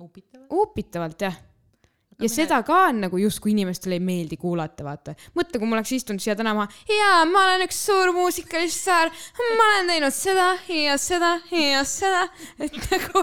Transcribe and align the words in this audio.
upitavalt. 0.00 0.48
upitavalt 0.52 1.22
jah. 1.22 1.36
ja 2.18 2.28
seda 2.30 2.58
ka 2.66 2.76
on 2.88 3.00
nagu 3.04 3.18
justkui 3.18 3.52
inimestele 3.52 3.98
ei 3.98 4.02
meeldi 4.02 4.36
kuulata, 4.40 4.84
vaata. 4.86 5.14
mõtle, 5.38 5.58
kui 5.58 5.68
ma 5.68 5.78
oleks 5.78 5.92
istunud 5.96 6.22
siia 6.22 6.36
täna 6.38 6.54
maha, 6.54 6.70
jaa, 6.90 7.20
ma 7.30 7.44
olen 7.46 7.66
üks 7.66 7.78
suur 7.86 8.12
muusikalistaar, 8.16 9.12
ma 9.58 9.68
olen 9.68 9.92
teinud 9.92 10.14
seda 10.14 10.48
ja 10.74 10.96
seda 11.02 11.34
ja 11.54 11.84
seda, 11.86 12.24
et 12.64 12.80
nagu, 12.92 13.22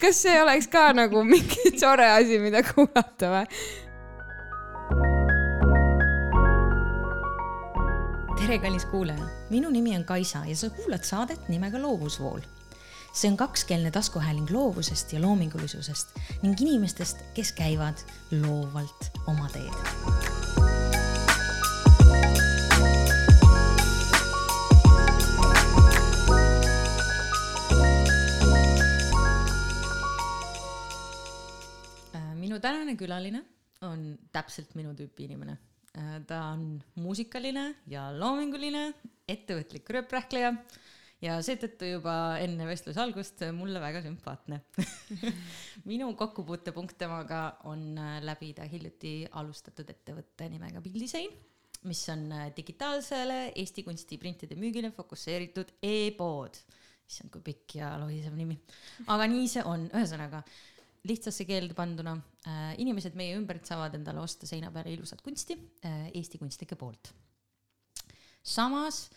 kas 0.00 0.24
see 0.26 0.36
oleks 0.42 0.68
ka 0.72 0.90
nagu 0.96 1.24
mingi 1.28 1.72
tore 1.82 2.10
asi, 2.16 2.40
mida 2.42 2.64
kuulata 2.74 3.32
või? 3.38 3.48
tere, 8.44 8.58
kallis 8.60 8.84
kuulaja, 8.90 9.24
minu 9.48 9.70
nimi 9.72 9.94
on 9.96 10.04
Kaisa 10.04 10.42
ja 10.44 10.56
sa 10.58 10.68
kuulad 10.74 11.04
saadet 11.06 11.48
nimega 11.48 11.80
Loovusvool. 11.80 12.42
See 13.14 13.30
on 13.30 13.36
kakskeelne 13.36 13.90
taskuhääling 13.90 14.50
loovusest 14.50 15.12
ja 15.12 15.20
loomingulisusest 15.22 16.08
ning 16.42 16.60
inimestest, 16.60 17.22
kes 17.34 17.52
käivad 17.52 17.98
loovalt 18.42 19.10
oma 19.26 19.46
teed. 19.54 19.74
Äh, 32.14 32.34
minu 32.34 32.58
tänane 32.60 32.96
külaline 32.98 33.44
on 33.82 34.18
täpselt 34.32 34.74
minu 34.74 34.94
tüüpi 34.94 35.30
inimene. 35.30 35.56
ta 36.26 36.40
on 36.50 36.82
muusikaline 36.98 37.76
ja 37.86 38.08
loominguline, 38.18 38.88
ettevõtlik 39.28 39.86
rööprähkleja 39.94 40.50
ja 41.24 41.38
seetõttu 41.44 41.88
juba 41.88 42.14
enne 42.42 42.66
vestluse 42.68 43.00
algust 43.00 43.42
mulle 43.56 43.80
väga 43.82 44.02
sümpaatne. 44.04 44.60
minu 45.90 46.10
kokkupuutepunkt 46.18 46.98
temaga 47.00 47.46
on 47.70 47.86
äh, 47.98 48.18
läbida 48.24 48.66
hiljuti 48.68 49.16
alustatud 49.40 49.90
ettevõtte 49.94 50.48
nimega 50.52 50.82
Pildisein, 50.84 51.32
mis 51.88 52.02
on 52.12 52.26
äh, 52.32 52.48
digitaalsele 52.56 53.40
Eesti 53.54 53.86
kunstiprintide 53.86 54.58
müügile 54.60 54.92
fokusseeritud 54.94 55.76
e-pood. 55.82 56.60
issand, 57.04 57.28
kui 57.32 57.42
pikk 57.44 57.78
ja 57.80 57.94
lohisev 58.00 58.36
nimi. 58.36 58.56
aga 59.12 59.26
nii 59.28 59.48
see 59.56 59.64
on, 59.68 59.88
ühesõnaga 59.92 60.44
lihtsasse 61.04 61.44
keelde 61.44 61.76
panduna 61.76 62.14
äh,, 62.48 62.72
inimesed 62.80 63.16
meie 63.18 63.36
ümbert 63.36 63.68
saavad 63.68 63.96
endale 63.98 64.22
osta 64.24 64.48
seina 64.48 64.70
peale 64.72 64.94
ilusat 64.94 65.20
kunsti 65.24 65.56
äh, 65.84 66.08
Eesti 66.16 66.40
kunstnike 66.40 66.78
poolt. 66.80 67.12
samas, 68.44 69.08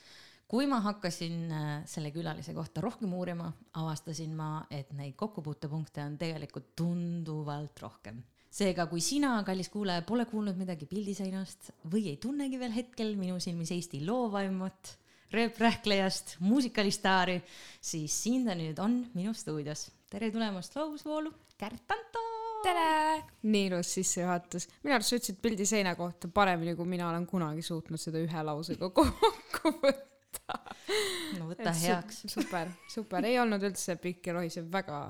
kui 0.48 0.68
ma 0.70 0.80
hakkasin 0.84 1.52
äh, 1.52 1.66
selle 1.90 2.12
külalise 2.16 2.56
kohta 2.56 2.82
rohkem 2.84 3.12
uurima, 3.14 3.50
avastasin 3.80 4.36
ma, 4.36 4.52
et 4.72 4.94
neid 4.96 5.18
kokkupuutepunkte 5.20 6.04
on 6.06 6.16
tegelikult 6.20 6.72
tunduvalt 6.80 7.84
rohkem. 7.84 8.24
seega, 8.58 8.88
kui 8.90 9.04
sina, 9.04 9.36
kallis 9.46 9.68
kuulaja, 9.70 10.02
pole 10.08 10.24
kuulnud 10.26 10.58
midagi 10.58 10.88
pildiseinast 10.90 11.74
või 11.92 12.08
ei 12.14 12.16
tunnegi 12.18 12.58
veel 12.60 12.74
hetkel 12.74 13.12
minu 13.20 13.42
silmis 13.44 13.74
Eesti 13.76 14.00
loovaimat, 14.08 14.94
rööprähklejast, 15.36 16.38
muusikalistaari, 16.40 17.42
siis 17.84 18.16
siin 18.24 18.48
ta 18.48 18.56
nüüd 18.56 18.80
on 18.80 19.02
minu 19.14 19.36
stuudios. 19.36 19.90
tere 20.10 20.32
tulemast 20.32 20.76
loovusvoolu, 20.80 21.34
Kärt 21.60 21.92
Anto. 21.92 22.24
tere! 22.64 23.24
nii 23.44 23.68
ilus 23.68 23.94
sissejuhatus. 24.00 24.70
minu 24.84 24.96
arust 24.96 25.12
sa 25.12 25.20
ütlesid 25.20 25.44
pildi 25.44 25.68
seina 25.68 25.96
kohta 26.00 26.32
paremini, 26.32 26.76
kui 26.80 26.88
mina 26.88 27.10
olen 27.12 27.28
kunagi 27.28 27.62
suutnud 27.62 28.00
seda 28.00 28.24
ühe 28.24 28.44
lausega 28.48 28.90
kokku 29.02 29.76
võtta. 29.84 30.07
No 31.38 31.50
võta 31.50 31.74
heaks. 31.76 32.24
super, 32.32 32.72
super, 32.92 33.26
ei 33.28 33.40
olnud 33.42 33.64
üldse 33.68 33.98
pikk 34.02 34.30
ja 34.30 34.38
lohisev, 34.38 34.70
väga 34.74 35.02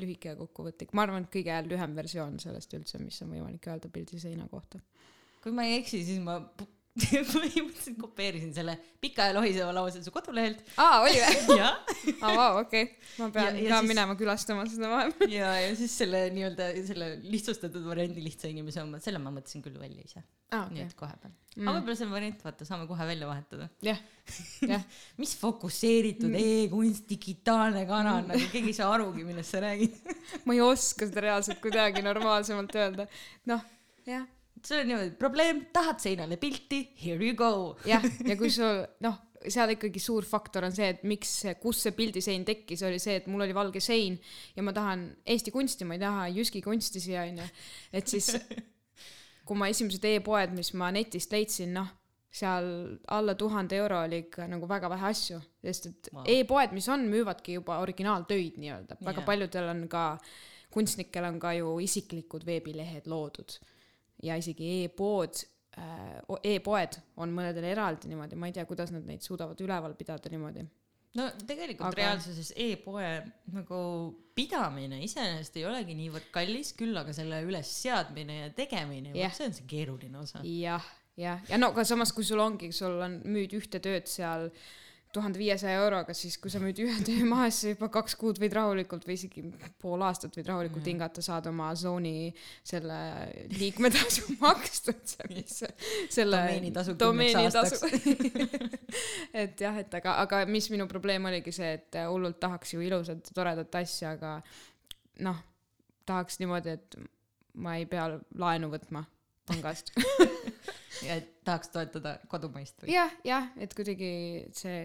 lühike 0.00 0.32
ja 0.32 0.38
kokkuvõtlik. 0.38 0.94
ma 0.96 1.06
arvan, 1.06 1.26
et 1.26 1.32
kõige 1.38 1.58
lühem 1.68 1.96
versioon 1.98 2.38
sellest 2.42 2.76
üldse, 2.78 3.00
mis 3.02 3.18
on 3.24 3.34
võimalik 3.34 3.70
öelda 3.70 3.90
pildi 3.92 4.20
seina 4.22 4.48
kohta. 4.52 4.80
kui 5.42 5.54
ma 5.56 5.66
ei 5.68 5.80
eksi, 5.80 6.04
siis 6.06 6.22
ma 6.22 6.40
põhimõtteliselt 7.32 7.98
kopeerisin 8.00 8.52
selle 8.56 8.76
pika 9.02 9.28
ja 9.28 9.34
lohiseva 9.36 9.72
lause 9.76 10.00
su 10.04 10.12
kodulehelt. 10.14 10.62
aa, 10.80 11.02
oli 11.04 11.18
või? 11.20 11.56
ja, 11.58 11.68
aa, 12.22 12.30
vau, 12.32 12.60
okei. 12.62 12.86
ma 13.20 13.28
pean 13.34 13.56
Ja- 13.58 13.62
ja, 13.62 13.70
ka 13.74 13.80
siis- 13.82 13.90
minema 13.90 14.16
külastama 14.16 14.64
seda 14.70 14.90
vahepeal. 14.92 15.34
ja, 15.38 15.50
ja 15.60 15.74
siis 15.76 15.96
selle 16.00 16.22
nii-öelda 16.32 16.70
selle 16.88 17.10
lihtsustatud 17.26 17.84
variandi 17.86 18.24
lihtsa 18.24 18.48
inimese 18.52 18.80
oma, 18.84 19.00
selle 19.04 19.20
ma 19.22 19.32
mõtlesin 19.34 19.64
küll 19.64 19.76
välja 19.80 20.04
ise. 20.06 20.22
aa, 20.54 20.68
nii 20.70 20.84
okei 20.84 20.86
et. 20.88 20.94
kohe 20.96 21.18
peal 21.22 21.32
mm.. 21.32 21.66
aga 21.66 21.74
võib-olla 21.78 21.98
see 21.98 22.06
on 22.06 22.14
variant, 22.16 22.44
vaata, 22.46 22.68
saame 22.68 22.86
kohe 22.88 23.08
välja 23.10 23.28
vahetada. 23.28 23.68
jah, 23.84 24.00
jah. 24.70 24.86
mis 25.20 25.34
fokusseeritud 25.40 26.30
mm. 26.30 26.46
e-kunst, 26.62 27.04
digitaalne 27.10 27.84
kanal 27.90 28.22
mm., 28.22 28.30
nagu 28.32 28.52
keegi 28.54 28.72
ei 28.72 28.78
saa 28.78 28.88
arugi, 28.94 29.26
millest 29.28 29.52
sa 29.52 29.60
räägid. 29.66 30.00
ma 30.48 30.56
ei 30.56 30.64
oska 30.64 31.10
seda 31.10 31.28
reaalselt 31.28 31.60
kuidagi 31.64 32.04
normaalsemalt 32.06 32.72
öelda. 32.80 33.08
noh, 33.52 33.68
jah 34.08 34.24
see 34.66 34.80
on 34.82 34.90
niimoodi, 34.90 35.14
probleem, 35.20 35.66
tahad 35.74 36.00
seinale 36.02 36.38
pilti, 36.42 36.82
here 37.02 37.22
you 37.22 37.36
go. 37.38 37.76
jah, 37.86 38.04
ja 38.26 38.36
kui 38.38 38.50
sul 38.52 38.82
noh, 39.04 39.18
seal 39.52 39.74
ikkagi 39.76 40.00
suur 40.02 40.26
faktor 40.26 40.66
on 40.66 40.74
see, 40.74 40.88
et 40.94 41.04
miks, 41.06 41.32
kus 41.62 41.84
see 41.86 41.94
pildisein 41.96 42.46
tekkis, 42.46 42.82
oli 42.86 42.98
see, 43.02 43.18
et 43.20 43.28
mul 43.30 43.44
oli 43.46 43.54
valge 43.56 43.82
sein 43.84 44.16
ja 44.56 44.64
ma 44.66 44.74
tahan 44.76 45.08
Eesti 45.36 45.52
kunsti, 45.54 45.86
ma 45.88 45.98
ei 45.98 46.02
taha 46.02 46.24
Jyski 46.34 46.62
kunsti 46.64 47.02
siia 47.02 47.26
onju. 47.28 47.46
et 47.96 48.10
siis, 48.10 48.32
kui 49.46 49.60
ma 49.60 49.70
esimesed 49.72 50.08
e-poed, 50.10 50.56
mis 50.56 50.72
ma 50.78 50.90
netist 50.94 51.34
leidsin, 51.34 51.76
noh, 51.76 51.92
seal 52.36 52.66
alla 53.14 53.36
tuhande 53.38 53.78
euro 53.78 54.02
oli 54.04 54.24
ikka 54.26 54.48
nagu 54.50 54.66
väga 54.68 54.90
vähe 54.92 55.06
asju, 55.12 55.38
sest 55.64 55.88
et 55.92 56.10
Wow. 56.12 56.26
e-poed, 56.32 56.74
mis 56.76 56.88
on, 56.92 57.06
müüvadki 57.10 57.56
juba 57.56 57.78
originaaltöid 57.84 58.58
nii-öelda, 58.60 58.98
väga 59.00 59.22
yeah. 59.22 59.26
paljudel 59.30 59.70
on 59.72 59.86
ka, 59.88 60.02
kunstnikel 60.74 61.24
on 61.24 61.38
ka 61.40 61.54
ju 61.56 61.78
isiklikud 61.80 62.44
veebilehed 62.44 63.08
loodud 63.08 63.56
ja 64.22 64.36
isegi 64.40 64.82
e-pood 64.84 65.42
äh, 65.78 66.18
e-poed 66.54 66.98
on 67.20 67.34
mõnedel 67.36 67.68
eraldi 67.72 68.10
niimoodi, 68.10 68.38
ma 68.38 68.50
ei 68.50 68.56
tea, 68.56 68.66
kuidas 68.68 68.92
nad 68.94 69.06
neid 69.08 69.24
suudavad 69.24 69.60
üleval 69.60 69.96
pidada 69.98 70.32
niimoodi. 70.32 70.66
no 71.16 71.28
tegelikult 71.48 71.90
Aga- 71.90 72.02
reaalsuses 72.02 72.52
e-poe 72.56 73.10
nagu 73.56 73.80
pidamine 74.36 75.00
iseenesest 75.04 75.56
ei 75.56 75.66
olegi 75.68 75.96
niivõrd 75.96 76.30
kallis, 76.34 76.74
küll 76.76 76.96
aga 76.96 77.12
selle 77.16 77.42
ülesseadmine 77.46 78.40
ja 78.40 78.50
tegemine 78.56 79.14
yeah., 79.16 79.32
see 79.32 79.48
on 79.48 79.56
see 79.56 79.68
keeruline 79.68 80.18
osa. 80.20 80.42
jah, 80.44 80.84
jah, 81.16 81.44
ja 81.48 81.60
no 81.60 81.72
aga 81.72 81.84
samas, 81.88 82.12
kui 82.12 82.24
sul 82.24 82.42
ongi, 82.44 82.72
sul 82.72 83.00
on, 83.04 83.20
müüd 83.24 83.56
ühte 83.56 83.80
tööd 83.84 84.08
seal 84.12 84.50
tuhande 85.16 85.40
viiesaja 85.40 85.80
euroga, 85.80 86.14
siis 86.16 86.36
kui 86.42 86.52
sa 86.52 86.60
müüd 86.62 86.78
ühe 86.84 86.96
töö 87.06 87.24
maha, 87.28 87.48
siis 87.50 87.62
sa 87.64 87.72
juba 87.72 87.88
kaks 87.96 88.14
kuud 88.20 88.40
võid 88.42 88.54
rahulikult 88.56 89.06
või 89.08 89.16
isegi 89.18 89.44
pool 89.82 90.04
aastat 90.06 90.36
võid 90.36 90.50
rahulikult 90.52 90.82
Mhm. 90.82 90.90
hingata, 90.92 91.24
saad 91.24 91.48
oma 91.50 91.70
Zoni 91.74 92.30
selle 92.66 92.98
liikmetasu 93.56 94.36
makstud, 94.44 95.16
mis 95.32 95.58
selle 96.12 96.42
kümneks 96.52 96.92
domeenitasu 97.00 97.90
et 99.42 99.60
jah, 99.60 99.76
et 99.82 99.98
aga, 100.00 100.18
aga 100.22 100.44
mis 100.50 100.68
minu 100.72 100.86
probleem 100.90 101.24
oligi 101.32 101.52
see, 101.54 101.72
et 101.80 102.00
hullult 102.06 102.38
tahaks 102.42 102.74
ju 102.76 102.84
ilusat 102.84 103.32
toredat 103.34 103.74
asja, 103.82 104.14
aga 104.16 104.36
noh, 105.26 105.42
tahaks 106.06 106.40
niimoodi, 106.42 106.76
et 106.76 106.98
ma 107.56 107.78
ei 107.80 107.86
pea 107.88 108.10
laenu 108.36 108.68
võtma 108.72 109.04
pangast. 109.46 109.92
ja 111.06 111.16
et 111.20 111.32
tahaks 111.44 111.68
toetada 111.74 112.18
kodumaist 112.28 112.82
või? 112.82 112.92
jah, 112.94 113.12
jah, 113.24 113.50
et 113.60 113.74
kuidagi 113.76 114.10
see 114.56 114.78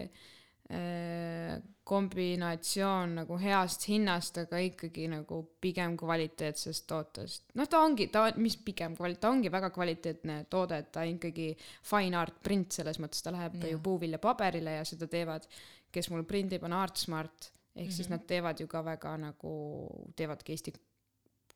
äh, 0.70 1.56
kombinatsioon 1.84 3.16
nagu 3.18 3.36
heast 3.42 3.88
hinnast, 3.90 4.38
aga 4.44 4.60
ikkagi 4.62 5.08
nagu 5.10 5.40
pigem 5.60 5.96
kvaliteetsest 5.98 6.86
tootest. 6.90 7.48
noh, 7.58 7.68
ta 7.68 7.80
ongi, 7.82 8.06
ta, 8.12 8.28
mis 8.38 8.56
pigem 8.62 8.94
kval-, 8.98 9.18
ta 9.20 9.32
ongi 9.34 9.50
väga 9.52 9.72
kvaliteetne 9.74 10.44
toode, 10.52 10.78
et 10.84 10.92
ta 10.94 11.02
ikkagi 11.08 11.50
fine 11.88 12.18
art 12.20 12.38
print 12.44 12.78
selles 12.78 13.00
mõttes, 13.02 13.24
ta 13.24 13.34
läheb 13.34 13.58
Jah. 13.58 13.72
ju 13.74 13.82
puuviljapaberile 13.82 14.78
ja 14.78 14.86
seda 14.88 15.10
teevad, 15.10 15.48
kes 15.92 16.08
mul 16.12 16.22
prindib, 16.28 16.62
on 16.68 16.76
Artsmart, 16.78 17.50
ehk 17.50 17.52
mm 17.74 17.88
-hmm. 17.88 17.96
siis 17.96 18.08
Mhm. 18.08 18.12
nad 18.12 18.26
teevad 18.26 18.60
ju 18.60 18.66
ka 18.66 18.84
väga 18.84 19.16
nagu, 19.16 20.12
teevadki 20.16 20.52
Eesti 20.52 20.72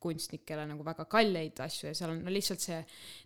kunstnikele 0.07 0.69
nagu 0.71 0.87
väga 0.87 1.09
kalleid 1.11 1.61
asju 1.67 1.91
ja 1.91 1.99
seal 1.99 2.15
on 2.15 2.23
no 2.27 2.33
lihtsalt 2.33 2.63
see 2.63 2.79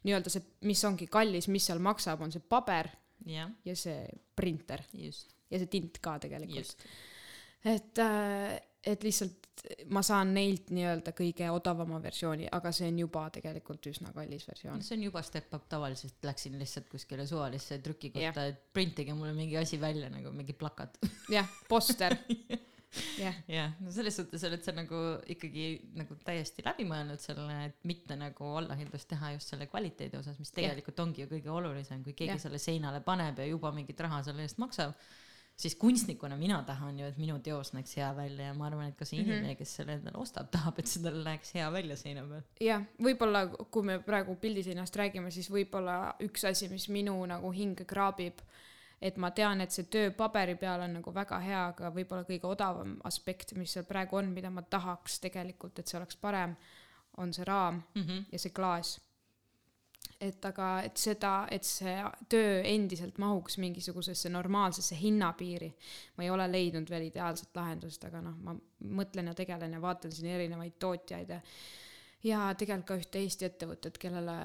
nii-öelda 0.09 0.33
see, 0.33 0.47
mis 0.69 0.85
ongi 0.89 1.11
kallis, 1.13 1.51
mis 1.53 1.69
seal 1.71 1.83
maksab, 1.85 2.25
on 2.25 2.33
see 2.35 2.43
paber 2.43 2.91
jah, 3.29 3.53
ja 3.65 3.77
see 3.77 4.03
printer 4.37 4.85
ja 4.97 5.13
see 5.13 5.71
tint 5.71 6.01
ka 6.03 6.17
tegelikult. 6.23 6.87
et, 7.69 8.03
et 8.87 9.07
lihtsalt 9.07 9.51
ma 9.93 10.03
saan 10.05 10.33
neilt 10.35 10.71
nii-öelda 10.73 11.13
kõige 11.17 11.51
odavama 11.53 11.99
versiooni, 12.03 12.49
aga 12.57 12.73
see 12.75 12.89
on 12.89 13.03
juba 13.03 13.27
tegelikult 13.35 13.91
üsna 13.91 14.13
kallis 14.17 14.47
versioon. 14.49 14.83
see 14.85 14.97
on 14.97 15.05
juba 15.11 15.23
step 15.27 15.53
up, 15.57 15.67
tavaliselt 15.69 16.25
läksin 16.25 16.57
lihtsalt 16.61 16.89
kuskile 16.93 17.27
suvalisse 17.29 17.79
trükikotta 17.85 18.47
et 18.53 18.65
printige 18.73 19.15
mulle 19.15 19.35
mingi 19.37 19.59
asi 19.61 19.81
välja 19.81 20.09
nagu 20.13 20.33
mingi 20.33 20.57
plakat. 20.57 20.99
jah, 21.33 21.49
poster. 21.69 22.17
jah, 23.21 23.73
no 23.81 23.93
selles 23.95 24.17
suhtes 24.19 24.45
oled 24.49 24.63
sa 24.67 24.75
nagu 24.75 25.01
ikkagi 25.31 25.67
nagu 25.99 26.17
täiesti 26.27 26.65
läbi 26.67 26.87
mõelnud 26.89 27.23
selle, 27.23 27.57
et 27.69 27.89
mitte 27.89 28.17
nagu 28.19 28.53
allahindlust 28.61 29.09
teha 29.13 29.35
just 29.37 29.53
selle 29.53 29.69
kvaliteedi 29.71 30.19
osas, 30.19 30.39
mis 30.43 30.51
tegelikult 30.55 30.99
ongi 31.05 31.25
ju 31.25 31.31
kõige 31.31 31.53
olulisem, 31.55 32.03
kui 32.07 32.17
keegi 32.19 32.35
Jah. 32.35 32.45
selle 32.49 32.59
seinale 32.63 33.03
paneb 33.07 33.39
ja 33.39 33.47
juba 33.47 33.71
mingit 33.77 34.01
raha 34.03 34.23
selle 34.27 34.47
eest 34.47 34.59
maksab, 34.63 34.97
siis 35.61 35.77
kunstnikuna 35.79 36.37
mina 36.41 36.63
tahan 36.67 36.99
ju, 36.99 37.11
et 37.13 37.19
minu 37.21 37.39
teos 37.45 37.73
näeks 37.77 37.95
hea 38.01 38.09
välja 38.17 38.49
ja 38.49 38.57
ma 38.57 38.67
arvan, 38.67 38.91
et 38.91 38.97
ka 38.99 39.05
see 39.05 39.21
inimene 39.21 39.43
mm, 39.43 39.53
-hmm. 39.53 39.59
kes 39.59 39.77
selle 39.77 39.97
endale 39.99 40.19
ostab, 40.19 40.51
tahab, 40.51 40.79
et 40.79 40.91
see 40.91 41.03
tal 41.05 41.21
läheks 41.25 41.55
hea 41.55 41.69
välja 41.73 41.97
seina 41.97 42.25
peal. 42.27 42.43
jah, 42.61 42.83
võib-olla 42.99 43.47
kui 43.71 43.87
me 43.87 43.99
praegu 43.99 44.35
pildiseinast 44.35 44.97
räägime, 44.97 45.31
siis 45.31 45.51
võib-olla 45.51 46.15
üks 46.27 46.45
asi, 46.49 46.69
mis 46.69 46.89
minu 46.89 47.15
nagu 47.27 47.53
hinge 47.53 47.85
kraabib, 47.85 48.41
et 49.01 49.17
ma 49.17 49.31
tean, 49.31 49.61
et 49.61 49.73
see 49.73 49.89
töö 49.89 50.11
paberi 50.17 50.55
peal 50.61 50.85
on 50.85 50.99
nagu 50.99 51.15
väga 51.15 51.39
hea, 51.41 51.67
aga 51.73 51.91
võib-olla 51.95 52.27
kõige 52.29 52.47
odavam 52.47 52.99
aspekt, 53.05 53.55
mis 53.57 53.73
seal 53.73 53.87
praegu 53.89 54.21
on, 54.21 54.33
mida 54.35 54.51
ma 54.51 54.63
tahaks 54.63 55.21
tegelikult, 55.21 55.79
et 55.79 55.89
see 55.89 55.99
oleks 55.99 56.17
parem, 56.21 56.57
on 57.19 57.33
see 57.33 57.45
raam 57.45 57.83
mm 57.95 58.03
-hmm. 58.03 58.27
ja 58.33 58.39
see 58.39 58.53
klaas 58.53 58.99
et 60.21 60.45
aga, 60.45 60.69
et 60.85 60.97
seda, 61.01 61.35
et 61.51 61.65
see 61.65 61.95
töö 62.29 62.61
endiselt 62.69 63.19
mahuks 63.19 63.57
mingisugusesse 63.59 64.29
normaalsesse 64.29 64.97
hinnapiiri. 65.01 65.75
ma 66.17 66.25
ei 66.25 66.31
ole 66.31 66.53
leidnud 66.53 66.91
veel 66.91 67.09
ideaalset 67.09 67.57
lahendust, 67.57 68.05
aga 68.05 68.21
noh, 68.21 68.37
ma 68.45 68.55
mõtlen 69.01 69.27
ja 69.33 69.35
tegelen 69.35 69.73
ja 69.73 69.81
vaatan 69.81 70.13
siin 70.13 70.35
erinevaid 70.35 70.77
tootjaid 70.79 71.29
ja 71.29 71.41
ja 72.25 72.55
tegelikult 72.55 72.89
ka 72.89 72.99
ühte 73.01 73.23
Eesti 73.25 73.47
ettevõtet, 73.49 73.97
kellele, 73.99 74.37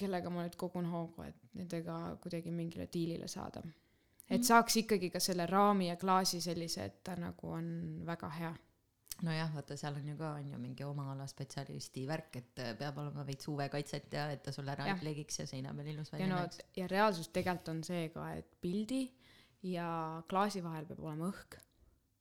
kellega 0.00 0.30
ma 0.32 0.46
nüüd 0.46 0.56
kogun 0.56 0.88
hoogu, 0.88 1.26
et 1.28 1.36
nendega 1.54 2.16
kuidagi 2.22 2.52
mingile 2.54 2.88
diilile 2.92 3.28
saada. 3.28 3.62
Et 4.30 4.38
mm. 4.38 4.46
saaks 4.46 4.76
ikkagi 4.84 5.10
ka 5.10 5.20
selle 5.20 5.46
raami 5.46 5.88
ja 5.88 5.96
klaasi 6.00 6.40
sellise, 6.40 6.84
et 6.84 7.00
ta 7.04 7.16
nagu 7.18 7.54
on 7.58 7.70
väga 8.06 8.30
hea 8.38 8.52
nojah, 9.26 9.50
vaata 9.54 9.76
seal 9.76 9.96
on 9.98 10.08
ju 10.08 10.16
ka 10.16 10.32
on 10.38 10.52
ju 10.52 10.58
mingi 10.58 10.84
oma 10.84 11.10
ala 11.12 11.26
spetsialisti 11.28 12.06
värk, 12.08 12.36
et 12.40 12.62
äh, 12.64 12.72
peab 12.78 12.98
olema 13.02 13.24
veits 13.26 13.48
UV-kaitset 13.50 14.12
ja 14.16 14.26
et 14.32 14.42
ta 14.44 14.52
sul 14.54 14.68
ära 14.72 14.86
ei 14.88 14.96
pleegiks 15.00 15.42
ja 15.42 15.46
seina 15.50 15.74
peal 15.76 15.90
ilus 15.92 16.12
välja 16.12 16.30
näeks. 16.30 16.60
ja 16.76 16.88
reaalsus 16.90 17.28
tegelikult 17.28 17.72
on 17.74 17.82
see 17.84 18.08
ka, 18.14 18.30
et 18.40 18.56
pildi 18.62 19.02
ja 19.70 19.88
klaasi 20.30 20.62
vahel 20.64 20.88
peab 20.88 21.02
olema 21.04 21.28
õhk 21.28 21.58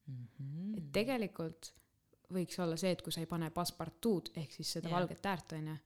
mm. 0.07 0.25
-hmm. 0.25 0.77
et 0.77 0.91
tegelikult 0.95 1.73
võiks 2.33 2.59
olla 2.61 2.77
see, 2.77 2.91
et 2.93 3.01
kui 3.01 3.13
sa 3.13 3.23
ei 3.23 3.29
pane 3.29 3.49
passepartoud 3.53 4.33
ehk 4.37 4.53
siis 4.53 4.75
seda 4.77 4.89
yeah. 4.89 4.99
valget 4.99 5.25
äärt 5.25 5.55
onju, 5.57 5.77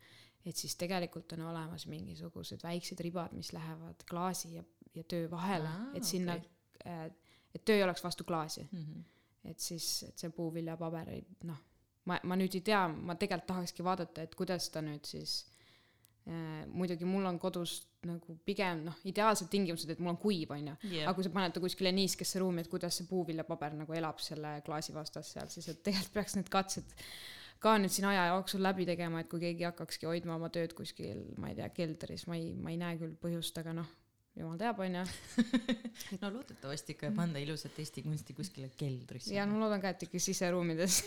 et 0.45 0.59
siis 0.59 0.75
tegelikult 0.75 1.37
on 1.37 1.45
olemas 1.51 1.85
mingisugused 1.87 2.63
väiksed 2.63 2.99
ribad, 2.99 3.35
mis 3.37 3.53
lähevad 3.55 4.03
klaasi 4.09 4.55
ja, 4.57 4.63
ja 4.95 5.04
töö 5.04 5.30
vahele 5.31 5.69
ah,, 5.69 5.90
et 5.98 6.04
sinna 6.04 6.38
okay., 6.38 7.12
et 7.54 7.66
töö 7.66 7.75
ei 7.78 7.84
oleks 7.84 8.04
vastu 8.04 8.24
klaasi 8.28 8.68
mm. 8.72 8.80
-hmm 8.80 9.04
et 9.50 9.60
siis, 9.60 9.88
et 10.07 10.19
see 10.19 10.31
puuviljapaber 10.34 11.10
ei 11.13 11.24
noh, 11.48 11.60
ma, 12.10 12.19
ma 12.30 12.38
nüüd 12.40 12.56
ei 12.57 12.63
tea, 12.66 12.86
ma 12.88 13.18
tegelikult 13.19 13.50
tahakski 13.51 13.86
vaadata, 13.86 14.24
et 14.24 14.38
kuidas 14.40 14.69
ta 14.72 14.84
nüüd 14.86 15.04
siis 15.07 15.42
äh, 16.30 16.63
muidugi 16.72 17.07
mul 17.07 17.28
on 17.28 17.40
kodus 17.42 17.81
nagu 18.07 18.38
pigem 18.48 18.86
noh, 18.88 18.98
ideaalsed 19.07 19.51
tingimused, 19.51 19.92
et 19.92 20.01
mul 20.04 20.13
on 20.13 20.19
kuiv, 20.22 20.51
onju 20.56 20.75
yeah.. 20.88 21.06
aga 21.06 21.16
kui 21.18 21.28
sa 21.28 21.34
paned 21.36 21.56
ta 21.56 21.63
kuskile 21.63 21.94
niiskesse 21.95 22.42
ruumi, 22.44 22.63
et 22.63 22.72
kuidas 22.72 23.00
see 23.00 23.07
puuviljapaber 23.10 23.78
nagu 23.84 23.95
elab 24.00 24.19
selle 24.24 24.57
klaasi 24.66 24.95
vastas 24.95 25.31
seal, 25.36 25.51
siis 25.51 25.69
et 25.72 25.84
tegelikult 25.86 26.19
peaks 26.19 26.38
need 26.40 26.51
katsed 26.51 26.95
ka 27.63 27.78
nüüd 27.80 27.94
siin 27.95 28.10
aja 28.10 28.25
jooksul 28.34 28.63
läbi 28.63 28.88
tegema, 28.88 29.22
et 29.24 29.30
kui 29.31 29.40
keegi 29.40 29.63
hakkakski 29.69 30.07
hoidma 30.07 30.36
oma 30.36 30.50
tööd 30.51 30.74
kuskil, 30.75 31.22
ma 31.40 31.51
ei 31.51 31.60
tea, 31.60 31.69
keldris, 31.72 32.25
ma 32.28 32.36
ei, 32.36 32.51
ma 32.60 32.74
ei 32.74 32.80
näe 32.80 32.98
küll 33.00 33.16
põhjust, 33.19 33.60
aga 33.60 33.75
noh 33.78 33.92
jumal 34.33 34.57
teab, 34.57 34.80
onju. 34.81 35.01
no 36.21 36.30
loodetavasti 36.33 36.95
ikka 36.95 37.09
ei 37.09 37.15
panda 37.15 37.41
ilusat 37.41 37.77
Eesti 37.83 38.01
kunsti 38.06 38.33
kuskile 38.38 38.69
keldrisse. 38.77 39.33
ja 39.35 39.45
no 39.50 39.59
loodan 39.62 39.81
ka, 39.83 39.91
et 39.94 40.06
ikka 40.07 40.21
siseruumides 40.24 41.00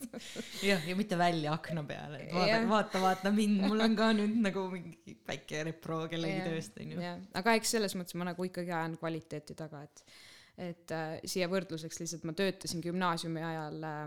jah, 0.70 0.82
ja 0.88 0.96
mitte 0.98 1.18
välja 1.18 1.54
akna 1.54 1.84
peale, 1.86 2.24
et 2.24 2.34
vaata, 2.34 2.60
vaata, 2.70 3.02
vaata 3.04 3.34
mind, 3.34 3.62
mul 3.68 3.84
on 3.86 3.96
ka 3.98 4.10
nüüd 4.18 4.36
nagu 4.42 4.66
mingi 4.72 5.16
väike 5.28 5.62
repro 5.70 6.02
kellegi 6.10 6.42
tööst, 6.48 6.82
onju. 6.82 7.14
aga 7.42 7.56
eks 7.60 7.76
selles 7.76 7.94
mõttes 7.98 8.18
ma 8.18 8.30
nagu 8.32 8.50
ikkagi 8.50 8.74
ajan 8.74 8.98
kvaliteeti 8.98 9.58
taga, 9.58 9.84
et, 9.86 10.04
et 10.70 10.98
äh, 10.98 11.16
siia 11.30 11.50
võrdluseks 11.52 12.02
lihtsalt 12.02 12.26
ma 12.26 12.34
töötasin 12.36 12.82
gümnaasiumi 12.84 13.48
ajal 13.52 13.90
äh, 13.90 14.04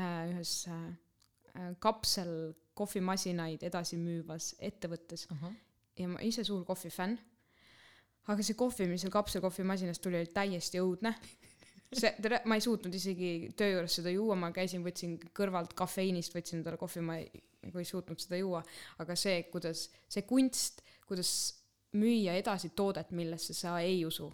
äh 0.00 0.20
ühes 0.32 0.54
äh, 0.72 1.72
kapsel 1.84 2.54
kohvimasinaid 2.80 3.60
edasi 3.68 3.98
müüvas 4.00 4.54
ettevõttes 4.56 5.26
uh. 5.28 5.36
-huh. 5.36 5.58
ja 6.00 6.08
ma 6.08 6.22
ise 6.24 6.46
suur 6.48 6.64
kohvifänn 6.64 7.18
aga 8.28 8.44
see 8.44 8.58
kohvi, 8.58 8.88
mis 8.90 9.04
seal 9.04 9.12
kapselkohvimasinast 9.14 10.02
tuli, 10.02 10.20
oli 10.20 10.32
täiesti 10.34 10.82
õudne. 10.82 11.14
see, 11.90 12.12
ma 12.46 12.58
ei 12.58 12.62
suutnud 12.62 12.94
isegi 12.94 13.50
töö 13.58 13.72
juures 13.76 13.96
seda 13.98 14.12
juua, 14.14 14.36
ma 14.38 14.52
käisin, 14.54 14.84
võtsin 14.84 15.16
kõrvalt 15.36 15.72
kafeiinist, 15.78 16.34
võtsin 16.36 16.60
endale 16.60 16.78
kohvi, 16.80 17.02
ma 17.02 17.16
ei, 17.18 17.30
nagu 17.64 17.80
ei 17.80 17.88
suutnud 17.88 18.20
seda 18.22 18.38
juua. 18.38 18.62
aga 19.02 19.16
see, 19.18 19.42
kuidas, 19.52 19.88
see 20.08 20.26
kunst, 20.28 20.84
kuidas 21.08 21.32
müüa 21.98 22.36
edasi 22.38 22.70
toodet, 22.76 23.10
millesse 23.16 23.56
sa 23.56 23.78
ei 23.80 24.04
usu. 24.06 24.28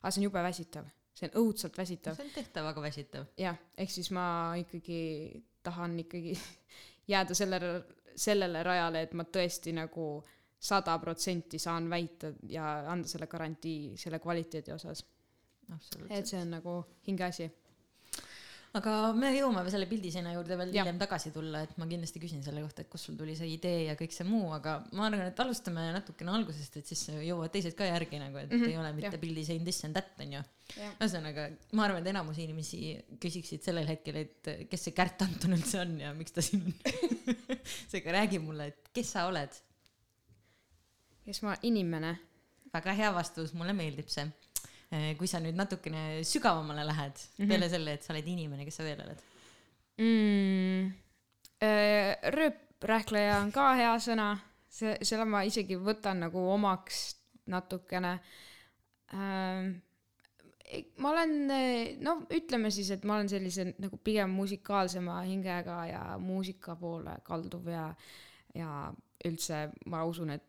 aga 0.00 0.14
see 0.14 0.22
on 0.22 0.28
jube 0.30 0.42
väsitav, 0.42 0.88
see 1.14 1.28
on 1.28 1.36
õudselt 1.42 1.76
väsitav. 1.76 2.16
see 2.16 2.28
on 2.28 2.32
tehtav, 2.34 2.70
aga 2.70 2.82
väsitav. 2.82 3.28
jah, 3.36 3.58
ehk 3.76 3.92
siis 3.92 4.10
ma 4.14 4.24
ikkagi 4.62 5.44
tahan 5.62 5.98
ikkagi 6.00 6.38
jääda 7.12 7.34
sellele, 7.34 7.84
sellele 8.16 8.62
rajale, 8.62 9.04
et 9.04 9.14
ma 9.18 9.28
tõesti 9.28 9.74
nagu 9.76 10.08
sada 10.58 10.98
protsenti 10.98 11.58
saan 11.62 11.86
väita 11.90 12.32
ja 12.50 12.66
anda 12.90 13.08
selle 13.08 13.30
garantii 13.30 13.94
selle 13.96 14.18
kvaliteedi 14.18 14.74
osas. 14.74 15.04
et 16.10 16.26
see 16.26 16.40
on 16.40 16.50
nagu 16.56 16.74
hingeasi. 17.06 17.46
aga 18.78 18.94
me 19.16 19.30
jõuame 19.36 19.62
selle 19.70 19.86
pildiseina 19.90 20.32
juurde 20.34 20.56
veel 20.58 20.72
hiljem 20.74 20.98
tagasi 21.00 21.30
tulla, 21.32 21.62
et 21.64 21.76
ma 21.80 21.86
kindlasti 21.88 22.20
küsin 22.20 22.42
selle 22.44 22.60
kohta, 22.64 22.82
et 22.82 22.90
kust 22.90 23.08
sul 23.08 23.16
tuli 23.16 23.36
see 23.38 23.52
idee 23.54 23.84
ja 23.86 23.94
kõik 23.98 24.16
see 24.16 24.26
muu, 24.28 24.50
aga 24.56 24.74
ma 24.98 25.06
arvan, 25.06 25.30
et 25.30 25.42
alustame 25.44 25.86
natukene 25.94 26.34
algusest, 26.34 26.80
et 26.80 26.90
siis 26.90 27.06
jõuavad 27.14 27.54
teised 27.54 27.78
ka 27.78 27.88
järgi 27.88 28.20
nagu, 28.20 28.42
et 28.42 28.50
mm 28.50 28.58
-hmm. 28.58 28.72
ei 28.72 28.80
ole 28.82 28.92
mitte 28.98 29.22
pildisein 29.22 29.62
this 29.62 29.84
and 29.84 29.94
that 29.94 30.20
onju. 30.26 30.42
ühesõnaga, 30.74 31.46
ma 31.72 31.86
arvan, 31.86 32.02
et 32.02 32.10
enamus 32.12 32.42
inimesi 32.42 32.98
küsiksid 33.20 33.62
sellel 33.62 33.86
hetkel, 33.88 34.20
et 34.26 34.52
kes 34.70 34.84
see 34.88 34.92
Kärt 34.92 35.22
Anton 35.22 35.56
üldse 35.56 35.80
on 35.80 36.00
ja 36.00 36.12
miks 36.14 36.32
ta 36.32 36.42
siin 36.42 36.66
on 36.66 36.74
seega 37.92 38.12
räägi 38.20 38.42
mulle, 38.42 38.72
et 38.74 38.92
kes 38.92 39.16
sa 39.16 39.26
oled 39.30 39.62
kes 41.28 41.42
ma, 41.44 41.56
inimene. 41.68 42.16
väga 42.72 42.92
hea 42.92 43.08
vastus, 43.16 43.54
mulle 43.56 43.72
meeldib 43.76 44.10
see. 44.12 44.26
Eh, 44.88 45.10
kui 45.20 45.28
sa 45.28 45.40
nüüd 45.44 45.56
natukene 45.56 46.22
sügavamale 46.24 46.84
lähed 46.88 47.16
mm, 47.16 47.44
-hmm. 47.44 47.48
peale 47.48 47.68
selle, 47.68 47.92
et 47.92 48.02
sa 48.02 48.14
oled 48.14 48.28
inimene, 48.28 48.64
kes 48.64 48.76
sa 48.80 48.84
veel 48.84 49.02
oled 49.04 49.20
mm,? 50.00 50.92
Eh, 51.60 52.12
rööprähkleja 52.32 53.40
on 53.42 53.50
ka 53.52 53.74
hea 53.76 53.92
sõna, 54.00 54.28
see, 54.70 54.94
selle 55.02 55.26
ma 55.28 55.42
isegi 55.44 55.76
võtan 55.76 56.22
nagu 56.24 56.44
omaks 56.54 57.02
natukene 57.52 58.14
ähm, 59.12 59.74
ma 61.02 61.10
olen, 61.10 61.34
no 62.04 62.14
ütleme 62.34 62.70
siis, 62.70 62.90
et 62.94 63.04
ma 63.04 63.18
olen 63.18 63.28
sellise 63.28 63.66
nagu 63.78 63.98
pigem 64.04 64.30
musikaalsema 64.36 65.20
hingega 65.26 65.78
ja 65.90 66.02
muusika 66.22 66.76
poole 66.76 67.18
kalduv 67.26 67.68
ja, 67.72 67.88
ja 68.54 68.92
üldse 69.28 69.66
ma 69.86 70.04
usun, 70.08 70.30
et 70.36 70.44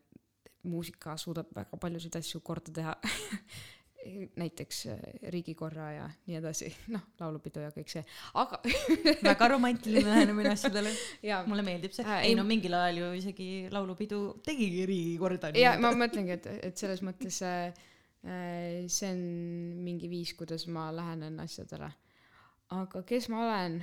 muusika 0.62 1.16
suudab 1.16 1.52
väga 1.56 1.76
paljusid 1.80 2.16
asju 2.20 2.40
korda 2.44 2.72
teha 2.72 2.96
näiteks 4.36 4.86
äh, 4.86 4.98
riigikorra 5.28 5.92
ja 5.92 6.10
nii 6.26 6.36
edasi, 6.38 6.70
noh, 6.94 7.02
laulupidu 7.20 7.62
ja 7.64 7.70
kõik 7.74 7.90
see, 7.92 8.02
aga 8.40 8.60
väga 9.28 9.48
romantiline 9.52 10.06
lähenemine 10.08 10.54
asjadele. 10.54 10.92
mulle 11.46 11.64
meeldib 11.66 11.94
see 11.96 12.06
äh,. 12.06 12.24
ei 12.30 12.34
no 12.38 12.44
mingil 12.48 12.74
ajal 12.76 13.02
ju 13.02 13.12
isegi 13.20 13.48
laulupidu 13.72 14.20
tegigi 14.46 14.86
riigikorda. 14.88 15.52
ja 15.58 15.76
ma 15.80 15.92
mõtlengi, 15.96 16.36
et, 16.38 16.48
et 16.70 16.80
selles 16.80 17.02
mõttes 17.06 17.42
äh, 17.46 17.72
äh, 18.24 18.86
see 18.88 19.12
on 19.12 19.24
mingi 19.84 20.08
viis, 20.10 20.34
kuidas 20.38 20.66
ma 20.68 20.88
lähenen 20.94 21.40
asjadele. 21.44 21.90
aga 22.76 23.04
kes 23.06 23.28
ma 23.32 23.44
olen? 23.48 23.82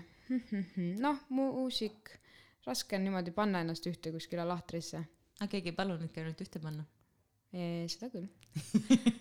noh, 0.99 1.21
muusik, 1.29 2.17
raske 2.65 2.97
on 2.97 3.05
niimoodi 3.05 3.31
panna 3.35 3.61
ennast 3.63 3.85
ühte 3.87 4.11
kuskile 4.11 4.43
lahtrisse 4.47 5.05
aga 5.37 5.49
keegi 5.51 5.73
ei 5.73 5.77
palunudki 5.77 6.21
ainult 6.21 6.41
ühte 6.45 6.61
panna? 6.63 6.85
seda 7.51 8.09
küll. 8.11 8.27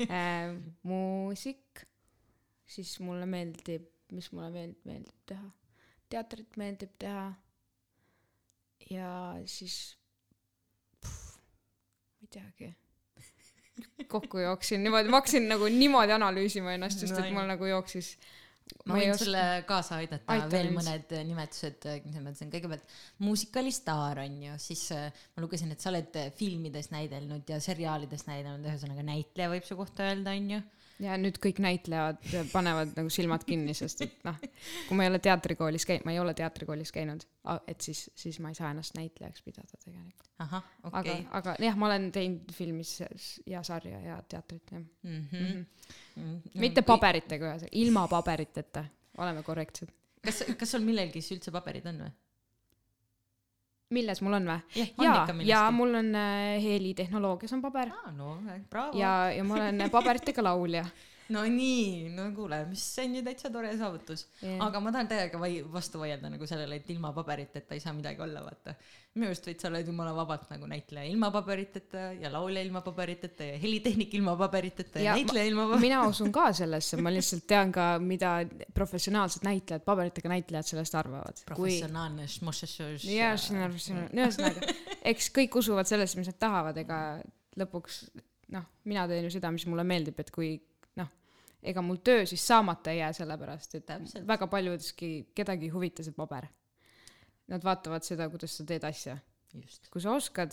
Äh, 0.06 0.54
muusik, 0.86 1.82
siis 2.66 2.96
mulle 3.04 3.26
meeldib, 3.28 3.86
mis 4.14 4.30
mulle 4.32 4.48
veel 4.54 4.72
meeldib 4.86 5.18
teha, 5.28 5.50
teatrit 6.12 6.56
meeldib 6.60 6.92
teha. 6.98 7.28
ja 8.90 9.10
siis, 9.50 9.96
ma 11.02 12.26
ei 12.26 12.32
teagi. 12.38 12.72
Kokku 14.08 14.40
jooksin 14.40 14.82
niimoodi, 14.82 15.10
ma 15.12 15.20
hakkasin 15.20 15.48
nagu 15.50 15.68
niimoodi 15.68 16.14
analüüsima 16.16 16.76
ennast, 16.76 17.02
sest 17.02 17.18
et 17.18 17.32
mul 17.34 17.48
nagu 17.48 17.66
jooksis 17.68 18.14
ma 18.86 18.98
võin 18.98 19.18
sulle 19.18 19.42
kaasa 19.68 20.00
aidata. 20.00 20.26
Aita 20.32 20.48
veel 20.52 20.70
mind. 20.70 20.78
mõned 20.80 21.14
nimetused, 21.30 21.86
mis 22.04 22.16
ma 22.16 22.24
mõtlesin, 22.28 22.52
kõigepealt 22.52 22.96
muusikalistaar 23.26 24.22
on 24.24 24.38
ju, 24.48 24.56
siis 24.62 24.84
äh, 24.96 25.22
ma 25.34 25.44
lugesin, 25.44 25.72
et 25.74 25.82
sa 25.82 25.92
oled 25.92 26.18
filmides 26.38 26.90
näidelnud 26.94 27.52
ja 27.52 27.60
seriaalides 27.62 28.26
näidelnud, 28.28 28.66
ühesõnaga 28.66 29.06
näitleja 29.06 29.52
võib 29.52 29.66
su 29.66 29.78
kohta 29.78 30.08
öelda, 30.10 30.34
on 30.36 30.50
ju. 30.56 30.62
Ja 31.02 31.16
nüüd 31.20 31.38
kõik 31.42 31.58
näitlejad 31.62 32.22
panevad 32.52 32.94
nagu 32.96 33.10
silmad 33.12 33.44
kinni, 33.48 33.74
sest 33.76 34.02
et 34.06 34.16
noh, 34.26 34.38
kui 34.88 34.98
ma 34.98 35.04
ei 35.04 35.10
ole 35.10 35.20
teatrikoolis 35.22 35.86
käinud, 35.88 36.06
ma 36.08 36.14
ei 36.14 36.20
ole 36.22 36.34
teatrikoolis 36.36 36.92
käinud, 36.94 37.26
et 37.68 37.84
siis, 37.84 38.06
siis 38.16 38.38
ma 38.44 38.52
ei 38.52 38.58
saa 38.58 38.70
ennast 38.72 38.96
näitlejaks 38.98 39.44
pidada 39.46 39.80
tegelikult. 39.84 40.30
ahah, 40.44 40.68
aga 40.88 41.02
okei, 41.02 41.26
aga 41.40 41.56
jah, 41.66 41.78
ma 41.80 41.90
olen 41.90 42.10
teinud 42.14 42.52
filmis 42.56 42.96
ja 43.46 43.62
sarja 43.66 44.00
ja 44.04 44.18
teatrit 44.28 44.72
jah 44.72 44.80
mm. 44.80 45.24
Mhm. 45.30 45.64
-hmm. 46.16 46.60
mitte. 46.64 46.82
paberitega 46.86 47.52
ühesõnaga, 47.52 47.74
ilma 47.84 48.06
paberiteta, 48.08 48.84
oleme 49.18 49.42
korrektsed. 49.42 49.92
kas, 50.22 50.44
kas 50.58 50.76
sul 50.76 50.86
millelgi 50.86 51.24
üldse 51.34 51.52
paberid 51.52 51.86
on 51.92 52.06
või? 52.06 52.14
Milles 53.94 54.20
mul 54.24 54.38
on 54.40 54.48
või? 54.50 54.86
jaa 55.02 55.26
ja 55.46 55.60
mul 55.74 55.94
on 56.00 56.14
äh, 56.18 56.56
helitehnoloogias 56.62 57.52
on 57.54 57.62
paber 57.62 57.92
aa, 57.94 58.12
no 58.16 58.38
braavo. 58.70 58.98
ja, 58.98 59.30
ja 59.34 59.44
ma 59.46 59.60
olen 59.60 59.90
paberitega 59.92 60.42
laulja. 60.42 60.84
No 61.34 61.42
nii, 61.50 62.10
no 62.14 62.28
kuule, 62.36 62.60
mis 62.70 62.82
see 62.94 63.06
on 63.08 63.16
ju 63.18 63.22
täitsa 63.26 63.50
tore 63.52 63.72
saavutus. 63.78 64.26
aga 64.62 64.80
ma 64.82 64.92
tahan 64.94 65.08
täiega 65.10 65.40
vai-, 65.42 65.64
vastu 65.72 66.00
vaielda 66.02 66.30
nagu 66.32 66.46
sellele, 66.48 66.78
et 66.80 66.90
ilma 66.94 67.12
paberiteta 67.16 67.74
ei 67.74 67.82
saa 67.82 67.94
midagi 67.96 68.22
olla, 68.22 68.44
vaata. 68.44 68.76
minu 69.16 69.30
arust 69.30 69.48
võid 69.48 69.62
sa 69.62 69.70
olla 69.70 69.80
jumala 69.80 70.12
vabalt 70.16 70.50
nagu 70.52 70.68
näitleja 70.70 71.08
ilma 71.10 71.30
paberiteta 71.34 72.10
ja 72.20 72.30
laulja 72.32 72.62
ilma 72.66 72.82
paberiteta 72.86 73.48
ja 73.50 73.56
helitehnik 73.62 74.14
ilma 74.18 74.36
paberiteta 74.36 75.00
ja, 75.00 75.04
Ja 75.04 75.10
ja 75.10 75.16
näitleja 75.20 75.50
ilma 75.50 75.64
paberiteta. 75.66 75.86
mina 75.86 76.02
usun 76.10 76.32
ka 76.32 76.50
sellesse, 76.52 77.00
ma 77.00 77.12
lihtsalt 77.14 77.46
tean 77.48 77.72
ka, 77.72 77.88
mida 78.02 78.36
professionaalsed 78.74 79.46
näitlejad, 79.46 79.84
paberitega 79.86 80.32
näitlejad 80.34 80.70
sellest 80.74 80.94
arvavad. 80.94 81.42
professionaalne 81.48 82.28
šmošešoš. 82.36 83.08
jaa, 83.16 83.34
ühesõnaga, 83.34 84.76
eks 85.12 85.32
kõik 85.40 85.58
usuvad 85.62 85.88
sellesse, 85.88 86.18
mis 86.20 86.30
nad 86.30 86.38
tahavad, 86.38 86.78
ega 86.84 87.00
lõpuks 87.56 88.04
noh, 88.54 88.66
mina 88.84 89.06
teen 89.10 89.26
ju 89.26 89.32
seda, 89.34 89.50
mis 89.54 89.66
mulle 89.68 89.84
meeldib, 89.86 90.18
et 90.22 90.30
kui 90.34 90.54
ega 91.62 91.82
mul 91.82 92.00
töö 92.04 92.26
siis 92.28 92.44
saamata 92.46 92.92
ei 92.92 93.00
jää, 93.00 93.12
sellepärast 93.20 93.74
et 93.78 93.86
Täpselt. 93.86 94.26
väga 94.26 94.46
paljudeski 94.46 95.10
kedagi 95.34 95.68
ei 95.68 95.74
huvita 95.74 96.04
see 96.06 96.16
paber. 96.16 96.48
Nad 97.50 97.64
vaatavad 97.64 98.02
seda, 98.02 98.28
kuidas 98.30 98.56
sa 98.58 98.66
teed 98.66 98.84
asja. 98.84 99.18
kui 99.90 100.02
sa 100.02 100.12
oskad, 100.12 100.52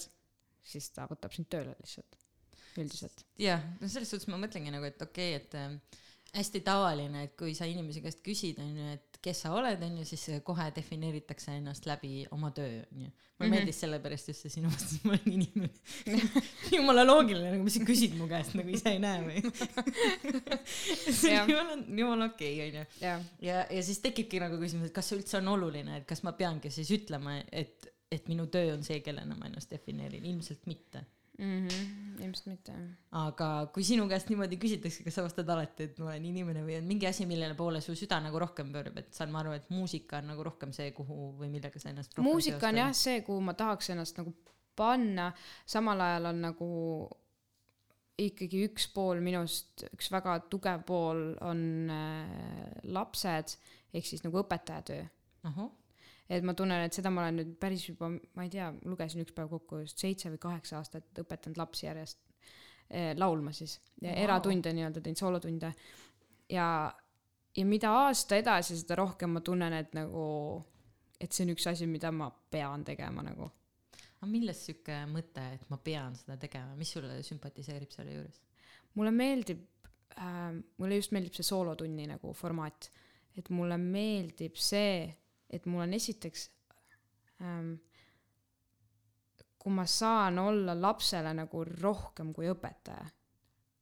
siis 0.64 0.90
ta 0.96 1.08
võtab 1.10 1.34
sind 1.36 1.50
tööle 1.52 1.74
lihtsalt, 1.76 2.16
üldiselt. 2.80 3.26
jah, 3.42 3.64
no 3.82 3.90
selles 3.92 4.14
suhtes 4.14 4.30
ma 4.32 4.40
mõtlengi 4.40 4.72
nagu, 4.72 4.88
et 4.88 5.02
okei 5.02 5.36
okay,, 5.36 5.42
et 5.42 5.58
äh, 5.60 6.00
hästi 6.38 6.62
tavaline, 6.66 7.26
et 7.28 7.36
kui 7.38 7.56
sa 7.58 7.68
inimese 7.70 8.02
käest 8.06 8.24
küsid, 8.26 8.62
onju, 8.64 8.94
et 8.96 9.13
kes 9.24 9.44
sa 9.46 9.54
oled, 9.56 9.82
onju, 9.88 10.04
siis 10.08 10.24
äh, 10.34 10.42
kohe 10.46 10.66
defineeritakse 10.76 11.54
ennast 11.58 11.86
läbi 11.88 12.26
oma 12.36 12.52
töö, 12.56 12.82
onju. 12.92 13.12
mulle 13.40 13.50
Mhm. 13.50 13.54
meeldis 13.56 13.80
sellepärast 13.82 14.28
just 14.30 14.46
see 14.46 14.52
sinu 14.54 14.70
vastus, 14.72 15.00
ma 15.04 15.16
olen 15.16 15.32
inimene. 15.34 15.70
jumala 16.76 17.06
loogiline, 17.08 17.54
nagu 17.56 17.64
mis 17.66 17.78
sa 17.80 17.86
küsid 17.88 18.18
mu 18.20 18.28
käest, 18.32 18.54
nagu 18.60 18.70
ise 18.70 18.94
ei 18.94 19.00
näe 19.04 19.24
või? 19.26 19.42
see 21.22 21.34
on 21.40 21.50
jumala, 21.50 21.80
jumala 22.04 22.30
okei, 22.34 22.54
onju. 22.68 22.86
jah, 23.02 23.26
ja, 23.42 23.64
ja 23.72 23.84
siis 23.86 24.04
tekibki 24.04 24.44
nagu 24.44 24.60
küsimus, 24.62 24.92
et 24.92 24.96
kas 24.96 25.10
see 25.12 25.20
üldse 25.22 25.40
on 25.40 25.50
oluline, 25.56 26.02
et 26.02 26.08
kas 26.10 26.24
ma 26.28 26.36
peangi 26.38 26.72
siis 26.74 26.92
ütlema, 26.94 27.40
et, 27.52 27.90
et 28.12 28.30
minu 28.32 28.48
töö 28.54 28.76
on 28.76 28.86
see, 28.86 29.02
kellena 29.06 29.36
ma 29.40 29.50
ennast 29.50 29.72
defineerin, 29.74 30.26
ilmselt 30.34 30.68
mitte 30.70 31.04
mm. 31.38 31.68
-hmm. 31.68 32.22
ilmselt 32.26 32.46
mitte. 32.46 32.76
aga 33.12 33.50
kui 33.74 33.84
sinu 33.84 34.08
käest 34.10 34.30
niimoodi 34.30 34.60
küsitakse, 34.62 35.04
kas 35.04 35.18
sa 35.20 35.26
vastad 35.26 35.50
alati, 35.50 35.90
et 35.90 36.00
ma 36.00 36.12
olen 36.12 36.26
inimene 36.32 36.64
või 36.66 36.78
on 36.78 36.88
mingi 36.90 37.08
asi, 37.10 37.26
millele 37.30 37.56
poole 37.60 37.82
su 37.82 37.96
süda 37.96 38.20
nagu 38.24 38.40
rohkem 38.40 38.72
pöörab, 38.74 38.98
et 39.02 39.14
saan 39.14 39.32
ma 39.32 39.42
aru, 39.44 39.56
et 39.58 39.70
muusika 39.74 40.22
on 40.22 40.32
nagu 40.34 40.44
rohkem 40.44 40.74
see, 40.76 40.92
kuhu 40.92 41.34
või 41.40 41.50
millega 41.50 41.80
sa 41.80 41.90
ennast 41.90 42.18
muusika 42.18 42.70
on 42.70 42.82
jah 42.84 42.94
see, 42.98 43.22
kuhu 43.22 43.42
ma 43.42 43.54
tahaks 43.58 43.90
ennast 43.96 44.18
nagu 44.22 44.36
panna, 44.76 45.32
samal 45.66 46.02
ajal 46.02 46.32
on 46.32 46.42
nagu 46.42 46.70
ikkagi 48.24 48.66
üks 48.68 48.88
pool 48.94 49.22
minust, 49.26 49.86
üks 49.94 50.12
väga 50.14 50.38
tugev 50.52 50.84
pool 50.86 51.32
on 51.42 51.64
äh, 51.90 52.82
lapsed 52.94 53.56
ehk 53.94 54.06
siis 54.06 54.24
nagu 54.26 54.42
õpetajatöö. 54.42 55.06
Et 56.30 56.46
ma 56.46 56.54
tunnen, 56.58 56.86
et 56.86 56.96
seda 56.96 57.12
ma 57.12 57.24
olen 57.24 57.42
nüüd 57.42 57.56
päris 57.62 57.88
juba, 57.90 58.10
ma 58.10 58.46
ei 58.46 58.52
tea, 58.54 58.70
lugesin 58.88 59.24
üks 59.24 59.36
päev 59.36 59.52
kokku 59.52 59.82
just 59.84 60.00
seitse 60.00 60.32
või 60.32 60.40
kaheksa 60.42 60.80
aastat 60.80 61.24
õpetanud 61.24 61.60
lapsi 61.60 61.88
järjest 61.88 62.22
eh, 62.90 63.12
laulma 63.18 63.54
siis 63.56 63.80
wow. 64.02 64.14
eratunde 64.26 64.74
nii-öelda 64.76 65.04
teinud 65.04 65.20
soolotunde 65.20 65.74
ja, 66.54 66.68
ja 67.58 67.66
mida 67.66 67.92
aasta 68.06 68.38
edasi, 68.40 68.78
seda 68.80 68.98
rohkem 69.00 69.36
ma 69.36 69.44
tunnen, 69.46 69.76
et 69.78 69.94
nagu, 69.98 70.24
et 71.20 71.32
see 71.32 71.46
on 71.48 71.54
üks 71.56 71.68
asi, 71.72 71.90
mida 71.90 72.12
ma 72.16 72.30
pean 72.30 72.86
tegema 72.88 73.26
nagu. 73.26 73.50
aga 74.20 74.32
millest 74.32 74.70
sihuke 74.70 75.04
mõte, 75.12 75.44
et 75.58 75.70
ma 75.72 75.80
pean 75.84 76.16
seda 76.16 76.38
tegema, 76.40 76.76
mis 76.80 76.94
sulle 76.96 77.20
sümpatiseerib 77.26 77.92
selle 77.92 78.18
juures? 78.18 78.42
mulle 78.94 79.12
meeldib 79.16 79.64
äh,, 80.18 80.54
mulle 80.78 81.00
just 81.00 81.14
meeldib 81.16 81.36
see 81.36 81.48
soolotunni 81.48 82.08
nagu 82.10 82.34
formaat, 82.38 82.90
et 83.38 83.50
mulle 83.50 83.78
meeldib 83.82 84.60
see, 84.60 85.08
et 85.54 85.66
mul 85.70 85.86
on 85.86 85.94
esiteks 85.94 86.50
ähm,, 87.42 87.74
kui 89.60 89.72
ma 89.74 89.86
saan 89.88 90.40
olla 90.40 90.76
lapsele 90.76 91.32
nagu 91.38 91.64
rohkem 91.64 92.34
kui 92.36 92.50
õpetaja. 92.52 93.06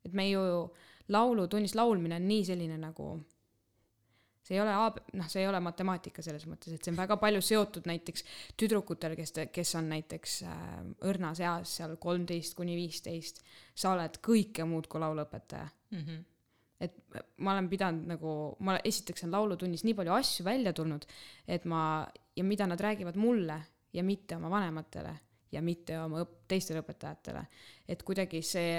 et 0.05 0.13
me 0.13 0.29
ju 0.29 0.41
laulutunnis 1.11 1.75
laulmine 1.75 2.15
on 2.15 2.27
nii 2.27 2.45
selline 2.45 2.77
nagu 2.77 3.13
see 4.41 4.57
ei 4.57 4.61
ole, 4.61 4.73
noh, 5.17 5.29
see 5.29 5.43
ei 5.43 5.47
ole 5.49 5.61
matemaatika 5.63 6.23
selles 6.25 6.47
mõttes, 6.49 6.73
et 6.73 6.83
see 6.83 6.91
on 6.93 6.99
väga 6.99 7.17
palju 7.21 7.43
seotud 7.45 7.87
näiteks 7.89 8.25
tüdrukutel, 8.59 9.15
kes, 9.19 9.35
kes 9.53 9.75
on 9.79 9.91
näiteks 9.93 10.37
äh, 10.49 10.65
õrnas 11.09 11.41
eas 11.43 11.77
seal 11.79 11.95
kolmteist 12.01 12.57
kuni 12.57 12.75
viisteist, 12.79 13.43
sa 13.75 13.93
oled 13.95 14.17
kõike 14.25 14.65
muud 14.67 14.89
kui 14.91 15.03
lauluõpetaja. 15.03 15.69
Mm 15.93 16.03
-hmm. 16.03 16.25
Et 16.81 16.95
ma 17.45 17.53
olen 17.53 17.67
pidanud 17.69 18.07
nagu, 18.09 18.31
ma 18.65 18.77
esiteks 18.83 19.27
on 19.27 19.35
laulutunnis 19.35 19.83
nii 19.85 19.95
palju 19.97 20.15
asju 20.15 20.45
välja 20.47 20.73
tulnud, 20.73 21.05
et 21.47 21.67
ma 21.69 21.81
ja 22.35 22.43
mida 22.47 22.67
nad 22.67 22.81
räägivad 22.81 23.19
mulle 23.21 23.59
ja 23.93 24.03
mitte 24.03 24.35
oma 24.35 24.49
vanematele 24.49 25.13
ja 25.51 25.61
mitte 25.61 25.99
oma 25.99 26.23
õp-, 26.23 26.39
teistele 26.47 26.81
õpetajatele, 26.81 27.43
et 27.87 28.03
kuidagi 28.07 28.41
see 28.45 28.73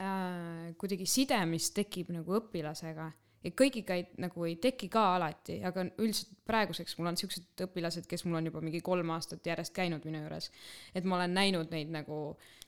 äh,, 0.00 0.74
kuidagi 0.78 1.06
side, 1.08 1.38
mis 1.48 1.70
tekib 1.76 2.12
nagu 2.14 2.36
õpilasega 2.40 3.10
ja 3.44 3.52
kõigiga 3.56 3.96
ei, 3.96 4.04
nagu 4.20 4.44
ei 4.44 4.56
teki 4.60 4.90
ka 4.92 5.04
alati, 5.16 5.60
aga 5.66 5.86
üldiselt 6.02 6.32
praeguseks 6.48 6.96
mul 6.98 7.10
on 7.12 7.18
siuksed 7.20 7.64
õpilased, 7.66 8.06
kes 8.10 8.24
mul 8.26 8.40
on 8.40 8.48
juba 8.50 8.62
mingi 8.64 8.82
kolm 8.84 9.12
aastat 9.14 9.46
järjest 9.46 9.74
käinud 9.76 10.04
minu 10.08 10.22
juures. 10.24 10.50
et 10.94 11.04
ma 11.04 11.16
olen 11.16 11.34
näinud 11.34 11.70
neid 11.72 11.92
nagu 11.94 12.20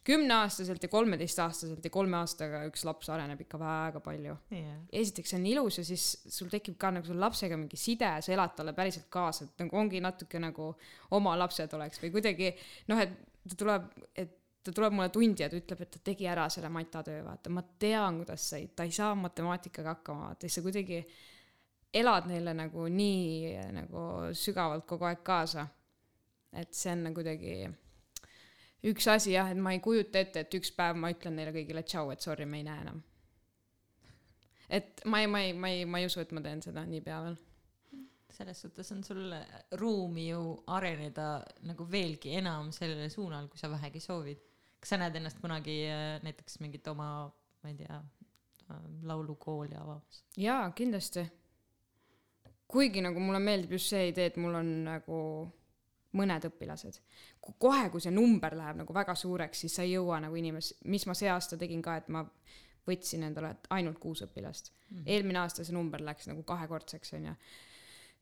kümneaastaselt 0.05 0.83
ja 0.83 0.91
kolmeteistaastaselt 0.91 1.85
ja 1.85 1.91
kolme 1.95 2.17
aastaga 2.19 2.64
üks 2.67 2.83
laps 2.88 3.11
areneb 3.12 3.45
ikka 3.45 3.59
väga 3.61 4.00
palju. 4.02 4.37
Yeah. 4.50 4.81
esiteks 4.93 5.31
see 5.31 5.38
on 5.38 5.47
ilus 5.47 5.79
ja 5.79 5.85
siis 5.87 6.07
sul 6.26 6.50
tekib 6.50 6.79
ka 6.81 6.91
nagu 6.91 7.07
selle 7.07 7.23
lapsega 7.23 7.59
mingi 7.59 7.79
side, 7.79 8.11
sa 8.25 8.35
elad 8.35 8.57
talle 8.57 8.75
päriselt 8.75 9.07
kaasa, 9.12 9.47
et 9.47 9.67
nagu 9.67 9.79
ongi 9.79 10.02
natuke 10.02 10.41
nagu 10.43 10.73
oma 11.14 11.37
lapsed 11.38 11.79
oleks 11.79 12.02
või 12.02 12.14
kuidagi 12.17 12.55
noh, 12.91 13.02
et 13.02 13.14
ta 13.49 13.59
tuleb, 13.59 13.91
et 14.19 14.38
ta 14.64 14.73
tuleb 14.73 14.95
mulle 14.95 15.09
tundi 15.14 15.42
ja 15.42 15.50
ta 15.50 15.59
ütleb, 15.59 15.85
et 15.85 15.90
ta 15.90 16.00
tegi 16.11 16.26
ära 16.31 16.49
selle 16.52 16.71
matatöö, 16.73 17.25
vaata, 17.26 17.50
ma 17.50 17.62
tean, 17.83 18.23
kuidas 18.23 18.49
sa 18.50 18.61
ei, 18.61 18.69
ta 18.76 18.87
ei 18.87 18.95
saa 18.95 19.14
matemaatikaga 19.19 19.97
hakkama, 19.97 20.28
vaata, 20.31 20.47
siis 20.47 20.61
sa 20.61 20.64
kuidagi 20.66 21.02
elad 21.92 22.28
neile 22.31 22.54
nagu 22.57 22.88
nii 22.88 23.54
nagu 23.76 24.04
sügavalt 24.38 24.87
kogu 24.88 25.09
aeg 25.11 25.23
kaasa. 25.26 25.66
et 26.52 26.75
see 26.76 26.92
on 26.92 27.07
nagu 27.07 27.16
kuidagi 27.16 27.71
üks 28.90 29.07
asi 29.09 29.33
jah, 29.37 29.50
et 29.52 29.61
ma 29.62 29.73
ei 29.73 29.81
kujuta 29.83 30.21
ette, 30.21 30.42
et 30.42 30.59
üks 30.59 30.73
päev 30.76 30.99
ma 30.99 31.12
ütlen 31.12 31.37
neile 31.38 31.54
kõigile 31.54 31.85
tšau, 31.87 32.11
et 32.12 32.25
sorry, 32.25 32.47
me 32.49 32.61
ei 32.61 32.66
näe 32.66 32.83
enam. 32.85 33.00
et 34.69 35.02
ma 35.04 35.23
ei, 35.23 35.31
ma 35.31 35.42
ei, 35.45 35.52
ma 35.52 35.71
ei, 35.71 35.85
ma 35.87 36.00
ei 36.00 36.09
usu, 36.11 36.21
et 36.23 36.33
ma 36.33 36.42
teen 36.45 36.62
seda 36.64 36.85
niipea 36.88 37.23
veel. 37.26 37.37
selles 38.33 38.62
suhtes 38.64 38.88
on 38.95 39.02
sul 39.04 39.35
ruumi 39.78 40.31
ju 40.31 40.40
areneda 40.73 41.26
nagu 41.69 41.85
veelgi 41.90 42.33
enam 42.38 42.73
sellele 42.73 43.11
suunal, 43.12 43.49
kui 43.49 43.61
sa 43.61 43.71
vähegi 43.71 44.00
soovid. 44.00 44.40
Kas 44.83 44.95
sa 44.95 44.99
näed 44.99 45.15
ennast 45.19 45.39
kunagi 45.39 45.77
äh, 45.87 46.19
näiteks 46.27 46.59
mingit 46.61 46.89
oma, 46.91 47.07
ma 47.62 47.71
ei 47.71 47.79
tea, 47.79 48.01
laulukooli 49.03 49.77
avamas? 49.79 50.25
jaa, 50.37 50.71
kindlasti. 50.71 51.27
kuigi 52.69 53.01
nagu 53.05 53.21
mulle 53.21 53.39
meeldib 53.39 53.77
just 53.77 53.93
see 53.93 54.09
idee, 54.09 54.31
et 54.33 54.39
mul 54.41 54.55
on 54.59 54.71
nagu 54.85 55.19
mõned 56.19 56.47
õpilased. 56.49 57.01
kohe, 57.59 57.89
kui 57.91 58.01
see 58.01 58.12
number 58.15 58.57
läheb 58.57 58.83
nagu 58.83 58.95
väga 58.95 59.15
suureks, 59.19 59.65
siis 59.65 59.77
sa 59.77 59.87
ei 59.87 59.95
jõua 59.97 60.21
nagu 60.25 60.37
inimes-, 60.37 60.75
mis 60.85 61.07
ma 61.07 61.17
see 61.19 61.31
aasta 61.33 61.59
tegin 61.61 61.83
ka, 61.83 61.97
et 62.01 62.09
ma 62.12 62.25
võtsin 62.89 63.23
endale 63.29 63.55
ainult 63.71 64.01
kuus 64.03 64.25
õpilast 64.27 64.73
mm. 64.73 64.97
-hmm. 64.97 65.05
eelmine 65.07 65.39
aasta 65.39 65.65
see 65.65 65.75
number 65.75 66.03
läks 66.03 66.27
nagu 66.31 66.43
kahekordseks, 66.43 67.12
onju. 67.19 67.35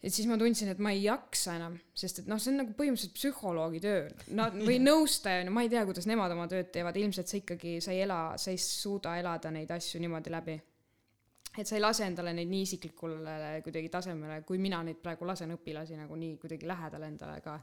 Et 0.00 0.14
siis 0.14 0.28
ma 0.30 0.38
tundsin, 0.40 0.70
et 0.72 0.80
ma 0.80 0.94
ei 0.94 1.02
jaksa 1.04 1.58
enam, 1.58 1.76
sest 1.94 2.22
et 2.22 2.30
noh, 2.30 2.40
see 2.40 2.54
on 2.54 2.62
nagu 2.62 2.72
põhimõtteliselt 2.78 3.18
psühholoogi 3.18 3.82
töö. 3.84 4.08
Nad 4.36 4.56
või 4.56 4.78
nõustaja, 4.80 5.44
no 5.44 5.52
ma 5.52 5.66
ei 5.66 5.72
tea, 5.72 5.84
kuidas 5.88 6.08
nemad 6.08 6.32
oma 6.32 6.48
tööd 6.48 6.72
teevad, 6.72 6.96
ilmselt 6.96 7.28
sa 7.28 7.36
ikkagi, 7.40 7.78
sa 7.84 7.92
ei 7.92 8.06
ela, 8.06 8.22
sa 8.40 8.54
ei 8.54 8.60
suuda 8.60 9.18
elada 9.20 9.52
neid 9.52 9.70
asju 9.76 10.00
niimoodi 10.00 10.32
läbi 10.32 10.56
et 11.58 11.66
sa 11.66 11.74
ei 11.76 11.82
lase 11.82 12.06
endale 12.06 12.32
neid 12.34 12.50
nii 12.50 12.62
isiklikule 12.66 13.36
kuidagi 13.64 13.90
tasemele, 13.90 14.42
kui 14.46 14.60
mina 14.62 14.80
neid 14.86 15.00
praegu 15.02 15.26
lasen 15.26 15.50
õpilasi 15.56 15.98
nagu 15.98 16.18
nii 16.18 16.36
kuidagi 16.38 16.68
lähedale 16.68 17.08
endale 17.10 17.40
ka. 17.42 17.56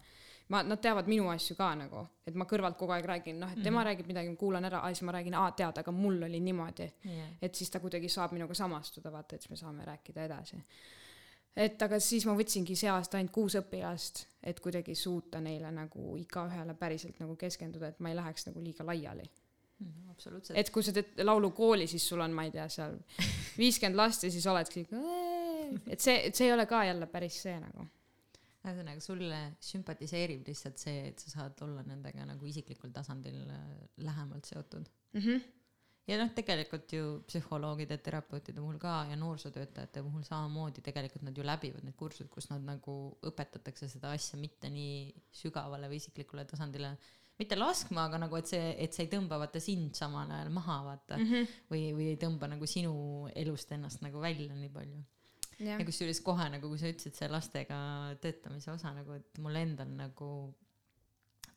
ma, 0.52 0.62
nad 0.64 0.80
teavad 0.84 1.08
minu 1.12 1.30
asju 1.32 1.56
ka 1.60 1.70
nagu, 1.76 2.04
et 2.28 2.36
ma 2.36 2.46
kõrvalt 2.48 2.78
kogu 2.80 2.94
aeg 2.96 3.08
räägin, 3.08 3.40
noh, 3.40 3.52
et 3.52 3.64
tema 3.64 3.70
mm 3.70 3.78
-hmm. 3.78 3.88
räägib 3.90 4.08
midagi, 4.08 4.30
ma 4.30 4.36
kuulan 4.36 4.66
ära, 4.66 4.82
siis 4.88 5.02
ma 5.02 5.12
räägin, 5.12 5.36
aa, 5.36 5.52
tead, 5.52 5.78
aga 5.78 5.92
mul 5.92 6.24
oli 6.24 6.40
niimoodi 6.40 6.92
yeah.. 7.06 7.30
et 7.42 7.56
siis 7.56 7.70
ta 7.70 7.80
kuidagi 7.80 8.10
saab 8.10 8.32
minuga 8.32 8.54
samastuda, 8.54 9.12
vaata, 9.12 9.36
et 9.36 9.42
siis 9.42 9.50
me 9.50 9.58
saame 9.58 9.86
rääkida 9.86 10.24
edasi 10.24 10.64
et 11.58 11.82
aga 11.82 12.00
siis 12.04 12.26
ma 12.30 12.36
võtsingi 12.38 12.76
see 12.78 12.90
aasta 12.92 13.18
ainult 13.20 13.34
kuus 13.36 13.58
õpilast, 13.60 14.24
et 14.48 14.60
kuidagi 14.64 14.96
suuta 14.96 15.42
neile 15.44 15.72
nagu 15.74 16.14
igaühele 16.22 16.78
päriselt 16.78 17.20
nagu 17.24 17.36
keskenduda, 17.40 17.92
et 17.92 18.00
ma 18.04 18.14
ei 18.14 18.18
läheks 18.20 18.48
nagu 18.50 18.64
liiga 18.64 18.86
laiali 18.88 19.26
mm,. 19.26 20.10
absoluutselt. 20.14 20.58
et 20.60 20.72
kui 20.74 20.86
sa 20.86 20.94
teed 20.96 21.24
laulukooli, 21.26 21.90
siis 21.90 22.06
sul 22.08 22.22
on, 22.24 22.36
ma 22.38 22.48
ei 22.48 22.54
tea, 22.54 22.68
seal 22.72 22.98
viiskümmend 23.58 24.00
last 24.00 24.28
ja 24.28 24.34
siis 24.34 24.48
oledki, 24.50 24.86
et 25.90 26.04
see, 26.04 26.18
et 26.30 26.38
see 26.38 26.50
ei 26.50 26.56
ole 26.56 26.68
ka 26.70 26.84
jälle 26.88 27.10
päris 27.12 27.42
see 27.48 27.58
nagu. 27.64 27.90
ühesõnaga, 28.68 29.00
sulle 29.00 29.38
sümpatiseerib 29.64 30.48
lihtsalt 30.50 30.82
see, 30.82 31.06
et 31.10 31.22
sa 31.24 31.30
saad 31.38 31.62
olla 31.64 31.86
nendega 31.88 32.26
nagu 32.28 32.46
isiklikul 32.50 32.92
tasandil 32.92 33.46
äh, 33.48 33.70
lähemalt 34.04 34.50
seotud 34.50 34.90
mm. 35.14 35.22
-hmm 35.22 35.57
ja 36.08 36.18
noh, 36.22 36.32
tegelikult 36.36 36.94
ju 36.96 37.20
psühholoogide, 37.28 37.98
terapeutide 38.04 38.62
puhul 38.64 38.80
ka 38.82 39.02
ja 39.10 39.18
noorsootöötajate 39.20 40.04
puhul 40.06 40.24
samamoodi 40.28 40.84
tegelikult 40.86 41.26
nad 41.28 41.38
ju 41.38 41.46
läbivad 41.46 41.84
need 41.84 41.98
kursused, 42.00 42.30
kus 42.32 42.50
nad 42.52 42.64
nagu 42.66 42.96
õpetatakse 43.28 43.90
seda 43.92 44.14
asja 44.16 44.40
mitte 44.40 44.72
nii 44.72 45.12
sügavale 45.42 45.90
või 45.92 46.00
isiklikule 46.00 46.46
tasandile, 46.48 46.94
mitte 47.38 47.58
laskma, 47.58 48.08
aga 48.08 48.22
nagu, 48.24 48.40
et 48.40 48.50
see, 48.50 48.72
et 48.84 48.96
see 48.96 49.06
ei 49.06 49.12
tõmba 49.12 49.40
vaata 49.42 49.62
sind 49.62 49.98
samal 50.00 50.32
ajal 50.32 50.50
maha, 50.54 50.78
vaata 50.88 51.20
mm. 51.20 51.28
-hmm. 51.28 51.58
või, 51.74 51.84
või 52.00 52.10
ei 52.14 52.22
tõmba 52.22 52.50
nagu 52.54 52.70
sinu 52.70 52.94
elust 53.36 53.72
ennast 53.76 54.02
nagu 54.06 54.24
välja 54.24 54.56
nii 54.56 54.72
palju. 54.74 55.04
ja, 55.60 55.76
ja 55.76 55.86
kusjuures 55.86 56.22
kohe 56.22 56.48
nagu, 56.54 56.70
kui 56.70 56.80
sa 56.80 56.88
ütlesid 56.94 57.20
see 57.20 57.30
lastega 57.30 57.78
töötamise 58.22 58.72
osa 58.72 58.94
nagu, 58.96 59.20
et 59.20 59.44
mul 59.44 59.60
endal 59.60 59.92
nagu 59.92 60.32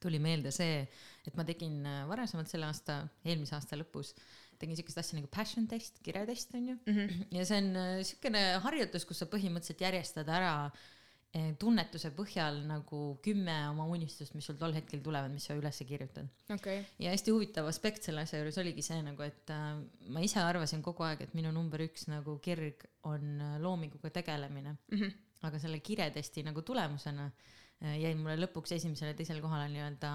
tuli 0.01 0.19
meelde 0.19 0.51
see, 0.55 0.85
et 1.27 1.37
ma 1.37 1.45
tegin 1.47 1.85
äh, 1.87 2.05
varasemalt 2.09 2.49
selle 2.51 2.69
aasta, 2.71 3.03
eelmise 3.25 3.57
aasta 3.57 3.79
lõpus, 3.79 4.15
tegin 4.61 4.79
siukest 4.79 5.01
asja 5.03 5.19
nagu 5.19 5.29
passion 5.33 5.67
test, 5.71 6.01
kirjatest 6.05 6.55
onju 6.55 6.77
mm. 6.79 6.97
-hmm. 6.97 7.27
ja 7.37 7.45
see 7.49 7.59
on 7.63 7.77
äh, 7.77 7.91
siukene 8.07 8.47
harjutus, 8.65 9.07
kus 9.09 9.23
sa 9.23 9.29
põhimõtteliselt 9.31 9.85
järjestad 9.87 10.29
ära 10.29 10.55
äh, 10.67 11.51
tunnetuse 11.59 12.13
põhjal 12.17 12.63
nagu 12.69 13.01
kümme 13.25 13.57
oma 13.71 13.87
unistust, 13.95 14.35
mis 14.35 14.47
sul 14.51 14.59
tol 14.61 14.77
hetkel 14.77 15.03
tulevad, 15.05 15.33
mis 15.33 15.49
sa 15.49 15.57
üles 15.59 15.83
kirjutad 15.89 16.29
okay.. 16.55 16.85
ja 16.99 17.15
hästi 17.15 17.35
huvitav 17.37 17.71
aspekt 17.71 18.07
selle 18.07 18.27
asja 18.27 18.43
juures 18.43 18.59
oligi 18.63 18.85
see 18.87 19.01
nagu, 19.07 19.23
et 19.23 19.55
äh, 19.55 19.71
ma 20.09 20.27
ise 20.27 20.43
arvasin 20.45 20.83
kogu 20.83 21.07
aeg, 21.09 21.25
et 21.27 21.35
minu 21.39 21.53
number 21.53 21.83
üks 21.87 22.09
nagu 22.13 22.39
kirg 22.39 22.85
on 23.03 23.41
loominguga 23.63 24.11
tegelemine 24.21 24.77
mm. 24.77 24.99
-hmm. 24.99 25.17
aga 25.49 25.59
selle 25.59 25.81
kiretesti 25.81 26.45
nagu 26.47 26.63
tulemusena 26.63 27.27
äh, 27.27 27.59
Äh, 27.81 27.97
jäin 27.97 28.19
mulle 28.21 28.37
lõpuks 28.43 28.75
esimesele-teisele 28.77 29.41
kohale 29.41 29.71
nii-öelda 29.73 30.09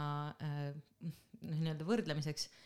äh, 0.46 0.66
noh, 1.02 1.56
nii-öelda 1.64 1.88
võrdlemiseks 1.88 2.46
äh, 2.46 2.60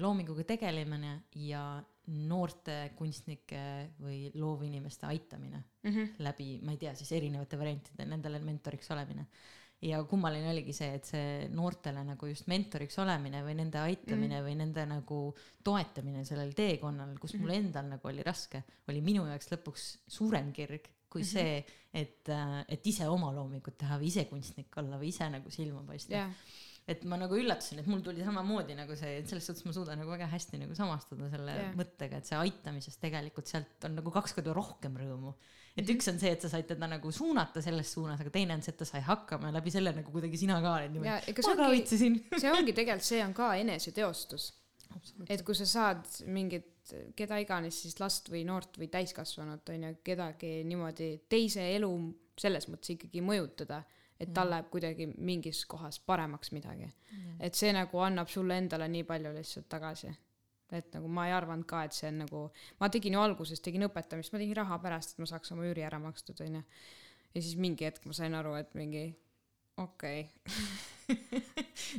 loominguga 0.00 0.44
tegelemine 0.48 1.10
ja 1.44 1.62
noorte 2.08 2.76
kunstnike 2.96 3.60
või 4.00 4.30
loovinimeste 4.34 5.06
aitamine 5.06 5.58
mm 5.58 5.90
-hmm. 5.90 6.10
läbi, 6.24 6.58
ma 6.64 6.72
ei 6.72 6.80
tea, 6.80 6.94
siis 6.94 7.12
erinevate 7.12 7.58
variantide, 7.58 8.06
nendele 8.06 8.38
mentoriks 8.38 8.90
olemine. 8.90 9.26
ja 9.82 10.02
kummaline 10.04 10.48
oligi 10.50 10.72
see, 10.72 10.94
et 10.94 11.04
see 11.04 11.48
noortele 11.54 12.00
nagu 12.04 12.26
just 12.26 12.48
mentoriks 12.50 12.98
olemine 12.98 13.44
või 13.44 13.54
nende 13.54 13.78
aitamine 13.78 14.34
mm 14.34 14.40
-hmm. 14.40 14.46
või 14.48 14.54
nende 14.56 14.86
nagu 14.86 15.18
toetamine 15.64 16.24
sellel 16.24 16.52
teekonnal, 16.52 17.18
kus 17.18 17.34
mul 17.34 17.50
mhm. 17.50 17.66
endal 17.66 17.88
nagu 17.88 18.08
oli 18.08 18.22
raske, 18.22 18.62
oli 18.88 19.00
minu 19.00 19.26
jaoks 19.26 19.52
lõpuks 19.52 19.98
suurem 20.06 20.52
kirg 20.52 20.88
kui 21.10 21.22
mm 21.22 21.24
-hmm. 21.24 21.30
see, 21.30 21.66
et, 21.94 22.28
et 22.68 22.86
ise 22.86 23.08
oma 23.08 23.32
loomingut 23.32 23.78
teha 23.78 23.98
või 23.98 24.06
ise 24.06 24.24
kunstnik 24.24 24.76
olla 24.76 24.98
või 24.98 25.08
ise 25.08 25.28
nagu 25.30 25.50
silma 25.50 25.82
paista 25.82 26.14
yeah. 26.14 26.32
Et 26.88 27.04
ma 27.08 27.18
nagu 27.20 27.36
üllatasin, 27.36 27.82
et 27.82 27.88
mul 27.90 28.00
tuli 28.04 28.24
samamoodi 28.24 28.76
nagu 28.78 28.96
see, 28.96 29.18
et 29.20 29.28
selles 29.28 29.44
suhtes 29.48 29.66
ma 29.66 29.74
suudan 29.76 30.00
nagu 30.00 30.08
väga 30.08 30.28
hästi 30.32 30.60
nagu 30.62 30.76
samastuda 30.76 31.28
selle 31.34 31.54
yeah. 31.54 31.74
mõttega, 31.76 32.20
et 32.20 32.28
see 32.28 32.38
aitamisest 32.38 33.00
tegelikult 33.02 33.50
sealt 33.50 33.88
on 33.88 33.98
nagu 33.98 34.12
kaks 34.14 34.36
korda 34.38 34.54
rohkem 34.56 34.96
rõõmu. 34.96 35.34
et 35.76 35.84
-hmm. 35.84 35.92
üks 35.94 36.08
on 36.12 36.18
see, 36.18 36.32
et 36.32 36.40
sa 36.40 36.48
said 36.48 36.66
teda 36.70 36.88
nagu 36.88 37.12
suunata 37.12 37.62
selles 37.62 37.92
suunas, 37.92 38.20
aga 38.20 38.30
teine 38.30 38.56
on 38.56 38.64
see, 38.64 38.72
et 38.72 38.80
ta 38.80 38.88
sai 38.88 39.02
hakkama 39.04 39.50
ja 39.50 39.58
läbi 39.58 39.70
selle 39.74 39.92
nagu 39.92 40.14
kuidagi 40.14 40.40
sina 40.40 40.62
ka 40.64 40.74
oled 40.78 40.96
niimoodi. 40.96 41.36
ma 41.36 41.56
ka 41.60 41.68
võitsesin 41.74 42.18
see 42.38 42.52
ongi 42.52 42.72
tegelikult, 42.72 43.10
see 43.12 43.20
on 43.24 43.34
ka 43.34 43.52
eneseteostus. 43.60 44.52
et 45.28 45.44
kui 45.44 45.54
sa 45.54 45.66
saad 45.66 46.06
mingit 46.26 46.94
keda 47.16 47.36
iganes 47.42 47.82
siis 47.82 47.98
last 48.00 48.30
või 48.32 48.46
noort 48.48 48.78
või 48.80 48.88
täiskasvanut 48.88 49.68
on 49.74 49.84
ju, 49.84 49.94
kedagi 50.04 50.62
niimoodi 50.64 51.10
teise 51.28 51.66
elu 51.74 51.90
selles 52.38 52.68
mõttes 52.70 52.94
ikkagi 52.94 53.20
mõjutada, 53.20 53.82
et 54.20 54.32
tal 54.34 54.50
läheb 54.50 54.70
kuidagi 54.72 55.06
mingis 55.16 55.64
kohas 55.66 56.00
paremaks 56.00 56.52
midagi. 56.52 56.88
et 57.40 57.54
see 57.54 57.72
nagu 57.72 58.00
annab 58.02 58.28
sulle 58.28 58.56
endale 58.58 58.88
nii 58.88 59.04
palju 59.04 59.32
lihtsalt 59.34 59.68
tagasi. 59.68 60.10
et 60.72 60.94
nagu 60.94 61.08
ma 61.08 61.26
ei 61.26 61.32
arvanud 61.32 61.64
ka, 61.66 61.84
et 61.84 61.92
see 61.92 62.08
on 62.08 62.18
nagu, 62.24 62.40
ma 62.80 62.88
tegin 62.88 63.14
ju 63.14 63.20
alguses, 63.20 63.60
tegin 63.60 63.86
õpetamist, 63.86 64.32
ma 64.32 64.38
tegin 64.38 64.56
raha 64.56 64.78
pärast, 64.78 65.14
et 65.14 65.18
ma 65.18 65.26
saaks 65.26 65.52
oma 65.52 65.64
üüri 65.64 65.84
ära 65.86 65.98
makstud, 65.98 66.40
on 66.44 66.60
ju. 66.60 66.62
ja 67.34 67.42
siis 67.42 67.56
mingi 67.56 67.86
hetk 67.88 68.04
ma 68.06 68.12
sain 68.12 68.34
aru, 68.34 68.54
et 68.54 68.74
mingi 68.74 69.06
okei 69.84 70.24
okay. 71.08 71.34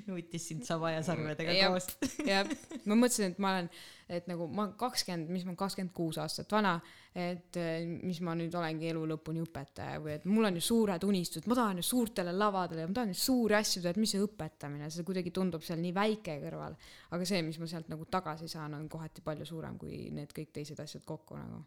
nuutis 0.07 0.47
sind 0.47 0.65
saba 0.67 0.91
ja 0.91 1.03
sarvedega 1.03 1.53
koos. 1.69 1.87
jah, 2.29 2.47
ma 2.85 2.97
mõtlesin, 2.97 3.33
et 3.33 3.39
ma 3.41 3.53
olen, 3.55 3.69
et 4.09 4.27
nagu 4.29 4.45
ma 4.53 4.67
kakskümmend, 4.77 5.31
mis 5.33 5.45
ma 5.47 5.55
kakskümmend 5.57 5.93
kuus 5.95 6.19
aastat 6.21 6.51
vana, 6.53 6.75
et 7.17 7.57
eh, 7.59 7.87
mis 8.05 8.19
ma 8.25 8.35
nüüd 8.37 8.53
olengi 8.59 8.89
elu 8.91 9.01
lõpuni 9.13 9.41
õpetaja 9.45 9.97
või 10.03 10.15
et 10.17 10.27
mul 10.29 10.49
on 10.49 10.59
ju 10.59 10.65
suured 10.65 11.05
unistused, 11.09 11.49
ma 11.49 11.57
tahan 11.57 11.81
ju 11.81 11.87
suurtele 11.89 12.33
lavadele, 12.35 12.85
ma 12.89 12.99
tahan 12.99 13.13
ju 13.15 13.19
suuri 13.23 13.57
asju 13.59 13.83
teha, 13.83 13.95
et 13.95 14.01
mis 14.01 14.13
see 14.15 14.23
õpetamine, 14.23 14.89
see 14.93 15.07
kuidagi 15.07 15.33
tundub 15.35 15.65
seal 15.65 15.81
nii 15.81 15.95
väike 15.95 16.39
kõrval. 16.45 16.77
aga 17.17 17.29
see, 17.33 17.43
mis 17.45 17.59
ma 17.61 17.69
sealt 17.71 17.89
nagu 17.91 18.05
tagasi 18.11 18.49
saan, 18.51 18.77
on 18.77 18.89
kohati 18.91 19.25
palju 19.25 19.47
suurem 19.49 19.77
kui 19.81 20.07
need 20.13 20.33
kõik 20.35 20.53
teised 20.59 20.79
asjad 20.85 21.05
kokku 21.07 21.39
nagu. 21.39 21.63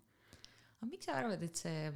aga 0.78 0.90
miks 0.90 1.10
sa 1.10 1.18
arvad, 1.18 1.42
et 1.42 1.58
see, 1.58 1.90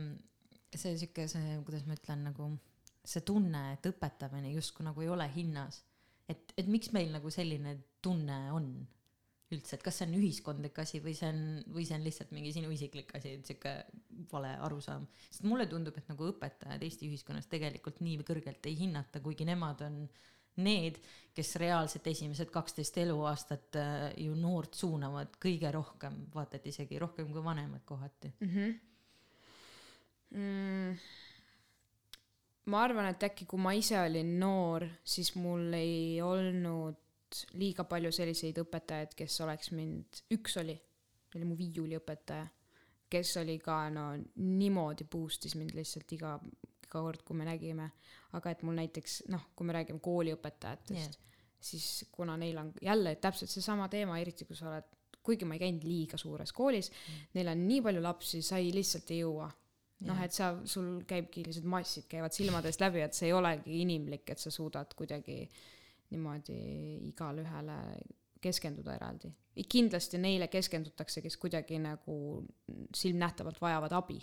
see 0.75 0.97
sihuke, 0.99 1.29
see, 1.31 1.61
kuidas 1.67 1.87
ma 1.87 1.95
ütlen, 1.99 2.27
nagu 2.33 2.57
see 3.07 3.25
tunne, 3.27 3.63
et 3.77 3.89
õpetamine 3.91 4.51
justkui 4.55 4.87
nagu 4.87 5.05
ei 5.05 5.11
ole 5.13 5.29
hinnas. 5.35 5.83
et, 6.29 6.53
et 6.59 6.67
miks 6.67 6.91
meil 6.93 7.13
nagu 7.15 7.31
selline 7.31 7.77
tunne 8.03 8.39
on 8.53 8.71
üldse, 9.55 9.77
et 9.77 9.83
kas 9.85 10.01
see 10.01 10.09
on 10.09 10.17
ühiskondlik 10.19 10.79
asi 10.83 10.99
või 11.03 11.13
see 11.15 11.29
on, 11.31 11.43
või 11.71 11.85
see 11.87 11.95
on 11.95 12.07
lihtsalt 12.07 12.33
mingi 12.35 12.51
sinu 12.55 12.71
isiklik 12.75 13.13
asi, 13.15 13.37
et 13.39 13.47
sihuke 13.47 13.75
vale 14.33 14.57
arusaam. 14.67 15.07
sest 15.29 15.47
mulle 15.47 15.69
tundub, 15.71 15.95
et 15.99 16.09
nagu 16.11 16.33
õpetajad 16.33 16.83
Eesti 16.83 17.07
ühiskonnas 17.07 17.47
tegelikult 17.51 18.01
nii 18.03 18.25
kõrgelt 18.27 18.67
ei 18.67 18.75
hinnata, 18.81 19.23
kuigi 19.23 19.47
nemad 19.47 19.85
on 19.87 20.01
need, 20.67 20.99
kes 21.37 21.55
reaalselt 21.63 22.09
esimesed 22.11 22.51
kaksteist 22.51 22.99
eluaastat 22.99 23.79
äh, 23.79 24.09
ju 24.25 24.35
noort 24.41 24.75
suunavad 24.75 25.37
kõige 25.43 25.71
rohkem, 25.71 26.25
vaata 26.35 26.59
et 26.59 26.67
isegi 26.73 26.99
rohkem 26.99 27.31
kui 27.31 27.45
vanemad 27.45 27.85
kohati 27.87 28.33
mm. 28.41 28.51
-hmm. 28.51 28.77
Mm 30.37 30.99
ma 32.71 32.83
arvan, 32.83 33.11
et 33.11 33.27
äkki 33.29 33.47
kui 33.49 33.63
ma 33.63 33.73
ise 33.77 33.99
olin 34.01 34.37
noor, 34.41 34.87
siis 35.07 35.33
mul 35.39 35.75
ei 35.79 36.21
olnud 36.25 37.03
liiga 37.59 37.85
palju 37.89 38.13
selliseid 38.15 38.59
õpetajaid, 38.63 39.15
kes 39.19 39.41
oleks 39.45 39.73
mind, 39.77 40.23
üks 40.35 40.57
oli, 40.63 40.77
oli 41.37 41.49
mu 41.49 41.57
viiuliõpetaja, 41.59 42.47
kes 43.11 43.37
oli 43.43 43.59
ka 43.63 43.85
no 43.95 44.09
niimoodi 44.43 45.07
boost'is 45.11 45.55
mind 45.59 45.77
lihtsalt 45.77 46.17
iga, 46.17 46.35
iga 46.87 47.03
kord, 47.03 47.23
kui 47.27 47.39
me 47.39 47.47
nägime. 47.47 47.91
aga 48.37 48.51
et 48.53 48.63
mul 48.67 48.75
näiteks 48.77 49.23
noh, 49.33 49.47
kui 49.57 49.67
me 49.67 49.73
räägime 49.73 50.03
kooliõpetajatest 50.03 50.93
yeah., 50.93 51.23
siis 51.67 52.05
kuna 52.13 52.35
neil 52.37 52.59
on 52.61 52.73
jälle 52.83 53.15
täpselt 53.17 53.51
seesama 53.51 53.89
teema, 53.89 54.19
eriti 54.21 54.45
kui 54.45 54.57
sa 54.57 54.69
oled, 54.69 54.91
kuigi 55.25 55.47
ma 55.49 55.57
ei 55.57 55.63
käinud 55.63 55.87
liiga 55.87 56.19
suures 56.21 56.53
koolis 56.53 56.91
mm., 56.91 57.31
neil 57.39 57.53
on 57.55 57.63
nii 57.69 57.81
palju 57.87 58.03
lapsi, 58.03 58.43
sa 58.43 58.59
ei 58.61 58.75
lihtsalt 58.75 59.11
ei 59.15 59.23
jõua 59.23 59.49
noh, 60.05 60.21
et 60.21 60.35
sa, 60.35 60.53
sul 60.69 61.01
käibki 61.09 61.45
lihtsalt 61.47 61.69
massid 61.71 62.07
käivad 62.11 62.35
silmade 62.37 62.69
eest 62.69 62.83
läbi, 62.85 63.01
et 63.05 63.17
see 63.17 63.31
ei 63.31 63.37
olegi 63.37 63.81
inimlik, 63.85 64.29
et 64.33 64.43
sa 64.43 64.53
suudad 64.53 64.93
kuidagi 64.99 65.39
niimoodi 66.13 66.57
igale 67.09 67.43
ühele 67.43 67.79
keskenduda 68.43 68.95
eraldi. 68.99 69.33
kindlasti 69.69 70.19
neile 70.21 70.49
keskendutakse, 70.53 71.23
kes 71.25 71.37
kuidagi 71.41 71.79
nagu 71.81 72.17
silmnähtavalt 72.95 73.61
vajavad 73.61 73.93
abi. 73.97 74.21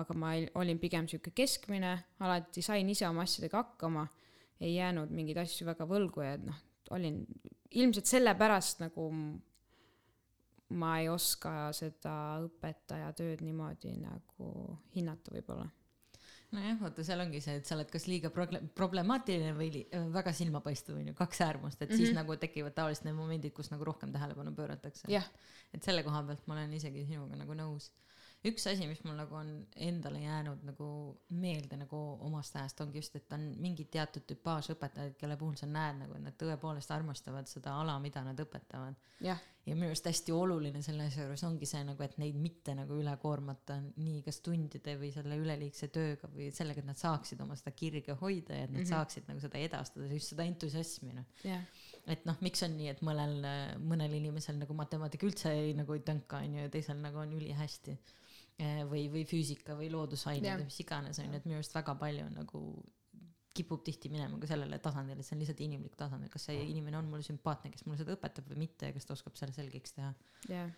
aga 0.00 0.14
ma 0.14 0.32
olin 0.54 0.78
pigem 0.78 1.08
sihuke 1.10 1.32
keskmine, 1.34 1.96
alati 2.22 2.62
sain 2.62 2.88
ise 2.88 3.08
oma 3.08 3.24
asjadega 3.26 3.58
hakkama, 3.58 4.06
ei 4.60 4.76
jäänud 4.76 5.10
mingeid 5.10 5.40
asju 5.42 5.66
väga 5.66 5.86
võlgu 5.86 6.22
ja 6.22 6.36
noh, 6.38 6.58
olin 6.94 7.24
ilmselt 7.70 8.06
sellepärast 8.06 8.84
nagu 8.84 9.08
ma 10.70 10.98
ei 11.00 11.08
oska 11.10 11.70
seda 11.76 12.14
õpetaja 12.46 13.12
tööd 13.18 13.42
niimoodi 13.42 13.96
nagu 13.98 14.78
hinnata 14.94 15.34
võib-olla 15.34 15.68
nojah, 16.54 16.78
vaata, 16.80 17.04
seal 17.06 17.22
ongi 17.22 17.40
see, 17.42 17.56
et 17.60 17.68
sa 17.68 17.76
oled 17.76 17.90
kas 17.92 18.06
liiga 18.10 18.30
problemaatiline 18.34 19.52
või 19.54 19.84
väga 20.14 20.32
silmapaistev, 20.34 20.98
on 20.98 21.12
ju, 21.12 21.16
kaks 21.18 21.42
äärmust, 21.46 21.78
et 21.78 21.88
mm 21.88 21.92
-hmm. 21.92 21.98
siis 21.98 22.10
mhm. 22.10 22.18
nagu 22.18 22.36
tekivad 22.42 22.74
tavaliselt 22.74 23.06
need 23.06 23.18
momendid, 23.18 23.54
kus 23.54 23.70
nagu 23.70 23.86
rohkem 23.86 24.12
tähelepanu 24.12 24.54
pööratakse 24.56 25.06
yeah.. 25.10 25.26
et 25.74 25.82
selle 25.82 26.02
koha 26.02 26.22
pealt 26.26 26.46
ma 26.46 26.58
olen 26.58 26.74
isegi 26.74 27.06
sinuga 27.06 27.38
nagu 27.38 27.54
nõus. 27.54 27.90
Üks 28.48 28.64
asi, 28.70 28.86
mis 28.88 29.02
mul 29.04 29.18
nagu 29.18 29.36
on 29.36 29.50
endale 29.76 30.22
jäänud 30.22 30.62
nagu 30.64 30.88
meelde 31.36 31.76
nagu 31.80 31.98
omast 32.24 32.56
ajast 32.56 32.80
ongi 32.80 33.02
just, 33.02 33.16
et 33.18 33.36
on 33.36 33.50
mingid 33.60 33.90
teatud 33.92 34.24
tüpaaž 34.28 34.72
õpetajad, 34.74 35.16
kelle 35.20 35.36
puhul 35.40 35.58
sa 35.60 35.68
näed 35.68 36.00
nagu, 36.04 36.16
et 36.16 36.24
nad 36.24 36.36
tõepoolest 36.40 36.92
armastavad 36.94 37.50
seda 37.50 37.76
ala, 37.82 37.98
mida 38.00 38.24
nad 38.24 38.40
õpetavad. 38.40 38.96
ja 39.68 39.76
minu 39.76 39.90
arust 39.90 40.06
hästi 40.08 40.32
oluline 40.32 40.80
selle 40.82 41.04
asja 41.06 41.26
juures 41.26 41.42
ongi 41.44 41.68
see 41.68 41.82
nagu, 41.84 42.00
et 42.02 42.16
neid 42.18 42.38
mitte 42.40 42.72
nagu 42.74 42.96
üle 42.96 43.12
koormata 43.22 43.76
nii 44.00 44.22
kas 44.24 44.40
tundide 44.44 44.96
või 44.98 45.10
selle 45.14 45.36
üleliigse 45.38 45.90
tööga 45.92 46.30
või 46.32 46.48
sellega, 46.54 46.80
et 46.80 46.88
nad 46.88 46.98
saaksid 46.98 47.42
oma 47.44 47.58
seda 47.60 47.74
kirge 47.76 48.16
hoida 48.22 48.56
ja 48.56 48.64
et 48.64 48.72
nad 48.72 48.80
mm. 48.80 48.86
-hmm. 48.86 48.90
saaksid 48.94 49.28
nagu 49.28 49.44
seda 49.44 49.60
edastada, 49.60 50.08
just 50.14 50.32
seda 50.32 50.48
entusiasmi 50.48 51.12
noh. 51.18 51.28
jah, 51.44 51.68
et 52.06 52.24
noh, 52.28 52.40
miks 52.40 52.64
on 52.64 52.72
nii, 52.78 52.88
et 52.94 53.04
mõnel, 53.04 53.36
mõnel 53.84 54.16
inimesel 54.16 54.56
nagu 54.58 54.74
matemaatika 54.74 55.28
üldse 55.28 55.52
ei 55.52 55.76
nagu 55.76 55.94
ei 55.94 56.02
tönka 56.08 56.40
onju 56.40 56.64
ja 56.64 56.72
teisel 56.72 56.98
nagu 57.04 57.20
on 57.20 57.36
ülihästi. 57.36 57.98
või, 58.90 59.06
või 59.12 59.26
füüsika 59.28 59.76
või 59.78 59.90
loodusained 59.92 60.46
Jah. 60.46 60.58
või 60.60 60.68
mis 60.68 60.80
iganes 60.82 61.20
onju, 61.22 61.38
et 61.38 61.46
minu 61.48 61.58
arust 61.60 61.76
väga 61.76 61.94
palju 62.00 62.26
on 62.26 62.34
nagu 62.42 62.64
kipub 63.56 63.82
tihti 63.84 64.10
minema 64.12 64.38
ka 64.40 64.48
sellele 64.50 64.78
tasandile, 64.82 65.20
et 65.20 65.26
see 65.26 65.34
on 65.36 65.42
lihtsalt 65.42 65.62
inimlik 65.64 65.96
tasand, 65.98 66.28
kas 66.30 66.46
see 66.48 66.60
inimene 66.70 67.00
on 67.00 67.08
mulle 67.10 67.26
sümpaatne, 67.26 67.72
kes 67.74 67.82
mulle 67.86 67.98
seda 68.00 68.14
õpetab 68.14 68.46
või 68.52 68.62
mitte 68.66 68.90
ja 68.90 68.94
kas 68.94 69.08
ta 69.08 69.16
oskab 69.16 69.38
selle 69.38 69.54
selgeks 69.56 69.96
teha. 69.96 70.12
jah, 70.48 70.70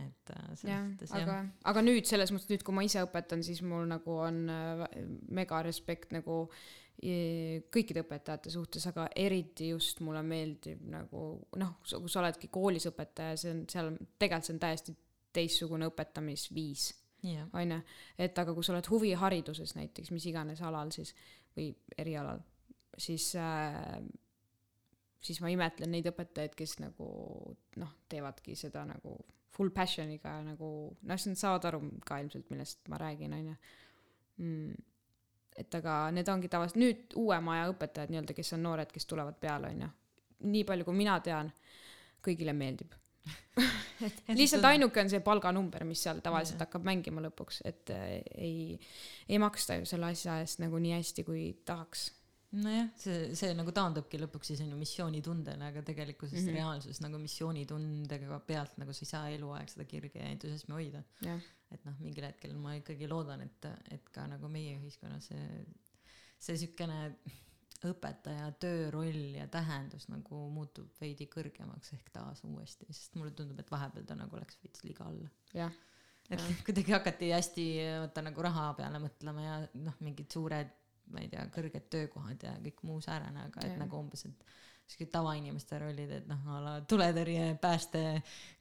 et 0.00 0.32
äh, 0.32 0.46
selles 0.54 0.72
jah, 0.72 0.86
mõttes 0.88 1.12
aga, 1.18 1.36
aga 1.70 1.84
nüüd 1.84 2.08
selles 2.08 2.32
mõttes 2.34 2.48
nüüd, 2.50 2.64
kui 2.66 2.76
ma 2.76 2.86
ise 2.86 3.04
õpetan, 3.04 3.44
siis 3.46 3.60
mul 3.66 3.84
nagu 3.90 4.16
on 4.24 4.40
äh, 4.52 4.86
mega 5.36 5.60
respekt 5.66 6.16
nagu 6.16 6.40
eh, 7.02 7.60
kõikide 7.74 8.06
õpetajate 8.06 8.54
suhtes, 8.54 8.88
aga 8.90 9.06
eriti 9.20 9.70
just 9.74 10.00
mulle 10.06 10.24
meeldib 10.24 10.82
nagu 10.90 11.26
noh, 11.60 11.78
kui 11.84 12.08
sa 12.08 12.24
oledki 12.24 12.48
koolis 12.48 12.88
õpetaja, 12.90 13.36
see 13.36 13.52
on 13.52 13.64
seal 13.70 13.94
tegelikult 14.16 14.48
see 14.48 14.56
on 14.56 14.64
täiesti 14.64 14.96
teistsugune 15.34 15.92
õpetamisviis 15.92 16.92
jah, 17.24 17.48
onju, 17.56 17.80
et 18.20 18.38
aga 18.38 18.54
kui 18.54 18.66
sa 18.66 18.74
oled 18.74 18.90
huvihariduses 18.90 19.74
näiteks 19.78 20.12
mis 20.14 20.26
iganes 20.28 20.60
alal 20.62 20.92
siis 20.94 21.14
või 21.56 21.70
erialal, 21.98 22.42
siis 23.00 23.30
äh, 23.40 24.02
siis 25.24 25.40
ma 25.40 25.50
imetlen 25.52 25.92
neid 25.94 26.08
õpetajaid, 26.10 26.54
kes 26.58 26.78
nagu 26.82 27.06
noh, 27.80 27.92
teevadki 28.12 28.56
seda 28.58 28.84
nagu 28.88 29.16
full 29.54 29.72
passion'iga 29.74 30.34
nagu 30.44 30.70
noh, 31.00 31.20
siis 31.20 31.32
nad 31.32 31.40
saavad 31.40 31.68
aru 31.70 31.80
ka 32.06 32.18
ilmselt, 32.22 32.50
millest 32.52 32.90
ma 32.92 32.98
räägin, 33.00 33.36
onju 33.38 33.54
mm,. 34.42 34.74
et 35.62 35.78
aga 35.78 35.98
need 36.14 36.28
ongi 36.28 36.50
tavaliselt 36.52 36.82
nüüd 36.82 37.16
uuema 37.20 37.58
aja 37.58 37.70
õpetajad 37.72 38.12
nii-öelda, 38.12 38.36
kes 38.36 38.52
on 38.56 38.66
noored, 38.66 38.92
kes 38.92 39.08
tulevad 39.10 39.38
peale, 39.40 39.70
onju. 39.72 39.90
nii 40.50 40.66
palju, 40.68 40.88
kui 40.88 40.98
mina 40.98 41.16
tean, 41.24 41.52
kõigile 42.24 42.52
meeldib. 42.56 42.92
lihtsalt 44.38 44.66
ainuke 44.68 45.02
on 45.02 45.10
see 45.12 45.22
palganumber, 45.24 45.84
mis 45.88 46.02
seal 46.06 46.20
tavaliselt 46.24 46.58
Jah. 46.58 46.66
hakkab 46.66 46.84
mängima 46.86 47.22
lõpuks, 47.24 47.62
et 47.68 47.92
äh, 47.94 48.10
ei, 48.34 48.76
ei 49.28 49.40
maksta 49.42 49.78
ju 49.80 49.88
selle 49.88 50.10
asja 50.10 50.40
eest 50.42 50.60
nagu 50.62 50.80
nii 50.82 50.94
hästi, 50.96 51.24
kui 51.26 51.46
tahaks. 51.66 52.08
nojah, 52.54 52.90
see, 53.00 53.30
see 53.38 53.54
nagu 53.58 53.72
taandubki 53.74 54.20
lõpuks 54.22 54.52
siis 54.52 54.62
on 54.62 54.74
ju 54.74 54.78
missioonitundele, 54.78 55.70
aga 55.72 55.82
tegelikkuses 55.86 56.38
mm. 56.38 56.48
-hmm. 56.48 56.58
reaalsus 56.60 57.00
nagu 57.02 57.18
missioonitundega 57.18 58.40
pealt 58.46 58.76
nagu 58.78 58.92
sa 58.94 59.06
ei 59.06 59.10
saa 59.10 59.30
eluaeg 59.38 59.72
seda 59.72 59.88
kirge 59.90 60.20
ja 60.20 60.30
entusiasmi 60.30 60.74
hoida. 60.74 61.02
et 61.74 61.84
noh, 61.84 61.96
mingil 61.98 62.28
hetkel 62.28 62.54
ma 62.54 62.76
ikkagi 62.78 63.08
loodan, 63.10 63.40
et, 63.42 63.70
et 63.90 64.10
ka 64.14 64.28
nagu 64.30 64.48
meie 64.48 64.76
ühiskonnas 64.78 65.32
see, 65.32 65.64
see 66.38 66.60
siukene 66.60 67.00
õpetaja 67.88 68.50
tööroll 68.60 69.36
ja 69.36 69.46
tähendus 69.52 70.08
nagu 70.12 70.44
muutub 70.52 70.92
veidi 71.00 71.26
kõrgemaks 71.30 71.94
ehk 71.96 72.12
taas 72.14 72.44
uuesti, 72.46 72.88
sest 72.90 73.18
mulle 73.18 73.34
tundub, 73.36 73.58
et 73.60 73.70
vahepeal 73.72 74.06
ta 74.08 74.16
nagu 74.18 74.40
läks 74.40 74.58
veits 74.62 74.84
liiga 74.86 75.08
alla. 75.08 75.30
jah, 75.54 75.74
et 76.30 76.44
kuidagi 76.66 76.96
hakati 76.96 77.30
hästi 77.34 77.66
vaata 78.06 78.24
nagu 78.28 78.46
raha 78.46 78.70
peale 78.78 79.00
mõtlema 79.02 79.46
ja 79.46 79.60
noh, 79.74 79.96
mingid 80.04 80.30
suured, 80.32 80.72
ma 81.12 81.24
ei 81.24 81.30
tea, 81.32 81.46
kõrged 81.54 81.88
töökohad 81.92 82.46
ja 82.48 82.54
kõik 82.64 82.84
muu 82.88 83.00
säärane, 83.04 83.48
aga 83.50 83.64
et 83.64 83.74
Jah. 83.74 83.80
nagu 83.84 84.00
umbes, 84.00 84.24
et 84.28 84.46
siuke 84.84 85.06
tavainimeste 85.10 85.78
rollid, 85.80 86.10
et 86.18 86.26
noh, 86.28 86.40
a 86.52 86.58
la 86.60 86.72
tuletõrje, 86.88 87.46
pääste, 87.60 88.00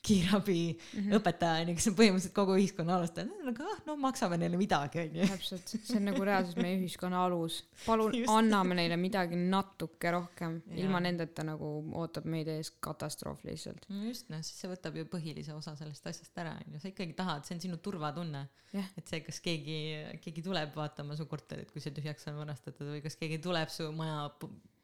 kiirabi 0.04 0.74
mm, 0.74 1.00
-hmm. 1.00 1.18
õpetaja 1.20 1.64
onju, 1.64 1.76
kes 1.78 1.88
on 1.92 1.96
põhimõtteliselt 2.00 2.36
kogu 2.36 2.56
ühiskonna 2.60 2.98
alustajad, 2.98 3.30
nagu 3.48 3.68
ah, 3.68 3.82
no 3.88 3.96
maksame 4.00 4.40
neile 4.40 4.60
midagi 4.60 5.02
onju. 5.04 5.28
täpselt, 5.32 5.74
see 5.76 6.00
on 6.00 6.08
nagu 6.10 6.24
reaalselt 6.28 6.60
meie 6.64 6.80
ühiskonna 6.80 7.22
alus. 7.28 7.62
palun 7.86 8.16
Just. 8.18 8.32
anname 8.32 8.80
neile 8.80 8.98
midagi 9.00 9.40
natuke 9.40 10.12
rohkem, 10.16 10.60
ilma 10.80 11.04
nendeta 11.04 11.46
nagu 11.48 11.72
ootab 12.02 12.28
meid 12.36 12.52
ees 12.56 12.72
katastroof 12.84 13.44
lihtsalt. 13.48 13.88
just 14.08 14.32
noh, 14.34 14.44
siis 14.44 14.64
see 14.64 14.72
võtab 14.72 15.00
ju 15.00 15.08
põhilise 15.12 15.56
osa 15.56 15.76
sellest 15.80 16.08
asjast 16.08 16.44
ära 16.44 16.58
onju, 16.66 16.84
sa 16.84 16.92
ikkagi 16.92 17.16
tahad, 17.20 17.48
see 17.48 17.60
on 17.60 17.66
sinu 17.68 17.80
turvatunne 17.84 18.48
Jah.. 18.74 18.92
et 18.98 19.08
see, 19.08 19.24
kas 19.24 19.40
keegi, 19.44 19.80
keegi 20.24 20.44
tuleb 20.44 20.76
vaatama 20.76 21.16
su 21.20 21.28
korterit, 21.30 21.72
kui 21.72 21.84
see 21.84 21.96
tühjaks 21.96 22.32
on 22.32 22.40
varastatud 22.42 22.96
või 22.96 23.04
kas 23.04 23.20
keegi 23.20 23.40
tuleb 23.44 23.72
su 23.72 23.92
maja 23.96 24.32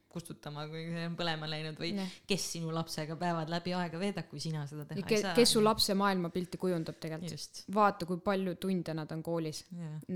kustutama, 0.10 0.66
kui 0.72 0.86
see 0.90 1.08
on 1.08 1.16
põlema 1.20 1.50
läinud 1.50 1.80
või 1.80 1.92
Jah. 1.94 2.14
kes 2.30 2.46
sinu 2.56 2.72
lapsega 2.74 3.18
päevad 3.20 3.52
läbi 3.54 3.74
aega 3.78 4.00
veedab, 4.02 4.30
kui 4.32 4.42
sina 4.42 4.66
seda 4.70 4.88
teha 4.90 5.06
ei 5.06 5.24
saa. 5.24 5.34
kes 5.38 5.54
su 5.56 5.64
lapse 5.64 5.94
maailmapilti 5.98 6.58
kujundab 6.62 6.98
tegelikult. 7.02 7.66
vaata, 7.76 8.08
kui 8.10 8.22
palju 8.26 8.56
tunde 8.62 8.96
nad 8.98 9.12
on 9.14 9.22
koolis, 9.24 9.66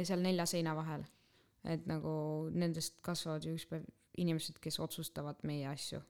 seal 0.04 0.24
nelja 0.26 0.48
seina 0.50 0.76
vahel. 0.78 1.06
et 1.64 1.86
nagu 1.88 2.14
nendest 2.52 2.98
kasvavad 3.06 3.46
ju 3.46 3.54
üks 3.56 3.70
päev 3.70 3.86
inimesed, 4.18 4.60
kes 4.62 4.80
otsustavad 4.84 5.42
meie 5.48 5.68
asju. 5.70 6.02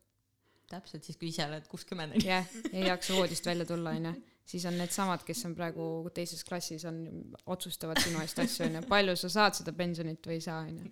täpselt 0.73 1.05
siis, 1.05 1.17
kui 1.19 1.29
ise 1.29 1.43
oled 1.45 1.67
kuuskümmend 1.69 2.15
jah, 2.23 2.47
ei 2.71 2.87
jaksa 2.91 3.17
voodist 3.17 3.45
välja 3.45 3.65
tulla, 3.69 3.93
onju. 3.93 4.13
siis 4.45 4.65
on 4.65 4.77
needsamad, 4.79 5.23
kes 5.27 5.43
on 5.47 5.55
praegu 5.55 5.87
teises 6.15 6.43
klassis, 6.47 6.85
on, 6.89 7.03
otsustavad 7.45 7.99
sinu 8.03 8.21
eest 8.23 8.39
asju, 8.43 8.65
onju. 8.69 8.85
palju 8.89 9.15
sa 9.19 9.29
saad 9.37 9.59
seda 9.59 9.75
pensionit 9.77 10.25
või 10.27 10.39
ei 10.39 10.47
saa, 10.47 10.63
onju. 10.67 10.89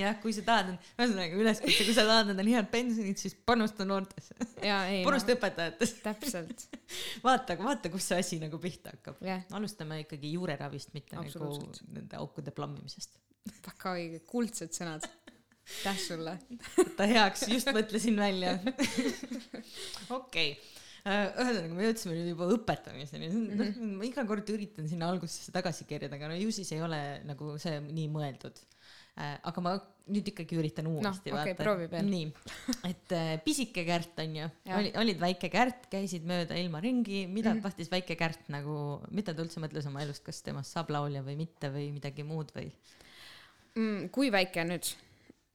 jah, 0.00 0.16
kui 0.22 0.32
sa 0.34 0.44
tahad, 0.46 0.72
ühesõnaga 0.98 1.38
üleskutse, 1.40 1.86
kui 1.86 1.96
sa 1.96 2.04
tahad 2.08 2.32
endale 2.32 2.54
head 2.54 2.70
pensionit, 2.72 3.20
siis 3.22 3.36
panusta 3.46 3.86
noortesse, 3.88 4.36
panusta 4.60 5.36
õpetajatesse. 5.36 6.00
täpselt, 6.04 6.66
vaata, 7.26 7.56
vaata, 7.60 7.92
kus 7.92 8.10
see 8.10 8.20
asi 8.24 8.40
nagu 8.42 8.60
pihta 8.62 8.94
hakkab. 8.94 9.20
jah, 9.26 9.44
alustame 9.56 10.02
ikkagi 10.04 10.34
juureravist, 10.36 10.94
mitte 10.96 11.18
nagu 11.18 11.52
nende 11.94 12.20
aukude 12.20 12.54
plammimisest. 12.56 13.18
väga 13.66 13.94
õige, 13.98 14.24
kuldsed 14.28 14.74
sõnad. 14.76 15.06
aitäh 15.70 16.02
sulle. 16.02 16.36
võta 16.74 17.06
heaks, 17.10 17.46
just 17.52 17.70
mõtlesin 17.74 18.18
välja. 18.18 18.56
okei, 20.20 20.54
ühesõnaga 21.06 21.76
me 21.76 21.86
jõudsime 21.86 22.16
nüüd 22.16 22.32
juba 22.34 22.48
õpetamiseni, 22.56 23.30
noh 23.56 23.78
ma 23.96 24.08
iga 24.08 24.24
kord 24.28 24.50
üritan 24.52 24.88
sinna 24.90 25.08
algusesse 25.12 25.52
tagasi 25.54 25.86
kerida, 25.88 26.18
aga 26.18 26.28
no 26.32 26.36
ju 26.36 26.50
siis 26.54 26.72
ei 26.76 26.82
ole 26.84 27.00
nagu 27.28 27.54
see 27.62 27.78
nii 27.86 28.08
mõeldud. 28.12 28.60
Aga 29.20 29.64
ma 29.64 29.74
nüüd 30.10 30.30
ikkagi 30.32 30.56
üritan 30.58 30.88
uuesti 30.90 31.32
okei, 31.34 31.54
proovi 31.58 31.86
veel. 31.90 32.08
nii, 32.10 32.28
et 32.88 33.12
äh, 33.14 33.32
pisike 33.44 33.84
Kärt 33.86 34.18
on 34.22 34.38
ju, 34.40 34.48
oli, 34.76 34.92
olid 35.02 35.20
väike 35.22 35.50
Kärt, 35.52 35.86
käisid 35.92 36.26
mööda 36.28 36.58
ilma 36.58 36.80
ringi, 36.82 37.24
mida 37.30 37.52
mm. 37.54 37.62
tahtis 37.66 37.90
väike 37.92 38.16
Kärt 38.20 38.50
nagu, 38.52 38.74
mida 39.14 39.34
ta 39.36 39.44
üldse 39.44 39.62
mõtles 39.62 39.86
oma 39.90 40.02
elust, 40.04 40.24
kas 40.26 40.42
temast 40.46 40.74
saab 40.74 40.90
laulja 40.94 41.22
või 41.26 41.36
mitte 41.40 41.70
või 41.72 41.90
midagi 41.94 42.26
muud 42.26 42.50
või? 42.56 42.70
mm,. 43.76 44.10
kui 44.14 44.32
väike 44.34 44.66
nüüd? 44.68 44.90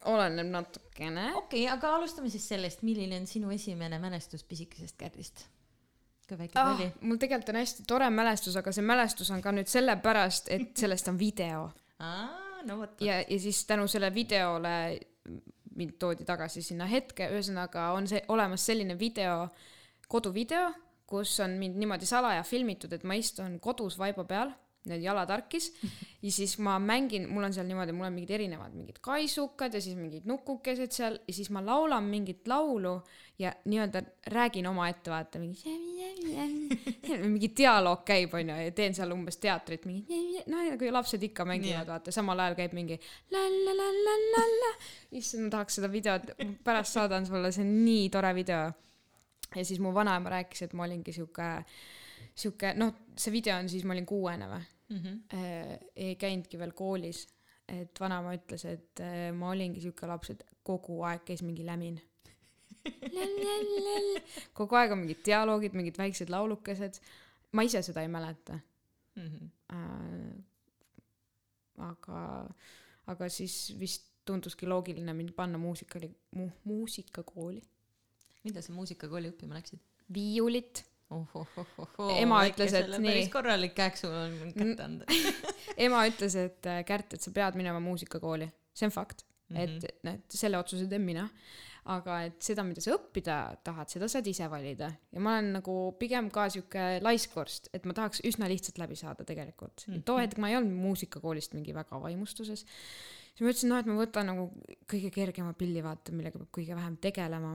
oleneb 0.06 0.52
natukene. 0.54 1.32
okei 1.34 1.66
okay,, 1.66 1.74
aga 1.74 1.96
alustame 1.98 2.30
siis 2.34 2.46
sellest, 2.48 2.86
milline 2.86 3.20
on 3.20 3.28
sinu 3.30 3.52
esimene 3.56 4.00
mälestus 4.00 4.46
pisikesest 4.48 4.98
Kärdist? 5.00 5.48
kui 6.30 6.38
väike 6.40 6.54
ta 6.56 6.64
ah, 6.70 6.76
oli? 6.78 6.90
mul 7.02 7.20
tegelikult 7.22 7.54
on 7.54 7.62
hästi 7.62 7.86
tore 7.90 8.10
mälestus, 8.14 8.56
aga 8.62 8.74
see 8.76 8.86
mälestus 8.86 9.32
on 9.34 9.44
ka 9.44 9.54
nüüd 9.56 9.70
sellepärast, 9.72 10.52
et 10.54 10.72
sellest 10.78 11.12
on 11.12 11.20
video 11.20 11.68
aa, 12.00 12.45
no 12.66 12.80
vot. 12.82 13.02
ja, 13.02 13.22
ja 13.22 13.40
siis 13.40 13.64
tänu 13.70 13.88
selle 13.92 14.12
videole 14.14 14.76
mind 15.76 15.98
toodi 16.00 16.26
tagasi 16.28 16.64
sinna 16.64 16.88
hetke, 16.90 17.28
ühesõnaga 17.34 17.90
on 17.96 18.08
see 18.08 18.22
olemas 18.32 18.66
selline 18.66 18.96
video, 19.00 19.46
koduvideo, 20.12 20.70
kus 21.10 21.34
on 21.44 21.58
mind 21.60 21.78
niimoodi 21.82 22.08
salaja 22.10 22.44
filmitud, 22.48 22.94
et 22.96 23.04
ma 23.04 23.18
istun 23.20 23.60
kodus 23.64 24.00
vaiba 24.00 24.24
peal, 24.28 24.54
need 24.90 25.02
jalad 25.02 25.32
harkis 25.34 25.72
ja 26.26 26.32
siis 26.32 26.58
ma 26.64 26.78
mängin, 26.80 27.28
mul 27.32 27.48
on 27.48 27.56
seal 27.56 27.68
niimoodi, 27.68 27.96
mul 27.96 28.08
on 28.08 28.16
mingid 28.16 28.36
erinevad 28.38 28.76
mingid 28.78 29.02
kaisukad 29.04 29.74
ja 29.74 29.82
siis 29.82 29.98
mingid 29.98 30.28
nukukesed 30.30 30.94
seal 30.94 31.20
ja 31.26 31.34
siis 31.36 31.50
ma 31.54 31.64
laulan 31.66 32.06
mingit 32.10 32.48
laulu 32.48 33.00
ja 33.40 33.54
nii-öelda 33.66 34.02
räägin 34.28 34.68
omaette, 34.68 35.12
vaata 35.12 35.40
mingi 35.40 35.64
mingi 37.24 37.50
dialoog 37.58 38.06
käib 38.08 38.34
onju 38.34 38.56
ja 38.64 38.72
teen 38.72 38.96
seal 38.96 39.12
umbes 39.12 39.38
teatrit 39.44 39.86
mingi 39.86 40.44
noh 40.48 40.64
nagu 40.70 40.92
lapsed 40.96 41.24
ikka 41.28 41.46
mängivad 41.46 41.82
Jah. 41.84 41.90
vaata 41.90 42.14
samal 42.16 42.40
ajal 42.40 42.56
käib 42.62 42.76
mingi 42.78 43.00
la-la-la-la-la-la 43.36 44.72
issand 45.20 45.48
ma 45.48 45.52
tahaks 45.58 45.80
seda 45.80 45.92
videot 45.92 46.32
pärast 46.64 46.96
saadan 46.96 47.28
sulle 47.28 47.52
see 47.52 47.66
on 47.66 47.76
nii 47.86 48.10
tore 48.10 48.34
video. 48.36 48.72
Ja 49.56 49.66
siis 49.66 49.80
mu 49.80 49.94
vanaema 49.94 50.30
rääkis 50.30 50.66
et 50.66 50.74
ma 50.74 50.84
olingi 50.88 51.14
sihuke 51.16 51.52
sihuke 52.36 52.74
noh 52.80 52.96
see 53.18 53.32
video 53.36 53.60
on 53.60 53.70
siis 53.70 53.84
ma 53.84 53.94
olin 53.94 54.06
kuuene 54.06 54.50
või? 54.52 54.64
Mhm. 54.96 55.22
äh, 55.34 55.78
ei 55.96 56.16
käinudki 56.16 56.60
veel 56.60 56.72
koolis. 56.72 57.28
Et 57.68 58.00
vanaema 58.00 58.36
ütles 58.38 58.66
et 58.70 59.00
äh, 59.02 59.32
ma 59.34 59.50
olingi 59.50 59.82
sihuke 59.82 60.08
laps 60.08 60.30
et 60.36 60.44
kogu 60.64 61.02
aeg 61.04 61.24
käis 61.26 61.42
mingi 61.44 61.66
lämin 61.66 61.98
kogu 64.54 64.76
aeg 64.80 64.92
on 64.92 65.00
mingid 65.04 65.22
dialoogid 65.26 65.74
mingid 65.78 65.98
väiksed 65.98 66.30
laulukesed 66.34 67.00
ma 67.52 67.64
ise 67.68 67.82
seda 67.86 68.02
ei 68.06 68.12
mäleta 68.12 68.60
Mhm. 69.16 69.46
äh, 69.72 70.36
aga, 71.78 72.24
aga 73.08 73.30
siis 73.32 73.54
vist 73.80 74.10
tunduski 74.28 74.68
loogiline 74.68 75.14
mind 75.16 75.32
panna 75.38 75.58
muusikali 75.62 76.10
mu,, 76.36 76.50
muusikakooli. 76.64 77.62
mida 78.44 78.62
sa 78.62 78.74
muusikakooli 78.74 79.32
õppima 79.32 79.56
läksid? 79.58 79.80
viiulit 80.14 80.84
ohohohohoo, 81.16 82.10
ema 82.18 82.42
ütles, 82.50 82.74
et 82.74 82.92
nii. 82.98 83.08
päris 83.08 83.30
korralik 83.34 83.76
käek 83.78 83.98
sul 83.98 84.14
on 84.14 84.36
kätte 84.58 84.84
anda 84.84 85.06
ema 85.88 86.04
ütles, 86.10 86.36
et 86.42 86.68
äh, 86.70 86.82
Kärt, 86.86 87.14
et 87.16 87.22
sa 87.22 87.32
pead 87.32 87.56
minema 87.56 87.80
muusikakooli, 87.80 88.50
see 88.74 88.90
on 88.90 88.94
fakt 88.94 89.24
mm, 89.50 89.56
-hmm. 89.56 89.62
et 89.88 90.04
noh, 90.04 90.14
et 90.20 90.38
selle 90.44 90.58
otsuse 90.60 90.90
teen 90.92 91.02
mina. 91.06 91.30
Aga 91.94 92.20
et 92.26 92.38
seda, 92.42 92.64
mida 92.66 92.82
sa 92.82 92.96
õppida 92.96 93.38
tahad, 93.66 93.92
seda 93.92 94.08
saad 94.10 94.26
ise 94.30 94.48
valida 94.50 94.90
ja 95.14 95.22
ma 95.22 95.36
olen 95.36 95.52
nagu 95.60 95.76
pigem 96.00 96.32
ka 96.34 96.48
sihuke 96.54 96.86
laiskvorst, 97.06 97.70
et 97.78 97.86
ma 97.86 97.94
tahaks 97.98 98.24
üsna 98.26 98.50
lihtsalt 98.50 98.80
läbi 98.82 98.98
saada 98.98 99.26
tegelikult 99.28 99.86
mm. 99.86 99.94
-hmm. 99.94 100.06
too 100.08 100.18
hetk 100.18 100.42
ma 100.42 100.50
ei 100.50 100.58
olnud 100.58 100.74
muusikakoolist 100.88 101.54
mingi 101.54 101.76
väga 101.78 102.02
vaimustuses. 102.02 102.66
siis 102.66 103.46
ma 103.46 103.52
ütlesin, 103.52 103.70
noh, 103.70 103.84
et 103.84 103.92
ma 103.92 104.00
võtan 104.00 104.32
nagu 104.32 104.50
kõige 104.90 105.12
kergema 105.14 105.54
pilli, 105.54 105.84
vaata, 105.84 106.12
millega 106.12 106.42
peab 106.42 106.52
kõige 106.58 106.76
vähem 106.76 106.98
tegelema 106.98 107.54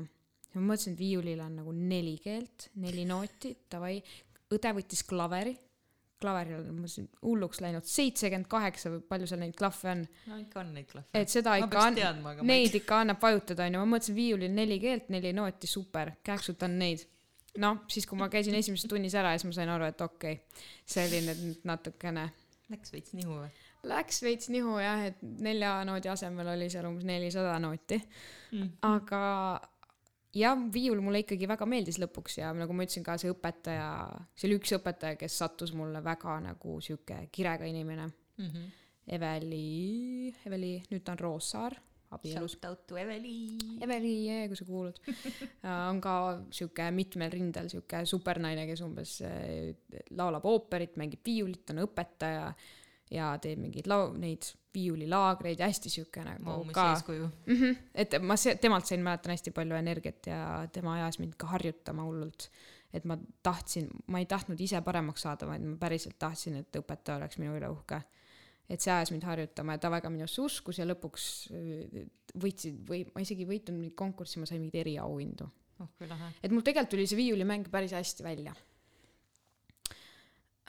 ja 0.54 0.60
ma 0.60 0.72
mõtlesin, 0.72 0.94
et 0.94 1.02
viiulil 1.02 1.40
on 1.40 1.56
nagu 1.62 1.72
neli 1.72 2.18
keelt, 2.22 2.70
neli 2.74 3.04
nooti, 3.08 3.56
davai. 3.70 3.98
õde 4.50 4.72
võttis 4.74 5.04
klaveri, 5.06 5.52
klaveril 6.20 6.58
on, 6.58 6.66
ma 6.70 6.84
mõtlesin, 6.84 7.06
hulluks 7.24 7.62
läinud, 7.64 7.86
seitsekümmend 7.88 8.48
kaheksa 8.50 8.92
või 8.94 9.00
palju 9.12 9.30
seal 9.30 9.40
neid 9.44 9.56
klahve 9.58 9.92
on. 9.94 10.04
no 10.30 10.40
ikka 10.42 10.60
on 10.62 10.74
neid 10.76 10.90
klahve. 10.90 11.08
et 11.22 11.32
seda 11.32 11.56
Ma 11.56 11.64
ikka 11.64 11.86
aga 12.32 12.42
ma 12.42 12.50
neid 12.52 12.76
ikka 12.80 13.00
annab 13.04 13.22
vajutada, 13.22 13.68
onju, 13.68 13.80
ma 13.80 13.94
mõtlesin 13.94 14.18
viiulil 14.18 14.52
neli 14.54 14.78
keelt, 14.82 15.08
neli 15.14 15.32
nooti, 15.36 15.70
super, 15.70 16.12
käksutan 16.26 16.78
neid. 16.80 17.06
noh, 17.60 17.82
siis 17.90 18.06
kui 18.06 18.18
ma 18.18 18.28
käisin 18.32 18.54
esimeses 18.54 18.88
tunnis 18.90 19.16
ära, 19.18 19.32
siis 19.34 19.48
ma 19.48 19.56
sain 19.56 19.72
aru, 19.72 19.88
et 19.90 20.06
okei 20.06 20.38
okay,, 20.38 20.62
see 20.86 21.08
oli 21.08 21.24
nüüd 21.26 21.66
natukene 21.68 22.30
Läks 22.70 22.92
veits 22.94 23.14
nihu 23.18 23.34
või? 23.34 23.48
Läks 23.90 24.20
veits 24.22 24.50
nihu 24.52 24.76
jah, 24.78 25.00
et 25.08 25.22
nelja 25.42 25.72
noodi 25.88 26.10
asemel 26.12 26.52
oli 26.52 26.68
seal 26.70 26.86
umbes 26.90 27.06
nelisada 27.08 27.58
nooti 27.62 28.00
Mm. 28.50 28.70
aga 28.82 29.60
jah, 30.36 30.58
viiul 30.72 31.00
mulle 31.04 31.24
ikkagi 31.24 31.48
väga 31.50 31.66
meeldis 31.68 31.98
lõpuks 32.02 32.38
ja 32.40 32.52
nagu 32.56 32.74
ma 32.76 32.86
ütlesin 32.86 33.06
ka 33.06 33.16
see 33.20 33.32
õpetaja, 33.32 33.90
see 34.38 34.48
oli 34.48 34.58
üks 34.60 34.74
õpetaja, 34.78 35.18
kes 35.20 35.38
sattus 35.42 35.74
mulle 35.76 36.02
väga 36.04 36.38
nagu 36.44 36.78
sihuke 36.84 37.26
kirega 37.32 37.68
inimene. 37.68 38.08
Mm 38.40 38.46
-hmm. 38.46 38.68
Eveli, 39.10 40.32
Eveli, 40.46 40.74
nüüd 40.90 41.02
ta 41.02 41.12
on 41.12 41.18
Roossaar, 41.18 41.74
abielus. 42.14 42.52
Shout 42.52 42.64
out 42.68 42.86
to 42.86 42.98
Eveli. 42.98 43.58
Eveli, 43.82 44.12
kui 44.48 44.56
sa 44.56 44.64
kuulad 44.64 45.00
on 45.90 46.00
ka 46.00 46.14
sihuke 46.50 46.90
mitmel 46.94 47.32
rindel 47.32 47.68
sihuke 47.72 48.04
supernaine, 48.06 48.66
kes 48.66 48.80
umbes 48.86 49.20
eh, 49.26 49.74
laulab 50.10 50.46
ooperit, 50.46 50.96
mängib 50.96 51.24
viiulit, 51.26 51.70
on 51.70 51.82
õpetaja 51.86 52.52
ja 53.10 53.30
teeb 53.42 53.60
mingeid 53.60 53.88
lau-, 53.90 54.12
neid 54.18 54.52
viiulilaagreid, 54.74 55.60
hästi 55.64 55.90
sihuke 55.90 56.22
nagu 56.24 56.44
Vau, 56.46 56.64
mis 56.66 56.76
ka 56.76 57.12
mm. 57.16 57.56
-hmm. 57.56 57.78
et 57.94 58.14
ma 58.22 58.36
se-, 58.36 58.54
temalt 58.62 58.86
sain, 58.86 59.02
mäletan 59.02 59.34
hästi 59.34 59.50
palju 59.50 59.74
energiat 59.74 60.26
ja 60.26 60.68
tema 60.72 60.94
ajas 60.94 61.18
mind 61.18 61.34
ka 61.36 61.46
harjutama 61.46 62.04
hullult. 62.06 62.50
et 62.92 63.04
ma 63.04 63.18
tahtsin, 63.42 63.88
ma 64.06 64.18
ei 64.18 64.26
tahtnud 64.26 64.60
ise 64.60 64.80
paremaks 64.82 65.22
saada, 65.22 65.46
vaid 65.46 65.62
ma 65.62 65.76
päriselt 65.76 66.18
tahtsin, 66.18 66.56
et 66.56 66.76
õpetaja 66.76 67.16
oleks 67.16 67.38
minu 67.38 67.54
üle 67.56 67.68
uhke. 67.70 68.02
et 68.68 68.80
see 68.80 68.92
ajas 68.92 69.10
mind 69.10 69.26
harjutama 69.26 69.72
ja 69.72 69.78
ta 69.78 69.90
väga 69.90 70.10
minusse 70.10 70.42
uskus 70.42 70.78
ja 70.78 70.86
lõpuks 70.86 71.26
äh, 71.54 72.06
võitsid 72.34 72.82
või 72.88 73.04
ma 73.14 73.20
isegi 73.20 73.42
ei 73.42 73.48
võitnud 73.48 73.78
mingit 73.78 73.96
konkurssi, 73.96 74.38
ma 74.38 74.46
sain 74.46 74.60
mingeid 74.60 74.86
eriauhindu. 74.86 75.50
oh 75.80 75.88
kui 75.98 76.06
lahe. 76.06 76.32
et 76.42 76.50
mul 76.50 76.62
tegelikult 76.62 76.90
tuli 76.94 77.06
see 77.06 77.16
viiulimäng 77.16 77.70
päris 77.70 77.92
hästi 77.92 78.22
välja. 78.22 78.54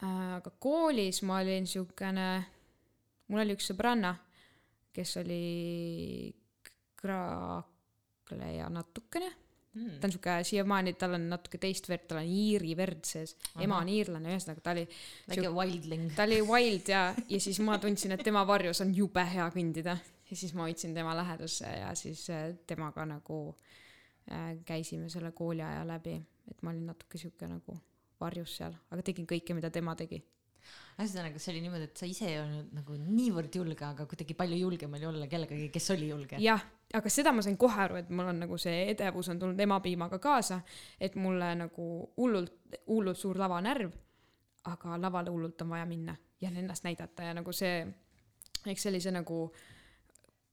Aga 0.06 0.52
koolis 0.60 1.22
ma 1.28 1.40
olin 1.42 1.68
siukene, 1.70 2.28
mul 3.30 3.44
oli 3.44 3.56
üks 3.58 3.70
sõbranna, 3.72 4.16
kes 4.94 5.18
oli 5.22 5.44
kraakleja 7.02 8.70
natukene. 8.74 9.38
Mm. 9.72 10.02
ta 10.02 10.08
on 10.10 10.12
sihuke 10.12 10.34
siiamaani, 10.44 10.92
tal 11.00 11.14
on 11.16 11.30
natuke 11.32 11.56
teist 11.64 11.86
verd, 11.88 12.04
tal 12.10 12.18
on 12.20 12.28
iiri 12.28 12.74
verd 12.76 13.06
sees, 13.08 13.38
ema 13.64 13.78
on 13.80 13.88
iirlane, 13.88 14.34
ühesõnaga 14.34 14.64
ta 14.66 14.74
oli, 14.74 14.82
väike 15.30 15.52
wildling. 15.56 16.10
ta 16.18 16.26
oli 16.28 16.42
wild 16.44 16.92
ja, 16.92 17.06
ja 17.30 17.40
siis 17.40 17.62
ma 17.64 17.78
tundsin, 17.80 18.12
et 18.12 18.24
tema 18.28 18.42
varjus 18.50 18.84
on 18.84 18.92
jube 18.92 19.24
hea 19.32 19.46
kõndida. 19.54 19.96
Ja 20.28 20.40
siis 20.40 20.52
ma 20.56 20.66
hoidsin 20.68 20.92
tema 20.96 21.16
lähedusse 21.16 21.72
ja 21.72 21.94
siis 21.96 22.26
äh, 22.36 22.50
temaga 22.68 23.06
nagu 23.08 23.40
äh, 24.28 24.58
käisime 24.68 25.08
selle 25.12 25.32
kooliaja 25.36 25.88
läbi, 25.88 26.18
et 26.52 26.68
ma 26.68 26.76
olin 26.76 26.92
natuke 26.92 27.20
sihuke 27.20 27.48
nagu 27.48 27.78
varjus 28.22 28.60
seal, 28.62 28.76
aga 28.92 29.04
tegin 29.06 29.28
kõike, 29.30 29.56
mida 29.58 29.72
tema 29.74 29.96
tegi. 30.00 30.22
ühesõnaga, 31.02 31.40
see 31.42 31.56
oli 31.56 31.64
niimoodi, 31.64 31.88
et 31.90 31.98
sa 31.98 32.06
ise 32.06 32.28
ei 32.30 32.38
olnud 32.38 32.74
nagu 32.78 32.96
niivõrd 33.02 33.56
julge, 33.58 33.82
aga 33.86 34.06
kuidagi 34.06 34.36
palju 34.38 34.60
julgem 34.60 34.94
oli 34.94 35.08
olla 35.10 35.28
kellegagi, 35.28 35.72
kes 35.74 35.90
oli 35.96 36.12
julge. 36.12 36.38
jah, 36.40 36.64
aga 36.94 37.10
seda 37.10 37.34
ma 37.34 37.42
sain 37.42 37.58
kohe 37.58 37.82
aru, 37.82 37.98
et 38.04 38.10
mul 38.10 38.30
on 38.30 38.44
nagu 38.46 38.58
see 38.62 38.86
edevus 38.94 39.32
on 39.34 39.40
tulnud 39.42 39.60
emapiimaga 39.60 40.20
kaasa, 40.22 40.62
et 41.00 41.16
mulle 41.16 41.54
nagu 41.64 41.88
hullult, 42.18 42.54
hullult 42.88 43.18
suur 43.18 43.42
lavanärv, 43.42 43.96
aga 44.70 44.98
lavale 45.02 45.34
hullult 45.34 45.62
on 45.66 45.74
vaja 45.74 45.88
minna 45.90 46.16
ja 46.42 46.50
ennast 46.50 46.84
näidata 46.84 47.24
ja 47.24 47.34
nagu 47.34 47.54
see, 47.54 47.86
eks 48.66 48.88
see 48.90 49.14
nagu, 49.14 49.40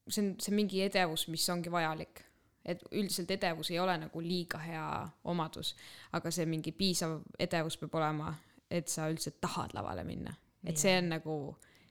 see 0.09 0.25
on, 0.25 0.35
see 0.41 0.53
on 0.53 0.57
mingi 0.57 0.83
edevus, 0.85 1.29
mis 1.29 1.49
ongi 1.53 1.73
vajalik. 1.73 2.25
Et 2.69 2.83
üldiselt 2.93 3.31
edevus 3.31 3.71
ei 3.73 3.79
ole 3.81 3.97
nagu 4.05 4.21
liiga 4.21 4.61
hea 4.63 4.89
omadus, 5.25 5.75
aga 6.13 6.33
see 6.35 6.47
mingi 6.47 6.73
piisav 6.77 7.21
edevus 7.39 7.79
peab 7.81 7.97
olema, 8.01 8.35
et 8.71 8.93
sa 8.93 9.09
üldse 9.11 9.39
tahad 9.41 9.75
lavale 9.77 10.05
minna. 10.05 10.35
et 10.67 10.77
see 10.77 10.97
on 10.99 11.13
nagu, 11.15 11.35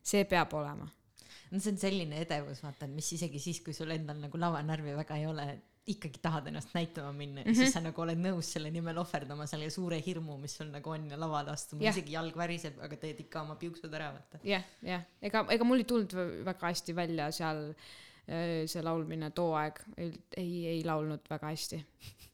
see 0.03 0.25
peab 0.29 0.53
olema 0.53 0.85
no 1.51 1.59
see 1.63 1.71
on 1.73 1.79
selline 1.81 2.21
edevus, 2.23 2.61
vaata, 2.63 2.89
mis 2.91 3.09
isegi 3.15 3.39
siis, 3.41 3.61
kui 3.63 3.75
sul 3.75 3.91
endal 3.95 4.19
nagu 4.19 4.39
lavanärvi 4.39 4.95
väga 4.97 5.17
ei 5.19 5.27
ole, 5.29 5.47
ikkagi 5.87 6.19
tahad 6.19 6.49
ennast 6.49 6.73
näitama 6.75 7.13
minna 7.15 7.41
ja 7.41 7.45
mm 7.45 7.51
-hmm. 7.51 7.57
siis 7.63 7.73
sa 7.73 7.79
nagu 7.79 8.01
oled 8.03 8.19
nõus 8.19 8.49
selle 8.53 8.71
nimel 8.71 8.97
ohverdama 8.99 9.45
selle 9.47 9.69
suure 9.71 10.01
hirmu, 10.05 10.37
mis 10.37 10.57
sul 10.57 10.67
nagu 10.73 10.89
on 10.91 11.05
ja 11.11 11.19
lavale 11.19 11.51
astuma 11.51 11.81
yeah., 11.81 11.95
isegi 11.95 12.11
jalg 12.11 12.35
väriseb, 12.37 12.81
aga 12.83 12.97
teed 12.97 13.21
ikka 13.23 13.41
oma 13.41 13.55
piuksud 13.55 13.93
ära, 13.93 14.11
vaata. 14.11 14.39
jah, 14.43 14.65
jah, 14.83 15.05
ega, 15.21 15.45
ega 15.49 15.63
mul 15.63 15.77
ei 15.77 15.87
tulnud 15.87 16.13
vä- 16.13 16.43
väga 16.45 16.67
hästi 16.67 16.95
välja 16.95 17.31
seal 17.31 17.63
öö, 17.69 17.73
see 18.27 18.83
laulmine 18.83 19.29
too 19.31 19.53
aeg, 19.55 19.79
ei, 19.97 20.49
ei, 20.67 20.79
laulnud 20.85 21.29
väga 21.29 21.51
hästi. 21.53 21.83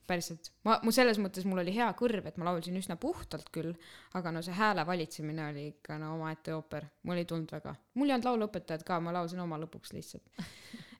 päriselt, 0.04 0.50
ma, 0.68 0.74
mu 0.84 0.92
selles 0.92 1.16
mõttes 1.22 1.46
mul 1.48 1.62
oli 1.62 1.72
hea 1.72 1.86
kõrv, 1.96 2.26
et 2.28 2.36
ma 2.36 2.50
laulsin 2.50 2.76
üsna 2.76 2.98
puhtalt 3.00 3.46
küll, 3.54 3.70
aga 4.18 4.32
no 4.34 4.42
see 4.44 4.52
hääle 4.52 4.84
valitsemine 4.84 5.46
oli 5.46 5.62
ikka 5.70 5.96
no 6.02 6.10
omaette 6.18 6.52
ooper, 6.52 6.84
mul 7.08 7.22
ei 7.22 7.28
tulnud 7.30 7.54
väga. 7.54 7.72
mul 7.94 8.10
ei 8.10 8.16
olnud 8.16 8.28
lauluõpetajat 8.28 8.84
ka, 8.84 8.98
ma 9.00 9.14
laulsin 9.16 9.40
oma 9.40 9.56
lõpuks 9.62 9.94
lihtsalt. 9.96 10.42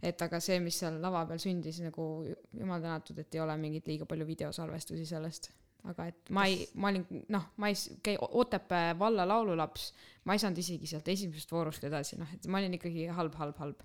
et 0.03 0.23
aga 0.23 0.41
see, 0.41 0.57
mis 0.61 0.79
seal 0.81 0.97
lava 1.03 1.27
peal 1.27 1.43
sündis, 1.43 1.83
nagu 1.85 2.09
jumal 2.53 2.81
tänatud, 2.81 3.19
et 3.19 3.35
ei 3.35 3.45
ole 3.45 3.59
mingeid 3.61 3.93
liiga 3.93 4.09
palju 4.09 4.31
videosalvestusi 4.31 5.07
sellest 5.11 5.51
aga 5.91 6.07
et 6.09 6.33
ma 6.33 6.47
ei, 6.49 6.65
ma 6.81 6.89
olin 6.89 7.05
noh, 7.33 7.51
ma 7.61 7.69
ei 7.69 7.77
käi 8.05 8.17
Otepää 8.21 8.95
valla 8.99 9.27
laululaps, 9.29 9.91
ma 10.25 10.33
ei 10.33 10.41
saanud 10.41 10.61
isegi 10.63 10.89
sealt 10.89 11.09
esimesest 11.13 11.53
voorust 11.53 11.85
edasi, 11.85 12.17
noh, 12.21 12.31
et 12.35 12.47
ma 12.49 12.61
olin 12.61 12.79
ikkagi 12.79 13.09
halb, 13.19 13.37
halb, 13.41 13.61
halb. 13.61 13.85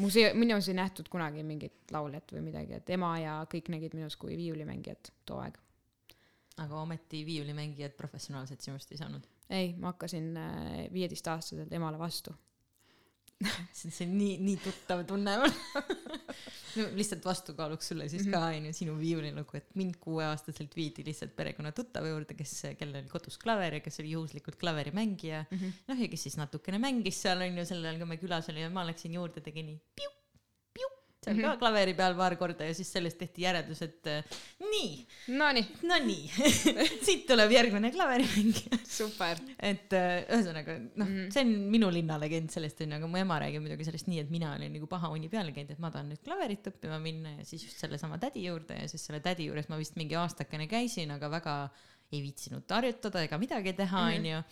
Musee-, 0.00 0.32
minus 0.34 0.68
ei 0.68 0.78
nähtud 0.78 1.08
kunagi 1.12 1.44
mingit 1.46 1.92
lauljat 1.94 2.32
või 2.36 2.46
midagi, 2.48 2.78
et 2.78 2.90
ema 2.96 3.12
ja 3.20 3.36
kõik 3.50 3.70
nägid 3.74 3.94
minus 3.98 4.16
kui 4.20 4.36
viiulimängijat 4.40 5.12
too 5.26 5.38
aeg. 5.42 5.60
aga 6.62 6.80
ometi 6.80 7.24
viiulimängijad 7.26 7.96
professionaalselt 7.98 8.60
sinust 8.60 8.92
ei 8.92 8.98
saanud. 8.98 9.26
ei, 9.50 9.72
ma 9.78 9.92
hakkasin 9.92 10.34
viieteistaastaselt 10.92 11.72
emale 11.72 11.98
vastu. 11.98 12.34
See 13.72 13.92
see 13.96 14.06
on 14.08 14.16
nii, 14.18 14.38
nii 14.44 14.56
tuttav 14.64 15.04
tunne 15.08 15.36
mulle 15.40 15.82
no 16.78 16.88
lihtsalt 16.98 17.24
vastukaaluks 17.26 17.92
sulle 17.92 18.08
siis 18.10 18.26
ka 18.30 18.40
onju 18.48 18.72
sinu 18.76 18.96
viiulilugu, 18.98 19.60
et 19.60 19.70
mind 19.78 20.00
kuueaastaselt 20.02 20.74
viidi 20.76 21.06
lihtsalt 21.06 21.36
perekonna 21.36 21.74
tuttava 21.76 22.10
juurde, 22.10 22.36
kes, 22.38 22.56
kellel 22.78 23.02
oli 23.02 23.12
kodus 23.12 23.38
klaver 23.42 23.78
ja 23.78 23.84
kes 23.84 24.00
oli 24.02 24.14
juhuslikult 24.16 24.58
klaverimängija 24.60 25.44
mm. 25.44 25.58
-hmm. 25.58 25.78
noh, 25.92 26.04
ja 26.04 26.10
kes 26.10 26.28
siis 26.28 26.38
natukene 26.40 26.82
mängis 26.82 27.22
seal 27.22 27.46
onju, 27.46 27.66
sel 27.68 27.84
ajal 27.84 28.02
kui 28.02 28.12
me 28.14 28.20
külas 28.20 28.50
olime, 28.52 28.72
ma 28.74 28.86
läksin 28.90 29.16
juurde, 29.20 29.44
tegin 29.44 29.72
nii 29.72 29.80
piu, 31.24 31.34
piu, 31.34 31.42
seal 31.42 31.54
ka 31.54 31.60
klaveri 31.62 31.94
peal 31.98 32.14
paar 32.18 32.36
korda 32.40 32.64
ja 32.68 32.74
siis 32.76 32.90
sellest 32.92 33.18
tehti 33.18 33.42
järeldus, 33.46 33.80
et 33.86 34.06
äh, 34.12 34.38
nii, 34.60 34.90
Nonii, 35.40 35.64
no 35.88 35.98
nii 36.04 36.28
siit 37.06 37.24
tuleb 37.28 37.50
järgmine 37.54 37.90
klaverimängija. 37.94 38.78
super. 38.94 39.40
et 39.58 39.92
äh, 39.96 40.24
ühesõnaga 40.28 40.76
noh 41.00 41.04
Mhm. 41.08 41.30
see 41.34 41.42
on 41.44 41.50
minu 41.72 41.88
linnalegend 41.92 42.50
sellest 42.54 42.80
onju, 42.84 42.96
aga 43.00 43.06
mu 43.10 43.16
ema 43.20 43.38
räägib 43.42 43.64
muidugi 43.64 43.84
sellest 43.88 44.06
nii, 44.10 44.20
et 44.24 44.30
mina 44.30 44.52
olin 44.54 44.72
nagu 44.72 44.86
paha 44.90 45.10
uni 45.12 45.28
peale 45.32 45.52
käinud, 45.56 45.70
et 45.74 45.78
ma 45.82 45.90
tahan 45.90 46.08
nüüd 46.12 46.22
klaverit 46.24 46.68
õppima 46.70 47.00
minna 47.02 47.34
ja 47.38 47.44
siis 47.48 47.64
just 47.66 47.80
sellesama 47.82 48.18
tädi 48.22 48.44
juurde 48.46 48.78
ja 48.82 48.88
siis 48.88 49.04
selle 49.06 49.20
tädi 49.24 49.46
juures 49.50 49.68
ma 49.68 49.76
vist 49.80 49.96
mingi 50.00 50.16
aastakene 50.20 50.66
käisin, 50.70 51.10
aga 51.16 51.28
väga 51.30 51.56
ei 52.12 52.20
viitsinud 52.22 52.68
harjutada 52.70 53.22
ega 53.26 53.38
midagi 53.42 53.72
teha 53.74 54.04
Mhm. 54.06 54.16
onju 54.20 54.42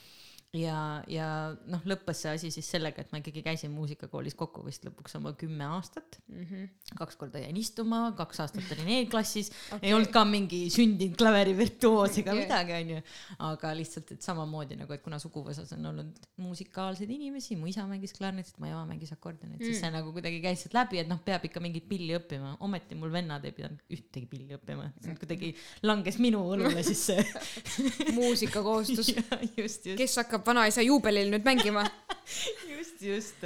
ja, 0.57 0.77
ja 1.09 1.27
noh, 1.71 1.81
lõppes 1.89 2.23
see 2.25 2.33
asi 2.37 2.51
siis 2.53 2.67
sellega, 2.75 3.01
et 3.01 3.13
ma 3.13 3.21
ikkagi 3.23 3.41
käisin 3.45 3.73
muusikakoolis 3.73 4.37
kokku 4.37 4.65
vist 4.67 4.85
lõpuks 4.85 5.17
oma 5.17 5.33
kümme 5.39 5.65
aastat. 5.79 6.19
kaks 6.99 7.17
korda 7.17 7.41
jäin 7.41 7.57
istuma, 7.57 8.03
kaks 8.17 8.43
aastat 8.45 8.75
olin 8.77 8.91
E-klassis 8.99 9.49
okay., 9.71 9.89
ei 9.89 9.95
olnud 9.97 10.13
ka 10.13 10.25
mingi 10.29 10.67
sündinud 10.73 11.17
klaverivirtuoos 11.21 12.19
ega 12.21 12.35
Okei. 12.35 12.45
midagi, 12.45 12.77
onju. 12.81 13.01
aga 13.49 13.73
lihtsalt, 13.79 14.13
et 14.13 14.29
samamoodi 14.29 14.77
nagu, 14.81 14.93
et 14.93 15.05
kuna 15.05 15.21
suguvõsas 15.23 15.73
on 15.79 15.89
olnud 15.93 16.29
musikaalseid 16.43 17.11
inimesi, 17.11 17.57
mu 17.57 17.71
isa 17.73 17.87
mängis 17.89 18.13
klarnetit, 18.17 18.59
mu 18.61 18.69
ema 18.69 18.85
mängis 18.89 19.15
akordionit 19.17 19.57
mm., 19.57 19.65
siis 19.65 19.81
see 19.81 19.93
nagu 19.95 20.13
kuidagi 20.13 20.43
käis 20.45 20.67
sealt 20.67 20.77
läbi, 20.77 21.01
et 21.01 21.09
noh, 21.09 21.23
peab 21.25 21.49
ikka 21.49 21.65
mingit 21.65 21.89
pilli 21.89 22.13
õppima, 22.19 22.59
ometi 22.69 22.99
mul 23.01 23.13
vennad 23.15 23.49
ei 23.49 23.57
pidanud 23.57 23.81
ühtegi 23.89 24.29
pilli 24.29 24.61
õppima, 24.61 24.91
kuidagi 25.17 25.55
langes 25.89 26.21
minu 26.21 26.45
õlule 26.53 26.85
siis 26.85 27.07
see. 27.09 27.27
muusikakohustus. 28.19 29.15
just, 29.59 29.87
just. 29.87 29.97
kes 29.97 30.21
hakkab 30.21 30.42
vanaisa 30.47 30.85
juubelil 30.87 31.33
nüüd 31.33 31.47
mängima? 31.47 31.87
just, 32.73 33.03
just. 33.03 33.45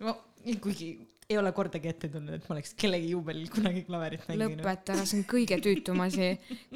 no 0.00 0.18
kuigi 0.60 0.94
ei 1.28 1.38
ole 1.38 1.52
kordagi 1.56 1.88
ette 1.88 2.08
tulnud, 2.12 2.34
et 2.36 2.48
ma 2.48 2.54
oleks 2.54 2.74
kellegi 2.78 3.08
juubelil 3.14 3.48
kunagi 3.52 3.84
klaverit 3.86 4.26
mänginud. 4.28 4.60
lõpeta 4.60 4.92
ära, 4.92 5.06
see 5.08 5.22
on 5.22 5.24
kõige 5.28 5.56
tüütum 5.64 6.02
asi. 6.04 6.28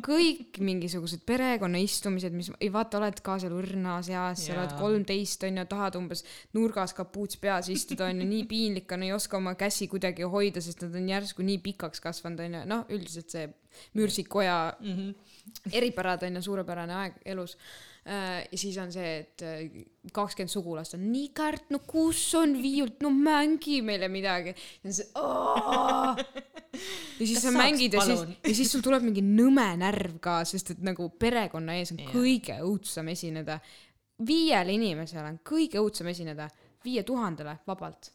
kõik 0.04 0.60
mingisugused 0.64 1.24
perekonnaistumised, 1.28 2.36
mis, 2.36 2.48
ei 2.56 2.70
vaata, 2.72 3.00
oled 3.00 3.20
ka 3.24 3.36
seal 3.42 3.56
õrnas 3.58 4.08
eas, 4.12 4.46
sa 4.46 4.56
oled 4.56 4.72
kolmteist 4.80 5.44
onju, 5.48 5.66
tahad 5.68 5.98
umbes 6.00 6.24
nurgas 6.56 6.96
kapuuts 6.96 7.40
peas 7.42 7.68
istuda 7.72 8.08
onju, 8.08 8.28
nii 8.30 8.46
piinlik 8.48 8.96
on, 8.96 9.04
ei 9.04 9.12
oska 9.16 9.36
oma 9.40 9.52
käsi 9.58 9.90
kuidagi 9.92 10.24
hoida, 10.24 10.64
sest 10.64 10.86
nad 10.86 10.96
on 10.96 11.12
järsku 11.12 11.44
nii 11.44 11.60
pikaks 11.68 12.00
kasvanud 12.04 12.40
onju, 12.46 12.64
noh, 12.72 12.86
üldiselt 12.94 13.36
see 13.36 13.46
mürsikuoja 13.98 14.58
mm. 14.80 14.96
-hmm. 14.96 15.72
eripärad 15.76 16.24
on 16.24 16.40
ju 16.40 16.42
suurepärane 16.48 16.94
aeg 17.02 17.20
elus. 17.24 17.58
Ja 18.08 18.58
siis 18.58 18.76
on 18.80 18.92
see, 18.92 19.08
et 19.20 19.42
kakskümmend 20.14 20.52
sugulast 20.52 20.96
on 20.96 21.04
nii 21.12 21.28
kärt, 21.36 21.66
no 21.74 21.82
kus 21.86 22.22
on 22.38 22.54
viiult, 22.62 23.02
no 23.04 23.10
mängi 23.12 23.82
meile 23.84 24.08
midagi. 24.12 24.54
ja 24.84 24.92
siis, 24.92 25.10
ja 27.20 27.26
siis 27.26 27.42
sa 27.42 27.52
mängid 27.54 27.94
ja 27.94 28.04
siis 28.06 28.24
ja 28.44 28.54
siis 28.54 28.72
sul 28.72 28.84
tuleb 28.84 29.04
mingi 29.04 29.24
nõme 29.24 29.68
närv 29.80 30.18
ka, 30.24 30.40
sest 30.48 30.74
et 30.76 30.84
nagu 30.86 31.10
perekonna 31.20 31.76
ees 31.78 31.92
on 31.94 32.02
Jaa. 32.02 32.12
kõige 32.14 32.60
õudsem 32.64 33.12
esineda. 33.14 33.60
viiele 34.26 34.72
inimesele 34.74 35.28
on 35.28 35.40
kõige 35.46 35.78
õudsem 35.78 36.08
esineda, 36.10 36.48
viie 36.84 37.04
tuhandele 37.06 37.58
vabalt. 37.66 38.12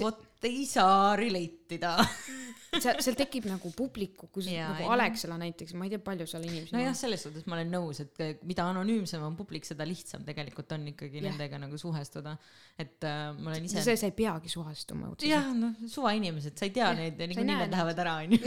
Vot 0.00 0.44
ei 0.44 0.64
saa 0.68 1.14
relate 1.16 1.78
ida. 1.78 1.96
seal, 2.82 2.98
seal 3.04 3.16
tekib 3.18 3.46
nagu 3.48 3.70
publiku, 3.76 4.28
kus 4.34 4.48
Jaa, 4.50 4.72
nagu 4.74 4.90
Alexela 4.94 5.36
näiteks, 5.40 5.74
ma 5.78 5.86
ei 5.86 5.92
tea, 5.94 6.02
palju 6.04 6.26
seal 6.30 6.44
inimesi 6.46 6.74
nojah, 6.74 6.96
selles 6.98 7.24
suhtes 7.26 7.46
ma 7.50 7.58
olen 7.58 7.70
nõus, 7.74 8.00
et 8.04 8.44
mida 8.48 8.66
anonüümsem 8.70 9.22
on 9.24 9.36
publik, 9.38 9.66
seda 9.68 9.86
lihtsam 9.88 10.24
tegelikult 10.26 10.74
on 10.76 10.88
ikkagi 10.92 11.20
Jah. 11.20 11.28
nendega 11.28 11.60
nagu 11.62 11.78
suhestuda. 11.80 12.36
et 12.78 13.06
äh, 13.06 13.30
ma 13.38 13.52
olen 13.52 13.68
ise. 13.68 13.84
see, 13.84 13.96
sa 14.00 14.10
ei 14.10 14.16
peagi 14.16 14.52
suhestuma 14.52 15.12
jah, 15.22 15.50
noh, 15.56 15.76
suvainimesed, 15.90 16.56
sa 16.58 16.68
ei 16.68 16.74
tea 16.74 16.90
Jah, 16.90 16.98
neid 16.98 17.20
ja 17.20 17.30
niikuinii 17.30 17.60
nad 17.64 17.74
lähevad 17.74 18.02
ära, 18.04 18.16
onju. 18.24 18.40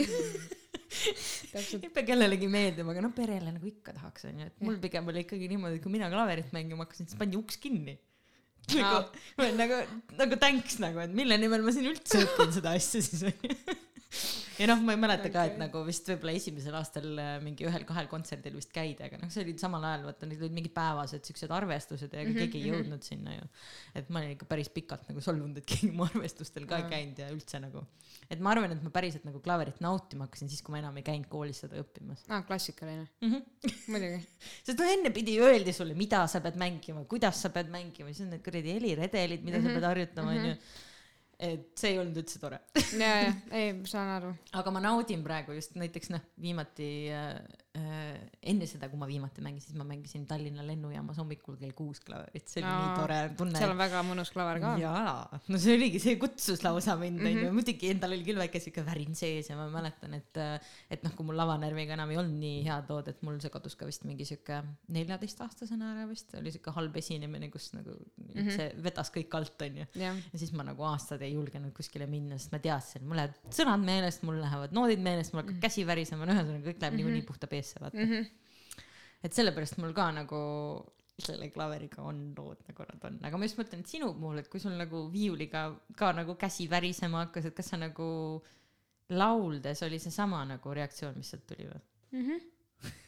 ei 1.78 1.94
pea 1.94 2.06
kellelegi 2.12 2.52
meeldima, 2.52 2.94
aga 2.94 3.06
noh, 3.08 3.16
perele 3.16 3.56
nagu 3.56 3.70
ikka 3.70 3.96
tahaks, 3.98 4.28
onju, 4.32 4.52
et 4.52 4.68
mul 4.68 4.80
pigem 4.84 5.08
oli 5.14 5.24
ikkagi 5.26 5.50
niimoodi, 5.54 5.80
et 5.80 5.86
kui 5.86 5.94
mina 5.94 6.12
klaverit 6.12 6.52
mängima 6.56 6.86
hakkasin, 6.86 7.10
siis 7.10 7.20
pandi 7.20 7.40
uks 7.40 7.60
kinni. 7.64 7.98
nagu, 8.76 9.56
nagu, 9.58 9.82
nagu 10.20 10.40
thanks 10.42 10.80
nagu, 10.84 11.00
et 11.06 11.14
mille 11.16 11.38
nimel 11.40 11.64
ma 11.66 11.74
siin 11.76 11.88
üldse 11.94 12.24
õpin 12.26 12.52
seda 12.58 12.76
asja 12.78 13.04
siis 13.06 13.24
onju. 13.32 13.58
ja 14.62 14.68
noh, 14.72 14.82
ma 14.86 14.96
ei 14.96 15.02
mäleta 15.02 15.30
ka, 15.34 15.44
et 15.52 15.60
nagu 15.60 15.84
vist 15.88 16.08
võib-olla 16.08 16.36
esimesel 16.40 16.76
aastal 16.80 17.10
äh, 17.20 17.34
mingi 17.44 17.68
ühel-kahel 17.68 18.08
kontserdil 18.12 18.56
vist 18.56 18.72
käidi, 18.76 19.04
aga 19.04 19.20
noh, 19.20 19.32
see 19.34 19.44
oli 19.44 19.58
samal 19.60 19.84
ajal, 19.84 20.08
vaata, 20.08 20.30
need 20.30 20.42
olid 20.42 20.56
mingid 20.56 20.74
päevased 20.76 21.28
siuksed 21.28 21.52
arvestused 21.52 22.14
ja 22.14 22.24
ega 22.24 22.38
Mhm, 22.38 22.46
keegi 22.46 22.62
ei 22.62 22.72
jõudnud 22.72 23.06
sinna 23.06 23.36
ju. 23.36 23.50
et 23.98 24.10
ma 24.14 24.22
olin 24.22 24.34
ikka 24.36 24.48
päris 24.50 24.70
pikalt 24.74 25.08
nagu 25.10 25.22
solvunud, 25.24 25.58
et 25.62 25.68
keegi 25.68 25.92
mu 25.96 26.06
arvestustel 26.06 26.68
ka 26.70 26.82
ei 26.82 26.90
käinud 26.92 27.22
ja 27.22 27.30
üldse 27.34 27.62
nagu, 27.64 27.84
et 28.30 28.42
ma 28.44 28.54
arvan, 28.54 28.74
et 28.76 28.84
ma 28.86 28.92
päriselt 28.94 29.26
nagu 29.28 29.42
klaverit 29.44 29.80
nautima 29.84 30.28
hakkasin 30.28 30.52
siis, 30.52 30.64
kui 30.66 30.76
ma 30.76 30.82
enam 30.84 30.98
ei 31.00 31.06
käinud 31.08 31.30
koolis 31.32 31.64
seda 31.66 31.80
õppimas 31.82 32.26
aa, 32.30 32.44
klassikaline, 32.48 33.08
mm. 33.22 33.34
-hmm. 33.34 33.78
muidugi. 33.94 34.20
sest 34.64 34.78
noh, 34.80 34.92
enne 34.98 35.14
pidi 35.16 35.38
öeldi 35.44 35.74
sulle, 35.76 35.98
mida 35.98 36.26
sa 36.32 36.42
pead 36.44 36.60
mängima, 36.60 37.06
kuidas 37.10 37.42
sa 37.42 37.54
pead 37.54 37.72
mängima, 37.74 38.14
siis 38.14 38.28
on 38.28 38.36
need 38.36 38.46
kuradi 38.46 38.76
heliredelid, 38.78 39.44
mida 39.44 39.58
mm 39.58 39.64
-hmm. 39.64 39.74
sa 39.74 39.80
pead 39.80 39.90
harjutama, 39.92 40.36
onju. 40.36 40.60
Et 41.40 41.70
see 41.78 41.94
ei 41.94 42.00
olnud 42.02 42.18
üldse 42.18 42.40
tore. 42.42 42.60
ja, 42.98 43.12
ja, 43.28 43.34
ei, 43.52 43.74
ma 43.78 43.90
saan 43.90 44.14
aru. 44.16 44.34
aga 44.58 44.74
ma 44.74 44.82
naudin 44.84 45.24
praegu 45.26 45.58
just 45.58 45.78
näiteks 45.78 46.12
noh, 46.14 46.24
viimati 46.42 46.90
äh, 47.14 47.36
enne 47.78 48.68
seda, 48.70 48.90
kui 48.92 49.00
ma 49.00 49.08
viimati 49.10 49.44
mängisin, 49.44 49.72
siis 49.72 49.80
ma 49.80 49.86
mängisin 49.88 50.26
Tallinna 50.30 50.66
lennujaamas 50.66 51.20
hommikul 51.22 51.58
kell 51.60 51.74
kuus 51.78 52.00
klaverit, 52.06 52.48
see 52.50 52.62
oli 52.62 52.70
Aa, 52.70 52.82
nii 52.82 53.00
tore 53.02 53.18
tunne. 53.40 53.60
seal 53.60 53.74
on 53.74 53.80
väga 53.80 54.04
mõnus 54.08 54.32
klaver 54.34 54.60
ka. 54.64 54.74
jaa, 54.82 55.40
no 55.52 55.60
see 55.62 55.76
oligi, 55.78 56.02
see 56.04 56.18
kutsus 56.22 56.64
lausa 56.66 56.96
mind 57.00 57.22
onju 57.22 57.34
mm 57.34 57.44
-hmm., 57.44 57.58
muidugi 57.58 57.92
endal 57.94 58.16
oli 58.16 58.26
küll 58.28 58.42
väike 58.42 58.62
siuke 58.64 58.84
värin 58.88 59.16
sees 59.20 59.52
ja 59.52 59.58
ma 59.60 59.68
mäletan, 59.74 60.14
et, 60.18 60.42
et 60.94 61.04
noh, 61.06 61.14
kui 61.18 61.28
mul 61.28 61.38
lavanärviga 61.40 61.98
enam 61.98 62.14
ei 62.14 62.20
olnud 62.22 62.40
nii 62.42 62.64
head 62.68 62.92
lood, 62.94 63.12
et 63.12 63.22
mul 63.28 63.40
see 63.44 63.54
kadus 63.54 63.76
ka 63.80 63.90
vist 63.90 64.08
mingi 64.08 64.28
siuke 64.28 64.62
neljateistaastasena 64.98 65.94
ära 65.96 66.08
vist, 66.10 66.34
oli 66.40 66.54
siuke 66.56 66.74
halb 66.78 66.96
esinemine, 67.02 67.52
kus 67.54 67.72
nagu 67.74 67.94
mm. 67.94 68.32
-hmm. 68.34 68.56
see 68.56 68.70
vedas 68.84 69.12
kõik 69.14 69.38
alt 69.40 69.68
onju. 69.68 69.88
jah, 69.96 70.18
ja 70.34 70.40
siis 70.40 70.54
ma 70.54 70.64
nagu 70.68 70.84
aastaid 70.84 71.22
ei 71.22 71.34
julgenud 71.34 71.74
kuskile 71.78 72.08
minna, 72.08 72.38
sest 72.38 72.56
ma 72.56 72.60
teadsin, 72.64 73.06
mul 73.08 73.22
lähevad 73.22 73.60
sõnad 73.60 73.84
meelest, 73.84 74.24
mul 74.28 74.42
lähevad 74.42 74.76
noodid 74.76 75.04
meelest, 75.04 75.34
mul 75.34 75.44
hakkab 75.44 75.62
käsi 75.68 75.86
värisema, 75.88 76.26
no 76.26 76.34
ühesõnaga 76.34 76.72
kõik 76.72 76.82
läheb 76.84 76.98
niikuinii 77.00 77.26
puhta 77.28 77.48
peesse, 77.68 77.82
vaata. 77.84 77.98
Mhm. 77.98 78.28
et 79.24 79.34
sellepärast 79.34 79.80
mul 79.82 79.94
ka 79.98 80.12
nagu 80.14 80.40
selle 81.18 81.50
klaveriga 81.50 82.04
on 82.06 82.34
lood 82.38 82.60
nagu 82.68 82.86
nad 82.86 83.06
on, 83.10 83.18
aga 83.26 83.38
ma 83.38 83.48
just 83.48 83.58
mõtlen, 83.58 83.82
et 83.82 83.90
sinu 83.90 84.12
puhul, 84.14 84.38
et 84.38 84.50
kui 84.50 84.62
sul 84.62 84.76
nagu 84.78 85.08
viiuliga 85.12 85.64
ka 85.98 86.12
nagu 86.14 86.36
käsi 86.38 86.68
värisema 86.70 87.26
hakkas, 87.26 87.50
et 87.50 87.56
kas 87.58 87.72
sa 87.74 87.80
nagu 87.82 88.10
lauldes 89.10 89.82
oli 89.88 90.00
seesama 90.00 90.44
nagu 90.46 90.74
reaktsioon, 90.78 91.18
mis 91.18 91.32
sealt 91.34 91.48
tuli 91.50 91.68
või? 91.72 91.82
Mhm. 92.12 92.46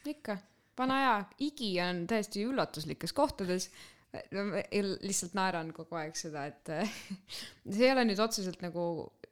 ikka, 0.10 0.40
vana 0.78 0.98
aja 0.98 1.14
igi 1.46 1.76
on 1.84 2.06
täiesti 2.10 2.44
üllatuslikes 2.48 3.14
kohtades. 3.14 3.70
Lihtsalt 4.10 5.36
naeran 5.38 5.70
kogu 5.76 5.98
aeg 6.00 6.16
seda, 6.18 6.48
et 6.50 6.72
see 7.76 7.86
ei 7.86 7.94
ole 7.94 8.08
nüüd 8.10 8.22
otseselt 8.24 8.64
nagu 8.66 8.84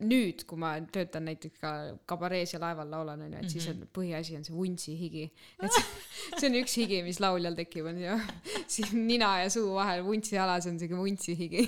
nüüd, 0.06 0.44
kui 0.46 0.60
ma 0.62 0.76
töötan 0.94 1.26
näiteks 1.26 1.62
ka 1.62 1.72
kabarees 2.10 2.54
ja 2.54 2.62
laeval 2.62 2.90
laulan 2.94 3.24
onju, 3.26 3.40
et 3.42 3.50
siis 3.50 3.66
on 3.72 3.82
põhiasi 3.94 4.38
on 4.38 4.46
see 4.46 4.54
vuntsi 4.54 4.94
higi. 5.00 5.26
et 5.58 5.74
see, 5.74 5.86
see 6.38 6.50
on 6.52 6.60
üks 6.62 6.78
higi, 6.78 7.02
mis 7.06 7.22
lauljal 7.24 7.58
tekib 7.58 7.90
onju, 7.90 8.20
siin 8.76 9.08
nina 9.08 9.32
ja 9.42 9.50
suu 9.54 9.74
vahel 9.78 10.04
vuntsi 10.06 10.38
alas 10.38 10.70
on 10.70 10.78
siuke 10.82 11.00
vuntsi 11.00 11.34
higi. 11.40 11.66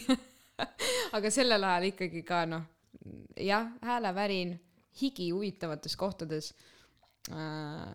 aga 1.17 1.33
sellel 1.33 1.65
ajal 1.65 1.89
ikkagi 1.89 2.21
ka 2.27 2.43
noh, 2.49 2.67
jah, 3.41 3.71
häälevärin, 3.85 4.53
higi 5.01 5.31
huvitavates 5.33 5.97
kohtades 5.97 6.53
äh, 7.33 7.89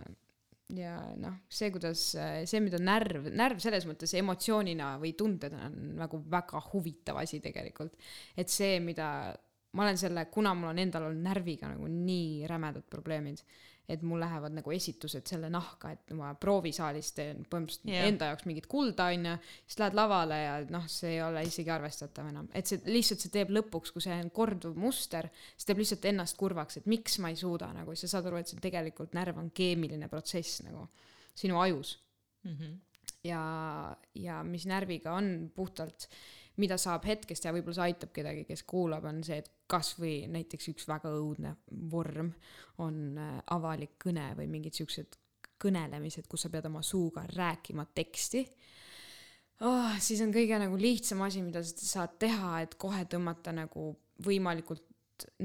ja 0.78 0.94
noh, 1.20 1.40
see, 1.48 1.70
kuidas 1.74 2.02
see, 2.14 2.60
mida 2.64 2.80
närv, 2.82 3.28
närv 3.34 3.62
selles 3.62 3.86
mõttes 3.88 4.14
emotsioonina 4.18 4.94
või 5.02 5.14
tundena 5.18 5.68
on 5.68 5.94
nagu 6.00 6.20
väga 6.30 6.62
huvitav 6.72 7.20
asi 7.22 7.40
tegelikult. 7.44 7.96
et 8.36 8.52
see, 8.52 8.78
mida 8.84 9.08
ma 9.74 9.82
olen 9.82 9.98
selle, 9.98 10.26
kuna 10.30 10.54
mul 10.54 10.70
on 10.70 10.80
endal 10.82 11.08
olnud 11.08 11.24
närviga 11.24 11.72
nagu 11.72 11.88
nii 11.90 12.46
rämedad 12.50 12.86
probleemid, 12.90 13.42
et 13.88 14.02
mul 14.02 14.20
lähevad 14.20 14.54
nagu 14.56 14.72
esitused 14.72 15.26
selle 15.28 15.50
nahka, 15.52 15.90
et 15.92 16.12
ma 16.16 16.30
proovisaalis 16.40 17.10
teen 17.16 17.42
põhimõtteliselt 17.50 17.90
yeah. 17.90 18.06
enda 18.08 18.30
jaoks 18.30 18.46
mingit 18.48 18.68
kulda 18.70 19.10
onju, 19.12 19.34
siis 19.66 19.80
lähed 19.82 19.98
lavale 19.98 20.38
ja 20.40 20.54
noh, 20.72 20.86
see 20.88 21.16
ei 21.16 21.22
ole 21.24 21.42
isegi 21.44 21.72
arvestatav 21.74 22.30
enam, 22.30 22.48
et 22.56 22.70
see 22.70 22.80
lihtsalt 22.86 23.24
see 23.24 23.34
teeb 23.34 23.52
lõpuks, 23.52 23.92
kui 23.92 24.04
see 24.04 24.16
on 24.16 24.30
korduv 24.34 24.78
muster, 24.80 25.28
see 25.56 25.68
teeb 25.68 25.82
lihtsalt 25.82 26.08
ennast 26.12 26.38
kurvaks, 26.40 26.80
et 26.80 26.88
miks 26.90 27.18
ma 27.20 27.32
ei 27.32 27.36
suuda 27.40 27.72
nagu, 27.76 27.96
sa 27.98 28.08
saad 28.10 28.30
aru, 28.30 28.40
et 28.40 28.48
see 28.48 28.62
tegelikult 28.64 29.12
närv 29.16 29.42
on 29.42 29.52
keemiline 29.54 30.08
protsess 30.12 30.64
nagu 30.64 30.88
sinu 31.34 31.60
ajus 31.60 31.98
Mm 32.44 32.56
-hmm. 32.56 32.78
ja, 33.24 33.96
ja 34.14 34.42
mis 34.44 34.66
närviga 34.66 35.12
on 35.12 35.50
puhtalt, 35.54 36.08
mida 36.62 36.78
saab 36.78 37.06
hetkest 37.08 37.46
ja 37.46 37.52
võib-olla 37.54 37.78
see 37.78 37.88
aitab 37.88 38.12
kedagi, 38.14 38.44
kes 38.48 38.62
kuulab, 38.68 39.06
on 39.10 39.22
see, 39.26 39.40
et 39.42 39.50
kasvõi 39.70 40.28
näiteks 40.30 40.70
üks 40.74 40.86
väga 40.88 41.10
õudne 41.16 41.54
vorm 41.90 42.30
on 42.84 43.18
äh, 43.18 43.36
avalik 43.54 43.96
kõne 44.04 44.30
või 44.38 44.48
mingid 44.52 44.76
siuksed 44.78 45.18
kõnelemised, 45.64 46.28
kus 46.30 46.46
sa 46.46 46.52
pead 46.52 46.66
oma 46.68 46.82
suuga 46.84 47.24
rääkima 47.30 47.86
teksti 47.94 48.44
oh,. 49.66 49.94
siis 50.02 50.22
on 50.24 50.32
kõige 50.34 50.58
nagu 50.60 50.78
lihtsam 50.78 51.22
asi, 51.26 51.42
mida 51.42 51.62
sa 51.64 51.74
saad 51.90 52.18
teha, 52.22 52.58
et 52.64 52.76
kohe 52.80 53.04
tõmmata 53.10 53.54
nagu 53.54 53.92
võimalikult 54.24 54.84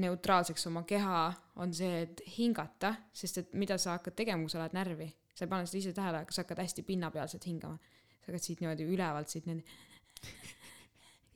neutraalseks 0.02 0.66
oma 0.66 0.82
keha, 0.88 1.30
on 1.62 1.72
see, 1.74 2.02
et 2.04 2.22
hingata, 2.36 2.94
sest 3.14 3.38
et 3.42 3.52
mida 3.58 3.78
sa 3.78 3.96
hakkad 3.96 4.16
tegema, 4.18 4.42
kui 4.42 4.52
sa 4.52 4.60
lähed 4.62 4.74
närvi, 4.76 5.06
sa 5.34 5.46
ei 5.46 5.52
pane 5.52 5.68
seda 5.70 5.78
ise 5.78 5.92
tähele, 5.96 6.22
aga 6.24 6.34
sa 6.34 6.42
hakkad 6.44 6.62
hästi 6.64 6.84
pinnapealselt 6.86 7.46
hingama. 7.46 7.78
sa 8.20 8.28
hakkad 8.28 8.44
siit 8.44 8.60
niimoodi 8.60 8.84
ülevalt 8.84 9.30
siit 9.32 9.46
niimoodi 9.46 10.58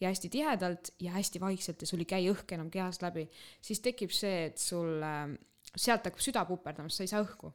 ja 0.04 0.12
hästi 0.12 0.30
tihedalt 0.32 0.92
ja 1.02 1.16
hästi 1.16 1.40
vaikselt 1.42 1.82
ja 1.82 1.88
sul 1.88 2.04
ei 2.04 2.08
käi 2.10 2.28
õhk 2.30 2.56
enam 2.56 2.70
kehast 2.72 3.04
läbi, 3.04 3.26
siis 3.64 3.82
tekib 3.84 4.12
see, 4.14 4.48
et 4.50 4.60
sul 4.60 5.02
äh, 5.04 5.26
sealt 5.74 6.06
hakkab 6.06 6.22
süda 6.22 6.44
puperdama, 6.48 6.92
sest 6.92 7.02
sa 7.02 7.06
ei 7.06 7.12
saa 7.14 7.24
õhku. 7.24 7.52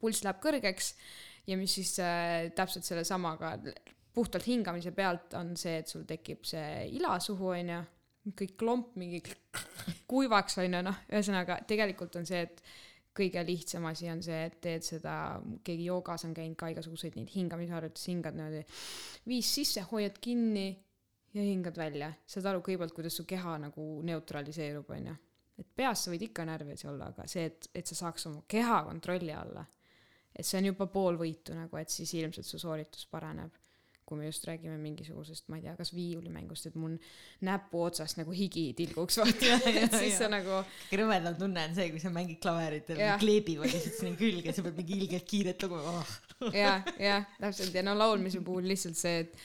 pulss 0.00 0.24
läheb 0.24 0.40
kõrgeks 0.42 0.94
ja 1.48 1.58
mis 1.60 1.74
siis 1.78 1.96
äh, 2.02 2.50
täpselt 2.56 2.86
sellesamaga 2.86 3.56
puhtalt 4.14 4.46
hingamise 4.46 4.92
pealt 4.94 5.34
on 5.34 5.56
see, 5.58 5.80
et 5.82 5.90
sul 5.90 6.04
tekib 6.06 6.46
see 6.46 6.86
ila 6.98 7.18
suhu 7.20 7.50
onju, 7.56 7.80
kõik 8.38 8.56
klomp 8.60 8.94
mingi 9.00 9.20
kuivaks 10.10 10.60
onju, 10.62 10.82
noh, 10.86 11.04
ühesõnaga 11.10 11.60
tegelikult 11.68 12.20
on 12.20 12.28
see, 12.28 12.44
et 12.46 12.62
kõige 13.14 13.42
lihtsam 13.46 13.84
asi 13.86 14.08
on 14.10 14.22
see, 14.26 14.40
et 14.48 14.56
teed 14.62 14.86
seda, 14.86 15.40
keegi 15.66 15.86
joogas 15.86 16.24
on 16.26 16.34
käinud 16.34 16.58
ka 16.58 16.70
igasuguseid 16.72 17.18
neid 17.18 17.30
hingamisharjutusi, 17.34 18.10
hingad 18.10 18.38
niimoodi 18.38 18.64
viis 19.30 19.50
sisse, 19.54 19.84
hoiad 19.90 20.18
kinni 20.22 20.66
ja 21.34 21.42
hingad 21.42 21.76
välja. 21.76 22.12
saad 22.26 22.46
aru 22.50 22.62
kõigepealt, 22.64 22.94
kuidas 22.94 23.18
su 23.18 23.26
keha 23.28 23.56
nagu 23.66 23.86
neutraliseerub, 24.06 24.90
onju. 24.96 25.16
et 25.58 25.66
peas 25.76 26.04
sa 26.04 26.12
võid 26.12 26.28
ikka 26.28 26.46
närvis 26.46 26.86
olla, 26.90 27.10
aga 27.12 27.26
see, 27.30 27.48
et, 27.50 27.68
et 27.74 27.90
sa 27.90 27.98
saaks 28.04 28.28
oma 28.30 28.44
keha 28.50 28.82
kontrolli 28.88 29.34
alla, 29.34 29.64
et 30.34 30.46
see 30.46 30.60
on 30.60 30.72
juba 30.72 30.88
pool 30.90 31.18
võitu 31.18 31.54
nagu, 31.54 31.78
et 31.78 31.90
siis 31.90 32.14
ilmselt 32.18 32.46
su 32.46 32.58
sooritus 32.62 33.06
paraneb. 33.10 33.60
kui 34.04 34.18
me 34.20 34.26
just 34.26 34.44
räägime 34.44 34.74
mingisugusest, 34.76 35.46
ma 35.48 35.56
ei 35.56 35.62
tea, 35.64 35.72
kas 35.78 35.94
viiulimängust, 35.96 36.66
et 36.68 36.74
mul 36.76 36.98
näpu 37.48 37.80
otsast 37.86 38.18
nagu 38.18 38.34
higi 38.36 38.66
tilguks, 38.76 39.16
vaata, 39.22 39.54
et 39.70 39.96
siis 39.96 40.18
sa 40.20 40.28
nagu 40.28 40.58
kõige 40.90 40.98
rõvedam 41.00 41.38
tunne 41.38 41.64
on 41.70 41.78
see, 41.78 41.88
kui 41.88 42.02
sa 42.02 42.12
mängid 42.12 42.36
klaverit 42.44 42.92
ja 42.92 42.98
Jah. 43.00 43.22
kleebivad 43.22 43.72
lihtsalt 43.72 43.96
sinna 44.02 44.20
külge, 44.20 44.52
sa 44.52 44.66
pead 44.66 44.76
mingi 44.76 44.98
ilgelt 44.98 45.24
kiiret 45.30 45.64
lugu 45.64 45.80
oh.. 45.80 46.12
jah, 46.52 46.84
jah, 47.00 47.24
täpselt 47.40 47.80
ja 47.80 47.86
no 47.86 47.96
laulmise 47.96 48.44
puhul 48.44 48.68
lihtsalt 48.68 49.00
see, 49.00 49.24
et 49.24 49.40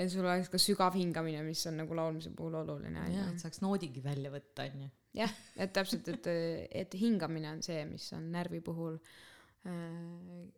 et 0.00 0.12
sul 0.12 0.26
oleks 0.26 0.50
ka 0.52 0.60
sügav 0.60 0.96
hingamine, 0.96 1.42
mis 1.46 1.62
on 1.68 1.76
nagu 1.82 1.96
laulmise 1.96 2.32
puhul 2.36 2.56
oluline 2.62 3.04
jah, 3.12 3.28
et. 3.32 3.42
saaks 3.42 3.62
noodigi 3.64 4.02
välja 4.04 4.32
võtta, 4.32 4.66
onju. 4.70 4.88
jah, 5.20 5.34
et 5.60 5.74
täpselt, 5.76 6.08
et, 6.14 6.30
et 6.82 6.96
hingamine 7.00 7.52
on 7.56 7.62
see, 7.66 7.82
mis 7.90 8.06
on 8.16 8.30
närvi 8.34 8.62
puhul 8.64 8.96
äh, 9.68 10.48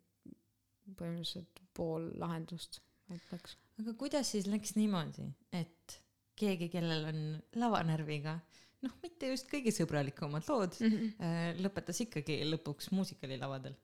põhimõtteliselt 0.93 1.61
pool 1.75 2.09
lahendust, 2.21 2.81
ma 3.09 3.17
ütleks. 3.19 3.57
aga 3.81 3.95
kuidas 3.99 4.33
siis 4.35 4.49
läks 4.51 4.75
niimoodi, 4.77 5.27
et 5.55 5.99
keegi, 6.39 6.69
kellel 6.73 7.07
on 7.11 7.23
lavanärviga, 7.61 8.37
noh, 8.83 8.95
mitte 9.03 9.31
just 9.31 9.49
kõige 9.51 9.73
sõbralikumad 9.73 10.45
lood 10.49 10.77
mm, 10.81 10.95
-hmm. 10.97 11.63
lõpetas 11.63 12.01
ikkagi 12.05 12.41
lõpuks 12.49 12.91
muusikalilavadel? 12.95 13.75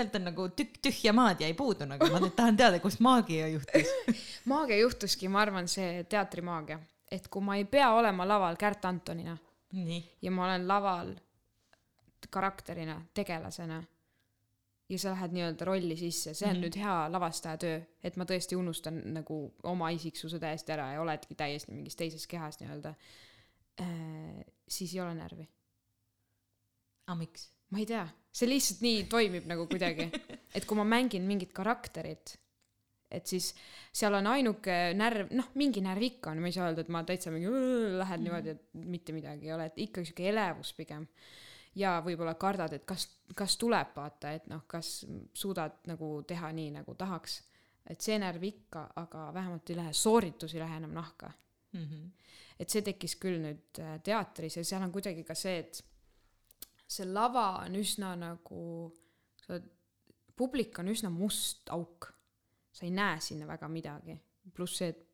Sealt 0.00 0.16
on 0.18 0.26
nagu 0.30 0.48
tükk 0.56 0.80
tühja 0.88 1.12
maad 1.16 1.44
jäi 1.44 1.52
puudu 1.58 1.86
nagu, 1.88 2.08
ma 2.12 2.22
nüüd 2.22 2.34
tahan 2.38 2.56
teada, 2.58 2.80
kus 2.82 2.98
maagia 3.04 3.50
juhtus. 3.52 3.94
maagia 4.52 4.80
juhtuski, 4.80 5.28
ma 5.28 5.44
arvan, 5.44 5.68
see 5.68 6.02
teatrimaagia, 6.10 6.80
et 7.12 7.28
kui 7.28 7.44
ma 7.44 7.60
ei 7.60 7.68
pea 7.68 7.92
olema 7.94 8.26
laval 8.28 8.58
Kärt 8.60 8.84
Antonina 8.88 9.36
nii, 9.76 10.02
ja 10.22 10.30
ma 10.34 10.48
olen 10.48 10.68
laval 10.68 11.14
karakterina, 12.30 13.00
tegelasena 13.14 13.80
ja 14.90 14.98
sa 14.98 15.12
lähed 15.14 15.34
nii-öelda 15.34 15.64
rolli 15.64 15.96
sisse, 15.96 16.34
see 16.34 16.48
on 16.48 16.56
mm. 16.56 16.58
-hmm. 16.58 16.64
nüüd 16.66 16.78
hea 16.82 17.12
lavastaja 17.12 17.58
töö, 17.58 17.80
et 18.02 18.16
ma 18.16 18.24
tõesti 18.24 18.56
unustan 18.58 19.00
nagu 19.14 19.54
oma 19.62 19.90
isiksuse 19.90 20.38
täiesti 20.38 20.72
ära 20.72 20.92
ja 20.92 21.02
oledki 21.02 21.34
täiesti 21.34 21.72
mingis 21.72 21.96
teises 21.96 22.26
kehas 22.26 22.60
nii-öelda 22.60 22.94
äh,. 23.80 24.44
siis 24.68 24.94
ei 24.94 25.00
ole 25.00 25.14
närvi, 25.14 25.48
aga 27.06 27.18
miks? 27.18 27.50
ma 27.70 27.78
ei 27.78 27.86
tea, 27.86 28.08
see 28.30 28.48
lihtsalt 28.48 28.84
nii 28.84 29.02
toimib 29.10 29.48
nagu 29.50 29.66
kuidagi, 29.70 30.06
et 30.56 30.66
kui 30.66 30.78
ma 30.78 30.86
mängin 30.86 31.26
mingit 31.26 31.52
karakterit, 31.56 32.36
et 33.10 33.26
siis 33.26 33.50
seal 33.92 34.14
on 34.14 34.28
ainuke 34.30 34.76
närv, 34.94 35.32
noh, 35.34 35.50
mingi 35.58 35.82
närv 35.82 36.06
ikka 36.06 36.30
on, 36.30 36.42
ma 36.42 36.50
ei 36.50 36.54
saa 36.54 36.68
öelda, 36.68 36.84
et 36.86 36.92
ma 36.94 37.02
täitsa 37.06 37.32
mingi 37.34 37.50
lähen 37.98 38.24
niimoodi, 38.26 38.54
et 38.54 38.82
mitte 38.86 39.14
midagi 39.16 39.50
ei 39.50 39.54
ole, 39.56 39.66
et 39.70 39.80
ikka 39.86 40.04
sihuke 40.04 40.28
elevus 40.30 40.72
pigem. 40.78 41.06
ja 41.74 42.00
võib-olla 42.02 42.34
kardad, 42.34 42.72
et 42.74 42.86
kas, 42.86 43.06
kas 43.34 43.54
tuleb 43.58 43.92
vaata, 43.94 44.32
et 44.34 44.46
noh, 44.50 44.64
kas 44.66 45.04
suudad 45.34 45.82
nagu 45.86 46.20
teha 46.26 46.50
nii, 46.54 46.70
nagu 46.78 46.94
tahaks. 46.94 47.42
et 47.90 48.00
see 48.00 48.18
närv 48.18 48.42
ikka, 48.46 48.88
aga 48.96 49.30
vähemalt 49.34 49.70
ei 49.70 49.76
lähe, 49.76 49.92
sooritus 49.92 50.54
ei 50.54 50.62
lähe 50.62 50.76
enam 50.76 50.94
nahka 50.94 51.32
Mm 51.72 51.84
-hmm. 51.86 52.10
et 52.58 52.70
see 52.70 52.82
tekkis 52.82 53.14
küll 53.16 53.38
nüüd 53.38 53.78
äh, 53.78 54.00
teatris 54.02 54.56
ja 54.56 54.64
seal 54.64 54.82
on 54.82 54.92
kuidagi 54.92 55.22
ka 55.24 55.34
see, 55.34 55.58
et 55.58 55.84
see 56.90 57.06
lava 57.06 57.46
on 57.64 57.76
üsna 57.78 58.14
nagu, 58.18 58.62
sa 59.44 59.54
oled, 59.54 59.68
publik 60.36 60.80
on 60.82 60.90
üsna 60.90 61.10
must 61.12 61.70
auk. 61.74 62.10
sa 62.72 62.86
ei 62.86 62.92
näe 62.94 63.18
sinna 63.20 63.48
väga 63.48 63.68
midagi, 63.68 64.14
pluss 64.54 64.78
see, 64.78 64.92
et 64.92 65.06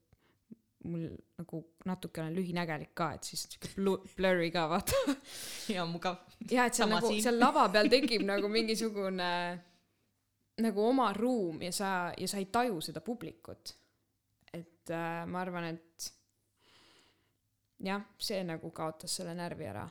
mul 0.87 1.07
nagu 1.41 1.61
natuke 1.89 2.21
olen 2.21 2.35
lühinägelik 2.37 2.93
ka, 2.95 3.09
et 3.17 3.25
siis 3.25 3.47
sihuke 3.47 3.71
blu- 3.79 4.03
blurry 4.17 4.51
ka 4.55 4.67
vaata. 4.71 4.99
ja 5.75 5.87
mugav. 5.89 6.21
ja 6.51 6.67
et 6.69 6.77
seal 6.77 6.89
Sama 6.89 7.01
nagu 7.01 7.15
seal 7.23 7.41
lava 7.41 7.65
peal 7.73 7.91
tekib 7.91 8.27
nagu 8.33 8.51
mingisugune 8.53 9.31
nagu 10.63 10.85
oma 10.89 11.11
ruum 11.17 11.61
ja 11.65 11.73
sa 11.73 11.91
ja 12.17 12.29
sa 12.29 12.39
ei 12.41 12.49
taju 12.53 12.81
seda 12.85 13.03
publikut 13.05 13.75
et 14.57 14.91
äh, 14.91 15.25
ma 15.29 15.43
arvan 15.43 15.69
et 15.73 16.13
jah 17.85 18.05
see 18.19 18.41
nagu 18.47 18.71
kaotas 18.73 19.19
selle 19.19 19.35
närvi 19.37 19.69
ära 19.69 19.85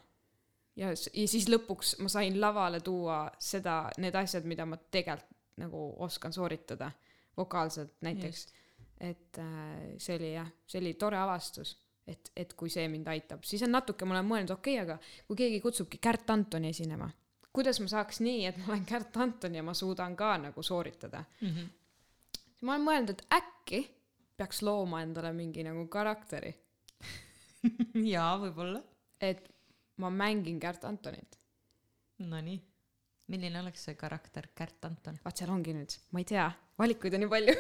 ja 0.75 0.91
ja 0.91 1.27
siis 1.27 1.49
lõpuks 1.49 1.95
ma 2.03 2.11
sain 2.11 2.41
lavale 2.41 2.81
tuua 2.83 3.25
seda 3.39 3.89
need 3.97 4.15
asjad 4.15 4.45
mida 4.45 4.65
ma 4.65 4.77
tegelikult 4.77 5.31
nagu 5.57 5.81
oskan 6.03 6.33
sooritada 6.33 6.91
vokaalselt 7.37 7.93
näiteks. 8.03 8.47
Et 8.99 9.37
äh, 9.39 9.95
see 9.97 10.15
oli 10.15 10.33
jah 10.33 10.47
see 10.67 10.79
oli 10.79 10.93
tore 10.99 11.17
avastus 11.17 11.77
et 12.07 12.31
et 12.35 12.53
kui 12.53 12.69
see 12.69 12.87
mind 12.87 13.07
aitab. 13.07 13.43
Siis 13.43 13.63
on 13.63 13.71
natuke 13.71 14.05
ma 14.05 14.17
olen 14.17 14.27
mõelnud 14.27 14.51
okei 14.55 14.79
okay, 14.79 14.83
aga 14.83 15.27
kui 15.27 15.39
keegi 15.39 15.61
kutsubki 15.61 15.97
Kärt 15.97 16.29
Antoni 16.29 16.69
esinema 16.75 17.09
kuidas 17.55 17.79
ma 17.79 17.87
saaks 17.91 18.19
nii 18.23 18.45
et 18.49 18.57
ma 18.61 18.73
olen 18.73 18.85
Kärt 18.87 19.17
Anton 19.21 19.55
ja 19.55 19.63
ma 19.63 19.73
suudan 19.77 20.15
ka 20.19 20.35
nagu 20.41 20.63
sooritada? 20.63 21.23
Mm 21.41 21.49
-hmm. 21.49 21.67
ma 22.61 22.75
olen 22.75 22.87
mõelnud 22.87 23.13
et 23.15 23.25
äkki 23.39 23.81
peaks 24.37 24.61
looma 24.61 25.01
endale 25.01 25.31
mingi 25.33 25.63
nagu 25.63 25.87
karakteri. 25.87 26.51
Jaa, 28.13 28.37
võib-olla. 28.41 28.81
et 29.21 29.54
ma 29.95 30.09
mängin 30.09 30.59
Kärt 30.59 30.83
Antonit 30.83 31.39
Nonii. 32.17 32.74
Milline 33.31 33.59
oleks 33.61 33.87
see 33.87 33.97
karakter 33.97 34.51
Kärt 34.55 34.85
Anton? 34.85 35.17
vaat 35.23 35.41
seal 35.41 35.53
ongi 35.53 35.73
nüüd 35.73 35.97
ma 36.13 36.21
ei 36.21 36.29
tea 36.29 36.45
valikuid 36.79 37.15
on 37.15 37.23
nii 37.23 37.29
palju 37.31 37.53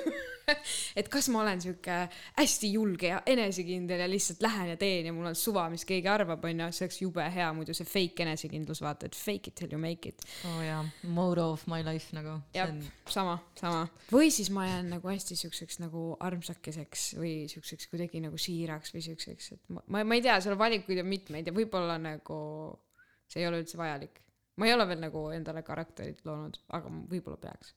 et 0.99 1.07
kas 1.11 1.29
ma 1.33 1.41
olen 1.41 1.61
sihuke 1.63 1.95
hästi 2.35 2.69
julge 2.73 3.09
ja 3.09 3.21
enesekindel 3.31 4.03
ja 4.03 4.07
lihtsalt 4.09 4.43
lähen 4.43 4.73
ja 4.73 4.77
teen 4.79 5.07
ja 5.09 5.13
mul 5.15 5.29
on 5.29 5.37
suva 5.39 5.65
mis 5.71 5.85
keegi 5.87 6.09
arvab 6.11 6.43
onju 6.45 6.67
see 6.75 6.85
oleks 6.85 6.99
jube 7.01 7.25
hea 7.37 7.47
muidu 7.57 7.73
see 7.77 7.87
fake 7.87 8.25
enesekindlus 8.25 8.83
vaata 8.85 9.09
et 9.09 9.17
fake 9.17 9.51
it 9.51 9.55
till 9.61 9.71
you 9.71 9.79
make 9.81 10.09
it 10.09 10.25
oo 10.45 10.51
oh, 10.51 10.61
jaa, 10.65 10.81
motto 11.07 11.47
of 11.53 11.65
my 11.71 11.81
life 11.87 12.15
nagu. 12.15 12.37
Jah. 12.55 12.73
sama 13.09 13.37
sama 13.59 13.85
või 14.11 14.29
siis 14.35 14.51
ma 14.53 14.67
jään 14.67 14.91
nagu 14.97 15.09
hästi 15.09 15.39
siukseks 15.39 15.79
nagu 15.83 16.11
armsakeseks 16.19 17.07
või 17.21 17.33
siukseks 17.51 17.89
kuidagi 17.93 18.21
nagu 18.25 18.37
siiraks 18.41 18.93
või 18.95 19.05
siukseks 19.07 19.55
et 19.55 19.63
ma 19.69 19.85
ma, 19.87 20.03
ma 20.03 20.19
ei 20.19 20.25
tea 20.25 20.37
seal 20.43 20.59
valikuid 20.59 21.01
on 21.01 21.09
mitmeid 21.09 21.47
ja 21.47 21.55
võib-olla 21.55 21.97
nagu 22.01 22.37
see 23.31 23.41
ei 23.41 23.49
ole 23.49 23.63
üldse 23.63 23.79
vajalik 23.79 24.24
ma 24.55 24.67
ei 24.67 24.73
ole 24.75 24.87
veel 24.87 25.01
nagu 25.03 25.27
endale 25.35 25.63
karakterit 25.67 26.23
loonud 26.25 26.59
aga 26.77 26.91
võib-olla 27.11 27.41
peaks. 27.47 27.73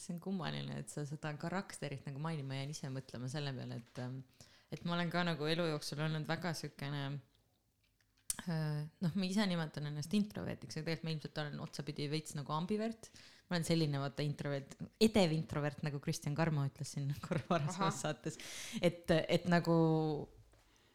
See 0.00 0.14
on 0.14 0.20
kummaline, 0.22 0.78
et 0.80 0.88
sa 0.88 1.04
seda 1.04 1.32
karakterit 1.36 2.06
nagu 2.08 2.22
mainid, 2.22 2.46
ma 2.48 2.56
jäin 2.56 2.72
ise 2.72 2.88
mõtlema 2.92 3.28
selle 3.28 3.52
peale, 3.52 3.82
et 3.82 4.00
ähm, 4.00 4.22
et 4.70 4.86
ma 4.86 4.94
olen 4.96 5.10
ka 5.10 5.24
nagu 5.26 5.48
elu 5.50 5.66
jooksul 5.72 6.00
olnud 6.04 6.28
väga 6.28 6.52
siukene 6.56 7.02
äh, 7.10 8.80
noh, 9.02 9.16
ma 9.16 9.26
ise 9.26 9.46
nimetan 9.50 9.90
ennast 9.90 10.14
introvertiks, 10.16 10.78
aga 10.78 10.86
tegelikult 10.86 11.06
ma 11.06 11.14
ilmselt 11.16 11.42
olen 11.42 11.62
otsapidi 11.66 12.08
veits 12.12 12.36
nagu 12.38 12.54
ambivert. 12.54 13.10
ma 13.50 13.58
olen 13.58 13.66
selline 13.66 13.98
vaata 13.98 14.22
introvert, 14.22 14.76
edev 15.02 15.32
introvert, 15.34 15.80
nagu 15.82 15.98
Kristjan 16.02 16.36
Karmo 16.38 16.62
ütles 16.68 16.92
siin 16.94 17.08
korra 17.24 17.42
varasemas 17.48 17.98
saates, 18.04 18.38
et, 18.78 19.10
et 19.10 19.48
nagu, 19.50 19.74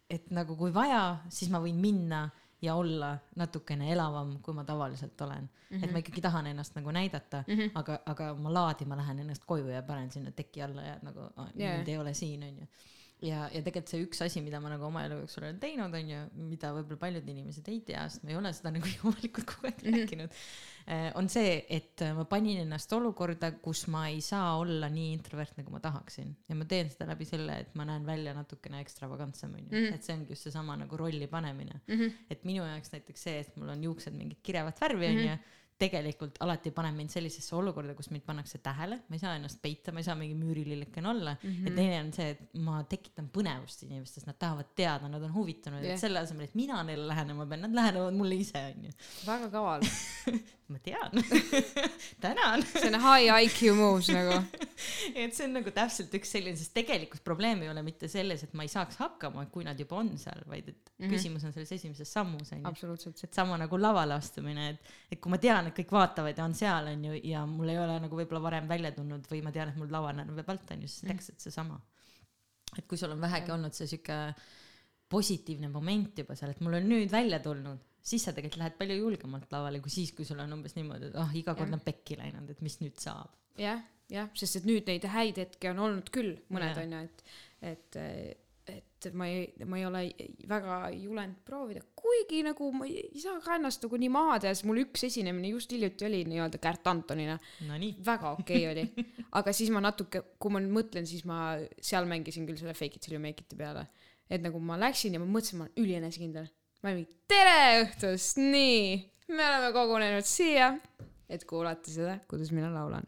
et 0.07 0.31
nagu 0.31 0.55
kui 0.55 0.71
vaja, 0.71 1.19
siis 1.27 1.51
ma 1.51 1.59
võin 1.59 1.81
minna 1.83 2.29
ja 2.65 2.75
olla 2.75 3.15
natukene 3.35 3.91
elavam, 3.93 4.37
kui 4.41 4.53
ma 4.53 4.63
tavaliselt 4.63 5.21
olen 5.21 5.43
mm. 5.43 5.77
-hmm. 5.77 5.83
et 5.83 5.91
ma 5.91 6.01
ikkagi 6.03 6.21
tahan 6.21 6.47
ennast 6.47 6.75
nagu 6.75 6.91
näidata 6.91 7.43
mm, 7.47 7.55
-hmm. 7.55 7.71
aga, 7.75 7.99
aga 8.05 8.33
ma 8.33 8.53
laadima 8.53 8.97
lähen 8.97 9.19
ennast 9.19 9.45
koju 9.45 9.67
ja 9.67 9.81
panen 9.83 10.11
sinna 10.11 10.31
teki 10.31 10.61
alla 10.61 10.81
ja 10.81 10.99
nagu 11.01 11.19
ah, 11.35 11.47
Jaa. 11.55 11.75
mind 11.75 11.87
ei 11.87 11.97
ole 11.97 12.13
siin, 12.13 12.43
onju. 12.43 12.67
ja, 13.21 13.45
ja 13.53 13.61
tegelikult 13.63 13.89
see 13.89 14.03
üks 14.05 14.21
asi, 14.25 14.41
mida 14.41 14.59
ma 14.59 14.69
nagu 14.69 14.83
oma 14.85 15.03
elu 15.05 15.15
jooksul 15.21 15.43
olen 15.43 15.59
teinud, 15.59 15.93
onju, 15.93 16.19
mida 16.49 16.71
võib-olla 16.75 16.97
paljud 16.99 17.27
inimesed 17.31 17.67
ei 17.71 17.79
tea, 17.87 18.03
sest 18.09 18.23
ma 18.23 18.31
ei 18.33 18.37
ole 18.37 18.51
seda 18.53 18.71
nagu 18.75 18.85
avalikult 19.09 19.45
kogu 19.45 19.67
aeg 19.69 19.83
Mhm. 19.85 19.95
rääkinud, 19.95 20.29
on 21.15 21.29
see, 21.29 21.65
et 21.69 22.01
ma 22.15 22.25
panin 22.29 22.59
ennast 22.65 22.91
olukorda, 22.93 23.51
kus 23.63 23.87
ma 23.87 24.07
ei 24.09 24.21
saa 24.21 24.57
olla 24.59 24.89
nii 24.89 25.13
introvert, 25.15 25.55
nagu 25.57 25.71
ma 25.71 25.79
tahaksin. 25.79 26.35
ja 26.49 26.55
ma 26.55 26.65
teen 26.65 26.89
seda 26.89 27.07
läbi 27.09 27.25
selle, 27.25 27.57
et 27.65 27.73
ma 27.75 27.85
näen 27.85 28.05
välja 28.05 28.33
natukene 28.37 28.81
ekstravagantsem, 28.85 29.53
onju. 29.53 29.69
Mhm. 29.71 29.93
et 29.93 30.03
see 30.03 30.13
ongi 30.15 30.29
just 30.35 30.43
seesama 30.49 30.75
nagu 30.77 30.97
rolli 30.97 31.27
panemine. 31.27 31.81
mm. 31.87 31.95
-hmm. 31.99 32.11
et 32.29 32.43
minu 32.45 32.63
jaoks 32.63 32.91
näiteks 32.91 33.23
see, 33.23 33.39
et 33.39 33.55
mul 33.57 33.69
on 33.69 33.83
juuksed 33.83 34.13
mingit 34.13 34.39
kirevat 34.43 34.79
värvi 34.81 35.07
Mhm. 35.07 35.17
onju, 35.17 35.37
tegelikult 35.79 36.37
alati 36.43 36.71
paneb 36.71 36.95
mind 36.95 37.11
sellisesse 37.11 37.55
olukorda, 37.57 37.93
kus 37.97 38.07
mind 38.13 38.23
pannakse 38.23 38.61
tähele, 38.63 39.01
ma 39.09 39.17
ei 39.17 39.21
saa 39.21 39.33
ennast 39.35 39.59
peita, 39.63 39.91
ma 39.91 39.99
ei 39.99 40.07
saa 40.07 40.15
mingi 40.15 40.35
müürilillekene 40.39 41.09
olla 41.09 41.35
mm. 41.35 41.49
-hmm. 41.49 41.67
ja 41.67 41.75
teine 41.75 41.99
on 41.99 42.11
see, 42.15 42.29
et 42.31 42.59
ma 42.67 42.77
tekitan 42.83 43.27
põnevust 43.37 43.83
inimestes, 43.83 44.25
nad 44.25 44.39
tahavad 44.39 44.71
teada, 44.75 45.09
nad 45.11 45.23
on 45.23 45.33
huvitunud 45.35 45.83
yeah., 45.83 45.93
et 45.93 45.99
selle 45.99 46.19
asemel, 46.19 46.47
et 46.47 46.55
mina 46.55 46.79
neile 46.83 47.07
lähenema 47.07 47.45
pean, 47.45 47.65
nad 47.67 47.75
lähenevad 47.75 48.15
mulle 48.15 48.39
ise, 48.39 48.61
onju. 48.71 48.93
väga 49.27 49.49
kaval. 49.51 49.83
ma 50.73 50.79
tean 50.81 51.11
tänan. 52.23 52.63
see 52.65 52.89
on 52.89 52.97
high 53.01 53.45
IQ 53.45 53.75
moves 53.77 54.09
nagu. 54.09 54.39
et 55.21 55.35
see 55.35 55.45
on 55.45 55.53
nagu 55.59 55.73
täpselt 55.75 56.13
üks 56.17 56.31
selline, 56.35 56.57
sest 56.57 56.73
tegelikult 56.75 57.23
probleem 57.25 57.61
ei 57.65 57.69
ole 57.69 57.83
mitte 57.85 58.09
selles, 58.11 58.43
et 58.45 58.55
ma 58.57 58.65
ei 58.65 58.71
saaks 58.71 58.97
hakkama, 59.01 59.45
kui 59.53 59.65
nad 59.67 59.79
juba 59.79 59.99
on 60.01 60.13
seal, 60.21 60.41
vaid 60.49 60.71
et 60.71 60.77
mm. 60.77 61.05
-hmm. 61.05 61.13
küsimus 61.13 61.45
on 61.45 61.53
selles 61.53 61.71
esimeses 61.77 62.13
sammus 62.17 62.51
onju. 62.51 62.67
absoluutselt. 62.67 63.23
et 63.23 63.33
sama 63.33 63.57
nagu 63.61 63.81
lavale 63.81 64.17
astumine, 64.17 64.69
et, 64.73 64.93
et 65.11 65.21
kui 65.21 65.33
ma 65.33 65.41
tean, 65.41 65.69
et 65.69 65.77
kõik 65.77 65.93
vaatavad 65.99 66.37
ja 66.37 66.49
on 66.49 66.57
seal 66.57 66.93
onju 66.95 67.21
ja 67.23 67.45
mul 67.45 67.69
ei 67.69 67.79
ole 67.79 67.99
nagu 68.07 68.21
võib-olla 68.21 68.41
varem 68.49 68.67
välja 68.67 68.91
tulnud 68.91 69.29
või 69.31 69.43
ma 69.45 69.51
tean, 69.51 69.69
et 69.69 69.81
mul 69.81 69.91
lava 69.91 70.13
näeb 70.13 70.49
alt 70.49 70.77
onju, 70.77 70.87
siis 70.87 71.07
täpselt 71.11 71.39
seesama. 71.39 71.81
et 72.77 72.87
kui 72.87 72.97
sul 72.97 73.11
on 73.11 73.21
vähegi 73.21 73.51
olnud 73.51 73.73
see 73.73 73.87
sihuke 73.87 74.33
positiivne 75.09 75.69
moment 75.69 76.17
juba 76.17 76.35
seal, 76.35 76.51
et 76.51 76.61
mul 76.65 76.79
on 76.79 76.89
nüüd 76.89 77.11
välja 77.11 77.39
tulnud, 77.39 77.83
siis 78.05 78.25
sa 78.27 78.33
tegelikult 78.35 78.61
lähed 78.61 78.77
palju 78.79 78.99
julgemalt 78.99 79.51
lavale 79.53 79.81
kui 79.83 79.93
siis, 79.93 80.13
kui 80.15 80.27
sul 80.27 80.41
on 80.43 80.53
umbes 80.59 80.77
niimoodi, 80.77 81.09
et 81.09 81.19
ah 81.19 81.25
oh, 81.25 81.35
iga 81.37 81.55
kord 81.57 81.73
on 81.73 81.83
pekki 81.83 82.19
läinud, 82.19 82.51
et 82.53 82.63
mis 82.65 82.77
nüüd 82.83 82.97
saab. 83.01 83.33
jah, 83.59 83.81
jah, 84.11 84.31
sest 84.37 84.61
et 84.61 84.69
nüüd 84.69 84.89
neid 84.89 85.05
häid 85.09 85.41
hetki 85.41 85.71
on 85.71 85.85
olnud 85.87 86.09
küll, 86.13 86.35
mõned 86.53 86.77
on 86.81 86.93
ju, 86.93 87.03
et, 87.05 87.23
et, 87.71 87.97
et 88.69 89.07
ma 89.17 89.27
ei, 89.29 89.47
ma 89.65 89.79
ei 89.79 89.85
ole 89.87 90.01
väga 90.49 90.77
julenud 90.93 91.41
proovida, 91.47 91.81
kuigi 91.97 92.43
nagu 92.45 92.69
ma 92.75 92.87
ei, 92.89 93.07
saa 93.21 93.39
ka 93.43 93.57
ennast 93.57 93.85
nagu 93.85 93.99
nii 94.01 94.11
maha 94.13 94.39
teha, 94.43 94.53
sest 94.53 94.67
mul 94.69 94.83
üks 94.83 95.07
esinemine 95.09 95.53
just 95.55 95.73
hiljuti 95.73 96.05
oli 96.07 96.23
nii-öelda 96.29 96.61
Kärt 96.61 96.89
Antonina, 96.91 97.37
Nonii, 97.69 97.95
väga 98.05 98.35
okei 98.37 98.67
okay 98.67 98.73
oli, 98.73 99.07
aga 99.39 99.53
siis 99.55 99.71
ma 99.73 99.81
natuke, 99.85 100.21
kui 100.41 100.53
ma 100.53 100.61
nüüd 100.61 100.77
mõtlen, 100.77 101.09
siis 101.09 101.25
ma 101.29 101.55
seal 101.81 102.09
mängisin 102.09 102.45
küll 102.49 102.61
selle 102.61 102.77
fake 102.77 102.99
it 102.99 103.07
till 103.07 103.17
you 103.17 103.23
make 103.23 103.41
it'i 103.41 103.57
peale, 103.57 103.87
et 104.29 104.45
nagu 104.45 104.61
ma 104.61 104.77
läksin 104.81 105.17
ja 105.17 105.21
ma 105.21 105.29
mõtlesin, 105.29 105.61
ma 105.61 105.67
olen 105.67 105.85
ülienesekindel, 105.85 106.49
ma 106.83 106.91
olin 106.91 107.01
mingi 107.01 107.17
tere 107.29 107.81
õhtust, 107.83 108.39
nii, 108.41 108.95
me 109.33 109.47
oleme 109.47 109.73
kogunenud 109.75 110.27
siia, 110.29 110.73
et 111.29 111.45
kuulata 111.49 111.91
seda, 111.91 112.19
kuidas 112.29 112.51
mina 112.55 112.69
laulan. 112.73 113.07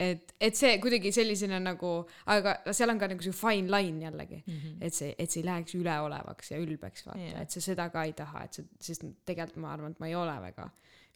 Et, 0.00 0.30
et 0.40 0.56
see 0.56 0.78
kuidagi 0.80 1.10
sellisena 1.12 1.58
nagu, 1.60 1.90
aga 2.32 2.54
seal 2.72 2.88
on 2.88 3.00
ka 3.02 3.10
nagu 3.10 3.20
see 3.20 3.36
fine 3.36 3.68
line 3.68 4.00
jällegi, 4.06 4.38
et 4.80 4.96
see, 4.96 5.10
et 5.12 5.28
see 5.28 5.42
ei 5.42 5.48
läheks 5.50 5.76
üleolevaks 5.76 6.54
ja 6.54 6.60
ülbeks, 6.62 7.04
vaata. 7.04 7.20
Yeah., 7.20 7.42
et 7.42 7.52
sa 7.52 7.60
seda 7.60 7.90
ka 7.92 8.06
ei 8.08 8.14
taha, 8.16 8.46
et 8.46 8.56
see, 8.56 8.64
sest 8.80 9.04
tegelikult 9.28 9.60
ma 9.60 9.74
arvan, 9.74 9.92
et 9.92 10.00
ma 10.00 10.08
ei 10.08 10.16
ole 10.16 10.38
väga 10.40 10.70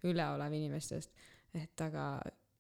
üleolev 0.05 0.53
inimestest, 0.61 1.11
et 1.57 1.81
aga 1.81 2.11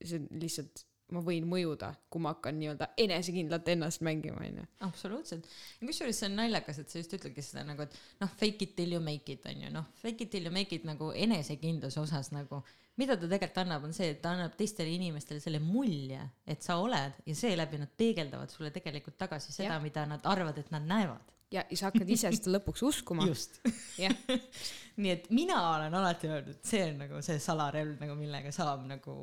see 0.01 0.23
on 0.23 0.41
lihtsalt, 0.41 0.87
ma 1.13 1.21
võin 1.25 1.45
mõjuda, 1.49 1.91
kui 2.11 2.23
ma 2.25 2.33
hakkan 2.33 2.57
nii-öelda 2.59 2.89
enesekindlalt 3.05 3.69
ennast 3.75 4.05
mängima, 4.07 4.41
onju. 4.41 4.65
absoluutselt. 4.87 5.49
ja 5.81 5.89
kusjuures 5.89 6.21
see 6.21 6.31
on 6.31 6.39
naljakas, 6.41 6.81
et 6.81 6.93
sa 6.93 7.03
just 7.03 7.13
ütledki 7.19 7.45
seda 7.45 7.67
nagu, 7.69 7.85
et 7.85 7.99
noh, 8.23 8.33
fake 8.41 8.69
it 8.69 8.73
till 8.79 8.97
you 8.97 9.03
make 9.05 9.33
it 9.33 9.45
on 9.51 9.67
ju, 9.67 9.75
noh, 9.75 9.91
fake 10.01 10.25
it 10.25 10.33
till 10.33 10.49
you 10.49 10.55
make 10.55 10.75
it 10.75 10.87
nagu 10.89 11.11
enesekindluse 11.27 12.01
osas 12.01 12.33
nagu, 12.35 12.63
mida 13.01 13.19
ta 13.19 13.29
tegelikult 13.29 13.61
annab, 13.65 13.87
on 13.89 13.95
see, 13.97 14.11
et 14.15 14.23
ta 14.23 14.33
annab 14.35 14.57
teistele 14.59 14.93
inimestele 14.95 15.43
selle 15.43 15.61
mulje, 15.63 16.21
et 16.47 16.65
sa 16.65 16.79
oled 16.83 17.21
ja 17.27 17.37
seeläbi 17.37 17.81
nad 17.83 17.93
peegeldavad 17.99 18.53
sulle 18.53 18.73
tegelikult 18.75 19.19
tagasi 19.21 19.55
seda 19.55 19.79
mida 19.83 20.07
nad 20.09 20.27
arvavad, 20.31 20.59
et 20.63 20.71
nad 20.75 20.87
näevad. 20.89 21.33
ja, 21.53 21.63
ja 21.71 21.77
sa 21.77 21.91
hakkad 21.91 22.09
ise 22.11 22.31
seda 22.35 22.57
lõpuks 22.57 22.83
uskuma. 22.87 23.27
just. 23.29 23.61
jah, 24.01 24.15
nii 25.03 25.11
et 25.13 25.29
mina 25.35 25.59
olen 25.75 25.95
alati 26.01 26.31
öelnud, 26.31 26.55
et 26.57 26.71
see 26.71 26.85
on 26.87 27.03
nagu 27.05 27.21
see 27.27 27.43
salarelv 27.43 28.01
nagu, 28.01 28.17
millega 28.19 28.55
saab 28.55 28.87
nagu, 28.89 29.19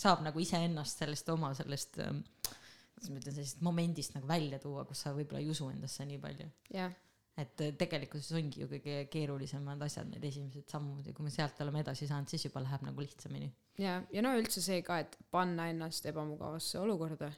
saab 0.00 0.24
nagu 0.26 0.40
iseennast 0.42 1.02
sellest 1.02 1.28
oma 1.32 1.52
sellest 1.56 1.98
ähm, 2.04 2.22
kuidas 2.94 3.10
ma 3.10 3.20
ütlen, 3.20 3.36
sellisest 3.36 3.64
momendist 3.66 4.14
nagu 4.16 4.28
välja 4.28 4.60
tuua, 4.62 4.84
kus 4.88 5.04
sa 5.04 5.14
võib-olla 5.16 5.42
ei 5.42 5.50
usu 5.52 5.68
endasse 5.72 6.06
nii 6.08 6.20
palju. 6.22 6.48
jah, 6.74 6.94
et 7.40 7.64
äh, 7.64 7.74
tegelikkuses 7.78 8.32
ongi 8.38 8.62
ju 8.64 8.70
kõige 8.70 9.04
keerulisemad 9.12 9.82
asjad 9.86 10.10
need 10.10 10.24
esimesed 10.30 10.70
sammud 10.70 11.06
ja 11.06 11.16
kui 11.16 11.26
me 11.26 11.34
sealt 11.34 11.60
oleme 11.64 11.82
edasi 11.84 12.08
saanud, 12.10 12.30
siis 12.30 12.46
juba 12.48 12.62
läheb 12.64 12.86
nagu 12.86 13.04
lihtsamini. 13.04 13.50
ja, 13.82 14.00
ja 14.12 14.24
no 14.24 14.36
üldse 14.38 14.62
see 14.64 14.82
ka, 14.86 15.00
et 15.04 15.18
panna 15.34 15.68
ennast 15.72 16.06
ebamugavasse 16.12 16.78
olukorda 16.82 17.32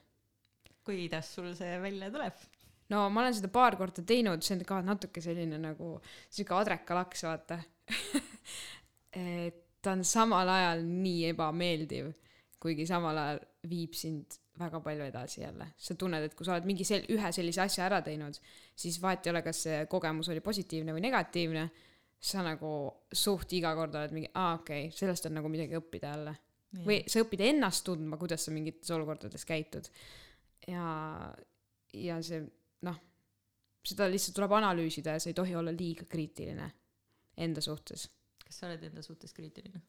kuidas 0.87 1.35
sul 1.35 1.51
see 1.59 1.79
välja 1.83 2.11
tuleb? 2.15 2.45
no 2.93 3.09
ma 3.11 3.25
olen 3.25 3.35
seda 3.35 3.51
paar 3.53 3.77
korda 3.79 4.05
teinud, 4.07 4.45
see 4.47 4.55
on 4.57 4.65
ka 4.69 4.81
natuke 4.87 5.23
selline 5.25 5.59
nagu 5.59 5.97
sihuke 6.31 6.55
adrekalaks, 6.55 7.25
vaata. 7.27 7.59
et 9.19 9.65
ta 9.83 9.97
on 9.97 10.05
samal 10.07 10.49
ajal 10.51 10.85
nii 10.87 11.33
ebameeldiv, 11.33 12.13
kuigi 12.67 12.87
samal 12.89 13.19
ajal 13.23 13.41
viib 13.71 13.95
sind 13.97 14.39
väga 14.59 14.81
palju 14.81 15.05
edasi 15.11 15.41
jälle. 15.43 15.67
sa 15.77 15.95
tunned, 15.95 16.25
et 16.25 16.35
kui 16.35 16.47
sa 16.47 16.55
oled 16.55 16.69
mingi 16.69 16.85
sel-, 16.85 17.07
ühe 17.13 17.33
sellise 17.33 17.63
asja 17.67 17.85
ära 17.87 18.01
teinud, 18.05 18.39
siis 18.77 18.99
vahet 19.03 19.27
ei 19.27 19.35
ole, 19.35 19.43
kas 19.45 19.63
see 19.67 19.83
kogemus 19.93 20.31
oli 20.33 20.41
positiivne 20.45 20.95
või 20.97 21.05
negatiivne. 21.09 21.69
sa 22.27 22.41
nagu 22.43 22.69
suht 23.13 23.53
iga 23.53 23.75
kord 23.77 23.95
oled 23.95 24.15
mingi, 24.17 24.31
aa 24.35 24.55
okei 24.57 24.87
okay,, 24.87 24.97
sellest 24.97 25.27
on 25.29 25.37
nagu 25.37 25.49
midagi 25.53 25.77
õppida 25.79 26.15
jälle. 26.15 26.37
või 26.87 27.03
sa 27.09 27.21
õpid 27.23 27.43
ennast 27.51 27.85
tundma, 27.85 28.17
kuidas 28.21 28.45
sa 28.45 28.53
mingites 28.53 28.91
olukordades 28.91 29.45
käitud. 29.45 29.89
ja, 30.69 31.35
ja 31.93 32.23
see 32.23 32.43
noh, 32.89 32.99
seda 33.87 34.09
lihtsalt 34.11 34.37
tuleb 34.37 34.57
analüüsida 34.59 35.17
ja 35.17 35.23
sa 35.23 35.31
ei 35.31 35.37
tohi 35.37 35.55
olla 35.55 35.73
liiga 35.73 36.09
kriitiline 36.09 36.71
enda 37.37 37.61
suhtes. 37.61 38.09
kas 38.45 38.59
sa 38.61 38.71
oled 38.71 38.83
enda 38.89 39.03
suhtes 39.03 39.37
kriitiline? 39.37 39.83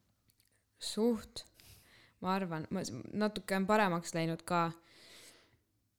suht, 0.77 1.45
ma 2.23 2.33
arvan, 2.33 2.65
ma 2.73 2.83
natuke 3.25 3.57
on 3.57 3.67
paremaks 3.69 4.15
läinud 4.17 4.43
ka. 4.47 4.69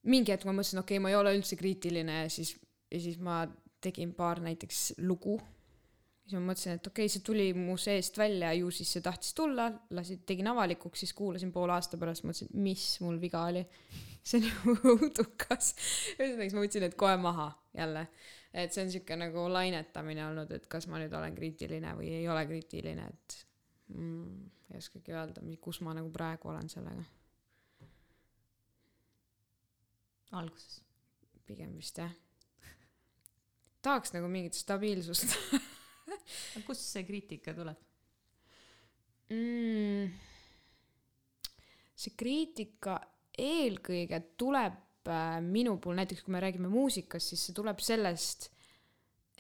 mingi 0.09 0.33
hetk 0.33 0.47
ma 0.49 0.55
mõtlesin, 0.57 0.81
okei 0.83 0.97
okay,, 0.97 1.03
ma 1.05 1.13
ei 1.13 1.19
ole 1.19 1.37
üldse 1.37 1.59
kriitiline 1.59 2.23
ja 2.23 2.33
siis, 2.33 2.55
ja 2.91 3.01
siis 3.03 3.19
ma 3.23 3.43
tegin 3.85 4.15
paar 4.15 4.41
näiteks 4.43 4.99
lugu. 5.07 5.39
siis 6.25 6.39
ma 6.39 6.51
mõtlesin, 6.51 6.79
et 6.79 6.91
okei 6.91 7.07
okay,, 7.07 7.13
see 7.13 7.25
tuli 7.25 7.47
mu 7.57 7.77
seest 7.81 8.19
välja, 8.19 8.53
ju 8.59 8.73
siis 8.75 8.91
see 8.97 9.05
tahtis 9.05 9.35
tulla, 9.37 9.71
lasin, 9.95 10.23
tegin 10.27 10.51
avalikuks, 10.51 11.05
siis 11.05 11.15
kuulasin 11.17 11.53
poole 11.55 11.77
aasta 11.77 12.01
pärast, 12.01 12.27
mõtlesin, 12.27 12.51
mis 12.59 12.91
mul 13.05 13.21
viga 13.23 13.47
oli. 13.53 13.65
see 14.29 14.43
on 14.43 14.49
ju 14.49 14.77
õudukas. 14.97 15.73
ühesõnaga, 16.19 16.45
siis 16.45 16.59
ma 16.59 16.67
võtsin 16.67 16.85
need 16.85 16.99
kohe 17.01 17.17
maha 17.23 17.49
jälle. 17.79 18.09
et 18.53 18.75
see 18.75 18.85
on 18.85 18.91
siuke 18.93 19.17
nagu 19.17 19.47
lainetamine 19.53 20.27
olnud, 20.27 20.53
et 20.57 20.67
kas 20.67 20.89
ma 20.91 20.99
nüüd 21.01 21.15
olen 21.15 21.35
kriitiline 21.37 21.95
või 21.97 22.11
ei 22.19 22.29
ole 22.29 22.47
kriitiline, 22.49 23.09
et 23.13 23.37
mm, 23.95 24.58
ei 24.73 24.83
oskagi 24.83 25.15
öelda, 25.15 25.43
kus 25.61 25.81
ma 25.85 25.95
nagu 25.97 26.11
praegu 26.13 26.51
olen 26.53 26.69
sellega. 26.69 27.05
alguses. 30.37 30.83
pigem 31.49 31.73
vist 31.77 31.99
jah. 31.99 32.13
tahaks 33.83 34.13
nagu 34.13 34.29
mingit 34.29 34.55
stabiilsust 34.55 35.33
kust 36.67 36.85
see 36.85 37.07
kriitika 37.09 37.55
tuleb? 37.57 37.79
mm.. 39.33 40.13
see 41.97 42.13
kriitika 42.17 42.99
eelkõige 43.39 44.21
tuleb 44.37 45.09
äh, 45.09 45.39
minu 45.41 45.79
puhul, 45.79 45.97
näiteks 46.03 46.27
kui 46.27 46.35
me 46.35 46.43
räägime 46.45 46.69
muusikast, 46.69 47.33
siis 47.33 47.49
see 47.49 47.57
tuleb 47.57 47.81
sellest, 47.81 48.51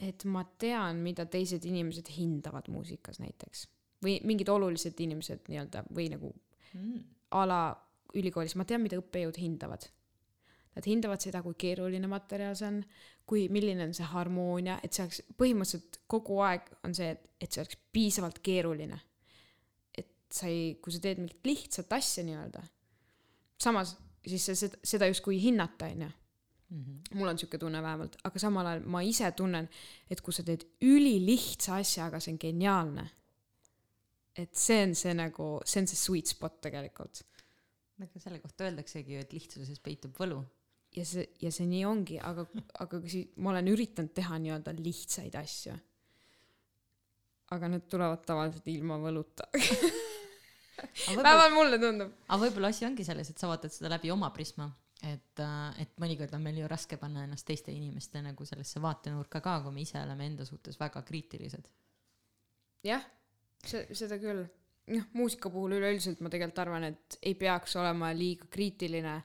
et 0.00 0.24
ma 0.24 0.46
tean, 0.56 1.02
mida 1.04 1.26
teised 1.26 1.66
inimesed 1.68 2.08
hindavad 2.16 2.70
muusikas 2.72 3.20
näiteks 3.20 3.66
või 4.04 4.18
mingid 4.24 4.48
olulised 4.48 5.00
inimesed 5.00 5.48
nii-öelda 5.48 5.84
või 5.94 6.10
nagu 6.12 6.34
Mm. 6.74 6.98
a 7.30 7.44
la 7.48 7.60
ülikoolis, 8.14 8.54
ma 8.56 8.64
tean, 8.68 8.82
mida 8.84 8.98
õppejõud 9.00 9.38
hindavad. 9.40 9.86
Nad 10.76 10.86
hindavad 10.86 11.22
seda, 11.24 11.40
kui 11.42 11.54
keeruline 11.58 12.06
materjal 12.06 12.54
see 12.56 12.66
on, 12.68 12.82
kui, 13.26 13.46
milline 13.48 13.86
on 13.88 13.94
see 13.96 14.04
harmoonia, 14.04 14.78
et 14.84 14.92
see 14.92 15.02
oleks 15.06 15.22
põhimõtteliselt 15.40 15.98
kogu 16.06 16.38
aeg 16.44 16.68
on 16.84 16.94
see, 16.94 17.08
et, 17.16 17.24
et 17.40 17.50
see 17.50 17.62
oleks 17.62 17.78
piisavalt 17.92 18.38
keeruline. 18.44 19.00
et 19.98 20.12
sa 20.30 20.46
ei, 20.46 20.74
kui 20.82 20.92
sa 20.92 21.00
teed 21.00 21.18
mingit 21.18 21.48
lihtsat 21.48 21.92
asja 21.92 22.22
nii-öelda, 22.28 22.62
samas 23.58 23.96
siis 24.28 24.44
sa 24.46 24.54
seda, 24.54 24.76
seda 24.84 25.08
justkui 25.08 25.38
ei 25.38 25.42
hinnata, 25.48 25.86
onju. 25.86 26.10
Mhm. 26.68 26.96
mul 27.16 27.28
on 27.28 27.38
siuke 27.38 27.58
tunne 27.58 27.80
vähemalt, 27.82 28.18
aga 28.28 28.38
samal 28.38 28.66
ajal 28.66 28.82
ma 28.84 29.00
ise 29.00 29.30
tunnen, 29.32 29.70
et 30.10 30.20
kui 30.20 30.32
sa 30.36 30.42
teed 30.44 30.66
ülilihtsa 30.84 31.78
asja, 31.80 32.10
aga 32.10 32.20
see 32.20 32.34
on 32.34 32.38
geniaalne, 32.42 33.06
et 34.38 34.54
see 34.54 34.84
on 34.86 34.94
see 34.94 35.14
nagu, 35.18 35.48
see 35.66 35.82
on 35.82 35.90
see 35.90 35.98
sweet 35.98 36.30
spot 36.30 36.60
tegelikult 36.68 37.24
aga 38.04 38.22
selle 38.22 38.40
kohta 38.42 38.66
öeldaksegi 38.68 39.16
ju, 39.16 39.24
et 39.24 39.34
lihtsuses 39.34 39.82
peitub 39.82 40.16
võlu. 40.18 40.38
ja 40.96 41.04
see, 41.06 41.26
ja 41.42 41.50
see 41.54 41.66
nii 41.68 41.84
ongi, 41.86 42.18
aga, 42.22 42.46
aga 42.84 43.00
kui 43.02 43.12
si-, 43.12 43.26
ma 43.42 43.52
olen 43.52 43.70
üritanud 43.72 44.14
teha 44.14 44.38
nii-öelda 44.42 44.74
lihtsaid 44.78 45.38
asju. 45.38 45.76
aga 47.56 47.70
need 47.72 47.88
tulevad 47.90 48.24
tavaliselt 48.28 48.68
ilma 48.70 48.98
võluta. 49.02 49.48
vähemalt 51.08 51.54
mulle 51.56 51.80
tundub. 51.82 52.12
aga 52.28 52.42
võib-olla 52.44 52.72
asi 52.74 52.86
ongi 52.88 53.06
selles, 53.06 53.32
et 53.32 53.40
sa 53.40 53.50
vaatad 53.50 53.74
seda 53.74 53.90
läbi 53.96 54.12
oma 54.14 54.30
prisma, 54.34 54.68
et, 55.02 55.42
et 55.82 55.98
mõnikord 56.00 56.34
on 56.38 56.46
meil 56.46 56.62
ju 56.62 56.70
raske 56.70 57.00
panna 57.00 57.26
ennast 57.26 57.46
teiste 57.48 57.74
inimeste 57.74 58.22
nagu 58.22 58.46
sellesse 58.46 58.82
vaatenurka 58.82 59.42
ka, 59.42 59.58
kui 59.66 59.74
me 59.74 59.82
ise 59.86 59.98
oleme 60.00 60.30
enda 60.30 60.46
suhtes 60.46 60.78
väga 60.78 61.02
kriitilised. 61.08 61.66
jah, 62.86 63.02
see, 63.66 63.84
seda 63.96 64.18
küll. 64.22 64.44
noh, 64.88 65.06
muusika 65.12 65.50
puhul 65.52 65.76
üleüldiselt 65.76 66.20
ma 66.24 66.30
tegelikult 66.32 66.62
arvan, 66.64 66.88
et 66.88 67.18
ei 67.22 67.34
peaks 67.36 67.76
olema 67.76 68.08
liiga 68.16 68.48
kriitiline, 68.50 69.18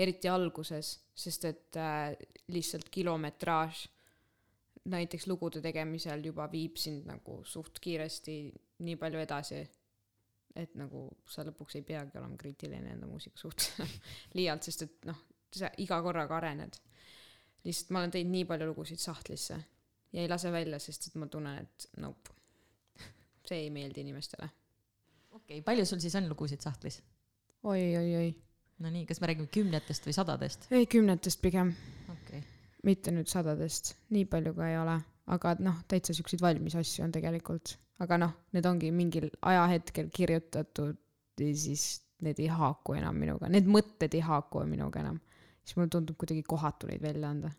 eriti 0.00 0.30
alguses, 0.32 0.94
sest 1.14 1.44
et 1.50 1.76
äh, 1.76 2.14
lihtsalt 2.48 2.88
kilometraaž 2.88 3.84
näiteks 4.90 5.26
lugude 5.26 5.60
tegemisel 5.60 6.24
juba 6.24 6.46
viib 6.52 6.78
sind 6.80 7.04
nagu 7.08 7.40
suht 7.44 7.78
kiiresti 7.84 8.36
nii 8.86 8.96
palju 9.00 9.20
edasi, 9.20 9.60
et 10.56 10.74
nagu 10.78 11.04
sa 11.30 11.44
lõpuks 11.46 11.76
ei 11.78 11.84
peagi 11.86 12.18
olema 12.18 12.38
kriitiline 12.40 12.94
enda 12.94 13.08
muusika 13.10 13.38
suhtes 13.38 13.74
liialt, 14.38 14.64
sest 14.66 14.86
et 14.86 15.10
noh, 15.10 15.20
sa 15.54 15.70
iga 15.82 16.00
korraga 16.02 16.38
arened. 16.38 16.80
lihtsalt 17.64 17.92
ma 17.92 18.00
olen 18.00 18.14
teinud 18.16 18.32
nii 18.32 18.48
palju 18.48 18.70
lugusid 18.70 19.02
sahtlisse 19.02 19.58
ja 20.12 20.22
ei 20.22 20.28
lase 20.28 20.52
välja, 20.52 20.78
sest 20.80 21.10
et 21.10 21.18
ma 21.20 21.28
tunnen, 21.30 21.66
et 21.66 21.88
nope, 22.00 22.39
see 23.50 23.66
ei 23.66 23.70
meeldi 23.74 24.04
inimestele 24.06 24.48
okei 25.34 25.58
okay,, 25.58 25.66
palju 25.66 25.86
sul 25.86 26.00
siis 26.02 26.14
on 26.18 26.28
lugusid 26.30 26.62
sahtlis? 26.64 27.00
oi, 27.62 27.82
oi, 27.96 28.14
oi. 28.22 28.30
no 28.84 28.92
nii, 28.92 29.04
kas 29.08 29.20
me 29.20 29.30
räägime 29.30 29.50
kümnetest 29.54 30.08
või 30.08 30.16
sadadest? 30.16 30.66
ei, 30.74 30.86
kümnetest 30.90 31.42
pigem, 31.42 31.74
okei 32.08 32.40
okay., 32.40 32.42
mitte 32.86 33.12
nüüd 33.14 33.28
sadadest, 33.30 33.94
nii 34.14 34.26
palju 34.30 34.54
ka 34.56 34.68
ei 34.70 34.78
ole, 34.80 34.96
aga 35.34 35.54
noh, 35.60 35.82
täitsa 35.90 36.16
siukseid 36.16 36.42
valmis 36.42 36.76
asju 36.80 37.04
on 37.04 37.12
tegelikult, 37.14 37.74
aga 38.00 38.20
noh, 38.22 38.36
need 38.56 38.68
ongi 38.70 38.92
mingil 38.94 39.28
ajahetkel 39.46 40.08
kirjutatud 40.14 40.96
ja 41.40 41.50
siis 41.56 41.90
need 42.24 42.40
ei 42.40 42.48
haaku 42.52 42.96
enam 43.00 43.20
minuga, 43.20 43.50
need 43.52 43.68
mõtted 43.68 44.16
ei 44.16 44.24
haaku 44.24 44.64
minuga 44.68 45.04
enam. 45.04 45.20
siis 45.64 45.76
mulle 45.76 45.92
tundub 45.92 46.16
kuidagi 46.18 46.42
kohatu 46.42 46.88
neid 46.88 47.02
välja 47.02 47.30
anda. 47.30 47.50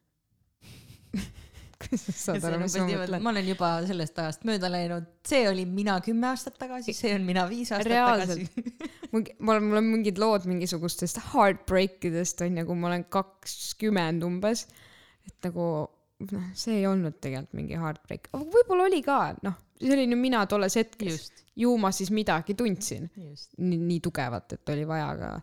saad 2.23 2.43
aru, 2.47 2.59
mis 2.63 2.75
ma 2.77 2.87
mõtlen? 2.89 3.23
ma 3.23 3.31
olen 3.33 3.47
juba 3.51 3.69
sellest 3.87 4.19
ajast 4.23 4.45
mööda 4.47 4.69
läinud, 4.71 5.07
see 5.27 5.45
olin 5.49 5.71
mina 5.75 5.97
kümme 6.03 6.29
aastat 6.31 6.59
tagasi, 6.61 6.95
see 6.97 7.13
on 7.15 7.25
mina 7.27 7.45
viis 7.49 7.71
aastat 7.71 7.91
Reaalselt. 7.91 8.45
tagasi. 8.55 8.91
mul, 9.13 9.55
on, 9.55 9.65
mul 9.69 9.81
on 9.81 9.89
mingid 9.95 10.21
lood 10.21 10.47
mingisugustest 10.49 11.21
heartbreak 11.31 11.99
idest 12.11 12.43
onju, 12.45 12.67
kui 12.67 12.79
ma 12.83 12.91
olen 12.91 13.07
kakskümmend 13.13 14.27
umbes. 14.27 14.67
et 15.27 15.49
nagu 15.49 15.67
noh, 16.31 16.47
see 16.57 16.79
ei 16.79 16.87
olnud 16.89 17.19
tegelikult 17.23 17.57
mingi 17.57 17.79
heartbreak, 17.81 18.31
aga 18.33 18.45
võib-olla 18.55 18.87
oli 18.89 19.01
ka, 19.05 19.19
noh, 19.45 19.59
ju 19.81 20.17
mina 20.17 20.45
tolles 20.49 20.77
hetkes. 20.77 21.31
ju 21.57 21.75
ma 21.77 21.91
siis 21.91 22.11
midagi 22.13 22.55
tundsin 22.57 23.09
nii, 23.17 23.77
nii 23.77 23.99
tugevat, 24.03 24.57
et 24.57 24.75
oli 24.75 24.87
vaja 24.87 25.13
ka 25.19 25.35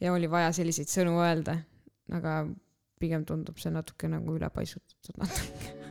ja 0.00 0.12
oli 0.12 0.30
vaja 0.30 0.52
selliseid 0.52 0.90
sõnu 0.90 1.16
öelda, 1.22 1.56
aga 2.12 2.42
pigem 3.04 3.28
tundub 3.28 3.60
see 3.60 3.72
natuke 3.74 4.10
nagu 4.16 4.38
ülepaisutatud 4.40 5.20
natuke. 5.24 5.83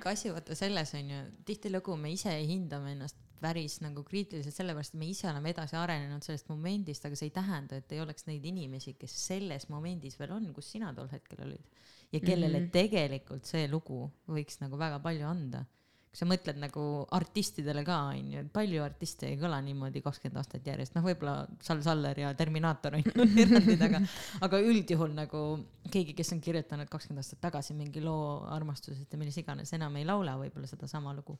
Ka 0.00 0.14
asi 0.14 0.32
vaata 0.34 0.56
selles 0.58 0.94
on 0.98 1.10
ju, 1.10 1.24
tihtilugu 1.48 1.96
me 1.96 2.12
ise 2.12 2.32
hindame 2.46 2.94
ennast 2.96 3.18
päris 3.40 3.78
nagu 3.80 4.02
kriitiliselt, 4.04 4.54
sellepärast 4.54 4.94
et 4.94 5.00
me 5.00 5.08
ise 5.08 5.28
oleme 5.30 5.52
edasi 5.54 5.76
arenenud 5.80 6.24
sellest 6.24 6.50
momendist, 6.52 7.06
aga 7.06 7.16
see 7.16 7.30
ei 7.30 7.34
tähenda, 7.34 7.78
et 7.80 7.92
ei 7.96 8.02
oleks 8.02 8.26
neid 8.28 8.44
inimesi, 8.44 8.94
kes 9.00 9.14
selles 9.28 9.68
momendis 9.72 10.18
veel 10.20 10.34
on, 10.36 10.50
kus 10.56 10.68
sina 10.74 10.92
tol 10.96 11.08
hetkel 11.12 11.46
olid. 11.46 11.64
ja 12.12 12.20
kellele 12.20 12.58
mm. 12.58 12.64
-hmm. 12.64 12.70
tegelikult 12.74 13.44
see 13.46 13.68
lugu 13.68 14.10
võiks 14.28 14.60
nagu 14.60 14.78
väga 14.78 14.98
palju 14.98 15.26
anda. 15.26 15.64
Kui 16.10 16.18
sa 16.18 16.26
mõtled 16.26 16.56
nagu 16.58 16.84
artistidele 17.14 17.84
ka 17.86 17.96
onju, 18.10 18.40
et 18.42 18.48
palju 18.50 18.82
artiste 18.82 19.28
ei 19.28 19.36
kõla 19.38 19.60
niimoodi 19.62 20.02
kakskümmend 20.02 20.40
aastat 20.40 20.66
järjest, 20.66 20.96
noh, 20.96 21.04
võib-olla 21.06 21.44
Sal 21.62 21.82
Saller 21.86 22.18
ja 22.18 22.32
Terminaator 22.34 22.96
onju 22.98 23.12
on 23.14 23.36
erandid, 23.44 23.84
aga, 23.86 24.00
aga 24.42 24.62
üldjuhul 24.72 25.14
nagu 25.14 25.42
keegi, 25.86 26.16
kes 26.18 26.32
on 26.34 26.40
kirjutanud 26.42 26.90
kakskümmend 26.90 27.22
aastat 27.22 27.42
tagasi 27.46 27.76
mingi 27.78 28.02
loo 28.02 28.40
armastusest 28.50 29.14
ja 29.14 29.20
milles 29.20 29.38
iganes, 29.38 29.70
enam 29.78 30.00
ei 30.00 30.08
laula 30.08 30.34
võib-olla 30.40 30.70
sedasama 30.70 31.14
lugu. 31.14 31.38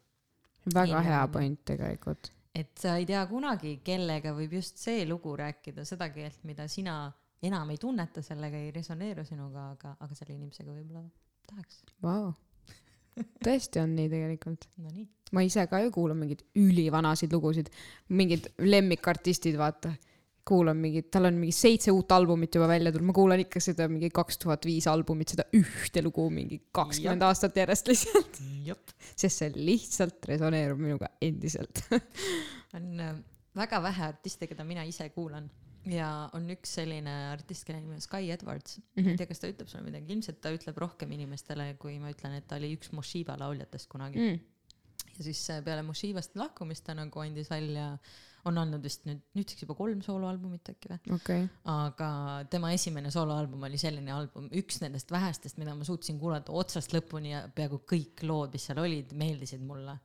väga 0.71 1.01
Nii 1.01 1.09
hea 1.09 1.25
point 1.35 1.65
tegelikult. 1.73 2.31
et 2.55 2.71
sa 2.79 2.95
ei 3.01 3.09
tea 3.11 3.25
kunagi, 3.27 3.81
kellega 3.83 4.37
võib 4.37 4.55
just 4.61 4.79
see 4.79 5.03
lugu 5.09 5.35
rääkida 5.41 5.83
seda 5.89 6.13
keelt, 6.15 6.45
mida 6.47 6.69
sina 6.71 7.01
enam 7.43 7.75
ei 7.75 7.81
tunneta, 7.81 8.23
sellega 8.23 8.61
ei 8.61 8.71
resoneeru 8.71 9.25
sinuga, 9.27 9.71
aga, 9.75 9.97
aga 9.99 10.15
selle 10.15 10.37
inimesega 10.37 10.71
võib-olla 10.71 11.03
tahaks. 11.51 11.83
Vau. 12.05 12.31
Tõesti 13.47 13.83
on 13.83 13.97
nii 13.97 14.11
tegelikult. 14.13 14.69
Nonii. 14.81 15.09
ma 15.37 15.43
ise 15.47 15.67
ka 15.71 15.79
ju 15.85 15.91
kuulan 15.95 16.19
mingeid 16.19 16.43
ülivanasid 16.59 17.33
lugusid, 17.35 17.69
mingid 18.19 18.51
lemmikartistid, 18.59 19.59
vaata. 19.61 19.95
kuulan 20.51 20.79
mingit, 20.81 21.11
tal 21.13 21.29
on 21.29 21.37
mingi 21.39 21.53
seitse 21.55 21.93
uut 21.95 22.11
albumit 22.17 22.57
juba 22.57 22.67
välja 22.67 22.91
tulnud, 22.91 23.07
ma 23.07 23.15
kuulan 23.15 23.43
ikka 23.43 23.61
seda 23.63 23.87
mingi 23.93 24.09
kaks 24.11 24.41
tuhat 24.43 24.65
viis 24.67 24.89
albumit, 24.91 25.37
seda 25.37 25.45
ühte 25.55 26.03
lugu 26.03 26.25
mingi 26.33 26.59
kakskümmend 26.75 27.23
aastat 27.23 27.61
järjest 27.61 27.91
lihtsalt, 27.93 28.41
sest 29.15 29.45
see 29.45 29.53
lihtsalt 29.55 30.27
resoneerub 30.33 30.81
minuga 30.81 31.13
endiselt. 31.23 31.85
on 32.77 33.05
äh, 33.05 33.15
väga 33.61 33.83
vähe 33.85 34.09
artiste, 34.09 34.49
keda 34.51 34.67
mina 34.67 34.83
ise 34.89 35.07
kuulan 35.15 35.47
ja 35.89 36.29
on 36.37 36.49
üks 36.53 36.75
selline 36.77 37.13
artist, 37.31 37.65
kelle 37.67 37.81
nimi 37.81 37.97
on 37.97 38.05
Sky 38.05 38.31
Edwards. 38.35 38.79
Mhm. 38.95 39.05
ma 39.05 39.15
ei 39.15 39.21
tea, 39.21 39.29
kas 39.31 39.43
ta 39.43 39.51
ütleb 39.51 39.71
sulle 39.71 39.85
midagi, 39.87 40.13
ilmselt 40.13 40.41
ta 40.45 40.53
ütleb 40.55 40.81
rohkem 40.83 41.13
inimestele, 41.17 41.73
kui 41.81 41.99
ma 42.03 42.13
ütlen, 42.13 42.37
et 42.37 42.49
ta 42.51 42.59
oli 42.61 42.75
üks 42.77 42.93
Moshiba 42.97 43.39
lauljatest 43.41 43.89
kunagi 43.93 44.21
mm.. 44.21 44.41
Mm. 44.41 45.15
ja 45.17 45.29
siis 45.31 45.45
äh, 45.51 45.63
peale 45.65 45.85
Moshibast 45.87 46.37
lahkumist 46.37 46.85
ta 46.87 46.97
nagu 46.99 47.23
andis 47.23 47.49
välja, 47.51 47.95
on 48.49 48.57
andnud 48.61 48.85
vist 48.85 49.05
nüüd, 49.09 49.21
nüüdseks 49.37 49.65
juba 49.67 49.77
kolm 49.77 50.01
sooloalbumit 50.05 50.71
äkki 50.73 50.93
või? 50.93 51.01
okei, 51.17 51.49
aga 51.73 52.11
tema 52.53 52.73
esimene 52.77 53.13
sooloalbum 53.13 53.67
oli 53.69 53.81
selline 53.81 54.15
album, 54.15 54.49
üks 54.57 54.81
nendest 54.85 55.13
vähestest, 55.13 55.59
mida 55.61 55.75
ma 55.77 55.85
suutsin 55.89 56.21
kuulata 56.21 56.55
otsast 56.57 56.95
lõpuni 56.97 57.35
ja 57.35 57.43
peaaegu 57.55 57.83
kõik 57.89 58.25
lood, 58.29 58.55
mis 58.57 58.69
seal 58.69 58.81
olid, 58.81 59.13
meeldisid 59.17 59.65
mulle. 59.65 59.97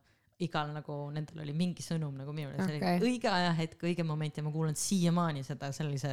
Igal 0.44 0.68
nagu 0.68 0.94
nendel 1.14 1.38
oli 1.40 1.52
mingi 1.56 1.80
sõnum 1.80 2.12
nagu 2.18 2.32
minule, 2.36 2.56
see 2.60 2.76
Okei. 2.76 2.96
oli 3.00 3.08
õige 3.14 3.28
ajahetk, 3.32 3.80
õige 3.88 4.04
moment 4.04 4.36
ja 4.36 4.42
ma 4.44 4.50
kuulan 4.52 4.74
siiamaani 4.76 5.40
seda 5.46 5.70
sellise 5.72 6.10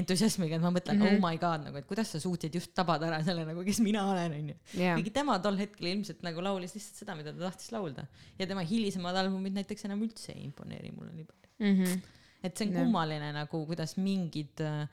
entusiasmiga, 0.00 0.56
et 0.56 0.62
ma 0.64 0.70
mõtlen 0.72 0.96
mm, 0.96 1.02
Mhm. 1.04 1.08
-hmm. 1.18 1.24
oh 1.24 1.28
my 1.30 1.36
god, 1.42 1.64
nagu, 1.66 1.76
et 1.76 1.86
kuidas 1.86 2.08
sa 2.14 2.20
suutsid 2.22 2.54
just 2.54 2.72
tabada 2.74 3.06
ära 3.10 3.18
selle 3.24 3.44
nagu, 3.44 3.64
kes 3.64 3.80
mina 3.84 4.06
olen, 4.10 4.32
onju. 4.38 4.54
kuigi 4.94 5.10
tema 5.12 5.38
tol 5.44 5.56
hetkel 5.60 5.86
ilmselt 5.92 6.22
nagu 6.24 6.40
laulis 6.40 6.72
lihtsalt 6.78 6.96
seda, 7.02 7.14
mida 7.18 7.32
ta 7.32 7.44
tahtis 7.50 7.72
laulda 7.72 8.06
ja 8.38 8.46
tema 8.46 8.60
hilisemad 8.64 9.16
albumid 9.16 9.52
näiteks 9.60 9.84
enam 9.84 10.00
üldse 10.06 10.32
ei 10.32 10.44
imponeeri 10.48 10.90
mulle 10.96 11.12
nii 11.12 11.24
palju. 11.24 11.48
Mhm. 11.60 12.00
et 12.42 12.56
see 12.56 12.68
on 12.68 12.72
Jah. 12.72 12.82
kummaline 12.84 13.32
nagu, 13.32 13.66
kuidas 13.66 13.96
mingid 13.98 14.60
äh, 14.64 14.88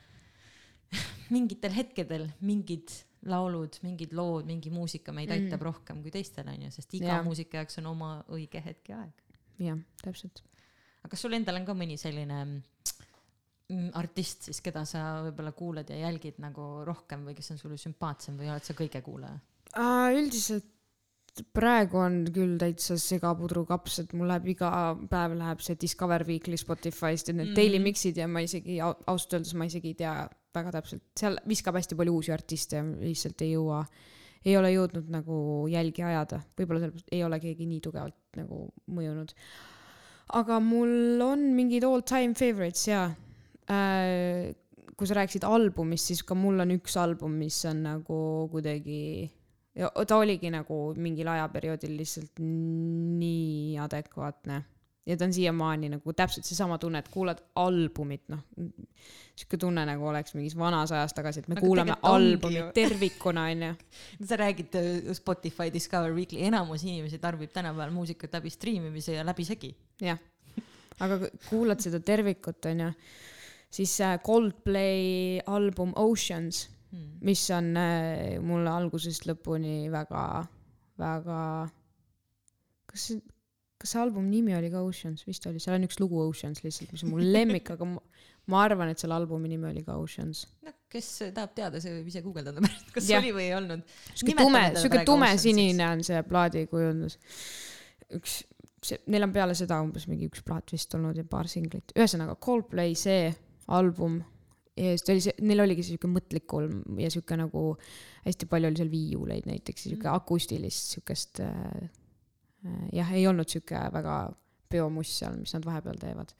mingitel 1.33 1.71
hetkedel 1.71 2.27
mingid 2.41 2.91
laulud, 3.25 3.79
mingid 3.83 4.13
lood, 4.13 4.45
mingi 4.45 4.69
muusika 4.69 5.11
meid 5.11 5.29
Mhm. 5.29 5.45
aitab 5.47 5.61
rohkem 5.65 6.01
kui 6.01 6.11
teistel 6.11 6.47
onju, 6.47 6.71
sest 6.71 6.93
iga 6.93 7.05
Jah. 7.17 7.23
muusika 7.25 7.57
jaoks 7.57 7.77
on 7.81 7.85
oma 7.87 8.23
õige 8.29 8.61
hetk 8.63 8.89
ja 8.89 8.99
aeg. 9.01 9.13
jah, 9.59 9.77
täpselt. 10.03 10.41
aga 11.03 11.09
kas 11.09 11.21
sul 11.21 11.33
endal 11.33 11.55
on 11.55 11.65
ka 11.65 11.73
mõni 11.73 11.97
selline 11.97 12.39
mm, 13.69 13.89
artist 13.97 14.43
siis, 14.49 14.61
keda 14.61 14.85
sa 14.85 15.23
võib-olla 15.25 15.51
kuulad 15.57 15.89
ja 15.89 15.95
jälgid 16.05 16.37
nagu 16.43 16.83
rohkem 16.85 17.25
või 17.25 17.35
kes 17.35 17.51
on 17.51 17.57
sulle 17.57 17.77
sümpaatsem 17.81 18.37
või 18.37 18.49
oled 18.51 18.63
sa 18.63 18.73
kõige 18.77 19.01
kuulaja? 19.01 19.39
üldiselt 20.15 20.65
praegu 21.53 21.97
on 21.99 22.21
küll 22.31 22.53
täitsa 22.61 22.95
segapudrukaps, 23.01 23.99
et 23.99 24.13
mul 24.15 24.27
läheb 24.31 24.45
iga 24.53 24.69
päev 25.11 25.33
läheb 25.35 25.59
see 25.65 25.75
Discover 25.81 26.23
Weekly 26.27 26.55
Spotify'st 26.61 27.27
ja 27.27 27.33
need 27.33 27.49
mm 27.51 27.55
daily 27.55 27.79
mix'id 27.83 28.17
ja 28.21 28.27
ma 28.27 28.39
isegi 28.45 28.77
au- 28.79 28.95
ausalt 29.07 29.33
öeldes 29.39 29.53
ma 29.53 29.65
isegi 29.65 29.87
ei 29.91 29.93
tea 29.99 30.13
väga 30.55 30.73
täpselt, 30.77 31.03
seal 31.19 31.39
viskab 31.49 31.77
hästi 31.79 31.97
palju 31.99 32.17
uusi 32.17 32.33
artiste 32.35 32.81
lihtsalt 33.01 33.45
ei 33.45 33.53
jõua, 33.53 33.83
ei 34.45 34.57
ole 34.59 34.73
jõudnud 34.73 35.07
nagu 35.13 35.37
jälgi 35.71 36.05
ajada, 36.05 36.41
võib-olla 36.57 36.83
sellepärast 36.83 37.15
ei 37.15 37.23
ole 37.25 37.39
keegi 37.43 37.69
nii 37.69 37.81
tugevalt 37.85 38.39
nagu 38.39 38.65
mõjunud. 38.97 39.33
aga 40.41 40.59
mul 40.59 41.21
on 41.21 41.47
mingid 41.55 41.85
all 41.85 42.01
time 42.01 42.35
favorites 42.37 42.87
ja 42.87 43.07
äh, 43.69 44.53
kui 44.95 45.07
sa 45.07 45.17
rääkisid 45.19 45.43
albumist, 45.47 46.11
siis 46.11 46.23
ka 46.23 46.37
mul 46.37 46.61
on 46.63 46.71
üks 46.77 46.95
album, 46.99 47.35
mis 47.41 47.57
on 47.67 47.83
nagu 47.83 48.19
kuidagi 48.51 49.27
ja 49.75 49.89
ta 50.07 50.19
oligi 50.21 50.49
nagu 50.53 50.93
mingil 50.95 51.27
ajaperioodil 51.33 51.97
lihtsalt 51.99 52.39
nii 52.39 53.75
adekvaatne 53.83 54.61
ja 55.05 55.17
ta 55.17 55.27
on 55.27 55.33
siiamaani 55.33 55.89
nagu 55.95 56.13
täpselt 56.17 56.47
seesama 56.47 56.77
tunne, 56.81 56.99
et 57.03 57.09
kuulad 57.13 57.41
albumit, 57.61 58.23
noh, 58.33 58.41
sihuke 59.35 59.59
tunne 59.61 59.83
nagu 59.85 60.07
oleks 60.09 60.35
mingis 60.37 60.55
vanas 60.57 60.93
ajas 60.95 61.13
tagasi, 61.17 61.43
et 61.43 61.49
me 61.51 61.57
Aga 61.57 61.65
kuulame 61.65 61.97
albumit 62.09 62.71
tervikuna, 62.77 63.47
onju. 63.53 63.73
sa 64.29 64.39
räägid 64.41 64.77
äh, 64.79 65.11
Spotify 65.17 65.71
Discover 65.73 66.15
Weekly, 66.15 66.43
enamus 66.49 66.85
inimesi 66.87 67.19
tarbib 67.21 67.53
tänapäeval 67.53 67.93
muusikat 67.93 68.39
läbi 68.39 68.53
striimimise 68.53 69.19
ja 69.19 69.25
läbisegi. 69.25 69.75
jah, 70.01 70.19
aga 70.99 71.19
kuulad 71.49 71.83
seda 71.83 71.99
tervikut, 71.99 72.65
onju, 72.65 72.91
siis 73.69 73.99
äh, 74.01 74.17
Coldplay 74.25 75.39
album 75.45 75.93
Oceans, 75.95 76.69
Hmm. 76.95 77.17
mis 77.21 77.49
on 77.51 77.73
äh, 77.75 78.37
mulle 78.39 78.69
algusest 78.71 79.25
lõpuni 79.27 79.89
väga, 79.91 80.45
väga, 81.01 81.39
kas 82.87 83.07
kas 83.85 83.93
see 83.93 84.01
albumi 84.01 84.31
nimi 84.33 84.55
oli 84.57 84.71
ka 84.73 84.81
Oceans, 84.81 85.21
vist 85.27 85.45
oli, 85.45 85.61
seal 85.61 85.77
on 85.77 85.85
üks 85.85 85.99
lugu 86.01 86.17
Oceans 86.23 86.63
lihtsalt, 86.65 86.89
mis 86.95 87.05
on 87.05 87.13
mu 87.13 87.21
lemmik, 87.21 87.69
aga 87.75 87.85
ma, 87.85 88.01
ma 88.49 88.63
arvan, 88.65 88.89
et 88.89 89.01
selle 89.01 89.13
albumi 89.17 89.51
nimi 89.51 89.69
oli 89.69 89.85
ka 89.85 89.99
Oceans. 90.01 90.45
noh, 90.65 90.75
kes 90.91 91.11
tahab 91.35 91.53
teada, 91.57 91.81
see 91.83 91.93
võib 91.99 92.09
ise 92.09 92.25
guugeldada 92.25 92.61
pärast, 92.65 92.91
kas 92.97 93.13
Jah. 93.13 93.21
oli 93.21 93.35
või 93.37 93.45
ei 93.45 93.55
olnud. 93.59 93.95
sihuke 94.15 94.37
tume, 94.41 94.65
sihuke 94.79 95.05
tumesinine 95.07 95.89
on 95.93 96.03
see 96.07 96.25
plaadikujundus. 96.25 97.19
üks, 98.17 98.39
see, 98.81 99.01
neil 99.13 99.29
on 99.29 99.35
peale 99.35 99.57
seda 99.57 99.79
umbes 99.85 100.09
mingi 100.09 100.31
üks 100.31 100.41
plaat 100.45 100.73
vist 100.73 100.97
olnud 100.97 101.21
ja 101.21 101.27
paar 101.29 101.51
singlit, 101.51 101.93
ühesõnaga 101.93 102.39
Coldplay 102.41 102.97
see 102.97 103.29
album 103.75 104.23
ja 104.75 104.91
siis 104.93 105.05
ta 105.05 105.13
oli 105.13 105.23
see, 105.23 105.35
neil 105.45 105.63
oligi 105.63 105.85
sihuke 105.87 106.09
mõtlik 106.11 106.47
kolm 106.49 106.81
ja 106.99 107.11
sihuke 107.13 107.37
nagu 107.39 107.67
hästi 108.25 108.49
palju 108.49 108.71
oli 108.71 108.81
seal 108.81 108.91
viiuleid 108.91 109.47
näiteks 109.47 109.85
ja 109.85 109.93
sihuke 109.93 110.09
akustilist 110.11 110.97
siukest 110.97 111.41
äh,. 111.45 111.85
Äh, 112.65 112.87
jah, 112.93 113.11
ei 113.13 113.27
olnud 113.27 113.49
sihuke 113.49 113.79
väga 113.93 114.17
peomuss 114.69 115.19
seal, 115.19 115.37
mis 115.39 115.53
nad 115.55 115.65
vahepeal 115.65 115.99
teevad. 116.01 116.33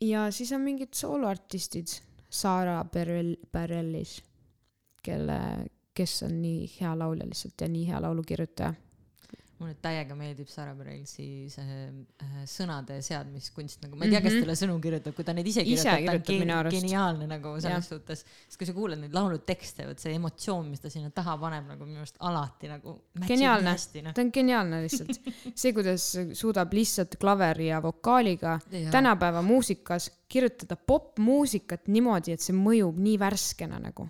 ja 0.00 0.30
siis 0.30 0.52
on 0.52 0.60
mingid 0.60 0.94
sooloartistid, 0.94 1.98
Sara 2.30 2.84
Perel-, 2.92 3.38
Perellis, 3.52 4.18
kelle, 5.02 5.38
kes 5.94 6.22
on 6.26 6.40
nii 6.42 6.66
hea 6.80 6.92
laulja 6.98 7.26
lihtsalt 7.26 7.60
ja 7.60 7.68
nii 7.68 7.86
hea 7.88 8.00
laulukirjutaja. 8.02 8.74
Mulle 9.58 9.74
täiega 9.80 10.14
meeldib 10.18 10.48
Sarah 10.52 10.74
Bareilsi 10.76 11.26
see 11.48 11.76
äh, 12.22 12.32
sõnade 12.44 12.98
seadmiskunst, 13.02 13.80
nagu 13.86 13.96
ma 13.96 14.04
ei 14.04 14.10
tea, 14.12 14.20
kes 14.20 14.34
Mhm. 14.34 14.42
talle 14.44 14.56
sõnu 14.60 14.74
kirjutab, 14.84 15.14
kui 15.16 15.24
ta 15.24 15.32
neid 15.32 15.46
ise 15.48 15.64
kirjutab, 15.64 16.04
ta 16.04 16.12
on 16.12 16.22
kirjutab 16.26 16.70
geniaalne 16.76 17.26
nagu 17.30 17.54
selles 17.60 17.72
Jah. 17.72 17.86
suhtes. 17.88 18.24
sest 18.48 18.58
kui 18.58 18.66
sa 18.68 18.72
kuulad 18.76 18.98
neid 19.00 19.14
laulutekste, 19.16 19.86
vot 19.88 19.98
see 19.98 20.12
emotsioon, 20.18 20.68
mis 20.70 20.80
ta 20.80 20.90
sinna 20.92 21.10
taha 21.10 21.38
paneb 21.38 21.66
nagu 21.72 21.86
minu 21.88 21.98
arust 22.04 22.16
alati 22.20 22.68
nagu 22.68 22.98
Geniaalne. 23.26 23.74
noh. 24.04 24.12
ta 24.12 24.20
on 24.20 24.30
geniaalne 24.32 24.82
lihtsalt. 24.84 25.20
see, 25.54 25.72
kuidas 25.72 26.04
suudab 26.34 26.72
lihtsalt 26.72 27.16
klaveri 27.20 27.68
ja 27.68 27.80
vokaaliga 27.82 28.58
Jaa. 28.70 28.90
tänapäeva 28.90 29.42
muusikas 29.42 30.10
kirjutada 30.28 30.76
popmuusikat 30.76 31.88
niimoodi, 31.88 32.32
et 32.32 32.40
see 32.40 32.52
mõjub 32.54 32.96
nii 32.98 33.16
värskena 33.18 33.78
nagu. 33.80 34.08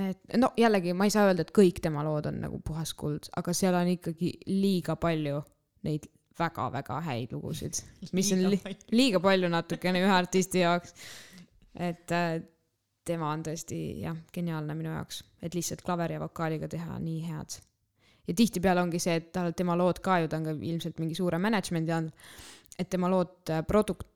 Et 0.00 0.36
no 0.40 0.52
jällegi 0.56 0.94
ma 0.96 1.04
ei 1.08 1.14
saa 1.14 1.28
öelda, 1.28 1.44
et 1.44 1.52
kõik 1.56 1.82
tema 1.84 2.04
lood 2.06 2.26
on 2.30 2.40
nagu 2.44 2.60
puhas 2.64 2.94
kuld, 2.98 3.28
aga 3.36 3.54
seal 3.56 3.76
on 3.76 3.90
ikkagi 3.92 4.32
liiga 4.48 4.96
palju 5.00 5.42
neid 5.86 6.08
väga-väga 6.38 7.00
häid 7.08 7.34
lugusid, 7.34 7.82
mis 8.16 8.30
on 8.32 8.46
li 8.48 8.60
liiga 8.94 9.20
palju 9.22 9.50
natukene 9.52 10.00
ühe 10.00 10.14
artisti 10.14 10.62
jaoks. 10.62 10.94
et 11.74 12.12
äh, 12.12 12.40
tema 13.04 13.32
on 13.32 13.42
tõesti 13.44 13.78
jah, 14.02 14.16
geniaalne 14.34 14.76
minu 14.78 14.92
jaoks, 14.92 15.22
et 15.42 15.54
lihtsalt 15.56 15.82
klaveri 15.84 16.16
ja 16.16 16.22
vokaaliga 16.22 16.68
teha 16.70 16.98
nii 17.02 17.20
head. 17.26 17.58
ja 18.28 18.34
tihtipeale 18.38 18.82
ongi 18.82 19.00
see, 19.02 19.18
et 19.18 19.32
tal, 19.34 19.52
tema 19.56 19.76
lood 19.76 20.00
ka 20.00 20.20
ju, 20.22 20.28
ta 20.30 20.38
on 20.40 20.48
ka 20.48 20.56
ilmselt 20.56 21.02
mingi 21.02 21.18
suure 21.18 21.40
management'i 21.42 21.92
andnud, 21.96 22.32
et 22.78 22.88
tema 22.88 23.10
lood, 23.12 23.50
produkt, 23.68 24.08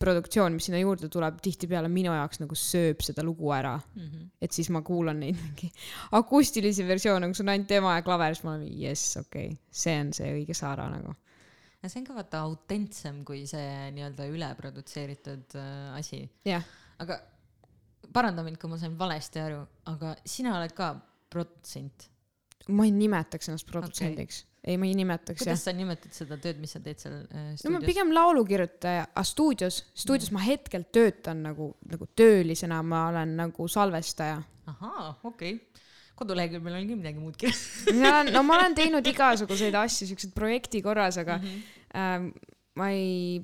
produktsioon, 0.00 0.54
mis 0.56 0.66
sinna 0.68 0.80
juurde 0.80 1.08
tuleb, 1.12 1.36
tihtipeale 1.44 1.88
minu 1.92 2.12
jaoks 2.14 2.40
nagu 2.42 2.56
sööb 2.58 3.02
seda 3.04 3.22
lugu 3.22 3.52
ära 3.54 3.76
Mhm. 3.96 4.30
et 4.42 4.52
siis 4.52 4.70
ma 4.70 4.82
kuulan 4.82 5.20
neid 5.20 5.36
mingi 5.38 5.70
akustilisi 6.12 6.86
versioone, 6.86 7.28
kus 7.28 7.40
on 7.44 7.48
ainult 7.52 7.68
tema 7.68 7.94
ja 7.96 8.02
klaver, 8.02 8.34
siis 8.34 8.44
ma 8.44 8.54
olen 8.56 8.66
jess, 8.80 9.16
okei 9.20 9.46
okay., 9.52 9.58
see 9.70 10.00
on 10.00 10.12
see 10.12 10.32
õige 10.34 10.54
Saara 10.54 10.88
nagu. 10.90 11.14
ja 11.82 11.88
see 11.88 12.00
on 12.00 12.06
ka 12.06 12.14
vaata 12.14 12.40
autentsem 12.46 13.24
kui 13.24 13.44
see 13.46 13.90
nii-öelda 13.94 14.26
üleprodutseeritud 14.32 15.54
äh, 15.60 15.94
asi. 15.98 16.24
jah, 16.44 16.64
aga 16.98 17.20
paranda 18.12 18.42
mind, 18.46 18.58
kui 18.60 18.70
ma 18.70 18.78
sain 18.80 18.98
valesti 18.98 19.40
aru, 19.42 19.60
aga 19.90 20.16
sina 20.24 20.56
oled 20.58 20.74
ka 20.76 20.94
protsent. 21.30 22.10
ma 22.68 22.84
ei 22.84 22.92
nimetaks 22.94 23.48
ennast 23.48 23.66
produtsendiks 23.70 24.42
okay.. 24.42 24.50
ei, 24.64 24.78
ma 24.80 24.88
ei 24.88 24.94
nimetaks 24.96 25.42
kuidas. 25.42 25.62
sa 25.66 25.74
nimetad 25.76 26.14
seda 26.16 26.38
tööd, 26.40 26.60
mis 26.62 26.72
sa 26.76 26.80
teed 26.84 27.02
seal 27.02 27.16
äh, 27.20 27.26
no 27.28 27.44
ma 27.52 27.56
stuudios? 27.60 27.86
pigem 27.90 28.12
laulukirjutaja, 28.16 29.06
aga 29.12 29.24
stuudios, 29.28 29.80
stuudios 30.04 30.32
ma 30.34 30.42
hetkel 30.44 30.86
töötan 30.94 31.42
nagu, 31.44 31.74
nagu 31.90 32.08
töölisena, 32.16 32.80
ma 32.82 33.06
olen 33.10 33.36
nagu 33.42 33.68
salvestaja. 33.68 34.40
ahaa, 34.72 35.08
okei 35.22 35.54
okay.. 35.56 35.84
koduleheküljel 36.16 36.64
meil 36.64 36.78
on 36.80 36.88
küll 36.88 37.02
midagi 37.02 37.20
muud 37.22 37.36
kirjas. 37.40 37.62
no 38.34 38.44
ma 38.46 38.58
olen 38.60 38.76
teinud 38.78 39.12
igasuguseid 39.12 39.76
asju 39.82 40.08
siukseid 40.12 40.34
projekti 40.36 40.82
korras, 40.82 41.20
aga 41.20 41.38
Mhm. 41.42 41.62
ähm, 42.00 42.30
ma 42.80 42.88
ei, 42.90 43.42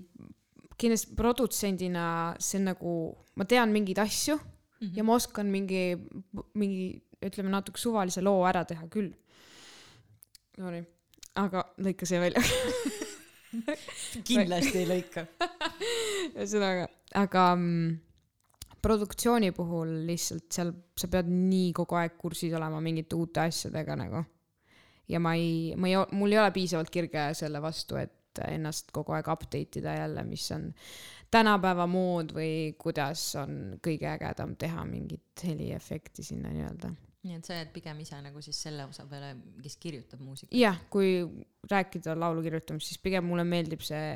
kindlasti 0.81 1.14
produtsendina 1.18 2.07
see 2.41 2.59
on 2.61 2.71
nagu, 2.73 2.95
ma 3.37 3.45
tean 3.45 3.73
mingeid 3.75 4.01
asju 4.01 4.37
mm 4.37 4.87
-hmm. 4.87 4.97
ja 4.97 5.05
ma 5.05 5.14
oskan 5.14 5.47
mingi, 5.47 5.99
mingi 6.55 7.03
ütleme 7.21 7.53
natuke 7.53 7.79
suvalise 7.79 8.23
loo 8.25 8.47
ära 8.49 8.64
teha 8.64 8.89
küll. 8.89 9.12
Sorry, 10.57 10.81
aga 11.39 11.64
lõika 11.83 12.09
see 12.09 12.20
välja. 12.22 12.43
kindlasti 14.28 14.83
ei 14.83 14.87
lõika. 14.89 15.26
ühesõnaga, 16.37 16.87
aga 17.18 17.45
mm, 17.57 17.99
produktsiooni 18.83 19.53
puhul 19.57 19.93
lihtsalt 20.09 20.49
seal 20.55 20.72
sa 20.99 21.11
pead 21.12 21.31
nii 21.31 21.72
kogu 21.76 21.99
aeg 22.01 22.16
kursis 22.20 22.55
olema 22.57 22.81
mingite 22.85 23.18
uute 23.18 23.45
asjadega 23.45 23.97
nagu. 23.99 24.24
ja 25.11 25.18
ma 25.20 25.35
ei, 25.35 25.74
ma 25.76 25.91
ei, 25.91 25.99
mul 26.14 26.33
ei 26.33 26.39
ole 26.39 26.51
piisavalt 26.55 26.91
kirge 26.91 27.31
selle 27.35 27.62
vastu, 27.62 27.99
et 27.99 28.41
ennast 28.47 28.93
kogu 28.95 29.12
aeg 29.16 29.26
update 29.28 29.81
ida 29.81 29.97
jälle, 29.97 30.22
mis 30.24 30.45
on 30.55 30.68
tänapäeva 31.31 31.87
mood 31.91 32.31
või 32.35 32.76
kuidas 32.78 33.24
on 33.39 33.81
kõige 33.83 34.07
ägedam 34.11 34.55
teha 34.59 34.85
mingit 34.87 35.45
heliefekti 35.45 36.22
sinna 36.26 36.53
nii-öelda. 36.55 36.93
Nii 37.27 37.37
et 37.37 37.45
sa 37.45 37.59
jääd 37.59 37.73
pigem 37.75 37.99
ise 38.01 38.16
nagu 38.25 38.41
siis 38.45 38.59
selle 38.64 38.87
osa 38.89 39.05
peale, 39.09 39.35
kes 39.61 39.77
kirjutab 39.81 40.23
muusikat. 40.25 40.55
jah, 40.57 40.79
kui 40.93 41.21
rääkida 41.71 42.14
laulu 42.16 42.43
kirjutamist, 42.47 42.89
siis 42.89 43.03
pigem 43.03 43.27
mulle 43.29 43.45
meeldib 43.45 43.85
see 43.85 44.14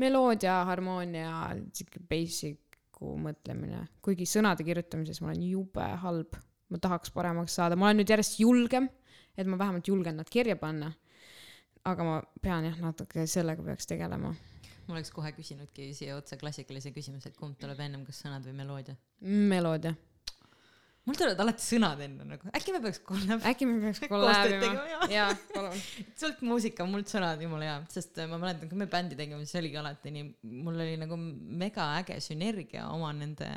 meloodia, 0.00 0.62
harmoonia, 0.68 1.32
sihuke 1.76 2.00
basic'u 2.10 3.16
mõtlemine, 3.20 3.84
kuigi 4.04 4.28
sõnade 4.28 4.64
kirjutamises 4.66 5.20
ma 5.20 5.32
olen 5.32 5.44
jube 5.50 5.90
halb. 6.04 6.40
ma 6.70 6.78
tahaks 6.78 7.10
paremaks 7.10 7.56
saada, 7.58 7.74
ma 7.74 7.88
olen 7.88 7.98
nüüd 7.98 8.10
järjest 8.12 8.36
julgem, 8.38 8.84
et 9.34 9.48
ma 9.50 9.56
vähemalt 9.58 9.88
julgen 9.90 10.20
nad 10.20 10.28
kirja 10.30 10.56
panna. 10.56 10.92
aga 11.84 12.04
ma 12.04 12.20
pean 12.42 12.64
jah, 12.64 12.76
natuke 12.80 13.26
sellega 13.26 13.62
peaks 13.64 13.88
tegelema. 13.90 14.32
ma 14.86 14.94
oleks 14.96 15.12
kohe 15.12 15.32
küsinudki 15.36 15.92
siia 15.94 16.16
otsa 16.16 16.40
klassikalise 16.40 16.94
küsimuse, 16.96 17.28
et 17.28 17.36
kumb 17.36 17.58
tuleb 17.60 17.80
ennem, 17.80 18.06
kas 18.06 18.24
sõnad 18.24 18.46
või 18.48 18.56
meloodia. 18.62 18.96
meloodia. 19.20 19.94
Mul 21.08 21.16
tulevad 21.16 21.40
alati 21.42 21.64
sõnad 21.64 22.00
enne 22.04 22.26
nagu, 22.28 22.50
äkki 22.56 22.74
me 22.74 22.80
peaks 22.84 23.00
kolm 23.06 23.44
äkki 23.48 23.66
me 23.68 23.78
peaks 23.86 24.02
kollab 24.04 24.42
tegema, 24.52 25.06
jaa.? 25.10 25.30
palun. 25.54 25.80
sult 26.20 26.42
muusika, 26.46 26.86
mult 26.88 27.10
sõnad, 27.10 27.40
jumala 27.44 27.68
hea, 27.68 27.76
sest 27.94 28.20
äh, 28.20 28.28
ma 28.30 28.38
mäletan, 28.42 28.68
kui 28.70 28.78
me 28.80 28.88
bändi 28.90 29.16
tegime, 29.18 29.40
siis 29.46 29.60
oligi 29.62 29.80
alati 29.80 30.12
nii, 30.14 30.26
mul 30.60 30.76
oli 30.76 30.98
nagu 31.00 31.16
mega 31.16 31.88
äge 32.02 32.20
sünergia 32.24 32.86
oma 32.92 33.12
nende 33.16 33.48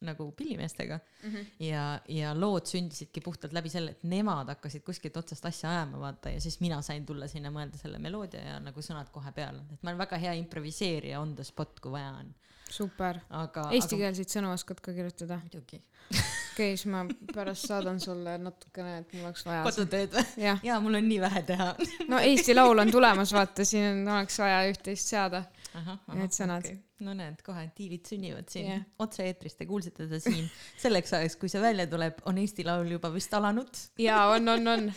nagu 0.00 0.30
pillimeestega 0.32 0.96
mm. 0.96 1.30
-hmm. 1.30 1.48
ja, 1.66 1.84
ja 2.08 2.32
lood 2.34 2.66
sündisidki 2.70 3.20
puhtalt 3.20 3.52
läbi 3.52 3.68
selle, 3.68 3.92
et 3.92 4.04
nemad 4.08 4.48
hakkasid 4.48 4.84
kuskilt 4.86 5.16
otsast 5.20 5.46
asja 5.46 5.70
ajama, 5.70 6.00
vaata, 6.00 6.32
ja 6.32 6.40
siis 6.40 6.60
mina 6.64 6.80
sain 6.82 7.04
tulla 7.06 7.28
sinna 7.28 7.52
mõelda 7.52 7.76
selle 7.76 8.00
meloodia 8.00 8.40
ja 8.40 8.60
nagu 8.64 8.80
sõnad 8.80 9.12
kohe 9.12 9.32
peale, 9.36 9.66
et 9.72 9.82
ma 9.82 9.92
olen 9.92 10.00
väga 10.00 10.16
hea 10.24 10.32
improviseerija 10.40 11.20
on 11.20 11.34
the 11.36 11.44
spot, 11.44 11.80
kui 11.80 11.92
vaja 11.92 12.14
on, 12.22 12.32
super. 12.74 13.20
aga. 13.30 13.68
Eestikeelseid 13.76 14.32
sõnu 14.32 14.52
oskad 14.54 14.80
ka 14.82 14.94
kirjutada? 14.96 15.40
muidugi. 15.44 15.80
okei, 16.10 16.74
siis 16.74 16.86
ma 16.90 17.04
pärast 17.34 17.68
saadan 17.70 18.00
sulle 18.02 18.36
natukene, 18.42 18.98
et 19.02 19.14
mul 19.14 19.28
oleks 19.28 19.46
vaja. 19.46 19.62
kodutööd 19.68 20.14
või? 20.16 20.26
jaa, 20.66 20.76
mul 20.82 20.98
on 20.98 21.08
nii 21.08 21.18
vähe 21.22 21.42
teha. 21.48 21.70
no 22.10 22.20
Eesti 22.30 22.56
Laul 22.56 22.82
on 22.84 22.92
tulemas, 22.92 23.32
vaata, 23.36 23.66
siin 23.68 23.88
on, 23.92 24.04
oleks 24.18 24.38
vaja 24.42 24.62
üht-teist 24.70 25.12
seada. 25.14 25.44
Need 25.70 26.34
sõnad. 26.34 26.66
okay.. 26.66 26.80
no 27.06 27.14
näed, 27.14 27.38
kohe 27.46 27.62
diilid 27.76 28.08
sünnivad 28.10 28.48
siin 28.50 28.66
yeah. 28.72 28.86
otse-eetris, 29.02 29.54
te 29.58 29.68
kuulsite 29.68 30.08
teda 30.08 30.18
siin. 30.22 30.48
selleks 30.82 31.14
ajaks, 31.18 31.38
kui 31.38 31.52
see 31.52 31.62
välja 31.62 31.86
tuleb, 31.90 32.18
on 32.30 32.40
Eesti 32.42 32.66
Laul 32.66 32.90
juba 32.96 33.12
vist 33.14 33.34
alanud. 33.38 33.84
ja 34.02 34.24
on, 34.34 34.50
on, 34.56 34.72
on. 34.74 34.88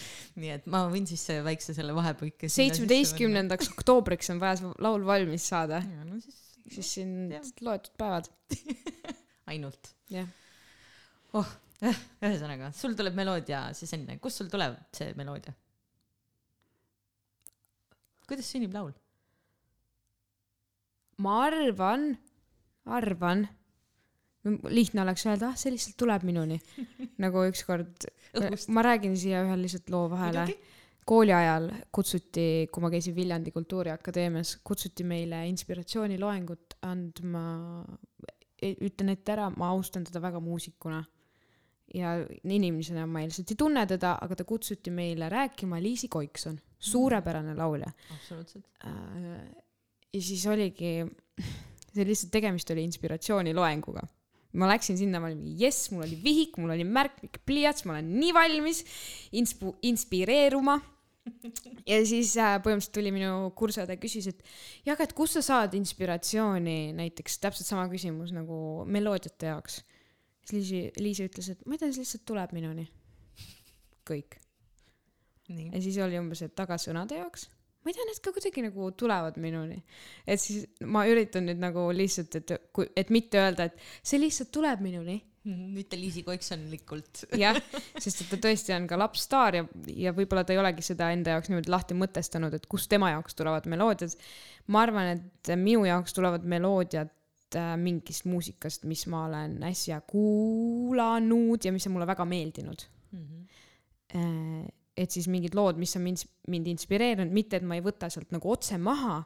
nii 0.41 0.55
et 0.57 0.65
ma 0.71 0.87
võin 0.93 1.05
siis 1.09 1.27
väikse 1.45 1.77
selle 1.77 1.93
vahepõike. 1.95 2.49
seitsmeteistkümnendaks 2.53 3.69
oktoobriks 3.75 4.33
on 4.33 4.41
vaja 4.41 4.63
see 4.63 4.73
laul 4.81 5.05
valmis 5.05 5.45
saada, 5.53 5.83
no 6.01 6.17
siis 6.17 6.52
siis 6.71 6.93
siin 6.97 7.31
Jah. 7.31 7.51
loetud 7.61 7.97
päevad. 7.99 8.29
ainult. 9.51 9.91
jah, 10.13 10.29
oh, 11.37 11.49
ühesõnaga, 11.83 12.71
sul 12.77 12.95
tuleb 12.97 13.17
meloodia 13.17 13.65
siis 13.75 13.91
enne, 13.97 14.17
kust 14.23 14.39
sul 14.39 14.51
tuleb 14.51 14.77
see 14.95 15.11
meloodia? 15.19 15.55
kuidas 18.27 18.47
sünnib 18.53 18.73
laul? 18.75 18.93
ma 21.23 21.39
arvan, 21.45 22.13
arvan, 22.89 23.45
lihtne 24.43 25.03
oleks 25.03 25.25
öelda, 25.27 25.51
ah, 25.51 25.59
see 25.59 25.71
lihtsalt 25.73 25.97
tuleb 25.99 26.25
minuni. 26.27 26.59
nagu 27.23 27.45
ükskord, 27.47 28.07
ma 28.73 28.83
räägin 28.85 29.15
siia 29.19 29.43
ühe 29.45 29.57
lihtsalt 29.61 29.91
loo 29.93 30.07
vahele. 30.11 30.47
Kooli 31.05 31.33
ajal 31.35 31.69
kutsuti, 31.91 32.67
kui 32.71 32.83
ma 32.83 32.91
käisin 32.93 33.15
Viljandi 33.15 33.51
Kultuuriakadeemias, 33.55 34.57
kutsuti 34.63 35.05
meile 35.07 35.43
inspiratsiooniloengut 35.51 36.77
andma. 36.89 37.45
ütlen 38.63 39.11
ette 39.11 39.33
ära, 39.33 39.49
ma 39.59 39.73
austan 39.73 40.05
teda 40.07 40.21
väga 40.23 40.39
muusikuna. 40.39 41.03
ja 41.93 42.13
inimesena 42.49 43.03
ma 43.05 43.21
lihtsalt 43.21 43.51
ei 43.51 43.57
tunne 43.59 43.83
teda, 43.85 44.15
aga 44.21 44.35
ta 44.39 44.43
kutsuti 44.49 44.89
meile 44.89 45.27
rääkima 45.29 45.81
Liisi 45.81 46.07
Koikson, 46.07 46.57
suurepärane 46.79 47.55
laulja. 47.55 47.91
absoluutselt. 48.15 48.65
ja 50.13 50.21
siis 50.21 50.45
oligi, 50.47 51.05
see 51.93 52.05
lihtsalt 52.05 52.31
tegemist 52.31 52.71
oli 52.71 52.83
inspiratsiooniloenguga. 52.87 54.07
Ma 54.59 54.69
läksin 54.69 54.97
sinna, 54.99 55.21
ma 55.21 55.29
olin 55.29 55.41
mingi 55.41 55.65
jess, 55.65 55.89
mul 55.93 56.05
oli 56.05 56.17
vihik, 56.21 56.57
mul 56.61 56.73
oli 56.75 56.85
märk, 56.87 57.39
pliiats, 57.47 57.85
ma 57.87 57.95
olen 57.95 58.09
nii 58.19 58.33
valmis 58.35 58.83
inspu-, 59.39 59.75
inspireeruma. 59.89 60.79
ja 61.91 61.97
siis 62.03 62.33
äh, 62.35 62.57
põhimõtteliselt 62.59 62.97
tuli 62.97 63.13
minu 63.15 63.31
kursaõde, 63.55 63.95
küsis, 64.01 64.27
et 64.33 64.41
jah, 64.83 64.93
aga 64.97 65.07
et 65.07 65.15
kust 65.15 65.37
sa 65.37 65.43
saad 65.45 65.75
inspiratsiooni 65.77 66.91
näiteks, 66.97 67.39
täpselt 67.45 67.69
sama 67.69 67.87
küsimus 67.91 68.33
nagu 68.35 68.57
meloodiate 68.91 69.53
jaoks. 69.53 69.79
siis 70.43 70.53
Liisi, 70.57 70.81
Liisi 70.99 71.29
ütles, 71.29 71.49
et 71.53 71.63
ma 71.65 71.77
ei 71.77 71.81
tea, 71.81 71.93
see 71.95 72.03
lihtsalt 72.03 72.25
tuleb 72.27 72.53
minuni. 72.57 72.89
kõik. 74.03 74.35
ja 75.47 75.79
siis 75.81 75.97
oli 76.03 76.19
umbes, 76.19 76.43
et 76.43 76.55
tagasõnade 76.59 77.23
jaoks, 77.23 77.47
ma 77.83 77.91
ei 77.91 77.97
tea, 77.97 78.07
need 78.07 78.21
ka 78.23 78.31
kuidagi 78.35 78.63
nagu 78.63 78.87
tulevad 78.99 79.37
minuni. 79.43 79.77
et 80.25 80.41
siis 80.41 80.65
ma 80.87 81.03
üritan 81.09 81.47
nüüd 81.49 81.61
nagu 81.61 81.89
lihtsalt, 81.95 82.39
et, 82.39 82.55
et 82.95 83.13
mitte 83.13 83.39
öelda, 83.41 83.67
et 83.67 83.79
see 84.01 84.21
lihtsalt 84.21 84.51
tuleb 84.55 84.83
minuni. 84.83 85.19
mitte 85.43 85.99
Liisi 85.99 86.23
Koiksonlikult. 86.23 87.25
jah, 87.39 87.57
sest 87.99 88.23
et 88.23 88.29
ta 88.31 88.39
tõesti 88.45 88.75
on 88.77 88.87
ka 88.87 88.99
lapsstaar 88.99 89.59
ja, 89.59 89.65
ja 89.91 90.13
võib-olla 90.15 90.45
ta 90.47 90.55
ei 90.55 90.61
olegi 90.61 90.85
seda 90.85 91.11
enda 91.15 91.35
jaoks 91.35 91.51
niimoodi 91.51 91.73
lahti 91.73 91.97
mõtestanud, 91.99 92.55
et 92.55 92.69
kust 92.71 92.91
tema 92.93 93.11
jaoks 93.11 93.35
tulevad 93.39 93.67
meloodiad. 93.71 94.15
ma 94.71 94.85
arvan, 94.87 95.17
et 95.17 95.53
minu 95.59 95.83
jaoks 95.89 96.15
tulevad 96.15 96.47
meloodiad 96.47 97.11
äh, 97.59 97.73
mingist 97.81 98.23
muusikast, 98.31 98.87
mis 98.87 99.03
ma 99.11 99.25
olen 99.27 99.59
äsja 99.67 99.99
kuulanud 100.07 101.67
ja 101.67 101.75
mis 101.75 101.89
on 101.89 101.97
mulle 101.97 102.07
väga 102.07 102.25
meeldinud. 102.29 102.87
Äh, 104.15 104.63
et 104.97 105.13
siis 105.13 105.27
mingid 105.31 105.55
lood, 105.57 105.79
mis 105.81 105.95
on 105.97 106.03
mind, 106.05 106.23
mind 106.53 106.67
inspireerinud, 106.69 107.33
mitte 107.33 107.57
et 107.57 107.65
ma 107.65 107.77
ei 107.77 107.83
võta 107.85 108.09
sealt 108.13 108.33
nagu 108.35 108.51
otse 108.53 108.77
maha, 108.81 109.17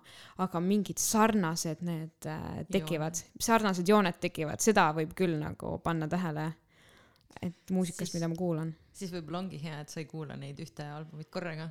aga 0.44 0.62
mingid 0.64 1.02
sarnased 1.02 1.84
need 1.88 2.30
äh, 2.30 2.62
tekivad, 2.72 3.20
sarnased 3.44 3.88
jooned 3.88 4.20
tekivad, 4.24 4.64
seda 4.64 4.88
võib 4.96 5.12
küll 5.18 5.36
nagu 5.42 5.78
panna 5.84 6.08
tähele. 6.12 6.54
et 7.42 7.70
muusikast, 7.70 8.10
Siis- 8.10 8.14
mida 8.16 8.28
ma 8.28 8.36
kuulan. 8.36 8.74
siis 8.94 9.12
võib-olla 9.14 9.44
ongi 9.44 9.60
hea, 9.62 9.80
et 9.82 9.90
sa 9.90 10.00
ei 10.00 10.06
kuula 10.06 10.36
neid 10.36 10.58
ühte 10.60 10.84
albumit 10.84 11.30
korraga. 11.30 11.70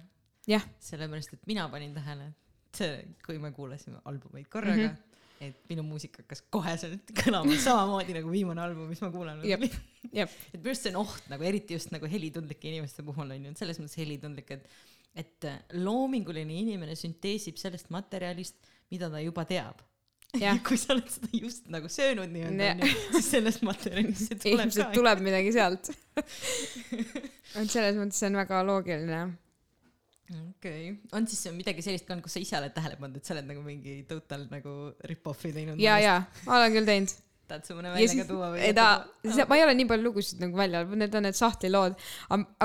sellepärast, 0.79 1.33
et 1.33 1.47
mina 1.47 1.69
panin 1.69 1.95
tähele, 1.95 2.33
et 2.81 3.23
kui 3.27 3.39
me 3.39 3.51
kuulasime 3.53 3.99
albumeid 4.05 4.47
korraga 4.49 4.77
mm. 4.77 4.95
-hmm. 4.95 5.16
Et 5.45 5.57
minu 5.71 5.85
muusika 5.85 6.23
hakkas 6.23 6.43
koheselt 6.53 7.13
kõlama 7.21 7.57
samamoodi 7.67 8.17
nagu 8.17 8.33
viimane 8.33 8.63
album, 8.65 8.91
mis 8.91 9.03
ma 9.05 9.11
kuulanud 9.15 9.45
olin. 9.45 9.67
jep. 10.13 10.37
et 10.55 10.61
minu 10.61 10.71
arust 10.73 10.87
see 10.87 10.95
on 10.95 11.03
oht 11.03 11.33
nagu 11.33 11.49
eriti 11.49 11.77
just 11.77 11.93
nagu 11.95 12.09
helitundlike 12.11 12.71
inimeste 12.71 13.05
puhul 13.07 13.35
on 13.35 13.49
ju, 13.49 13.53
et 13.53 13.65
selles 13.65 13.81
mõttes 13.83 13.99
helitundlik, 14.01 14.55
et 14.57 14.71
et 15.17 15.49
äh, 15.49 15.61
loominguline 15.81 16.53
inimene 16.61 16.97
sünteesib 16.99 17.57
sellest 17.61 17.89
materjalist, 17.95 18.59
mida 18.93 19.09
ta 19.13 19.23
juba 19.25 19.47
teab. 19.49 19.81
Kui 20.67 20.77
sa 20.77 20.93
oled 20.93 21.09
seda 21.09 21.31
just 21.33 21.71
nagu 21.73 21.89
söönud 21.89 22.29
nii-öelda 22.35 22.75
onju, 22.75 22.93
siis 23.15 23.31
sellest 23.39 23.65
materjalist 23.65 24.27
see 24.29 24.41
tuleb 24.43 24.67
ilmselt 24.67 24.91
ka. 24.91 24.93
tuleb 24.99 25.23
midagi 25.25 25.55
sealt. 25.57 25.91
et 26.21 27.73
selles 27.73 27.97
mõttes 27.97 28.21
see 28.21 28.29
on 28.29 28.41
väga 28.43 28.61
loogiline. 28.69 29.21
Okei 30.31 30.91
okay., 30.91 30.97
on 31.17 31.29
siis 31.31 31.47
midagi 31.55 31.85
sellist 31.85 32.07
ka, 32.09 32.17
kus 32.23 32.37
sa 32.37 32.43
ise 32.43 32.59
oled 32.59 32.75
tähele 32.75 32.99
pannud, 33.01 33.21
et 33.21 33.29
sa 33.29 33.35
oled 33.37 33.47
nagu 33.49 33.63
mingi 33.65 34.01
total 34.09 34.47
nagu 34.51 34.75
rip-off'i 35.07 35.53
teinud? 35.55 35.81
ja, 35.83 35.99
ja, 36.03 36.19
olen 36.47 36.75
küll 36.75 36.89
teinud. 36.89 37.15
tahad 37.47 37.67
sa 37.69 37.77
mõne 37.79 37.93
ja 37.93 37.95
välja 37.95 38.25
ka 38.25 38.29
tuua 38.31 38.49
või? 38.55 38.63
ei 38.67 38.75
ta, 38.77 38.87
ma 39.47 39.59
ei 39.59 39.65
ole 39.67 39.77
nii 39.79 39.89
palju 39.93 40.09
lugusid 40.09 40.43
nagu 40.43 40.59
välja, 40.59 40.83
need 41.03 41.15
on 41.15 41.29
need 41.29 41.39
sahtlilood, 41.39 41.99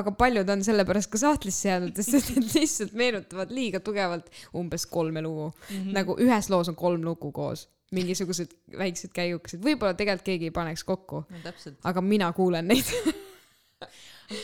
aga 0.02 0.16
paljud 0.18 0.56
on 0.56 0.66
sellepärast 0.66 1.12
ka 1.14 1.22
sahtlisse 1.22 1.70
jäänud, 1.70 2.02
sest 2.08 2.34
need 2.34 2.50
lihtsalt 2.56 2.98
meenutavad 2.98 3.54
liiga 3.54 3.84
tugevalt 3.86 4.32
umbes 4.58 4.88
kolme 4.90 5.22
lugu 5.26 5.52
mm. 5.52 5.76
-hmm. 5.76 5.94
nagu 6.00 6.18
ühes 6.18 6.50
loos 6.54 6.72
on 6.74 6.80
kolm 6.80 7.06
lugu 7.06 7.32
koos, 7.36 7.68
mingisugused 7.94 8.58
väiksed 8.78 9.14
käigukesed, 9.14 9.62
võib-olla 9.62 9.94
tegelikult 9.94 10.32
keegi 10.32 10.50
ei 10.50 10.56
paneks 10.56 10.88
kokku, 10.88 11.26
no 11.30 11.58
aga 11.84 12.02
mina 12.02 12.34
kuulen 12.34 12.74
neid. 12.74 12.90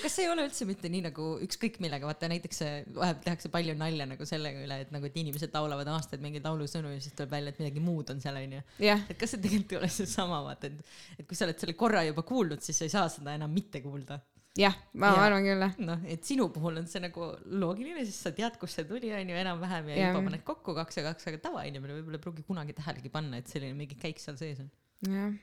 kas 0.02 0.16
see 0.18 0.26
ei 0.26 0.32
ole 0.32 0.46
üldse 0.48 0.68
mitte 0.70 0.90
nii 0.92 1.04
nagu 1.08 1.28
ükskõik 1.46 1.80
millega, 1.84 2.08
vaata 2.10 2.30
näiteks 2.32 2.62
äh, 2.66 2.78
vahepeal 2.96 3.26
tehakse 3.26 3.52
palju 3.54 3.76
nalja 3.80 4.08
nagu 4.10 4.28
sellega 4.30 4.64
üle, 4.64 4.80
et 4.86 4.94
nagu, 4.94 5.10
et 5.10 5.20
inimesed 5.20 5.54
laulavad 5.56 5.90
aastaid 5.96 6.24
mingeid 6.24 6.48
laulusõnu 6.48 6.94
ja 6.94 7.02
siis 7.04 7.16
tuleb 7.18 7.34
välja, 7.36 7.54
et 7.54 7.62
midagi 7.62 7.84
muud 7.84 8.14
on 8.14 8.24
seal 8.24 8.40
onju. 8.40 8.64
et 8.80 9.18
kas 9.20 9.36
see 9.36 9.44
tegelikult 9.44 9.76
ei 9.76 9.82
ole 9.82 9.92
seesama, 9.94 10.42
vaata, 10.46 10.72
et, 10.72 10.96
et 11.18 11.28
kui 11.28 11.38
sa 11.40 11.48
oled 11.48 11.60
selle 11.62 11.78
korra 11.80 12.04
juba 12.08 12.26
kuulnud, 12.28 12.64
siis 12.66 12.80
sa 12.80 12.88
ei 12.88 12.94
saa 12.94 13.08
seda 13.14 13.36
enam 13.38 13.54
mitte 13.54 13.82
kuulda. 13.86 14.20
jah, 14.58 14.78
ma 14.98 15.12
Jaa. 15.14 15.26
arvan 15.28 15.46
küll 15.46 15.68
jah. 15.68 15.76
noh, 15.90 16.08
et 16.10 16.24
sinu 16.26 16.48
puhul 16.54 16.82
on 16.82 16.88
see 16.90 17.04
nagu 17.04 17.34
loogiline, 17.62 18.06
sest 18.08 18.30
sa 18.30 18.34
tead, 18.38 18.58
kust 18.62 18.80
see 18.80 18.88
tuli 18.90 19.14
onju 19.14 19.44
enam-vähem 19.44 19.94
ja 19.94 20.00
Jaa. 20.00 20.14
juba 20.16 20.26
paned 20.30 20.48
kokku 20.48 20.78
kaks 20.78 21.02
ja 21.02 21.06
kaks, 21.12 21.30
aga 21.32 21.44
tavainimene 21.50 22.00
võib-olla 22.00 22.22
ei 22.22 22.26
pruugi 22.26 22.48
kunagi 22.48 22.78
tähelegi 22.78 23.14
panna, 23.14 23.42
et 23.42 23.54
selline 23.54 23.78
mingi 23.78 24.00
käik 24.00 24.24
seal 24.24 24.40
sees 24.40 24.64
on. 24.66 24.74
jah. 25.08 25.38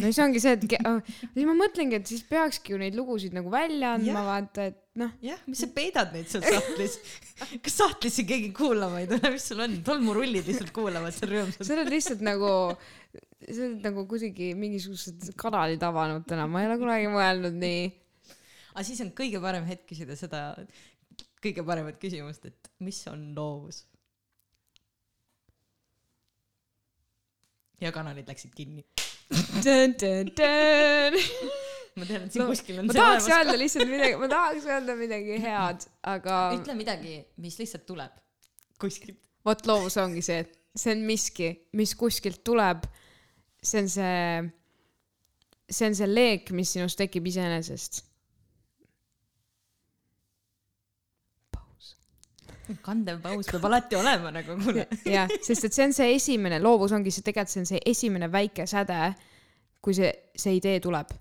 No 0.00 0.08
siis 0.08 0.20
ongi 0.24 0.42
see, 0.42 0.54
et 0.56 0.76
oh, 0.88 1.00
siis 1.22 1.46
ma 1.48 1.54
mõtlengi, 1.58 2.00
et 2.00 2.10
siis 2.10 2.22
peakski 2.28 2.74
ju 2.74 2.80
neid 2.80 2.96
lugusid 2.98 3.34
nagu 3.36 3.52
välja 3.52 3.94
andma 3.98 4.24
vaata, 4.26 4.68
et 4.72 4.78
noh, 5.00 5.12
jah, 5.24 5.40
mis 5.50 5.62
sa 5.62 5.70
peidad 5.74 6.14
neid 6.16 6.30
seal 6.30 6.44
sahtlis? 6.44 6.98
kas 7.64 7.78
sahtlisse 7.82 8.26
keegi 8.28 8.50
kuulama 8.56 9.02
ei 9.02 9.08
tule, 9.10 9.34
mis 9.36 9.48
sul 9.52 9.62
on, 9.64 9.78
tolmurullid 9.86 10.48
lihtsalt 10.50 10.74
kuulavad 10.76 11.16
seal 11.16 11.34
rõõmsalt. 11.36 11.66
sa 11.66 11.76
oled 11.76 11.92
lihtsalt 11.94 12.24
nagu, 12.26 12.52
sa 13.46 13.58
oled 13.68 13.80
nagu 13.86 14.06
kuidagi 14.10 14.52
mingisugused 14.58 15.32
kanalid 15.40 15.84
avanud 15.86 16.26
täna, 16.28 16.48
ma 16.50 16.64
ei 16.64 16.70
ole 16.70 16.80
kunagi 16.82 17.12
mõelnud 17.12 17.60
nii. 17.60 17.84
aga 18.74 18.86
siis 18.88 19.04
on 19.04 19.14
kõige 19.16 19.42
parem 19.42 19.68
hetk 19.68 19.86
küsida 19.92 20.18
seda 20.18 20.50
kõige 21.40 21.64
paremat 21.64 21.96
küsimust, 22.00 22.44
et 22.50 22.72
mis 22.84 23.00
on 23.10 23.30
loovus? 23.36 23.84
ja 27.80 27.92
kanalid 27.96 28.28
läksid 28.28 28.52
kinni. 28.52 28.84
Ma 31.98 32.06
tean, 32.06 32.24
et 32.24 32.32
siin 32.32 32.42
No, 32.44 32.48
kuskil 32.50 32.80
on 32.80 32.88
ma 32.88 32.96
tahaks 32.96 33.26
olemas 33.26 33.36
öelda 33.36 33.58
lihtsalt 33.60 33.90
midagi, 33.90 34.16
ma 34.20 34.28
tahaks 34.30 34.66
öelda 34.70 34.96
midagi 34.98 35.38
head, 35.42 35.86
aga 36.14 36.40
ütle 36.56 36.76
midagi, 36.78 37.14
mis 37.42 37.58
lihtsalt 37.60 37.86
tuleb 37.88 38.16
kuskilt. 38.80 39.18
vot 39.46 39.66
loovus 39.68 39.98
ongi 40.00 40.22
see, 40.24 40.44
et 40.44 40.56
see 40.78 40.94
on 40.94 41.04
miski, 41.06 41.50
mis 41.76 41.94
kuskilt 41.98 42.42
tuleb. 42.46 42.86
see 43.62 43.82
on 43.82 43.90
see, 43.92 44.50
see 45.68 45.88
on 45.90 45.96
see 45.98 46.08
leek, 46.08 46.50
mis 46.56 46.70
sinust 46.76 46.98
tekib 47.00 47.26
iseenesest. 47.28 48.04
Kandev 52.84 53.20
paus 53.22 53.48
peab 53.50 53.64
alati 53.68 53.98
olema 53.98 54.32
nagu, 54.34 54.56
kuule. 54.60 54.86
jah, 55.08 55.30
sest 55.42 55.66
et 55.68 55.74
see 55.76 55.86
on 55.88 55.96
see 55.96 56.14
esimene, 56.16 56.60
loovus 56.62 56.94
ongi 56.96 57.12
see, 57.14 57.24
tegelikult 57.26 57.54
see 57.54 57.64
on 57.64 57.68
see 57.72 57.82
esimene 57.92 58.30
väike 58.32 58.66
säde, 58.70 59.00
kui 59.82 59.96
see, 59.96 60.10
see 60.36 60.56
idee 60.58 60.80
tuleb. 60.84 61.12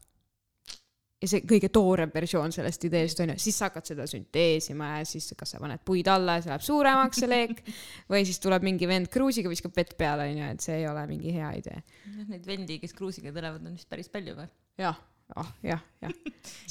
ja 1.19 1.27
see 1.27 1.43
kõige 1.43 1.67
toorem 1.75 2.11
versioon 2.13 2.53
sellest 2.55 2.85
ideest 2.87 3.19
on 3.19 3.33
ju, 3.33 3.37
siis 3.43 3.57
sa 3.59 3.67
hakkad 3.67 3.89
seda 3.89 4.05
sünteesima 4.07 4.93
ja 5.01 5.07
siis 5.07 5.33
kas 5.39 5.51
sa 5.51 5.59
paned 5.59 5.81
puid 5.85 6.07
alla 6.07 6.37
ja 6.37 6.45
see 6.45 6.53
läheb 6.53 6.63
suuremaks, 6.63 7.19
see 7.19 7.31
leek. 7.31 7.63
või 8.11 8.23
siis 8.27 8.39
tuleb 8.43 8.63
mingi 8.63 8.87
vend 8.87 9.11
kruusiga, 9.11 9.51
viskab 9.51 9.75
vett 9.75 9.97
peale 9.99 10.29
on 10.29 10.39
ju, 10.39 10.51
et 10.55 10.63
see 10.63 10.77
ei 10.79 10.87
ole 10.87 11.03
mingi 11.11 11.35
hea 11.35 11.51
idee. 11.59 11.83
Neid 12.21 12.47
vendi, 12.47 12.79
kes 12.79 12.95
kruusiga 12.95 13.33
tulevad, 13.35 13.65
on 13.65 13.75
vist 13.75 13.89
päris 13.91 14.11
palju 14.11 14.37
või? 14.39 14.47
jah, 14.79 15.01
ah 15.35 15.51
jah, 15.65 15.83
jah. 16.05 16.15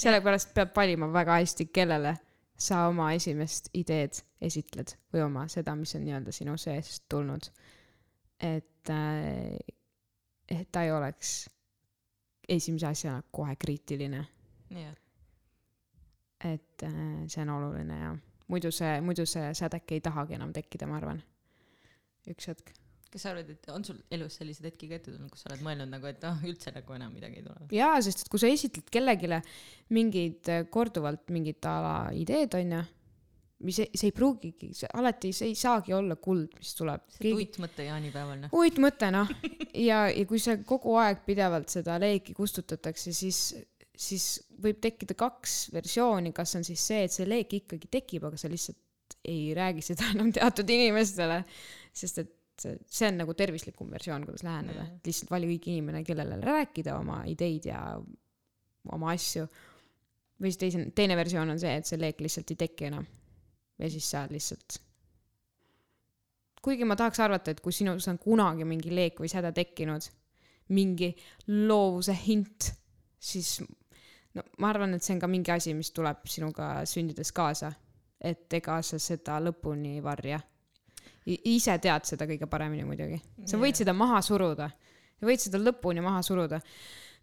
sellepärast 0.07 0.57
peab 0.57 0.72
valima 0.76 1.11
väga 1.12 1.43
hästi, 1.43 1.68
kellele 1.68 2.16
sa 2.59 2.86
oma 2.88 3.12
esimest 3.14 3.70
ideed 3.78 4.18
esitled 4.42 4.94
või 5.14 5.22
oma 5.26 5.46
seda, 5.48 5.74
mis 5.78 5.94
on 5.94 6.04
nii-öelda 6.06 6.34
sinu 6.34 6.56
seest 6.59 7.04
tulnud. 7.09 7.50
et, 8.40 8.90
et 10.48 10.72
ta 10.72 10.82
ei 10.82 10.92
oleks 10.92 11.48
esimese 12.48 12.86
asjana 12.86 13.22
kohe 13.30 13.56
kriitiline, 13.56 14.24
et 16.44 16.82
äh, 16.82 16.98
see 17.26 17.42
on 17.42 17.50
oluline 17.50 17.98
ja 17.98 18.16
muidu 18.48 18.70
see, 18.72 19.00
muidu 19.00 19.26
see 19.26 19.54
sädek 19.54 19.92
ei 19.92 20.00
tahagi 20.00 20.34
enam 20.38 20.52
tekkida, 20.52 20.86
ma 20.86 20.96
arvan. 20.96 21.22
üks 22.28 22.48
hetk. 22.50 22.72
Kas 23.12 23.24
sa 23.24 23.32
arvad, 23.32 23.48
et 23.54 23.70
on 23.72 23.84
sul 23.86 23.98
elus 24.14 24.36
selliseid 24.40 24.68
hetki 24.68 24.90
ka 24.90 24.98
ette 24.98 25.12
tulnud, 25.12 25.30
kus 25.32 25.44
sa 25.44 25.50
oled 25.52 25.64
mõelnud 25.64 25.90
nagu, 25.94 26.09
et 26.11 26.24
ah, 26.28 26.38
üldse 26.44 26.72
nagu 26.74 26.96
enam 26.96 27.14
midagi 27.14 27.40
ei 27.40 27.46
tule? 27.46 27.68
jaa, 27.74 27.96
sest 28.04 28.24
et 28.24 28.30
kui 28.32 28.42
sa 28.42 28.50
esitled 28.52 28.92
kellelegi 28.92 29.40
mingid 29.96 30.52
äh, 30.52 30.66
korduvalt 30.72 31.32
mingit 31.34 31.64
a 31.68 31.74
la 31.84 31.96
ideed, 32.16 32.56
onju, 32.59 32.82
mis 33.66 33.78
ei, 33.82 33.90
see 33.98 34.11
ei 34.11 34.14
pruugigi, 34.14 34.70
alati, 34.92 35.32
see 35.34 35.50
ei 35.50 35.56
saagi 35.59 35.94
olla 35.96 36.18
kuld, 36.22 36.52
mis 36.61 36.74
tuleb. 36.78 37.06
see 37.16 37.32
uitmõte 37.34 37.88
jaanipäeval, 37.88 38.44
noh. 38.44 38.54
uitmõte 38.61 39.11
noh, 39.14 39.32
ja, 39.88 40.04
ja 40.12 40.26
kui 40.28 40.42
see 40.42 40.61
kogu 40.68 40.98
aeg 41.00 41.24
pidevalt 41.26 41.72
seda 41.72 41.96
leeki 42.02 42.36
kustutatakse, 42.36 43.14
siis, 43.16 43.40
siis 43.96 44.28
võib 44.62 44.82
tekkida 44.84 45.16
kaks 45.18 45.59
versiooni, 45.74 46.34
kas 46.36 46.54
on 46.61 46.66
siis 46.66 46.84
see, 46.92 47.06
et 47.09 47.14
see 47.14 47.26
leek 47.28 47.56
ikkagi 47.62 47.90
tekib, 47.98 48.28
aga 48.28 48.38
sa 48.40 48.52
lihtsalt 48.52 48.84
ei 49.28 49.54
räägi 49.56 49.82
seda 49.82 50.12
enam 50.14 50.30
teatud 50.34 50.68
inimestele, 50.70 51.42
sest 51.96 52.22
et 52.22 52.34
see, 52.64 52.78
see 52.86 53.09
on 53.11 53.20
nagu 53.22 53.34
tervislikum 53.38 53.90
versioon, 53.92 54.26
kuidas 54.28 54.44
läheneda 54.46 54.82
Jah., 54.82 54.90
et 54.96 55.11
lihtsalt 55.11 55.30
vali 55.34 55.50
õige 55.50 55.72
inimene, 55.72 56.02
kellele 56.06 56.40
rääkida 56.42 56.96
oma 56.98 57.22
ideid 57.30 57.70
ja 57.70 57.82
oma 58.92 59.12
asju. 59.14 59.46
või 60.38 60.52
siis 60.52 60.61
teise, 60.61 60.84
teine 60.94 61.16
versioon 61.18 61.54
on 61.54 61.61
see, 61.61 61.78
et 61.80 61.86
see 61.86 62.00
leek 62.00 62.20
lihtsalt 62.24 62.54
ei 62.54 62.61
teki 62.66 62.90
enam. 62.92 63.09
ja 63.78 63.90
siis 63.90 64.11
sa 64.11 64.26
lihtsalt 64.30 64.80
kuigi 66.62 66.84
ma 66.84 66.96
tahaks 66.98 67.20
arvata, 67.22 67.52
et 67.52 67.61
kui 67.64 67.72
sinus 67.72 68.09
on 68.11 68.18
kunagi 68.20 68.66
mingi 68.68 68.92
leek 68.94 69.20
või 69.22 69.30
säde 69.30 69.52
tekkinud, 69.56 70.09
mingi 70.74 71.12
loovuse 71.48 72.14
hint, 72.26 72.72
siis 73.18 73.59
no 74.36 74.44
ma 74.61 74.72
arvan, 74.72 74.96
et 74.96 75.04
see 75.04 75.14
on 75.16 75.22
ka 75.22 75.30
mingi 75.30 75.52
asi, 75.54 75.74
mis 75.76 75.92
tuleb 75.96 76.26
sinuga 76.28 76.72
sündides 76.88 77.32
kaasa. 77.32 77.72
et 78.18 78.50
ega 78.52 78.80
sa 78.82 78.98
seda 78.98 79.36
lõpuni 79.38 79.92
ei 79.94 80.00
varja. 80.02 80.40
Ise 81.29 81.76
tead 81.83 82.07
seda 82.09 82.26
kõige 82.29 82.49
paremini 82.51 82.87
muidugi. 82.89 83.20
sa 83.47 83.61
võid 83.61 83.79
seda 83.79 83.95
maha 83.97 84.20
suruda, 84.24 84.70
sa 85.18 85.29
võid 85.29 85.43
seda 85.43 85.61
lõpuni 85.61 86.05
maha 86.05 86.22
suruda. 86.22 86.61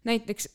näiteks, 0.06 0.48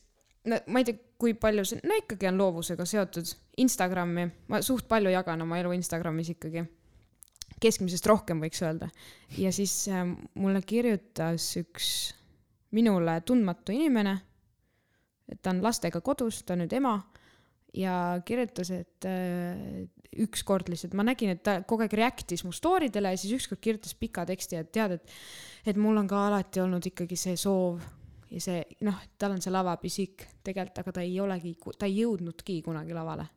no 0.48 0.58
ma 0.66 0.82
ei 0.82 0.88
tea, 0.88 1.00
kui 1.18 1.34
palju 1.38 1.64
see, 1.68 1.82
no 1.84 1.96
ikkagi 2.00 2.30
on 2.30 2.40
loovusega 2.40 2.86
seotud 2.88 3.34
Instagrami, 3.62 4.28
ma 4.48 4.62
suht 4.64 4.88
palju 4.88 5.12
jagan 5.12 5.44
oma 5.44 5.60
elu 5.60 5.74
Instagramis 5.76 6.32
ikkagi 6.34 6.64
keskmisest 7.62 8.06
rohkem, 8.10 8.40
võiks 8.42 8.62
öelda. 8.64 8.88
ja 9.38 9.52
siis 9.52 9.74
äh, 9.88 10.04
mulle 10.34 10.62
kirjutas 10.66 11.52
üks 11.60 11.88
minule 12.72 13.20
tundmatu 13.20 13.74
inimene, 13.74 14.16
et 15.28 15.42
ta 15.42 15.52
on 15.52 15.62
lastega 15.62 16.00
kodus, 16.00 16.42
ta 16.42 16.56
on 16.56 16.64
nüüd 16.64 16.72
ema 16.76 16.96
ja 17.74 18.20
kirjutas, 18.24 18.70
et 18.74 19.06
äh, 19.08 19.88
ükskord 20.20 20.68
lihtsalt 20.68 20.94
ma 20.98 21.06
nägin, 21.06 21.32
et 21.32 21.42
ta 21.44 21.60
kogu 21.64 21.86
aeg 21.86 21.96
react'is 21.96 22.44
mu 22.44 22.52
story 22.52 22.90
dele 22.92 23.14
ja 23.14 23.20
siis 23.20 23.38
ükskord 23.38 23.62
kirjutas 23.64 23.94
pika 23.96 24.26
teksti, 24.28 24.60
et 24.60 24.72
tead, 24.72 24.98
et 24.98 25.18
et 25.72 25.78
mul 25.78 25.96
on 25.96 26.08
ka 26.10 26.26
alati 26.28 26.60
olnud 26.60 26.84
ikkagi 26.90 27.16
see 27.16 27.36
soov 27.40 27.80
ja 28.32 28.40
see 28.42 28.62
noh, 28.84 28.98
tal 29.18 29.36
on 29.36 29.44
see 29.44 29.52
lavapisik 29.52 30.26
tegelikult, 30.44 30.82
aga 30.82 30.98
ta 30.98 31.06
ei 31.06 31.16
olegi, 31.20 31.54
ta 31.78 31.88
ei 31.88 32.02
jõudnudki 32.02 32.60
kunagi 32.66 32.96
lavale 32.96 33.28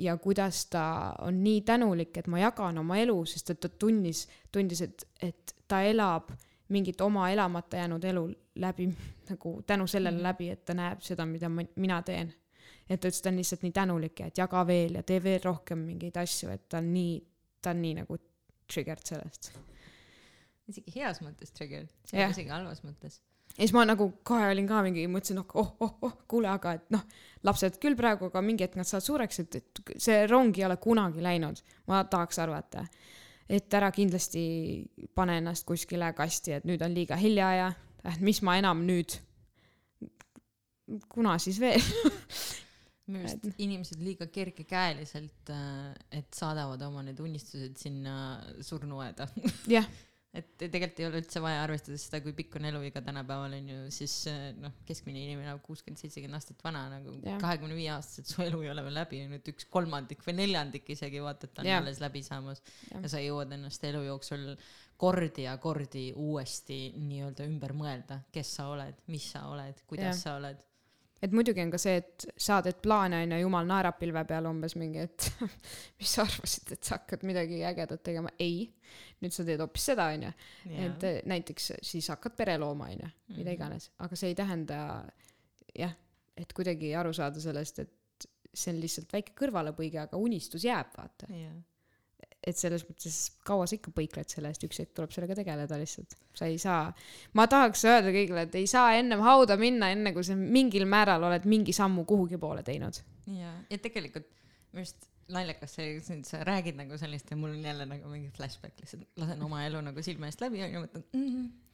ja 0.00 0.16
kuidas 0.16 0.66
ta 0.66 1.14
on 1.18 1.42
nii 1.44 1.60
tänulik, 1.60 2.16
et 2.16 2.26
ma 2.26 2.38
jagan 2.40 2.78
oma 2.78 2.98
elu, 2.98 3.16
sest 3.28 3.50
et 3.54 3.60
ta 3.60 3.68
tundis, 3.68 4.26
tundis, 4.52 4.82
et, 4.86 5.04
et 5.22 5.54
ta 5.68 5.82
elab 5.86 6.30
mingit 6.70 7.00
oma 7.00 7.30
elamata 7.30 7.76
jäänud 7.76 8.04
elu 8.04 8.28
läbi 8.62 8.88
nagu 9.30 9.62
tänu 9.66 9.86
sellele 9.86 10.22
läbi, 10.22 10.48
et 10.50 10.64
ta 10.64 10.74
näeb 10.74 11.02
seda, 11.02 11.26
mida 11.26 11.48
ma, 11.48 11.64
mina 11.76 12.02
teen. 12.02 12.32
Et 12.90 12.98
ta 13.00 13.08
ütles, 13.08 13.22
ta 13.22 13.30
on 13.30 13.38
lihtsalt 13.38 13.64
nii 13.64 13.74
tänulik 13.76 14.20
ja 14.20 14.28
et 14.30 14.38
jaga 14.40 14.64
veel 14.66 14.98
ja 14.98 15.06
tee 15.06 15.20
veel 15.22 15.40
rohkem 15.44 15.82
mingeid 15.86 16.16
asju, 16.20 16.50
et 16.50 16.66
ta 16.68 16.80
on 16.82 16.90
nii, 16.92 17.16
ta 17.62 17.74
on 17.74 17.82
nii 17.84 17.96
nagu 18.02 18.18
triggered 18.70 19.06
sellest. 19.06 19.52
isegi 20.70 20.94
heas 20.98 21.20
mõttes 21.22 21.54
trigger, 21.54 21.86
Jah. 22.12 22.30
isegi 22.30 22.50
halvas 22.50 22.82
mõttes. 22.86 23.20
ja 23.54 23.62
siis 23.62 23.74
ma 23.74 23.84
nagu 23.86 24.10
kohe 24.26 24.50
olin 24.50 24.68
ka 24.70 24.82
mingi, 24.86 25.06
mõtlesin, 25.10 25.42
oh, 25.42 25.72
oh, 25.86 25.96
oh, 26.06 26.18
kuule, 26.30 26.50
aga 26.50 26.74
et 26.78 26.90
noh, 26.94 27.06
lapsed 27.46 27.78
küll 27.82 27.98
praegu, 27.98 28.30
aga 28.30 28.42
mingi 28.44 28.66
hetk 28.66 28.78
nad 28.78 28.88
saavad 28.88 29.06
suureks, 29.06 29.42
et, 29.44 29.60
et 29.60 29.96
see 29.96 30.20
rong 30.30 30.58
ei 30.58 30.66
ole 30.66 30.78
kunagi 30.82 31.22
läinud, 31.24 31.62
ma 31.90 32.04
tahaks 32.10 32.42
arvata. 32.42 32.86
et 33.50 33.74
ära 33.74 33.90
kindlasti 33.90 34.42
pane 35.14 35.40
ennast 35.40 35.66
kuskile 35.66 36.12
kasti, 36.14 36.58
et 36.58 36.66
nüüd 36.66 36.82
on 36.86 36.94
liiga 36.94 37.18
hilja 37.18 37.50
ja 37.54 37.72
et 38.04 38.22
mis 38.22 38.42
ma 38.46 38.56
enam 38.58 38.86
nüüd, 38.86 39.18
kuna 41.10 41.38
siis 41.38 41.60
veel. 41.62 41.82
minu 43.10 43.24
arust 43.26 43.62
inimesed 43.62 44.04
liiga 44.04 44.28
kergekäeliselt, 44.32 45.54
et 46.14 46.30
saadavad 46.36 46.82
oma 46.86 47.04
need 47.06 47.20
unistused 47.22 47.76
sinna 47.80 48.14
surnuaeda. 48.64 49.28
jah, 49.70 49.88
et 50.38 50.50
tegelikult 50.60 51.00
ei 51.02 51.06
ole 51.08 51.20
üldse 51.24 51.40
vaja 51.42 51.62
arvestades 51.64 52.04
seda, 52.06 52.20
kui 52.22 52.34
pikk 52.38 52.54
on 52.60 52.68
eluiga 52.68 53.02
tänapäeval 53.02 53.56
on 53.56 53.70
ju, 53.72 53.78
siis 53.94 54.14
äh, 54.30 54.50
noh, 54.62 54.76
keskmine 54.86 55.24
inimene 55.24 55.48
elab 55.50 55.64
kuuskümmend, 55.64 55.98
seitsekümmend 55.98 56.38
aastat 56.38 56.62
vana 56.62 56.84
nagu 56.92 57.16
kahekümne 57.42 57.74
viie 57.74 57.90
aastaselt 57.96 58.30
su 58.30 58.44
elu 58.44 58.62
ei 58.62 58.70
ole 58.70 58.84
veel 58.86 58.96
läbi, 59.00 59.24
nüüd 59.32 59.50
üks 59.50 59.66
kolmandik 59.72 60.22
või 60.26 60.36
neljandik 60.38 60.86
isegi 60.94 61.22
vaata, 61.24 61.48
et 61.48 61.56
ta 61.56 61.64
on 61.64 61.72
Jah. 61.72 61.82
alles 61.82 61.98
läbi 62.02 62.22
saamas 62.26 62.62
Jah. 62.62 63.02
ja 63.02 63.12
sa 63.16 63.24
jõuad 63.24 63.56
ennast 63.58 63.90
elu 63.90 64.04
jooksul 64.06 64.46
kordi 65.00 65.48
ja 65.48 65.56
kordi 65.58 66.10
uuesti 66.14 66.80
nii-öelda 67.00 67.46
ümber 67.50 67.74
mõelda, 67.74 68.20
kes 68.30 68.54
sa 68.60 68.68
oled, 68.70 69.02
mis 69.10 69.26
sa 69.32 69.48
oled, 69.50 69.82
kuidas 69.90 70.12
Jah. 70.12 70.22
sa 70.22 70.36
oled. 70.38 70.62
Et 71.22 71.32
muidugi 71.36 71.60
on 71.62 71.70
ka 71.70 71.78
see, 71.78 71.96
et 72.00 72.26
sa 72.40 72.60
teed 72.64 72.78
plaane 72.82 73.18
onju, 73.24 73.38
jumal 73.42 73.66
naerab 73.68 73.98
pilve 74.00 74.22
peal 74.28 74.46
umbes 74.50 74.74
mingi, 74.80 75.02
et 75.04 75.26
mis 76.00 76.14
sa 76.16 76.22
arvasid, 76.24 76.72
et 76.76 76.84
sa 76.84 76.96
hakkad 76.98 77.24
midagi 77.28 77.60
ägedat 77.68 78.02
tegema, 78.06 78.32
ei. 78.40 78.68
nüüd 79.20 79.32
sa 79.36 79.44
teed 79.44 79.60
hoopis 79.60 79.84
seda 79.92 80.08
onju, 80.14 80.30
et 80.86 81.04
eh, 81.04 81.18
näiteks 81.28 81.72
siis 81.86 82.08
hakkad 82.14 82.36
pere 82.38 82.56
looma 82.58 82.88
onju, 82.90 83.10
mida 83.36 83.50
Mhm. 83.50 83.54
iganes, 83.54 83.90
aga 84.00 84.16
see 84.16 84.28
ei 84.32 84.34
tähenda 84.38 84.78
jah, 85.76 85.92
et 86.36 86.52
kuidagi 86.56 86.94
aru 86.96 87.12
saada 87.12 87.40
sellest, 87.40 87.78
et 87.84 88.26
see 88.54 88.72
on 88.72 88.80
lihtsalt 88.80 89.12
väike 89.12 89.32
kõrvalepõige, 89.38 90.00
aga 90.02 90.16
unistus 90.18 90.64
jääb, 90.64 90.88
vaata. 90.96 91.28
Et 92.40 92.56
selles 92.56 92.86
mõttes 92.88 93.16
kaua 93.44 93.66
sa 93.68 93.76
ikka 93.76 93.92
põikled 93.96 94.32
selle 94.32 94.48
eest, 94.52 94.64
üks 94.64 94.80
hetk 94.80 94.94
tuleb 94.96 95.12
sellega 95.12 95.36
tegeleda 95.36 95.76
lihtsalt. 95.80 96.16
sa 96.36 96.48
ei 96.48 96.56
saa, 96.62 96.88
ma 97.36 97.46
tahaks 97.50 97.84
öelda 97.84 98.14
kõigile, 98.14 98.46
et 98.46 98.56
ei 98.60 98.66
saa 98.70 98.94
ennem 98.96 99.20
hauda 99.24 99.58
minna, 99.60 99.90
enne 99.92 100.14
kui 100.16 100.24
sa 100.24 100.36
mingil 100.38 100.86
määral 100.88 101.24
oled 101.28 101.44
mingi 101.50 101.74
sammu 101.76 102.06
kuhugi 102.08 102.40
poole 102.40 102.64
teinud. 102.66 103.02
ja, 103.36 103.52
ja 103.70 103.78
tegelikult 103.78 104.28
minu 104.72 104.84
arust 104.84 105.10
naljakas 105.30 105.74
see, 105.78 105.98
sa 106.26 106.42
räägid 106.46 106.78
nagu 106.78 106.98
sellist 106.98 107.30
ja 107.30 107.36
mul 107.38 107.52
on 107.54 107.64
jälle 107.64 107.86
nagu 107.86 108.08
mingi 108.10 108.30
flashback 108.36 108.80
lihtsalt, 108.80 109.06
lasen 109.20 109.42
oma 109.46 109.64
elu 109.66 109.82
nagu 109.90 110.02
silme 110.02 110.30
eest 110.30 110.42
läbi 110.42 110.62
onju, 110.66 110.84
mõtlen 110.86 111.04
mm,. 111.12 111.26
-hmm. 111.26 111.69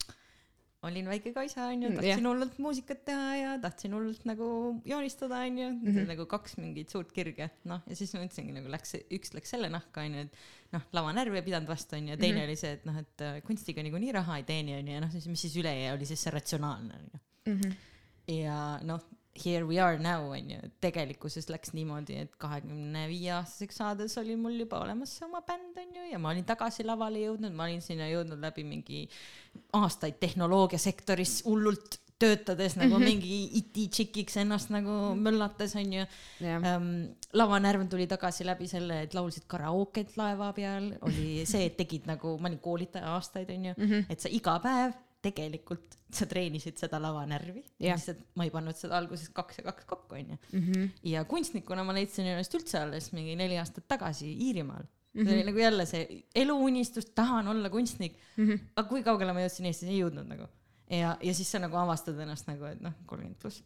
Olin 0.91 1.09
väike 1.11 1.32
kaisa 1.37 1.68
onju, 1.70 1.91
Mm, 1.91 1.99
tahtsin 2.01 2.28
hullult 2.28 2.59
muusikat 2.62 3.05
teha 3.09 3.30
ja 3.37 3.55
tahtsin 3.62 3.95
hullult 3.97 4.24
nagu 4.28 4.49
joonistada 4.84 5.41
onju 5.47 5.68
mm, 5.70 5.87
-hmm. 5.87 6.07
nagu 6.12 6.26
kaks 6.30 6.57
mingit 6.59 6.91
suurt 6.91 7.12
kirge, 7.12 7.51
noh 7.64 7.82
ja 7.87 7.97
siis 7.97 8.14
ma 8.14 8.22
mõtlesingi 8.24 8.55
nagu 8.57 8.72
läks, 8.72 8.97
üks 9.18 9.34
läks 9.37 9.55
selle 9.55 9.70
nahka 9.72 10.05
onju, 10.07 10.26
et 10.26 10.72
noh, 10.76 10.87
lavanärv 10.97 11.34
ei 11.34 11.47
pidanud 11.47 11.68
vastu 11.68 11.97
onju 11.97 12.14
ja 12.14 12.16
teine 12.16 12.39
mm 12.39 12.43
-hmm. 12.43 12.49
oli 12.49 12.57
see, 12.57 12.72
et 12.72 12.87
noh, 12.87 12.99
et 12.99 13.26
äh, 13.26 13.43
kunstiga 13.43 13.82
niikuinii 13.82 14.12
raha 14.12 14.39
ei 14.41 14.49
teeni 14.49 14.78
onju 14.78 14.93
ja 14.93 15.01
noh, 15.01 15.12
siis 15.12 15.26
mis 15.26 15.41
siis 15.41 15.57
üle 15.62 15.74
jäi, 15.74 15.93
oli 15.95 16.07
siis 16.07 16.22
see 16.22 16.34
ratsionaalne 16.34 17.03
onju 17.03 17.74
ja 18.26 18.80
noh, 18.82 19.03
here 19.45 19.66
we 19.66 19.78
are 19.82 19.99
now 19.99 20.30
on 20.32 20.51
ju, 20.51 20.70
tegelikkuses 20.80 21.51
läks 21.53 21.74
niimoodi, 21.76 22.20
et 22.26 22.39
kahekümne 22.41 23.07
viie 23.11 23.32
aastaseks 23.37 23.82
saades 23.82 24.16
oli 24.22 24.37
mul 24.41 24.57
juba 24.62 24.80
olemas 24.84 25.16
see 25.18 25.28
oma 25.28 25.43
bänd 25.47 25.76
on 25.82 26.01
ju 26.01 26.09
ja 26.12 26.20
ma 26.22 26.32
olin 26.34 26.47
tagasi 26.49 26.87
lavale 26.87 27.22
jõudnud, 27.24 27.55
ma 27.57 27.68
olin 27.68 27.84
sinna 27.84 28.09
jõudnud 28.12 28.43
läbi 28.43 28.64
mingi 28.66 29.05
aastaid 29.76 30.18
tehnoloogiasektoris 30.22 31.43
hullult 31.47 32.01
töötades 32.20 32.76
nagu 32.80 32.99
mingi 33.01 33.43
IT-tšikiks 33.61 34.39
ennast 34.41 34.70
nagu 34.72 35.12
möllates 35.20 35.74
onju. 35.76 36.07
Jah, 36.41 36.64
ähm,. 36.64 36.93
lavanärv 37.37 37.84
tuli 37.93 38.07
tagasi 38.09 38.47
läbi 38.49 38.68
selle, 38.70 39.03
et 39.05 39.14
laulsid 39.14 39.45
karaoket 39.51 40.16
laeva 40.16 40.53
peal, 40.57 40.95
oli 41.05 41.45
see, 41.49 41.66
et 41.68 41.76
tegid 41.76 42.09
nagu, 42.09 42.39
ma 42.41 42.49
olin 42.49 42.62
koolitaja 42.62 43.12
aastaid 43.16 43.51
onju. 43.53 43.74
Mm, 43.76 43.91
-hmm. 43.91 44.07
et 44.09 44.20
sa 44.20 44.32
iga 44.32 44.57
päev 44.64 44.97
tegelikult 45.22 45.96
sa 46.12 46.26
treenisid 46.30 46.78
seda 46.78 47.00
lavanärvi, 47.02 47.62
lihtsalt 47.82 48.20
ma 48.38 48.44
ei 48.46 48.52
pannud 48.54 48.76
seda 48.78 48.98
alguses 49.00 49.30
kaks 49.34 49.58
ja 49.60 49.64
kaks 49.70 49.88
kokku 49.90 50.18
onju. 50.18 50.36
Mhm. 50.52 50.90
ja 51.12 51.24
kunstnikuna 51.24 51.84
ma 51.84 51.96
leidsin 51.96 52.28
ennast 52.30 52.54
üldse 52.54 52.78
alles 52.80 53.10
mingi 53.16 53.36
neli 53.38 53.58
aastat 53.58 53.88
tagasi 53.88 54.30
Iirimaal 54.48 54.84
mm. 55.16 55.22
-hmm. 55.22 55.28
see 55.28 55.34
oli 55.34 55.44
nagu 55.44 55.58
jälle 55.58 55.86
see 55.86 56.22
eluunistus, 56.34 57.06
tahan 57.06 57.48
olla 57.48 57.70
kunstnik 57.70 58.18
mm. 58.36 58.48
-hmm. 58.48 58.58
aga 58.76 58.88
kui 58.88 59.02
kaugele 59.02 59.32
ma 59.32 59.40
jõudsin 59.40 59.66
Eestis, 59.66 59.88
ei 59.88 60.00
jõudnud 60.00 60.28
nagu. 60.28 60.48
ja, 60.90 61.16
ja 61.22 61.34
siis 61.34 61.50
sa 61.50 61.58
nagu 61.58 61.76
avastad 61.76 62.18
ennast 62.18 62.46
nagu, 62.46 62.64
et 62.64 62.80
noh, 62.80 62.92
kolmkümmend 63.06 63.38
pluss 63.42 63.62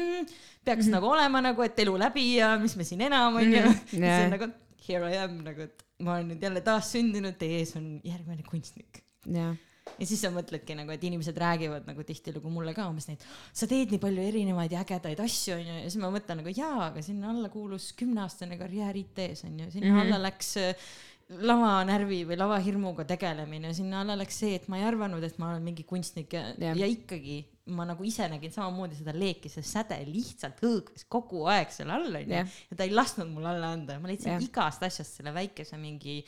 peaks 0.64 0.86
mm 0.86 0.88
-hmm. 0.88 0.90
nagu 0.90 1.06
olema 1.06 1.40
nagu, 1.40 1.62
et 1.62 1.78
elu 1.78 1.98
läbi 1.98 2.34
ja 2.36 2.58
mis 2.58 2.76
me 2.76 2.84
siin 2.84 3.00
enam 3.00 3.36
onju 3.36 3.62
mm. 3.62 3.72
-hmm. 3.72 4.04
Jaa. 4.04 4.24
on 4.24 4.30
nagu 4.30 4.52
here 4.88 5.14
I 5.14 5.18
am 5.18 5.40
nagu, 5.44 5.60
et 5.60 5.84
ma 5.98 6.14
olen 6.14 6.28
nüüd 6.28 6.42
jälle 6.42 6.60
taas 6.60 6.92
sündinud, 6.92 7.36
teie 7.38 7.58
ees 7.58 7.76
on 7.76 8.00
järgmine 8.04 8.42
kunstnik 8.42 9.02
jah, 9.26 9.56
ja 10.00 10.06
siis 10.08 10.22
sa 10.22 10.30
mõtledki 10.32 10.76
nagu, 10.78 10.92
et 10.94 11.04
inimesed 11.04 11.36
räägivad 11.40 11.86
nagu 11.88 12.04
tihtilugu 12.06 12.52
mulle 12.52 12.74
ka 12.76 12.88
umbes 12.90 13.08
neid, 13.10 13.22
sa 13.52 13.68
teed 13.70 13.92
nii 13.92 14.02
palju 14.02 14.24
erinevaid 14.30 14.72
ja 14.74 14.84
ägedaid 14.84 15.20
asju 15.24 15.58
onju 15.58 15.76
ja 15.82 15.84
siis 15.86 16.00
ma 16.02 16.12
mõtlen 16.14 16.42
nagu 16.42 16.54
jaa, 16.56 16.88
aga 16.90 17.04
sinna 17.04 17.30
alla 17.34 17.52
kuulus 17.52 17.90
kümneaastane 18.00 18.58
karjäär 18.60 19.00
IT-s 19.02 19.46
onju, 19.48 19.70
sinna 19.70 19.92
mm 19.92 19.96
-hmm. 19.96 20.06
alla 20.06 20.22
läks 20.28 20.56
äh, 20.60 20.90
lavanärvi 21.30 22.24
või 22.26 22.38
lavahirmuga 22.38 23.04
tegelemine, 23.06 23.70
sinna 23.74 24.02
alla 24.02 24.16
läks 24.18 24.40
see, 24.42 24.56
et 24.58 24.66
ma 24.70 24.80
ei 24.80 24.86
arvanud, 24.88 25.22
et 25.22 25.38
ma 25.38 25.52
olen 25.52 25.62
mingi 25.62 25.84
kunstnik 25.86 26.34
ja 26.34 26.48
Jah. 26.58 26.76
ja 26.76 26.88
ikkagi 26.90 27.44
ma 27.70 27.84
nagu 27.86 28.04
ise 28.04 28.26
nägin 28.28 28.50
samamoodi 28.50 28.98
seda 28.98 29.14
leeki, 29.14 29.50
see 29.52 29.62
säde 29.62 30.00
lihtsalt 30.08 30.58
hõõgus 30.64 31.06
kogu 31.08 31.44
aeg 31.52 31.70
seal 31.74 31.92
all 31.94 32.08
onju 32.10 32.34
Jah. 32.34 32.56
ja 32.70 32.76
ta 32.76 32.86
ei 32.86 32.94
lasknud 32.94 33.30
mul 33.30 33.46
alla 33.46 33.70
anda, 33.76 34.00
ma 34.02 34.10
leidsin 34.10 34.34
Jah. 34.34 34.42
igast 34.48 34.82
asjast 34.82 35.20
selle 35.20 35.34
väikese 35.36 35.78
mingi 35.78 36.24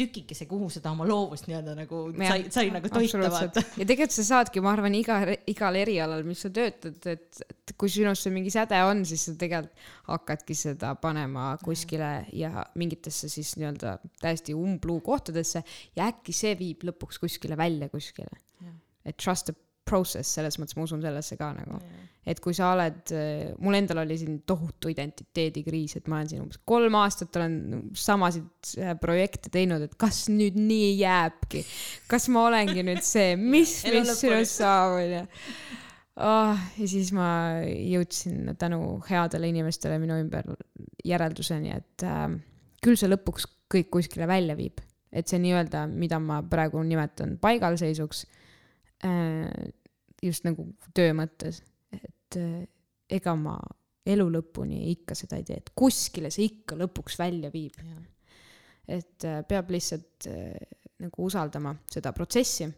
tükikese, 0.00 0.46
kuhu 0.50 0.68
seda 0.72 0.92
oma 0.94 1.06
loovust 1.08 1.46
nii-öelda 1.48 1.76
nagu 1.78 2.02
Jah, 2.14 2.32
sai, 2.32 2.44
sai 2.52 2.72
nagu 2.74 2.90
toita 2.92 3.20
vaata. 3.22 3.64
ja 3.78 3.86
tegelikult 3.86 4.16
sa 4.16 4.26
saadki, 4.30 4.62
ma 4.64 4.74
arvan, 4.74 4.96
iga, 4.98 5.20
igal 5.50 5.78
erialal, 5.80 6.24
mis 6.26 6.42
sa 6.44 6.52
töötad, 6.54 6.98
et, 7.10 7.42
et 7.46 7.74
kui 7.80 7.92
sinus 7.92 8.24
see 8.24 8.34
mingi 8.34 8.52
säde 8.54 8.80
on, 8.88 9.04
siis 9.08 9.28
sa 9.28 9.36
tegelikult 9.40 9.88
hakkadki 10.10 10.56
seda 10.58 10.94
panema 11.00 11.52
kuskile 11.62 12.10
ja 12.36 12.64
mingitesse 12.80 13.30
siis 13.30 13.54
nii-öelda 13.60 13.96
täiesti 14.22 14.56
umbluu 14.58 15.00
kohtadesse 15.06 15.62
ja 15.96 16.10
äkki 16.10 16.34
see 16.36 16.56
viib 16.58 16.84
lõpuks 16.88 17.20
kuskile 17.22 17.58
välja 17.60 17.88
kuskile. 17.92 18.32
et 19.04 19.16
trust 19.16 19.46
the 19.48 19.54
process, 19.90 20.36
selles 20.38 20.56
mõttes 20.60 20.78
ma 20.78 20.86
usun 20.86 21.02
sellesse 21.02 21.36
ka 21.40 21.50
nagu. 21.56 21.80
et 22.30 22.38
kui 22.44 22.54
sa 22.54 22.68
oled, 22.74 23.10
mul 23.64 23.78
endal 23.78 24.02
oli 24.02 24.16
siin 24.20 24.42
tohutu 24.46 24.90
identiteedikriis, 24.92 25.96
et 25.98 26.08
ma 26.10 26.18
olen 26.20 26.28
siin 26.30 26.42
umbes 26.44 26.60
kolm 26.68 26.94
aastat 27.00 27.36
olen 27.40 27.54
samasid 27.96 28.74
äh, 28.78 28.94
projekte 29.00 29.50
teinud, 29.52 29.82
et 29.86 29.96
kas 30.00 30.26
nüüd 30.30 30.58
nii 30.60 30.92
jääbki, 31.00 31.64
kas 32.10 32.28
ma 32.32 32.46
olengi 32.50 32.84
nüüd 32.86 33.02
see, 33.06 33.34
mis, 33.54 33.80
mis 33.88 34.12
sinust 34.20 34.60
saab, 34.60 34.98
onju. 35.00 35.22
Oh, 36.20 36.58
ja 36.76 36.86
siis 36.90 37.14
ma 37.16 37.30
jõudsin 37.64 38.52
tänu 38.60 38.98
headele 39.08 39.48
inimestele 39.48 39.96
minu 40.02 40.18
ümber 40.20 40.50
järelduseni, 41.06 41.72
et 41.78 42.04
äh, 42.04 42.26
küll 42.84 42.98
see 43.00 43.08
lõpuks 43.08 43.48
kõik 43.70 43.90
kuskile 43.94 44.28
välja 44.28 44.56
viib, 44.58 44.82
et 45.12 45.30
see 45.30 45.40
nii-öelda, 45.42 45.86
mida 45.88 46.18
ma 46.22 46.40
praegu 46.46 46.82
nimetan 46.84 47.38
paigalseisuks 47.40 48.24
äh,, 49.06 49.46
just 50.22 50.44
nagu 50.44 50.66
töö 50.94 51.12
mõttes, 51.16 51.62
et 51.92 52.38
äh, 52.38 52.64
ega 53.10 53.34
ma 53.38 53.56
elu 54.06 54.26
lõpuni 54.32 54.86
ikka 54.94 55.16
seda 55.18 55.38
ei 55.40 55.46
tee, 55.46 55.60
et 55.60 55.72
kuskile 55.76 56.30
see 56.32 56.48
ikka 56.50 56.78
lõpuks 56.80 57.18
välja 57.20 57.50
viib, 57.52 57.76
et 58.88 59.26
äh, 59.28 59.42
peab 59.48 59.70
lihtsalt 59.72 60.28
äh, 60.30 60.54
nagu 61.00 61.26
usaldama 61.26 61.74
seda 61.90 62.12
protsessi 62.16 62.68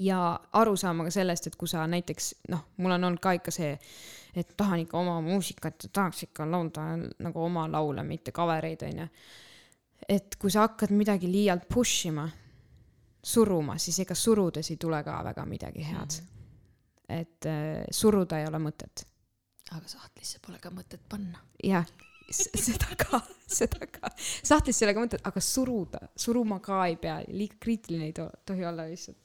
ja 0.00 0.40
aru 0.52 0.76
saama 0.76 1.06
ka 1.06 1.12
sellest, 1.12 1.46
et 1.46 1.56
kui 1.56 1.68
sa 1.68 1.84
näiteks 1.90 2.32
noh, 2.52 2.66
mul 2.78 2.96
on 2.96 3.08
olnud 3.10 3.22
ka 3.22 3.34
ikka 3.38 3.54
see, 3.54 3.72
et 4.34 4.54
tahan 4.56 4.84
ikka 4.84 4.98
oma 4.98 5.18
muusikat, 5.24 5.88
tahaks 5.92 6.26
ikka 6.28 6.46
laulda 6.48 6.86
nagu 6.96 7.44
oma 7.44 7.66
laule, 7.70 8.04
mitte 8.06 8.32
cover 8.32 8.64
eid 8.64 8.86
onju. 8.88 9.08
et 10.08 10.36
kui 10.36 10.50
sa 10.50 10.66
hakkad 10.66 10.90
midagi 10.90 11.30
liialt 11.30 11.68
push 11.68 12.06
ima, 12.08 12.28
suruma, 13.22 13.78
siis 13.78 14.00
ega 14.02 14.14
surudes 14.18 14.70
ei 14.70 14.76
tule 14.76 15.02
ka 15.04 15.20
väga 15.24 15.44
midagi 15.46 15.84
head 15.84 16.18
mm. 16.20 16.26
-hmm. 16.26 16.41
Et 17.20 17.46
äh, 17.50 17.82
suruda 17.90 18.40
ei 18.40 18.46
ole 18.50 18.58
mõtet 18.62 19.06
aga 19.76 19.88
sahtlisse 19.88 20.40
pole 20.44 20.58
ka 20.62 20.70
mõtet 20.74 21.02
panna. 21.08 21.40
jah, 21.64 21.86
seda 22.32 22.92
ka, 22.98 23.20
seda 23.60 23.86
ka. 23.92 24.10
sahtlisse 24.18 24.84
ei 24.84 24.88
ole 24.90 24.96
ka 24.96 25.04
mõtet, 25.06 25.24
aga 25.28 25.42
suruda, 25.44 26.02
suruma 26.18 26.60
ka 26.64 26.84
ei 26.90 26.98
pea, 27.00 27.20
liiga 27.32 27.58
kriitiline 27.62 28.10
ei 28.10 28.16
to- 28.16 28.30
tohi 28.48 28.66
olla 28.68 28.86
lihtsalt. 28.90 29.18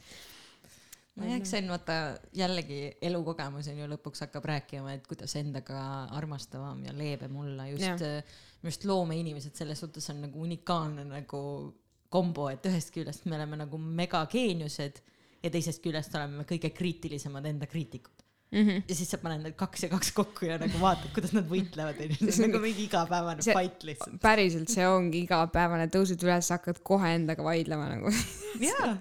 ma 1.18 1.32
jääksin 1.32 1.70
vaata 1.72 1.98
jällegi 2.38 2.82
elukogemus 3.02 3.68
on 3.72 3.80
ju 3.82 3.88
lõpuks 3.96 4.22
hakkab 4.28 4.46
rääkima, 4.46 4.94
et 4.94 5.08
kuidas 5.10 5.34
endaga 5.40 5.80
armastavam 6.20 6.84
ja 6.86 6.94
leebem 6.94 7.36
olla, 7.42 7.68
just 7.72 7.84
Jah., 8.06 8.24
just 8.64 8.86
loomeinimesed 8.86 9.56
selles 9.56 9.80
suhtes 9.80 10.10
on 10.14 10.22
nagu 10.28 10.42
unikaalne 10.42 11.04
nagu 11.10 11.42
kombo, 12.10 12.48
et 12.50 12.66
ühest 12.70 12.94
küljest 12.96 13.26
me 13.28 13.36
oleme 13.36 13.58
nagu 13.60 13.78
megageeniused 13.78 15.02
ja 15.44 15.52
teisest 15.54 15.84
küljest 15.84 16.16
oleme 16.18 16.42
me 16.42 16.48
kõige 16.50 16.72
kriitilisemad 16.76 17.46
enda 17.50 17.70
kriitikud. 17.70 18.28
Mm 18.52 18.68
-hmm. 18.68 18.84
ja 18.88 18.96
siis 18.96 19.10
sa 19.12 19.18
paned 19.20 19.42
need 19.44 19.56
kaks 19.60 19.84
ja 19.84 19.90
kaks 19.92 20.12
kokku 20.16 20.46
ja 20.46 20.56
nagu 20.58 20.80
vaatad, 20.80 21.12
kuidas 21.12 21.34
nad 21.36 21.50
võitlevad, 21.50 21.98
onju. 22.00 22.32
see 22.32 22.46
on 22.46 22.54
nagu 22.54 22.62
mingi 22.64 22.86
igapäevane 22.88 23.44
See- 23.44 23.56
fight 23.58 23.84
lihtsalt. 23.84 24.22
päriselt, 24.24 24.72
see 24.72 24.88
ongi 24.88 25.26
igapäevane, 25.26 25.90
tõused 25.92 26.24
üles, 26.24 26.48
hakkad 26.56 26.80
kohe 26.84 27.12
endaga 27.16 27.44
vaidlema 27.44 27.90
nagu. 27.92 28.14
jaa. 28.70 28.94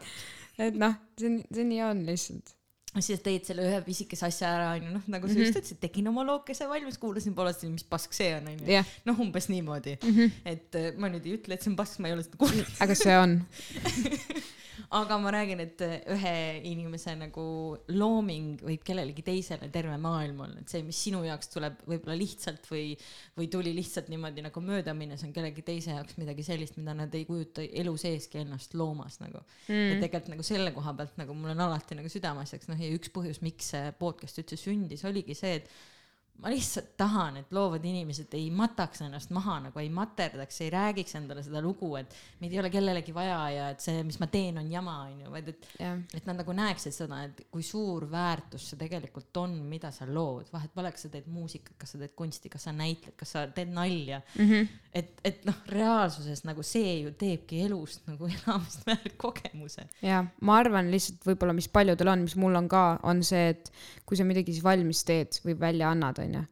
et 0.58 0.74
noh, 0.74 0.98
see 1.18 1.30
on, 1.30 1.38
see 1.54 1.68
nii 1.70 1.82
on 1.86 2.02
lihtsalt. 2.08 2.56
siis 2.98 3.22
teed 3.22 3.46
selle 3.46 3.68
ühe 3.70 3.78
pisikese 3.86 4.26
asja 4.26 4.50
ära, 4.56 4.74
onju, 4.80 4.90
noh 4.98 5.06
nagu 5.14 5.30
sa 5.30 5.38
just 5.38 5.62
ütlesid, 5.62 5.78
tegin 5.78 6.10
oma 6.10 6.26
lookese 6.26 6.66
valmis, 6.66 6.98
kuulasin 6.98 7.38
poolesti, 7.38 7.70
mis 7.70 7.86
pask 7.86 8.18
see 8.18 8.34
on, 8.34 8.50
onju. 8.50 8.82
noh, 9.06 9.20
umbes 9.28 9.46
niimoodi 9.48 9.94
mm. 10.02 10.10
-hmm. 10.10 10.30
et 10.44 10.74
äh, 10.74 10.90
ma 10.98 11.06
nüüd 11.06 11.22
ei 11.22 11.38
ütle, 11.38 11.54
et 11.54 11.62
see 11.62 11.70
on 11.70 11.78
pask, 11.78 12.02
ma 12.02 12.10
ei 12.10 12.18
ole 12.18 12.26
seda 12.26 12.42
kuulnud, 12.42 12.66
aga 12.82 12.98
see 12.98 13.18
on, 13.22 13.38
aga 14.94 15.18
ma 15.18 15.32
räägin, 15.34 15.60
et 15.64 15.82
ühe 16.12 16.34
inimese 16.68 17.14
nagu 17.18 17.44
looming 17.90 18.62
võib 18.66 18.84
kellelegi 18.86 19.24
teisele 19.26 19.68
terve 19.74 19.96
maailm 20.00 20.44
olla, 20.46 20.60
et 20.62 20.72
see, 20.72 20.84
mis 20.86 21.00
sinu 21.08 21.22
jaoks 21.26 21.50
tuleb 21.52 21.80
võib-olla 21.88 22.16
lihtsalt 22.18 22.68
või, 22.70 22.92
või 23.38 23.48
tuli 23.52 23.72
lihtsalt 23.76 24.10
niimoodi 24.12 24.44
nagu 24.46 24.62
mööda 24.64 24.94
minnes, 24.96 25.24
on 25.26 25.34
kellegi 25.36 25.64
teise 25.66 25.96
jaoks 25.96 26.18
midagi 26.20 26.46
sellist, 26.46 26.78
mida 26.80 26.94
nad 26.96 27.14
ei 27.18 27.26
kujuta 27.28 27.64
elu 27.66 27.96
seeski 28.00 28.42
ennast 28.44 28.76
loomas 28.78 29.18
nagu 29.22 29.42
mm.. 29.42 29.90
ja 29.96 29.98
tegelikult 30.04 30.32
nagu 30.36 30.46
selle 30.46 30.72
koha 30.76 30.94
pealt 31.00 31.18
nagu 31.20 31.36
mul 31.36 31.56
on 31.56 31.66
alati 31.66 31.98
nagu 31.98 32.12
südameasjaks, 32.12 32.70
noh 32.70 32.80
ja 32.80 32.94
üks 32.94 33.12
põhjus, 33.14 33.42
miks 33.44 33.74
see 33.74 33.92
podcast 33.98 34.42
üldse 34.42 34.60
sündis, 34.60 35.04
oligi 35.08 35.36
see, 35.38 35.60
et 35.60 35.95
ma 36.42 36.50
lihtsalt 36.52 36.92
tahan, 37.00 37.38
et 37.40 37.52
loovad 37.54 37.84
inimesed 37.88 38.34
ei 38.36 38.50
mataks 38.54 39.00
ennast 39.06 39.32
maha 39.34 39.56
nagu 39.66 39.80
ei 39.80 39.88
materdaks, 39.92 40.60
ei 40.64 40.70
räägiks 40.72 41.16
endale 41.18 41.42
seda 41.44 41.62
lugu, 41.64 41.94
et 41.96 42.12
meid 42.42 42.52
ei 42.52 42.60
ole 42.60 42.70
kellelegi 42.72 43.14
vaja 43.16 43.38
ja 43.54 43.68
et 43.72 43.84
see, 43.84 44.02
mis 44.06 44.18
ma 44.20 44.28
teen, 44.32 44.58
on 44.60 44.68
jama, 44.70 44.96
onju, 45.08 45.30
vaid 45.32 45.48
et 45.54 45.68
jah, 45.80 45.96
et 46.16 46.28
nad 46.28 46.40
nagu 46.42 46.56
näeksid 46.56 46.94
seda, 46.94 47.22
et 47.28 47.40
kui 47.52 47.64
suur 47.66 48.08
väärtus 48.10 48.68
see 48.70 48.80
tegelikult 48.80 49.40
on, 49.40 49.56
mida 49.70 49.90
sa 49.94 50.08
lood, 50.08 50.50
vahet 50.52 50.74
pole, 50.76 50.92
kas 50.92 51.06
sa 51.06 51.12
teed 51.14 51.30
muusikat, 51.32 51.76
kas 51.80 51.94
sa 51.94 52.02
teed 52.02 52.12
kunsti, 52.18 52.52
kas 52.52 52.68
sa 52.68 52.76
näitled, 52.76 53.16
kas 53.16 53.32
sa 53.36 53.46
teed 53.56 53.72
nalja 53.72 54.20
mm. 54.36 54.50
-hmm. 54.50 54.68
et, 54.92 55.24
et 55.24 55.48
noh, 55.48 55.62
reaalsuses 55.72 56.44
nagu 56.44 56.62
see 56.66 57.00
ju 57.00 57.14
teebki 57.16 57.62
elust 57.64 58.04
nagu 58.10 58.28
elamist 58.36 58.84
väärt 58.86 59.16
kogemuse. 59.16 59.88
ja 60.02 60.24
ma 60.40 60.60
arvan 60.60 60.90
lihtsalt 60.92 61.24
võib-olla, 61.24 61.56
mis 61.56 61.68
paljudel 61.72 62.12
on, 62.12 62.28
mis 62.28 62.36
mul 62.36 62.60
on 62.60 62.68
ka, 62.68 62.84
on 63.02 63.24
see, 63.24 63.48
et 63.56 63.72
kui 64.06 64.18
sa 64.18 64.24
midagi 64.28 64.52
siis 64.52 64.64
valmis 64.64 65.02
teed 65.06 65.40
või 65.44 65.56
välja 65.60 65.90
annad, 65.90 66.25
onju, 66.26 66.42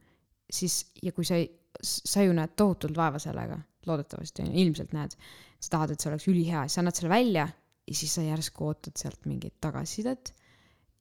siis 0.51 0.79
ja 1.03 1.13
kui 1.13 1.27
sa 1.27 1.39
ei, 1.41 1.49
sa 1.83 2.23
ju 2.25 2.35
näed 2.37 2.55
tohutult 2.57 2.97
vaeva 2.97 3.21
sellega, 3.23 3.59
loodetavasti 3.87 4.45
on 4.45 4.51
ju, 4.53 4.63
ilmselt 4.65 4.95
näed, 4.97 5.17
sa 5.61 5.77
tahad, 5.77 5.95
et 5.95 6.01
see 6.01 6.11
oleks 6.13 6.29
ülihea, 6.31 6.65
siis 6.65 6.79
sa 6.79 6.85
annad 6.85 6.99
selle 6.99 7.13
välja 7.13 7.47
ja 7.85 7.95
siis 7.95 8.15
sa 8.17 8.25
järsku 8.25 8.69
ootad 8.69 8.97
sealt 9.01 9.29
mingit 9.29 9.59
tagasisidet. 9.61 10.35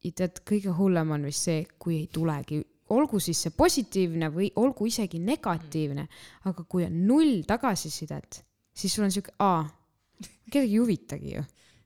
ja 0.04 0.12
tead, 0.12 0.41
kõige 0.44 0.74
hullem 0.76 1.14
on 1.16 1.24
vist 1.30 1.48
see, 1.48 1.64
kui 1.80 2.02
ei 2.02 2.08
tulegi, 2.12 2.60
olgu 2.91 3.20
siis 3.24 3.40
see 3.45 3.54
positiivne 3.56 4.28
või 4.34 4.50
olgu 4.60 4.90
isegi 4.90 5.22
negatiivne, 5.24 6.08
aga 6.50 6.66
kui 6.68 6.84
on 6.84 6.98
null 7.08 7.45
tagasisidet, 7.48 8.44
siis 8.76 8.94
sul 8.94 9.08
on 9.08 9.14
siuke, 9.16 9.32
aa, 9.40 9.64
kedagi 10.52 10.74
ei 10.74 10.82
huvitagi 10.82 11.38
ju 11.38 11.45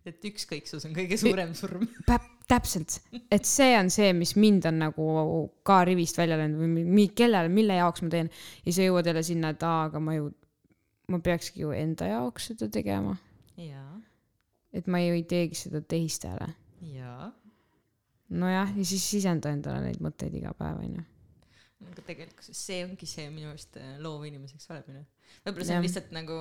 et 0.10 0.28
ükskõiksus 0.30 0.86
on 0.88 0.96
kõige 0.96 1.18
suurem 1.20 1.54
surm. 1.58 1.86
Täpselt, 2.48 3.02
et 3.34 3.48
see 3.48 3.74
on 3.76 3.90
see, 3.92 4.14
mis 4.16 4.32
mind 4.40 4.70
on 4.70 4.78
nagu 4.80 5.08
ka 5.68 5.82
rivist 5.88 6.16
välja 6.20 6.38
löönud 6.40 6.62
või 6.62 6.84
mi-, 6.86 7.10
kellele, 7.12 7.52
mille 7.52 7.76
jaoks 7.76 8.06
ma 8.06 8.12
teen. 8.14 8.30
ja 8.64 8.76
sa 8.76 8.86
jõuad 8.86 9.10
jälle 9.10 9.24
sinna, 9.28 9.52
et 9.52 9.66
aa, 9.68 9.90
aga 9.90 10.00
ma 10.04 10.16
ju, 10.16 10.30
ma 11.12 11.20
peakski 11.24 11.66
ju 11.66 11.74
enda 11.76 12.08
jaoks 12.08 12.54
seda 12.54 12.70
tegema. 12.72 13.18
jaa, 13.60 14.00
et 14.72 14.88
ma 14.88 15.04
ju 15.04 15.18
ei 15.18 15.26
teegi 15.28 15.60
seda 15.60 15.84
teistele. 15.84 16.48
jaa. 16.94 17.34
nojah, 18.30 18.72
ja 18.78 18.88
siis 18.94 19.04
sisenda 19.12 19.52
endale 19.52 19.90
neid 19.90 20.00
mõtteid 20.04 20.40
iga 20.40 20.56
päev, 20.56 20.80
onju. 20.88 21.04
aga 21.92 22.08
tegelikkuses 22.14 22.64
see 22.70 22.80
ongi 22.88 23.12
see 23.12 23.28
minu 23.28 23.52
arust 23.52 23.76
äh, 23.76 23.98
loovinimeseks 24.00 24.72
olemine. 24.72 25.04
võib-olla 25.44 25.68
see 25.68 25.82
on 25.82 25.88
lihtsalt 25.90 26.16
nagu 26.16 26.40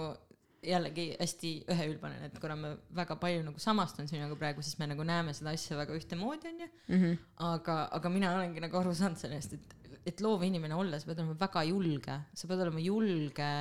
jällegi 0.66 1.06
hästi 1.20 1.52
üheülbane, 1.72 2.20
et 2.28 2.38
kuna 2.43 2.56
ma 2.59 2.72
väga 2.97 3.16
palju 3.20 3.44
nagu 3.47 3.62
samastun 3.62 4.09
sinuga 4.10 4.38
praegu, 4.40 4.64
siis 4.64 4.78
me 4.80 4.88
nagu 4.90 5.06
näeme 5.06 5.34
seda 5.36 5.55
asja 5.56 5.78
väga 5.78 5.97
ühtemoodi, 5.98 6.52
onju. 6.52 6.70
Mhm. 6.88 7.18
aga, 7.51 7.78
aga 7.98 8.12
mina 8.12 8.34
olengi 8.36 8.62
nagu 8.64 8.80
aru 8.80 8.94
saanud 8.94 9.20
sellest, 9.20 9.56
et, 9.56 9.76
et 10.12 10.20
loov 10.24 10.44
inimene 10.47 10.74
olla, 10.74 10.98
sa 11.01 11.10
pead 11.10 11.22
olema 11.22 11.38
väga 11.40 11.64
julge, 11.70 12.18
sa 12.34 12.51
pead 12.51 12.66
olema 12.66 12.82
julge 12.82 13.52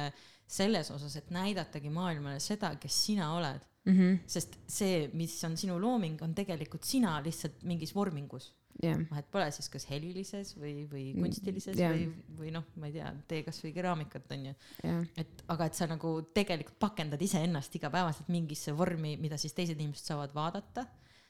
selles 0.48 0.92
osas, 0.94 1.16
et 1.18 1.32
näidatagi 1.34 1.90
maailmale 1.94 2.42
seda, 2.44 2.76
kes 2.82 3.06
sina 3.08 3.34
oled. 3.38 3.64
Mhm. 3.86 4.24
sest 4.26 4.56
see, 4.66 5.12
mis 5.14 5.36
on 5.46 5.54
sinu 5.62 5.76
looming, 5.78 6.18
on 6.26 6.32
tegelikult 6.34 6.84
sina 6.84 7.20
lihtsalt 7.22 7.62
mingis 7.70 7.92
vormingus. 7.94 8.48
jah, 8.84 9.00
vahet 9.12 9.28
pole 9.32 9.46
siis 9.56 9.70
kas 9.72 9.86
helilises 9.90 10.56
või, 10.58 10.86
või 10.92 11.06
Mm, 11.14 11.22
kunstilises 11.24 11.78
jah. 11.80 11.94
või, 11.96 12.10
või 12.40 12.52
noh, 12.52 12.66
ma 12.76 12.90
ei 12.90 12.98
tea, 12.98 13.14
tee 13.28 13.44
kasvõi 13.48 13.72
keraamikat 13.76 14.32
onju. 14.36 14.54
jah, 14.84 15.06
et 15.18 15.44
aga 15.48 15.66
et 15.70 15.74
sa 15.80 15.88
nagu 15.88 16.12
tegelikult 16.36 16.78
pakendad 16.80 17.22
iseennast 17.22 17.76
igapäevaselt 17.80 18.28
mingisse 18.30 18.74
vormi, 18.76 19.16
mida 19.18 19.38
siis 19.38 19.54
teised 19.54 19.80
inimesed 19.80 20.06
saavad 20.12 20.34
vaadata, 20.36 20.86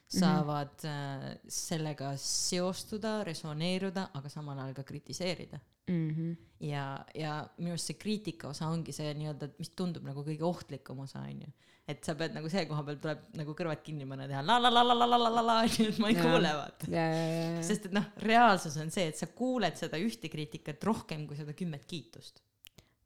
saavad 0.08 0.84
äh, 0.86 1.24
sellega 1.50 2.12
seostuda, 2.22 3.24
resoneeruda, 3.26 4.10
aga 4.14 4.30
samal 4.30 4.60
ajal 4.60 4.76
ka 4.82 4.84
kritiseerida. 4.84 5.60
Mhm. 5.88 6.32
ja, 6.66 7.06
ja 7.14 7.48
minu 7.60 7.76
arust 7.76 7.92
see 7.92 7.98
kriitika 8.02 8.48
osa 8.50 8.66
ongi 8.74 8.90
see 8.96 9.12
nii-öelda, 9.20 9.52
mis 9.60 9.70
tundub 9.78 10.02
nagu 10.08 10.24
kõige 10.26 10.42
ohtlikum 10.48 11.04
osa 11.04 11.20
onju. 11.22 11.46
Et 11.86 12.02
sa 12.06 12.16
pead 12.18 12.34
nagu 12.34 12.50
see 12.50 12.66
koha 12.70 12.82
peal 12.88 12.98
tuleb 13.02 13.26
nagu 13.38 13.54
kõrvad 13.58 13.84
kinni 13.86 14.08
panna, 14.10 14.26
teha 14.30 14.42
la 14.46 14.58
la 14.58 14.72
la 14.74 14.82
la 14.82 14.96
la 14.98 15.06
la 15.06 15.20
la 15.22 15.30
la 15.36 15.44
la, 15.50 15.58
onju, 15.68 15.86
et 15.92 16.00
ma 16.02 16.10
ei 16.10 16.18
Jaa. 16.18 16.26
kuule 16.26 16.54
vaata. 16.60 16.90
ja, 16.90 17.06
ja, 17.12 17.28
ja, 17.30 17.52
ja, 17.58 17.62
sest 17.68 17.90
et 17.90 17.94
noh, 17.98 18.08
reaalsus 18.26 18.78
on 18.82 18.90
see, 18.94 19.06
et 19.12 19.22
sa 19.22 19.30
kuuled 19.30 19.78
seda 19.78 20.00
ühte 20.02 20.32
kriitikat 20.34 20.90
rohkem 20.90 21.28
kui 21.30 21.38
seda 21.38 21.54
kümmet 21.58 21.86
kiitust. 21.90 22.42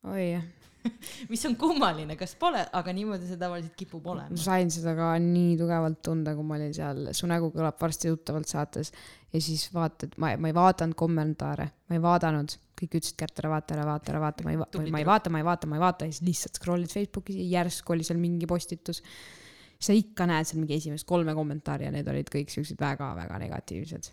oi 0.07 0.29
jah. 0.29 0.47
mis 1.31 1.43
on 1.47 1.55
kummaline, 1.59 2.15
kas 2.19 2.35
pole, 2.39 2.61
aga 2.75 2.93
niimoodi 2.95 3.27
see 3.27 3.39
tavaliselt 3.39 3.75
kipub 3.79 4.05
ma 4.05 4.13
olema. 4.15 4.39
sain 4.39 4.71
seda 4.73 4.93
ka 4.97 5.11
nii 5.23 5.57
tugevalt 5.59 6.01
tunda, 6.05 6.33
kui 6.37 6.47
ma 6.47 6.57
olin 6.59 6.75
seal. 6.75 7.09
Su 7.17 7.29
nägu 7.29 7.51
kõlab 7.55 7.79
varsti 7.81 8.11
tuttavalt 8.13 8.51
saates. 8.51 8.93
Ja 9.33 9.41
siis 9.43 9.67
vaatad, 9.73 10.15
ma, 10.21 10.33
ma 10.41 10.49
ei 10.49 10.55
vaadanud 10.57 10.97
kommentaare, 10.97 11.67
ma 11.89 11.97
ei 11.97 12.03
vaadanud, 12.03 12.55
kõik 12.79 12.95
ütlesid, 12.97 13.17
Kärt, 13.19 13.43
ära 13.43 13.51
vaata, 13.51 13.75
ära 13.75 13.85
vaata, 13.89 14.13
ära 14.13 14.23
vaata, 14.23 14.45
ma 14.47 14.55
ei 14.55 14.61
va-, 14.61 14.69
Tubli 14.73 14.93
ma 14.95 15.03
ei 15.03 15.09
vaata, 15.09 15.33
ma 15.33 15.41
ei 15.41 15.45
vaata, 15.45 15.69
ma 15.69 15.77
ei 15.77 15.83
vaata. 15.83 16.07
Ja 16.07 16.15
siis 16.15 16.25
lihtsalt 16.25 16.61
scroll'id 16.61 16.93
Facebookis 16.93 17.37
ja 17.37 17.49
järsku 17.59 17.93
oli 17.95 18.07
seal 18.07 18.21
mingi 18.21 18.49
postitus. 18.49 19.03
sa 19.79 19.93
ikka 19.95 20.25
näed 20.27 20.47
seal 20.47 20.59
mingi 20.59 20.75
esimest 20.75 21.07
kolme 21.07 21.31
kommentaari 21.31 21.85
ja 21.87 21.91
need 21.93 22.07
olid 22.11 22.27
kõik 22.33 22.49
siuksed 22.51 22.81
väga-väga 22.81 23.37
negatiivsed 23.39 24.09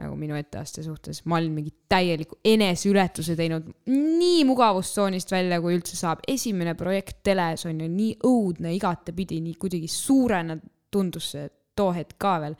nagu 0.00 0.16
minu 0.16 0.36
etteaste 0.38 0.82
suhtes, 0.84 1.20
ma 1.28 1.36
olin 1.36 1.52
mingi 1.52 1.72
täieliku 1.92 2.38
eneseületuse 2.48 3.36
teinud 3.36 3.66
nii 3.92 4.44
mugavustsoonist 4.48 5.34
välja, 5.34 5.60
kui 5.60 5.76
üldse 5.76 5.98
saab. 5.98 6.22
esimene 6.28 6.74
projekt 6.78 7.20
teles 7.28 7.66
on 7.68 7.82
ju 7.84 7.88
nii 7.92 8.14
õudne 8.28 8.72
igatepidi, 8.76 9.42
nii 9.44 9.58
kuidagi 9.60 9.90
suurena 9.92 10.56
tundus 10.92 11.32
see 11.34 11.50
too 11.76 11.92
hetk 11.96 12.16
ka 12.20 12.38
veel. 12.40 12.56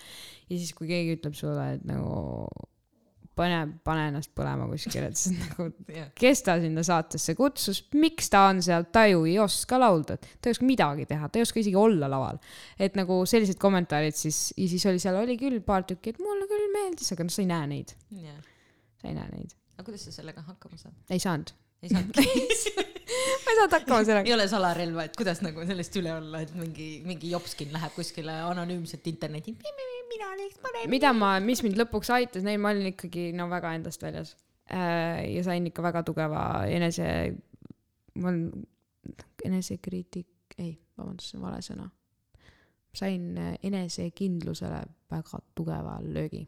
ja 0.48 0.58
siis, 0.58 0.74
kui 0.76 0.90
keegi 0.90 1.16
ütleb 1.18 1.36
sulle, 1.38 1.72
et 1.76 1.88
nagu 1.88 2.46
pane, 3.38 3.58
pane 3.84 4.06
ennast 4.10 4.32
põlema 4.36 4.66
kuskile, 4.70 5.08
et 5.10 5.18
siis 5.18 5.38
nagu 5.38 5.68
kes 6.22 6.44
ta 6.46 6.56
sinna 6.62 6.84
saatesse 6.86 7.34
kutsus, 7.38 7.82
miks 7.98 8.30
ta 8.32 8.44
on 8.50 8.62
seal, 8.64 8.86
ta 8.94 9.06
ju 9.10 9.24
ei 9.28 9.38
oska 9.42 9.80
laulda, 9.80 10.18
ta 10.18 10.50
ei 10.50 10.56
oska 10.56 10.68
midagi 10.68 11.08
teha, 11.10 11.28
ta 11.28 11.40
ei 11.40 11.46
oska 11.46 11.62
isegi 11.62 11.78
olla 11.78 12.10
laval. 12.12 12.40
et 12.78 12.98
nagu 12.98 13.22
sellised 13.28 13.60
kommentaarid 13.62 14.16
siis, 14.18 14.44
ja 14.58 14.68
siis 14.70 14.86
oli 14.90 15.02
seal 15.02 15.18
oli 15.22 15.38
küll 15.40 15.60
paar 15.64 15.86
tükki, 15.88 16.14
et 16.14 16.22
mulle 16.22 16.48
küll 16.50 16.70
meeldis, 16.74 17.12
aga 17.14 17.28
noh, 17.28 17.34
sa 17.34 17.44
ei 17.44 17.50
näe 17.50 17.68
neid, 17.74 17.96
sa 19.00 19.10
ei 19.10 19.18
näe 19.18 19.28
neid. 19.34 19.58
aga 19.76 19.88
kuidas 19.88 20.08
sa 20.08 20.16
sellega 20.20 20.44
hakkama 20.46 20.80
saad? 20.80 20.96
ei 21.10 21.22
saanud. 21.22 21.54
ei 21.82 21.94
saanudki. 21.94 22.88
ma 23.12 23.52
ei 23.52 23.58
saanud 23.58 23.76
hakkama 23.76 24.04
sellega. 24.08 24.28
ei 24.28 24.34
ole 24.34 24.48
salarelva, 24.50 25.06
et 25.08 25.16
kuidas 25.18 25.42
nagu 25.44 25.66
sellest 25.68 25.98
üle 26.00 26.14
olla, 26.14 26.42
et 26.44 26.54
mingi, 26.58 26.88
mingi 27.06 27.32
jopskin 27.32 27.72
läheb 27.74 27.94
kuskile 27.96 28.38
anonüümselt 28.48 29.06
internetti. 29.10 29.56
mina 30.12 30.32
oleks 30.34 30.58
parem. 30.62 30.90
mida 30.92 31.12
ma, 31.16 31.34
mis 31.44 31.62
mind 31.64 31.80
lõpuks 31.80 32.12
aitas, 32.14 32.44
neil 32.46 32.60
ma 32.62 32.74
olin 32.74 32.92
ikkagi 32.92 33.30
no 33.36 33.48
väga 33.52 33.74
endast 33.78 34.02
väljas. 34.02 34.36
ja 34.72 35.42
sain 35.44 35.66
ikka 35.68 35.84
väga 35.84 36.04
tugeva 36.06 36.44
enese, 36.70 37.08
ma 38.14 38.30
olen 38.30 38.46
enesekriitik, 39.44 40.54
ei, 40.58 40.76
vabandust, 40.98 41.32
see 41.32 41.40
on 41.40 41.46
vale 41.46 41.60
sõna. 41.64 41.88
sain 42.92 43.38
äh, 43.40 43.54
enesekindlusele 43.64 44.82
väga 45.10 45.38
tugeva 45.56 45.98
löögi. 46.04 46.46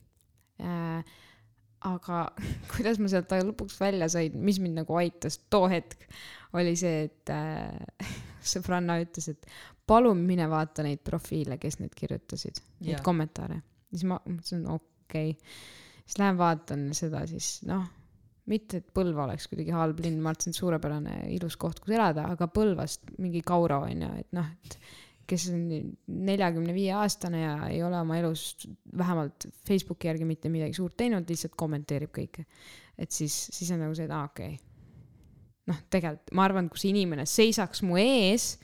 Aga 1.89 2.21
kuidas 2.73 3.01
ma 3.03 3.11
sealt 3.13 3.33
lõpuks 3.35 3.79
välja 3.81 4.09
sain, 4.13 4.37
mis 4.41 4.61
mind 4.63 4.83
nagu 4.83 4.99
aitas 5.01 5.39
too 5.53 5.69
hetk, 5.71 6.07
oli 6.59 6.75
see, 6.79 7.09
et 7.09 7.33
äh, 7.35 8.11
sõbranna 8.55 8.99
ütles, 9.03 9.31
et 9.35 9.49
palun 9.87 10.23
mine 10.25 10.47
vaata 10.51 10.85
neid 10.87 11.03
profiile, 11.05 11.59
kes 11.61 11.81
need 11.83 11.95
kirjutasid, 11.97 12.63
neid 12.85 13.03
kommentaare. 13.05 13.61
siis 13.93 14.07
ma 14.09 14.21
mõtlesin, 14.25 14.65
okei 14.71 15.35
okay.. 15.35 15.61
siis 16.05 16.19
lähen 16.23 16.41
vaatan 16.41 16.89
seda 16.97 17.25
siis 17.31 17.59
noh, 17.69 17.85
mitte 18.51 18.81
et 18.81 18.91
Põlva 18.97 19.25
oleks 19.29 19.49
kuidagi 19.49 19.73
halb 19.75 20.01
linn, 20.05 20.21
ma 20.23 20.33
arvan, 20.33 20.53
et 20.53 20.59
suurepärane 20.59 21.17
ilus 21.37 21.57
koht, 21.61 21.81
kus 21.81 21.95
elada, 21.97 22.29
aga 22.35 22.49
Põlvast 22.53 23.15
mingi 23.19 23.45
Kauro 23.47 23.83
on 23.87 24.05
ju, 24.05 24.11
et 24.21 24.37
noh, 24.37 24.49
et 24.65 24.79
kes 25.29 25.49
on 25.53 25.65
neljakümne 26.29 26.75
viie 26.77 26.93
aastane 26.97 27.41
ja 27.43 27.55
ei 27.71 27.81
ole 27.87 27.99
oma 28.01 28.19
elus 28.21 28.69
vähemalt 28.99 29.49
Facebooki 29.67 30.11
järgi 30.11 30.29
mitte 30.29 30.53
midagi 30.53 30.77
suurt 30.77 30.97
teinud, 31.01 31.29
lihtsalt 31.29 31.57
kommenteerib 31.59 32.13
kõike. 32.15 32.47
et 32.99 33.11
siis, 33.11 33.35
siis 33.53 33.73
on 33.75 33.83
nagu 33.85 33.97
see, 33.97 34.07
et 34.09 34.15
aa 34.15 34.29
okei 34.29 34.55
okay.. 34.55 34.63
noh, 35.71 35.81
tegelikult 35.91 36.35
ma 36.37 36.47
arvan, 36.49 36.71
kui 36.73 36.83
see 36.83 36.93
inimene 36.95 37.27
seisaks 37.29 37.83
mu 37.87 37.99
ees 38.01 38.55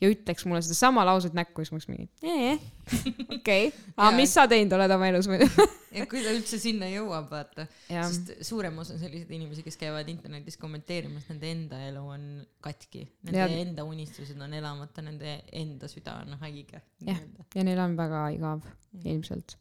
ja 0.00 0.10
ütleks 0.12 0.46
mulle 0.48 0.62
sedasama 0.64 1.04
lauset 1.08 1.36
näkku, 1.36 1.64
siis 1.64 1.72
ma 1.72 1.80
oleks 1.80 1.90
mingi 1.90 2.08
ee, 2.24 2.54
okei, 3.36 3.68
aga 3.96 4.10
mis 4.16 4.32
sa 4.34 4.46
teinud 4.50 4.74
oled 4.76 4.94
oma 4.94 5.08
elus 5.10 5.28
muidu? 5.30 5.46
ja 5.96 6.06
kui 6.10 6.22
ta 6.24 6.32
üldse 6.34 6.58
sinna 6.62 6.88
jõuab, 6.90 7.28
vaata, 7.30 7.66
sest 7.86 8.32
suurem 8.46 8.78
osa 8.82 8.96
on 8.96 9.02
selliseid 9.02 9.30
inimesi, 9.36 9.64
kes 9.66 9.78
käivad 9.80 10.08
internetis 10.12 10.58
kommenteerimas, 10.60 11.28
nende 11.30 11.52
enda 11.54 11.80
elu 11.88 12.02
on 12.16 12.26
katki, 12.64 13.06
nende 13.26 13.40
Ja- 13.40 13.62
enda 13.62 13.86
unistused 13.88 14.40
on 14.40 14.54
elamata, 14.56 15.04
nende 15.06 15.40
enda 15.62 15.90
süda 15.90 16.20
on 16.24 16.36
haige. 16.44 16.82
Jah. 17.06 17.22
ja 17.54 17.66
neil 17.66 17.80
on 17.82 17.96
väga 17.98 18.28
igav 18.36 18.66
ilmselt. 19.04 19.56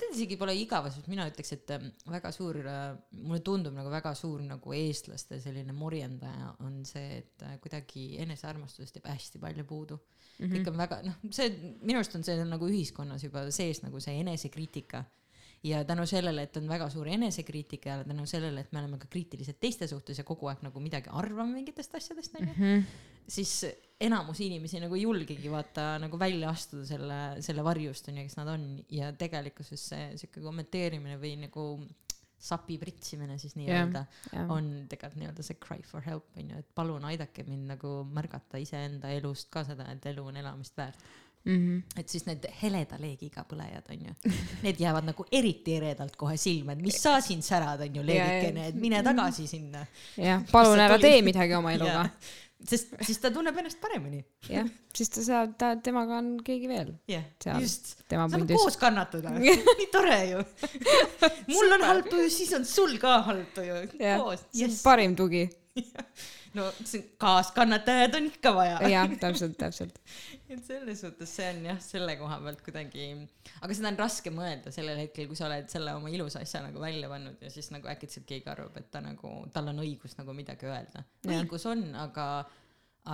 Need 0.00 0.14
isegi 0.16 0.38
pole 0.40 0.54
igavus, 0.56 0.94
mina 1.12 1.26
ütleks, 1.28 1.50
et 1.52 1.70
ähm, 1.74 1.90
väga 2.08 2.30
suur, 2.32 2.56
mulle 3.20 3.42
tundub 3.44 3.74
nagu 3.76 3.90
väga 3.92 4.14
suur 4.16 4.40
nagu 4.40 4.72
eestlaste 4.72 5.36
selline 5.44 5.74
morjendaja 5.76 6.54
on 6.64 6.80
see, 6.88 7.20
et 7.20 7.44
äh, 7.44 7.58
kuidagi 7.60 8.14
enesearmastusest 8.24 8.96
jääb 8.96 9.10
hästi 9.12 9.42
palju 9.42 9.66
puudu 9.68 10.00
mm. 10.00 10.19
Mhm. 10.40 10.52
-hmm. 10.56 10.68
on 10.68 10.76
väga, 10.76 11.02
noh, 11.04 11.14
see 11.30 11.48
minu 11.82 11.98
arust 11.98 12.14
on 12.16 12.24
see 12.24 12.44
nagu 12.44 12.68
ühiskonnas 12.68 13.24
juba 13.24 13.50
sees 13.50 13.82
nagu 13.82 14.00
see 14.00 14.20
enesekriitika 14.20 15.04
ja 15.62 15.84
tänu 15.84 16.06
sellele, 16.06 16.42
et 16.42 16.56
on 16.56 16.68
väga 16.68 16.88
suur 16.90 17.08
enesekriitika 17.08 17.88
ja 17.90 18.04
tänu 18.04 18.26
sellele, 18.26 18.60
et 18.60 18.72
me 18.72 18.78
oleme 18.80 18.98
ka 18.98 19.06
kriitilised 19.12 19.58
teiste 19.60 19.86
suhtes 19.86 20.18
ja 20.18 20.24
kogu 20.24 20.48
aeg 20.48 20.62
nagu 20.62 20.80
midagi 20.80 21.10
arvame 21.12 21.52
mingitest 21.58 21.94
asjadest, 21.94 22.34
onju, 22.40 22.52
Mhm. 22.56 22.84
siis 23.28 23.66
enamus 24.00 24.40
inimesi 24.40 24.80
nagu 24.80 24.94
ei 24.94 25.02
julgegi 25.02 25.50
vaata 25.52 25.98
nagu 26.00 26.18
välja 26.18 26.48
astuda 26.50 26.86
selle, 26.86 27.42
selle 27.44 27.62
varjust 27.64 28.08
onju, 28.08 28.22
kes 28.22 28.36
nad 28.36 28.48
on 28.48 28.84
ja 28.88 29.12
tegelikkuses 29.12 29.88
see 29.88 30.16
siuke 30.16 30.40
kommenteerimine 30.40 31.18
või 31.20 31.36
nagu 31.36 31.66
sapi 32.40 32.78
pritsimine 32.80 33.38
siis 33.38 33.56
nii-öelda 33.58 34.04
jah, 34.32 34.50
on 34.50 34.68
tegelikult 34.88 35.20
nii-öelda 35.20 35.44
see 35.44 35.58
cry 35.60 35.82
for 35.86 36.04
help 36.06 36.36
onju, 36.40 36.60
et 36.62 36.68
palun 36.74 37.04
aidake 37.10 37.44
mind 37.48 37.68
nagu 37.74 37.96
märgata 38.16 38.60
iseenda 38.62 39.12
elust 39.12 39.50
ka 39.52 39.64
seda, 39.68 39.90
et 39.92 40.06
elu 40.12 40.24
on 40.32 40.40
elamist 40.40 40.78
väärt. 40.80 41.10
Mhm. 41.40 41.96
et 41.96 42.08
siis 42.12 42.26
need 42.26 42.44
heleda 42.58 42.98
leegiga 43.00 43.46
põlejad 43.48 43.86
onju, 43.94 44.12
need 44.64 44.80
jäävad 44.82 45.06
nagu 45.08 45.24
eriti 45.32 45.78
eredalt 45.78 46.16
kohe 46.20 46.36
silma, 46.36 46.74
et 46.76 46.82
mis 46.84 46.98
sa 47.00 47.14
siin 47.24 47.40
särad 47.42 47.80
onju, 47.86 48.02
leegikene, 48.04 48.66
et 48.68 48.76
mine 48.76 49.00
tagasi 49.02 49.46
sinna. 49.48 49.86
jah, 50.20 50.44
palun 50.52 50.80
ära 50.84 50.98
tee 51.00 51.22
midagi 51.24 51.56
oma 51.56 51.72
eluga. 51.72 52.10
Sest 52.68 52.92
siis 53.06 53.20
ta 53.22 53.30
tunneb 53.34 53.56
ennast 53.62 53.80
paremini. 53.82 54.22
jah, 54.50 54.68
siis 54.96 55.12
ta 55.14 55.24
saab, 55.24 55.54
ta, 55.60 55.72
temaga 55.84 56.18
on 56.20 56.32
keegi 56.44 56.70
veel, 56.70 56.92
Seal. 57.08 57.60
just. 57.62 57.94
saame 58.10 58.42
koos 58.50 58.78
kannatada, 58.80 59.32
nii 59.40 59.88
tore 59.92 60.18
ju. 60.32 60.44
mul 61.52 61.76
on 61.78 61.86
halb 61.88 62.10
tuju, 62.12 62.28
siis 62.32 62.52
on 62.58 62.66
sul 62.68 62.96
ka 63.02 63.20
halb 63.30 63.48
tuju, 63.56 63.80
jah 64.00 64.20
koos,, 64.22 64.44
jess. 64.56 64.82
parim 64.86 65.16
tugi. 65.18 65.46
No 66.54 66.66
kaaskannatajad 67.20 68.14
on 68.18 68.26
ikka 68.30 68.52
vaja. 68.54 68.78
jah, 68.90 69.12
täpselt, 69.20 69.56
täpselt. 69.58 69.98
et 70.52 70.62
selles 70.66 71.02
suhtes 71.04 71.34
see 71.36 71.48
on 71.52 71.60
jah, 71.70 71.78
selle 71.84 72.16
koha 72.20 72.40
pealt 72.44 72.62
kuidagi, 72.66 73.06
aga 73.60 73.76
seda 73.76 73.92
on 73.92 74.00
raske 74.00 74.32
mõelda 74.34 74.72
sellel 74.74 74.98
hetkel, 75.04 75.28
kui 75.30 75.38
sa 75.38 75.46
oled 75.48 75.70
selle 75.72 75.94
oma 75.98 76.10
ilusa 76.12 76.42
asja 76.44 76.62
nagu 76.64 76.82
välja 76.82 77.10
pannud 77.12 77.42
ja 77.44 77.52
siis 77.54 77.70
nagu 77.74 77.90
äkitselt 77.92 78.26
keegi 78.28 78.50
arvab, 78.50 78.76
et 78.80 78.90
ta 78.92 79.02
nagu, 79.04 79.34
tal 79.54 79.70
on 79.72 79.82
õigus 79.84 80.16
nagu 80.18 80.34
midagi 80.36 80.70
öelda. 80.70 81.04
Õigus 81.28 81.66
on, 81.70 81.86
aga, 82.00 82.26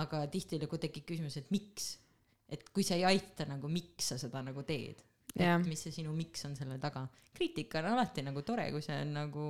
aga 0.01 0.23
tihtilugu 0.33 0.81
tekib 0.87 1.07
küsimus, 1.11 1.37
et 1.41 1.51
miks. 1.53 1.95
et 2.49 2.63
kui 2.73 2.85
see 2.87 3.01
ei 3.01 3.05
aita 3.05 3.45
nagu, 3.45 3.69
miks 3.69 4.13
sa 4.13 4.21
seda 4.21 4.41
nagu 4.45 4.63
teed? 4.65 5.03
Et 5.37 5.67
mis 5.69 5.77
see 5.77 5.93
sinu 5.93 6.13
miks 6.17 6.45
on 6.47 6.55
selle 6.57 6.79
taga. 6.81 7.05
kriitika 7.37 7.83
on 7.83 7.91
alati 7.91 8.23
nagu 8.25 8.41
tore, 8.41 8.71
kui 8.73 8.81
see 8.81 8.95
on 9.03 9.13
nagu 9.13 9.43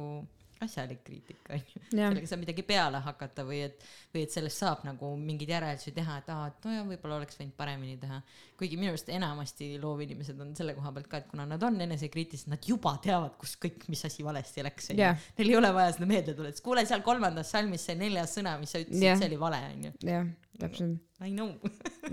asjalik 0.65 1.03
kriitika 1.05 1.53
onju. 1.55 1.81
jah, 1.91 2.11
sellega 2.11 2.29
saab 2.29 2.41
midagi 2.41 2.63
peale 2.67 3.01
hakata 3.05 3.45
või 3.47 3.59
et, 3.67 3.83
või 4.13 4.23
et 4.25 4.33
sellest 4.33 4.63
saab 4.63 4.83
nagu 4.87 5.11
mingeid 5.19 5.51
järeldusi 5.53 5.93
teha, 5.95 6.17
et 6.21 6.31
aa, 6.33 6.47
et 6.51 6.67
nojah, 6.67 6.87
võib-olla 6.91 7.19
oleks 7.21 7.39
võinud 7.39 7.55
paremini 7.57 7.97
teha. 8.01 8.19
kuigi 8.59 8.79
minu 8.79 8.93
arust 8.93 9.11
enamasti 9.13 9.69
loovinimesed 9.81 10.41
on 10.43 10.53
selle 10.57 10.75
koha 10.77 10.93
pealt 10.95 11.11
ka, 11.11 11.21
et 11.21 11.29
kuna 11.31 11.45
nad 11.49 11.63
on 11.67 11.79
enesekriitilised, 11.87 12.51
nad 12.53 12.69
juba 12.69 12.95
teavad, 13.03 13.37
kus 13.41 13.57
kõik, 13.61 13.87
mis 13.91 14.03
asi 14.09 14.25
valesti 14.25 14.65
läks, 14.65 14.91
onju 14.93 15.05
Jah.. 15.05 15.29
Neil 15.37 15.53
ei 15.53 15.59
ole 15.59 15.73
vaja 15.75 15.93
seda 15.97 16.09
meelde 16.09 16.33
tuletada, 16.37 16.65
kuule 16.65 16.85
seal 16.89 17.05
kolmandas 17.05 17.53
salmis 17.53 17.85
see 17.87 17.97
neljas 17.99 18.37
sõna, 18.39 18.57
mis 18.61 18.73
sa 18.73 18.81
ütlesid 18.83 19.21
see 19.21 19.31
oli 19.31 19.41
vale, 19.41 19.61
onju. 19.75 19.93
jah, 20.07 20.31
täpselt, 20.61 20.97
I 21.21 21.31
know. 21.33 21.53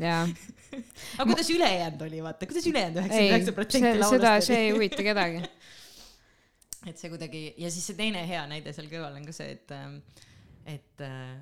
jah. 0.00 0.28
aga 1.18 1.26
kuidas 1.30 1.50
ülejäänud 1.50 2.02
oli, 2.06 2.22
vaata, 2.24 2.46
kuidas 2.48 2.66
ülejäänud 2.68 3.00
üheksakümmend 3.02 3.34
üheksa 3.34 3.56
protsenti 3.56 3.90
seda, 3.90 4.04
laulust 4.04 4.48
see 4.48 4.60
ei 4.60 4.70
oli? 4.70 4.76
huvita 4.78 5.06
kedagi. 5.06 5.42
et 6.88 7.00
see 7.00 7.10
kuidagi 7.12 7.42
ja 7.60 7.70
siis 7.72 7.86
see 7.90 7.98
teine 7.98 8.22
hea 8.28 8.44
näide 8.50 8.72
seal 8.76 8.90
kõrval 8.92 9.16
on 9.18 9.26
ka 9.28 9.34
see, 9.36 9.56
et, 9.56 9.74
et 10.74 11.04
äh, 11.04 11.38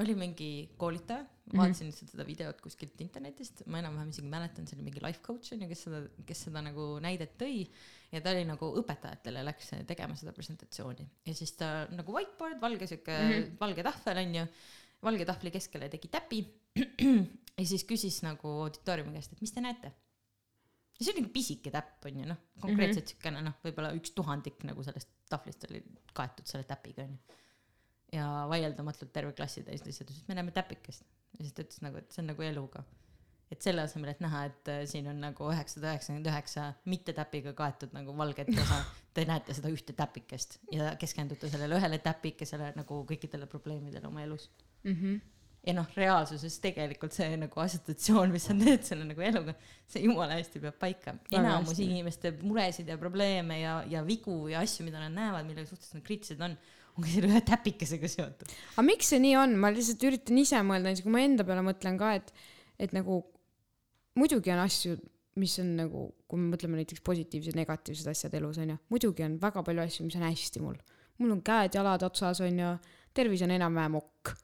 oli 0.00 0.14
mingi 0.16 0.50
koolitaja, 0.80 1.24
vaatasin 1.52 1.90
lihtsalt 1.90 2.12
seda 2.14 2.24
videot 2.26 2.60
kuskilt 2.64 3.00
internetist, 3.04 3.64
ma 3.70 3.82
enam-vähem 3.82 4.12
isegi 4.12 4.30
mäletan, 4.32 4.68
see 4.68 4.78
oli 4.78 4.86
mingi 4.86 5.02
life 5.04 5.20
coach 5.24 5.52
on 5.52 5.64
ju, 5.64 5.68
kes 5.70 5.82
seda, 5.86 6.00
kes 6.28 6.44
seda 6.48 6.62
nagu 6.64 6.86
näidet 7.04 7.34
tõi. 7.40 7.66
Ja 8.12 8.20
ta 8.24 8.32
oli 8.34 8.44
nagu 8.48 8.68
õpetajatele 8.80 9.44
läks 9.48 9.70
tegema 9.88 10.16
seda 10.20 10.34
presentatsiooni. 10.36 11.06
Ja 11.28 11.36
siis 11.36 11.54
ta 11.56 11.86
nagu 11.92 12.12
whiteboard, 12.16 12.58
valge 12.60 12.88
siuke 12.88 13.12
mm, 13.12 13.30
-hmm. 13.32 13.54
valge 13.60 13.84
tahvel 13.86 14.22
on 14.24 14.34
ju, 14.36 14.46
valge 15.08 15.28
tahvli 15.28 15.52
keskele 15.54 15.88
tegi 15.92 16.12
täpi. 16.12 16.42
Ja 17.52 17.66
siis 17.68 17.82
küsis 17.84 18.22
nagu 18.24 18.48
auditooriumi 18.64 19.12
käest, 19.12 19.34
et 19.34 19.42
mis 19.44 19.52
te 19.52 19.60
näete 19.60 19.90
ja 21.02 21.06
see 21.06 21.16
oli 21.16 21.24
nagu 21.24 21.34
pisike 21.34 21.72
täpp 21.74 22.06
onju 22.08 22.28
noh, 22.30 22.40
konkreetselt 22.62 23.10
siukene 23.10 23.42
noh, 23.42 23.58
võib-olla 23.66 23.92
üks 23.98 24.14
tuhandik 24.16 24.62
nagu 24.68 24.84
sellest 24.86 25.10
tahvlist 25.32 25.66
oli 25.68 25.82
kaetud 26.14 26.46
selle 26.48 26.68
täpiga 26.68 27.06
onju. 27.06 27.38
ja 28.14 28.28
vaieldamatult 28.50 29.12
terve 29.12 29.34
klassi 29.36 29.64
täis 29.66 29.82
lihtsalt 29.86 30.12
ütles, 30.12 30.22
et 30.22 30.30
me 30.30 30.38
näeme 30.38 30.54
täpikest 30.54 31.06
ja 31.38 31.44
siis 31.44 31.54
ta 31.56 31.64
ütles 31.66 31.82
nagu, 31.84 31.98
et 31.98 32.12
see 32.12 32.22
on 32.22 32.30
nagu 32.32 32.46
eluga. 32.46 32.84
et 33.52 33.60
selle 33.60 33.82
asemel, 33.84 34.14
et 34.14 34.22
näha, 34.24 34.46
et 34.48 34.68
äh, 34.72 34.82
siin 34.88 35.10
on 35.10 35.18
nagu 35.20 35.50
üheksasada 35.52 35.90
üheksakümmend 35.90 36.28
üheksa 36.30 36.70
mitte 36.88 37.12
täpiga 37.16 37.52
kaetud 37.56 37.92
nagu 37.92 38.14
valget 38.16 38.48
osa, 38.54 38.78
te 39.16 39.26
näete 39.28 39.56
seda 39.58 39.72
ühte 39.74 39.96
täpikest 39.96 40.60
ja 40.72 40.94
keskendute 41.00 41.50
sellele 41.52 41.76
ühele 41.80 41.98
täpikesele 42.04 42.72
nagu 42.78 43.02
kõikidele 43.10 43.50
probleemidele 43.50 44.08
oma 44.08 44.24
elus 44.24 44.48
ja 45.62 45.74
noh, 45.76 45.86
reaalsuses 45.94 46.56
tegelikult 46.62 47.14
see 47.14 47.36
nagu 47.38 47.62
assotsiatsioon, 47.62 48.32
mis 48.34 48.48
sa 48.48 48.54
teed 48.58 48.82
selle 48.86 49.06
nagu 49.06 49.22
eluga, 49.22 49.54
see 49.90 50.02
jumala 50.06 50.36
hästi 50.38 50.62
peab 50.64 50.78
paika. 50.80 51.14
Enamus 51.30 51.76
hästi. 51.76 51.86
inimeste 51.86 52.32
muresid 52.42 52.90
ja 52.90 52.98
probleeme 52.98 53.60
ja, 53.60 53.76
ja 53.90 54.02
vigu 54.06 54.48
ja 54.50 54.62
asju, 54.66 54.86
mida 54.88 55.02
nad 55.04 55.14
näevad, 55.14 55.46
millega 55.46 55.70
suhtes 55.70 55.94
nad 55.94 56.02
kriitilised 56.06 56.42
on, 56.42 56.56
on 56.96 57.06
ka 57.06 57.12
selle 57.12 57.30
ühe 57.30 57.44
täpikesega 57.46 58.10
seotud. 58.10 58.56
aga 58.74 58.86
miks 58.88 59.12
see 59.14 59.22
nii 59.22 59.36
on, 59.38 59.54
ma 59.62 59.70
lihtsalt 59.74 60.08
üritan 60.10 60.42
ise 60.42 60.64
mõelda, 60.66 60.90
näiteks 60.90 61.06
kui 61.06 61.14
ma 61.14 61.22
enda 61.22 61.46
peale 61.46 61.64
mõtlen 61.70 62.00
ka, 62.00 62.12
et, 62.18 62.34
et 62.82 62.96
nagu 62.96 63.22
muidugi 64.18 64.52
on 64.52 64.66
asju, 64.66 64.98
mis 65.38 65.54
on 65.62 65.76
nagu, 65.78 66.08
kui 66.28 66.40
me 66.40 66.50
mõtleme 66.52 66.82
näiteks 66.82 67.04
positiivsed, 67.06 67.54
negatiivsed 67.56 68.10
asjad 68.10 68.34
elus 68.36 68.58
onju, 68.60 68.76
muidugi 68.92 69.24
on 69.24 69.38
väga 69.40 69.62
palju 69.64 69.86
asju, 69.86 70.08
mis 70.08 70.18
on 70.18 70.26
hästi 70.26 70.64
mul. 70.64 70.80
mul 71.22 71.36
on 71.36 71.42
käed-jalad 71.46 72.02
otsas 72.02 72.42
onju, 72.42 72.74
tervis 73.14 73.44
on 73.46 73.54
enam-vähem 73.54 74.00
okk, 74.00 74.34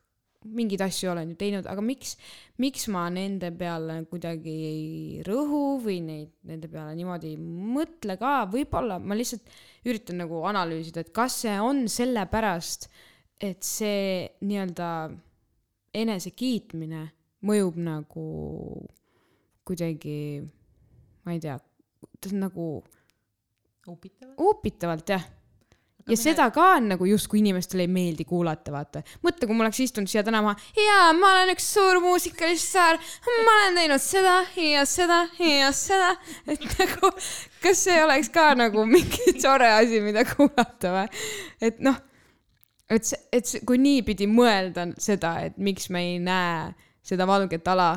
mingeid 0.57 0.83
asju 0.85 1.11
olen 1.13 1.33
ju 1.33 1.39
teinud, 1.41 1.67
aga 1.71 1.83
miks, 1.85 2.15
miks 2.63 2.87
ma 2.93 3.07
nende 3.13 3.51
peale 3.59 4.01
kuidagi 4.11 4.55
ei 4.69 5.23
rõhu 5.27 5.79
või 5.85 5.99
neid, 6.05 6.33
nende 6.49 6.71
peale 6.73 6.97
niimoodi 6.99 7.35
ei 7.35 7.39
mõtle 7.39 8.19
ka, 8.21 8.41
võib-olla 8.53 8.99
ma 9.03 9.19
lihtsalt 9.19 9.49
üritan 9.89 10.23
nagu 10.23 10.43
analüüsida, 10.49 11.05
et 11.05 11.13
kas 11.15 11.41
see 11.45 11.57
on 11.63 11.87
sellepärast, 11.93 12.89
et 13.39 13.63
see 13.67 14.27
nii-öelda 14.43 14.91
enesekiitmine 15.99 17.05
mõjub 17.49 17.79
nagu 17.81 18.29
kuidagi, 19.69 20.19
ma 21.25 21.35
ei 21.37 21.43
tea, 21.43 21.59
ta 22.19 22.31
on 22.33 22.41
nagu 22.43 22.69
upitavad. 23.89 24.35
upitavalt 24.39 25.15
jah. 25.15 25.27
Ja 26.09 26.17
seda 26.19 26.49
ka 26.55 26.65
on 26.77 26.89
nagu 26.93 27.09
justkui 27.09 27.43
inimestele 27.43 27.85
ei 27.87 27.93
meeldi 27.93 28.27
kuulata, 28.29 28.73
vaata. 28.75 29.03
mõtle, 29.25 29.47
kui 29.47 29.57
ma 29.57 29.67
oleks 29.67 29.81
istunud 29.85 30.11
siia 30.11 30.25
täna 30.27 30.43
maha, 30.45 30.57
jaa, 30.77 31.13
ma 31.19 31.33
olen 31.35 31.53
üks 31.55 31.69
suur 31.75 32.01
muusikalistaar, 32.05 32.99
ma 33.29 33.55
olen 33.59 33.81
teinud 33.83 34.05
seda 34.05 34.35
ja 34.57 34.85
seda 34.89 35.21
ja 35.43 35.71
seda, 35.77 36.15
et 36.49 36.67
nagu, 36.79 37.13
kas 37.63 37.85
see 37.87 38.03
oleks 38.05 38.33
ka 38.35 38.51
nagu 38.59 38.85
mingi 38.89 39.37
tore 39.45 39.71
asi, 39.79 40.03
mida 40.05 40.27
kuulata 40.29 40.95
või? 40.97 41.25
et 41.71 41.81
noh, 41.85 42.01
et 42.91 43.09
see, 43.09 43.21
et 43.33 43.49
see, 43.49 43.65
kui 43.69 43.81
niipidi 43.83 44.29
mõelda 44.31 44.91
seda, 45.01 45.39
et 45.49 45.59
miks 45.61 45.91
me 45.95 46.05
ei 46.13 46.21
näe 46.23 46.71
seda 47.05 47.27
valget 47.29 47.67
ala 47.69 47.95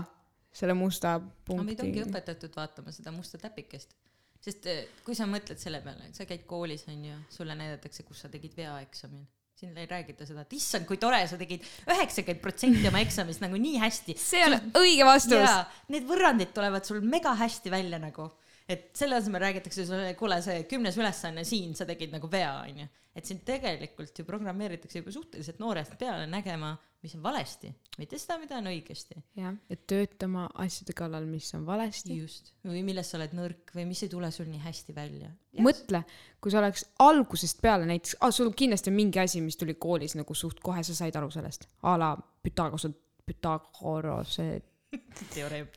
selle 0.52 0.76
musta 0.76 1.16
aga 1.16 1.64
meid 1.64 1.80
ongi 1.80 2.00
punkti. 2.00 2.10
õpetatud 2.10 2.56
vaatama 2.56 2.94
seda 2.96 3.14
musta 3.16 3.40
täpikest. 3.42 3.94
Sest 4.42 4.66
eh, 4.70 4.82
kui 5.06 5.18
sa 5.18 5.28
mõtled 5.30 5.60
selle 5.62 5.82
peale, 5.86 6.10
et 6.10 6.18
sa 6.18 6.26
käid 6.30 6.48
koolis 6.50 6.88
onju, 6.90 7.20
sulle 7.34 7.56
näidatakse, 7.58 8.06
kus 8.08 8.24
sa 8.24 8.32
tegid 8.34 8.58
vea 8.58 8.80
eksamil. 8.82 9.24
siin 9.62 9.76
ei 9.78 9.86
räägita 9.86 10.26
seda, 10.26 10.42
et 10.42 10.54
issand, 10.58 10.88
kui 10.90 10.98
tore, 10.98 11.20
sa 11.30 11.38
tegid 11.38 11.62
üheksakümmend 11.86 12.42
protsenti 12.42 12.88
oma 12.90 13.04
eksamist 13.04 13.44
nagu 13.44 13.60
nii 13.62 13.78
hästi. 13.84 14.16
see 14.18 14.42
on 14.48 14.58
õige 14.82 15.06
vastus. 15.06 15.58
need 15.94 16.08
võrrandid 16.10 16.56
tulevad 16.56 16.88
sul 16.88 17.04
mega 17.06 17.36
hästi 17.38 17.74
välja 17.74 18.02
nagu, 18.02 18.32
et 18.72 18.90
selle 18.98 19.18
asemel 19.20 19.44
räägitakse 19.44 19.86
sulle, 19.88 20.14
kuule, 20.20 20.40
see 20.44 20.64
kümnes 20.70 20.98
ülesanne 21.00 21.44
siin, 21.48 21.76
sa 21.78 21.88
tegid 21.90 22.14
nagu 22.16 22.30
vea, 22.32 22.54
onju. 22.64 22.88
et 23.12 23.28
sind 23.28 23.42
tegelikult 23.44 24.16
ju 24.16 24.24
programmeeritakse 24.24 25.02
juba 25.02 25.12
suhteliselt 25.12 25.60
noorest 25.60 25.98
peale 26.00 26.24
nägema, 26.32 26.72
mis 27.04 27.16
on 27.18 27.24
valesti, 27.26 27.72
mitte 28.00 28.20
seda, 28.22 28.38
mida 28.40 28.60
on 28.62 28.70
õigesti. 28.72 29.20
jah, 29.40 29.58
et 29.74 29.84
töötama 29.90 30.46
asjade 30.64 30.96
kallal, 30.98 31.28
mis 31.28 31.50
on 31.58 31.66
valesti. 31.68 32.16
just, 32.22 32.54
või 32.68 32.86
milles 32.88 33.12
sa 33.12 33.20
oled 33.20 33.36
nõrk 33.36 33.76
või 33.76 33.88
mis 33.90 34.04
ei 34.06 34.12
tule 34.14 34.32
sul 34.32 34.48
nii 34.52 34.64
hästi 34.64 34.96
välja. 34.96 35.32
mõtle, 35.60 36.04
kui 36.40 36.54
sa 36.54 36.62
oleks 36.64 36.86
algusest 37.04 37.62
peale 37.64 37.90
näiteks 37.90 38.20
ah,, 38.22 38.32
sul 38.32 38.54
kindlasti 38.56 38.94
on 38.94 39.00
mingi 39.00 39.24
asi, 39.24 39.44
mis 39.44 39.60
tuli 39.60 39.76
koolis 39.76 40.16
nagu 40.20 40.38
suht 40.38 40.64
kohe, 40.64 40.84
sa 40.88 40.96
said 40.96 41.18
aru 41.20 41.32
sellest. 41.34 41.68
a 41.84 41.98
la 42.00 42.14
Pythagorase, 42.42 42.94
Pythagorase, 43.28 44.48
teoreem, 45.36 45.68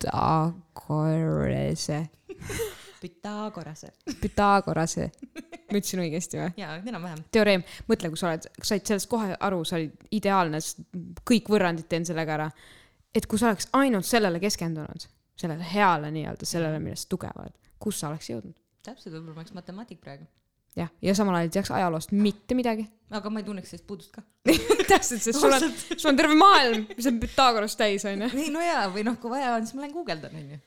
Pythagorase, 0.00 2.00
Pythagorase. 3.00 3.92
Pythagorase. 4.20 5.10
ma 5.70 5.78
ütlesin 5.78 6.02
õigesti 6.02 6.40
või? 6.40 6.50
jaa, 6.60 6.76
enam-vähem. 6.82 7.22
teoreem, 7.32 7.64
mõtle, 7.88 8.10
kui 8.12 8.20
sa 8.20 8.32
oled, 8.32 8.48
said 8.62 8.84
sellest 8.88 9.08
kohe 9.10 9.36
aru, 9.40 9.62
sa 9.64 9.78
olid 9.78 9.94
ideaalne, 10.16 10.60
kõik 11.30 11.48
võrrandid 11.52 11.88
teen 11.88 12.06
sellega 12.08 12.36
ära. 12.36 12.50
et 13.14 13.26
kui 13.26 13.40
sa 13.40 13.50
oleks 13.50 13.70
ainult 13.78 14.08
sellele 14.08 14.42
keskendunud, 14.42 15.08
sellele 15.40 15.72
heale 15.72 16.12
nii-öelda, 16.14 16.48
sellele, 16.48 16.82
millest 16.82 17.08
tugev 17.08 17.40
oled, 17.40 17.56
kus 17.78 18.02
sa 18.02 18.12
oleks 18.12 18.30
jõudnud? 18.32 18.56
täpselt, 18.84 19.14
võib-olla 19.14 19.36
ma 19.36 19.44
oleks 19.44 19.56
matemaatik 19.56 20.00
praegu. 20.00 20.28
jah, 20.78 20.90
ja 21.02 21.14
samal 21.16 21.38
ajal 21.38 21.48
ei 21.48 21.54
teaks 21.56 21.70
ajaloost 21.74 22.16
mitte 22.16 22.56
midagi. 22.58 22.86
aga 23.10 23.30
ma 23.32 23.42
ei 23.42 23.46
tunneks 23.46 23.72
sellest 23.72 23.86
puudust 23.88 24.12
ka. 24.14 24.22
täpselt, 24.90 25.22
sest 25.22 25.38
sul 25.38 25.54
on, 25.54 25.70
sul 25.96 26.12
on 26.12 26.18
terve 26.18 26.36
maailm, 26.38 26.86
mis 26.94 27.08
on 27.10 27.22
Pythagorast 27.22 27.78
täis, 27.80 28.06
onju. 28.08 28.30
ei 28.38 28.52
no 28.54 28.62
jaa, 28.64 28.84
või 28.94 29.06
noh, 29.06 29.18
kui 29.20 29.32
vaja 29.32 29.56
on, 29.56 29.66
siis 29.66 29.76
ma 29.76 29.84
lähen 29.84 29.96
guugeldan, 29.96 30.36
onju. 30.40 30.60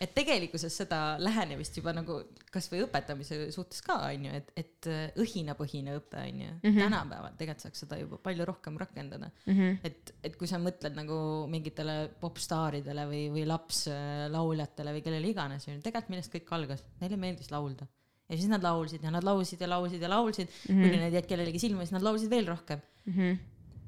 et 0.00 0.14
tegelikkuses 0.16 0.78
seda 0.82 1.00
lähenemist 1.20 1.76
juba 1.76 1.92
nagu 1.96 2.20
kasvõi 2.54 2.84
õpetamise 2.86 3.40
suhtes 3.52 3.82
ka 3.84 3.98
onju, 4.06 4.32
et, 4.38 4.54
et 4.62 4.90
äh, 4.90 5.02
õhinapõhine 5.20 5.98
õpe 5.98 6.22
onju 6.22 6.48
mm, 6.54 6.62
-hmm. 6.62 6.80
tänapäeval 6.86 7.36
tegelikult 7.36 7.66
saaks 7.66 7.84
seda 7.84 7.98
juba 8.00 8.20
palju 8.22 8.46
rohkem 8.48 8.78
rakendada 8.80 9.28
mm. 9.28 9.52
-hmm. 9.52 9.78
et, 9.84 10.14
et 10.24 10.38
kui 10.40 10.48
sa 10.48 10.62
mõtled 10.62 10.96
nagu 10.96 11.20
mingitele 11.52 11.98
popstaaridele 12.22 13.06
või, 13.12 13.24
või 13.34 13.46
lapslauljatele 13.50 14.96
või 14.96 15.04
kellele 15.04 15.34
iganes 15.34 15.68
onju, 15.68 15.82
tegelikult 15.82 16.14
millest 16.14 16.38
kõik 16.38 16.54
algas, 16.56 16.86
neile 17.02 17.20
meeldis 17.20 17.50
laulda 17.52 17.90
ja 18.30 18.38
siis 18.38 18.50
nad 18.50 18.62
laulsid 18.64 19.02
ja 19.04 19.10
nad 19.12 19.26
laulsid 19.26 19.60
ja 19.60 19.68
laulsid 19.68 20.02
ja 20.02 20.10
laulsid 20.12 20.48
mm, 20.48 20.74
-hmm. 20.74 20.82
kuni 20.86 21.02
need 21.02 21.16
jäid 21.18 21.30
kellelegi 21.30 21.62
silma, 21.62 21.84
siis 21.84 21.96
nad 21.98 22.06
laulsid 22.06 22.30
veel 22.30 22.46
rohkem 22.48 22.82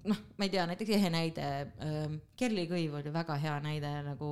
noh, 0.09 0.23
ma 0.39 0.47
ei 0.47 0.51
tea, 0.53 0.65
näiteks 0.67 0.95
ehe 0.97 1.11
näide 1.13 1.45
ähm,, 1.85 2.17
Kerli 2.39 2.65
Kõiv 2.71 2.97
oli 2.99 3.13
väga 3.15 3.37
hea 3.43 3.59
näide 3.65 3.93
nagu 4.07 4.31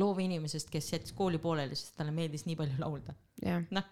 loovinimesest, 0.00 0.70
kes 0.72 0.92
jättis 0.92 1.16
kooli 1.16 1.40
pooleli, 1.42 1.78
sest 1.78 1.96
talle 1.98 2.12
meeldis 2.14 2.46
nii 2.48 2.58
palju 2.58 2.80
laulda. 2.82 3.16
jah, 3.44 3.64
noh, 3.74 3.86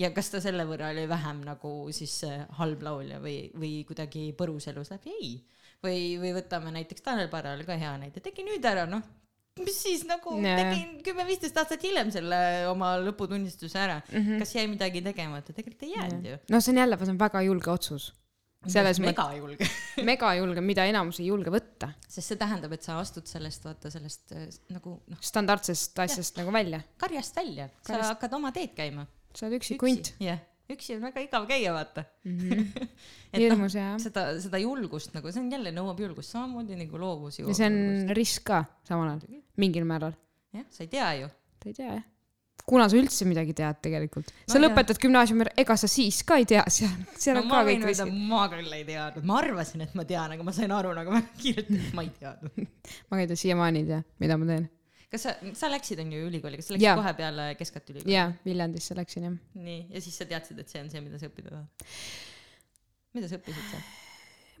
ja 0.00 0.10
kas 0.14 0.30
ta 0.32 0.42
selle 0.44 0.66
võrra 0.68 0.92
oli 0.94 1.08
vähem 1.10 1.42
nagu 1.46 1.74
siis 1.94 2.16
äh, 2.28 2.46
halb 2.60 2.86
laulja 2.86 3.20
või, 3.22 3.50
või 3.58 3.74
kuidagi 3.88 4.30
põrus 4.38 4.68
elus 4.70 4.94
läbi, 4.94 5.18
ei. 5.18 5.34
või, 5.82 5.98
või 6.22 6.34
võtame 6.38 6.74
näiteks 6.78 7.04
Tanel 7.04 7.30
Padar 7.32 7.58
oli 7.58 7.66
ka 7.68 7.78
hea 7.80 7.96
näide, 8.00 8.22
tegi 8.22 8.46
nüüd 8.46 8.64
ära, 8.70 8.86
noh, 8.90 9.02
mis 9.62 9.76
siis 9.84 10.02
nagu 10.08 10.34
Jaa. 10.42 10.56
tegin 10.58 10.98
kümme-viisteist 11.06 11.58
aastat 11.60 11.84
hiljem 11.86 12.10
selle 12.14 12.38
oma 12.70 12.94
lõputunnistuse 13.02 13.78
ära 13.78 14.00
mm, 14.00 14.18
-hmm. 14.18 14.42
kas 14.42 14.54
jäi 14.56 14.66
midagi 14.70 15.02
tegemata, 15.04 15.52
tegelikult 15.52 15.86
ei 15.86 15.94
jäänud 15.94 16.28
ju. 16.30 16.38
no 16.50 16.60
see 16.60 16.74
on 16.74 16.82
jälle, 16.82 16.98
see 16.98 17.14
on 17.14 17.20
väga 17.20 17.42
julge 17.46 17.70
otsus. 17.70 18.08
selles 18.66 18.98
mõttes 18.98 19.12
mega 19.12 19.28
julge 19.38 19.68
mega 20.10 20.32
julge, 20.40 20.64
mida 20.64 20.86
enamus 20.90 21.20
ei 21.20 21.28
julge 21.28 21.52
võtta 21.54 21.92
sest 22.08 22.32
see 22.32 22.40
tähendab, 22.40 22.72
et 22.74 22.82
sa 22.82 22.98
astud 22.98 23.28
sellest, 23.30 23.68
vaata 23.68 23.92
sellest 23.92 24.34
äh, 24.34 24.48
nagu 24.74 24.96
noh, 25.06 25.20
standardsest 25.20 26.02
asjast 26.06 26.40
nagu 26.40 26.52
välja. 26.54 26.82
karjast 26.98 27.36
välja, 27.36 27.68
sa 27.86 28.02
hakkad 28.08 28.34
oma 28.40 28.52
teed 28.52 28.74
käima. 28.74 29.06
sa 29.34 29.46
oled 29.46 29.60
üksi 29.60 29.78
kunt. 29.78 30.14
jah, 30.24 30.42
üksi 30.72 30.94
on 30.96 31.02
väga 31.04 31.20
igav 31.24 31.44
käia, 31.50 31.74
vaata. 31.74 32.04
et 32.24 33.36
noh, 33.36 33.42
hirmus 33.42 33.76
ja, 33.76 33.90
seda, 34.00 34.26
seda 34.40 34.60
julgust 34.62 35.12
nagu, 35.16 35.32
see 35.34 35.42
on 35.42 35.52
jälle 35.52 35.72
nõuab 35.74 36.00
julgust, 36.00 36.32
samamoodi 36.34 36.78
nagu 36.80 37.00
loovus 37.00 37.40
ja 37.42 37.54
see 37.56 37.68
on 37.68 38.14
risk 38.16 38.46
ka 38.48 38.62
samal 38.88 39.12
ajal, 39.12 39.42
mingil 39.60 39.86
määral. 39.88 40.16
jah, 40.54 40.66
sa 40.72 40.84
ei 40.86 40.90
tea 40.92 41.12
ju. 41.20 41.30
ta 41.60 41.68
ei 41.70 41.76
tea 41.76 41.88
jah. 41.98 42.04
kuna 42.64 42.86
sa 42.88 42.96
üldse 42.96 43.26
midagi 43.28 43.52
tead 43.58 43.82
tegelikult? 43.84 44.30
sa 44.46 44.56
No 44.56 44.62
jah. 44.62 44.64
lõpetad 44.70 45.00
gümnaasiumi, 45.02 45.50
ega 45.64 45.76
sa 45.76 45.90
siis 45.90 46.22
ka 46.24 46.38
ei 46.40 46.46
tea, 46.48 46.62
seal, 46.72 46.94
seal 47.20 47.40
no 47.40 47.44
on 47.44 47.52
ka 47.52 47.64
kõik 47.68 47.84
riskid. 47.90 48.14
ma 48.30 48.46
küll 48.54 48.78
ei 48.78 48.86
teadnud, 48.88 49.26
ma 49.28 49.40
arvasin, 49.42 49.84
et 49.84 49.92
ma 49.98 50.06
tean, 50.08 50.32
aga 50.38 50.46
ma 50.46 50.54
sain 50.56 50.72
aru 50.72 50.94
nagu 50.96 51.12
väga 51.12 51.36
kiirelt, 51.42 51.74
et 51.76 51.92
ma 51.98 52.06
ei 52.06 52.14
teadnud. 52.22 52.72
ma 53.10 53.20
ei 53.20 53.28
tea, 53.28 53.42
siiamaani 53.44 53.84
ei 53.84 53.90
tea, 53.92 54.00
mida 54.24 54.40
ma 54.40 54.48
teen. 54.54 54.70
Kas 55.12 55.26
sa, 55.26 55.34
sa 55.56 55.70
läksid 55.72 56.00
on 56.04 56.12
ju 56.14 56.28
ülikooli, 56.28 56.60
kas 56.60 56.70
sa 56.70 56.76
läksid 56.76 56.86
Jaa. 56.86 56.96
kohe 57.00 57.12
peale 57.18 57.50
Keskat 57.58 57.90
ülikooli? 57.90 58.14
jaa, 58.14 58.30
Viljandisse 58.46 58.96
läksin 58.98 59.28
jah. 59.28 59.36
nii, 59.66 59.82
ja 59.94 60.00
siis 60.04 60.16
sa 60.20 60.28
teadsid, 60.30 60.58
et 60.62 60.72
see 60.72 60.82
on 60.82 60.90
see, 60.92 61.04
mida 61.04 61.20
sa 61.20 61.30
õppida 61.30 61.52
tahad? 61.52 61.92
mida 63.14 63.30
sa 63.30 63.38
õppisid 63.38 63.68
seal? 63.70 63.84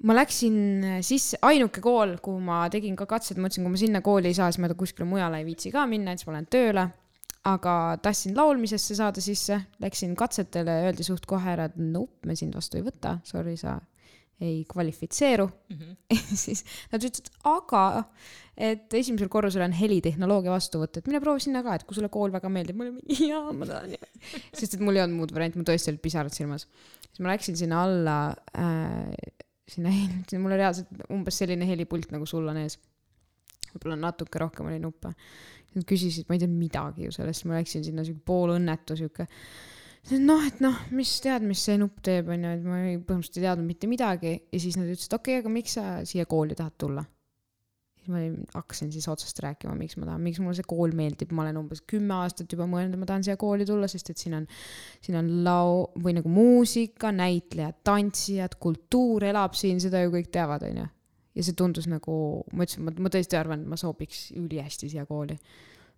ma 0.04 0.16
läksin 0.18 0.58
sisse, 1.06 1.38
ainuke 1.46 1.82
kool, 1.84 2.16
kuhu 2.22 2.42
ma 2.42 2.64
tegin 2.72 2.96
ka 2.98 3.06
katsed, 3.10 3.38
mõtlesin, 3.40 3.66
kui 3.66 3.74
ma 3.74 3.80
sinna 3.80 4.02
kooli 4.04 4.30
ei 4.30 4.36
saa, 4.36 4.50
siis 4.52 4.62
ma 4.62 4.70
kuskile 4.74 5.06
mujale 5.08 5.40
ei 5.40 5.48
viitsi 5.48 5.72
ka 5.74 5.86
minna, 5.90 6.12
et 6.12 6.22
siis 6.22 6.30
ma 6.30 6.36
lähen 6.38 6.50
tööle. 6.50 6.88
aga 7.44 7.98
tahtsin 8.00 8.32
laulmisesse 8.36 8.94
saada 8.96 9.20
sisse, 9.20 9.58
läksin 9.84 10.14
katsetele, 10.16 10.78
öeldi 10.86 11.04
suht 11.04 11.26
kohe 11.28 11.50
ära, 11.52 11.66
et 11.68 11.74
nope, 11.76 12.24
me 12.24 12.36
sind 12.36 12.56
vastu 12.56 12.78
ei 12.78 12.86
võta, 12.86 13.18
sorry, 13.28 13.58
sa 13.60 13.74
ei 14.40 14.64
kvalifitseeru 14.70 15.46
mm. 15.46 15.76
-hmm. 15.76 16.34
siis 16.44 16.64
nad 16.92 17.04
ütlesid, 17.04 17.30
aga 17.46 17.84
et 18.56 18.94
esimesel 18.94 19.30
korrusel 19.30 19.62
on 19.66 19.72
helitehnoloogia 19.74 20.52
vastuvõtt, 20.54 20.98
et 20.98 21.06
mine 21.10 21.20
proovi 21.22 21.42
sinna 21.42 21.62
ka, 21.66 21.74
et 21.74 21.86
kui 21.86 21.96
sulle 21.96 22.10
kool 22.12 22.32
väga 22.34 22.50
meeldib. 22.50 22.76
ma 22.78 22.86
olin 22.86 22.98
mingi 23.00 23.30
jaa, 23.30 23.52
ma 23.52 23.66
tahan. 23.66 23.94
sest 24.58 24.74
et 24.74 24.82
mul 24.82 24.98
ei 24.98 25.04
olnud 25.04 25.20
muud 25.22 25.34
varianti, 25.34 25.58
mul 25.58 25.68
tõesti 25.70 25.92
olid 25.92 26.02
pisarad 26.02 26.34
silmas. 26.34 26.68
siis 27.08 27.22
ma 27.22 27.32
läksin 27.32 27.58
sinna 27.58 27.82
alla 27.86 28.18
äh, 28.58 29.10
sinna 29.68 29.92
heli, 29.94 30.38
mul 30.38 30.54
on 30.54 30.60
reaalselt 30.60 31.04
umbes 31.12 31.38
selline 31.40 31.66
helipult 31.68 32.10
nagu 32.14 32.26
sul 32.28 32.48
on 32.50 32.60
ees. 32.62 32.78
võib-olla 33.72 33.96
natuke 33.98 34.38
rohkem 34.38 34.68
oli 34.70 34.80
nuppe. 34.82 35.14
Nad 35.74 35.86
küsisid, 35.90 36.28
ma 36.28 36.36
ei 36.36 36.42
tea 36.44 36.50
midagi 36.50 37.08
ju 37.08 37.14
sellest, 37.14 37.46
ma 37.50 37.56
läksin 37.58 37.82
sinna 37.82 38.04
siuke 38.06 38.22
poolõnnetu 38.28 38.94
siuke. 38.98 39.26
noh, 40.12 40.44
et 40.44 40.60
noh, 40.60 40.76
mis 40.92 41.10
tead, 41.24 41.44
mis 41.48 41.62
see 41.64 41.78
nupp 41.80 42.02
teeb, 42.04 42.28
onju, 42.34 42.52
et 42.58 42.64
ma 42.66 42.80
ei, 42.84 42.98
põhimõtteliselt 43.00 43.40
ei 43.40 43.46
teadnud 43.46 43.68
mitte 43.68 43.88
midagi 43.88 44.34
ja 44.36 44.60
siis 44.60 44.76
nad 44.76 44.88
ütlesid, 44.90 45.16
okei 45.16 45.38
okay,, 45.38 45.44
aga 45.44 45.52
miks 45.52 45.76
sa 45.78 45.84
siia 46.08 46.26
kooli 46.28 46.56
tahad 46.58 46.76
tulla? 46.80 47.04
siis 48.04 48.12
ma 48.12 48.18
olin- 48.20 48.44
hakkasin 48.52 48.92
siis 48.92 49.06
otsast 49.08 49.38
rääkima, 49.40 49.72
miks 49.80 49.96
ma 49.96 50.04
tahan, 50.04 50.20
miks 50.20 50.40
mulle 50.44 50.58
see 50.58 50.66
kool 50.68 50.92
meeldib, 50.92 51.30
ma 51.32 51.46
olen 51.46 51.56
umbes 51.62 51.80
kümme 51.88 52.12
aastat 52.18 52.52
juba 52.52 52.66
mõelnud, 52.68 52.98
et 52.98 53.00
ma 53.00 53.08
tahan 53.08 53.24
siia 53.24 53.38
kooli 53.40 53.64
tulla, 53.64 53.88
sest 53.88 54.10
et 54.12 54.20
siin 54.20 54.36
on, 54.36 54.46
siin 55.00 55.16
on 55.16 55.30
lau- 55.46 55.88
või 56.04 56.12
nagu 56.18 56.28
muusika, 56.28 57.08
näitlejad, 57.16 57.80
tantsijad, 57.88 58.58
kultuur 58.60 59.24
elab 59.24 59.56
siin, 59.56 59.80
seda 59.80 60.04
ju 60.04 60.12
kõik 60.12 60.28
teavad, 60.36 60.68
onju. 60.68 60.86
ja 61.34 61.42
see 61.42 61.56
tundus 61.56 61.88
nagu, 61.88 62.44
ma 62.52 62.68
ütlesin, 62.68 62.92
ma 62.92 63.10
tõesti 63.16 63.40
arvan, 63.40 63.64
et 63.64 63.72
ma 63.72 63.80
sobiks 63.80 64.26
ülihästi 64.36 64.92
siia 64.92 65.08
kooli. 65.08 65.38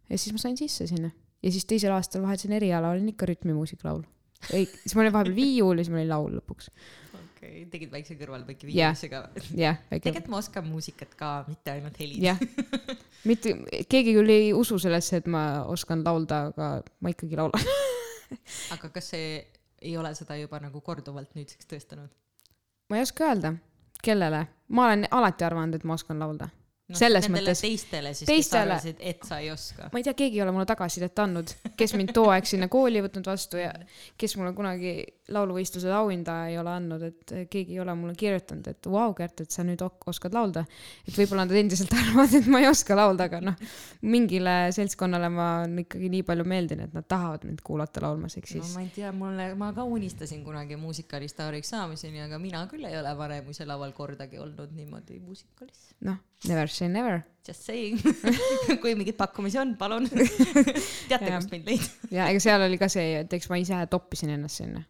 ja 0.06 0.18
siis 0.18 0.30
ma 0.32 0.38
sain 0.38 0.56
sisse 0.56 0.86
sinna 0.86 1.10
ja 1.42 1.52
siis 1.52 1.66
teisel 1.68 1.94
aastal 1.94 2.22
vahetasin 2.24 2.54
eriala, 2.56 2.92
olin 2.94 3.08
ikka 3.12 3.28
rütmimuusiklaul. 3.30 4.04
ei, 4.52 4.66
siis 4.66 4.94
ma 4.94 5.04
olin 5.04 5.12
vahepeal 5.14 5.36
viiul 5.36 5.78
ja 5.78 5.84
siis 5.84 5.92
ma 5.94 6.00
olin 6.00 6.12
laul 6.12 6.36
lõpuks. 6.38 6.70
okei 7.14 7.50
okay,, 7.50 7.64
tegid 7.72 7.92
väikse 7.92 8.16
kõrvalpõiki 8.20 8.68
viimasega 8.70 9.22
ka. 9.26 9.44
jah, 9.56 9.80
väike, 9.90 10.04
tegelikult 10.08 10.32
ma 10.34 10.40
oskan 10.42 10.68
muusikat 10.70 11.14
ka, 11.18 11.32
mitte 11.48 11.74
ainult 11.76 12.00
helid. 12.02 12.22
jah. 12.22 12.40
mitte, 13.28 13.56
keegi 13.88 14.16
küll 14.16 14.32
ei 14.32 14.52
usu 14.56 14.80
sellesse, 14.82 15.22
et 15.22 15.30
ma 15.30 15.46
oskan 15.72 16.04
laulda, 16.06 16.46
aga 16.52 16.70
ma 17.00 17.14
ikkagi 17.14 17.38
laulan. 17.38 17.72
aga 18.74 18.90
kas 18.94 19.12
see 19.14 19.40
ei 19.82 19.96
ole 19.96 20.14
seda 20.18 20.36
juba 20.40 20.60
nagu 20.62 20.80
korduvalt 20.80 21.34
nüüdseks 21.36 21.68
tõestanud? 21.70 22.10
ma 22.90 22.98
ei 22.98 23.02
oska 23.02 23.30
öelda, 23.30 23.56
kellele, 24.02 24.46
ma 24.68 24.86
olen 24.86 25.08
alati 25.10 25.44
arvanud, 25.46 25.74
et 25.74 25.84
ma 25.84 25.96
oskan 25.98 26.20
laulda. 26.22 26.48
Selles 26.94 27.24
Noh, 27.26 27.32
nendele 27.34 27.50
mõttes- 27.50 27.60
teistele 27.64 28.10
siis, 28.14 28.28
kes 28.30 28.52
arvasid, 28.54 29.00
et 29.00 29.24
sa 29.26 29.40
ei 29.42 29.48
oska. 29.50 29.88
ma 29.92 29.98
ei 29.98 30.04
tea, 30.06 30.12
keegi 30.14 30.36
ei 30.38 30.42
ole 30.44 30.52
mulle 30.54 30.66
tagasisidet 30.70 31.18
andnud, 31.18 31.50
kes 31.76 31.94
mind 31.98 32.12
too 32.14 32.28
aeg 32.30 32.46
sinna 32.46 32.68
kooli 32.70 33.00
võtnud 33.02 33.26
vastu 33.26 33.58
ja 33.58 33.72
kes 34.16 34.36
mulle 34.38 34.52
kunagi 34.54 34.92
lauluvõistluse 35.34 35.90
auhinda 35.90 36.36
ei 36.46 36.54
ole 36.60 36.70
andnud, 36.70 37.02
et 37.02 37.32
keegi 37.50 37.74
ei 37.74 37.80
ole 37.82 37.94
mulle 37.98 38.14
kirjutanud, 38.14 38.68
et 38.70 38.86
vau, 38.86 39.10
Kärt, 39.18 39.40
et 39.42 39.50
sa 39.50 39.64
nüüd 39.66 39.82
oskad 39.82 40.36
laulda. 40.36 40.62
et 41.08 41.14
võib-olla 41.18 41.42
nad 41.48 41.56
endiselt 41.58 41.90
arvavad, 41.98 42.34
et 42.38 42.46
ma 42.46 42.60
ei 42.62 42.68
oska 42.70 42.94
laulda, 42.94 43.26
aga 43.26 43.40
noh, 43.40 43.56
mingile 44.06 44.54
seltskonnale 44.76 45.28
ma 45.32 45.48
ikkagi 45.82 46.08
nii 46.12 46.22
palju 46.22 46.46
meeldin, 46.46 46.84
et 46.86 46.94
nad 46.94 47.08
tahavad 47.10 47.48
mind 47.50 47.64
kuulata 47.66 48.04
laulmas, 48.06 48.38
ehk 48.38 48.46
no 48.46 48.62
siis 48.62 48.76
ma 48.76 48.84
ei 48.86 48.92
tea, 48.94 49.10
mulle, 49.10 49.48
ma 49.58 49.72
ka 49.74 49.82
unistasin 49.82 50.44
kunagi 50.46 50.78
muusikaalistaariks 50.78 51.74
saamiseni, 51.74 52.22
aga 52.28 52.38
mina 52.38 52.62
küll 52.70 52.86
ei 52.86 52.94
ole 53.00 53.16
Vanemuise 53.18 53.66
laval 53.66 53.90
kordagi 53.96 54.38
olnud 54.38 54.70
niimoodi 54.78 55.18
muusikalis. 55.26 55.88
noh, 56.06 56.22
never 56.44 56.66
say 56.68 56.88
never. 56.88 57.24
Just 57.46 57.64
saying. 57.64 58.00
kui 58.82 58.96
mingeid 58.98 59.16
pakkumisi 59.16 59.60
on, 59.62 59.76
palun. 59.78 60.08
teate, 61.08 61.30
kust 61.30 61.52
mind 61.52 61.70
leida 61.70 62.16
ja 62.16 62.26
ega 62.32 62.42
seal 62.42 62.66
oli 62.66 62.78
ka 62.80 62.90
see, 62.92 63.22
et 63.22 63.32
eks 63.38 63.48
ma 63.52 63.60
ise 63.62 63.78
toppisin 63.92 64.34
ennast 64.34 64.62
sinna. 64.62 64.82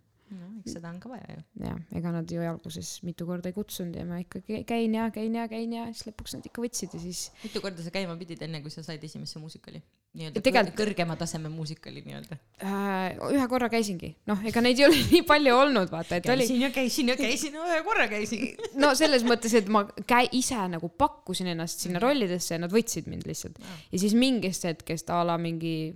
Eks 0.66 0.76
seda 0.76 0.90
on 0.90 0.98
ka 1.02 1.10
vaja 1.12 1.36
ju. 1.36 1.43
jah, 1.64 1.78
ega 2.01 2.12
nad 2.18 2.30
ju 2.30 2.43
alguses 2.43 2.97
mitu 3.06 3.26
korda 3.28 3.51
ei 3.52 3.56
kutsunud 3.56 3.97
ja 3.97 4.06
ma 4.09 4.18
ikkagi 4.22 4.64
käin 4.68 4.94
ja 4.98 5.09
käin 5.14 5.34
ja 5.38 5.47
käin 5.51 5.72
ja 5.78 5.86
siis 5.93 6.09
lõpuks 6.10 6.36
nad 6.36 6.48
ikka 6.51 6.64
võtsid 6.64 6.97
ja 6.98 7.02
siis 7.06 7.28
mitu 7.44 7.62
korda 7.62 7.86
sa 7.86 7.94
käima 7.94 8.18
pidid, 8.18 8.43
enne 8.43 8.60
kui 8.64 8.74
sa 8.74 8.82
said 8.86 9.05
esimesse 9.06 9.38
muusikali? 9.43 9.82
nii-öelda 10.16 10.40
Tegelikult- 10.40 10.78
kõr- 10.78 10.94
kõrgema 10.94 11.16
taseme 11.20 11.51
muusikali 11.52 12.01
nii-öelda. 12.06 12.38
äh, 12.64 13.18
ühe 13.36 13.48
korra 13.52 13.68
käisingi, 13.68 14.14
noh, 14.26 14.40
ega 14.48 14.62
neid 14.64 14.78
ei 14.80 14.86
ole 14.86 14.97
nii 15.12 15.22
palju 15.28 15.56
olnud, 15.56 15.90
vaata, 15.93 16.16
et 16.16 16.28
oli, 16.32 16.47
käisin 16.47 16.62
ja 16.64 16.70
käisin 16.72 17.12
ja 17.12 17.16
käisin, 17.20 17.59
ühe 17.60 17.82
korra 17.84 18.09
käisin. 18.09 18.47
no 18.82 18.94
selles 18.97 19.26
mõttes, 19.28 19.52
et 19.60 19.68
ma 19.68 19.84
käi-, 20.09 20.30
ise 20.38 20.56
nagu 20.72 20.88
pakkusin 20.88 21.52
ennast 21.52 21.84
sinna 21.84 22.01
rollidesse 22.01 22.55
ja 22.56 22.62
nad 22.64 22.72
võtsid 22.72 23.10
mind 23.12 23.28
lihtsalt. 23.28 23.60
ja 23.93 24.01
siis 24.01 24.16
mingist 24.16 24.64
hetkest 24.64 25.12
a 25.12 25.20
la 25.28 25.36
mingi 25.36 25.93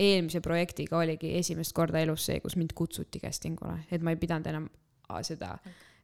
eelmise 0.00 0.40
projektiga 0.44 0.98
oligi 0.98 1.34
esimest 1.38 1.74
korda 1.76 2.00
elus 2.00 2.26
see, 2.30 2.40
kus 2.40 2.56
mind 2.56 2.74
kutsuti 2.76 3.20
castingule, 3.22 3.76
et 3.92 4.02
ma 4.02 4.14
ei 4.14 4.20
pidanud 4.20 4.48
enam 4.50 4.68
seda, 5.26 5.54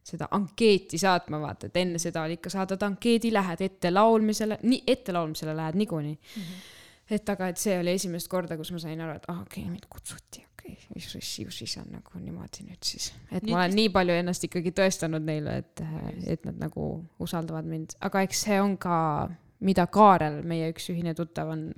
seda 0.07 0.27
ankeeti 0.35 0.99
saatma, 1.01 1.39
vaata, 1.41 1.69
et 1.69 1.79
enne 1.81 2.01
seda 2.01 2.23
oli 2.27 2.37
ikka 2.39 2.51
saadad 2.53 2.83
ankeedi, 2.87 3.31
lähed 3.33 3.63
ette 3.65 3.91
laulmisele, 3.93 4.59
nii 4.63 4.83
ette 4.87 5.15
laulmisele 5.15 5.55
lähed 5.57 5.79
niikuinii 5.79 6.13
mm. 6.17 6.41
-hmm. 6.41 7.15
et 7.15 7.29
aga, 7.29 7.47
et 7.47 7.57
see 7.57 7.79
oli 7.79 7.95
esimest 7.95 8.27
korda, 8.31 8.57
kus 8.57 8.71
ma 8.71 8.83
sain 8.83 9.01
aru, 9.01 9.15
et 9.15 9.25
aa 9.27 9.35
ah, 9.35 9.41
okei 9.41 9.63
okay,, 9.63 9.71
mind 9.71 9.89
kutsuti, 9.89 10.45
okei 10.53 10.73
okay., 10.73 11.01
ju 11.01 11.09
siis, 11.09 11.39
ju 11.39 11.51
siis 11.51 11.77
on 11.77 11.91
nagu 11.91 12.19
niimoodi 12.19 12.67
nüüd 12.69 12.83
siis. 12.83 13.13
et 13.31 13.43
Nüüd 13.43 13.51
ma 13.51 13.59
olen 13.63 13.71
vist- 13.71 13.81
nii 13.81 13.89
palju 13.89 14.21
ennast 14.21 14.43
ikkagi 14.43 14.71
tõestanud 14.79 15.27
neile, 15.27 15.57
et, 15.57 15.83
et 16.27 16.45
nad 16.45 16.63
nagu 16.67 16.87
usaldavad 17.19 17.65
mind, 17.65 17.97
aga 17.99 18.21
eks 18.21 18.41
see 18.47 18.61
on 18.61 18.77
ka, 18.77 19.29
mida 19.59 19.87
Kaarel, 19.87 20.41
meie 20.43 20.71
üks 20.71 20.91
ühine 20.93 21.15
tuttav 21.15 21.49
on 21.49 21.71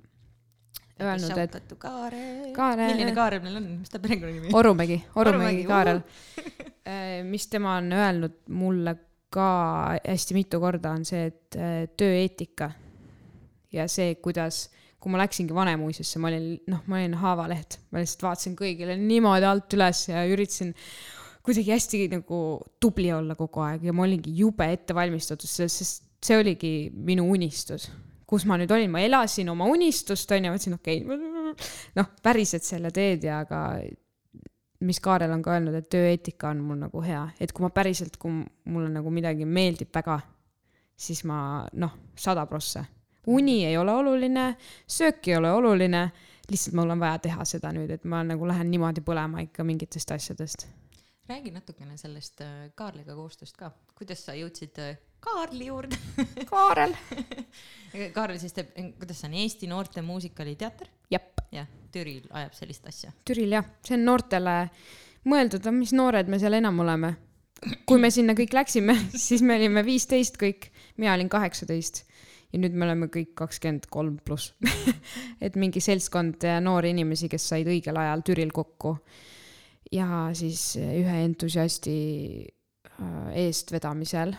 öelnud, 1.02 1.38
et 1.44 1.76
Kaarel. 1.80 2.50
Kaarel- 2.56 2.94
milline 2.94 3.14
Kaarel 3.18 3.44
meil 3.44 3.60
on, 3.60 3.70
mis 3.82 3.92
ta 3.94 4.02
perekonnanimi 4.04 4.50
on? 4.50 4.58
Orumägi, 4.60 5.00
Orumägi 5.16 5.64
Orumägi, 5.66 5.68
Kaarel, 5.70 6.02
mis 7.34 7.48
tema 7.52 7.78
on 7.80 7.94
öelnud 7.94 8.42
mulle 8.50 8.96
ka 9.30 9.50
hästi 10.02 10.38
mitu 10.38 10.60
korda, 10.62 10.94
on 10.98 11.06
see, 11.06 11.30
et 11.30 11.58
äh, 11.58 11.84
tööeetika 11.98 12.72
ja 13.74 13.86
see, 13.92 14.16
kuidas, 14.24 14.68
kui 15.00 15.14
ma 15.14 15.22
läksingi 15.22 15.56
Vanemuisesse, 15.56 16.20
ma 16.22 16.32
olin, 16.32 16.52
noh, 16.72 16.84
ma 16.90 17.00
olin 17.00 17.16
haavaleht, 17.22 17.80
ma 17.94 18.02
lihtsalt 18.02 18.26
vaatasin 18.26 18.58
kõigile 18.60 18.98
niimoodi 19.00 19.48
alt 19.48 19.78
üles 19.78 20.08
ja 20.10 20.26
üritasin 20.28 20.74
kuidagi 21.46 21.72
hästi 21.72 22.04
nagu 22.12 22.42
tubli 22.82 23.12
olla 23.14 23.38
kogu 23.38 23.64
aeg 23.66 23.86
ja 23.88 23.96
ma 23.96 24.06
olingi 24.06 24.34
jube 24.42 24.68
ettevalmistatud, 24.74 25.50
sest 25.50 26.06
see 26.26 26.38
oligi 26.38 26.74
minu 26.94 27.30
unistus, 27.32 27.88
kus 28.30 28.46
ma 28.46 28.60
nüüd 28.62 28.70
olin, 28.72 28.92
ma 28.94 29.02
elasin 29.02 29.50
oma 29.50 29.66
unistust, 29.72 30.30
onju, 30.36 30.52
mõtlesin, 30.54 30.76
okei 30.78 31.02
okay,, 31.02 31.56
noh, 31.98 32.12
päriselt 32.22 32.68
selle 32.68 32.92
teed 32.94 33.26
ja 33.26 33.42
aga 33.46 33.64
mis 34.86 35.00
Kaarel 35.04 35.34
on 35.34 35.42
ka 35.44 35.56
öelnud, 35.56 35.76
et 35.76 35.90
tööeetika 35.92 36.54
on 36.54 36.62
mul 36.64 36.80
nagu 36.80 37.02
hea, 37.04 37.24
et 37.42 37.52
kui 37.56 37.66
ma 37.66 37.72
päriselt, 37.74 38.16
kui 38.22 38.32
mulle 38.72 38.92
nagu 38.94 39.12
midagi 39.12 39.48
meeldib 39.50 39.92
väga, 39.96 40.20
siis 41.00 41.24
ma 41.28 41.66
noh, 41.82 41.98
sada 42.16 42.46
prossa. 42.48 42.86
uni 43.28 43.66
ei 43.66 43.78
ole 43.78 43.92
oluline, 43.92 44.56
söök 44.88 45.28
ei 45.28 45.36
ole 45.38 45.52
oluline, 45.52 46.06
lihtsalt 46.50 46.76
mul 46.76 46.96
on 46.96 47.00
vaja 47.00 47.20
teha 47.26 47.46
seda 47.46 47.74
nüüd, 47.76 47.92
et 47.92 48.06
ma 48.06 48.24
nagu 48.26 48.48
lähen 48.48 48.72
niimoodi 48.72 49.04
põlema 49.06 49.44
ikka 49.44 49.64
mingitest 49.64 50.12
asjadest. 50.12 50.68
räägi 51.30 51.52
natukene 51.52 51.98
sellest 51.98 52.42
äh, 52.42 52.72
Kaarliga 52.76 53.16
koostööst 53.16 53.58
ka, 53.58 53.72
kuidas 53.98 54.24
sa 54.26 54.34
jõudsid 54.34 54.80
äh, 54.80 54.98
Kaarli 55.20 55.66
juurde? 55.66 55.98
Kaarel. 56.50 56.96
Kaarel 58.16 58.40
siis 58.40 58.56
teeb, 58.56 58.72
kuidas 59.00 59.20
see 59.20 59.30
on, 59.30 59.38
Eesti 59.42 59.68
Noorte 59.68 60.02
Muusikaliteater? 60.06 60.90
jah, 61.54 61.68
Türil 61.92 62.28
ajab 62.30 62.54
sellist 62.54 62.86
asja. 62.90 63.12
Türil 63.26 63.56
jah, 63.58 63.66
see 63.86 63.98
on 63.98 64.06
noortele 64.06 64.56
mõeldud, 65.30 65.66
mis 65.76 65.94
noored 65.98 66.30
me 66.30 66.40
seal 66.42 66.58
enam 66.60 66.80
oleme. 66.86 67.16
kui 67.90 68.00
me 68.00 68.08
sinna 68.14 68.36
kõik 68.38 68.54
läksime, 68.56 68.96
siis 69.28 69.42
me 69.44 69.58
olime 69.60 69.84
viisteist 69.86 70.38
kõik, 70.40 70.70
mina 70.98 71.16
olin 71.18 71.30
kaheksateist 71.30 72.06
ja 72.54 72.62
nüüd 72.62 72.78
me 72.78 72.88
oleme 72.88 73.10
kõik 73.14 73.34
kakskümmend 73.38 73.90
kolm 73.92 74.18
pluss. 74.26 74.54
et 75.46 75.58
mingi 75.60 75.82
seltskond 75.84 76.46
noori 76.64 76.94
inimesi, 76.96 77.30
kes 77.30 77.50
said 77.52 77.68
õigel 77.68 78.00
ajal 78.00 78.24
Türil 78.26 78.54
kokku 78.56 78.96
ja 79.92 80.30
siis 80.38 80.72
ühe 80.80 81.24
entusiasti 81.26 81.98
äh, 82.46 83.30
eestvedamisel. 83.46 84.34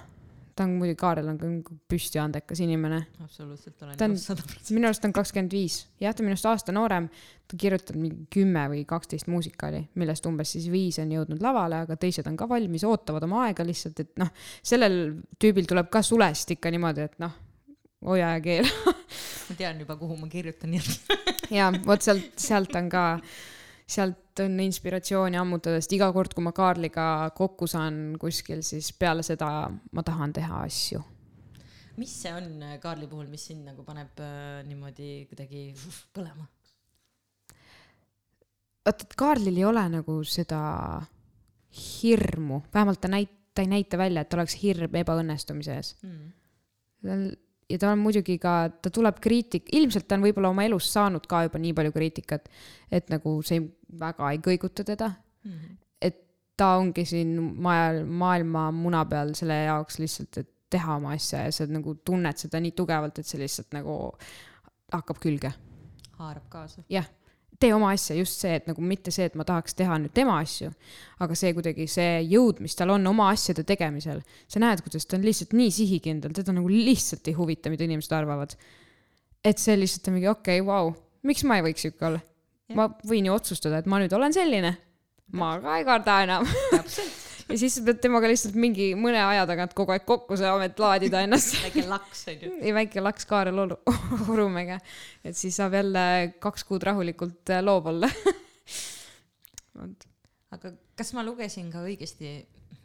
Ta 0.60 0.66
on 0.68 0.76
muidugi, 0.76 0.98
Kaarel 1.00 1.28
on 1.30 1.38
ka 1.40 1.48
nagu 1.48 1.74
püsti 1.88 2.20
andekas 2.20 2.60
inimene 2.60 2.98
absoluutselt 3.24 3.80
olen 3.86 3.96
nõus 3.96 4.24
sada 4.28 4.44
protsenti. 4.44 4.76
minu 4.76 4.88
arust 4.90 5.06
on 5.08 5.14
kakskümmend 5.16 5.54
viis, 5.56 5.78
jah, 6.02 6.12
ta 6.12 6.20
on 6.20 6.28
minust 6.28 6.48
aasta 6.50 6.74
noorem. 6.76 7.08
ta 7.48 7.58
kirjutab 7.58 7.96
mingi 7.98 8.26
kümme 8.30 8.66
või 8.70 8.84
kaksteist 8.86 9.26
muusikali, 9.32 9.80
millest 9.98 10.26
umbes 10.28 10.52
siis 10.54 10.68
viis 10.70 11.00
on 11.02 11.10
jõudnud 11.10 11.40
lavale, 11.42 11.80
aga 11.86 11.96
teised 11.98 12.28
on 12.28 12.36
ka 12.38 12.46
valmis, 12.50 12.84
ootavad 12.86 13.24
oma 13.26 13.46
aega 13.48 13.64
lihtsalt, 13.66 14.04
et 14.04 14.12
noh, 14.20 14.28
sellel 14.62 15.00
tüübil 15.40 15.66
tuleb 15.70 15.88
ka 15.90 16.04
sulest 16.06 16.52
ikka 16.54 16.70
niimoodi, 16.70 17.08
et 17.08 17.16
noh, 17.24 17.32
hoia 18.06 18.34
ja 18.36 18.44
keela. 18.44 18.94
ma 19.48 19.56
tean 19.58 19.80
juba, 19.82 19.96
kuhu 19.98 20.20
ma 20.20 20.28
kirjutan, 20.30 20.76
nii 20.76 20.84
et 20.84 21.16
ja 21.58 21.72
vot 21.86 22.04
sealt, 22.04 22.36
sealt 22.38 22.76
on 22.78 22.92
ka, 22.92 23.06
sealt 23.90 24.42
on 24.44 24.60
inspiratsiooni 24.62 25.38
ammutada, 25.40 25.80
sest 25.80 25.96
iga 25.96 26.10
kord, 26.14 26.34
kui 26.36 26.44
ma 26.46 26.52
Kaarliga 26.56 27.06
kokku 27.36 27.66
saan 27.70 28.14
kuskil, 28.20 28.62
siis 28.66 28.92
peale 28.96 29.24
seda 29.26 29.48
ma 29.68 30.04
tahan 30.06 30.36
teha 30.36 30.62
asju. 30.68 31.02
mis 32.00 32.12
see 32.22 32.32
on 32.32 32.62
äh, 32.64 32.78
Kaarli 32.80 33.10
puhul, 33.10 33.26
mis 33.28 33.42
sind 33.50 33.66
nagu 33.66 33.84
paneb 33.84 34.22
äh, 34.22 34.62
niimoodi 34.68 35.26
kuidagi 35.28 35.66
põlema? 36.16 36.46
vaata, 38.86 39.04
et 39.04 39.16
Kaarlil 39.18 39.58
ei 39.60 39.66
ole 39.68 39.82
nagu 39.92 40.16
seda 40.24 40.60
hirmu, 41.70 42.62
vähemalt 42.74 43.00
ta 43.00 43.10
näit-, 43.12 43.36
ta 43.54 43.62
ei 43.62 43.70
näita 43.70 43.98
välja, 43.98 44.24
et 44.24 44.34
oleks 44.34 44.56
hirm 44.62 44.96
ebaõnnestumise 45.02 45.76
ees. 45.76 45.94
Mm. 46.06 46.32
tal 47.04 47.24
ja 47.70 47.78
ta 47.80 47.92
on 47.94 48.02
muidugi 48.02 48.38
ka, 48.42 48.54
ta 48.82 48.92
tuleb 48.94 49.20
kriitik, 49.22 49.68
ilmselt 49.76 50.08
ta 50.08 50.18
on 50.18 50.26
võib-olla 50.26 50.52
oma 50.52 50.66
elus 50.66 50.90
saanud 50.92 51.26
ka 51.30 51.44
juba 51.46 51.60
nii 51.62 51.74
palju 51.76 51.94
kriitikat, 51.94 52.48
et 52.90 53.10
nagu 53.12 53.36
see 53.46 53.62
väga 54.00 54.32
ei 54.34 54.42
kõiguta 54.44 54.86
teda. 54.86 55.12
Mm. 55.40 55.76
et 56.04 56.16
ta 56.60 56.74
ongi 56.76 57.06
siin 57.08 57.32
maal, 57.64 58.02
maailma 58.04 58.66
muna 58.76 59.06
peal 59.08 59.32
selle 59.38 59.56
jaoks 59.64 59.96
lihtsalt, 60.02 60.42
et 60.42 60.50
teha 60.70 60.98
oma 61.00 61.14
asja 61.16 61.46
ja 61.46 61.54
sa 61.54 61.64
nagu 61.70 61.94
tunned 62.04 62.36
seda 62.38 62.60
nii 62.60 62.74
tugevalt, 62.76 63.18
et 63.18 63.26
see 63.26 63.40
lihtsalt 63.40 63.72
nagu 63.72 63.96
hakkab 64.92 65.22
külge 65.22 65.54
haarab 66.20 66.46
kaasa. 66.52 66.84
jah, 66.92 67.08
tee 67.60 67.72
oma 67.76 67.92
asja, 67.94 68.16
just 68.18 68.40
see, 68.40 68.54
et 68.56 68.66
nagu 68.70 68.82
mitte 68.84 69.12
see, 69.14 69.26
et 69.28 69.36
ma 69.38 69.44
tahaks 69.46 69.76
teha 69.78 69.98
nüüd 70.00 70.14
tema 70.16 70.38
asju, 70.40 70.70
aga 71.20 71.36
see 71.36 71.52
kuidagi 71.56 71.86
see 71.90 72.22
jõud, 72.30 72.62
mis 72.64 72.76
tal 72.78 72.94
on 72.94 73.06
oma 73.10 73.28
asjade 73.34 73.64
tegemisel, 73.68 74.22
sa 74.50 74.62
näed, 74.62 74.82
kuidas 74.86 75.08
ta 75.08 75.18
on 75.18 75.26
lihtsalt 75.26 75.54
nii 75.58 75.74
sihikindel, 75.76 76.34
teda 76.36 76.56
nagu 76.56 76.70
lihtsalt 76.72 77.28
ei 77.28 77.36
huvita, 77.36 77.72
mida 77.72 77.86
inimesed 77.86 78.16
arvavad. 78.16 78.56
et 79.44 79.60
see 79.60 79.76
lihtsalt 79.76 80.08
on 80.08 80.18
mingi 80.18 80.28
okei 80.28 80.60
okay,, 80.60 80.66
vau, 80.66 80.92
miks 81.28 81.44
ma 81.48 81.60
ei 81.60 81.66
võiks 81.68 81.86
sihuke 81.86 82.08
olla? 82.10 82.20
ma 82.76 82.86
võin 83.04 83.26
ju 83.26 83.34
otsustada, 83.34 83.80
et 83.80 83.88
ma 83.90 83.98
nüüd 84.00 84.12
olen 84.14 84.32
selline, 84.32 84.76
ma 85.36 85.56
ka 85.60 85.80
ei 85.80 85.88
karda 85.88 86.22
enam. 86.26 86.46
Ja 87.50 87.58
siis 87.58 87.78
sa 87.78 87.84
pead 87.86 88.00
temaga 88.02 88.30
lihtsalt 88.30 88.56
mingi 88.60 88.90
mõne 88.98 89.20
aja 89.22 89.46
tagant 89.50 89.74
kogu 89.78 89.94
aeg 89.94 90.04
kokku 90.08 90.38
saama, 90.40 90.68
et 90.68 90.80
laadida 90.80 91.24
ennast 91.26 91.56
väike 91.64 91.86
laks 91.90 92.20
on 92.32 92.46
ju. 92.46 92.52
ei, 92.60 92.74
väike 92.76 93.02
laks 93.02 93.28
Kaarel 93.30 93.64
Oru- 93.64 93.80
Orumäge, 94.32 94.80
et 95.24 95.38
siis 95.38 95.58
saab 95.60 95.76
jälle 95.78 96.04
kaks 96.42 96.66
kuud 96.68 96.86
rahulikult 96.86 97.54
äh, 97.54 97.62
loov 97.64 97.90
olla. 97.92 98.10
aga 100.54 100.74
kas 100.98 101.12
ma 101.16 101.24
lugesin 101.26 101.70
ka 101.72 101.82
õigesti, 101.86 102.32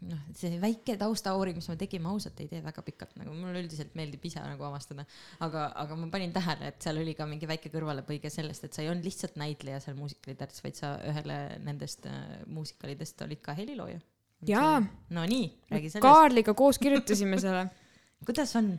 noh, 0.09 0.21
see 0.37 0.57
väike 0.61 0.95
taustauuring, 1.01 1.57
mis 1.59 1.67
me 1.71 1.77
tegime, 1.79 2.09
ausalt 2.11 2.39
ei 2.43 2.49
tee 2.51 2.61
väga 2.63 2.83
pikalt, 2.85 3.15
nagu 3.19 3.33
mulle 3.35 3.63
üldiselt 3.63 3.95
meeldib 3.97 4.25
ise 4.29 4.43
nagu 4.43 4.67
avastada. 4.67 5.05
aga, 5.45 5.67
aga 5.83 5.99
ma 5.99 6.09
panin 6.13 6.33
tähele, 6.35 6.71
et 6.71 6.85
seal 6.85 7.01
oli 7.01 7.15
ka 7.17 7.27
mingi 7.29 7.49
väike 7.49 7.71
kõrvalepõige 7.73 8.31
sellest, 8.33 8.67
et 8.67 8.75
sa 8.75 8.85
ei 8.85 8.91
olnud 8.93 9.07
lihtsalt 9.07 9.39
näitleja 9.41 9.81
seal 9.83 9.97
muusikaliteatris, 9.99 10.63
vaid 10.65 10.79
sa 10.79 10.95
ühele 11.09 11.39
nendest 11.65 12.07
äh, 12.09 12.41
muusikalidest 12.47 13.25
olid 13.27 13.43
ka 13.45 13.57
helilooja. 13.57 14.01
Jaa.. 14.49 14.81
no 15.15 15.25
nii, 15.29 15.47
räägi 15.71 15.89
sellest. 15.89 16.03
Kaarliga 16.05 16.53
koos 16.57 16.79
kirjutasime 16.81 17.39
selle. 17.41 17.65
kuidas 18.27 18.55
on? 18.59 18.73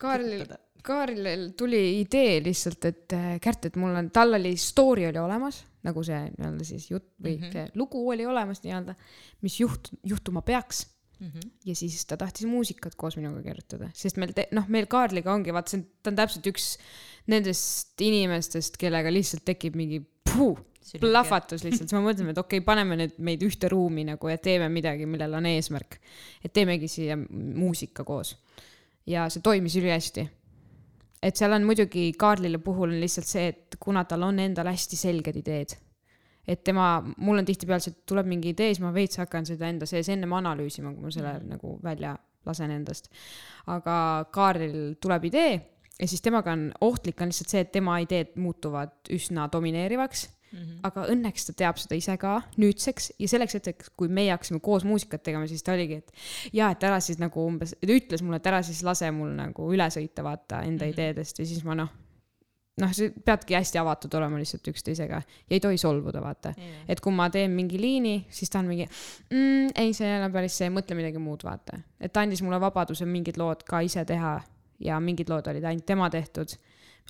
Kaarlil, 0.00 0.46
Kaarlil 0.84 1.50
tuli 1.58 1.82
idee 2.00 2.40
lihtsalt, 2.44 2.84
et 2.90 3.14
äh, 3.16 3.28
Kärt, 3.42 3.70
et 3.70 3.76
mul 3.80 3.94
on, 3.96 4.10
tal 4.14 4.36
oli 4.38 4.56
story 4.60 5.06
oli 5.08 5.20
olemas, 5.22 5.62
nagu 5.86 6.02
see 6.04 6.20
nii-öelda 6.36 6.66
siis 6.66 6.90
jutt 6.90 7.10
või 7.22 7.36
mm. 7.36 7.44
-hmm. 7.44 7.52
see 7.52 7.78
lugu 7.80 8.02
oli 8.10 8.26
olemas 8.26 8.64
nii-öelda, 8.64 8.96
mis 9.46 9.60
juht, 9.60 9.92
juhtuma 10.02 10.42
peaks 10.42 10.86
Mhm. 11.20 11.50
ja 11.64 11.74
siis 11.78 12.02
ta 12.10 12.16
tahtis 12.18 12.46
muusikat 12.50 12.96
koos 12.98 13.16
minuga 13.16 13.42
kirjutada, 13.44 13.90
sest 13.94 14.18
meil, 14.18 14.34
noh, 14.52 14.66
meil 14.68 14.88
Kaarliga 14.90 15.32
ongi, 15.32 15.54
vaata, 15.54 15.70
see 15.70 15.80
on, 15.80 15.84
ta 16.02 16.10
on 16.10 16.18
täpselt 16.18 16.48
üks 16.50 16.68
nendest 17.30 18.02
inimestest, 18.02 18.78
kellega 18.80 19.12
lihtsalt 19.14 19.44
tekib 19.46 19.78
mingi 19.78 20.02
puh, 20.34 20.58
plahvatus 21.00 21.64
lihtsalt, 21.64 21.88
siis 21.88 21.96
me 21.96 22.02
mõtlesime, 22.04 22.34
et 22.34 22.40
okei 22.42 22.60
okay,, 22.60 22.66
paneme 22.66 22.98
nüüd 22.98 23.16
meid 23.24 23.44
ühte 23.46 23.70
ruumi 23.72 24.04
nagu 24.08 24.28
ja 24.28 24.36
teeme 24.42 24.68
midagi, 24.72 25.06
millel 25.08 25.38
on 25.38 25.46
eesmärk. 25.48 26.00
et 26.44 26.52
teemegi 26.52 26.88
siia 26.90 27.16
muusika 27.18 28.04
koos. 28.04 28.36
ja 29.06 29.28
see 29.30 29.42
toimis 29.42 29.76
ülihästi. 29.80 30.26
et 31.22 31.36
seal 31.36 31.52
on 31.56 31.64
muidugi 31.64 32.12
Kaarlile 32.18 32.58
puhul 32.58 32.90
on 32.90 33.00
lihtsalt 33.00 33.30
see, 33.30 33.48
et 33.54 33.78
kuna 33.80 34.04
tal 34.04 34.22
on 34.22 34.38
endal 34.38 34.68
hästi 34.68 34.96
selged 34.96 35.40
ideed, 35.40 35.78
et 36.48 36.64
tema, 36.64 37.02
mul 37.16 37.40
on 37.40 37.48
tihtipeale 37.48 37.80
see, 37.80 37.94
et 37.94 38.06
tuleb 38.06 38.28
mingi 38.28 38.52
idee, 38.52 38.72
siis 38.74 38.82
ma 38.84 38.92
veits 38.94 39.20
hakkan 39.20 39.46
seda 39.48 39.68
enda 39.68 39.88
sees 39.88 40.08
ennem 40.12 40.32
analüüsima, 40.36 40.92
kui 40.94 41.06
ma 41.06 41.12
selle 41.14 41.36
mm. 41.38 41.54
nagu 41.56 41.78
välja 41.84 42.16
lasen 42.44 42.70
endast. 42.70 43.08
aga 43.72 43.96
Kaarlil 44.32 44.94
tuleb 45.00 45.24
idee 45.30 45.52
ja 46.00 46.08
siis 46.08 46.22
temaga 46.22 46.52
on 46.52 46.70
ohtlik 46.80 47.20
on 47.22 47.30
lihtsalt 47.32 47.52
see, 47.52 47.64
et 47.64 47.72
tema 47.72 47.98
ideed 48.02 48.34
muutuvad 48.40 48.92
üsna 49.14 49.48
domineerivaks 49.52 50.28
mm. 50.52 50.58
-hmm. 50.58 50.78
aga 50.82 51.06
õnneks 51.14 51.46
ta 51.48 51.56
teab 51.62 51.78
seda 51.80 51.98
ise 51.98 52.16
ka 52.20 52.34
nüüdseks 52.60 53.12
ja 53.18 53.28
selleks 53.30 53.58
hetkeks, 53.58 53.92
kui 53.96 54.08
meie 54.08 54.32
hakkasime 54.34 54.60
koos 54.60 54.84
muusikat 54.84 55.22
tegema, 55.22 55.46
siis 55.46 55.62
ta 55.62 55.72
oligi, 55.72 56.00
et 56.02 56.12
ja 56.52 56.70
et 56.74 56.82
ära 56.84 57.00
siis 57.00 57.18
nagu 57.22 57.46
umbes, 57.46 57.76
ta 57.80 57.92
ütles 57.92 58.22
mulle, 58.22 58.42
et 58.42 58.50
ära 58.52 58.62
siis 58.62 58.82
lase 58.86 59.10
mul 59.10 59.34
nagu 59.38 59.72
üle 59.72 59.88
sõita, 59.90 60.26
vaata 60.26 60.62
enda 60.62 60.84
mm 60.84 60.90
-hmm. 60.90 60.92
ideedest 60.92 61.38
ja 61.38 61.46
siis 61.46 61.64
ma 61.64 61.74
noh, 61.74 61.92
noh, 62.82 62.92
sa 62.96 63.08
peadki 63.24 63.54
hästi 63.54 63.78
avatud 63.78 64.14
olema 64.18 64.40
lihtsalt 64.40 64.68
üksteisega 64.72 65.20
ja 65.20 65.50
ei 65.50 65.60
tohi 65.62 65.78
solvuda, 65.78 66.22
vaata. 66.24 66.54
et 66.88 67.00
kui 67.00 67.14
ma 67.14 67.28
teen 67.30 67.54
mingi 67.54 67.78
liini, 67.80 68.16
siis 68.30 68.50
ta 68.50 68.62
on 68.62 68.70
mingi 68.70 68.86
mm,, 68.86 69.74
ei, 69.78 69.92
see 69.94 70.08
ei 70.08 70.18
ole 70.18 70.30
päris 70.34 70.58
see, 70.58 70.70
mõtle 70.74 70.98
midagi 70.98 71.22
muud, 71.22 71.44
vaata. 71.46 71.78
et 72.00 72.12
ta 72.12 72.24
andis 72.24 72.42
mulle 72.42 72.60
vabaduse 72.62 73.06
mingid 73.06 73.38
lood 73.40 73.62
ka 73.68 73.84
ise 73.86 74.04
teha 74.08 74.36
ja 74.84 74.98
mingid 75.00 75.30
lood 75.30 75.46
olid 75.52 75.64
ainult 75.64 75.86
tema 75.86 76.10
tehtud. 76.10 76.56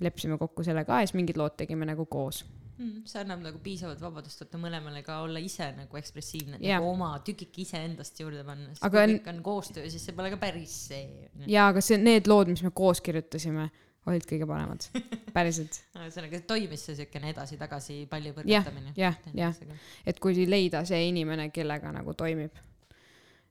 leppisime 0.02 0.34
kokku 0.38 0.64
selle 0.66 0.82
ka 0.84 1.00
ja 1.00 1.06
siis 1.06 1.14
mingid 1.14 1.38
lood 1.38 1.54
tegime 1.56 1.86
nagu 1.86 2.06
koos. 2.10 2.42
Mm, 2.74 3.04
see 3.06 3.20
annab 3.20 3.44
nagu 3.44 3.60
piisavat 3.62 4.00
vabadust 4.02 4.40
võtta 4.42 4.58
mõlemale 4.58 5.04
ka 5.06 5.20
olla 5.22 5.38
ise 5.38 5.68
nagu 5.76 5.98
ekspressiivne, 6.00 6.58
Jah. 6.58 6.80
nagu 6.82 6.88
oma 6.90 7.12
tükike 7.22 7.62
iseendast 7.62 8.18
juurde 8.18 8.42
panna, 8.42 8.72
sest 8.72 8.82
Aga 8.88 9.04
kui 9.04 9.14
kõik 9.14 9.28
on 9.30 9.38
koostöö, 9.46 9.84
siis 9.92 10.02
see 10.02 10.16
pole 10.16 10.32
ka 10.32 10.40
päris 10.42 10.74
see. 10.88 11.28
ja, 11.46 11.68
aga 11.68 11.84
see, 11.84 12.00
need 12.02 12.26
lood, 12.26 12.50
mis 12.50 12.64
me 12.66 12.72
koos 12.74 12.98
kirjutasime, 13.06 13.68
olid 14.10 14.26
kõige 14.28 14.46
paremad, 14.48 14.84
päriselt. 15.36 15.80
ühesõnaga 15.96 16.40
toimis 16.48 16.84
see 16.88 16.98
siukene 16.98 17.32
edasi-tagasi 17.32 18.02
palli 18.10 18.30
jah, 18.30 18.36
põrgatamine. 18.66 18.94
jah, 18.98 19.18
jah, 19.36 19.58
et 20.06 20.20
kui 20.22 20.46
leida 20.48 20.84
see 20.88 21.08
inimene, 21.08 21.48
kellega 21.54 21.92
nagu 21.94 22.14
toimib 22.18 22.58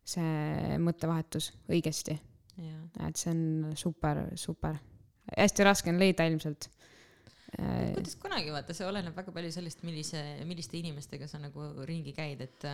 see 0.04 0.78
mõttevahetus 0.84 1.52
õigesti, 1.72 2.18
jah. 2.60 2.86
et 3.08 3.20
see 3.20 3.32
on 3.34 3.74
super, 3.80 4.26
super. 4.40 4.78
hästi 5.32 5.68
raske 5.68 5.94
on 5.94 6.02
leida 6.02 6.28
ilmselt. 6.30 6.70
kuidas 7.54 8.18
kunagi 8.22 8.54
vaata, 8.54 8.76
see 8.76 8.88
oleneb 8.88 9.16
väga 9.18 9.34
palju 9.34 9.54
sellest, 9.56 9.84
millise, 9.88 10.22
milliste 10.50 10.78
inimestega 10.80 11.30
sa 11.30 11.42
nagu 11.42 11.72
ringi 11.88 12.14
käid, 12.18 12.42
et 12.46 12.70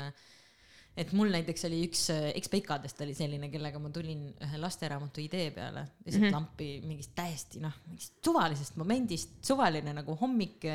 et 0.97 1.11
mul 1.15 1.29
näiteks 1.31 1.63
oli 1.69 1.79
üks 1.85 2.01
ekspeikadest 2.11 3.01
oli 3.05 3.13
selline, 3.15 3.49
kellega 3.53 3.79
ma 3.81 3.91
tulin 3.93 4.25
ühe 4.45 4.59
lasteraamatu 4.59 5.21
idee 5.23 5.49
peale, 5.55 5.85
lihtsalt 6.03 6.23
mm. 6.23 6.27
-hmm. 6.27 6.35
lampi 6.35 6.69
mingist 6.83 7.13
täiesti 7.15 7.61
noh, 7.63 7.75
mingist 7.87 8.17
suvalisest 8.25 8.79
momendist, 8.79 9.37
suvaline 9.45 9.93
nagu 9.95 10.15
hommik, 10.19 10.67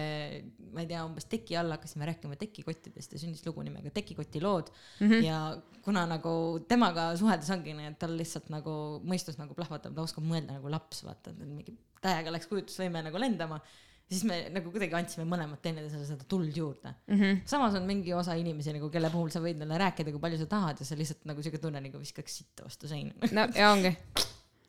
ma 0.73 0.85
ei 0.85 0.91
tea, 0.91 1.05
umbes 1.05 1.29
teki 1.31 1.59
all 1.61 1.77
hakkasime 1.77 2.09
rääkima 2.09 2.39
tekikottidest 2.41 3.13
ja 3.13 3.23
sündis 3.23 3.45
lugu 3.47 3.63
nimega 3.63 3.91
Tekikoti 3.95 4.41
lood 4.43 4.71
mm. 5.01 5.09
-hmm. 5.09 5.25
ja 5.25 5.57
kuna 5.83 6.07
nagu 6.07 6.65
temaga 6.69 7.17
suheldes 7.17 7.51
ongi 7.51 7.75
nii, 7.77 7.93
et 7.93 7.99
tal 7.99 8.17
lihtsalt 8.17 8.49
nagu 8.55 9.01
mõistus 9.05 9.39
nagu 9.39 9.55
plahvatab, 9.55 9.95
ta 9.95 10.03
oskab 10.03 10.25
mõelda 10.25 10.57
nagu 10.59 10.71
laps, 10.71 11.05
vaata, 11.05 11.35
mingi 11.45 11.77
täiega 12.05 12.33
läks 12.33 12.49
kujutlusvõime 12.49 13.03
nagu 13.05 13.21
lendama 13.21 13.61
siis 14.15 14.25
me 14.29 14.39
nagu 14.55 14.71
kuidagi 14.75 14.97
andsime 14.99 15.27
mõlemad 15.29 15.61
teineteisele 15.65 16.07
seda 16.09 16.27
tuld 16.31 16.55
juurde 16.57 16.93
mm. 16.93 17.17
-hmm. 17.19 17.43
samas 17.51 17.77
on 17.79 17.89
mingi 17.89 18.15
osa 18.17 18.37
inimesi 18.39 18.75
nagu, 18.77 18.91
kelle 18.95 19.11
puhul 19.13 19.33
sa 19.35 19.43
võid 19.45 19.59
neile 19.61 19.81
rääkida, 19.87 20.15
kui 20.15 20.23
palju 20.23 20.41
sa 20.41 20.51
tahad 20.51 20.81
ja 20.81 20.87
see 20.89 21.01
lihtsalt 21.01 21.27
nagu 21.31 21.43
siuke 21.43 21.61
tunne 21.63 21.83
nagu 21.85 22.01
viskaks 22.01 22.41
sitta 22.43 22.69
vastu 22.69 22.91
seina. 22.91 23.15
no 23.33 23.49
ja 23.59 23.73
ongi, 23.75 23.95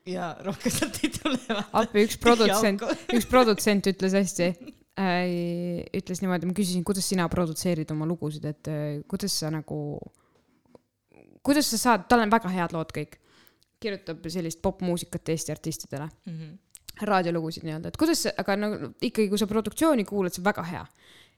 ja 0.10 0.32
rohkem 0.46 0.74
sealt 0.74 1.00
ei 1.04 1.12
tule. 1.14 1.60
appi 1.82 2.06
üks 2.08 2.18
produtsent, 2.22 2.84
üks 3.18 3.30
produtsent 3.30 3.90
ütles 3.92 4.18
hästi 4.18 4.50
äh,, 5.00 5.86
ütles 5.98 6.22
niimoodi, 6.24 6.50
ma 6.50 6.58
küsisin, 6.58 6.86
kuidas 6.88 7.08
sina 7.10 7.28
produtseerid 7.32 7.92
oma 7.96 8.08
lugusid, 8.10 8.46
et 8.50 8.72
äh, 8.72 8.84
kuidas 9.12 9.36
sa 9.42 9.52
nagu, 9.54 9.78
kuidas 11.46 11.70
sa 11.74 11.82
saad, 11.82 12.10
tal 12.10 12.26
on 12.26 12.34
väga 12.34 12.52
head 12.54 12.76
lood 12.76 12.94
kõik, 12.96 13.20
kirjutab 13.82 14.24
sellist 14.32 14.62
popmuusikat 14.66 15.34
Eesti 15.36 15.54
artistidele, 15.56 16.10
Mhm. 16.26 16.54
Raadiolugusid 17.04 17.66
nii-öelda, 17.68 17.92
et 17.92 18.00
kuidas, 18.00 18.26
aga 18.32 18.56
nagu 18.60 18.92
ikkagi, 19.04 19.28
kui 19.32 19.40
sa 19.42 19.48
produktsiooni 19.50 20.06
kuulad, 20.08 20.34
see 20.36 20.44
on 20.44 20.50
väga 20.50 20.66
hea. 20.70 20.84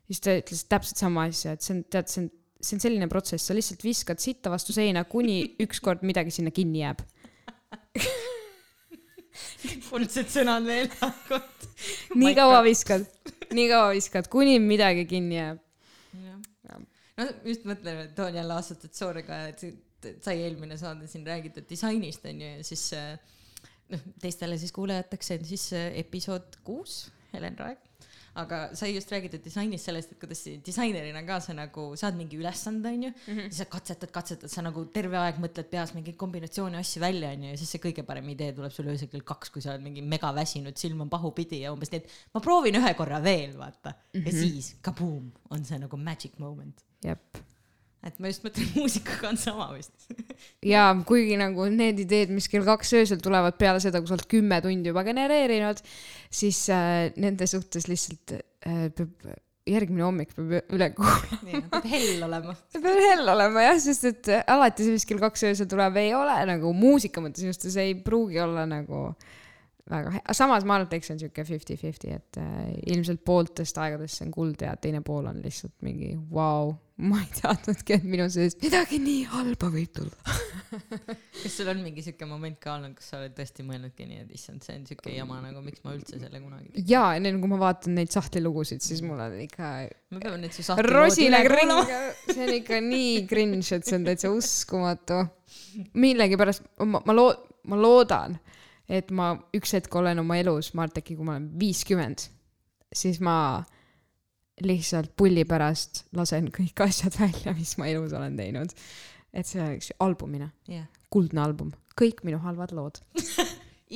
siis 0.08 0.22
ta 0.24 0.36
ütles 0.40 0.64
täpselt 0.72 1.02
sama 1.02 1.26
asja, 1.28 1.56
et 1.58 1.66
see 1.66 1.74
on, 1.76 1.82
tead, 1.92 2.08
see 2.12 2.22
on, 2.24 2.30
see 2.64 2.78
on 2.78 2.84
selline 2.86 3.10
protsess, 3.12 3.50
sa 3.50 3.56
lihtsalt 3.58 3.84
viskad 3.84 4.22
sitta 4.24 4.52
vastu 4.54 4.76
seina, 4.76 5.04
kuni 5.10 5.42
ükskord 5.66 6.06
midagi 6.08 6.32
sinna 6.32 6.54
kinni 6.56 6.84
jääb. 6.86 7.04
kuldsed 9.90 10.30
sõnad 10.32 10.66
veel. 10.68 10.88
nii 12.22 12.36
kaua 12.38 12.62
viskad, 12.66 13.04
nii 13.54 13.68
kaua 13.72 13.92
viskad, 13.98 14.30
kuni 14.32 14.60
midagi 14.64 15.06
kinni 15.10 15.42
jääb. 15.42 15.60
no 17.18 17.28
just 17.44 17.68
mõtlen, 17.68 18.06
et 18.06 18.16
toon 18.16 18.38
jälle 18.38 18.56
assotsiatsioone 18.62 19.26
ka, 19.28 19.44
et 19.52 19.68
et 20.06 20.24
sai 20.24 20.44
eelmine 20.46 20.78
saade 20.78 21.08
siin 21.10 21.26
räägitud 21.26 21.66
disainist 21.70 22.26
onju 22.30 22.52
ja 22.60 22.64
siis 22.66 22.84
äh, 22.94 23.18
noh, 23.94 24.08
teistele 24.22 24.58
siis 24.60 24.74
kuulajateks 24.76 25.32
see 25.32 25.42
on 25.42 25.52
siis 25.52 25.68
episood 26.04 26.62
kuus, 26.68 27.06
Helen 27.34 27.60
Raeg. 27.60 27.84
aga 28.38 28.58
sai 28.78 28.92
just 28.94 29.10
räägitud 29.10 29.42
disainist 29.42 29.88
sellest, 29.88 30.12
et 30.14 30.20
kuidas 30.22 30.44
disainerina 30.66 31.24
ka 31.26 31.40
sa 31.42 31.56
nagu 31.58 31.88
saad 31.98 32.20
mingi 32.20 32.38
ülesande 32.38 32.92
onju 32.94 33.10
mm, 33.10 33.34
-hmm. 33.34 33.48
siis 33.48 33.58
sa 33.64 33.66
katsetad, 33.66 34.12
katsetad, 34.14 34.52
sa 34.54 34.62
nagu 34.62 34.84
terve 34.94 35.18
aeg 35.18 35.40
mõtled 35.42 35.70
peas 35.72 35.96
mingeid 35.96 36.20
kombinatsioone 36.22 36.78
asju 36.78 37.02
välja 37.02 37.32
onju 37.34 37.50
ja 37.50 37.58
siis 37.58 37.72
see 37.74 37.82
kõige 37.82 38.06
parem 38.06 38.30
idee 38.30 38.52
tuleb 38.54 38.72
sulle 38.72 38.94
öösel 38.94 39.10
kell 39.10 39.26
kaks, 39.26 39.50
kui 39.50 39.62
sa 39.62 39.74
oled 39.74 39.88
mingi 39.90 40.06
mega 40.06 40.30
väsinud, 40.36 40.78
silm 40.78 41.02
on 41.02 41.10
pahupidi 41.10 41.64
ja 41.64 41.74
umbes 41.74 41.92
nii, 41.92 42.04
et 42.04 42.14
ma 42.34 42.40
proovin 42.40 42.78
ühe 42.78 42.94
korra 42.94 43.24
veel 43.24 43.58
vaata 43.58 43.90
mm. 43.90 44.22
-hmm. 44.22 44.26
ja 44.28 44.32
siis 44.32 44.76
kaboom 44.82 45.32
on 45.50 45.66
see 45.66 45.80
nagu 45.80 45.98
magic 45.98 46.38
moment 46.38 46.86
jep. 47.04 47.42
Et 48.08 48.22
ma 48.22 48.32
just 48.32 48.46
mõtlen, 48.46 48.70
muusikaga 48.78 49.32
on 49.32 49.40
sama 49.42 49.70
vist. 49.74 49.94
ja 50.74 50.90
kuigi 51.08 51.38
nagu 51.40 51.68
need 51.74 52.02
ideed, 52.04 52.32
mis 52.34 52.50
kell 52.52 52.68
kaks 52.68 52.94
öösel 53.00 53.22
tulevad 53.24 53.58
peale 53.60 53.82
seda, 53.84 54.02
kui 54.02 54.10
sa 54.10 54.18
oled 54.18 54.30
kümme 54.32 54.62
tundi 54.64 54.94
juba 54.94 55.04
genereerinud, 55.08 55.82
siis 56.34 56.64
äh, 56.74 57.10
nende 57.20 57.50
suhtes 57.50 57.90
lihtsalt 57.92 58.38
äh, 58.38 58.88
peab, 58.96 59.30
järgmine 59.68 60.06
hommik 60.08 60.32
peab 60.36 60.76
üle 60.76 60.92
kuulama. 60.96 61.66
peab 61.72 61.90
hell 61.92 62.28
olema. 62.30 62.56
peab 62.78 63.02
hell 63.08 63.34
olema 63.36 63.66
jah, 63.68 63.82
sest 63.84 64.08
et 64.12 64.32
alati 64.44 64.88
see, 64.88 64.96
mis 64.96 65.08
kell 65.10 65.24
kaks 65.24 65.48
öösel 65.50 65.70
tuleb, 65.72 66.00
ei 66.02 66.14
ole 66.18 66.38
nagu 66.50 66.72
muusika 66.78 67.24
mõttes 67.24 67.48
just, 67.48 67.68
see 67.68 67.92
ei 67.92 68.00
pruugi 68.04 68.40
olla 68.44 68.68
nagu 68.70 69.10
väga 69.92 70.18
hea, 70.18 70.36
samas 70.38 70.66
ma 70.68 70.78
arvan, 70.78 70.90
et 70.90 70.98
eks 70.98 71.10
see 71.10 71.16
on 71.18 71.22
siuke 71.26 71.46
fifty-fifty, 71.48 72.12
et 72.18 72.42
äh, 72.42 72.74
ilmselt 72.94 73.24
pooltest 73.28 73.80
aegadest 73.82 74.20
see 74.20 74.28
on 74.28 74.36
kuld 74.36 74.66
ja 74.66 74.76
teine 74.82 75.04
pool 75.06 75.30
on 75.30 75.40
lihtsalt 75.44 75.76
mingi 75.86 76.14
vau 76.32 76.68
wow,, 76.72 76.76
ma 76.98 77.20
ei 77.22 77.28
teadnudki, 77.38 78.00
et 78.00 78.06
minu 78.10 78.26
seest 78.34 78.64
midagi 78.64 78.98
nii 79.02 79.28
halba 79.30 79.70
võib 79.74 79.92
tulla. 79.94 80.38
kas 81.44 81.54
sul 81.54 81.70
on 81.70 81.84
mingi 81.86 82.02
siuke 82.06 82.26
moment 82.30 82.58
ka 82.64 82.74
olnud, 82.74 82.96
kus 82.98 83.12
sa 83.12 83.20
oled 83.22 83.36
tõesti 83.38 83.66
mõelnudki 83.68 84.08
nii, 84.10 84.24
et 84.26 84.34
issand, 84.34 84.66
see 84.66 84.80
on 84.80 84.88
siuke 84.90 85.14
jama 85.14 85.38
nagu, 85.44 85.62
miks 85.66 85.84
ma 85.86 85.94
üldse 85.96 86.18
selle 86.18 86.42
kunagi 86.42 86.72
tegin. 86.72 86.90
ja 86.90 87.04
enne 87.20 87.36
kui 87.38 87.52
ma 87.52 87.62
vaatan 87.62 87.98
neid 88.00 88.14
sahtlilugusid, 88.16 88.82
siis 88.84 89.04
mul 89.06 89.22
on 89.24 89.38
ikka 89.46 89.72
me 90.14 90.24
peame 90.24 90.42
nüüd 90.42 90.56
su 90.56 90.66
kring, 90.82 91.94
see 92.34 92.44
on 92.48 92.56
ikka 92.58 92.82
nii 92.84 93.14
cringe, 93.30 93.68
et 93.78 93.86
see 93.86 94.00
on 94.00 94.08
täitsa 94.08 94.34
uskumatu. 94.34 95.22
millegipärast 95.94 96.66
ma, 96.82 97.04
ma 97.06 97.14
loo-, 97.16 97.36
ma 97.70 97.78
loodan, 97.80 98.40
et 98.88 99.12
ma 99.12 99.34
üks 99.56 99.74
hetk 99.76 99.96
olen 100.00 100.24
oma 100.24 100.38
elus, 100.40 100.72
ma 100.74 100.86
arvan, 100.86 100.96
et 100.96 101.02
äkki 101.04 101.18
kui 101.18 101.28
ma 101.28 101.36
olen 101.36 101.50
viiskümmend, 101.60 102.28
siis 102.96 103.20
ma 103.24 103.38
lihtsalt 104.64 105.14
pulli 105.20 105.44
pärast 105.46 106.06
lasen 106.18 106.50
kõik 106.54 106.82
asjad 106.88 107.20
välja, 107.20 107.54
mis 107.58 107.76
ma 107.78 107.90
elus 107.92 108.16
olen 108.18 108.38
teinud. 108.40 108.74
et 109.34 109.46
see 109.46 109.62
oleks 109.62 109.92
albumina, 110.02 110.48
jah, 110.72 110.88
kuldne 111.14 111.44
album, 111.44 111.72
kõik 112.00 112.24
minu 112.26 112.40
halvad 112.42 112.72
lood. 112.74 113.02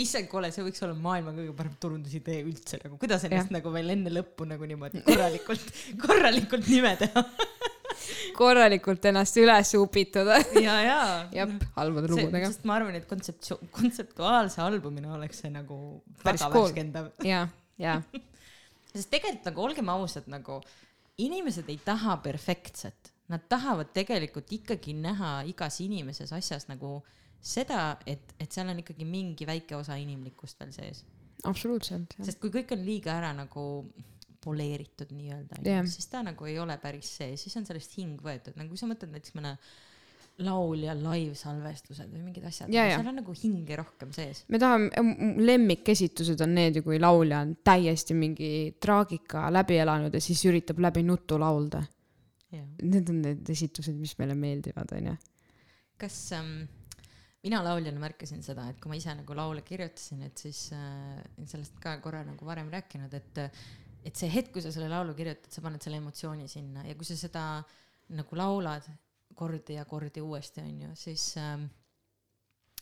issand 0.03 0.29
kole, 0.31 0.51
see 0.53 0.63
võiks 0.63 0.83
olla 0.85 0.95
maailma 0.95 1.33
kõige 1.35 1.55
parem 1.55 1.73
turundusidee 1.81 2.43
üldse 2.45 2.79
nagu, 2.83 2.99
kuidas 3.01 3.25
ennast 3.27 3.51
nagu 3.51 3.73
veel 3.73 3.91
enne 3.95 4.13
lõppu 4.13 4.47
nagu 4.47 4.67
niimoodi 4.69 5.03
korralikult, 5.07 5.73
korralikult 6.05 6.69
nime 6.71 6.93
teha. 7.01 7.25
korralikult 8.37 9.05
ennast 9.11 9.37
üles 9.41 9.73
upitada. 9.79 10.39
ja, 10.67 10.75
ja. 10.85 10.99
jah, 11.35 11.55
halbade 11.77 12.11
lugudega. 12.11 12.51
sest 12.51 12.67
ma 12.69 12.79
arvan, 12.79 12.97
et 12.99 13.07
kontseptsioon, 13.09 13.71
kontseptuaalse 13.75 14.61
albumina 14.63 15.15
oleks 15.17 15.43
see 15.43 15.53
nagu 15.53 15.77
Päris 16.23 16.43
väga 16.43 16.51
cool. 16.53 16.69
värskendav. 16.69 17.11
ja, 17.27 17.45
ja 17.81 17.99
sest 18.93 19.11
tegelikult 19.11 19.47
nagu 19.51 19.65
olgem 19.65 19.91
ausad, 19.93 20.27
nagu 20.31 20.59
inimesed 21.21 21.69
ei 21.71 21.79
taha 21.83 22.17
perfektset, 22.23 23.11
nad 23.31 23.43
tahavad 23.49 23.91
tegelikult 23.95 24.51
ikkagi 24.51 24.95
näha 24.97 25.41
igas 25.49 25.79
inimeses 25.83 26.33
asjas 26.35 26.67
nagu 26.71 26.99
seda, 27.41 27.95
et, 28.05 28.35
et 28.39 28.51
seal 28.51 28.69
on 28.69 28.81
ikkagi 28.83 29.07
mingi 29.07 29.47
väike 29.49 29.77
osa 29.77 29.97
inimlikkust 29.99 30.59
veel 30.61 30.73
sees. 30.75 31.03
absoluutselt. 31.47 32.17
sest 32.21 32.41
kui 32.41 32.51
kõik 32.53 32.73
on 32.75 32.83
liiga 32.85 33.15
ära 33.17 33.31
nagu 33.33 33.63
poleeritud 34.43 35.13
nii-öelda 35.13 35.61
yeah., 35.65 35.85
siis 35.87 36.09
ta 36.11 36.23
nagu 36.25 36.49
ei 36.49 36.57
ole 36.59 36.77
päris 36.81 37.13
see, 37.21 37.37
siis 37.39 37.55
on 37.59 37.67
sellest 37.67 37.95
hing 37.99 38.21
võetud, 38.23 38.57
nagu 38.57 38.73
kui 38.73 38.79
sa 38.81 38.89
mõtled 38.89 39.13
näiteks 39.13 39.35
mõne 39.37 39.55
laulja 40.41 40.93
live-salvestused 40.95 42.09
või 42.11 42.23
mingid 42.25 42.45
asjad, 42.47 42.71
Ja, 42.73 42.85
ja. 42.87 42.97
seal 42.97 43.11
on 43.11 43.19
nagu 43.19 43.33
hinge 43.37 43.77
rohkem 43.77 44.11
sees. 44.15 44.43
me 44.49 44.59
tahame, 44.61 44.89
lemmikesitused 45.43 46.41
on 46.45 46.55
need 46.57 46.79
ju, 46.79 46.85
kui 46.85 46.99
laulja 47.01 47.43
on 47.45 47.55
täiesti 47.63 48.15
mingi 48.17 48.51
traagika 48.81 49.49
läbi 49.53 49.79
elanud 49.83 50.13
ja 50.15 50.21
siis 50.23 50.43
üritab 50.49 50.81
läbi 50.81 51.03
nutu 51.05 51.39
laulda. 51.39 51.83
need 52.51 53.09
on 53.09 53.21
need 53.23 53.49
esitused, 53.49 53.95
mis 53.95 54.17
meile 54.19 54.35
meeldivad, 54.35 54.89
onju. 54.97 55.15
kas 56.01 56.15
ähm, 56.35 56.63
mina 57.43 57.61
lauljana 57.63 58.01
märkasin 58.01 58.43
seda, 58.43 58.67
et 58.69 58.79
kui 58.81 58.91
ma 58.91 58.97
ise 58.97 59.13
nagu 59.15 59.37
laule 59.37 59.61
kirjutasin, 59.67 60.25
et 60.27 60.37
siis 60.37 60.71
äh, 60.75 61.21
sellest 61.45 61.79
ka 61.83 61.97
korra 62.03 62.23
nagu 62.27 62.45
varem 62.45 62.71
rääkinud, 62.73 63.13
et 63.13 63.45
et 64.05 64.17
see 64.17 64.29
hetk, 64.33 64.51
kui 64.55 64.63
sa 64.63 64.71
selle 64.73 64.89
laulu 64.89 65.13
kirjutad, 65.17 65.51
sa 65.53 65.61
paned 65.61 65.83
selle 65.83 65.99
emotsiooni 66.01 66.47
sinna 66.51 66.85
ja 66.87 66.95
kui 66.97 67.05
sa 67.05 67.17
seda 67.19 67.45
nagu 68.17 68.35
laulad 68.39 68.87
kordi 69.37 69.77
ja 69.77 69.85
kordi 69.85 70.21
uuesti, 70.21 70.61
onju, 70.61 70.95
siis 70.99 71.27
ähm, 71.39 71.67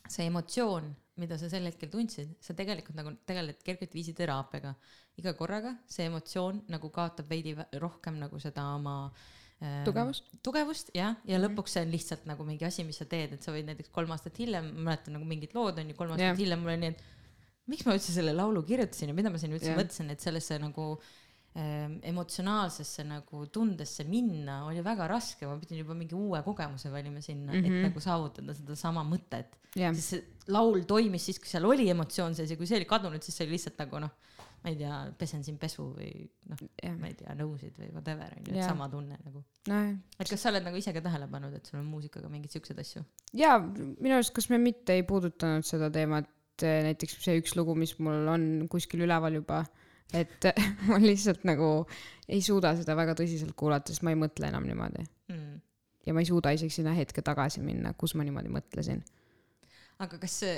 see 0.10 0.26
emotsioon, 0.30 0.88
mida 1.20 1.38
sa 1.38 1.50
sel 1.52 1.68
hetkel 1.68 1.92
tundsid, 1.92 2.32
sa 2.42 2.56
tegelikult 2.58 2.96
nagu 2.98 3.12
tegeled 3.28 3.60
kergelt 3.66 3.94
viisi 3.94 4.16
teraapiaga. 4.18 4.74
iga 5.20 5.34
korraga 5.36 5.74
see 5.92 6.06
emotsioon 6.08 6.64
nagu 6.72 6.90
kaotab 6.96 7.28
veidi 7.30 7.52
rohkem 7.84 8.16
nagu 8.22 8.40
seda 8.40 8.64
oma 8.78 9.12
ähm, 9.62 9.84
Tugevust? 9.84 10.30
tugevust 10.42 10.92
jah, 10.96 11.18
ja 11.26 11.38
Mhm. 11.38 11.44
lõpuks 11.46 11.76
see 11.76 11.84
on 11.84 11.92
lihtsalt 11.92 12.26
nagu 12.26 12.46
mingi 12.48 12.66
asi, 12.66 12.84
mis 12.88 12.98
sa 12.98 13.06
teed, 13.06 13.34
et 13.34 13.44
sa 13.44 13.52
võid 13.52 13.68
näiteks 13.68 13.92
kolm 13.92 14.12
aastat 14.16 14.40
hiljem, 14.40 14.72
ma 14.78 14.92
mäletan 14.92 15.14
nagu 15.20 15.26
mingid 15.28 15.54
lood 15.54 15.78
on 15.78 15.90
ju, 15.90 15.96
kolm 15.96 16.12
aastat 16.16 16.30
yeah. 16.32 16.38
hiljem 16.40 16.64
mul 16.64 16.72
oli 16.72 16.78
nii, 16.86 16.94
et 16.96 17.04
miks 17.70 17.88
ma 17.88 17.96
üldse 17.98 18.14
selle 18.16 18.36
laulu 18.36 18.64
kirjutasin 18.68 19.12
ja 19.12 19.18
mida 19.18 19.32
ma 19.34 19.42
siin 19.42 19.56
üldse 19.56 19.72
yeah. 19.72 19.80
mõtlesin, 19.80 20.12
et 20.14 20.24
sellesse 20.24 20.58
nagu 20.62 20.88
ähm, 21.58 22.00
emotsionaalsesse 22.12 23.06
nagu 23.08 23.46
tundesse 23.54 24.06
minna 24.10 24.64
oli 24.70 24.84
väga 24.86 25.08
raske, 25.12 25.48
ma 25.50 25.58
pidin 25.62 25.84
juba 25.84 25.98
mingi 25.98 26.18
uue 26.18 26.42
kogemuse 26.46 26.92
valima 26.94 27.22
sinna 27.26 27.54
mm, 27.54 27.60
-hmm. 27.60 27.70
Mhm. 27.70 27.78
et 27.80 27.90
nagu 27.90 28.04
saavutada 28.04 28.58
sedasama 28.58 29.06
mõtet. 29.08 29.60
jah, 29.76 29.94
sest 29.96 30.16
see 30.16 30.54
laul 30.54 30.84
toimis 30.90 31.30
siis, 31.30 31.40
kui 31.40 31.50
seal 31.50 31.68
oli 31.70 31.90
emotsioon 31.94 32.36
sees 32.36 32.52
ja 32.52 32.58
kui 32.58 32.68
see 32.68 32.80
oli 32.82 32.90
kadunud, 32.90 33.22
siis 33.24 33.38
see 33.38 33.46
oli 33.46 33.58
lihtsalt 33.58 33.78
nagu 33.84 34.02
noh, 34.06 34.16
ma 34.64 34.72
ei 34.74 34.76
tea, 34.80 34.96
pesen 35.20 35.44
siin 35.46 35.58
pesu 35.60 35.86
või 35.94 36.10
noh, 36.50 36.62
jah, 36.82 36.96
ma 37.00 37.10
ei 37.10 37.16
tea, 37.20 37.36
nõusid 37.40 37.78
või 37.80 37.92
whatever 37.94 38.34
on 38.36 38.44
ju, 38.44 38.54
et 38.54 38.60
Jah. 38.60 38.72
sama 38.74 38.90
tunne 38.92 39.20
nagu. 39.24 39.44
nojah. 39.70 39.94
et 40.20 40.32
kas 40.32 40.44
sa 40.44 40.52
oled 40.52 40.66
nagu 40.66 40.80
ise 40.80 40.94
ka 40.96 41.04
tähele 41.06 41.30
pannud, 41.32 41.56
et 41.56 41.70
sul 41.70 41.80
on 41.80 41.88
muusikaga 41.88 42.32
mingeid 42.32 42.58
siukseid 42.58 42.82
asju? 42.84 43.06
jaa, 43.40 43.60
minu 43.62 44.18
arust, 44.18 44.34
kas 44.36 44.50
me 44.52 44.60
mitte 44.62 44.98
ei 44.98 45.06
puudutanud 45.08 45.68
seda 45.68 45.92
teemat, 45.94 46.28
näiteks 46.66 47.18
see 47.24 47.38
üks 47.42 47.56
lugu, 47.58 47.76
mis 47.78 47.96
mul 48.00 48.28
on 48.32 48.44
kuskil 48.72 49.06
üleval 49.06 49.38
juba, 49.40 49.64
et 50.14 50.50
ma 50.90 50.98
lihtsalt 51.02 51.44
nagu 51.48 51.86
ei 52.30 52.42
suuda 52.46 52.76
seda 52.80 52.96
väga 52.98 53.16
tõsiselt 53.20 53.56
kuulata, 53.58 53.94
sest 53.94 54.04
ma 54.06 54.14
ei 54.14 54.20
mõtle 54.20 54.50
enam 54.50 54.66
niimoodi. 54.68 55.06
Mm. 55.30 55.60
ja 56.08 56.14
ma 56.16 56.24
ei 56.24 56.30
suuda 56.30 56.52
isegi 56.56 56.74
sinna 56.80 56.94
hetke 56.98 57.22
tagasi 57.22 57.62
minna, 57.62 57.92
kus 57.94 58.16
ma 58.18 58.24
niimoodi 58.26 58.50
mõtlesin. 58.54 59.04
aga 60.02 60.18
kas 60.18 60.40
see, 60.42 60.56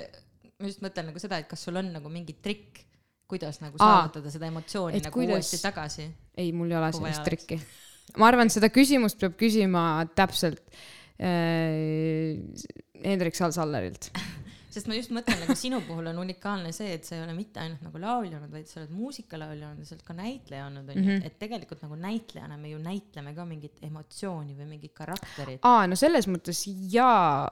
ma 0.61 0.69
just 0.69 0.83
mõtlen 0.85 1.09
nagu 1.11 1.19
seda, 1.19 1.41
et 1.41 1.49
kas 1.51 1.63
sul 1.67 1.75
on 1.81 1.89
nagu 1.91 2.09
mingi 2.13 2.37
trikk, 2.39 2.85
kuidas 3.31 3.59
nagu 3.63 3.75
Aa, 3.79 3.83
saavutada 4.03 4.31
seda 4.31 4.47
emotsiooni 4.51 4.97
et 4.99 5.05
nagu 5.07 5.19
kuidas- 5.19 5.39
uuesti 5.39 5.59
tagasi? 5.63 6.07
ei, 6.37 6.51
mul 6.55 6.71
ei 6.71 6.77
ole 6.79 6.91
sellist 6.95 7.23
trikki. 7.27 7.59
ma 8.19 8.27
arvan, 8.31 8.47
et 8.47 8.55
seda 8.55 8.69
küsimust 8.71 9.19
peab 9.19 9.35
küsima 9.39 9.83
täpselt 10.15 10.59
äh, 11.19 12.39
Hendrik 13.03 13.35
Sal-Sallerilt. 13.35 14.11
sest 14.71 14.87
ma 14.87 14.95
just 14.95 15.11
mõtlen 15.11 15.41
nagu 15.43 15.55
sinu 15.59 15.81
puhul 15.87 16.07
on 16.11 16.19
unikaalne 16.23 16.71
see, 16.75 16.93
et 16.95 17.03
sa 17.07 17.15
ei 17.17 17.23
ole 17.25 17.33
mitte 17.37 17.59
ainult 17.59 17.81
nagu 17.85 17.99
laulja 18.01 18.37
olnud, 18.37 18.51
vaid 18.53 18.67
sa 18.69 18.79
oled 18.81 18.93
muusikalaulja 18.95 19.69
olnud 19.69 19.83
ja 19.83 19.89
sa 19.89 19.95
oled 19.97 20.05
ka 20.07 20.13
näitleja 20.17 20.65
olnud 20.69 20.89
onju 20.89 21.01
Mhm. 21.17 21.25
et 21.25 21.39
tegelikult 21.39 21.81
nagu 21.83 21.95
näitlejana 21.99 22.57
me 22.57 22.69
ju 22.71 22.77
näitleme 22.79 23.35
ka 23.35 23.45
mingit 23.45 23.81
emotsiooni 23.83 24.55
või 24.55 24.69
mingit 24.75 24.93
karakterit. 24.93 25.59
aa, 25.63 25.87
no 25.87 25.95
selles 25.99 26.27
mõttes 26.27 26.63
jaa, 26.93 27.47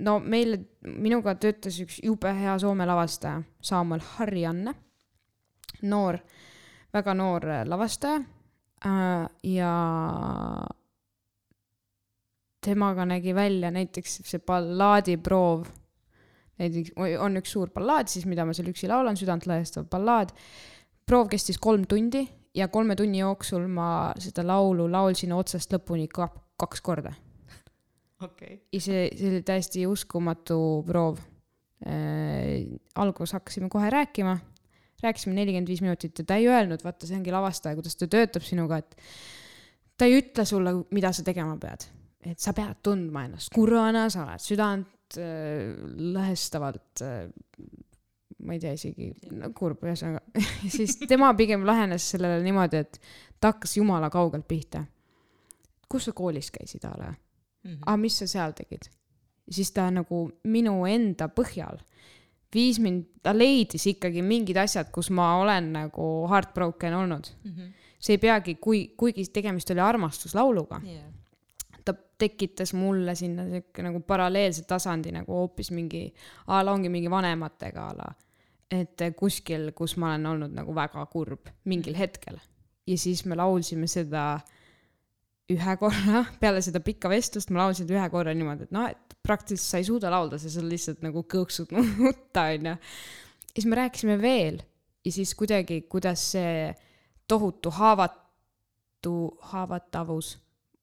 no 0.00 0.18
meil, 0.20 0.58
minuga 0.82 1.34
töötas 1.34 1.78
üks 1.82 2.00
jube 2.02 2.32
hea 2.34 2.58
Soome 2.58 2.86
lavastaja, 2.86 3.42
Samuel 3.60 4.00
Harjanne, 4.16 4.74
noor, 5.82 6.18
väga 6.94 7.14
noor 7.14 7.42
lavastaja. 7.66 8.24
Äh, 8.86 9.28
ja 9.42 9.72
temaga 12.60 13.04
nägi 13.06 13.34
välja 13.34 13.70
näiteks 13.70 14.20
see 14.26 14.40
ballaadiproov, 14.46 15.66
näiteks 16.60 16.94
on 17.22 17.40
üks 17.40 17.52
suur 17.52 17.70
ballaad 17.74 18.10
siis, 18.12 18.26
mida 18.28 18.46
ma 18.46 18.54
seal 18.56 18.70
üksi 18.72 18.88
laulan, 18.90 19.18
südantlõhestav 19.18 19.88
ballaad, 19.92 20.32
proov 21.06 21.30
kestis 21.32 21.60
kolm 21.62 21.84
tundi 21.88 22.24
ja 22.56 22.68
kolme 22.72 22.96
tunni 22.96 23.20
jooksul 23.20 23.68
ma 23.68 23.88
seda 24.22 24.44
laulu 24.46 24.88
laulsin 24.90 25.34
otsast 25.36 25.72
lõpuni 25.74 26.08
ka 26.12 26.28
kaks 26.60 26.82
korda 26.84 27.12
okei 28.22 28.54
okay.. 28.54 28.60
ja 28.72 28.80
see, 28.80 29.06
see 29.16 29.30
oli 29.30 29.42
täiesti 29.46 29.86
uskumatu 29.88 30.58
proov 30.88 31.20
äh,. 31.86 32.64
alguses 32.96 33.36
hakkasime 33.36 33.68
kohe 33.72 33.90
rääkima, 33.92 34.38
rääkisime 35.02 35.36
nelikümmend 35.36 35.68
viis 35.68 35.82
minutit 35.84 36.18
ja 36.18 36.24
ta 36.24 36.40
ei 36.40 36.48
öelnud, 36.48 36.84
vaata, 36.84 37.08
see 37.08 37.18
ongi 37.18 37.34
lavastaja, 37.34 37.76
kuidas 37.76 37.98
ta 38.00 38.08
töötab 38.10 38.46
sinuga, 38.46 38.80
et 38.80 38.96
ta 39.98 40.08
ei 40.08 40.16
ütle 40.22 40.46
sulle, 40.48 40.72
mida 40.96 41.12
sa 41.12 41.24
tegema 41.26 41.58
pead. 41.60 41.90
et 42.26 42.40
sa 42.42 42.56
pead 42.56 42.80
tundma 42.82 43.26
ennast 43.28 43.52
kurvana, 43.54 44.08
sa 44.10 44.24
oled 44.24 44.42
südant 44.42 44.95
äh, 45.20 45.72
lõhestavalt 46.14 47.02
äh, 47.04 47.28
ma 48.46 48.56
ei 48.56 48.60
tea 48.60 48.74
isegi, 48.76 49.10
no 49.32 49.50
kurb 49.56 49.84
ühesõnaga, 49.86 50.20
siis 50.76 50.98
tema 51.08 51.32
pigem 51.38 51.64
lähenes 51.66 52.10
sellele 52.14 52.42
niimoodi, 52.44 52.82
et 52.84 53.00
ta 53.40 53.54
hakkas 53.54 53.76
jumala 53.78 54.10
kaugelt 54.12 54.46
pihta. 54.48 54.84
kus 55.88 56.08
sa 56.08 56.12
koolis 56.12 56.50
käisid, 56.50 56.84
a 56.84 56.94
la? 56.98 57.14
Mhm. 57.64 57.82
aga 57.82 57.96
mis 57.96 58.18
sa 58.18 58.26
seal 58.26 58.52
tegid? 58.52 58.90
siis 59.50 59.70
ta 59.70 59.90
nagu 59.90 60.24
minu 60.44 60.80
enda 60.90 61.28
põhjal 61.30 61.78
viis 62.56 62.78
mind, 62.82 63.04
ta 63.22 63.34
leidis 63.36 63.84
ikkagi 63.90 64.22
mingid 64.24 64.56
asjad, 64.56 64.88
kus 64.94 65.10
ma 65.14 65.36
olen 65.42 65.72
nagu 65.74 66.26
heartbroken 66.30 66.94
olnud. 66.94 67.28
Mhm. 67.44 67.74
see 67.98 68.14
ei 68.16 68.18
peagi, 68.22 68.54
kui, 68.60 68.80
kuigi 68.96 69.24
tegemist 69.32 69.70
oli 69.70 69.80
armastuslauluga, 69.80 70.80
Yeah. 70.84 71.15
Ta 72.16 72.24
tekitas 72.24 72.72
mulle 72.74 73.14
sinna 73.14 73.44
siuke 73.48 73.82
nagu 73.84 74.00
paralleelse 74.00 74.64
tasandi 74.68 75.12
nagu 75.12 75.32
hoopis 75.32 75.70
mingi, 75.70 76.08
a 76.46 76.62
la 76.64 76.72
ongi 76.72 76.88
mingi 76.88 77.10
vanematega 77.12 77.88
a 77.90 77.96
la. 77.96 78.12
et 78.70 79.02
kuskil, 79.16 79.70
kus 79.78 79.96
ma 79.96 80.14
olen 80.14 80.26
olnud 80.26 80.54
nagu 80.56 80.74
väga 80.74 81.04
kurb 81.06 81.52
mingil 81.64 81.94
hetkel 81.94 82.40
ja 82.86 82.98
siis 82.98 83.24
me 83.26 83.36
laulsime 83.38 83.86
seda 83.90 84.38
ühe 85.52 85.76
korra, 85.78 86.24
peale 86.42 86.62
seda 86.64 86.80
pikka 86.82 87.10
vestlust 87.10 87.52
ma 87.54 87.64
laulsin 87.64 87.90
ühe 87.92 88.06
korra 88.10 88.34
niimoodi, 88.34 88.66
et 88.66 88.74
noh, 88.74 88.88
et 88.90 89.16
praktiliselt 89.26 89.68
sa 89.68 89.82
ei 89.82 89.86
suuda 89.86 90.10
laulda, 90.10 90.40
sa 90.42 90.50
seal 90.50 90.66
lihtsalt 90.70 91.04
nagu 91.06 91.22
kõõksud 91.26 91.74
nutta, 91.76 92.48
onju. 92.56 92.74
ja 92.74 93.54
siis 93.54 93.68
me 93.70 93.78
rääkisime 93.78 94.18
veel 94.22 94.60
ja 95.06 95.14
siis 95.14 95.34
kuidagi, 95.38 95.84
kuidas 95.90 96.24
see 96.34 96.72
tohutu 97.28 97.70
haavatu, 97.74 99.16
haavatavus 99.52 100.34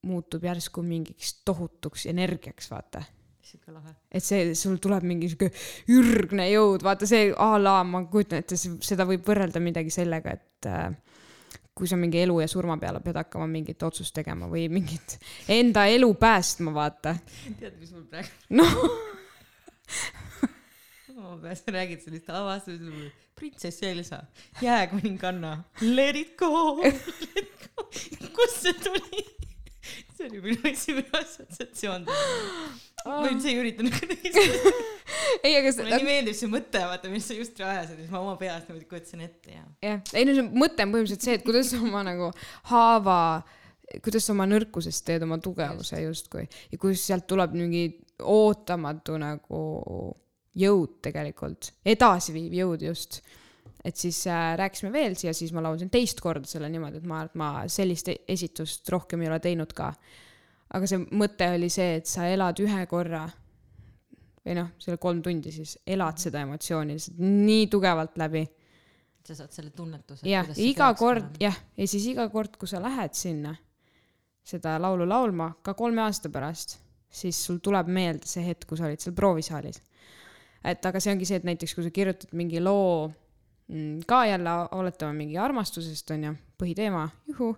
muutub 0.03 0.43
järsku 0.43 0.83
mingiks 0.85 1.37
tohutuks 1.45 2.07
energiaks, 2.11 2.69
vaata 2.71 3.03
et 4.11 4.23
see, 4.23 4.53
sul 4.57 4.79
tuleb 4.81 5.05
mingi 5.07 5.29
sihuke 5.29 5.49
ürgne 5.93 6.47
jõud, 6.49 6.83
vaata 6.85 7.07
see 7.09 7.29
a 7.31 7.53
la 7.61 7.75
ma 7.87 8.03
kujutan 8.09 8.41
ette, 8.41 8.57
seda 8.57 9.05
võib 9.09 9.25
võrrelda 9.27 9.61
midagi 9.63 9.93
sellega, 9.93 10.33
et 10.33 10.69
äh, 10.69 10.89
kui 11.73 11.89
sa 11.89 11.97
mingi 11.99 12.21
elu 12.23 12.39
ja 12.43 12.47
surma 12.49 12.77
peale 12.81 13.01
pead 13.03 13.17
hakkama 13.21 13.47
mingit 13.49 13.83
otsust 13.85 14.13
tegema 14.15 14.49
või 14.49 14.67
mingit 14.73 15.17
enda 15.51 15.85
elu 15.91 16.09
päästma, 16.19 16.73
vaata. 16.75 17.15
tead, 17.59 17.77
mis 17.79 17.93
mul 17.93 18.05
praegu, 18.09 18.29
noh, 18.59 18.73
ma 21.43 21.55
sa 21.57 21.75
räägid 21.77 22.03
sellist 22.05 22.29
avastusest, 22.33 23.21
printsess 23.37 23.85
Elsa, 23.85 24.23
jääkuninganna, 24.61 25.55
let 25.81 26.19
it 26.19 26.37
go, 26.39 26.77
let 26.83 27.41
it 27.41 27.69
go, 27.69 27.89
kust 28.33 28.61
see 28.65 28.77
tuli? 28.81 29.25
See 30.17 30.29
oli 30.29 30.41
minu 30.43 30.69
esimene 30.69 31.19
assotsiatsioon. 31.19 32.05
ma 33.05 33.23
üldse 33.29 33.51
ei 33.51 33.57
üritanud 33.59 33.95
kuidagi, 33.97 34.31
ei, 35.45 35.57
aga 35.57 35.73
mulle 35.79 35.99
nii 35.99 36.07
meeldib 36.07 36.37
see 36.37 36.51
mõte, 36.51 36.83
vaata, 36.87 37.11
mis 37.11 37.27
sa 37.27 37.37
just 37.37 37.59
ajasid, 37.59 37.99
siis 37.99 38.13
ma 38.13 38.21
oma 38.21 38.37
peas 38.39 38.63
niimoodi 38.67 38.87
kujutasin 38.89 39.25
ette 39.25 39.57
ja. 39.57 39.65
jah, 39.83 39.99
ei 40.15 40.27
no 40.29 40.37
see 40.37 40.47
mõte 40.47 40.85
on 40.85 40.95
põhimõtteliselt 40.95 41.27
see, 41.27 41.37
et 41.39 41.45
kuidas 41.45 41.73
oma 41.79 42.05
nagu 42.07 42.31
haava, 42.71 43.19
kuidas 43.99 44.27
sa 44.27 44.35
oma 44.35 44.47
nõrkusest 44.49 45.05
teed 45.09 45.25
oma 45.27 45.39
tugevuse 45.43 45.99
justkui 46.05 46.45
ja 46.47 46.79
kuidas 46.81 47.03
sealt 47.09 47.27
tuleb 47.29 47.55
mingi 47.57 47.87
ootamatu 48.23 49.17
nagu 49.21 49.63
jõud 50.59 50.99
tegelikult, 51.03 51.73
edasiviiv 51.95 52.53
jõud 52.61 52.85
just. 52.89 53.23
Et 53.83 53.99
siis 53.99 54.21
äh, 54.31 54.53
rääkisime 54.59 54.91
veel 54.93 55.15
ja 55.23 55.33
siis 55.35 55.51
ma 55.53 55.63
laulsin 55.63 55.91
teist 55.91 56.21
korda 56.23 56.47
selle 56.47 56.69
niimoodi, 56.71 57.01
et 57.01 57.07
ma, 57.09 57.23
et 57.27 57.35
ma 57.39 57.53
sellist 57.67 58.09
e- 58.13 58.21
esitust 58.31 58.89
rohkem 58.89 59.21
ei 59.21 59.31
ole 59.31 59.39
teinud 59.43 59.73
ka. 59.75 59.93
aga 60.73 60.89
see 60.89 61.03
mõte 61.11 61.49
oli 61.55 61.69
see, 61.69 61.99
et 61.99 62.09
sa 62.09 62.27
elad 62.31 62.59
ühe 62.63 62.85
korra 62.89 63.27
või 64.43 64.57
noh, 64.57 64.73
selle 64.81 64.97
kolm 64.97 65.21
tundi 65.23 65.51
siis 65.51 65.77
elad 65.87 66.19
seda 66.19 66.41
emotsiooni 66.47 66.97
lihtsalt 66.97 67.19
nii 67.23 67.67
tugevalt 67.71 68.17
läbi 68.19 68.43
sa 69.27 69.35
saad 69.35 69.53
selle 69.55 69.71
tunnetuse. 69.75 70.27
jah, 70.27 70.47
iga 70.59 70.89
kord, 70.99 71.37
jah, 71.41 71.55
ja 71.77 71.87
siis 71.87 72.07
iga 72.11 72.27
kord, 72.31 72.57
kui 72.59 72.67
sa 72.67 72.81
lähed 72.83 73.15
sinna 73.15 73.53
seda 74.43 74.75
laulu 74.81 75.07
laulma 75.07 75.53
ka 75.63 75.73
kolme 75.79 76.03
aasta 76.03 76.31
pärast, 76.31 76.77
siis 77.07 77.37
sul 77.45 77.61
tuleb 77.63 77.87
meelde 77.87 78.27
see 78.27 78.43
hetk, 78.43 78.67
kui 78.67 78.79
sa 78.79 78.89
olid 78.89 79.03
seal 79.03 79.15
proovisaalis. 79.15 79.79
et 80.63 80.85
aga 80.85 80.99
see 80.99 81.13
ongi 81.13 81.27
see, 81.27 81.39
et 81.39 81.47
näiteks 81.47 81.75
kui 81.75 81.85
sa 81.85 81.91
kirjutad 81.93 82.35
mingi 82.35 82.59
loo 82.63 83.11
ka 84.07 84.25
jälle 84.25 84.53
oletame 84.71 85.13
mingi 85.17 85.37
armastusest 85.37 86.11
onju, 86.15 86.35
põhiteema, 86.59 87.07
juhu 87.31 87.53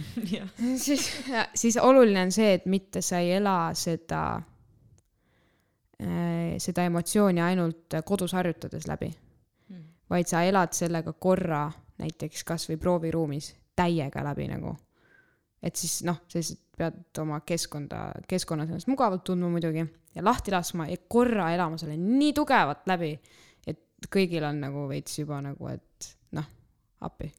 siis, 0.84 1.24
siis 1.54 1.76
oluline 1.76 2.22
on 2.22 2.32
see, 2.32 2.54
et 2.54 2.66
mitte 2.66 3.02
sa 3.04 3.20
ei 3.22 3.34
ela 3.36 3.56
seda, 3.76 4.22
seda 6.58 6.86
emotsiooni 6.88 7.42
ainult 7.44 7.98
kodus 8.04 8.34
harjutades 8.36 8.88
läbi, 8.90 9.10
vaid 10.10 10.30
sa 10.30 10.42
elad 10.48 10.72
sellega 10.76 11.12
korra 11.12 11.66
näiteks 12.02 12.44
kasvõi 12.44 12.78
prooviruumis 12.80 13.52
täiega 13.76 14.24
läbi 14.24 14.48
nagu. 14.50 14.76
et 15.62 15.76
siis 15.76 16.02
noh, 16.02 16.24
sa 16.28 16.40
lihtsalt 16.40 16.60
pead 16.76 17.18
oma 17.22 17.40
keskkonda, 17.46 17.98
keskkonnas 18.28 18.70
ennast 18.72 18.88
mugavalt 18.90 19.22
tundma 19.24 19.50
muidugi 19.52 19.84
ja 20.14 20.24
lahti 20.24 20.50
laskma 20.50 20.88
ja 20.88 20.96
korra 21.08 21.52
elama 21.54 21.78
selle 21.78 21.96
nii 21.96 22.32
tugevalt 22.34 22.88
läbi, 22.90 23.12
kõigil 24.12 24.44
on 24.48 24.62
nagu 24.62 24.86
veits 24.90 25.18
juba 25.18 25.40
nagu, 25.44 25.68
et 25.72 26.08
noh, 26.38 26.48
appi, 27.06 27.30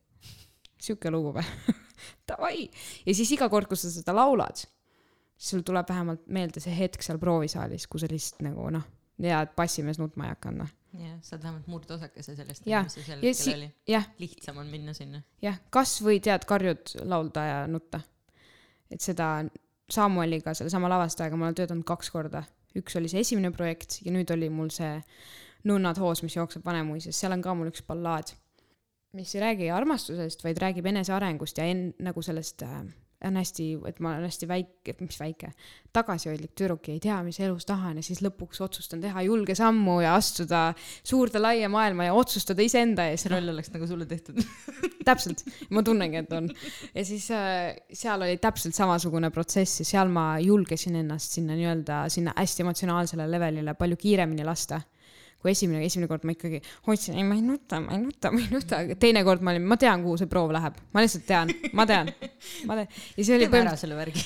sihuke 0.81 1.11
lugu 1.13 1.33
või? 1.37 1.45
Davai, 2.29 2.67
ja 3.07 3.15
siis 3.15 3.31
iga 3.35 3.49
kord, 3.51 3.69
kui 3.69 3.79
sa 3.79 3.91
seda 3.91 4.15
laulad, 4.15 4.63
sul 5.39 5.63
tuleb 5.65 5.89
vähemalt 5.89 6.27
meelde 6.31 6.63
see 6.63 6.73
hetk 6.75 7.03
seal 7.03 7.19
proovisaalis, 7.21 7.87
kui 7.91 8.01
sa 8.01 8.09
lihtsalt 8.11 8.43
nagu 8.45 8.69
noh, 8.73 8.85
ja 9.23 9.43
et 9.45 9.53
bassimees 9.57 9.99
nutma 10.01 10.27
ei 10.27 10.35
hakanud, 10.35 10.63
noh. 10.63 10.71
jah, 10.99 11.17
saad 11.25 11.43
vähemalt 11.43 11.67
murdosakese 11.71 12.35
sellest, 12.37 12.65
mis 12.67 12.95
see 12.97 13.05
sel 13.07 13.23
ja 13.23 13.33
hetkel 13.33 13.59
oli. 13.59 13.69
lihtsam 14.23 14.59
on 14.61 14.71
minna 14.71 14.95
sinna. 14.97 15.23
jah, 15.43 15.59
kas 15.73 15.97
või 16.05 16.19
tead, 16.23 16.47
karjud 16.49 16.97
laulda 17.07 17.45
ja 17.49 17.61
nutta. 17.71 18.01
et 18.91 19.03
seda 19.03 19.35
Samueliga, 19.93 20.53
sellesama 20.55 20.89
lavastajaga 20.89 21.37
ma 21.37 21.49
olen 21.49 21.57
töötanud 21.59 21.85
kaks 21.85 22.09
korda. 22.13 22.43
üks 22.79 22.95
oli 22.97 23.11
see 23.11 23.21
esimene 23.21 23.51
projekt 23.53 23.99
ja 24.05 24.13
nüüd 24.15 24.31
oli 24.33 24.49
mul 24.49 24.71
see 24.73 24.95
Nunnad 25.69 25.99
hoos, 26.01 26.23
mis 26.25 26.35
jookseb 26.35 26.65
Vanemuises, 26.65 27.19
seal 27.19 27.35
on 27.35 27.43
ka 27.43 27.53
mul 27.55 27.71
üks 27.71 27.85
ballaad, 27.87 28.33
mis 29.15 29.35
ei 29.35 29.43
räägi 29.45 29.69
armastusest, 29.71 30.43
vaid 30.43 30.59
räägib 30.59 30.89
enesearengust 30.91 31.61
ja 31.61 31.69
en-, 31.69 31.93
nagu 32.03 32.21
sellest 32.25 32.65
äh, 32.67 32.81
on 33.27 33.37
hästi, 33.39 33.65
et 33.87 33.99
ma 34.03 34.13
olen 34.13 34.27
hästi 34.27 34.47
väike, 34.47 34.95
mis 34.99 35.17
väike, 35.19 35.49
tagasihoidlik 35.95 36.53
tüdruk 36.57 36.87
ja 36.89 36.95
ei 36.95 37.01
tea, 37.03 37.17
mis 37.25 37.39
elus 37.43 37.65
tahan 37.67 37.99
ja 37.99 38.05
siis 38.05 38.21
lõpuks 38.23 38.61
otsustan 38.65 39.01
teha 39.03 39.23
julge 39.27 39.55
sammu 39.57 39.99
ja 40.03 40.15
astuda 40.17 40.63
suurde 41.05 41.41
laia 41.41 41.69
maailma 41.71 42.09
ja 42.09 42.17
otsustada 42.17 42.63
iseenda 42.65 43.07
ees. 43.09 43.23
see 43.23 43.31
roll 43.31 43.53
oleks 43.53 43.71
nagu 43.73 43.87
sulle 43.87 44.07
tehtud. 44.09 44.41
täpselt, 45.07 45.43
ma 45.75 45.83
tunnengi, 45.83 46.23
et 46.23 46.33
on. 46.35 46.49
ja 46.93 47.05
siis 47.07 47.29
äh, 47.35 47.73
seal 47.93 48.23
oli 48.23 48.37
täpselt 48.43 48.75
samasugune 48.75 49.31
protsess 49.31 49.83
ja 49.83 49.87
seal 49.87 50.11
ma 50.11 50.33
julgesin 50.43 50.99
ennast 51.03 51.37
sinna 51.37 51.57
nii-öelda 51.59 52.03
sinna 52.13 52.35
hästi 52.37 52.65
emotsionaalsele 52.65 53.29
levelile 53.31 53.77
palju 53.79 53.99
kiiremini 53.99 54.47
lasta. 54.47 54.81
Kui 55.43 55.51
esimene, 55.51 55.83
esimene 55.83 56.07
kord 56.07 56.23
ma 56.27 56.35
ikkagi 56.35 56.61
hoidsin, 56.87 57.17
ei 57.19 57.25
ma 57.27 57.35
ei 57.35 57.43
nuta, 57.45 57.81
ma 57.83 57.97
ei 57.97 58.01
nuta, 58.01 58.31
ma 58.31 58.39
ei 58.39 58.47
nuta, 58.51 58.79
aga 58.85 58.95
teine 58.99 59.25
kord 59.27 59.43
ma 59.43 59.51
olin, 59.51 59.67
ma 59.67 59.77
tean, 59.79 60.05
kuhu 60.05 60.21
see 60.21 60.31
proov 60.31 60.53
läheb, 60.55 60.79
ma 60.95 61.03
lihtsalt 61.03 61.27
tean, 61.27 61.51
ma 61.77 61.87
tean, 61.89 62.11
ma 62.69 62.79
tean. 62.79 62.87
ja 63.17 63.27
see 63.27 63.35
oli 63.35 63.49
teeme 63.49 63.67
ära 63.67 63.75
selle 63.79 63.99
värgi. 63.99 64.23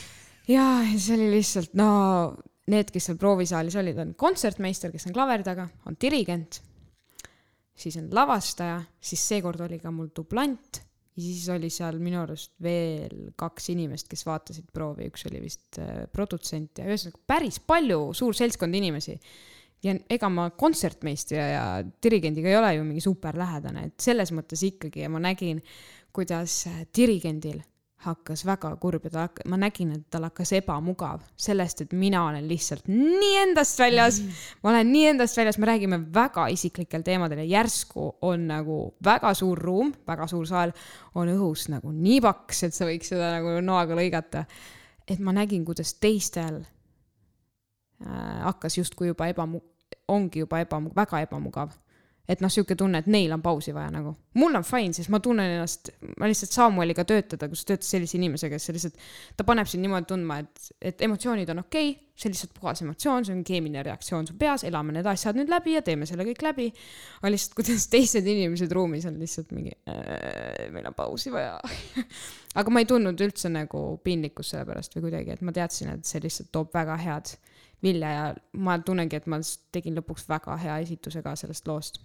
jaa, 0.53 0.83
ja 0.85 0.95
see 1.01 1.17
oli 1.17 1.31
lihtsalt, 1.33 1.73
no 1.79 1.89
need, 2.71 2.93
kes 2.93 3.09
seal 3.09 3.19
proovisaalis 3.19 3.77
olid, 3.81 3.99
on 4.03 4.15
kontsertmeister, 4.19 4.93
kes 4.93 5.09
on 5.09 5.15
klaveri 5.15 5.45
taga, 5.47 5.67
on 5.89 5.97
dirigent, 5.99 6.61
siis 7.77 7.97
on 7.99 8.11
lavastaja, 8.13 8.81
siis 8.99 9.23
seekord 9.33 9.61
oli 9.65 9.81
ka 9.81 9.93
mul 9.93 10.11
dublant 10.15 10.83
ja 11.17 11.23
siis 11.23 11.47
oli 11.49 11.69
seal 11.73 11.97
minu 12.01 12.21
arust 12.21 12.53
veel 12.61 13.31
kaks 13.39 13.71
inimest, 13.73 14.09
kes 14.11 14.25
vaatasid 14.27 14.69
proovi, 14.73 15.09
üks 15.09 15.25
oli 15.29 15.41
vist 15.41 15.79
äh, 15.81 16.05
produtsent 16.13 16.81
ja 16.81 16.87
ühesõnaga 16.89 17.21
päris 17.29 17.57
palju, 17.65 18.01
suur 18.17 18.37
seltskond 18.37 18.77
inimesi. 18.77 19.17
Ja 19.83 19.95
ega 20.09 20.29
ma 20.33 20.49
kontsertmeistri 20.57 21.37
ja 21.37 21.63
dirigendiga 22.03 22.49
ei 22.49 22.59
ole 22.59 22.73
ju 22.75 22.83
mingi 22.87 23.03
super 23.03 23.37
lähedane, 23.37 23.87
et 23.89 24.03
selles 24.03 24.33
mõttes 24.35 24.63
ikkagi 24.65 25.05
ja 25.05 25.09
ma 25.13 25.21
nägin, 25.23 25.61
kuidas 26.15 26.63
äh, 26.69 26.85
dirigendil 26.95 27.61
hakkas 28.05 28.43
väga 28.45 28.69
kurb 28.77 29.07
ja 29.07 29.11
ta 29.11 29.23
hakkas, 29.25 29.47
ma 29.49 29.57
nägin, 29.59 29.95
et 29.95 30.03
tal 30.13 30.27
hakkas 30.27 30.51
ebamugav 30.59 31.23
sellest, 31.39 31.81
et 31.83 31.95
mina 31.97 32.21
olen 32.27 32.45
lihtsalt 32.47 32.85
nii 32.91 33.33
endast 33.41 33.79
väljas 33.81 34.19
mm., 34.21 34.43
ma 34.61 34.71
olen 34.73 34.91
nii 34.93 35.07
endast 35.15 35.39
väljas, 35.39 35.57
me 35.57 35.69
räägime 35.69 35.99
väga 36.13 36.47
isiklikel 36.53 37.05
teemadel 37.05 37.41
ja 37.41 37.47
järsku 37.57 38.07
on 38.29 38.47
nagu 38.51 38.79
väga 39.03 39.33
suur 39.37 39.57
ruum, 39.57 39.91
väga 40.07 40.29
suur 40.29 40.45
saal 40.49 40.73
on 41.17 41.33
õhus 41.33 41.67
nagu 41.73 41.93
nii 41.93 42.21
paks, 42.25 42.67
et 42.69 42.77
sa 42.77 42.85
võiks 42.89 43.13
seda 43.13 43.33
nagu 43.39 43.57
noaga 43.65 43.97
lõigata. 43.97 44.45
et 45.07 45.19
ma 45.23 45.33
nägin, 45.33 45.65
kuidas 45.65 45.95
teistel 45.97 46.61
hakkas 48.05 48.77
justkui 48.77 49.11
juba 49.11 49.27
ebamu-, 49.31 49.63
ongi 50.07 50.45
juba 50.45 50.61
ebamu-, 50.63 50.93
väga 50.95 51.23
ebamugav 51.25 51.75
et 52.27 52.41
noh, 52.43 52.51
sihuke 52.51 52.75
tunne, 52.77 52.99
et 52.99 53.07
neil 53.11 53.31
on 53.31 53.41
pausi 53.43 53.71
vaja 53.75 53.89
nagu. 53.91 54.11
mul 54.37 54.55
on 54.59 54.65
fine, 54.67 54.91
sest 54.93 55.09
ma 55.09 55.19
tunnen 55.23 55.53
ennast, 55.55 55.89
ma 56.19 56.27
lihtsalt 56.27 56.53
Samueliga 56.53 57.05
töötada, 57.07 57.47
kus 57.49 57.63
töötas 57.65 57.89
sellise 57.93 58.17
inimesega, 58.19 58.59
kes 58.59 58.73
lihtsalt, 58.75 58.99
ta 59.39 59.45
paneb 59.47 59.69
sind 59.71 59.85
niimoodi 59.85 60.09
tundma, 60.11 60.41
et, 60.43 60.67
et 60.91 61.05
emotsioonid 61.07 61.49
on 61.53 61.63
okei 61.63 61.93
okay,, 61.93 62.03
see 62.17 62.27
on 62.27 62.35
lihtsalt 62.35 62.53
puhas 62.57 62.83
emotsioon, 62.83 63.25
see 63.25 63.35
on 63.37 63.43
keemiline 63.47 63.83
reaktsioon 63.87 64.27
su 64.27 64.35
peas, 64.39 64.65
elame 64.67 64.95
need 64.97 65.07
asjad 65.07 65.39
nüüd 65.39 65.51
läbi 65.53 65.77
ja 65.77 65.83
teeme 65.85 66.07
selle 66.09 66.25
kõik 66.27 66.43
läbi. 66.43 66.67
aga 67.21 67.31
lihtsalt, 67.31 67.55
kuidas 67.61 67.87
teised 67.95 68.27
inimesed 68.27 68.75
ruumis 68.75 69.07
on 69.07 69.21
lihtsalt 69.23 69.55
mingi 69.55 69.71
äh,, 69.87 70.67
meil 70.75 70.91
on 70.91 70.97
pausi 70.97 71.31
vaja. 71.33 71.55
aga 72.59 72.73
ma 72.73 72.83
ei 72.83 72.89
tundnud 72.89 73.23
üldse 73.23 73.53
nagu 73.53 73.85
piinlikkust 74.03 74.55
selle 74.55 74.67
pärast 74.67 74.99
või 74.99 75.07
kuidagi, 75.07 75.37
et 75.37 75.47
ma 75.47 75.55
teadsin, 75.55 75.95
et 75.95 76.09
see 76.09 76.25
lihtsalt 76.27 76.51
toob 76.51 76.75
väga 76.75 76.99
head 77.05 77.37
vilja 77.83 78.09
ja 78.11 78.27
ma 78.53 78.79
tunnengi, 78.79 79.15
et 79.15 79.27
ma 79.27 79.39
tegin 79.71 79.97
lõpuks 79.97 80.27
väga 80.29 80.57
hea 80.57 80.77
esituse 80.85 81.21
ka 81.23 81.35
sellest 81.35 81.67
loost 81.67 82.01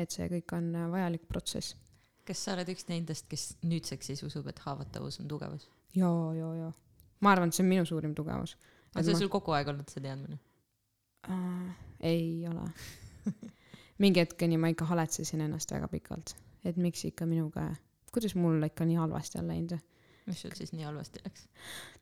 et 0.00 0.14
see 0.14 0.26
kõik 0.30 0.54
on 0.56 0.70
äh, 0.74 0.86
vajalik 0.90 1.26
protsess. 1.30 1.76
kas 2.24 2.40
sa 2.40 2.54
oled 2.56 2.70
üks 2.72 2.88
nendest, 2.88 3.28
kes 3.30 3.54
nüüdseks 3.62 4.10
siis 4.10 4.22
usub, 4.26 4.48
et 4.50 4.60
haavatavus 4.66 5.20
on 5.22 5.30
tugevus? 5.30 5.68
ja, 5.94 6.10
ja, 6.36 6.50
ja 6.62 6.70
ma 7.24 7.34
arvan, 7.34 7.50
et 7.50 7.56
see 7.56 7.64
on 7.64 7.70
minu 7.70 7.86
suurim 7.88 8.14
tugevus. 8.16 8.56
on 8.94 9.06
see 9.06 9.18
sul 9.18 9.32
kogu 9.32 9.54
aeg 9.56 9.70
olnud 9.72 9.90
see 9.90 10.04
teadmine? 10.04 10.40
äh,? 11.28 11.74
ei 12.04 12.46
ole. 12.50 12.68
mingi 14.02 14.20
hetkeni 14.20 14.58
ma 14.60 14.72
ikka 14.72 14.88
haletsesin 14.90 15.44
ennast 15.46 15.70
väga 15.72 15.88
pikalt, 15.88 16.34
et 16.66 16.76
miks 16.76 17.06
ikka 17.08 17.28
minuga, 17.30 17.70
kuidas 18.12 18.34
mul 18.38 18.62
ikka 18.66 18.86
nii 18.88 18.98
halvasti 18.98 19.40
on 19.40 19.52
läinud. 19.52 19.78
Mis 20.28 20.40
sul 20.40 20.52
siis 20.56 20.72
nii 20.72 20.86
halvasti 20.86 21.20
läks? 21.24 21.46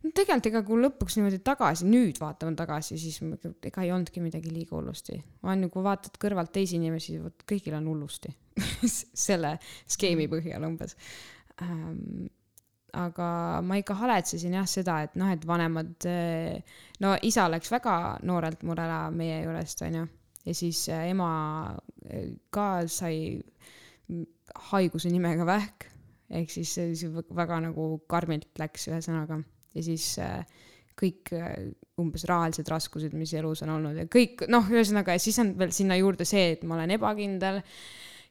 no 0.02 0.10
tegelikult 0.14 0.48
ega 0.50 0.62
kui 0.66 0.78
lõpuks 0.82 1.16
niimoodi 1.18 1.40
tagasi, 1.44 1.86
nüüd 1.90 2.20
vaatame 2.22 2.54
tagasi, 2.58 2.98
siis 3.00 3.18
ega 3.22 3.84
ei 3.84 3.92
olnudki 3.94 4.22
midagi 4.22 4.52
liiga 4.52 4.76
hullusti. 4.76 5.18
on 5.42 5.66
ju, 5.66 5.72
kui 5.72 5.84
vaatad 5.86 6.18
kõrvalt 6.22 6.52
teisi 6.54 6.78
inimesi, 6.78 7.18
vot 7.22 7.46
kõigil 7.48 7.76
on 7.78 7.88
hullusti. 7.90 8.32
selle 9.26 9.56
skeemi 9.90 10.28
põhjal 10.30 10.68
umbes 10.68 10.96
ähm,. 11.64 12.30
aga 12.92 13.26
ma 13.64 13.78
ikka 13.80 13.96
haletsesin 13.96 14.58
jah 14.58 14.66
seda, 14.68 14.98
et 15.06 15.14
noh, 15.16 15.30
et 15.32 15.46
vanemad, 15.48 16.04
no 17.00 17.14
isa 17.24 17.46
läks 17.48 17.72
väga 17.72 17.94
noorelt 18.28 18.66
mul 18.68 18.76
ära 18.76 19.06
meie 19.10 19.40
juurest, 19.46 19.80
onju. 19.88 20.04
ja 20.44 20.54
siis 20.54 20.84
äh, 20.92 21.08
ema 21.10 21.30
äh, 22.06 22.36
ka 22.52 22.84
sai 22.92 23.40
mm, 23.40 24.26
haiguse 24.68 25.10
nimega 25.10 25.48
vähk 25.48 25.88
ehk 26.32 26.52
siis 26.52 26.74
see 26.76 27.10
väga 27.36 27.60
nagu 27.68 27.86
karmilt 28.10 28.60
läks 28.60 28.88
ühesõnaga. 28.90 29.40
Ja 29.72 29.84
siis 29.84 30.14
äh, 30.20 30.44
kõik 30.98 31.32
äh, 31.36 31.72
umbes 32.00 32.24
rahalised 32.28 32.68
raskused, 32.68 33.14
mis 33.16 33.32
elus 33.36 33.62
on 33.64 33.74
olnud 33.76 33.98
ja 34.00 34.06
kõik 34.10 34.46
noh, 34.52 34.66
ühesõnaga 34.72 35.16
ja 35.16 35.22
siis 35.22 35.38
on 35.42 35.54
veel 35.58 35.72
sinna 35.74 35.98
juurde 36.00 36.26
see, 36.28 36.52
et 36.56 36.64
ma 36.68 36.76
olen 36.78 36.94
ebakindel 36.96 37.62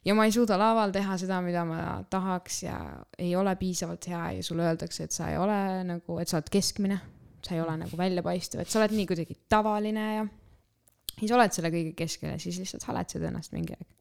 ja 0.05 0.15
ma 0.17 0.25
ei 0.27 0.33
suuda 0.33 0.57
laval 0.59 0.93
teha 0.93 1.17
seda, 1.21 1.39
mida 1.45 1.63
ma 1.67 1.79
tahaks 2.09 2.61
ja 2.65 2.77
ei 3.21 3.33
ole 3.37 3.55
piisavalt 3.59 4.09
hea 4.11 4.25
ja 4.37 4.45
sulle 4.45 4.67
öeldakse, 4.69 5.07
et 5.07 5.15
sa 5.15 5.31
ei 5.31 5.39
ole 5.41 5.57
nagu, 5.87 6.19
et 6.21 6.29
sa 6.29 6.39
oled 6.39 6.51
keskmine, 6.53 6.99
sa 7.45 7.55
ei 7.55 7.63
ole 7.63 7.77
nagu 7.83 7.97
väljapaistev, 7.97 8.63
et 8.63 8.71
sa 8.71 8.81
oled 8.81 8.97
nii 8.97 9.09
kuidagi 9.09 9.37
tavaline 9.49 10.07
ja 10.17 10.27
siis 11.17 11.33
oled 11.37 11.57
selle 11.57 11.73
kõige 11.73 11.95
keskel 11.97 12.35
ja 12.35 12.41
siis 12.41 12.61
lihtsalt 12.61 12.85
haletsed 12.89 13.25
ennast 13.29 13.53
mingi 13.57 13.77
aeg 13.77 14.00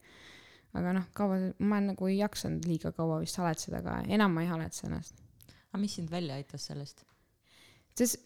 aga 0.79 0.95
noh, 0.95 1.07
kaua, 1.17 1.39
ma 1.67 1.81
nagu 1.83 2.09
ei 2.11 2.21
jaksanud 2.21 2.67
liiga 2.69 2.93
kaua 2.97 3.21
vist 3.23 3.39
haletseda, 3.41 3.81
aga 3.83 4.01
enam 4.13 4.35
ma 4.35 4.45
ei 4.45 4.51
haletse 4.51 4.87
ennast. 4.87 5.23
aga 5.71 5.81
mis 5.83 5.97
sind 5.99 6.11
välja 6.11 6.39
aitas 6.39 6.67
sellest? 6.71 7.05
sest 7.99 8.21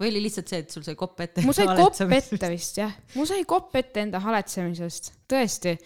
või 0.00 0.10
oli 0.10 0.22
lihtsalt 0.24 0.48
see, 0.48 0.62
et 0.64 0.72
sul 0.72 0.84
sai 0.86 0.96
kopp 0.98 1.20
ette? 1.20 1.44
mul 1.44 1.56
sai 1.56 1.68
kopp 1.76 2.14
ette 2.16 2.48
vist 2.52 2.80
jah, 2.80 2.94
mul 3.14 3.28
sai 3.28 3.44
kopp 3.48 3.76
ette 3.78 4.02
enda 4.02 4.22
haletsemisest, 4.24 5.12
tõesti. 5.30 5.76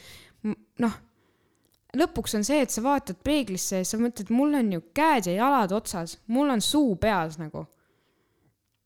noh, 0.85 0.97
lõpuks 1.99 2.39
on 2.39 2.47
see, 2.47 2.63
et 2.65 2.75
sa 2.75 2.85
vaatad 2.85 3.19
peeglisse 3.27 3.83
ja 3.83 3.89
sa 3.89 3.99
mõtled, 4.01 4.31
mul 4.35 4.55
on 4.61 4.73
ju 4.77 4.85
käed 4.97 5.31
ja 5.31 5.39
jalad 5.41 5.75
otsas, 5.77 6.19
mul 6.33 6.53
on 6.55 6.63
suu 6.65 6.95
peas 7.01 7.39
nagu. 7.43 7.67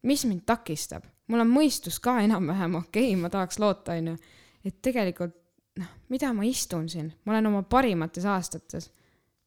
mis 0.09 0.24
mind 0.24 0.47
takistab, 0.47 1.05
mul 1.28 1.43
on 1.44 1.51
mõistus 1.51 1.98
ka 2.01 2.20
enam-vähem 2.24 2.78
okei 2.80 3.12
okay,, 3.12 3.20
ma 3.20 3.30
tahaks 3.30 3.59
loota, 3.60 3.98
onju. 3.98 4.16
et 4.64 4.82
tegelikult 4.82 5.36
noh, 5.79 5.91
mida 6.13 6.33
ma 6.35 6.45
istun 6.45 6.89
siin, 6.91 7.13
ma 7.25 7.35
olen 7.35 7.51
oma 7.53 7.63
parimates 7.63 8.27
aastates 8.29 8.91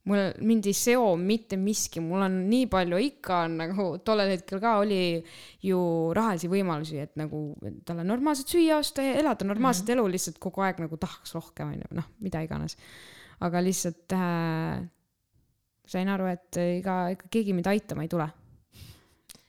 mul, 0.10 0.22
mind 0.46 0.68
ei 0.70 0.76
seo 0.76 1.14
mitte 1.20 1.58
miski, 1.62 2.02
mul 2.04 2.24
on 2.26 2.38
nii 2.50 2.68
palju, 2.72 3.00
ikka 3.06 3.42
on 3.46 3.58
nagu 3.62 3.88
tollel 4.06 4.34
hetkel 4.34 4.62
ka 4.64 4.78
oli 4.82 5.02
ju 5.66 5.82
rahalisi 6.18 6.50
võimalusi, 6.52 7.02
et 7.04 7.14
nagu 7.20 7.44
talle 7.88 8.06
normaalselt 8.08 8.52
süüa 8.54 8.80
osta 8.82 9.06
ja 9.06 9.18
elada 9.22 9.46
normaalset 9.48 9.86
mm 9.86 9.94
-hmm. 9.94 10.00
elu, 10.00 10.12
lihtsalt 10.16 10.42
kogu 10.42 10.66
aeg 10.66 10.82
nagu 10.82 10.98
tahaks 10.98 11.36
rohkem, 11.38 11.76
onju, 11.76 11.94
noh, 11.98 12.10
mida 12.20 12.42
iganes. 12.42 12.78
aga 13.42 13.64
lihtsalt 13.64 14.14
äh, 14.14 14.84
sain 15.86 16.10
aru, 16.10 16.26
et 16.26 16.58
ega, 16.58 17.10
ega 17.10 17.28
keegi 17.32 17.54
mind 17.54 17.66
aitama 17.66 18.02
ei 18.02 18.08
tule. 18.08 18.30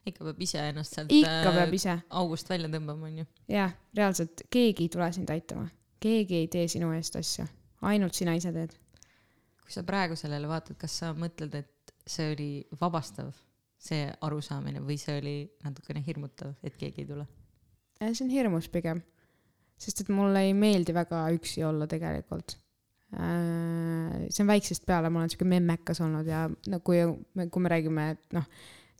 ikka 0.06 0.24
peab 0.24 0.40
ise 0.40 0.58
ennast 0.68 0.94
sealt 0.94 1.12
äh, 1.12 2.00
august 2.10 2.48
välja 2.50 2.68
tõmbama, 2.68 3.06
onju. 3.06 3.24
jah, 3.48 3.72
reaalselt 3.96 4.42
keegi 4.50 4.84
ei 4.84 4.88
tule 4.88 5.12
sind 5.12 5.30
aitama, 5.30 5.68
keegi 6.02 6.42
ei 6.42 6.48
tee 6.50 6.66
sinu 6.70 6.90
eest 6.96 7.16
asju, 7.20 7.46
ainult 7.88 8.16
sina 8.16 8.34
ise 8.38 8.52
teed. 8.54 8.74
kui 9.62 9.70
sa 9.74 9.84
praegu 9.86 10.16
sellele 10.18 10.48
vaatad, 10.50 10.76
kas 10.80 10.98
sa 11.02 11.12
mõtled, 11.14 11.54
et 11.54 11.94
see 12.08 12.32
oli 12.32 12.48
vabastav, 12.80 13.30
see 13.82 14.08
arusaamine 14.26 14.82
või 14.82 14.98
see 15.00 15.14
oli 15.20 15.36
natukene 15.64 16.02
hirmutav, 16.06 16.56
et 16.62 16.76
keegi 16.78 17.04
ei 17.04 17.08
tule? 17.12 17.28
see 18.02 18.24
on 18.24 18.32
hirmus 18.34 18.66
pigem, 18.72 18.98
sest 19.78 20.02
et 20.02 20.10
mulle 20.10 20.42
ei 20.48 20.54
meeldi 20.58 20.94
väga 20.94 21.22
üksi 21.36 21.62
olla 21.66 21.86
tegelikult. 21.86 22.56
see 23.12 24.42
on 24.42 24.50
väiksest 24.50 24.86
peale, 24.88 25.10
ma 25.10 25.20
olen 25.20 25.30
siuke 25.30 25.46
memmekas 25.46 26.00
olnud 26.02 26.26
ja 26.26 26.46
no 26.48 26.80
kui, 26.80 27.02
kui 27.44 27.62
me 27.62 27.70
räägime, 27.70 28.06
et 28.16 28.38
noh, 28.38 28.48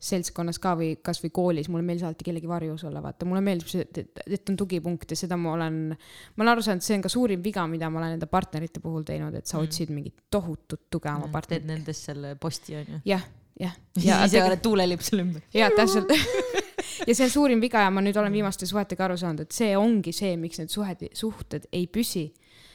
seltskonnas 0.03 0.59
ka 0.61 0.73
või 0.79 0.89
kasvõi 1.03 1.31
koolis, 1.33 1.69
mulle 1.71 1.85
meeldis 1.87 2.03
alati 2.07 2.25
kellegi 2.27 2.49
varjus 2.49 2.83
olla, 2.89 3.01
vaata, 3.03 3.27
mulle 3.29 3.43
meeldib 3.45 3.69
see, 3.71 3.85
et, 3.85 4.17
et, 4.25 4.49
on 4.51 4.57
tugipunkt 4.59 5.13
ja 5.13 5.17
seda 5.17 5.37
ma 5.39 5.53
olen, 5.55 5.77
ma 5.93 6.43
olen 6.43 6.51
aru 6.53 6.65
saanud, 6.65 6.83
see 6.83 6.97
on 6.97 7.05
ka 7.05 7.11
suurim 7.11 7.43
viga, 7.45 7.63
mida 7.71 7.89
ma 7.93 8.01
olen 8.01 8.17
enda 8.17 8.27
partnerite 8.31 8.83
puhul 8.83 9.05
teinud, 9.07 9.35
et 9.39 9.47
sa 9.47 9.57
Mm. 9.63 9.69
otsid 9.69 9.93
mingit 9.95 10.15
tohutut 10.31 10.89
tuge 10.91 11.09
oma 11.09 11.27
teed 11.27 11.31
partnerit. 11.31 11.65
nendest 11.69 12.09
selle 12.09 12.35
posti, 12.35 12.75
onju. 12.75 12.99
jah, 13.07 13.23
jah. 13.59 13.75
ja 14.07 14.19
ise 14.25 14.43
oled 14.43 14.61
tuulelipp 14.65 15.01
selle 15.05 15.23
ümber. 15.23 15.41
jaa, 15.53 15.71
täpselt. 15.77 16.11
ja 17.07 17.15
see 17.15 17.27
on 17.29 17.31
suurim 17.31 17.63
viga 17.63 17.85
ja 17.85 17.91
ma 17.93 18.03
nüüd 18.03 18.17
olen 18.19 18.33
viimaste 18.33 18.67
suhetega 18.67 19.07
aru 19.07 19.17
saanud, 19.17 19.45
et 19.47 19.55
see 19.55 19.71
ongi 19.79 20.11
see, 20.11 20.35
miks 20.37 20.59
need 20.59 20.73
suhed, 20.73 21.07
suhted 21.15 21.69
ei 21.71 21.87
püsi. 21.87 22.33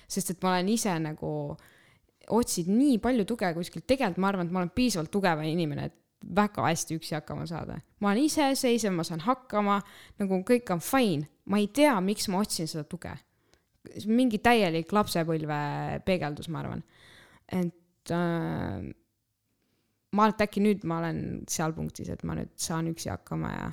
sest 0.09 0.31
et 0.33 0.43
ma 0.43 0.55
olen 0.55 0.69
ise 0.73 0.95
nagu, 1.05 1.31
otsid 2.33 2.69
nii 2.73 2.97
palju 3.05 3.27
tuge 3.29 3.53
kuskilt, 3.53 3.85
tegelikult 3.85 4.23
ma 4.25 4.31
arvan, 4.33 4.47
et 4.49 4.53
ma 4.55 4.63
olen 4.63 4.73
piisavalt 4.73 5.11
tugev 5.13 5.43
inimene, 5.45 5.91
et 5.91 5.97
väga 6.23 6.67
hästi 6.67 6.99
üksi 6.99 7.15
hakkama 7.15 7.47
saada. 7.47 7.79
ma 8.01 8.11
olen 8.11 8.25
iseseisev, 8.27 8.93
ma 8.93 9.05
saan 9.07 9.23
hakkama, 9.25 9.81
nagu 10.19 10.43
kõik 10.47 10.71
on 10.75 10.83
fine, 10.83 11.29
ma 11.47 11.61
ei 11.63 11.69
tea, 11.75 11.95
miks 12.05 12.29
ma 12.29 12.43
otsin 12.43 12.69
seda 12.71 12.85
tuge. 12.85 13.15
mingi 14.07 14.39
täielik 14.39 14.93
lapsepõlve 14.93 15.59
peegeldus, 16.05 16.49
ma 16.49 16.63
arvan. 16.65 16.83
et 17.49 18.13
äh, 18.13 18.83
ma 20.13 20.25
arvan, 20.25 20.35
et 20.35 20.47
äkki 20.49 20.65
nüüd 20.65 20.85
ma 20.89 21.01
olen 21.03 21.23
seal 21.51 21.75
punktis, 21.77 22.11
et 22.13 22.25
ma 22.25 22.37
nüüd 22.39 22.53
saan 22.57 22.91
üksi 22.93 23.13
hakkama 23.13 23.53
ja, 23.55 23.73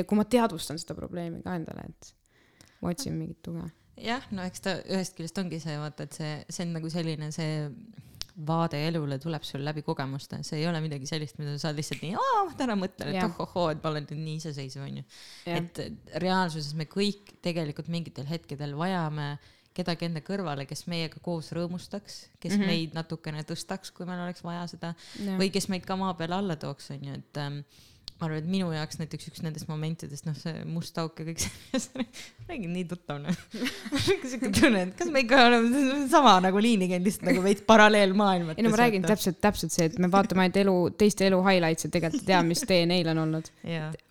ja 0.00 0.04
kui 0.04 0.18
ma 0.18 0.26
teadvustan 0.28 0.80
seda 0.82 0.96
probleemi 0.98 1.42
ka 1.44 1.56
endale, 1.58 1.88
et 1.90 2.14
ma 2.82 2.92
otsin 2.92 3.16
mingit 3.16 3.42
tuge. 3.46 3.70
jah, 4.02 4.26
no 4.34 4.44
eks 4.44 4.64
ta 4.64 4.78
ühest 4.84 5.16
küljest 5.16 5.38
ongi 5.40 5.62
see, 5.62 5.78
vaata, 5.80 6.08
et 6.08 6.18
see, 6.18 6.34
see 6.50 6.66
on 6.66 6.76
nagu 6.76 6.90
selline 6.92 7.30
see 7.34 7.70
vaade 8.36 8.78
elule 8.88 9.16
tuleb 9.22 9.44
sul 9.48 9.64
läbi 9.64 9.82
kogemuste, 9.86 10.42
see 10.44 10.60
ei 10.60 10.66
ole 10.68 10.80
midagi 10.84 11.08
sellist, 11.08 11.38
mida 11.40 11.54
sa 11.60 11.72
lihtsalt 11.72 12.02
nii, 12.04 12.16
täna 12.58 12.76
mõtlen, 12.76 13.14
et 13.14 13.24
ohohoo, 13.24 13.70
et 13.72 13.80
ma 13.80 13.92
olen 13.92 14.04
nüüd 14.10 14.20
nii 14.20 14.38
iseseisev, 14.42 14.84
onju. 14.84 15.04
et 15.48 15.80
reaalsuses 16.20 16.74
me 16.76 16.84
kõik 16.90 17.36
tegelikult 17.44 17.88
mingitel 17.92 18.28
hetkedel 18.28 18.76
vajame 18.76 19.36
kedagi 19.76 20.08
enda 20.08 20.22
kõrvale, 20.24 20.64
kes 20.68 20.86
meiega 20.90 21.20
koos 21.24 21.50
rõõmustaks, 21.56 22.20
kes 22.40 22.54
mm. 22.54 22.60
-hmm. 22.60 22.70
meid 22.72 22.96
natukene 22.96 23.44
tõstaks, 23.48 23.92
kui 23.96 24.08
meil 24.08 24.22
oleks 24.24 24.44
vaja 24.44 24.64
seda 24.72 24.94
või 25.40 25.50
kes 25.52 25.68
meid 25.72 25.84
ka 25.88 25.98
maa 26.00 26.14
peale 26.16 26.38
alla 26.38 26.56
tooks, 26.60 26.90
onju, 26.96 27.18
et 27.20 27.40
ähm, 27.42 27.60
ma 28.16 28.28
arvan, 28.28 28.38
et 28.40 28.48
minu 28.48 28.70
jaoks 28.72 28.96
näiteks 28.96 29.28
üks 29.28 29.42
nendest 29.44 29.68
momentidest, 29.68 30.24
noh, 30.24 30.36
see 30.40 30.62
must 30.70 30.96
auk 31.00 31.18
ja 31.20 31.26
kõik 31.28 31.42
see, 31.42 32.04
räägin 32.48 32.72
nii 32.72 32.86
tuttav, 32.88 33.18
noh. 33.20 33.40
siuke 34.30 34.48
tunne, 34.56 34.86
et 34.86 34.94
kas 34.96 35.10
me 35.12 35.20
ikka 35.24 35.42
oleme 35.50 35.82
sama 36.12 36.38
nagu 36.44 36.62
liini 36.64 36.88
käinud, 36.88 37.04
lihtsalt 37.04 37.28
nagu 37.28 37.42
veits 37.44 37.66
paralleelmaailmates. 37.68 38.60
ei 38.62 38.64
no 38.64 38.72
ma 38.72 38.80
räägin. 38.80 39.04
täpselt, 39.04 39.36
täpselt 39.44 39.74
see, 39.74 39.90
et 39.90 39.98
me 40.00 40.08
vaatame 40.12 40.46
ainult 40.46 40.60
elu, 40.62 40.76
teiste 41.02 41.28
elu 41.28 41.42
highlights'e, 41.44 41.90
tegelikult 41.92 42.24
ei 42.24 42.30
tea, 42.32 42.40
mis 42.46 42.64
tee 42.72 42.80
neil 42.88 43.12
on 43.12 43.20
olnud. 43.26 43.52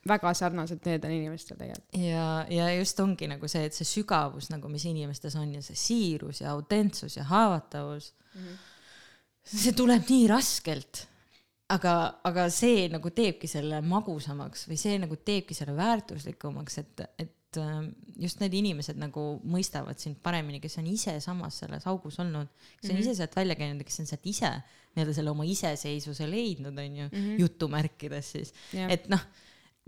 väga 0.05 0.35
sarnased 0.37 0.85
need 0.85 1.09
on 1.09 1.17
inimestel 1.17 1.57
tegelikult. 1.57 1.97
ja, 1.97 2.29
ja 2.53 2.69
just 2.75 3.01
ongi 3.01 3.31
nagu 3.31 3.49
see, 3.49 3.65
et 3.65 3.77
see 3.77 3.89
sügavus 3.89 4.51
nagu, 4.53 4.69
mis 4.69 4.85
inimestes 4.85 5.33
on 5.41 5.57
ja 5.57 5.65
see 5.65 5.81
siirus 5.81 6.43
ja 6.43 6.53
autentsus 6.53 7.17
ja 7.17 7.25
haavatavus 7.31 8.13
mm. 8.35 8.45
-hmm. 8.45 9.59
see 9.65 9.73
tuleb 9.73 10.05
nii 10.13 10.29
raskelt. 10.29 11.07
aga, 11.73 11.93
aga 12.27 12.49
see 12.53 12.85
nagu 12.93 13.09
teebki 13.15 13.49
selle 13.49 13.81
magusamaks 13.85 14.67
või 14.69 14.77
see 14.79 14.99
nagu 15.01 15.17
teebki 15.17 15.57
selle 15.57 15.75
väärtuslikumaks, 15.77 16.77
et, 16.81 17.05
et 17.21 17.59
ähm, 17.61 17.89
just 18.21 18.41
need 18.43 18.53
inimesed 18.57 18.99
nagu 19.01 19.25
mõistavad 19.49 19.99
sind 20.01 20.19
paremini, 20.23 20.61
kes 20.63 20.77
on 20.81 20.89
ise 20.91 21.17
samas 21.23 21.61
selles 21.63 21.87
augus 21.89 22.19
olnud, 22.21 22.51
kes 22.79 22.89
on 22.89 22.95
mm 22.95 22.99
-hmm. 22.99 23.05
ise 23.05 23.15
sealt 23.15 23.35
välja 23.35 23.55
käinud 23.55 23.81
ja 23.81 23.89
kes 23.89 23.99
on 24.03 24.11
sealt 24.11 24.29
ise 24.29 24.51
nii-öelda 24.95 25.13
selle 25.13 25.31
oma 25.31 25.43
iseseisvuse 25.43 26.29
leidnud, 26.29 26.77
onju, 26.77 27.09
jutumärkides 27.39 28.31
siis 28.31 28.53
et 28.89 29.09
noh, 29.11 29.25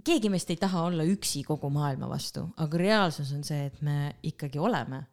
keegi 0.03 0.29
meist 0.29 0.49
ei 0.49 0.59
taha 0.61 0.83
olla 0.89 1.05
üksi 1.07 1.43
kogu 1.47 1.69
maailma 1.73 2.09
vastu, 2.09 2.47
aga 2.57 2.77
reaalsus 2.77 3.31
on 3.33 3.43
see, 3.43 3.65
et 3.69 3.81
me 3.81 4.15
ikkagi 4.23 4.59
oleme. 4.59 5.05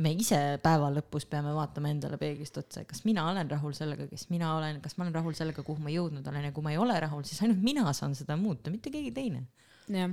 Me 0.00 0.12
ise 0.16 0.38
päeva 0.62 0.88
lõpus 0.94 1.26
peame 1.30 1.52
vaatama 1.56 1.92
endale 1.92 2.18
peeglist 2.20 2.56
otsa, 2.60 2.84
kas 2.88 3.04
mina 3.08 3.26
olen 3.30 3.50
rahul 3.50 3.74
sellega, 3.76 4.06
kes 4.10 4.28
mina 4.32 4.54
olen, 4.56 4.80
kas 4.84 4.96
ma 4.96 5.06
olen 5.06 5.16
rahul 5.18 5.36
sellega, 5.36 5.64
kuhu 5.66 5.82
ma 5.84 5.92
jõudnud 5.92 6.26
olen 6.26 6.48
ja 6.48 6.54
kui 6.56 6.66
ma 6.66 6.74
ei 6.74 6.80
ole 6.80 6.96
rahul, 7.04 7.24
siis 7.28 7.42
ainult 7.44 7.62
mina 7.64 7.86
saan 7.96 8.16
seda 8.18 8.36
muuta, 8.40 8.72
mitte 8.72 8.92
keegi 8.94 9.12
teine. 9.16 9.46
jah, 9.90 10.12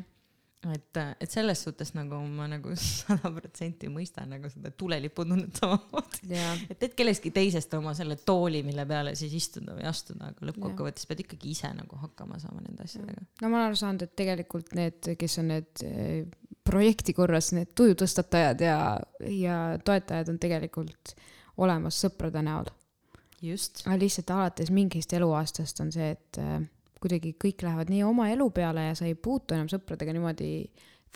et, 0.66 0.98
et 1.22 1.32
selles 1.32 1.60
suhtes 1.64 1.92
nagu 1.94 2.18
ma 2.34 2.48
nagu 2.50 2.74
sada 2.82 3.30
protsenti 3.34 3.90
mõistan 3.94 4.32
nagu 4.34 4.50
seda 4.52 4.72
tuleliputunnet 4.74 5.62
samamoodi. 5.62 6.24
ja 6.38 6.54
et 6.68 6.80
teed 6.82 6.96
kellestki 6.98 7.32
teisest 7.36 7.74
oma 7.78 7.94
selle 7.98 8.18
tooli, 8.26 8.64
mille 8.66 8.88
peale 8.90 9.14
siis 9.20 9.36
istuda 9.38 9.78
või 9.78 9.86
astuda, 9.90 10.32
aga 10.32 10.50
lõppkokkuvõttes 10.50 11.08
pead 11.10 11.24
ikkagi 11.26 11.54
ise 11.54 11.72
nagu 11.78 12.02
hakkama 12.02 12.40
saama 12.42 12.64
nende 12.64 12.88
asjadega. 12.88 13.28
no 13.42 13.52
ma 13.52 13.62
olen 13.62 13.70
aru 13.70 13.82
saanud, 13.84 14.08
et 14.08 14.16
tegelikult 14.24 14.74
need, 14.78 15.14
kes 15.20 15.40
on 15.44 15.52
need 15.54 15.86
eh, 15.86 16.26
projekti 16.68 17.16
korras 17.16 17.54
need 17.56 17.72
tujutõstatajad 17.78 18.66
ja, 18.66 18.80
ja 19.32 19.60
toetajad 19.86 20.34
on 20.34 20.42
tegelikult 20.42 21.14
olemas 21.64 22.02
sõprade 22.04 22.42
näol. 22.44 22.68
just. 23.42 23.86
aga 23.86 24.00
lihtsalt 24.02 24.34
alates 24.34 24.74
mingist 24.74 25.14
eluaastast 25.14 25.86
on 25.86 25.94
see, 25.94 26.10
et 26.18 26.42
äh, 26.42 26.60
kuidagi 27.02 27.34
kõik 27.40 27.66
lähevad 27.66 27.92
nii 27.94 28.04
oma 28.08 28.30
elu 28.34 28.50
peale 28.54 28.88
ja 28.90 28.96
sa 28.98 29.08
ei 29.08 29.16
puutu 29.16 29.56
enam 29.58 29.70
sõpradega 29.72 30.16
niimoodi, 30.16 30.52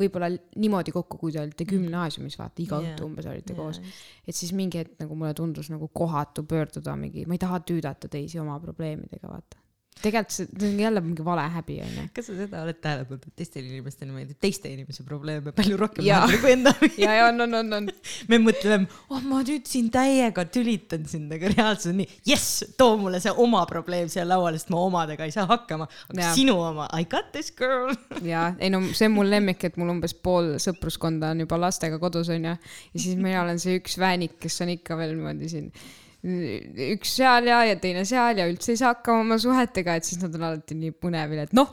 võib-olla 0.02 0.30
niimoodi 0.32 0.94
kokku, 0.96 1.20
kui 1.22 1.34
te 1.36 1.42
olite 1.44 1.68
gümnaasiumis, 1.70 2.38
vaata 2.40 2.64
iga 2.64 2.80
Jaa. 2.80 2.92
õhtu 2.92 3.08
umbes 3.08 3.30
olite 3.30 3.56
koos. 3.58 3.82
et 4.28 4.36
siis 4.36 4.54
mingi 4.58 4.82
hetk 4.82 5.00
nagu 5.04 5.18
mulle 5.18 5.34
tundus 5.38 5.72
nagu 5.74 5.90
kohatu 5.94 6.44
pöörduda 6.44 6.96
mingi, 7.00 7.26
ma 7.26 7.38
ei 7.38 7.44
taha 7.44 7.62
tüüdata 7.66 8.10
teisi 8.12 8.40
oma 8.42 8.60
probleemidega, 8.64 9.28
vaata. 9.28 9.61
Tegelikult 10.02 10.34
see 10.34 10.48
see 10.60 10.70
on 10.72 10.80
jälle 10.80 11.02
mingi 11.02 11.24
vale 11.26 11.44
häbi, 11.56 11.76
onju. 11.86 12.04
kas 12.16 12.28
sa 12.30 12.36
seda 12.38 12.62
oled 12.66 12.78
tähele 12.82 13.06
pannud, 13.06 13.26
et 13.28 13.36
teistel 13.42 13.66
inimestel 13.68 14.10
meeldib 14.14 14.40
teiste 14.42 14.72
inimese 14.72 15.04
probleeme 15.08 15.54
palju 15.58 15.78
rohkem 15.78 16.06
lahendada 16.06 16.40
kui 16.42 16.54
enda 16.56 16.74
ja, 17.04 17.12
ja 17.20 17.28
on, 17.28 17.44
on, 17.46 17.58
on, 17.60 17.76
on. 17.78 17.90
me 18.32 18.40
mõtleme, 18.42 18.88
oh 19.12 19.22
ma 19.28 19.42
nüüd 19.46 19.70
siin 19.70 19.92
täiega 19.94 20.46
tülitan 20.50 21.06
sind, 21.12 21.34
aga 21.36 21.52
reaalsus 21.54 21.92
on 21.92 22.00
nii, 22.02 22.18
jess, 22.32 22.64
too 22.80 22.98
mulle 23.02 23.22
see 23.24 23.34
oma 23.46 23.64
probleem 23.70 24.10
siia 24.12 24.26
lauale, 24.28 24.62
sest 24.62 24.74
ma 24.74 24.82
omadega 24.88 25.28
ei 25.28 25.36
saa 25.36 25.46
hakkama. 25.52 25.90
aga 26.10 26.26
Jaa. 26.26 26.34
sinu 26.40 26.58
oma, 26.64 26.90
I 26.98 27.06
got 27.10 27.32
this 27.36 27.52
girl. 27.54 27.94
ja 28.34 28.52
ei 28.58 28.72
no 28.74 28.82
see 28.96 29.10
on 29.12 29.18
mul 29.20 29.30
lemmik, 29.32 29.68
et 29.68 29.78
mul 29.82 29.94
umbes 29.94 30.16
pool 30.18 30.56
sõpruskonda 30.62 31.36
on 31.36 31.46
juba 31.46 31.60
lastega 31.62 32.02
kodus 32.02 32.32
onju. 32.34 32.58
ja 32.58 32.98
siis 32.98 33.20
mina 33.20 33.44
olen 33.46 33.62
see 33.62 33.78
üks 33.82 34.00
väänik, 34.02 34.40
kes 34.42 34.64
on 34.66 34.74
ikka 34.80 34.98
veel 34.98 35.14
niimoodi 35.18 35.52
siin 35.52 35.74
üks 36.22 37.16
seal 37.18 37.50
ja, 37.50 37.64
ja 37.66 37.78
teine 37.82 38.04
seal 38.06 38.38
ja 38.38 38.46
üldse 38.50 38.76
ei 38.76 38.80
saa 38.82 38.94
hakkama 38.94 39.26
oma 39.26 39.38
suhetega, 39.42 39.98
et 39.98 40.06
siis 40.06 40.22
nad 40.22 40.36
on 40.38 40.46
alati 40.52 40.78
nii 40.78 40.94
põnevil, 40.94 41.42
et 41.48 41.56
noh, 41.58 41.72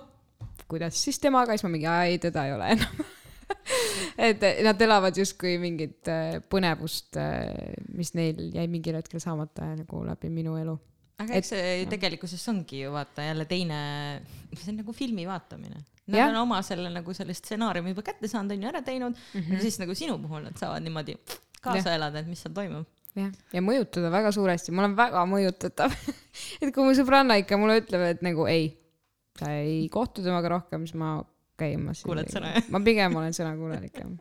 kuidas 0.69 0.97
siis 1.05 1.21
temaga, 1.21 1.53
siis 1.57 1.67
ma 1.67 1.73
mingi, 1.75 1.89
ei 2.09 2.21
teda 2.23 2.47
ei 2.49 2.55
ole 2.57 2.71
enam. 2.77 3.03
et 4.29 4.45
nad 4.65 4.85
elavad 4.85 5.17
justkui 5.17 5.57
mingit 5.61 6.09
äh, 6.13 6.39
põnevust, 6.53 7.19
mis 7.97 8.13
neil 8.17 8.49
jäi 8.55 8.67
mingil 8.71 8.99
hetkel 8.99 9.21
saamata 9.25 9.73
nagu 9.77 10.03
läbi 10.07 10.33
minu 10.33 10.57
elu. 10.61 10.77
aga 11.19 11.39
eks 11.41 11.53
see 11.55 11.87
tegelikkuses 11.91 12.45
ongi 12.53 12.85
ju 12.85 12.93
vaata 12.95 13.25
jälle 13.27 13.45
teine, 13.51 13.79
see 14.55 14.73
on 14.73 14.81
nagu 14.83 14.95
filmi 14.97 15.27
vaatamine. 15.29 15.81
Nad 16.09 16.23
Jah. 16.23 16.31
on 16.33 16.39
oma 16.41 16.63
selle 16.65 16.89
nagu 16.89 17.13
selle 17.13 17.35
stsenaariumi 17.37 17.93
juba 17.93 18.05
kätte 18.07 18.31
saanud, 18.33 18.55
on 18.55 18.63
ju 18.63 18.69
ära 18.71 18.81
teinud 18.81 19.13
mm, 19.13 19.41
-hmm. 19.41 19.55
ja 19.55 19.61
siis 19.61 19.77
nagu 19.83 19.95
sinu 19.95 20.17
puhul 20.23 20.47
nad 20.47 20.57
saavad 20.57 20.81
niimoodi 20.87 21.19
kaasa 21.61 21.93
elada, 21.99 22.23
et 22.23 22.31
mis 22.31 22.41
seal 22.41 22.55
toimub. 22.57 22.87
jah, 23.19 23.33
ja 23.55 23.63
mõjutada 23.65 24.11
väga 24.13 24.33
suuresti, 24.35 24.75
ma 24.75 24.85
olen 24.85 24.99
väga 24.99 25.25
mõjutatav. 25.31 25.95
et 26.63 26.71
kui 26.75 26.85
mu 26.87 26.95
sõbranna 26.97 27.39
ikka 27.43 27.59
mulle 27.61 27.81
ütleb, 27.83 28.05
et 28.15 28.23
nagu 28.27 28.47
ei, 28.51 28.71
sa 29.39 29.53
ei 29.61 29.83
kohtu 29.93 30.25
temaga 30.25 30.57
rohkem, 30.57 30.87
siis 30.87 30.99
ma 30.99 31.17
okay,, 31.59 31.77
ma 31.81 31.95
Kuuled 31.97 32.31
sõna, 32.33 32.55
jah? 32.55 32.71
ma 32.75 32.83
pigem 32.85 33.17
olen 33.19 33.35
sõnakuulelik 33.37 33.99
jah. 33.99 34.11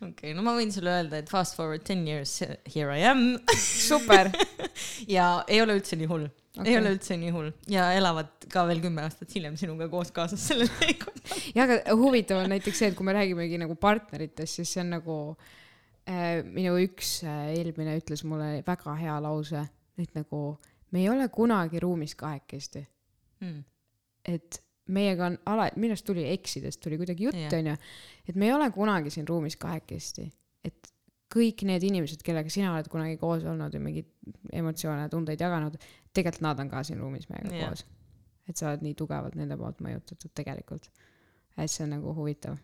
okei 0.00 0.10
okay,, 0.10 0.34
no 0.36 0.44
ma 0.46 0.54
võin 0.58 0.72
sulle 0.74 0.92
öelda, 1.00 1.22
et 1.22 1.30
fast 1.32 1.56
forward 1.58 1.84
ten 1.86 2.04
years, 2.08 2.38
here 2.70 2.94
I 2.94 3.06
am 3.10 3.24
super, 3.90 4.30
ja 5.10 5.32
ei 5.50 5.62
ole 5.64 5.80
üldse 5.80 5.98
nii 5.98 6.10
hull 6.10 6.28
okay., 6.30 6.70
ei 6.70 6.78
ole 6.78 6.94
üldse 6.94 7.18
nii 7.18 7.34
hull 7.34 7.50
ja 7.70 7.90
elavad 7.98 8.48
ka 8.50 8.66
veel 8.70 8.82
kümme 8.84 9.04
aastat 9.06 9.34
hiljem 9.34 9.56
sinuga 9.60 9.90
koos 9.92 10.12
kaasas 10.14 10.42
sellel 10.52 10.70
teekonnal. 10.78 11.46
ja 11.56 11.66
aga 11.66 11.80
huvitav 11.98 12.44
on 12.44 12.54
näiteks 12.54 12.82
see, 12.82 12.92
et 12.92 12.98
kui 12.98 13.06
me 13.08 13.16
räägimegi 13.18 13.58
nagu 13.62 13.78
partneritest, 13.80 14.60
siis 14.60 14.76
see 14.76 14.84
on 14.84 14.94
nagu 14.98 15.16
äh, 15.34 15.56
minu 16.54 16.76
üks 16.82 17.20
äh, 17.26 17.52
eelmine 17.58 17.96
ütles 18.00 18.24
mulle 18.26 18.60
väga 18.66 18.96
hea 18.98 19.16
lause, 19.22 19.62
et 20.00 20.14
nagu 20.16 20.56
me 20.90 21.04
ei 21.04 21.10
ole 21.12 21.28
kunagi 21.32 21.80
ruumis 21.82 22.16
kahekesti, 22.18 22.82
mm.. 23.44 23.60
et 24.32 24.62
meiega 24.90 25.28
on 25.30 25.38
ala-, 25.52 25.70
minu 25.76 25.94
arust 25.94 26.06
tuli 26.08 26.26
eksidest 26.32 26.80
tuli 26.82 26.98
kuidagi 27.00 27.28
jutt 27.28 27.58
onju, 27.58 27.76
et 28.28 28.38
me 28.38 28.48
ei 28.48 28.54
ole 28.54 28.70
kunagi 28.74 29.12
siin 29.14 29.28
ruumis 29.28 29.56
kahekesti, 29.60 30.26
et 30.66 30.92
kõik 31.30 31.64
need 31.68 31.84
inimesed, 31.86 32.24
kellega 32.26 32.50
sina 32.50 32.72
oled 32.74 32.90
kunagi 32.90 33.18
koos 33.20 33.44
olnud 33.46 33.74
ja 33.74 33.82
mingeid 33.82 34.08
emotsioone, 34.62 35.06
tundeid 35.12 35.40
jaganud, 35.40 35.76
tegelikult 36.16 36.46
nad 36.46 36.62
on 36.62 36.72
ka 36.72 36.82
siin 36.86 36.98
ruumis 37.02 37.28
meiega 37.30 37.54
Jah. 37.54 37.70
koos. 37.70 37.86
et 38.50 38.58
sa 38.58 38.72
oled 38.72 38.82
nii 38.82 38.96
tugevalt 38.98 39.36
nende 39.38 39.54
poolt 39.58 39.78
mõjutatud 39.84 40.34
tegelikult. 40.34 40.90
et 41.56 41.70
see 41.70 41.84
on 41.84 41.94
nagu 41.94 42.14
huvitav. 42.16 42.58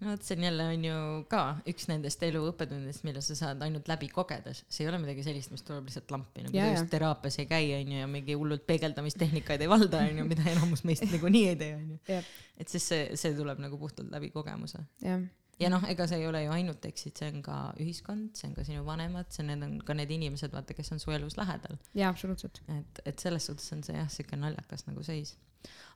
No 0.00 0.10
vot, 0.12 0.24
see 0.24 0.36
on 0.38 0.44
jälle 0.46 0.66
on 0.72 0.84
ju 0.88 0.98
ka 1.30 1.42
üks 1.70 1.88
nendest 1.90 2.22
elu 2.26 2.42
õppetundidest, 2.50 3.04
mille 3.06 3.22
sa 3.24 3.36
saad 3.38 3.62
ainult 3.66 3.88
läbi 3.90 4.10
kogedes, 4.12 4.64
see 4.68 4.84
ei 4.84 4.92
ole 4.92 5.00
midagi 5.02 5.24
sellist, 5.26 5.52
mis 5.54 5.64
tuleb 5.66 5.88
lihtsalt 5.88 6.12
lampi, 6.14 6.44
nagu 6.46 6.54
sa 6.54 6.68
just 6.72 6.92
teraapias 6.92 7.40
ei 7.42 7.48
käi, 7.50 7.72
onju, 7.80 7.98
ja 8.02 8.10
mingi 8.10 8.36
hullult 8.38 8.66
peegeldamistehnikaid 8.68 9.64
ei 9.64 9.70
valda, 9.70 10.04
onju, 10.10 10.28
mida 10.28 10.46
enamus 10.52 10.84
meist 10.88 11.06
niikuinii 11.12 11.48
ei 11.54 11.58
tee, 11.58 11.74
onju 11.80 11.98
Jah.. 12.08 12.30
et 12.58 12.70
siis 12.70 12.86
see, 12.92 13.10
see 13.18 13.34
tuleb 13.38 13.60
nagu 13.64 13.80
puhtalt 13.80 14.10
läbi 14.14 14.30
kogemuse. 14.34 14.84
jah, 15.04 15.26
ja 15.58 15.70
noh, 15.72 15.84
ega 15.90 16.06
see 16.10 16.20
ei 16.22 16.28
ole 16.28 16.44
ju 16.44 16.54
ainult 16.54 16.86
eksid, 16.88 17.16
see 17.18 17.32
on 17.32 17.42
ka 17.46 17.58
ühiskond, 17.82 18.30
see 18.38 18.48
on 18.50 18.54
ka 18.56 18.64
sinu 18.66 18.84
vanemad, 18.86 19.30
see 19.34 19.44
on, 19.44 19.52
need 19.52 19.66
on 19.66 19.76
ka 19.86 19.96
need 19.98 20.12
inimesed, 20.14 20.54
vaata, 20.54 20.76
kes 20.78 20.94
on 20.94 21.02
su 21.02 21.14
elus 21.14 21.38
lähedal. 21.40 21.78
jaa, 21.98 22.12
absoluutselt. 22.12 22.62
et, 22.76 23.02
et 23.08 23.26
selles 23.26 23.50
suhtes 23.50 23.74
on 23.74 23.84
see 23.86 23.98
jah, 23.98 24.10
siuke 24.12 24.38
naljakas 24.38 24.86
nagu 24.86 25.02
seis. 25.06 25.34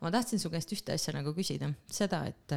Ma 0.03 0.11
tahtsin 0.11 0.41
su 0.43 0.51
käest 0.53 0.73
ühte 0.75 0.97
asja 0.97 1.15
nagu 1.17 1.35
küsida, 1.37 1.71
seda, 1.91 2.25
et, 2.31 2.55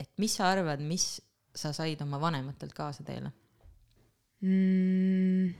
et 0.00 0.10
mis 0.20 0.34
sa 0.38 0.52
arvad, 0.54 0.82
mis 0.84 1.18
sa 1.58 1.72
said 1.76 2.00
oma 2.04 2.20
vanematelt 2.22 2.74
kaasa 2.76 3.04
teele? 3.06 3.32
mm,. 4.40 5.54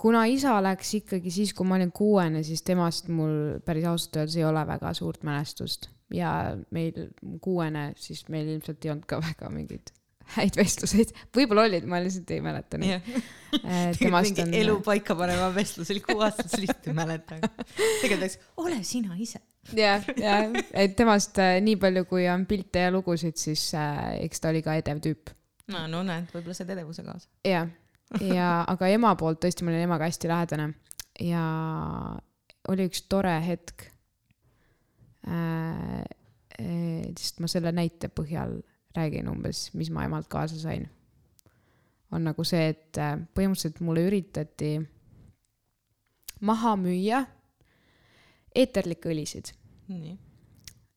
kuna 0.00 0.26
isa 0.30 0.56
läks 0.62 0.94
ikkagi 1.00 1.32
siis, 1.34 1.54
kui 1.56 1.68
ma 1.68 1.78
olin 1.78 1.92
kuuene, 1.92 2.44
siis 2.46 2.62
temast 2.66 3.08
mul 3.12 3.62
päris 3.64 3.88
ausalt 3.88 4.20
öeldes 4.20 4.36
ei 4.40 4.44
ole 4.48 4.66
väga 4.68 4.92
suurt 4.96 5.24
mälestust 5.26 5.90
ja 6.14 6.56
meil 6.74 7.08
kuuene, 7.42 7.90
siis 8.00 8.26
meil 8.28 8.48
ilmselt 8.56 8.84
ei 8.84 8.94
olnud 8.94 9.08
ka 9.08 9.20
väga 9.22 9.50
mingeid 9.54 9.94
häid 10.36 10.56
vestluseid, 10.58 11.12
võib-olla 11.34 11.66
olid, 11.66 11.86
ma 11.90 11.98
lihtsalt 12.02 12.30
ei 12.34 12.42
mäleta 12.44 12.78
neid. 12.80 13.06
temast 13.98 14.30
mingi 14.30 14.44
on 14.44 14.54
elu 14.60 14.76
paika 14.86 15.16
paneva 15.18 15.48
vestlus 15.54 15.90
oli 15.90 16.02
kuue 16.04 16.22
aastat, 16.26 16.50
sa 16.52 16.60
lihtsalt 16.60 16.90
ei 16.90 16.96
mäleta. 16.96 17.38
tegelikult 18.02 18.20
oleks, 18.20 18.38
ole 18.62 18.82
sina 18.86 19.16
ise. 19.18 19.42
jah, 19.76 20.04
jah, 20.16 20.48
et 20.72 20.96
temast 20.98 21.38
äh, 21.42 21.58
nii 21.64 21.76
palju, 21.80 22.06
kui 22.10 22.26
on 22.32 22.46
pilte 22.48 22.86
ja 22.86 22.94
lugusid, 22.94 23.38
siis 23.40 23.70
äh, 23.78 24.22
eks 24.24 24.42
ta 24.42 24.52
oli 24.52 24.62
ka 24.66 24.76
edev 24.80 25.02
tüüp. 25.04 25.32
no, 25.72 25.86
no 25.90 26.02
näed, 26.06 26.30
võib-olla 26.34 26.56
said 26.56 26.72
edevuse 26.74 27.04
kaasa. 27.06 27.28
jah, 27.46 27.68
ja 28.24 28.50
aga 28.70 28.90
ema 28.92 29.14
poolt 29.20 29.42
tõesti, 29.44 29.66
ma 29.66 29.74
olin 29.74 29.86
emaga 29.86 30.08
hästi 30.10 30.30
lähedane 30.30 30.70
ja 31.26 31.44
oli 32.70 32.88
üks 32.90 33.04
tore 33.10 33.36
hetk 33.44 33.88
äh,. 35.28 36.04
sest 37.16 37.40
ma 37.40 37.48
selle 37.48 37.72
näite 37.72 38.10
põhjal 38.12 38.58
räägin 38.96 39.28
umbes, 39.30 39.70
mis 39.78 39.90
ma 39.94 40.04
emalt 40.04 40.28
kaasa 40.28 40.58
sain. 40.60 40.88
on 42.10 42.24
nagu 42.26 42.44
see, 42.44 42.72
et 42.72 42.98
äh, 42.98 43.14
põhimõtteliselt 43.36 43.84
mulle 43.86 44.02
üritati 44.08 44.74
maha 46.40 46.74
müüa 46.80 47.22
eeterlikke 48.54 49.12
õlisid 49.12 49.52
nii. 49.90 50.16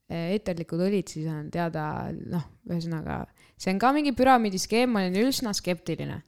eeterlikud 0.10 0.82
õlid 0.86 1.10
siis 1.10 1.30
on 1.32 1.50
teada, 1.54 2.12
noh, 2.14 2.46
ühesõnaga 2.70 3.24
see 3.64 3.74
on 3.74 3.82
ka 3.82 3.92
mingi 3.96 4.14
püramiidiskeem, 4.18 4.92
ma 4.92 5.04
olin 5.04 5.30
üsna 5.30 5.54
skeptiline. 5.56 6.22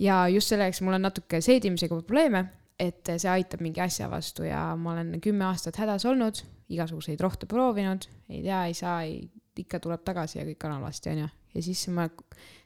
ja 0.00 0.22
just 0.32 0.48
selleks 0.48 0.80
mul 0.80 0.96
on 0.96 1.04
natuke 1.08 1.42
seedimisega 1.44 1.98
probleeme, 2.00 2.46
et 2.80 3.10
see 3.12 3.28
aitab 3.28 3.60
mingi 3.60 3.82
asja 3.84 4.08
vastu 4.10 4.46
ja 4.46 4.70
ma 4.76 4.94
olen 4.94 5.20
kümme 5.20 5.44
aastat 5.50 5.76
hädas 5.76 6.06
olnud, 6.08 6.40
igasuguseid 6.72 7.20
rohte 7.20 7.46
proovinud, 7.46 8.06
ei 8.30 8.40
tea, 8.46 8.62
ei 8.70 8.74
saa, 8.74 9.02
ei, 9.04 9.26
ikka 9.60 9.82
tuleb 9.84 10.00
tagasi 10.06 10.38
ja 10.38 10.46
kõik 10.48 10.64
on 10.64 10.78
halvasti, 10.78 11.12
onju. 11.12 11.28
ja 11.54 11.62
siis 11.66 11.84
ma, 11.92 12.08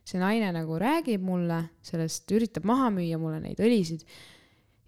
see 0.07 0.23
naine 0.23 0.53
nagu 0.55 0.79
räägib 0.79 1.25
mulle 1.25 1.65
sellest, 1.83 2.31
üritab 2.37 2.69
maha 2.69 2.93
müüa 2.95 3.19
mulle 3.19 3.43
neid 3.43 3.61
õlisid. 3.61 4.07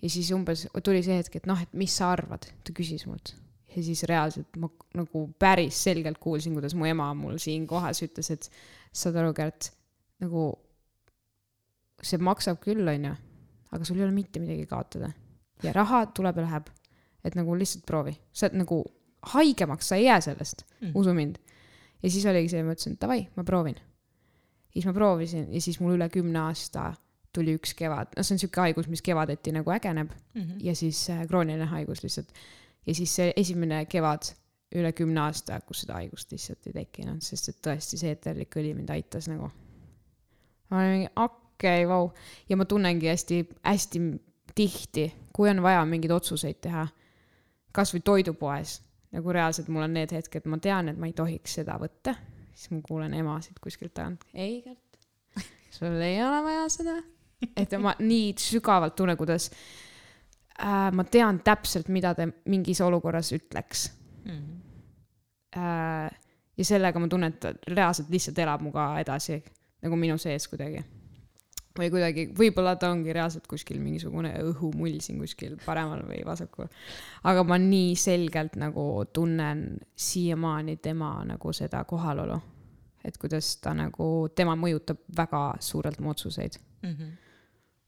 Ja 0.03 0.13
siis 0.13 0.31
umbes 0.37 0.67
tuli 0.85 1.03
see 1.03 1.17
hetk, 1.19 1.41
et 1.41 1.49
noh, 1.49 1.61
et 1.63 1.73
mis 1.73 1.93
sa 1.93 2.13
arvad, 2.15 2.49
ta 2.65 2.75
küsis 2.77 3.07
mult 3.09 3.35
ja 3.77 3.83
siis 3.85 4.03
reaalselt 4.09 4.57
ma 4.61 4.71
nagu 4.97 5.27
päris 5.39 5.79
selgelt 5.85 6.19
kuulsin, 6.23 6.55
kuidas 6.57 6.75
mu 6.75 6.87
ema 6.89 7.11
mul 7.15 7.37
siin 7.43 7.67
kohas 7.69 8.01
ütles, 8.07 8.31
et 8.33 8.49
saad 8.97 9.19
aru, 9.21 9.35
Kärt, 9.37 9.71
nagu 10.25 10.49
see 12.03 12.21
maksab 12.21 12.61
küll, 12.65 12.87
onju, 12.89 13.13
aga 13.73 13.89
sul 13.89 14.01
ei 14.01 14.07
ole 14.07 14.17
mitte 14.17 14.41
midagi 14.41 14.67
kaotada 14.71 15.11
ja 15.65 15.73
raha 15.77 16.07
tuleb 16.17 16.41
ja 16.41 16.47
läheb. 16.47 16.73
et 17.27 17.35
nagu 17.35 17.57
lihtsalt 17.59 17.83
proovi, 17.87 18.13
sa 18.31 18.47
oled 18.47 18.61
nagu 18.61 18.77
haigemaks, 19.33 19.89
sa 19.89 19.97
ei 19.99 20.05
jää 20.05 20.21
sellest 20.29 20.63
mm., 20.81 20.93
usu 20.95 21.15
mind. 21.15 21.37
ja 22.03 22.11
siis 22.11 22.27
oligi 22.27 22.53
see, 22.53 22.63
ma 22.63 22.77
ütlesin, 22.77 22.95
et 22.95 23.01
davai, 23.03 23.27
ma 23.37 23.45
proovin. 23.45 23.77
siis 24.73 24.87
ma 24.87 24.93
proovisin 24.93 25.53
ja 25.53 25.61
siis 25.61 25.81
mul 25.81 25.97
üle 25.99 26.09
kümne 26.09 26.39
aasta 26.47 26.93
tuli 27.37 27.55
üks 27.59 27.75
kevad, 27.79 28.15
no 28.17 28.25
see 28.25 28.37
on 28.37 28.43
siuke 28.43 28.65
haigus, 28.65 28.89
mis 28.93 29.05
kevadeti 29.05 29.53
nagu 29.55 29.71
ägeneb 29.75 30.11
Mhm. 30.35 30.59
ja 30.65 30.75
siis 30.75 31.05
äh, 31.11 31.27
krooniline 31.29 31.69
haigus 31.73 32.03
lihtsalt. 32.03 32.33
ja 32.87 32.95
siis 32.95 33.15
see 33.17 33.33
esimene 33.37 33.85
kevad 33.87 34.33
üle 34.75 34.93
kümne 34.97 35.21
aasta, 35.23 35.61
kus 35.67 35.85
seda 35.85 36.01
haigust 36.01 36.33
lihtsalt 36.33 36.67
ei 36.67 36.75
tekkinud, 36.75 37.23
sest 37.23 37.49
et 37.53 37.59
tõesti 37.65 37.99
see 38.01 38.11
eeterlik 38.15 38.57
õli 38.59 38.75
mind 38.75 38.91
aitas 38.91 39.29
nagu. 39.31 39.51
ma 40.71 40.81
olin 40.81 40.93
mingi 40.97 41.11
okei 41.17 41.85
okay,, 41.85 41.89
vau, 41.89 42.11
ja 42.49 42.57
ma 42.57 42.65
tunnengi 42.69 43.09
hästi-hästi 43.09 44.01
tihti, 44.57 45.07
kui 45.33 45.51
on 45.51 45.63
vaja 45.63 45.85
mingeid 45.89 46.13
otsuseid 46.17 46.59
teha, 46.65 46.87
kasvõi 47.77 48.01
toidupoes, 48.05 48.81
nagu 49.13 49.33
reaalselt 49.33 49.69
mul 49.69 49.85
on 49.87 49.95
need 49.95 50.13
hetked, 50.17 50.49
ma 50.51 50.59
tean, 50.59 50.89
et 50.89 50.99
ma 50.99 51.07
ei 51.09 51.15
tohiks 51.17 51.59
seda 51.61 51.77
võtta, 51.81 52.17
siis 52.55 52.73
ma 52.75 52.81
kuulen 52.85 53.15
ema 53.15 53.37
siit 53.45 53.61
kuskilt 53.63 53.95
tagant, 53.95 54.25
ei 54.35 54.63
Kärt, 54.65 54.99
sul 55.71 56.01
ei 56.01 56.19
ole 56.25 56.43
vaja 56.43 56.69
seda. 56.73 56.97
Et 57.57 57.73
ma 57.81 57.95
nii 57.99 58.33
sügavalt 58.41 58.95
tunnen, 58.97 59.17
kuidas 59.17 59.51
äh, 60.61 60.91
ma 60.93 61.05
tean 61.05 61.41
täpselt, 61.45 61.89
mida 61.89 62.15
ta 62.15 62.27
mingis 62.47 62.81
olukorras 62.81 63.33
ütleks 63.37 63.91
Mhm. 64.27 64.61
äh,. 65.57 66.11
ja 66.59 66.65
sellega 66.65 66.99
ma 66.99 67.09
tunnen, 67.09 67.33
et 67.33 67.41
ta 67.41 67.53
reaalselt 67.69 68.09
lihtsalt 68.11 68.39
elab 68.39 68.63
mu 68.65 68.73
ka 68.73 68.99
edasi 69.01 69.43
nagu 69.83 69.97
minu 69.97 70.17
sees 70.19 70.49
kuidagi. 70.49 70.81
või 71.77 71.91
kuidagi, 71.93 72.23
võib-olla 72.33 72.73
ta 72.81 72.89
ongi 72.91 73.13
reaalselt 73.13 73.47
kuskil 73.47 73.77
mingisugune 73.85 74.31
õhumull 74.41 74.97
siin 75.05 75.19
kuskil 75.21 75.59
paremal 75.67 76.01
või 76.09 76.23
vasakul. 76.25 76.67
aga 77.25 77.43
ma 77.45 77.59
nii 77.59 77.95
selgelt 77.97 78.57
nagu 78.57 79.05
tunnen 79.13 79.79
siiamaani 79.97 80.77
tema 80.77 81.25
nagu 81.25 81.53
seda 81.53 81.85
kohalolu. 81.85 82.41
et 83.05 83.19
kuidas 83.19 83.57
ta 83.61 83.75
nagu, 83.75 84.29
tema 84.35 84.57
mõjutab 84.57 84.99
väga 85.17 85.55
suurelt 85.61 86.01
mu 86.01 86.11
otsuseid 86.11 86.57
Mhm. 86.83 87.13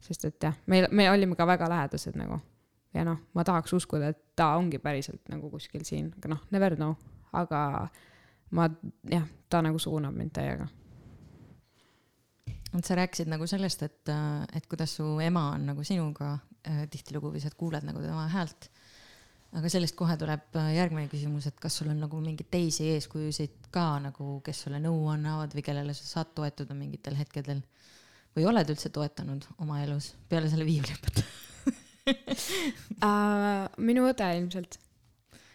Sest 0.01 0.25
et 0.25 0.43
jah, 0.43 0.55
me, 0.67 0.87
me 0.91 1.11
olime 1.11 1.37
ka 1.37 1.47
väga 1.47 1.69
lähedased 1.69 2.17
nagu 2.19 2.41
ja 2.95 3.05
noh, 3.07 3.21
ma 3.37 3.45
tahaks 3.47 3.75
uskuda, 3.77 4.13
et 4.13 4.21
ta 4.39 4.53
ongi 4.59 4.81
päriselt 4.83 5.29
nagu 5.33 5.51
kuskil 5.53 5.85
siin, 5.87 6.11
aga 6.19 6.33
noh, 6.35 6.45
never 6.55 6.77
know, 6.79 6.97
aga 7.37 7.61
ma 8.57 8.69
jah, 9.11 9.27
ta 9.51 9.63
nagu 9.65 9.81
suunab 9.83 10.17
mind 10.17 10.33
täiega. 10.37 10.69
et 12.77 12.85
sa 12.85 12.97
rääkisid 12.99 13.31
nagu 13.33 13.47
sellest, 13.49 13.83
et, 13.83 14.11
et 14.55 14.67
kuidas 14.69 14.97
su 14.99 15.05
ema 15.25 15.51
on 15.55 15.71
nagu 15.73 15.85
sinuga 15.85 16.35
äh, 16.69 16.85
tihtilugu 16.91 17.33
või 17.33 17.43
sa 17.43 17.53
kuuled 17.57 17.85
nagu 17.85 18.03
tema 18.05 18.27
häält. 18.33 18.69
aga 19.57 19.69
sellest 19.73 19.97
kohe 19.97 20.17
tuleb 20.21 20.57
äh, 20.57 20.75
järgmine 20.77 21.09
küsimus, 21.09 21.47
et 21.49 21.61
kas 21.61 21.81
sul 21.81 21.93
on 21.93 22.01
nagu 22.01 22.21
mingeid 22.21 22.51
teisi 22.51 22.91
eeskujusid 22.95 23.71
ka 23.73 23.99
nagu, 24.05 24.41
kes 24.45 24.65
sulle 24.65 24.81
nõu 24.85 25.09
annavad 25.13 25.55
või 25.57 25.65
kellele 25.65 25.97
sa 25.97 26.09
saad 26.17 26.35
toetuda 26.37 26.77
mingitel 26.77 27.17
hetkedel? 27.17 27.63
Või 28.39 28.47
oled 28.53 28.71
üldse 28.73 28.91
toetanud 28.95 29.47
oma 29.65 29.83
elus 29.85 30.13
peale 30.31 30.51
selle 30.53 30.69
viiuliõpetaja? 30.69 31.27
Uh, 32.09 33.67
minu 33.85 34.07
õde 34.09 34.25
ilmselt, 34.39 34.79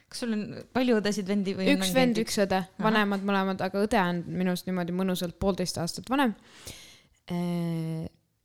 kas 0.06 0.20
sul 0.22 0.36
on 0.36 0.44
palju 0.76 1.00
õdesid, 1.00 1.26
vendi 1.26 1.56
või? 1.58 1.66
üks 1.74 1.90
vend, 1.96 2.20
üks 2.22 2.38
õde, 2.44 2.60
vanemad 2.78 3.26
mõlemad, 3.26 3.64
aga 3.66 3.82
õde 3.82 3.98
on 3.98 4.20
minust 4.38 4.70
niimoodi 4.70 4.94
mõnusalt 4.94 5.40
poolteist 5.42 5.80
aastat 5.82 6.12
vanem. 6.14 6.36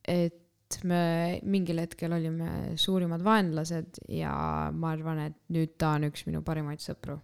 et 0.09 0.79
me 0.89 1.03
mingil 1.45 1.85
hetkel 1.85 2.17
olime 2.17 2.79
suurimad 2.81 3.21
vaenlased 3.29 4.01
ja 4.09 4.33
ma 4.73 4.95
arvan, 4.97 5.27
et 5.29 5.37
nüüd 5.53 5.77
ta 5.77 5.93
on 5.99 6.09
üks 6.09 6.25
minu 6.31 6.41
parimaid 6.47 6.81
sõpru 6.81 7.21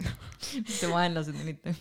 mis 0.66 0.80
te 0.80 0.92
vaenlased 0.92 1.40
olite? 1.40 1.74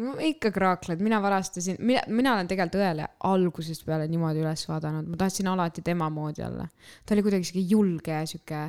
No 0.00 0.14
ikka 0.24 0.52
kraakled, 0.54 1.02
mina 1.04 1.20
varastasin, 1.22 1.78
mina, 1.82 2.04
mina 2.08 2.34
olen 2.36 2.48
tegelikult 2.50 2.80
õele 2.80 3.08
algusest 3.28 3.84
peale 3.86 4.06
niimoodi 4.10 4.42
üles 4.44 4.62
vaadanud, 4.68 5.08
ma 5.10 5.18
tahtsin 5.20 5.50
alati 5.50 5.84
tema 5.86 6.08
moodi 6.12 6.44
olla. 6.46 6.66
ta 7.04 7.14
oli 7.16 7.24
kuidagi 7.26 7.48
sihuke 7.48 7.66
julge 7.74 8.20
sihuke, 8.30 8.62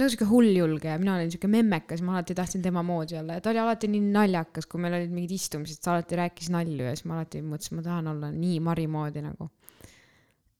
no 0.00 0.08
sihuke 0.08 0.28
hulljulge 0.30 0.90
ja 0.90 0.98
mina 1.02 1.16
olin 1.18 1.30
sihuke 1.32 1.50
memmekas, 1.50 2.02
ma 2.06 2.16
alati 2.16 2.36
tahtsin 2.38 2.62
tema 2.62 2.82
moodi 2.86 3.18
olla 3.20 3.38
ja 3.38 3.44
ta 3.44 3.52
oli 3.52 3.62
alati 3.62 3.90
nii 3.92 4.10
naljakas, 4.14 4.68
kui 4.70 4.82
meil 4.82 4.96
olid 5.00 5.14
mingid 5.14 5.36
istumised, 5.36 5.82
ta 5.84 5.94
alati 5.94 6.18
rääkis 6.20 6.50
nalju 6.54 6.88
ja 6.88 6.96
siis 6.96 7.06
ma 7.10 7.18
alati 7.18 7.44
mõtlesin, 7.44 7.78
ma 7.78 7.86
tahan 7.86 8.10
olla 8.14 8.32
nii 8.34 8.60
Mari 8.66 8.88
moodi 8.90 9.24
nagu 9.26 9.50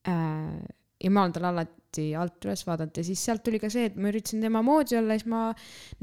äh,. 0.09 0.61
ja 1.01 1.11
ma 1.11 1.25
olen 1.25 1.37
talle 1.37 1.53
alati 1.55 2.11
alt 2.21 2.47
üles 2.47 2.63
vaadanud 2.69 3.03
ja 3.03 3.07
siis 3.07 3.25
sealt 3.25 3.43
tuli 3.47 3.59
ka 3.63 3.71
see, 3.73 3.89
et 3.91 3.99
ma 3.99 4.13
üritasin 4.13 4.45
tema 4.45 4.63
moodi 4.67 4.99
olla, 5.01 5.19
siis 5.19 5.31
ma 5.31 5.49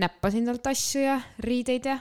näppasin 0.02 0.48
talt 0.49 0.74
asju 0.74 1.03
ja 1.06 1.19
riideid 1.44 1.91
ja 1.94 1.99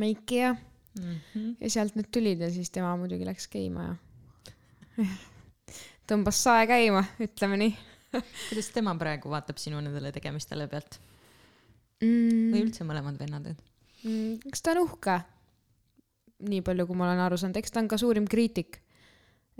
meiki 0.00 0.42
ja, 0.44 0.54
Mhm. 0.92 1.54
ja 1.60 1.68
sealt 1.72 1.94
need 1.96 2.10
tulid 2.12 2.40
ja 2.44 2.50
siis 2.52 2.68
tema 2.70 2.90
muidugi 3.00 3.24
läks 3.24 3.46
käima 3.48 3.86
ja 3.86 3.94
tõmbas 6.10 6.36
sae 6.44 6.66
käima, 6.68 7.00
ütleme 7.24 7.56
nii 7.62 7.72
kuidas 8.50 8.68
tema 8.74 8.92
praegu 9.00 9.30
vaatab 9.32 9.56
sinu 9.56 9.80
nendele 9.80 10.12
tegemistele 10.12 10.66
pealt 10.68 10.98
mm. 12.02 12.50
või 12.52 12.64
üldse 12.66 12.84
mõlemad 12.88 13.20
vennad, 13.20 13.54
Mm, 14.02 14.40
eks 14.50 14.64
ta 14.66 14.72
on 14.74 14.80
uhke. 14.82 15.12
nii 16.42 16.58
palju, 16.66 16.88
kui 16.88 16.96
ma 16.98 17.04
olen 17.06 17.20
aru 17.22 17.36
saanud, 17.38 17.54
eks 17.60 17.70
ta 17.70 17.78
on 17.78 17.86
ka 17.86 17.94
suurim 18.00 18.24
kriitik. 18.26 18.80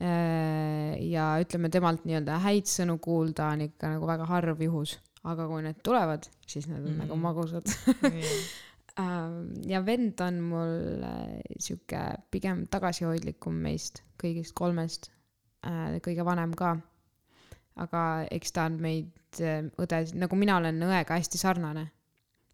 ja 0.02 1.26
ütleme 1.38 1.70
temalt 1.70 2.02
nii-öelda 2.08 2.40
häid 2.42 2.66
sõnu 2.66 2.96
kuulda 2.98 3.52
on 3.54 3.60
ikka 3.68 3.92
nagu 3.92 4.08
väga 4.08 4.26
harv 4.26 4.60
juhus, 4.66 4.96
aga 5.22 5.46
kui 5.46 5.62
need 5.62 5.78
tulevad, 5.86 6.26
siis 6.44 6.66
need 6.66 6.80
on 6.80 6.88
mm. 6.88 6.96
Mm. 6.96 7.04
nagu 7.04 7.16
magusad. 7.22 7.70
ja 9.66 9.80
vend 9.86 10.20
on 10.20 10.40
mul 10.44 11.04
äh, 11.08 11.40
sihuke 11.58 12.02
pigem 12.30 12.66
tagasihoidlikum 12.70 13.54
meist 13.64 14.02
kõigist 14.22 14.54
kolmest, 14.54 15.10
kõige 16.04 16.24
vanem 16.26 16.52
ka. 16.58 16.76
aga 17.80 18.26
eks 18.30 18.52
ta 18.52 18.66
on 18.68 18.80
meid 18.82 19.40
äh, 19.40 19.64
õdesid, 19.80 20.18
nagu 20.20 20.36
mina 20.36 20.58
olen 20.60 20.82
õega 20.82 21.16
hästi 21.16 21.38
sarnane. 21.38 21.86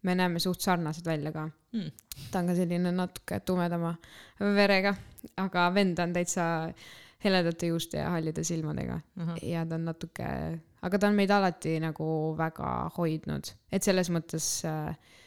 me 0.03 0.15
näeme 0.15 0.39
suht 0.39 0.61
sarnased 0.61 1.05
välja 1.05 1.31
ka 1.31 1.49
Mm. 1.73 1.91
ta 2.31 2.39
on 2.39 2.47
ka 2.49 2.55
selline 2.57 2.91
natuke 2.91 3.39
tumedama 3.45 3.91
verega, 4.39 4.95
aga 5.37 5.67
vend 5.73 5.99
on 6.01 6.15
täitsa 6.15 6.45
heledate 7.21 7.69
juuste 7.69 7.99
ja 7.99 8.09
hallide 8.15 8.43
silmadega 8.47 8.95
ahah, 9.21 9.37
ja 9.45 9.65
ta 9.69 9.77
on 9.77 9.85
natuke, 9.85 10.29
aga 10.81 10.99
ta 10.99 11.11
on 11.11 11.19
meid 11.19 11.29
alati 11.35 11.75
nagu 11.83 12.07
väga 12.39 12.71
hoidnud, 12.97 13.51
et 13.71 13.85
selles 13.85 14.09
mõttes 14.09 14.47
äh, 14.65 14.89
äh, 14.89 15.18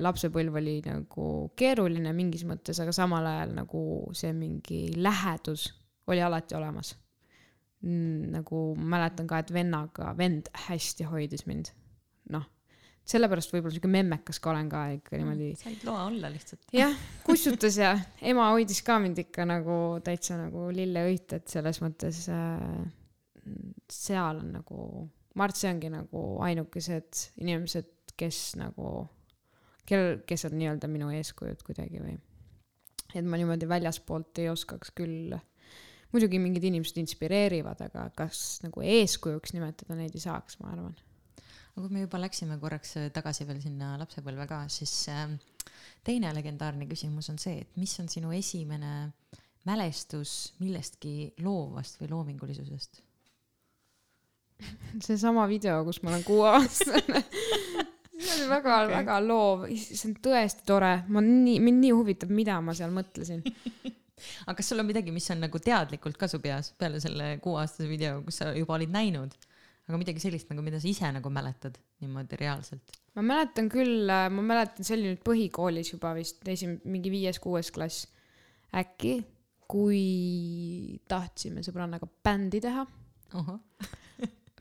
lapsepõlv 0.00 0.54
oli 0.60 0.78
nagu 0.80 1.24
keeruline 1.58 2.14
mingis 2.16 2.46
mõttes, 2.48 2.78
aga 2.80 2.94
samal 2.96 3.26
ajal 3.28 3.50
nagu 3.58 3.82
see 4.16 4.30
mingi 4.32 4.86
lähedus 4.96 5.66
oli 6.08 6.22
alati 6.24 6.56
olemas. 6.56 6.94
nagu 7.78 8.60
mäletan 8.74 9.28
ka, 9.30 9.38
et 9.38 9.52
vennaga, 9.54 10.10
vend 10.18 10.48
hästi 10.66 11.04
hoidis 11.06 11.44
mind, 11.46 11.68
noh, 12.34 12.42
sellepärast 13.08 13.52
võib-olla 13.54 13.76
siuke 13.76 13.90
memmekas 13.92 14.40
ka 14.42 14.50
olen 14.50 14.70
ka 14.72 14.80
ikka 14.96 15.20
niimoodi 15.20 15.52
said 15.60 15.84
loa 15.86 16.08
olla 16.08 16.30
lihtsalt. 16.32 16.64
jah, 16.74 16.96
kussutas 17.28 17.78
ja 17.78 17.92
ema 18.32 18.48
hoidis 18.50 18.82
ka 18.82 18.98
mind 19.02 19.22
ikka 19.22 19.46
nagu 19.48 19.76
täitsa 20.04 20.40
nagu 20.40 20.66
lilleõit, 20.74 21.36
et 21.38 21.54
selles 21.54 21.78
mõttes 21.84 22.24
äh, 22.34 22.82
seal 23.92 24.42
on 24.42 24.50
nagu, 24.58 24.80
ma 25.34 25.46
arvan, 25.46 25.54
et 25.54 25.62
see 25.62 25.70
ongi 25.70 25.92
nagu 25.92 26.24
ainukesed 26.48 27.22
inimesed, 27.44 27.94
kes 28.18 28.42
nagu, 28.58 29.06
kel, 29.88 30.20
kes 30.28 30.46
on 30.48 30.56
nii-öelda 30.58 30.90
minu 30.90 31.10
eeskujud 31.16 31.62
kuidagi 31.66 32.02
või. 32.02 32.16
et 33.14 33.24
ma 33.24 33.40
niimoodi 33.40 33.68
väljaspoolt 33.68 34.42
ei 34.42 34.50
oskaks 34.52 34.92
küll, 34.96 35.34
muidugi 36.12 36.40
mingid 36.42 36.66
inimesed 36.68 37.00
inspireerivad, 37.02 37.80
aga 37.88 38.08
kas 38.16 38.60
nagu 38.64 38.84
eeskujuks 38.84 39.54
nimetada 39.56 39.96
neid 39.98 40.16
ei 40.16 40.24
saaks, 40.24 40.58
ma 40.62 40.72
arvan. 40.74 40.94
aga 41.72 41.82
kui 41.82 41.94
me 41.94 42.04
juba 42.04 42.20
läksime 42.22 42.60
korraks 42.60 42.96
äh, 43.00 43.10
tagasi 43.14 43.48
veel 43.48 43.60
sinna 43.64 43.94
lapsepõlve 44.00 44.48
ka, 44.50 44.62
siis 44.72 44.94
äh, 45.12 45.26
teine 46.04 46.32
legendaarne 46.36 46.88
küsimus 46.90 47.30
on 47.32 47.40
see, 47.40 47.62
et 47.64 47.76
mis 47.80 47.94
on 48.02 48.08
sinu 48.12 48.32
esimene 48.36 49.12
mälestus 49.68 50.54
millestki 50.62 51.34
loovast 51.44 52.00
või 52.00 52.12
loomingulisusest? 52.14 53.04
seesama 55.06 55.46
video, 55.48 55.84
kus 55.86 56.02
ma 56.02 56.12
olen 56.12 56.24
kuueaastane. 56.26 57.22
see 58.18 58.34
oli 58.34 58.48
väga 58.50 58.74
okay., 58.82 58.94
väga 58.96 59.18
loov, 59.24 59.66
see 59.78 60.08
on 60.10 60.16
tõesti 60.24 60.66
tore, 60.68 60.92
ma 61.14 61.22
nii, 61.24 61.58
mind 61.64 61.82
nii 61.84 61.94
huvitab, 61.94 62.32
mida 62.34 62.58
ma 62.64 62.74
seal 62.76 62.92
mõtlesin. 62.94 63.44
aga 64.46 64.56
kas 64.58 64.70
sul 64.72 64.82
on 64.82 64.88
midagi, 64.88 65.14
mis 65.14 65.28
on 65.34 65.44
nagu 65.46 65.60
teadlikult 65.62 66.18
ka 66.18 66.28
su 66.30 66.40
peas 66.42 66.72
peale 66.78 67.00
selle 67.02 67.36
kuueaastase 67.44 67.88
video, 67.90 68.18
kus 68.26 68.40
sa 68.42 68.50
juba 68.56 68.76
olid 68.78 68.92
näinud, 68.94 69.36
aga 69.88 70.00
midagi 70.00 70.22
sellist 70.22 70.50
nagu, 70.52 70.64
mida 70.66 70.80
sa 70.82 70.90
ise 70.90 71.10
nagu 71.14 71.32
mäletad 71.32 71.78
niimoodi 72.02 72.40
reaalselt? 72.40 72.98
ma 73.18 73.24
mäletan 73.26 73.70
küll, 73.72 74.06
ma 74.06 74.44
mäletan, 74.44 74.86
see 74.86 74.94
oli 74.98 75.12
nüüd 75.12 75.24
põhikoolis 75.26 75.94
juba 75.94 76.12
vist, 76.18 76.42
esim-, 76.50 76.78
mingi 76.86 77.10
viies-kuues 77.10 77.72
klass 77.74 78.06
äkki, 78.78 79.16
kui 79.68 80.98
tahtsime 81.08 81.64
sõbrannaga 81.66 82.08
bändi 82.24 82.60
teha. 82.64 82.84
ahah, 83.38 83.58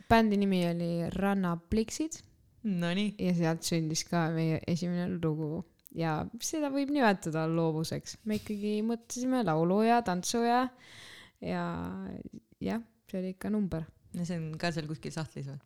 bändi 0.09 0.39
nimi 0.39 0.63
oli 0.69 0.91
Rannapliksid 1.13 2.21
nonii, 2.67 3.15
ja 3.21 3.33
sealt 3.37 3.65
sündis 3.67 4.03
ka 4.07 4.27
meie 4.35 4.59
esimene 4.67 5.17
lugu 5.23 5.63
ja 5.97 6.19
seda 6.43 6.69
võib 6.73 6.91
nimetada 6.93 7.45
loovuseks. 7.49 8.17
me 8.25 8.39
ikkagi 8.41 8.79
mõtlesime 8.85 9.43
laulu 9.47 9.81
ja 9.87 10.01
tantsu 10.05 10.43
ja, 10.45 10.65
ja 11.41 11.63
jah, 12.63 12.83
see 13.09 13.21
oli 13.21 13.33
ikka 13.35 13.51
number. 13.53 13.85
See 14.15 14.37
on 14.37 14.45
ka 14.59 14.71
seal 14.73 14.87
kuskil 14.89 15.13
sahtlis 15.13 15.49
või? 15.49 15.57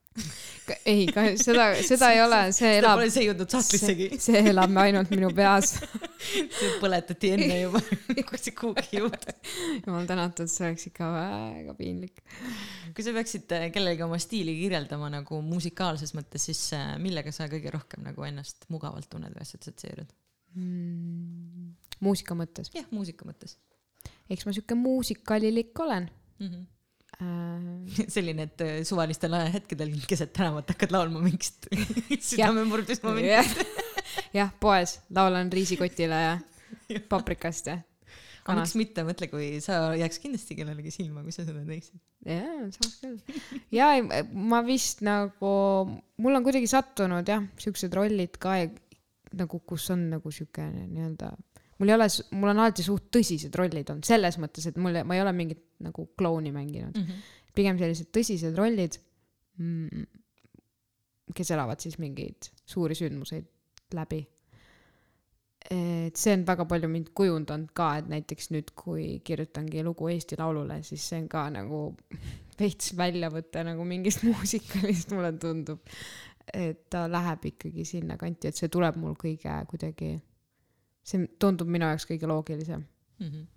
ei, 0.90 1.06
seda, 1.40 1.68
seda 1.86 2.10
ei 2.16 2.22
ole, 2.24 2.40
see 2.52 2.66
seda 2.66 2.80
elab 2.80 3.00
pole, 3.00 3.12
see 3.14 3.26
jõudnud 3.28 3.56
sahtlissegi, 3.56 4.08
see 4.26 4.42
elab 4.52 4.76
ainult 4.84 5.14
minu 5.14 5.32
peas. 5.36 5.76
see 6.58 6.72
põletati 6.82 7.34
enne 7.38 7.60
juba, 7.62 7.82
kui 8.28 8.42
see 8.42 8.56
kuhugi 8.58 9.00
jõudis. 9.00 9.56
jumal 9.86 10.10
tänatud, 10.10 10.52
see 10.52 10.68
oleks 10.68 10.90
ikka 10.92 11.10
väga 11.16 11.78
piinlik. 11.80 12.24
kui 12.96 13.06
sa 13.06 13.16
peaksid 13.16 13.58
äh, 13.58 13.70
kellelegi 13.74 14.06
oma 14.06 14.20
stiili 14.22 14.58
kirjeldama 14.60 15.12
nagu 15.14 15.42
musikaalses 15.46 16.16
mõttes, 16.18 16.50
siis 16.50 16.64
äh, 16.78 16.96
millega 17.02 17.34
sa 17.36 17.50
kõige 17.52 17.74
rohkem 17.74 18.04
nagu 18.10 18.28
ennast 18.28 18.68
mugavalt 18.74 19.10
tunned 19.12 19.36
või 19.38 19.48
assotsieerud? 19.48 20.16
mm,. 20.56 21.68
muusika 22.04 22.36
mõttes, 22.36 22.74
jah, 22.76 22.90
muusika 22.92 23.28
mõttes 23.30 23.56
eks 24.32 24.48
ma 24.48 24.54
sihuke 24.56 24.78
muusikalilik 24.80 25.80
olen 25.80 26.10
mm. 26.40 26.48
-hmm. 26.48 26.66
Äh. 27.22 28.08
selline, 28.16 28.50
et 28.50 28.66
äh, 28.66 28.74
suvalistel 28.88 29.34
ajahetkedel 29.38 29.94
keset 30.10 30.34
tänavat 30.38 30.74
hakkad 30.74 30.96
laulma 30.96 31.22
mingist 31.24 31.70
südamemurdmismomenti. 31.72 33.32
jah, 33.36 33.56
jah, 34.34 34.52
poes 34.64 35.00
laulan 35.16 35.52
riisikotile 35.54 36.26
ja 36.26 36.36
paprikast 37.10 37.72
ja 37.72 37.80
aga 38.42 38.58
miks 38.58 38.74
mitte, 38.80 39.04
mõtle, 39.06 39.28
kui 39.32 39.48
sa 39.64 39.92
jääks 39.98 40.22
kindlasti 40.24 40.58
kellelegi 40.58 40.94
silma, 40.94 41.24
kui 41.26 41.34
sa 41.36 41.46
seda 41.46 41.62
teeksid. 41.66 42.00
jaa, 42.26 42.70
saaks 42.74 42.96
küll. 43.04 43.42
ja 43.74 43.92
ei, 43.98 44.06
ma 44.34 44.62
vist 44.66 45.04
nagu, 45.06 45.54
mul 46.22 46.40
on 46.40 46.46
kuidagi 46.46 46.70
sattunud 46.72 47.28
jah, 47.28 47.46
siuksed 47.62 47.94
rollid 47.98 48.40
ka 48.42 48.58
nagu, 49.38 49.62
kus 49.68 49.88
on 49.94 50.10
nagu 50.16 50.34
sihuke 50.34 50.66
nii-öelda, 50.74 51.32
mul 51.80 51.92
ei 51.92 51.98
ole, 51.98 52.08
mul 52.34 52.54
on 52.54 52.64
alati 52.66 52.86
suht 52.86 53.12
tõsised 53.14 53.56
rollid 53.58 53.94
olnud 53.94 54.10
selles 54.10 54.40
mõttes, 54.42 54.68
et 54.70 54.80
mul, 54.82 55.04
ma 55.06 55.18
ei 55.18 55.24
ole 55.24 55.36
mingit 55.38 55.62
nagu 55.84 56.08
klouni 56.18 56.52
mänginud, 56.56 56.98
pigem 57.56 57.80
sellised 57.80 58.12
tõsised 58.16 58.58
rollid 58.58 58.98
mm,, 59.60 60.06
kes 61.36 61.52
elavad 61.56 61.82
siis 61.84 61.98
mingeid 62.02 62.52
suuri 62.68 62.96
sündmuseid 62.98 63.48
läbi. 63.96 64.22
et 65.72 66.18
see 66.18 66.34
on 66.34 66.42
väga 66.48 66.66
palju 66.68 66.88
mind 66.90 67.12
kujundanud 67.16 67.70
ka, 67.78 67.92
et 68.02 68.08
näiteks 68.12 68.50
nüüd, 68.52 68.72
kui 68.76 69.20
kirjutangi 69.24 69.84
lugu 69.86 70.10
Eesti 70.10 70.40
Laulule, 70.40 70.82
siis 70.84 71.06
see 71.08 71.22
on 71.22 71.28
ka 71.32 71.46
nagu 71.54 71.84
veits 72.60 72.96
väljavõte 72.98 73.64
nagu 73.68 73.86
mingist 73.88 74.26
muusikalist, 74.28 75.14
mulle 75.16 75.32
tundub. 75.40 75.80
et 76.54 76.90
ta 76.90 77.06
läheb 77.08 77.46
ikkagi 77.52 77.86
sinnakanti, 77.86 78.50
et 78.50 78.58
see 78.58 78.68
tuleb 78.74 78.98
mul 79.00 79.14
kõige 79.16 79.54
kuidagi, 79.70 80.16
see 81.06 81.28
tundub 81.40 81.70
minu 81.72 81.88
jaoks 81.88 82.10
kõige 82.10 82.28
loogilisem. 82.28 82.84
Mhm. 83.22 83.48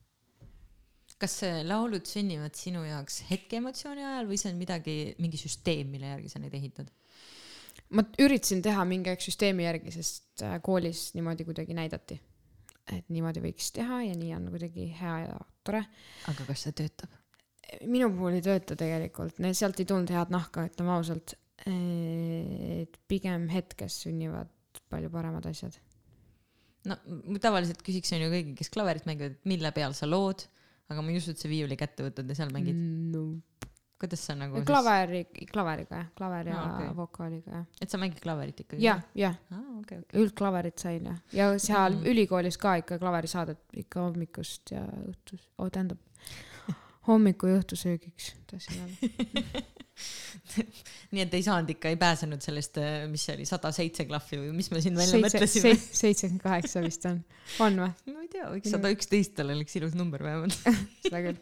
Kas 1.20 1.38
laulud 1.64 2.06
sünnivad 2.08 2.56
sinu 2.58 2.82
jaoks 2.84 3.22
hetkeemotsiooni 3.30 4.04
ajal 4.04 4.28
või 4.28 4.38
see 4.40 4.52
on 4.52 4.60
midagi, 4.60 4.96
mingi 5.22 5.40
süsteem, 5.40 5.90
mille 5.94 6.10
järgi 6.10 6.32
sa 6.32 6.42
neid 6.42 6.54
ehitad? 6.58 6.90
ma 7.94 8.04
üritasin 8.22 8.62
teha 8.64 8.84
mingi 8.88 9.12
aeg 9.12 9.22
süsteemi 9.22 9.66
järgi, 9.66 9.92
sest 9.94 10.44
äh, 10.44 10.56
koolis 10.64 11.10
niimoodi 11.16 11.46
kuidagi 11.46 11.76
näidati, 11.76 12.18
et 12.94 13.06
niimoodi 13.12 13.42
võiks 13.44 13.70
teha 13.76 14.00
ja 14.06 14.16
nii 14.18 14.32
on 14.36 14.48
kuidagi 14.54 14.88
hea 14.98 15.14
ja 15.26 15.38
tore. 15.66 15.84
aga 16.30 16.48
kas 16.48 16.66
see 16.66 16.76
töötab? 16.82 17.12
minu 17.90 18.10
puhul 18.14 18.36
ei 18.38 18.44
tööta 18.44 18.76
tegelikult, 18.78 19.40
sealt 19.56 19.80
ei 19.80 19.88
tulnud 19.88 20.12
head 20.14 20.30
nahka, 20.34 20.66
ütleme 20.68 20.94
ausalt. 20.94 21.36
et 21.64 22.96
pigem 23.08 23.46
hetkes 23.48 24.02
sünnivad 24.04 24.50
palju 24.90 25.10
paremad 25.10 25.46
asjad. 25.48 25.76
no 26.88 26.98
tavaliselt 27.42 27.82
küsiksin 27.86 28.22
ju 28.22 28.32
kõigi, 28.32 28.56
kes 28.58 28.72
klaverit 28.74 29.06
mängivad, 29.08 29.38
et 29.38 29.48
mille 29.48 29.70
peal 29.76 29.94
sa 29.96 30.08
lood, 30.10 30.46
aga 30.92 31.02
ma 31.02 31.12
ei 31.12 31.20
usu, 31.20 31.34
et 31.34 31.40
sa 31.40 31.50
viiuli 31.50 31.78
kätte 31.80 32.06
võtad 32.06 32.28
ja 32.28 32.38
seal 32.38 32.52
mängid 32.54 32.78
no 33.14 33.26
kuidas 34.04 34.24
sa 34.26 34.34
nagu, 34.36 34.60
klaveri, 34.66 35.22
klaveriga 35.48 36.00
jah, 36.00 36.08
klaver 36.18 36.48
ja 36.50 36.56
okei. 36.60 36.86
okay. 36.86 36.96
vokaaliga 36.96 37.52
jah. 37.58 37.66
et 37.80 37.92
sa 37.92 38.00
mängid 38.00 38.20
klaverit 38.22 38.60
ikkagi? 38.64 38.82
jah, 38.84 39.04
jah, 39.18 39.36
aa, 39.54 39.78
okei, 39.80 40.00
okei. 40.02 40.22
üldklaverit 40.22 40.82
sain 40.82 41.06
jah, 41.10 41.20
ja 41.32 41.52
seal 41.62 41.96
mm. 41.96 42.08
ülikoolis 42.12 42.58
ka 42.60 42.76
ikka 42.82 42.98
klaverisaadet 43.02 43.78
ikka 43.84 44.08
hommikust 44.08 44.74
ja 44.74 44.82
õhtus 45.06 45.46
oh,, 45.56 45.70
tähendab 45.70 46.02
hommiku 47.08 47.52
ja 47.52 47.60
õhtusöögiks 47.62 48.34
tahtsin 48.50 48.82
öelda. 48.82 49.64
nii 51.14 51.22
et 51.22 51.36
ei 51.38 51.44
saanud 51.46 51.70
ikka, 51.74 51.92
ei 51.92 51.98
pääsenud 52.00 52.42
sellest, 52.44 52.80
mis 53.12 53.26
see 53.28 53.36
oli, 53.38 53.46
sada 53.48 53.70
seitse 53.74 54.06
klahvi 54.08 54.40
või 54.42 54.50
mis 54.56 54.70
me 54.74 54.82
siin 54.84 54.98
välja 54.98 55.20
seitse, 55.20 55.38
mõtlesime? 55.38 55.74
seitsekümmend 56.00 56.42
kaheksa 56.42 56.82
vist 56.84 57.06
on, 57.10 57.22
on 57.64 57.80
või? 57.84 57.94
ma 58.10 58.26
ei 58.26 58.30
tea, 58.32 58.50
võiks 58.50 58.74
sada 58.74 58.92
üksteist 58.94 59.36
tal 59.38 59.54
oleks 59.54 59.78
ilus 59.80 59.96
number 59.98 60.24
vähemalt. 60.26 60.58
seda 61.06 61.22
küll. 61.28 61.40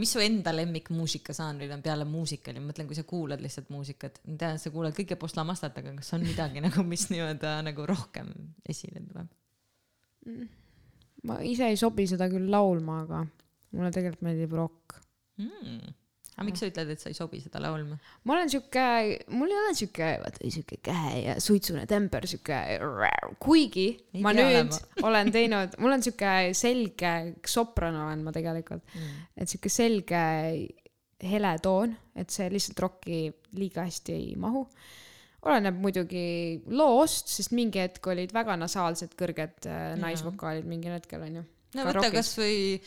mis 0.00 0.16
su 0.16 0.22
enda 0.24 0.54
lemmikmuusikažanrid 0.56 1.76
on 1.76 1.84
peale 1.84 2.08
muusikali, 2.08 2.62
ma 2.62 2.72
mõtlen, 2.72 2.88
kui 2.88 2.98
sa 2.98 3.06
kuulad 3.08 3.44
lihtsalt 3.44 3.70
muusikat, 3.74 4.20
ma 4.24 4.40
tean, 4.40 4.58
et 4.58 4.64
sa 4.64 4.72
kuulad 4.74 4.96
kõike 4.96 5.20
Poslamastat, 5.20 5.80
aga 5.82 5.96
kas 6.00 6.12
on 6.16 6.24
midagi 6.26 6.62
nagu, 6.66 6.86
mis 6.88 7.08
nii-öelda 7.12 7.58
nagu 7.68 7.88
rohkem 7.90 8.32
esile 8.64 9.04
tuleb 9.04 9.32
ma 11.24 11.40
ise 11.44 11.68
ei 11.72 11.76
sobi 11.80 12.06
seda 12.08 12.28
küll 12.32 12.48
laulma, 12.52 13.02
aga 13.04 13.24
mulle 13.74 13.92
tegelikult 13.94 14.24
meeldib 14.26 14.56
rokk. 14.58 14.98
mm.? 15.40 15.92
Aga 16.34 16.44
miks 16.48 16.62
sa 16.62 16.66
ütled, 16.70 16.88
et 16.90 17.00
sa 17.02 17.10
ei 17.12 17.14
sobi 17.16 17.38
seda 17.42 17.60
laulma? 17.62 17.96
ma 18.26 18.34
olen 18.36 18.50
siuke, 18.50 18.84
mul 19.34 19.52
ei 19.52 19.58
ole 19.60 19.74
siuke, 19.78 20.08
vaata 20.22 20.50
siuke 20.50 20.78
käe 20.82 21.12
ja 21.28 21.34
suitsune 21.42 21.84
temper, 21.90 22.26
siuke, 22.30 22.58
kuigi 23.42 23.86
Ei 24.14 24.22
ma 24.24 24.32
nüüd 24.34 24.50
olema. 24.50 24.80
olen 25.10 25.30
teinud, 25.34 25.76
mul 25.82 25.94
on 25.96 26.02
siuke 26.06 26.32
selge, 26.58 27.12
sopran 27.46 28.00
olen 28.06 28.24
ma 28.26 28.34
tegelikult, 28.34 28.82
Mm. 28.94 29.22
et 29.42 29.50
siuke 29.50 29.70
selge 29.72 30.20
hele 31.24 31.54
toon, 31.62 31.94
et 32.18 32.30
see 32.34 32.50
lihtsalt 32.52 32.80
rokki 32.84 33.18
liiga 33.58 33.86
hästi 33.86 34.12
ei 34.12 34.34
mahu. 34.36 34.66
oleneb 35.44 35.76
muidugi 35.76 36.62
loost, 36.72 37.28
sest 37.28 37.52
mingi 37.52 37.78
hetk 37.82 38.06
olid 38.08 38.30
väga 38.32 38.54
nasaalsed 38.56 39.12
kõrged 39.18 39.66
äh, 39.68 39.90
naisvokaalid 40.00 40.64
mingil 40.68 40.94
hetkel 40.96 41.20
onju. 41.26 41.42
no 41.76 41.84
võta 41.84 42.08
kasvõi 42.14 42.80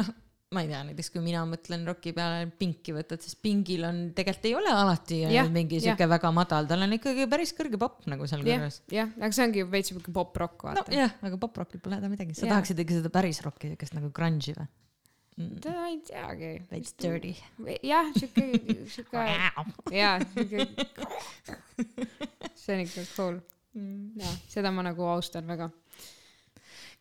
noh, 0.00 0.08
ma 0.50 0.64
ei 0.64 0.66
tea, 0.66 0.80
näiteks 0.82 1.12
kui 1.14 1.20
mina 1.22 1.44
mõtlen 1.46 1.84
roki 1.86 2.10
peale 2.14 2.48
Pinki 2.58 2.90
võtad, 2.90 3.22
siis 3.22 3.36
Pingil 3.38 3.84
on, 3.86 4.00
tegelikult 4.16 4.48
ei 4.48 4.54
ole 4.58 4.72
alati 4.74 5.20
Jah, 5.22 5.34
jah, 5.36 5.50
mingi 5.54 5.78
jah. 5.78 5.92
siuke 5.92 6.08
väga 6.10 6.32
madal, 6.34 6.66
tal 6.66 6.82
on 6.82 6.96
ikkagi 6.96 7.28
päris 7.30 7.52
kõrge 7.54 7.78
popp 7.78 8.08
nagu 8.10 8.26
seal 8.26 8.42
jah 8.42 8.58
kõrves., 8.58 8.80
jah, 8.90 9.12
aga 9.20 9.30
see 9.36 9.44
ongi 9.46 9.62
veits 9.70 9.92
siuke 9.92 10.14
pop-rock 10.16 10.64
vaata 10.66 10.82
no,. 10.82 10.90
nojah, 10.90 11.14
aga 11.28 11.38
poprokil 11.44 11.82
pole 11.84 12.00
häda 12.00 12.10
midagi, 12.10 12.34
sa 12.34 12.48
Jah. 12.48 12.56
tahaksid 12.56 12.82
ikka 12.82 12.98
seda 12.98 13.12
päris 13.14 13.38
rokki, 13.46 13.70
siukest 13.76 13.94
nagu 13.94 14.10
grunge'i 14.16 14.56
või? 14.58 14.66
ma 15.38 15.86
ei 15.86 16.00
teagi. 16.10 16.50
veits 16.72 16.96
dirty. 16.98 17.30
jah, 17.86 18.10
siuke, 18.18 18.48
siuke, 18.90 19.26
jaa, 19.94 20.16
siuke, 20.34 20.66
see 22.58 22.74
on 22.74 22.82
ikka 22.88 23.06
cool. 23.14 23.38
jaa, 24.18 24.34
seda 24.50 24.74
ma 24.74 24.82
nagu 24.90 25.06
austan 25.14 25.46
väga. 25.46 25.70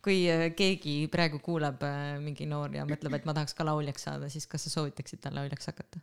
Kui 0.04 0.22
äh, 0.32 0.48
keegi 0.56 1.08
praegu 1.12 1.42
kuulab 1.44 1.84
äh, 1.84 2.20
mingi 2.24 2.48
noor 2.50 2.76
ja 2.76 2.86
mõtleb, 2.88 3.18
et 3.18 3.28
ma 3.28 3.36
tahaks 3.36 3.58
ka 3.58 3.68
lauljaks 3.68 4.08
saada, 4.08 4.30
siis 4.32 4.48
kas 4.48 4.68
sa 4.68 4.78
soovitaksid 4.78 5.22
tal 5.24 5.36
lauljaks 5.40 5.72
hakata? 5.72 6.02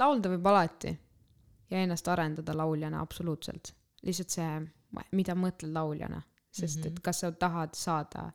laulda 0.00 0.30
võib 0.32 0.46
alati 0.46 0.92
ja 1.70 1.82
ennast 1.84 2.08
arendada 2.08 2.54
lauljana 2.56 3.00
absoluutselt. 3.04 3.74
lihtsalt 4.06 4.32
see, 4.32 4.52
mida 5.12 5.34
mõtled 5.36 5.72
lauljana, 5.74 6.22
sest 6.50 6.78
mm 6.78 6.82
-hmm. 6.82 6.96
et 6.96 7.00
kas 7.04 7.20
sa 7.20 7.32
tahad 7.32 7.74
saada, 7.74 8.30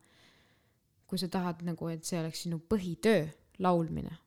kui 1.08 1.18
sa 1.18 1.28
tahad 1.28 1.64
nagu, 1.64 1.88
et 1.88 2.04
see 2.06 2.20
oleks 2.20 2.44
sinu 2.44 2.60
põhitöö, 2.60 3.28
laulmine 3.60 4.18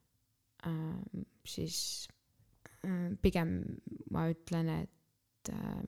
äh,, 0.67 1.23
siis 1.45 2.07
äh, 2.85 3.17
pigem 3.21 3.63
ma 4.11 4.29
ütlen, 4.29 4.69
et 4.69 5.49
äh, 5.53 5.83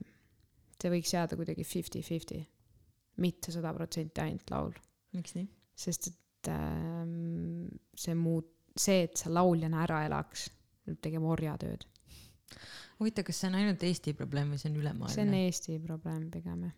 see 0.82 0.90
võiks 0.90 1.14
jääda 1.14 1.36
kuidagi 1.36 1.64
fifty-fifty, 1.64 2.46
mitte 3.20 3.52
sada 3.52 3.74
protsenti 3.76 4.22
ainult 4.24 4.50
laul 4.50 4.74
miks 5.16 5.34
nii? 5.36 5.48
sest 5.82 6.08
et 6.42 6.50
ähm, 6.50 7.68
see 7.94 8.14
muud, 8.18 8.48
see, 8.74 9.06
et 9.06 9.18
sa 9.20 9.30
lauljana 9.32 9.84
ära 9.84 10.02
elaks, 10.08 10.48
peab 10.86 10.98
tegema 11.04 11.30
orjatööd. 11.34 11.84
huvitav, 12.98 13.26
kas 13.28 13.42
see 13.42 13.50
on 13.50 13.58
ainult 13.60 13.82
Eesti 13.86 14.14
probleem 14.18 14.52
või 14.52 14.58
see 14.60 14.70
on 14.70 14.74
see 14.74 14.80
on 14.80 14.82
ülemaailmne? 14.82 15.44
Eesti 15.46 15.78
probleem 15.84 16.26
pigem 16.34 16.66
jah. 16.66 16.74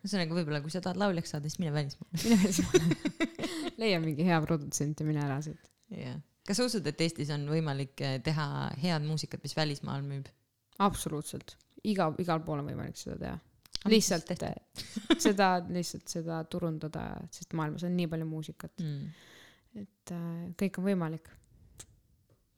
ühesõnaga, 0.00 0.36
võib-olla 0.38 0.62
kui 0.64 0.72
sa 0.72 0.82
tahad 0.84 1.00
lauljaks 1.00 1.34
saada, 1.34 1.52
siis 1.52 1.60
mine 1.60 1.74
välismaale. 1.76 2.22
mine 2.24 2.40
välismaale, 2.40 3.70
leia 3.82 4.00
mingi 4.02 4.26
hea 4.26 4.40
produtsent 4.46 5.00
ja 5.00 5.08
mine 5.08 5.24
ära 5.26 5.40
siit. 5.44 5.70
jah. 5.92 6.16
kas 6.48 6.60
sa 6.60 6.68
usud, 6.70 6.86
et 6.88 7.04
Eestis 7.04 7.32
on 7.36 7.46
võimalik 7.52 8.00
eh, 8.06 8.16
teha 8.24 8.48
head 8.80 9.04
muusikat, 9.06 9.44
mis 9.44 9.56
välismaal 9.58 10.06
müüb? 10.06 10.32
absoluutselt, 10.80 11.58
iga, 11.84 12.08
igal 12.22 12.40
pool 12.46 12.62
on 12.62 12.72
võimalik 12.72 12.96
seda 12.96 13.20
teha. 13.20 13.36
Lihtsalt 13.88 14.32
seda, 15.24 15.50
lihtsalt 15.68 16.08
seda 16.08 16.44
turundada, 16.44 17.08
sest 17.32 17.54
maailmas 17.56 17.84
on 17.88 17.96
nii 17.96 18.08
palju 18.12 18.28
muusikat, 18.28 18.82
mm.. 18.84 19.28
et 19.82 20.14
äh, 20.16 20.30
kõik 20.60 20.80
on 20.80 20.88
võimalik 20.90 21.30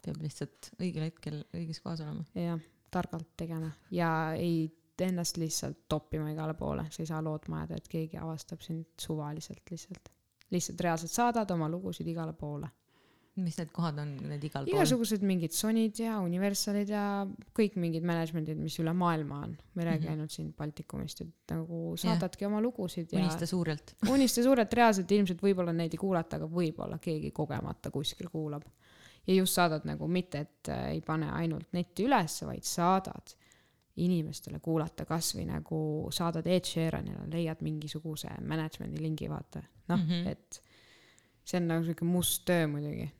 peab 0.03 0.23
lihtsalt 0.23 0.73
õigel 0.81 1.07
hetkel 1.07 1.43
õiges 1.55 1.78
kohas 1.82 2.03
olema. 2.03 2.24
ja 2.35 2.59
targalt 2.93 3.31
tegema 3.39 3.70
ja 3.94 4.11
ei 4.35 4.66
ennast 5.03 5.39
lihtsalt 5.40 5.85
toppima 5.89 6.31
igale 6.31 6.55
poole, 6.55 6.85
sa 6.90 7.03
ei 7.03 7.09
saa 7.09 7.23
lootma 7.24 7.62
jääda, 7.62 7.78
et 7.81 7.89
keegi 7.90 8.19
avastab 8.20 8.61
sind 8.62 8.85
suvaliselt 9.01 9.70
lihtsalt. 9.70 10.12
lihtsalt 10.51 10.81
reaalselt 10.81 11.11
saadad 11.11 11.51
oma 11.51 11.69
lugusid 11.69 12.07
igale 12.07 12.32
poole. 12.39 12.69
Mis 13.41 13.57
need 13.57 13.71
kohad 13.73 13.97
on, 14.03 14.11
need 14.29 14.43
igal 14.45 14.67
pool? 14.67 14.75
igasugused 14.75 15.23
mingid 15.25 15.55
Sonyd 15.57 15.97
ja 16.03 16.19
Universalid 16.21 16.91
ja 16.93 17.05
kõik 17.57 17.79
mingid 17.81 18.05
management'id, 18.05 18.59
mis 18.61 18.77
üle 18.83 18.93
maailma 18.93 19.39
on. 19.47 19.57
me 19.75 19.83
ei 19.83 19.89
räägi 19.89 20.05
Mhm. 20.05 20.13
ainult 20.13 20.31
siin 20.31 20.53
Baltikumist, 20.53 21.21
et 21.21 21.55
nagu 21.55 21.95
saadadki 21.97 22.47
oma 22.47 22.61
lugusid 22.61 23.13
ja 23.13 23.19
unista 23.23 23.47
suurelt. 23.47 23.95
unista 24.17 24.43
suurelt 24.43 24.73
reaalselt 24.73 25.11
ilmselt 25.11 25.41
võib-olla 25.43 25.73
neid 25.73 25.95
ei 25.95 25.99
kuulata, 25.99 26.37
aga 26.37 26.47
võib-olla 26.47 26.99
keegi 27.01 27.31
kogemata 27.31 27.91
kuskil 27.91 28.29
kuulab. 28.29 28.63
ja 29.27 29.35
just 29.35 29.55
saadad 29.55 29.85
nagu 29.87 30.09
mitte, 30.09 30.39
et 30.41 30.69
äh, 30.69 30.91
ei 30.97 31.01
pane 31.01 31.31
ainult 31.31 31.73
netti 31.73 32.05
ülesse, 32.05 32.47
vaid 32.47 32.65
saadad 32.67 33.37
inimestele 33.97 34.59
kuulata, 34.59 35.05
kasvõi 35.05 35.45
nagu 35.47 36.09
saadad 36.11 36.47
Ed 36.47 36.65
Sheeranile, 36.65 37.27
leiad 37.31 37.61
mingisuguse 37.63 38.29
management'i 38.41 39.03
lingi, 39.03 39.29
vaata. 39.31 39.63
noh 39.89 39.99
mm. 39.99 40.09
-hmm. 40.09 40.29
et 40.29 40.63
see 41.45 41.61
on 41.61 41.69
nagu 41.69 41.85
siuke 41.85 42.05
must 42.05 42.45
töö 42.45 42.67
muidugi. 42.67 43.11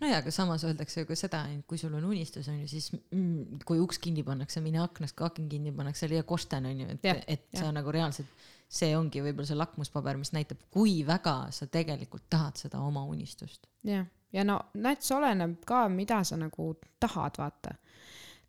No 0.00 0.10
jaa, 0.10 0.20
aga 0.22 0.32
samas 0.34 0.64
öeldakse 0.68 1.02
ju 1.02 1.08
ka 1.08 1.16
seda, 1.18 1.42
et 1.52 1.64
kui 1.68 1.80
sul 1.80 1.94
on 1.98 2.06
unistus 2.08 2.48
on 2.52 2.60
ju, 2.62 2.68
siis 2.70 2.90
mm, 2.94 3.64
kui 3.68 3.80
uks 3.82 4.00
kinni 4.02 4.24
pannakse, 4.26 4.62
mine 4.64 4.82
aknast, 4.82 5.16
kui 5.18 5.26
aken 5.28 5.48
kinni 5.50 5.72
pannakse, 5.74 6.10
leia 6.10 6.26
korsten 6.28 6.68
on 6.70 6.84
ju, 6.84 6.92
et 6.96 7.10
et 7.14 7.48
jah. 7.52 7.64
sa 7.64 7.72
nagu 7.74 7.92
reaalselt, 7.94 8.46
see 8.68 8.92
ongi 8.96 9.22
võib-olla 9.24 9.48
see 9.48 9.58
lakmuspaber, 9.58 10.20
mis 10.20 10.34
näitab, 10.36 10.60
kui 10.72 11.00
väga 11.08 11.36
sa 11.54 11.68
tegelikult 11.72 12.28
tahad 12.30 12.60
seda 12.60 12.82
oma 12.84 13.04
unistust. 13.08 13.66
jah, 13.86 14.06
ja 14.32 14.44
no 14.44 14.60
nats 14.84 15.12
oleneb 15.14 15.60
ka, 15.68 15.86
mida 15.92 16.22
sa 16.24 16.38
nagu 16.40 16.74
tahad, 17.00 17.40
vaata. 17.40 17.76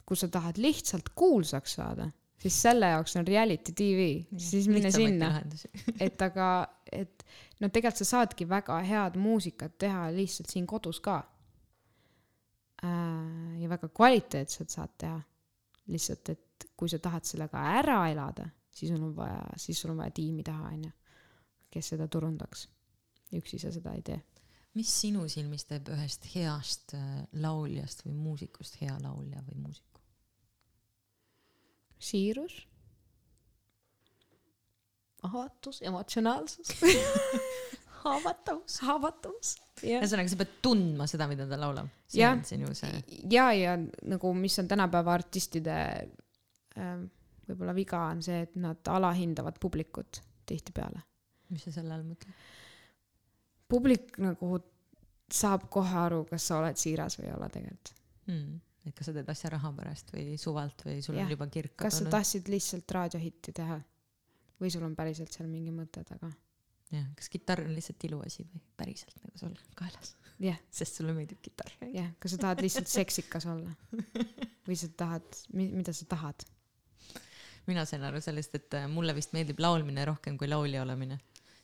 kui 0.05 0.17
sa 0.17 0.27
tahad 0.27 0.57
lihtsalt 0.57 1.11
kuulsaks 1.15 1.75
saada, 1.77 2.09
siis 2.41 2.55
selle 2.63 2.89
jaoks 2.93 3.15
on 3.19 3.27
reality 3.27 3.73
tv, 3.77 4.09
siis 4.37 4.67
mine 4.71 4.91
sinna. 4.91 5.31
et 5.99 6.21
aga, 6.21 6.49
et 6.91 7.25
no 7.59 7.69
tegelikult 7.69 8.01
sa 8.01 8.05
saadki 8.05 8.47
väga 8.49 8.79
head 8.85 9.17
muusikat 9.19 9.77
teha 9.77 10.07
lihtsalt 10.15 10.49
siin 10.49 10.67
kodus 10.67 10.99
ka. 10.99 11.21
ja 13.59 13.69
väga 13.69 13.89
kvaliteetset 13.89 14.69
saad 14.69 14.95
teha. 14.97 15.21
lihtsalt, 15.87 16.29
et 16.29 16.69
kui 16.77 16.89
sa 16.89 16.99
tahad 16.99 17.25
sellega 17.25 17.61
ära 17.79 18.03
elada, 18.11 18.45
siis 18.71 18.91
on 18.91 19.15
vaja, 19.15 19.41
siis 19.57 19.81
sul 19.81 19.91
on 19.91 19.97
vaja 19.97 20.11
tiimi 20.15 20.43
taha, 20.43 20.69
onju, 20.73 20.91
kes 21.71 21.93
seda 21.95 22.07
turundaks. 22.07 22.67
üksi 23.35 23.59
sa 23.59 23.71
seda 23.71 23.93
ei 23.93 24.01
tee. 24.01 24.21
mis 24.73 24.89
sinu 25.01 25.27
silmis 25.27 25.65
teeb 25.65 25.89
ühest 25.89 26.25
heast 26.35 26.93
äh, 26.93 27.23
lauljast 27.33 28.05
või 28.05 28.13
muusikust 28.13 28.81
hea 28.81 28.95
laulja 29.01 29.41
või 29.47 29.61
muusiku? 29.65 30.01
siirus, 31.99 32.67
avatus, 35.27 35.81
emotsionaalsus, 35.85 36.71
haavatavus. 38.03 38.79
haavatavus. 38.87 39.53
ühesõnaga, 39.83 40.31
sa 40.31 40.39
pead 40.39 40.55
tundma 40.63 41.07
seda, 41.09 41.27
mida 41.31 41.47
ta 41.49 41.59
laulab. 41.59 41.89
see, 42.77 43.03
ja, 43.31 43.49
ja 43.55 43.75
nagu, 43.79 44.33
mis 44.37 44.55
on 44.61 44.69
tänapäeva 44.71 45.17
artistide 45.19 45.77
ähm, 46.79 47.05
võib-olla 47.49 47.75
viga, 47.77 48.05
on 48.13 48.23
see, 48.25 48.41
et 48.47 48.57
nad 48.61 48.91
alahindavad 48.95 49.59
publikut 49.61 50.21
tihtipeale. 50.49 51.03
mis 51.49 51.65
sa 51.65 51.73
selle 51.75 51.95
all 51.95 52.07
mõtled? 52.07 52.47
publik 53.69 54.17
nagu 54.21 54.57
saab 55.29 55.67
kohe 55.69 55.93
aru, 56.07 56.23
kas 56.29 56.47
sa 56.49 56.57
oled 56.57 56.79
siiras 56.79 57.19
või 57.19 57.27
ei 57.29 57.35
ole 57.35 57.49
tegelikult. 57.53 57.93
Hmm. 58.29 58.57
et 58.85 58.93
kas 58.97 59.09
sa 59.09 59.13
teed 59.13 59.29
asja 59.29 59.49
raha 59.53 59.71
pärast 59.73 60.11
või 60.13 60.35
suvalt 60.37 60.83
või 60.85 60.99
sul 61.01 61.15
Jah. 61.17 61.25
on 61.25 61.31
juba 61.33 61.47
kirk 61.49 61.73
kas 61.81 61.95
sa 61.97 62.11
tahtsid 62.13 62.49
lihtsalt 62.53 62.91
raadiohitti 62.93 63.53
teha 63.57 63.79
või 64.59 64.71
sul 64.73 64.85
on 64.87 64.95
päriselt 64.97 65.33
seal 65.33 65.49
mingi 65.51 65.73
mõte 65.75 66.03
taga? 66.07 66.31
jah, 66.93 67.05
kas 67.17 67.29
kitarr 67.29 67.65
on 67.67 67.73
lihtsalt 67.77 68.03
iluasi 68.07 68.45
või 68.49 68.61
päriselt 68.79 69.17
nagu 69.23 69.37
sul 69.37 69.57
kaelas, 69.77 70.15
jah, 70.41 70.57
sest 70.79 70.99
sulle 70.99 71.13
meeldib 71.17 71.41
kitarr? 71.45 71.75
jah, 71.93 72.11
kas 72.19 72.35
sa 72.35 72.43
tahad 72.45 72.63
lihtsalt 72.65 72.91
seksikas 72.91 73.49
olla 73.49 73.73
või 74.67 74.79
sa 74.79 74.89
tahad, 74.97 75.27
mida 75.53 75.93
sa 75.95 76.07
tahad? 76.09 76.47
mina 77.69 77.85
sain 77.85 78.03
aru 78.07 78.21
sellest, 78.23 78.55
et 78.57 78.79
äh, 78.79 78.87
mulle 78.89 79.13
vist 79.17 79.35
meeldib 79.35 79.59
laulmine 79.61 80.05
rohkem 80.09 80.37
kui 80.39 80.49
laulja 80.49 80.81
olemine. 80.81 81.19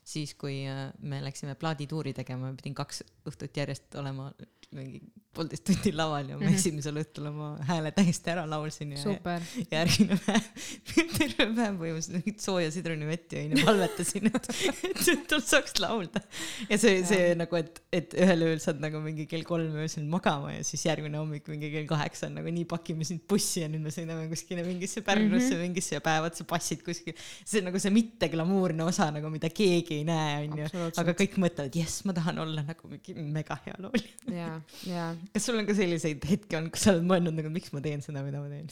siis, 0.06 0.34
kui 0.38 0.60
äh, 0.70 0.92
me 1.02 1.22
läksime 1.24 1.56
plaadituuri 1.58 2.14
tegema, 2.14 2.50
ma 2.50 2.58
pidin 2.58 2.76
kaks 2.78 3.02
õhtut 3.26 3.56
järjest 3.58 3.98
olema 3.98 4.30
mingi 4.76 5.02
poolteist 5.36 5.66
tundi 5.68 5.92
laval 5.96 6.32
ja 6.32 6.38
ma 6.40 6.46
Mhm. 6.46 6.56
esimesel 6.58 6.98
õhtul 7.00 7.28
oma 7.30 7.48
hääle 7.68 7.90
täiesti 7.94 8.32
ära 8.32 8.44
laulsin 8.48 8.92
ja 8.94 9.00
super. 9.00 9.44
järgmine 9.70 10.18
päev, 10.26 10.46
terve 11.18 11.46
päev 11.56 11.78
põhimõtteliselt 11.80 12.16
mingit 12.18 12.44
sooja 12.44 12.70
sidrunivett 12.74 13.36
jõin 13.36 13.54
ja 13.54 13.64
palvetasin, 13.66 14.30
et, 14.30 14.48
et 14.90 15.02
tütar 15.02 15.42
saaks 15.44 15.76
laulda. 15.82 16.22
ja 16.70 16.78
see, 16.80 17.02
see 17.08 17.34
nagu, 17.38 17.58
et, 17.60 17.80
et 17.94 18.16
ühel 18.26 18.46
ööl 18.48 18.62
saad 18.62 18.80
nagu 18.82 19.00
mingi 19.04 19.26
kell 19.30 19.46
kolm 19.48 19.76
öösel 19.82 20.06
magama 20.10 20.54
ja 20.54 20.64
siis 20.66 20.86
järgmine 20.86 21.20
hommik 21.20 21.48
mingi 21.52 21.72
kell 21.74 21.88
kaheksa 21.90 22.30
on 22.30 22.38
nagu 22.40 22.52
nii, 22.58 22.66
pakime 22.70 23.06
sind 23.08 23.26
bussi 23.28 23.64
ja 23.64 23.70
nüüd 23.72 23.84
me 23.84 23.94
sõidame 23.94 24.28
kuskile 24.32 24.64
mingisse 24.66 25.02
Pärnusse 25.06 25.50
mm 25.50 25.56
-hmm. 25.56 25.66
mingisse 25.68 25.98
ja 25.98 26.02
päevad 26.04 26.36
sa 26.38 26.44
passid 26.48 26.82
kuskil. 26.86 27.14
see 27.44 27.60
on 27.60 27.70
nagu 27.70 27.78
see 27.82 27.92
mitte 27.94 28.28
glamuurne 28.32 28.84
osa 28.84 29.10
nagu, 29.14 29.30
mida 29.30 29.50
keegi 29.50 30.00
ei 30.00 30.04
näe, 30.08 30.46
onju. 30.46 30.70
aga 30.96 31.12
kõik 31.12 31.36
mõtlevad, 31.42 31.76
jess, 31.76 32.04
ma 32.04 32.12
tahan 32.16 32.38
olla 32.38 32.62
nagu 32.62 32.88
mingi 32.88 33.14
mega 33.14 33.58
hea 33.66 33.74
laulja. 33.78 34.10
ja, 34.30 34.60
ja 34.86 35.06
kas 35.32 35.48
sul 35.48 35.58
on 35.60 35.66
ka 35.68 35.74
selliseid 35.76 36.24
hetki 36.28 36.58
olnud, 36.58 36.72
kus 36.74 36.86
sa 36.86 36.94
oled 36.94 37.08
mõelnud 37.08 37.36
nagu, 37.38 37.50
miks 37.52 37.72
ma 37.74 37.82
teen 37.84 38.04
seda, 38.04 38.22
mida 38.26 38.42
ma 38.42 38.50
teen? 38.52 38.70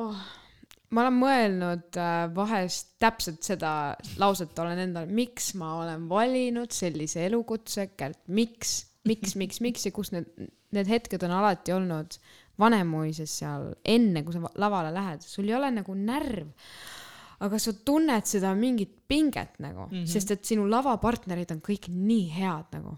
oh,. 0.00 0.22
ma 0.92 1.06
olen 1.06 1.18
mõelnud 1.18 2.00
äh, 2.00 2.24
vahest 2.36 2.94
täpselt 3.02 3.42
seda 3.46 3.72
lauset 4.20 4.58
olen 4.62 4.84
endale, 4.86 5.10
miks 5.12 5.52
ma 5.60 5.76
olen 5.80 6.08
valinud 6.10 6.74
sellise 6.74 7.26
elukutse, 7.28 7.88
miks, 8.28 8.74
miks, 9.08 9.36
miks, 9.40 9.62
miks 9.64 9.88
ja 9.88 9.94
kus 9.94 10.12
need, 10.14 10.30
need 10.76 10.90
hetked 10.90 11.24
on 11.28 11.36
alati 11.40 11.76
olnud 11.76 12.18
Vanemuises 12.60 13.32
seal 13.40 13.70
enne, 13.88 14.20
kui 14.22 14.34
sa 14.34 14.42
va- 14.42 14.52
lavale 14.60 14.90
lähed, 14.94 15.22
sul 15.24 15.48
ei 15.48 15.56
ole 15.56 15.70
nagu 15.72 15.94
närv. 15.96 16.50
aga 17.42 17.58
sa 17.58 17.72
tunned 17.72 18.28
seda 18.28 18.52
mingit 18.54 18.92
pinget 19.08 19.56
nagu 19.58 19.88
mm, 19.88 19.96
-hmm. 19.96 20.06
sest 20.06 20.30
et 20.30 20.44
sinu 20.44 20.68
lavapartnerid 20.70 21.50
on 21.50 21.58
kõik 21.58 21.88
nii 21.90 22.28
head 22.30 22.68
nagu 22.76 22.92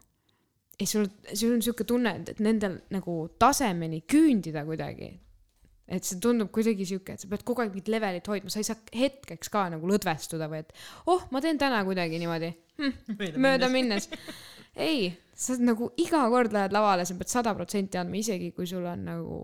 ja 0.81 0.87
sul, 0.87 1.07
sul 1.33 1.55
on 1.55 1.63
siuke 1.63 1.87
tunne, 1.89 2.17
et 2.33 2.41
nendel 2.43 2.81
nagu 2.95 3.19
tasemeni 3.41 4.03
küündida 4.11 4.65
kuidagi. 4.67 5.13
et 5.85 6.07
see 6.09 6.17
tundub 6.17 6.49
kuidagi 6.49 6.87
siuke, 6.89 7.13
et 7.13 7.21
sa 7.21 7.29
pead 7.29 7.43
kogu 7.45 7.61
aeg 7.61 7.75
mingit 7.75 7.91
levelit 7.93 8.29
hoidma, 8.33 8.49
sa 8.49 8.63
ei 8.63 8.65
saa 8.65 8.79
hetkeks 8.97 9.51
ka 9.53 9.67
nagu 9.75 9.85
lõdvestuda 9.91 10.49
või 10.49 10.63
et 10.63 10.73
oh, 11.13 11.27
ma 11.29 11.43
teen 11.45 11.61
täna 11.61 11.83
kuidagi 11.85 12.17
niimoodi 12.23 12.49
hm, 12.81 12.95
mööda 13.45 13.69
minnes. 13.69 14.09
ei, 14.81 15.11
sa 15.37 15.59
nagu 15.61 15.91
iga 16.01 16.23
kord 16.33 16.57
lähed 16.57 16.73
lavale, 16.73 17.05
sa 17.05 17.19
pead 17.19 17.33
sada 17.35 17.53
protsenti 17.59 18.01
andma, 18.01 18.17
isegi 18.17 18.55
kui 18.57 18.67
sul 18.71 18.87
on 18.89 19.05
nagu, 19.11 19.39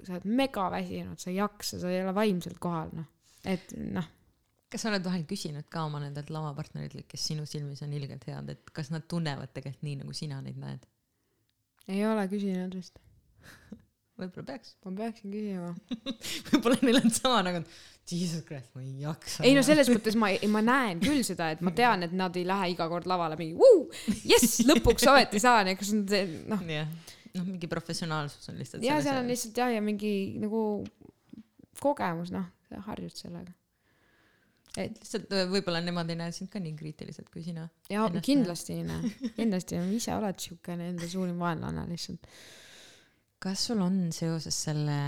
sa 0.00 0.16
oled 0.16 0.28
mega 0.40 0.70
väsinud, 0.72 1.20
sa 1.20 1.28
ei 1.30 1.36
jaksa, 1.42 1.82
sa 1.82 1.92
ei 1.92 2.00
ole 2.00 2.16
vaimselt 2.16 2.56
kohal, 2.64 2.94
noh. 2.96 3.10
et 3.44 3.76
noh, 3.76 4.08
kas 4.74 4.82
sa 4.82 4.90
oled 4.90 5.06
vahel 5.06 5.22
küsinud 5.30 5.68
ka 5.70 5.84
oma 5.86 6.00
nendelt 6.02 6.32
lavapartneritelt, 6.34 7.06
kes 7.06 7.28
sinu 7.30 7.46
silmis 7.46 7.84
on 7.86 7.94
ilgelt 7.94 8.26
head, 8.26 8.50
et 8.56 8.74
kas 8.74 8.90
nad 8.90 9.06
tunnevad 9.10 9.52
tegelikult 9.54 9.86
nii, 9.86 10.00
nagu 10.02 10.16
sina 10.16 10.40
neid 10.42 10.58
näed? 10.58 10.82
ei 11.86 12.00
ole 12.08 12.24
küsinud 12.32 12.74
vist. 12.74 12.98
võib-olla 14.18 14.46
peaks. 14.48 14.74
ma 14.82 14.92
peaksin 14.98 15.30
küsima. 15.30 15.70
võib-olla 16.48 16.78
neil 16.88 17.00
on 17.02 17.14
sama 17.14 17.40
nagu, 17.46 17.62
et 17.62 18.14
jesus 18.18 18.44
christ, 18.48 18.70
ma 18.74 18.82
ei 18.82 19.04
jaksa. 19.04 19.46
ei 19.46 19.54
no 19.54 19.62
selles 19.66 19.90
mõttes 19.92 20.18
ma, 20.18 20.32
ma 20.50 20.62
näen 20.64 21.02
küll 21.04 21.22
seda, 21.26 21.52
et 21.54 21.64
ma 21.64 21.74
tean, 21.76 22.06
et 22.06 22.14
nad 22.16 22.34
ei 22.40 22.46
lähe 22.48 22.72
iga 22.74 22.88
kord 22.90 23.06
lavale 23.10 23.38
mingi 23.40 23.54
vuu, 23.58 23.84
jess, 24.26 24.62
lõpuks 24.66 25.06
ometi 25.12 25.42
saan 25.42 25.70
ja 25.70 25.78
kas 25.78 25.92
on 25.94 26.06
see 26.10 26.24
noh, 26.50 26.62
jah, 26.80 26.90
noh, 27.36 27.46
mingi 27.46 27.70
professionaalsus 27.70 28.50
on 28.50 28.58
lihtsalt. 28.62 28.86
ja 28.86 28.98
seal 29.04 29.22
on. 29.22 29.30
lihtsalt 29.30 29.62
jah, 29.62 29.74
ja 29.76 29.84
mingi 29.84 30.14
nagu 30.42 30.64
kogemus, 31.82 32.34
noh, 32.34 32.48
harjud 32.88 33.14
sellega. 33.14 33.52
Et 34.80 34.98
lihtsalt 34.98 35.32
äh, 35.34 35.46
võib-olla 35.50 35.80
nemad 35.84 36.10
ei 36.10 36.18
näe 36.18 36.34
sind 36.34 36.50
ka 36.52 36.60
nii 36.62 36.74
kriitiliselt 36.78 37.30
kui 37.32 37.44
sina. 37.46 37.68
ja 37.90 38.06
Ennast 38.08 38.26
kindlasti 38.26 38.78
ei 38.78 38.84
näe, 38.88 39.10
kindlasti 39.38 39.80
ise 39.96 40.14
oled 40.16 40.40
siukene 40.42 40.90
enda 40.92 41.08
suurim 41.10 41.38
vaenlane 41.42 41.86
lihtsalt. 41.90 42.26
kas 43.42 43.66
sul 43.70 43.82
on 43.84 44.08
seoses 44.14 44.58
selle 44.66 44.98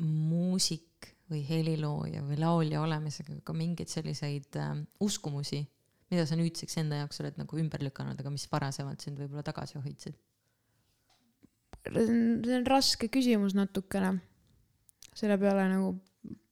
muusik 0.00 1.12
või 1.30 1.44
helilooja 1.46 2.24
või 2.26 2.40
laulja 2.40 2.80
olemisega 2.82 3.36
ka 3.46 3.54
mingeid 3.54 3.92
selliseid 3.92 4.58
äh, 4.58 4.72
uskumusi, 5.06 5.62
mida 6.10 6.26
sa 6.26 6.38
nüüdseks 6.38 6.80
enda 6.82 7.04
jaoks 7.04 7.22
oled 7.22 7.38
nagu 7.38 7.62
ümber 7.62 7.84
lükanud, 7.86 8.18
aga 8.18 8.34
mis 8.34 8.48
varasemalt 8.50 9.06
sind 9.06 9.22
võib-olla 9.22 9.46
tagasi 9.46 9.78
hoidsid? 9.78 10.18
see 11.80 12.56
on 12.58 12.66
raske 12.68 13.08
küsimus 13.08 13.54
natukene. 13.56 14.18
selle 15.16 15.38
peale 15.40 15.62
nagu 15.70 15.94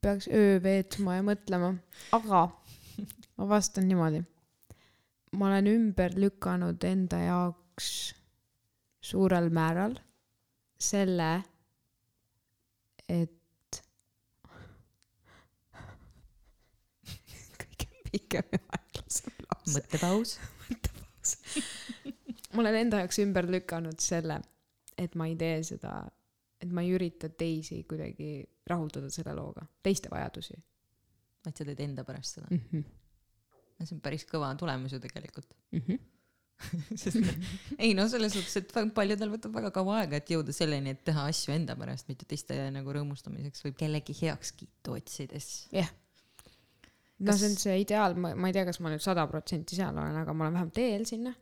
peaks 0.00 0.28
öö 0.32 0.58
veetma 0.62 1.18
ja 1.18 1.22
mõtlema, 1.26 1.72
aga 2.16 2.42
ma 3.36 3.48
vastan 3.48 3.88
niimoodi. 3.88 4.22
ma 5.32 5.46
olen 5.50 5.66
ümber 5.66 6.14
lükanud 6.16 6.84
enda 6.84 7.18
jaoks 7.20 8.14
suurel 9.00 9.50
määral 9.54 9.98
selle, 10.78 11.42
et 13.08 13.82
kõige 17.62 17.88
pikem 18.10 18.46
ja 18.52 18.60
aeglasem 18.78 19.34
lause. 19.46 19.74
mõttepaus. 19.74 20.38
ma 22.54 22.62
olen 22.64 22.80
enda 22.84 23.02
jaoks 23.02 23.18
ümber 23.24 23.46
lükanud 23.50 23.98
selle, 24.02 24.40
et 24.98 25.14
ma 25.14 25.26
ei 25.28 25.36
tee 25.38 25.62
seda, 25.66 25.92
et 26.60 26.72
ma 26.74 26.82
ei 26.82 26.94
ürita 26.96 27.28
teisi 27.28 27.84
kuidagi 27.88 28.42
rahuldada 28.66 29.10
selle 29.10 29.34
looga, 29.34 29.66
teiste 29.82 30.10
vajadusi 30.10 30.58
et 31.48 31.60
sa 31.60 31.66
teed 31.66 31.80
enda 31.84 32.04
pärast 32.06 32.38
seda. 32.38 32.50
mm. 32.50 32.60
-hmm. 32.72 32.84
see 33.84 33.96
on 33.96 34.04
päris 34.04 34.26
kõva 34.28 34.52
tulemus 34.58 34.92
ju 34.92 35.00
tegelikult. 35.00 35.54
Mm 35.72 35.82
-hmm. 35.86 35.98
sest 37.02 37.18
ei 37.78 37.94
no 37.94 38.08
selles 38.08 38.34
suhtes, 38.34 38.56
et 38.56 38.94
paljudel 38.94 39.30
võtab 39.30 39.54
väga 39.54 39.70
kaua 39.70 40.00
aega, 40.00 40.18
et 40.18 40.30
jõuda 40.30 40.52
selleni, 40.52 40.90
et 40.96 41.04
teha 41.06 41.28
asju 41.30 41.54
enda 41.54 41.76
pärast, 41.78 42.08
mitte 42.08 42.26
teiste 42.26 42.56
nagu 42.74 42.94
rõõmustamiseks 42.96 43.64
või 43.64 43.76
kellegi 43.78 44.16
heakskiitu 44.22 44.96
otsides. 44.98 45.68
no 47.18 47.36
see 47.36 47.50
on 47.50 47.56
see 47.56 47.80
ideaal, 47.84 48.14
ma, 48.14 48.34
ma 48.34 48.50
ei 48.50 48.56
tea, 48.56 48.64
kas 48.66 48.80
ma 48.80 48.90
nüüd 48.90 49.04
sada 49.04 49.26
protsenti 49.30 49.78
seal 49.78 49.94
olen, 49.94 50.16
aga 50.16 50.34
ma 50.34 50.44
olen 50.44 50.58
vähemalt 50.58 50.74
teel 50.74 51.06
sinna. 51.06 51.34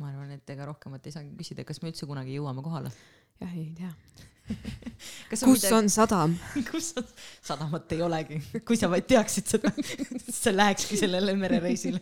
ma 0.00 0.10
arvan, 0.10 0.30
et 0.30 0.50
ega 0.50 0.66
rohkemat 0.66 1.06
ei 1.06 1.12
saagi 1.12 1.36
küsida, 1.38 1.64
kas 1.64 1.82
me 1.82 1.92
üldse 1.92 2.06
kunagi 2.06 2.34
jõuame 2.34 2.62
kohale. 2.66 2.90
jah, 3.40 3.54
ei 3.54 3.70
tea. 3.78 3.94
kus 5.30 5.42
kus 5.46 5.64
on 5.74 5.88
sadam? 5.92 6.34
kus 6.70 6.92
on, 6.98 7.06
sadamat 7.44 7.92
ei 7.96 8.02
olegi, 8.06 8.38
kui 8.66 8.78
sa 8.78 8.88
vaid 8.92 9.06
teaksid 9.10 9.50
seda, 9.56 9.72
sa 10.26 10.52
lähekski 10.54 10.98
sellele 11.00 11.34
merereisile. 11.38 12.00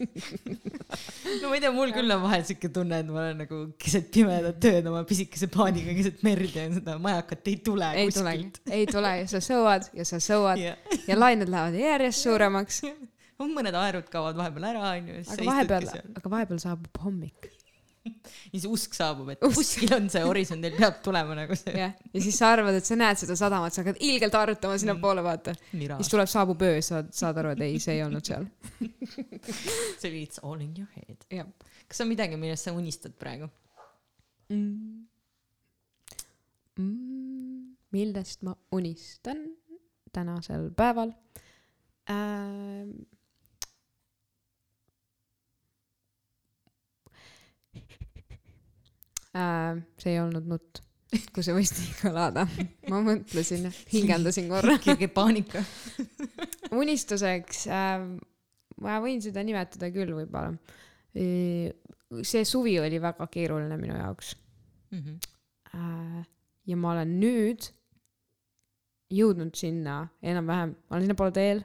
no 1.40 1.50
ma 1.50 1.56
ei 1.56 1.64
tea, 1.64 1.72
mul 1.74 1.94
küll 1.96 2.14
on 2.14 2.22
vahel 2.24 2.44
siuke 2.48 2.70
tunne, 2.74 3.00
et 3.04 3.10
ma 3.10 3.24
olen 3.24 3.42
nagu 3.44 3.62
keset 3.80 4.10
pimedat 4.14 4.68
ööd 4.70 4.90
oma 4.90 5.04
pisikese 5.08 5.48
paaniga 5.52 5.96
keset 5.96 6.22
merd 6.26 6.60
ja 6.60 6.68
seda 6.78 6.98
majakat 7.02 7.52
ei 7.52 7.58
tule 7.64 7.90
ei 8.04 8.12
tulegi, 8.14 8.50
ei 8.80 8.86
tule 8.90 9.16
ja 9.22 9.26
sa 9.30 9.42
sõuad 9.44 9.90
ja 9.96 10.08
sa 10.08 10.20
sõuad 10.22 10.60
ja 10.60 10.76
ja 11.08 11.18
lained 11.18 11.50
lähevad 11.50 11.78
järjest 11.78 12.24
suuremaks. 12.26 12.82
on 13.38 13.52
mõned 13.56 13.76
aerud 13.78 14.08
kaovad 14.12 14.38
vahepeal 14.38 14.70
ära, 14.70 14.94
onju. 14.94 15.20
aga 15.34 15.50
vahepeal, 15.50 15.90
aga 16.20 16.36
vahepeal 16.38 16.62
saabub 16.62 17.04
hommik. 17.04 17.53
ja 18.52 18.60
see 18.60 18.70
usk 18.70 18.97
saabub, 18.97 19.31
et 19.32 19.43
kuskil 19.43 19.93
on 19.97 20.09
see 20.12 20.22
horisondil 20.24 20.76
peab 20.76 21.01
tulema 21.05 21.36
nagu 21.39 21.56
see 21.59 21.74
jah, 21.78 21.94
ja 22.12 22.24
siis 22.24 22.36
sa 22.40 22.52
arvad, 22.55 22.76
et 22.78 22.89
sa 22.89 22.98
näed 23.01 23.20
seda 23.20 23.36
sadamat, 23.39 23.74
sa 23.74 23.85
hakkad 23.85 24.02
ilgelt 24.05 24.36
harjutama 24.39 24.78
sinnapoole, 24.81 25.24
vaata. 25.24 25.55
mira. 25.81 25.98
siis 26.02 26.12
tuleb, 26.12 26.31
saabub 26.31 26.64
öö, 26.66 26.82
saad, 26.85 27.10
saad 27.16 27.40
aru, 27.43 27.55
et 27.55 27.64
ei, 27.66 27.81
see 27.82 27.98
ei 27.98 28.05
olnud 28.05 28.26
seal. 28.26 28.47
see 30.01 30.10
oli 30.10 30.24
it's 30.26 30.43
all 30.43 30.60
in 30.60 30.74
your 30.78 30.90
head. 30.98 31.51
kas 31.89 32.05
on 32.05 32.12
midagi, 32.12 32.39
millest 32.40 32.68
sa 32.68 32.76
unistad 32.76 33.16
praegu? 33.20 33.51
mm.. 34.52 35.10
Mm, 36.74 37.76
millest 37.94 38.43
ma 38.43 38.55
unistan 38.74 39.44
tänasel 40.12 40.72
päeval? 40.74 41.12
Äh, 42.10 42.82
see 49.35 50.12
ei 50.15 50.20
olnud 50.23 50.47
nutt, 50.47 50.81
kui 51.35 51.43
see 51.47 51.55
võis 51.56 51.73
nii 51.74 51.93
kõlada. 52.01 52.47
ma 52.90 53.01
mõtlesin, 53.02 53.66
hingeldasin 53.93 54.48
korra. 54.51 54.78
kerge 54.82 55.09
paanika. 55.15 55.62
unistuseks 56.74 57.66
äh,, 57.70 58.06
ma 58.82 58.98
võin 59.02 59.23
seda 59.23 59.43
nimetada 59.47 59.90
küll 59.94 60.15
võib-olla. 60.16 60.55
see 61.15 62.44
suvi 62.47 62.77
oli 62.82 62.98
väga 63.02 63.27
keeruline 63.31 63.77
minu 63.81 63.97
jaoks 63.98 64.35
Mhm. 64.94 65.16
äh,. 65.74 66.27
ja 66.66 66.77
ma 66.77 66.93
olen 66.93 67.16
nüüd 67.20 67.66
jõudnud 69.15 69.55
sinna 69.59 70.09
enam-vähem, 70.23 70.74
ma 70.89 70.97
olen 70.97 71.05
sinnapoole 71.06 71.32
teel. 71.35 71.65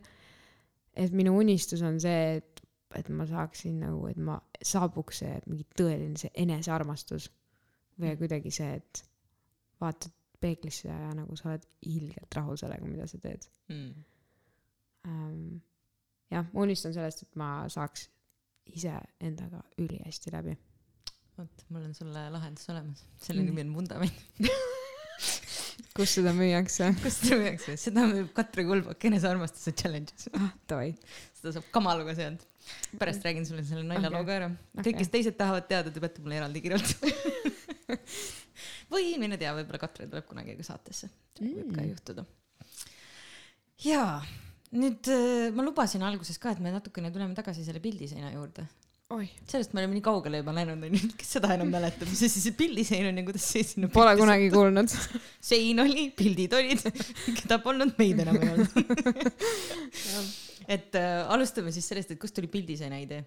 et 1.00 1.14
minu 1.16 1.36
unistus 1.40 1.82
on 1.86 2.00
see, 2.02 2.38
et, 2.40 2.62
et 2.98 3.10
ma 3.10 3.26
saaksin 3.30 3.78
nagu, 3.86 4.08
et 4.10 4.18
ma 4.18 4.40
saabuks 4.66 5.22
see 5.22 5.36
mingi 5.48 5.66
tõeline 5.78 6.18
see 6.20 6.32
enesearmastus 6.36 7.30
või 7.99 8.15
kuidagi 8.19 8.51
see, 8.55 8.69
et 8.80 9.03
vaatad 9.81 10.13
peeglisse 10.39 10.88
ja 10.88 11.09
nagu 11.15 11.35
sa 11.35 11.49
oled 11.51 11.65
ilgelt 11.91 12.35
rahul 12.38 12.57
sellega, 12.59 12.88
mida 12.88 13.07
sa 13.07 13.19
teed 13.21 13.47
Mm. 13.69 13.91
ähm,. 15.05 15.59
jah, 16.31 16.47
ma 16.53 16.63
unistan 16.63 16.93
sellest, 16.95 17.21
et 17.27 17.35
ma 17.38 17.49
saaks 17.69 18.07
ise 18.73 18.95
endaga 19.21 19.61
ülihästi 19.77 20.31
läbi. 20.34 20.55
vot, 21.38 21.65
mul 21.69 21.84
on 21.85 21.93
sulle 21.93 22.26
lahendus 22.34 22.69
olemas, 22.69 23.05
selle 23.21 23.43
nimi 23.45 23.61
on 23.61 23.76
vundament. 23.76 24.13
kus 25.95 26.15
seda 26.17 26.34
müüakse? 26.35 26.89
kust 27.03 27.26
seda 27.26 27.38
müüakse, 27.43 27.76
seda 27.80 28.05
müüb 28.09 28.31
Katre 28.35 28.65
Kulbok 28.67 29.05
enesearmastuse 29.09 29.73
challenge'is. 29.81 30.30
ah, 30.34 30.49
davai. 30.69 30.93
seda 31.39 31.55
saab 31.57 31.69
kamaluga 31.76 32.15
sealt. 32.17 32.45
pärast 32.99 33.26
räägin 33.26 33.45
sulle 33.47 33.63
selle 33.67 33.85
naljaloo 33.88 34.26
ka 34.27 34.38
ära. 34.39 34.49
kõik, 34.81 34.99
kes 35.03 35.13
teised 35.13 35.38
tahavad 35.39 35.67
teada, 35.71 35.93
te 35.93 36.03
peate 36.03 36.26
mulle 36.26 36.41
eraldi 36.41 36.63
kirjutama. 36.65 37.13
või 38.94 39.16
mine 39.22 39.38
tea, 39.40 39.53
võib-olla 39.57 39.80
Katre 39.82 40.07
tuleb 40.10 40.28
kunagi 40.30 40.57
ka 40.60 40.68
saatesse. 40.74 41.10
võib 41.40 41.72
ka 41.74 41.82
Mm. 41.82 41.90
juhtuda. 41.94 42.26
jaa, 43.86 44.20
nüüd 44.76 45.07
äh, 45.14 45.49
ma 45.56 45.64
lubasin 45.66 46.03
alguses 46.03 46.38
ka, 46.41 46.52
et 46.56 46.60
me 46.64 46.74
natukene 46.74 47.11
tuleme 47.14 47.36
tagasi 47.38 47.64
selle 47.66 47.80
pildiseina 47.84 48.34
juurde. 48.34 48.66
oih, 49.16 49.30
sellest 49.49 49.72
me 49.74 49.82
oleme 49.82 49.95
nii 49.98 50.03
kaugele 50.06 50.41
juba 50.44 50.53
läinud, 50.53 50.84
onju, 50.86 50.99
kes 51.18 51.32
seda 51.40 51.53
enam 51.56 51.72
mäletab, 51.74 52.10
mis 52.11 52.22
asi 52.28 52.44
see 52.44 52.53
pildisein 52.60 53.07
on 53.10 53.18
ja 53.18 53.24
kuidas 53.26 53.48
see 53.56 53.64
sinna 53.66 53.88
pole 53.90 54.11
kunagi 54.20 54.52
kuulnud. 54.53 54.91
sattus. 54.91 55.24
sein 55.53 55.82
oli, 55.82 56.10
pildid 56.14 56.53
olid, 56.53 56.84
keda 57.40 57.57
polnud, 57.64 57.95
meid 57.98 58.22
enam 58.26 58.38
ei 58.38 58.52
olnud. 58.53 58.70
et 60.70 60.94
äh, 60.99 61.24
alustame 61.34 61.74
siis 61.74 61.88
sellest, 61.90 62.11
et 62.14 62.22
kust 62.22 62.36
tuli 62.38 62.52
pildiseina 62.52 62.99
idee? 63.02 63.24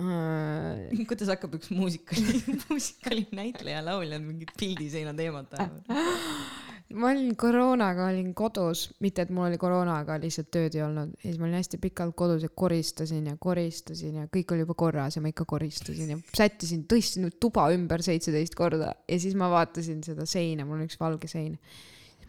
Äh, 0.00 1.04
kuidas 1.08 1.28
hakkab 1.28 1.58
üks 1.58 1.72
muusikali, 1.74 2.38
muusikali 2.68 3.26
näitleja, 3.36 3.82
laulja 3.84 4.20
mingit 4.22 4.52
pildiseina 4.56 5.12
teemat 5.16 5.58
ajama? 5.58 6.04
ma 7.00 7.10
olin 7.10 7.34
koroonaga 7.38 8.06
olin 8.10 8.32
kodus, 8.34 8.86
mitte 9.04 9.22
et 9.26 9.32
mul 9.34 9.48
oli 9.48 9.58
koroona, 9.60 9.98
aga 10.02 10.16
lihtsalt 10.22 10.48
tööd 10.54 10.74
ei 10.78 10.82
olnud. 10.82 11.12
Ja 11.20 11.26
siis 11.28 11.38
ma 11.38 11.46
olin 11.46 11.58
hästi 11.58 11.80
pikalt 11.82 12.16
kodus 12.18 12.46
ja 12.46 12.50
koristasin 12.62 13.28
ja 13.30 13.36
koristasin 13.40 14.18
ja 14.22 14.26
kõik 14.32 14.54
oli 14.54 14.64
juba 14.64 14.78
korras 14.78 15.18
ja 15.18 15.22
ma 15.22 15.30
ikka 15.34 15.46
koristasin 15.50 16.14
ja 16.14 16.18
sättisin, 16.34 16.86
tõstsin 16.90 17.30
tuba 17.42 17.68
ümber 17.74 18.02
seitseteist 18.06 18.56
korda. 18.58 18.94
Ja 19.10 19.20
siis 19.22 19.36
ma 19.38 19.50
vaatasin 19.52 20.02
seda 20.06 20.26
seina, 20.28 20.66
mul 20.66 20.80
on 20.80 20.88
üks 20.88 20.98
valge 21.00 21.30
sein. 21.30 21.58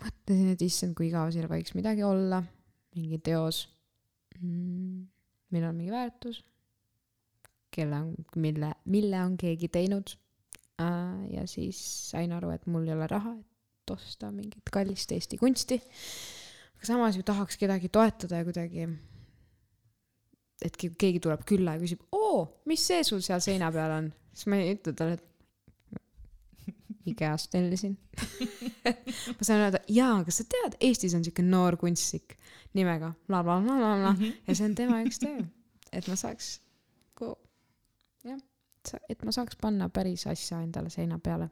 mõtlesin, 0.01 0.53
et 0.53 0.61
issand, 0.65 0.97
kui 0.97 1.07
igav 1.09 1.29
seal 1.33 1.49
võiks 1.49 1.75
midagi 1.77 2.05
olla, 2.05 2.41
mingi 2.97 3.21
teos. 3.21 3.67
Mm,, 4.41 5.05
millel 5.53 5.69
on 5.69 5.77
mingi 5.77 5.93
väärtus, 5.93 6.39
kelle 7.71 8.01
on, 8.03 8.11
mille, 8.35 8.73
mille 8.85 9.21
on 9.23 9.37
keegi 9.39 9.69
teinud 9.71 10.13
äh,. 10.81 11.37
ja 11.37 11.45
siis 11.47 11.79
sain 12.11 12.31
aru, 12.35 12.51
et 12.55 12.67
mul 12.67 12.87
ei 12.87 12.93
ole 12.95 13.07
raha, 13.11 13.33
et 13.39 13.93
osta 13.95 14.31
mingit 14.31 14.69
kallist 14.73 15.11
Eesti 15.15 15.37
kunsti. 15.41 15.79
aga 16.75 16.89
samas 16.93 17.17
ju 17.19 17.23
tahaks 17.27 17.57
kedagi 17.61 17.89
toetada 17.89 18.41
ja 18.41 18.47
kuidagi, 18.47 18.87
et 20.65 20.77
ke- 20.77 20.93
keegi 20.97 21.19
tuleb 21.23 21.43
külla 21.47 21.75
ja 21.77 21.83
küsib, 21.83 22.03
oo, 22.11 22.61
mis 22.69 22.83
see 22.87 23.03
sul 23.07 23.21
seal 23.25 23.41
seina 23.43 23.71
peal 23.73 23.97
on, 23.99 24.11
siis 24.33 24.49
ma 24.51 24.61
ei 24.61 24.75
ütle 24.75 24.93
talle, 24.97 25.19
et 25.19 25.27
IKEA-st 27.11 27.49
tellisin. 27.49 27.95
ma 28.85 29.41
saan 29.45 29.63
öelda, 29.63 29.79
jaa, 29.89 30.19
kas 30.27 30.41
sa 30.41 30.45
tead, 30.49 30.75
Eestis 30.85 31.15
on 31.17 31.23
siuke 31.25 31.41
noor 31.45 31.77
kunstnik 31.81 32.35
nimega 32.77 33.13
blablabla 33.27 34.13
ja 34.47 34.53
see 34.55 34.67
on 34.67 34.75
tema 34.77 35.01
üks 35.05 35.17
töö, 35.23 35.41
et 35.91 36.07
ma 36.07 36.15
saaks, 36.19 36.53
jah, 38.89 39.01
et 39.09 39.23
ma 39.23 39.31
saaks 39.35 39.57
panna 39.61 39.89
päris 39.89 40.27
asja 40.27 40.61
endale 40.61 40.89
seina 40.89 41.19
peale 41.19 41.49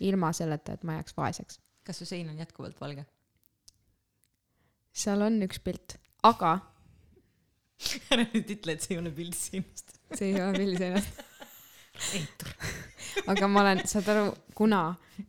ilma 0.00 0.32
selleta, 0.32 0.74
et 0.74 0.84
ma 0.84 0.98
jääks 0.98 1.16
vaeseks. 1.16 1.60
kas 1.84 1.98
su 1.98 2.08
sein 2.08 2.28
on 2.30 2.38
jätkuvalt 2.38 2.80
valge? 2.80 3.04
seal 4.92 5.22
on 5.22 5.40
üks 5.46 5.60
pilt, 5.64 5.96
aga 6.26 6.58
ära 8.12 8.26
nüüd 8.34 8.54
ütle, 8.56 8.76
et 8.76 8.84
see 8.84 8.96
ei 8.96 9.02
ole 9.02 9.12
pilt 9.14 9.36
sinust. 9.38 9.98
see 10.18 10.32
ei 10.32 10.40
ole 10.42 10.58
pildi 10.58 10.80
seinast. 10.80 11.20
eitur. 12.16 12.52
aga 13.28 13.48
ma 13.50 13.64
olen, 13.64 13.84
saad 13.90 14.08
aru, 14.12 14.26
kuna 14.56 14.82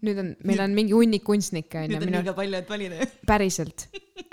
nüüd 0.05 0.19
on, 0.21 0.33
meil 0.47 0.63
on 0.63 0.75
mingi 0.75 0.95
hunnik 0.95 1.23
kunstnikke 1.27 1.83
onju, 1.83 1.95
nüüd 1.95 2.05
on 2.05 2.11
minu 2.11 2.21
liiga 2.21 2.35
palju, 2.37 2.59
et 2.61 2.69
valida. 2.71 3.07
päriselt, 3.27 3.87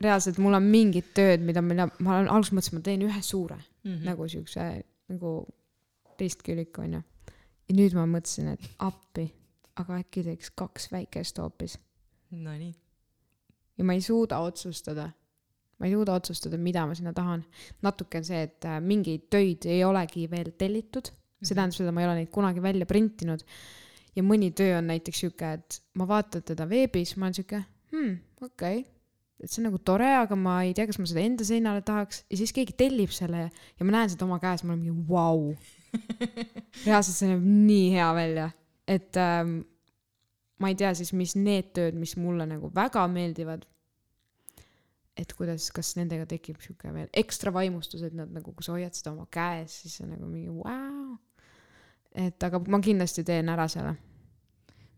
reaalselt 0.04 0.38
mul 0.42 0.54
on 0.58 0.68
mingid 0.70 1.10
tööd, 1.16 1.42
mida, 1.44 1.62
mida 1.64 1.88
ma 1.98 2.18
olen 2.18 2.30
alguses 2.30 2.54
mõtlesin, 2.54 2.78
ma 2.78 2.86
teen 2.86 3.06
ühe 3.08 3.22
suure 3.26 3.58
mm. 3.58 3.90
-hmm. 3.90 4.04
nagu 4.06 4.28
siukse 4.30 4.68
nagu 5.08 5.32
ristküliku 6.20 6.84
onju. 6.86 7.02
ja 7.68 7.76
nüüd 7.76 7.94
ma 7.98 8.06
mõtlesin, 8.08 8.54
et 8.54 8.70
appi, 8.78 9.28
aga 9.78 10.00
äkki 10.02 10.24
teeks 10.26 10.50
kaks 10.56 10.90
väikest 10.92 11.38
hoopis 11.42 11.78
Nonii. 12.30 12.74
ja 13.78 13.84
ma 13.84 13.94
ei 13.96 14.00
suuda 14.00 14.38
otsustada. 14.38 15.10
ma 15.78 15.86
ei 15.86 15.92
suuda 15.92 16.12
otsustada, 16.18 16.58
mida 16.58 16.86
ma 16.86 16.94
sinna 16.94 17.12
tahan. 17.12 17.44
natuke 17.82 18.18
on 18.18 18.24
see, 18.24 18.42
et 18.42 18.64
äh, 18.64 18.80
mingeid 18.80 19.28
töid 19.30 19.64
ei 19.66 19.84
olegi 19.84 20.26
veel 20.30 20.52
tellitud, 20.58 21.08
see 21.42 21.54
tähendab 21.54 21.76
seda, 21.76 21.94
ma 21.94 22.02
ei 22.02 22.08
ole 22.08 22.20
neid 22.20 22.32
kunagi 22.34 22.62
välja 22.62 22.86
printinud. 22.86 23.44
ja 24.16 24.24
mõni 24.26 24.50
töö 24.56 24.78
on 24.78 24.90
näiteks 24.90 25.24
sihuke, 25.24 25.52
et 25.60 25.80
ma 25.94 26.08
vaatan 26.08 26.42
teda 26.42 26.68
veebis, 26.68 27.16
ma 27.16 27.28
olen 27.28 27.38
sihuke, 27.38 27.62
hmm, 27.92 28.14
okei 28.42 28.80
okay.. 28.80 28.84
et 29.40 29.50
see 29.50 29.62
on 29.62 29.70
nagu 29.70 29.78
tore, 29.78 30.10
aga 30.20 30.36
ma 30.36 30.60
ei 30.66 30.74
tea, 30.76 30.88
kas 30.90 30.98
ma 31.00 31.08
seda 31.08 31.24
enda 31.24 31.46
seinale 31.46 31.84
tahaks 31.86 32.24
ja 32.28 32.40
siis 32.40 32.52
keegi 32.52 32.76
tellib 32.76 33.14
selle 33.14 33.48
ja 33.48 33.86
ma 33.86 33.94
näen 33.94 34.12
seda 34.12 34.26
oma 34.26 34.40
käes, 34.42 34.66
ma 34.66 34.74
olen 34.74 34.84
mingi 34.84 35.08
vau. 35.08 35.54
Reaalselt 36.86 37.16
see 37.16 37.30
näeb 37.30 37.44
nii 37.44 37.90
hea 37.94 38.08
välja, 38.16 38.46
et 38.88 39.18
ähm, 39.20 39.58
ma 40.62 40.70
ei 40.72 40.78
tea 40.78 40.92
siis, 40.98 41.12
mis 41.16 41.34
need 41.38 41.72
tööd, 41.76 41.98
mis 41.98 42.16
mulle 42.20 42.46
nagu 42.48 42.70
väga 42.74 43.06
meeldivad. 43.12 43.66
et 45.18 45.32
kuidas, 45.34 45.64
kas 45.74 45.96
nendega 45.98 46.28
tekib 46.30 46.60
sihuke 46.62 46.92
veel 46.94 47.08
ekstra 47.18 47.50
vaimustus, 47.50 48.04
et 48.06 48.14
nad 48.14 48.30
nagu, 48.30 48.52
kui 48.54 48.62
sa 48.62 48.76
hoiad 48.76 48.94
seda 48.94 49.10
oma 49.10 49.26
käes, 49.34 49.80
siis 49.82 49.98
on 50.04 50.12
nagu 50.14 50.28
mingi 50.30 50.52
vau. 50.54 51.16
et 52.14 52.48
aga 52.48 52.62
ma 52.70 52.80
kindlasti 52.84 53.24
teen 53.26 53.48
ära 53.50 53.68
selle. 53.68 53.96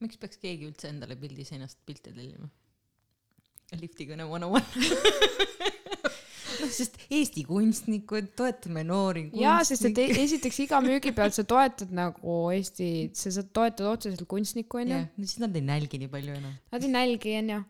miks 0.00 0.20
peaks 0.20 0.40
keegi 0.40 0.68
üldse 0.68 0.88
endale 0.92 1.16
pildi 1.20 1.44
seinast 1.48 1.80
pilte 1.86 2.12
tellima? 2.12 2.50
liftikõne 3.80 4.26
one 4.26 4.46
on 4.46 4.58
one. 4.58 4.66
noh, 6.61 6.70
sest 6.78 6.99
Eesti 7.11 7.45
kunstnikud, 7.49 8.31
toetame 8.39 8.85
noori 8.87 9.27
jaa, 9.41 9.61
sest 9.66 9.89
et 9.91 9.99
e- 10.05 10.12
esiteks 10.24 10.59
iga 10.66 10.82
müügi 10.85 11.15
pealt 11.16 11.35
sa 11.37 11.47
toetad 11.49 11.91
nagu 11.97 12.37
Eesti, 12.55 13.11
sa 13.16 13.32
saad 13.39 13.51
toetada 13.57 13.95
otseselt 13.95 14.27
kunstnikku 14.31 14.74
onju 14.85 15.01
no 15.01 15.27
siis 15.27 15.41
nad 15.43 15.57
ei 15.57 15.65
nälgi 15.66 15.97
nii 16.03 16.12
palju 16.12 16.32
enam. 16.39 16.55
Nad 16.73 16.87
ei 16.87 16.95
nälgi 16.95 17.37
onju. 17.41 17.61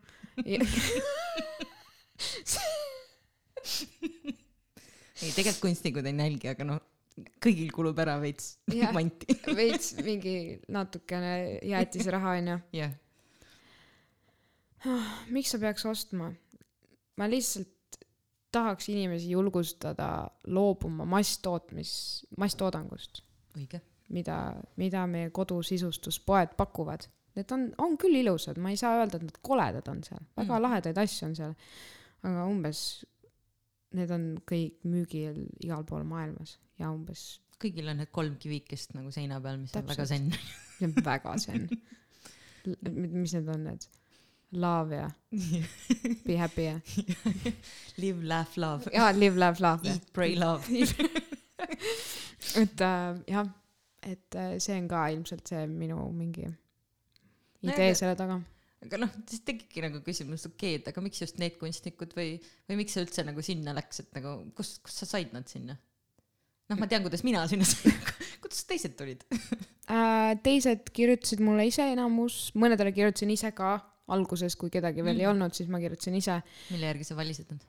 ei, 5.23 5.33
tegelikult 5.35 5.61
kunstnikud 5.65 6.07
ei 6.09 6.17
nälgi, 6.17 6.49
aga 6.53 6.67
noh, 6.69 6.81
kõigil 7.43 7.71
kulub 7.75 7.99
ära 8.03 8.17
veits 8.23 8.55
manti. 8.95 9.27
veits 9.57 9.95
mingi 10.05 10.35
natukene 10.73 11.33
jäätisraha 11.69 12.37
onju. 12.41 12.57
jah, 12.77 12.93
miks 15.29 15.53
sa 15.53 15.59
peaks 15.63 15.85
ostma? 15.89 16.27
ma 17.21 17.29
lihtsalt 17.29 17.69
tahaks 18.53 18.89
inimesi 18.93 19.31
julgustada 19.31 20.29
loobuma 20.47 21.05
masstootmis, 21.09 21.93
masstoodangust, 22.39 23.23
õige. 23.57 23.81
mida, 24.09 24.37
mida 24.77 25.07
meie 25.07 25.31
kodusisustusspoed 25.31 26.57
pakuvad. 26.59 27.07
Need 27.39 27.53
on, 27.55 27.69
on 27.79 27.95
küll 28.01 28.17
ilusad, 28.19 28.59
ma 28.59 28.73
ei 28.73 28.77
saa 28.81 28.97
öelda, 28.99 29.21
et 29.21 29.29
nad 29.29 29.37
koledad 29.47 29.87
on 29.89 30.03
seal, 30.03 30.25
väga 30.37 30.57
Mm. 30.57 30.63
lahedaid 30.63 30.99
asju 30.99 31.29
on 31.29 31.37
seal, 31.39 31.55
aga 32.27 32.47
umbes 32.51 32.81
need 33.95 34.11
on 34.11 34.25
kõik 34.51 34.83
müügil 34.87 35.45
igal 35.63 35.85
pool 35.87 36.03
maailmas 36.07 36.59
ja 36.79 36.91
umbes 36.91 37.41
kõigil 37.61 37.89
on 37.93 37.99
need 38.01 38.11
kolm 38.15 38.37
kivikest 38.41 38.95
nagu 38.97 39.11
seina 39.15 39.39
peal, 39.41 39.59
mis 39.61 39.75
on 39.77 39.83
väga 39.87 40.07
Täpselt. 40.07 40.09
zen. 40.09 40.31
see 40.79 40.87
on 40.89 40.95
väga 41.05 41.35
sen. 41.39 41.69
mis 43.23 43.35
need 43.37 43.49
on 43.55 43.65
need? 43.69 43.87
Love 44.53 44.97
ja 44.97 45.11
Be 46.27 46.37
happy 46.41 46.65
ja, 46.67 46.81
Live, 48.03 48.25
laugh, 48.27 48.57
love. 48.59 48.91
ja 48.95 49.11
live, 49.15 49.39
laugh, 49.39 49.85
ja. 49.85 49.93
Eat, 49.93 50.09
pray, 50.13 50.35
love. 50.39 50.65
et 52.63 52.81
äh, 52.81 53.21
jah, 53.31 53.47
et 54.03 54.35
äh, 54.35 54.57
see 54.63 54.77
on 54.81 54.89
ka 54.91 55.05
ilmselt 55.15 55.51
see 55.53 55.67
minu 55.71 56.01
mingi 56.17 56.47
No 57.61 57.75
idee 57.75 57.91
aga- 57.93 57.99
selle 58.01 58.17
taga. 58.17 58.39
aga 58.87 58.99
noh, 59.03 59.11
siis 59.29 59.43
tekibki 59.45 59.83
nagu 59.85 60.01
küsimus, 60.07 60.47
okei 60.49 60.75
okay,, 60.75 60.81
et 60.81 60.89
aga 60.89 61.03
miks 61.05 61.21
just 61.21 61.39
need 61.43 61.59
kunstnikud 61.61 62.15
või, 62.17 62.39
või 62.71 62.81
miks 62.81 62.97
see 62.97 63.05
üldse 63.05 63.25
nagu 63.29 63.45
sinna 63.45 63.75
läks, 63.77 64.01
et 64.03 64.11
nagu 64.17 64.39
kus, 64.57 64.79
kus 64.83 64.97
sa 65.03 65.09
said 65.13 65.35
nad 65.37 65.47
sinna? 65.53 65.77
noh, 66.71 66.79
ma 66.81 66.87
tean, 66.91 67.03
kuidas 67.05 67.23
mina 67.27 67.43
sinna 67.51 67.67
sain, 67.69 67.93
aga 67.93 68.17
kuidas 68.41 68.65
teised 68.71 68.97
tulid? 68.99 69.23
Äh, 69.91 70.33
teised 70.43 70.89
kirjutasid 70.97 71.41
mulle 71.45 71.65
ise 71.69 71.83
enamus, 71.93 72.49
mõnedele 72.57 72.93
kirjutasin 72.97 73.33
ise 73.35 73.51
ka 73.59 73.77
alguses, 74.15 74.57
kui 74.61 74.73
kedagi 74.73 75.05
veel 75.05 75.17
mm. 75.17 75.25
ei 75.25 75.31
olnud, 75.31 75.55
siis 75.57 75.71
ma 75.73 75.81
kirjutasin 75.83 76.17
ise. 76.19 76.41
mille 76.71 76.91
järgi 76.91 77.09
sa 77.09 77.19
valisid 77.19 77.53
nad? 77.55 77.69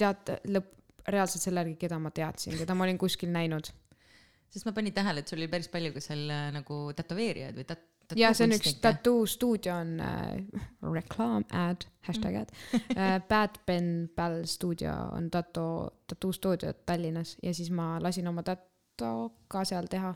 tead, 0.00 0.36
lõpp, 0.48 0.70
reaalselt 1.12 1.44
selle 1.44 1.64
järgi, 1.64 1.78
keda 1.84 1.98
ma 2.00 2.12
teadsin, 2.14 2.56
keda 2.58 2.76
ma 2.76 2.86
olin 2.86 3.00
kuskil 3.00 3.32
näinud. 3.32 3.70
sest 4.50 4.68
ma 4.68 4.72
panin 4.76 4.94
tähele, 4.94 5.20
et 5.20 5.30
sul 5.30 5.42
oli 5.42 5.50
päris 5.52 5.68
palju 5.72 5.92
ka 5.94 6.02
seal 6.04 6.30
äh, 6.30 6.46
nagu 6.54 6.78
tätoveerijaid 6.96 7.58
või 7.58 7.66
tat-. 7.68 8.14
ja 8.16 8.32
see 8.36 8.48
on 8.48 8.56
üks. 8.56 8.76
tattoo 8.84 9.24
stuudio 9.28 9.76
on 9.82 9.96
äh, 10.00 10.62
reklaam, 10.86 11.46
ad, 11.52 11.86
hashtag 12.08 12.42
ad 12.44 12.54
äh. 12.96 13.18
Bad 13.30 13.60
Ben 13.66 13.90
Bell 14.16 14.44
stuudio 14.48 14.94
on 15.12 15.30
tattoo, 15.30 16.04
tattoo 16.06 16.32
stuudio 16.32 16.72
Tallinnas 16.86 17.36
ja 17.42 17.54
siis 17.54 17.70
ma 17.70 17.96
lasin 18.02 18.28
oma 18.30 18.46
tattoo 18.46 19.32
ka 19.48 19.64
seal 19.68 19.90
teha. 19.90 20.14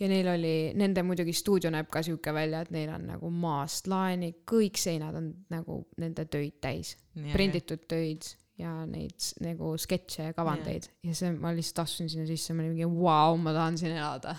Ja 0.00 0.08
neil 0.08 0.28
oli, 0.32 0.54
nende 0.78 1.04
muidugi 1.06 1.34
stuudio 1.36 1.70
näeb 1.72 1.90
ka 1.92 2.02
sihuke 2.06 2.32
välja, 2.34 2.62
et 2.64 2.72
neil 2.74 2.92
on 2.94 3.06
nagu 3.12 3.30
maast 3.32 3.90
laeni, 3.90 4.32
kõik 4.48 4.80
seinad 4.80 5.18
on 5.20 5.32
nagu 5.52 5.82
nende 6.00 6.26
töid 6.30 6.60
täis, 6.62 6.96
prinditud 7.32 7.84
töid 7.90 8.28
ja 8.60 8.72
neid 8.88 9.30
nagu 9.40 9.72
sketše 9.80 10.30
ja 10.30 10.36
kavandeid 10.36 10.90
ja 11.06 11.14
see, 11.16 11.32
ma 11.32 11.52
lihtsalt 11.56 11.84
astusin 11.84 12.10
sinna 12.12 12.26
sisse, 12.28 12.54
ma 12.54 12.64
olin 12.64 12.74
mingi 12.74 12.88
vau, 12.88 13.38
ma 13.40 13.54
tahan 13.56 13.78
siin 13.80 13.96
elada. 13.96 14.34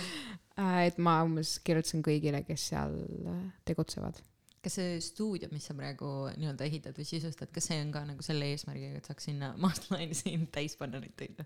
et 0.86 0.98
ma 1.02 1.20
umbes 1.26 1.56
kirjutasin 1.64 2.04
kõigile, 2.04 2.42
kes 2.46 2.68
seal 2.72 2.94
äh, 3.32 3.42
tegutsevad. 3.68 4.20
kas 4.62 4.76
see 4.78 4.98
stuudio, 5.02 5.48
mis 5.50 5.64
sa 5.66 5.74
praegu 5.74 6.08
nii-öelda 6.36 6.66
ehitad 6.68 6.98
või 6.98 7.06
sisustad, 7.08 7.50
kas 7.54 7.66
see 7.70 7.80
on 7.82 7.90
ka 7.94 8.04
nagu 8.06 8.22
selle 8.22 8.52
eesmärgiga, 8.52 9.00
et 9.00 9.08
saaks 9.10 9.26
sinna 9.30 9.52
maastlaini 9.62 10.14
siin 10.14 10.46
täis 10.54 10.76
panna 10.78 11.02
neid 11.02 11.16
töid? 11.18 11.42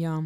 ja, 0.00 0.18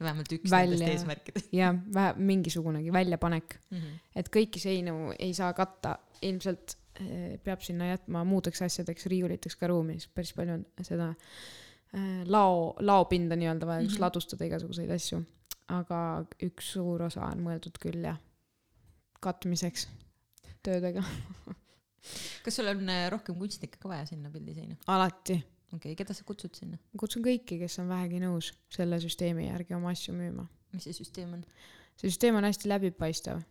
vähemalt 0.00 0.32
üks 0.32 0.50
Välja- 0.50 0.78
nendest 0.78 0.92
eesmärkidest 0.92 1.52
ja 1.52 1.72
vä- 1.94 2.14
mingisugunegi 2.16 2.92
väljapanek, 2.92 3.58
mm. 3.70 3.78
-hmm. 3.78 3.98
et 4.16 4.28
kõiki 4.36 4.58
seinu 4.62 5.12
ei 5.18 5.34
saa 5.34 5.52
katta, 5.52 5.98
ilmselt 6.22 6.76
eh, 7.00 7.38
peab 7.44 7.60
sinna 7.60 7.86
jätma 7.92 8.24
muudeks 8.24 8.62
asjadeks, 8.62 9.06
riiuliteks 9.06 9.56
ka 9.56 9.66
ruumi, 9.66 9.98
sest 10.00 10.14
päris 10.14 10.32
palju 10.34 10.52
on 10.54 10.64
seda 10.82 11.08
eh, 11.94 12.24
lao, 12.26 12.74
laopinda 12.80 13.36
nii-öelda 13.36 13.66
vaja, 13.66 13.82
kus 13.86 13.94
Mhm. 13.98 14.00
ladustada 14.00 14.44
igasuguseid 14.44 14.90
asju. 14.90 15.22
aga 15.68 16.26
üks 16.42 16.72
suur 16.74 17.02
osa 17.02 17.20
on 17.24 17.38
mõeldud 17.40 17.78
küll 17.80 18.02
jah, 18.04 18.18
katmiseks 19.20 19.86
töödega, 20.62 21.02
kas 22.44 22.56
sul 22.58 22.68
on 22.68 22.88
äh, 22.88 23.06
rohkem 23.12 23.34
kunstnikke 23.40 23.78
ka 23.80 23.88
vaja 23.88 24.06
sinna 24.06 24.30
pildiseina? 24.30 24.76
alati. 24.86 25.38
Okei 25.74 25.92
okay,, 25.92 25.98
keda 26.02 26.16
sa 26.16 26.26
kutsud 26.26 26.56
sinna? 26.58 26.78
ma 26.78 27.00
kutsun 27.00 27.24
kõiki, 27.24 27.58
kes 27.62 27.80
on 27.82 27.90
vähegi 27.90 28.20
nõus 28.22 28.52
selle 28.72 29.00
süsteemi 29.02 29.48
järgi 29.48 29.76
oma 29.76 29.92
asju 29.94 30.14
müüma. 30.16 30.46
mis 30.74 30.86
see 30.88 30.96
süsteem 30.96 31.34
on? 31.38 31.42
see 31.98 32.10
süsteem 32.10 32.38
on 32.38 32.48
hästi 32.48 32.70
läbipaistev. 32.70 33.42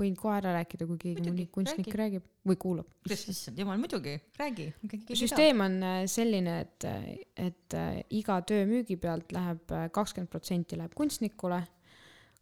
võin 0.00 0.14
kohe 0.16 0.36
ära 0.38 0.54
rääkida, 0.56 0.86
kui 0.88 0.96
keegi 1.00 1.20
Muidugi, 1.20 1.44
mõni 1.44 1.52
kunstnik 1.52 1.88
räägi. 1.88 1.98
räägib 2.00 2.28
või 2.48 2.56
kuulab. 2.60 2.94
issand 3.12 3.58
jumal, 3.60 3.80
muidugi, 3.80 4.14
räägi. 4.40 4.70
süsteem 5.12 5.60
on 5.64 5.76
äh, 5.84 5.98
selline, 6.08 6.60
et, 6.64 6.88
et 7.36 7.76
äh, 7.76 8.00
iga 8.16 8.40
töö 8.48 8.64
müügi 8.68 8.96
pealt 9.00 9.32
läheb 9.36 9.76
kakskümmend 9.92 10.32
protsenti 10.32 10.80
läheb 10.80 10.96
kunstnikule, 10.96 11.60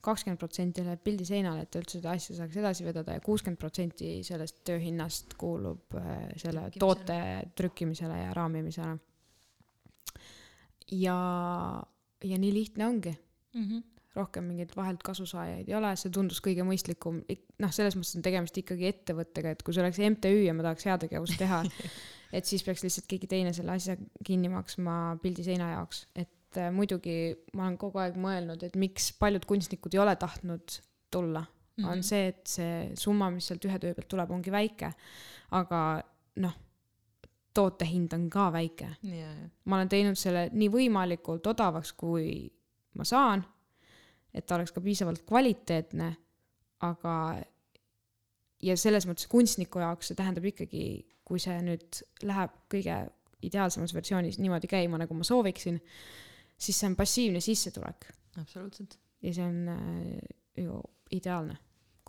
kakskümmend 0.04 0.38
protsenti 0.38 0.84
läheb 0.86 1.02
pildiseinale, 1.04 1.64
et 1.66 1.76
üldse 1.80 1.98
seda 1.98 2.14
asja 2.14 2.36
saaks 2.38 2.56
edasi 2.60 2.86
vedada 2.86 3.16
ja 3.16 3.22
kuuskümmend 3.24 3.58
protsenti 3.60 4.18
sellest 4.26 4.62
töö 4.66 4.78
hinnast 4.82 5.34
kuulub 5.40 5.96
äh, 5.98 6.28
selle 6.38 6.68
Trükkimisele. 6.68 6.80
toote 6.84 7.52
trükkimisele 7.58 8.18
ja 8.20 8.34
raamimisele. 8.36 8.96
ja, 11.02 11.18
ja 12.24 12.38
nii 12.38 12.52
lihtne 12.54 12.86
ongi 12.86 13.16
mm. 13.54 13.64
-hmm. 13.64 13.82
rohkem 14.14 14.44
mingeid 14.44 14.76
vahelt 14.76 15.02
kasusaajaid 15.02 15.68
ei 15.68 15.74
ole, 15.74 15.96
see 15.96 16.14
tundus 16.14 16.40
kõige 16.46 16.62
mõistlikum, 16.66 17.20
noh, 17.58 17.74
selles 17.74 17.98
mõttes 17.98 18.16
on 18.16 18.22
tegemist 18.22 18.62
ikkagi 18.62 18.86
ettevõttega, 18.92 19.50
et 19.50 19.66
kui 19.66 19.74
see 19.74 19.82
oleks 19.82 19.98
MTÜ 19.98 20.44
ja 20.46 20.54
ma 20.54 20.62
tahaks 20.62 20.86
heategevust 20.86 21.38
teha, 21.42 21.64
et 22.38 22.46
siis 22.46 22.62
peaks 22.62 22.86
lihtsalt 22.86 23.10
keegi 23.10 23.26
teine 23.26 23.52
selle 23.52 23.74
asja 23.74 23.98
kinni 24.24 24.48
maksma 24.52 25.18
pildiseina 25.22 25.72
jaoks, 25.74 26.06
et 26.14 26.30
äh, 26.56 26.70
muidugi 26.72 27.34
ma 27.54 27.66
olen 27.66 27.78
kogu 27.80 28.00
aeg 28.02 28.16
mõelnud, 28.20 28.62
et 28.64 28.76
miks 28.76 29.10
paljud 29.18 29.44
kunstnikud 29.48 29.94
ei 29.94 30.02
ole 30.04 30.16
tahtnud 30.16 30.78
tulla. 31.10 31.44
Mm, 31.78 31.84
-hmm. 31.84 31.90
on 31.90 32.02
see, 32.02 32.28
et 32.28 32.46
see 32.46 32.90
summa, 32.98 33.30
mis 33.30 33.46
sealt 33.46 33.64
ühe 33.64 33.78
töö 33.78 33.94
pealt 33.94 34.08
tuleb, 34.08 34.30
ongi 34.34 34.50
väike, 34.50 34.90
aga 35.54 35.82
noh, 36.42 36.56
toote 37.54 37.86
hind 37.86 38.12
on 38.12 38.28
ka 38.30 38.48
väike. 38.52 38.88
Ja, 39.02 39.28
ma 39.64 39.76
olen 39.76 39.88
teinud 39.88 40.18
selle 40.18 40.48
nii 40.52 40.70
võimalikult 40.72 41.46
odavaks, 41.46 41.92
kui 41.92 42.48
ma 42.98 43.04
saan, 43.06 43.44
et 44.34 44.46
ta 44.46 44.56
oleks 44.58 44.72
ka 44.74 44.82
piisavalt 44.82 45.22
kvaliteetne, 45.28 46.10
aga 46.86 47.14
ja 48.62 48.76
selles 48.78 49.06
mõttes 49.06 49.28
kunstniku 49.30 49.82
jaoks 49.82 50.10
see 50.10 50.18
tähendab 50.18 50.46
ikkagi, 50.50 50.82
kui 51.26 51.40
see 51.42 51.58
nüüd 51.62 52.02
läheb 52.26 52.54
kõige 52.72 52.98
ideaalsemas 53.44 53.94
versioonis 53.94 54.40
niimoodi 54.42 54.70
käima, 54.70 54.98
nagu 54.98 55.14
ma 55.14 55.26
sooviksin, 55.26 55.78
siis 56.58 56.78
see 56.80 56.90
on 56.90 56.96
passiivne 56.98 57.40
sissetulek 57.40 58.10
absoluutselt. 58.40 58.98
ja 59.22 59.34
see 59.34 59.44
on 59.44 59.68
äh, 59.68 60.64
ju 60.64 60.82
ideaalne 61.14 61.56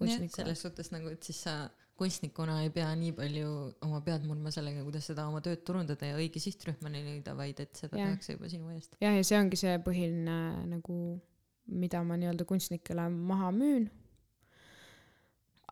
selles 0.07 0.61
suhtes 0.61 0.91
nagu, 0.93 1.11
et 1.11 1.23
siis 1.23 1.41
sa 1.43 1.69
kunstnikuna 1.99 2.61
ei 2.63 2.71
pea 2.71 2.87
nii 2.95 3.11
palju 3.17 3.49
oma 3.85 3.99
pead 4.05 4.23
murdma 4.27 4.51
sellega, 4.55 4.83
kuidas 4.85 5.09
seda 5.11 5.25
oma 5.27 5.41
tööd 5.43 5.65
turundada 5.67 6.07
ja 6.07 6.19
õige 6.19 6.39
sihtrühmani 6.39 7.01
leida, 7.03 7.33
vaid 7.35 7.59
et 7.59 7.75
seda 7.75 7.99
Jah. 7.99 8.13
tehakse 8.13 8.37
juba 8.37 8.51
sinu 8.51 8.71
eest. 8.75 8.95
jah, 9.03 9.15
ja 9.17 9.25
see 9.27 9.39
ongi 9.39 9.59
see 9.59 9.75
põhiline 9.83 10.37
nagu, 10.71 10.99
mida 11.81 12.03
ma 12.07 12.17
nii-öelda 12.19 12.47
kunstnikele 12.47 13.09
maha 13.11 13.51
müün. 13.55 13.89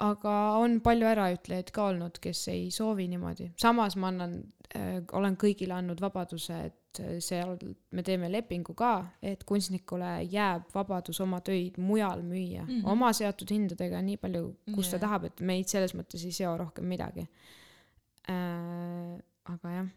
aga 0.03 0.33
on 0.59 0.81
palju 0.83 1.07
äraütlejaid 1.13 1.71
ka 1.73 1.87
olnud, 1.93 2.19
kes 2.21 2.43
ei 2.53 2.67
soovi 2.71 3.07
niimoodi, 3.13 3.53
samas 3.61 3.95
ma 3.95 4.11
annan 4.11 4.41
äh,, 4.75 4.99
olen 5.15 5.39
kõigile 5.39 5.79
andnud 5.79 6.03
vabaduse, 6.03 6.59
et 6.67 6.75
äh, 7.03 7.17
seal 7.23 7.55
me 7.91 8.03
teeme 8.03 8.29
lepingu 8.31 8.73
ka, 8.77 8.93
et 9.21 9.43
kunstnikule 9.47 10.11
jääb 10.31 10.67
vabadus 10.73 11.21
oma 11.25 11.41
töid 11.41 11.77
mujal 11.77 12.23
müüa 12.23 12.65
mm. 12.65 12.69
-hmm. 12.69 12.89
oma 12.91 13.13
seatud 13.13 13.51
hindadega 13.53 14.01
nii 14.01 14.17
palju, 14.17 14.55
kus 14.73 14.91
Jaa. 14.91 14.97
ta 14.97 15.05
tahab, 15.05 15.29
et 15.31 15.41
meid 15.41 15.67
selles 15.67 15.95
mõttes 15.95 16.25
ei 16.25 16.31
seo 16.31 16.57
rohkem 16.57 16.85
midagi 16.85 17.27
äh,. 18.29 19.17
aga 19.45 19.71
jah, 19.71 19.89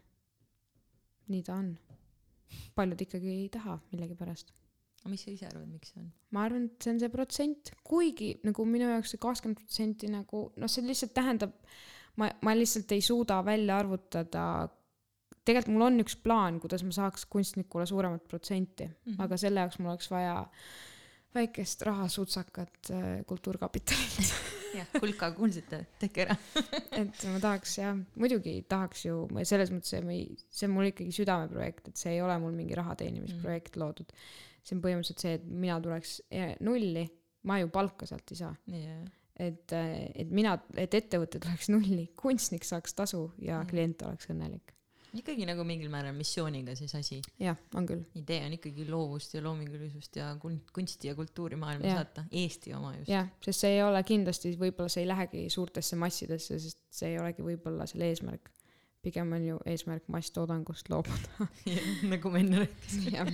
nii 1.27 1.43
ta 1.43 1.55
on. 1.55 1.77
paljud 2.75 3.01
ikkagi 3.01 3.29
ei 3.29 3.49
taha 3.49 3.79
millegipärast 3.91 4.51
aga 5.01 5.09
mis 5.09 5.23
sa 5.25 5.31
ise 5.33 5.47
arvad, 5.49 5.69
miks 5.69 5.93
see 5.93 6.01
on? 6.01 6.09
ma 6.35 6.43
arvan, 6.45 6.67
et 6.69 6.85
see 6.85 6.93
on 6.93 6.99
see 7.01 7.13
protsent, 7.13 7.71
kuigi 7.87 8.29
nagu 8.45 8.65
minu 8.69 8.89
jaoks 8.91 9.15
see 9.15 9.21
kakskümmend 9.21 9.61
protsenti 9.63 10.09
nagu 10.11 10.43
noh, 10.61 10.69
see 10.69 10.85
lihtsalt 10.85 11.15
tähendab, 11.17 11.55
ma, 12.21 12.29
ma 12.45 12.53
lihtsalt 12.57 12.93
ei 12.93 13.01
suuda 13.05 13.41
välja 13.45 13.79
arvutada. 13.81 14.45
Tegelikult 15.45 15.75
mul 15.75 15.87
on 15.87 16.03
üks 16.03 16.15
plaan, 16.21 16.59
kuidas 16.61 16.83
ma 16.85 16.93
saaks 16.95 17.25
kunstnikule 17.31 17.85
suuremat 17.89 18.27
protsenti 18.29 18.85
mm. 18.87 18.95
-hmm. 19.05 19.21
aga 19.25 19.37
selle 19.37 19.63
jaoks 19.63 19.79
mul 19.79 19.93
oleks 19.93 20.11
vaja 20.11 20.35
väikest 21.35 21.81
rahasutsakat 21.87 22.91
äh, 22.91 23.25
kultuurkapitalilt. 23.27 24.33
jah, 24.77 24.87
kulka 24.99 25.31
kuulsite, 25.35 25.85
tehke 25.99 26.25
ära. 26.25 26.35
et 27.01 27.23
ma 27.31 27.39
tahaks 27.43 27.77
jah, 27.79 27.95
muidugi 28.19 28.57
tahaks 28.69 29.05
ju, 29.05 29.23
ma 29.31 29.45
selles 29.47 29.71
mõttes, 29.73 30.03
ma 30.05 30.15
ei, 30.15 30.35
see 30.49 30.67
on 30.67 30.75
mul 30.75 30.91
ikkagi 30.91 31.15
südameprojekt, 31.15 31.87
et 31.91 32.03
see 32.03 32.17
ei 32.17 32.21
ole 32.25 32.37
mul 32.43 32.55
mingi 32.55 32.77
raha 32.77 32.97
teenimisprojekt 32.99 33.75
mm. 33.75 33.83
loodud. 33.83 34.13
see 34.61 34.75
on 34.77 34.83
põhimõtteliselt 34.83 35.23
see, 35.23 35.39
et 35.39 35.47
mina 35.47 35.79
tuleks 35.81 36.19
nulli, 36.61 37.07
ma 37.49 37.57
ju 37.57 37.71
palka 37.73 38.05
sealt 38.05 38.35
ei 38.35 38.37
saa, 38.43 38.51
jaa, 38.69 38.99
et, 39.41 39.73
et 39.73 40.29
mina, 40.29 40.57
et 40.77 40.93
ettevõte 40.99 41.39
tuleks 41.41 41.71
nulli, 41.73 42.11
kunstnik 42.19 42.67
saaks 42.67 42.93
tasu 42.93 43.23
ja 43.39 43.61
Mhm. 43.61 43.69
klient 43.71 44.05
oleks 44.05 44.29
õnnelik. 44.29 44.75
Ikkagi 45.17 45.45
nagu 45.49 45.63
mingil 45.67 45.89
määral 45.91 46.13
missiooniga 46.15 46.75
siis 46.79 46.93
asi. 46.95 47.17
jah, 47.39 47.57
on 47.75 47.87
küll, 47.89 48.03
idee 48.15 48.39
on 48.45 48.53
ikkagi 48.55 48.85
loovust 48.89 49.33
ja 49.35 49.41
loomingulisust 49.43 50.15
ja 50.15 50.29
kun- 50.41 50.61
kunsti 50.73 51.07
ja 51.11 51.15
kultuuri 51.15 51.55
maailma 51.59 51.85
Jah. 51.87 51.97
saata, 52.01 52.23
Eesti 52.31 52.73
oma 52.77 52.93
just. 52.95 53.09
jah, 53.11 53.27
sest 53.43 53.59
see 53.65 53.73
ei 53.75 53.83
ole 53.83 54.03
kindlasti, 54.07 54.53
võib-olla 54.61 54.89
see 54.93 55.03
ei 55.03 55.09
lähegi 55.11 55.43
suurtesse 55.49 55.95
massidesse, 55.99 56.59
sest 56.59 56.79
see 56.89 57.11
ei 57.13 57.19
olegi 57.19 57.43
võib-olla 57.43 57.87
selle 57.89 58.07
eesmärk. 58.13 58.49
pigem 59.01 59.31
on 59.33 59.45
ju 59.45 59.59
eesmärk 59.65 60.03
masstoodangust 60.13 60.89
loobuda. 60.93 61.47
nagu 62.13 62.29
me 62.31 62.39
enne 62.45 62.59
rääkisime. 62.65 63.25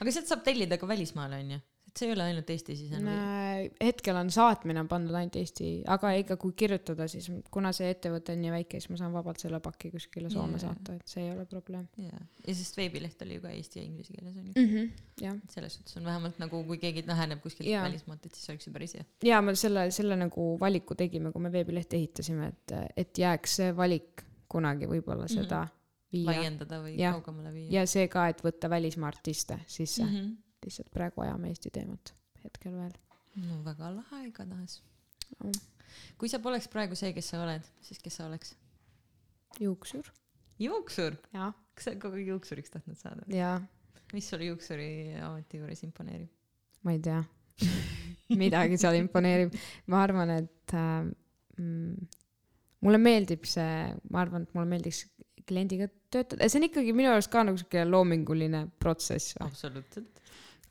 aga 0.00 0.12
sealt 0.12 0.26
saab 0.30 0.42
tellida 0.44 0.78
ka 0.80 0.88
välismaale 0.88 1.36
onju, 1.44 1.56
et 1.60 1.75
see 1.98 2.08
ei 2.08 2.12
ole 2.14 2.22
ainult 2.28 2.50
Eesti-sisene 2.50 3.04
või? 3.10 3.66
Äh, 3.66 3.86
hetkel 3.88 4.16
on 4.20 4.30
saatmine 4.30 4.80
on 4.80 4.88
pandud 4.88 5.14
ainult 5.14 5.36
Eesti, 5.40 5.68
aga 5.88 6.10
ikka 6.20 6.36
kui 6.36 6.52
kirjutada, 6.52 7.06
siis 7.08 7.30
kuna 7.50 7.72
see 7.76 7.90
ettevõte 7.94 8.34
on 8.36 8.40
nii 8.44 8.50
väike, 8.54 8.80
siis 8.80 8.90
ma 8.92 8.96
saan 9.00 9.12
vabalt 9.16 9.40
selle 9.40 9.60
paki 9.64 9.90
kuskile 9.94 10.30
Soome 10.30 10.58
Jaa. 10.60 10.66
saata, 10.68 10.94
et 10.94 11.08
see 11.08 11.24
ei 11.24 11.30
ole 11.32 11.46
probleem 11.46 11.86
jaa, 11.96 12.20
ja 12.46 12.54
sest 12.54 12.76
veebileht 12.76 13.22
oli 13.22 13.34
ju 13.38 13.40
ka 13.46 13.50
eesti 13.50 13.78
ja 13.80 13.84
inglise 13.84 14.12
keeles 14.12 14.36
onju. 14.36 14.52
mm. 14.56 14.68
-hmm. 14.74 14.90
jah, 15.24 15.36
selles 15.50 15.74
suhtes 15.78 15.96
on 15.96 16.04
vähemalt 16.04 16.38
nagu, 16.38 16.64
kui 16.64 16.78
keegi 16.78 17.04
läheneb 17.06 17.40
kuskilt 17.42 17.68
Jaa. 17.68 17.84
välismaalt, 17.84 18.26
et 18.26 18.34
siis 18.34 18.50
oleks 18.50 18.66
ju 18.66 18.72
päris 18.72 18.94
hea. 18.94 19.04
ja 19.24 19.42
me 19.42 19.54
selle, 19.54 19.90
selle 19.90 20.16
nagu 20.16 20.56
valiku 20.60 20.94
tegime, 20.94 21.32
kui 21.32 21.42
me 21.42 21.52
veebilehte 21.52 21.96
ehitasime, 21.96 22.46
et, 22.48 22.72
et 22.96 23.18
jääks 23.18 23.56
see 23.56 23.76
valik 23.76 24.22
kunagi 24.48 24.86
võib-olla 24.86 25.28
seda 25.28 25.62
mm 25.62 25.68
-hmm. 25.68 26.12
viia 26.12 26.26
laiendada 26.30 26.80
või 26.82 26.98
Jah. 26.98 27.14
kaugemale 27.14 27.52
viia. 27.54 27.80
ja 27.80 27.86
see 27.86 28.08
ka, 28.08 28.28
et 28.28 28.42
võtta 28.44 28.70
välismaa 28.70 29.08
artiste 29.08 29.58
sisse 29.66 30.04
mm, 30.04 30.10
Mhm. 30.10 30.16
-hmm. 30.26 30.36
Lihtsalt 30.64 30.90
praegu 30.94 31.24
ajame 31.26 31.52
Eesti 31.52 31.70
teemat 31.74 32.14
hetkel 32.44 32.76
veel. 32.78 32.94
no 33.46 33.62
väga 33.66 33.92
lahe 33.98 34.26
igatahes 34.28 34.80
Oh.. 35.44 35.52
kui 36.18 36.30
sa 36.30 36.38
poleks 36.42 36.68
praegu 36.70 36.96
see, 36.98 37.12
kes 37.16 37.32
sa 37.32 37.42
oled, 37.44 37.64
siis 37.84 37.98
kes 38.02 38.18
sa 38.18 38.26
oleks? 38.28 38.54
juuksur. 39.60 40.08
juuksur, 40.62 41.16
kas 41.32 41.86
sa 41.86 41.92
oled 41.92 42.02
kogu 42.02 42.20
aeg 42.20 42.30
juuksuriks 42.34 42.74
tahtnud 42.74 43.00
saada? 43.00 43.26
ja 43.32 43.56
mis 44.14 44.28
sulle 44.30 44.50
juuksuri 44.50 44.88
ameti 45.24 45.60
juures 45.62 45.82
imponeerib? 45.86 46.30
ma 46.86 46.94
ei 46.94 47.02
tea, 47.02 47.22
midagi 48.42 48.78
seal 48.80 49.00
imponeerib. 49.00 49.56
ma 49.92 50.02
arvan, 50.04 50.34
et 50.36 50.76
äh, 50.76 51.08
mm, 51.58 52.08
mulle 52.86 53.02
meeldib 53.02 53.46
see, 53.48 53.90
ma 54.12 54.22
arvan, 54.24 54.46
et 54.46 54.54
mulle 54.56 54.70
meeldiks 54.76 55.04
kliendiga 55.46 55.88
töötada, 56.10 56.48
see 56.50 56.60
on 56.60 56.68
ikkagi 56.68 56.94
minu 56.96 57.12
arust 57.12 57.30
ka 57.32 57.44
nagu 57.46 57.58
sihuke 57.60 57.84
loominguline 57.86 58.66
protsess 58.82 59.36
absoluutselt. 59.42 60.22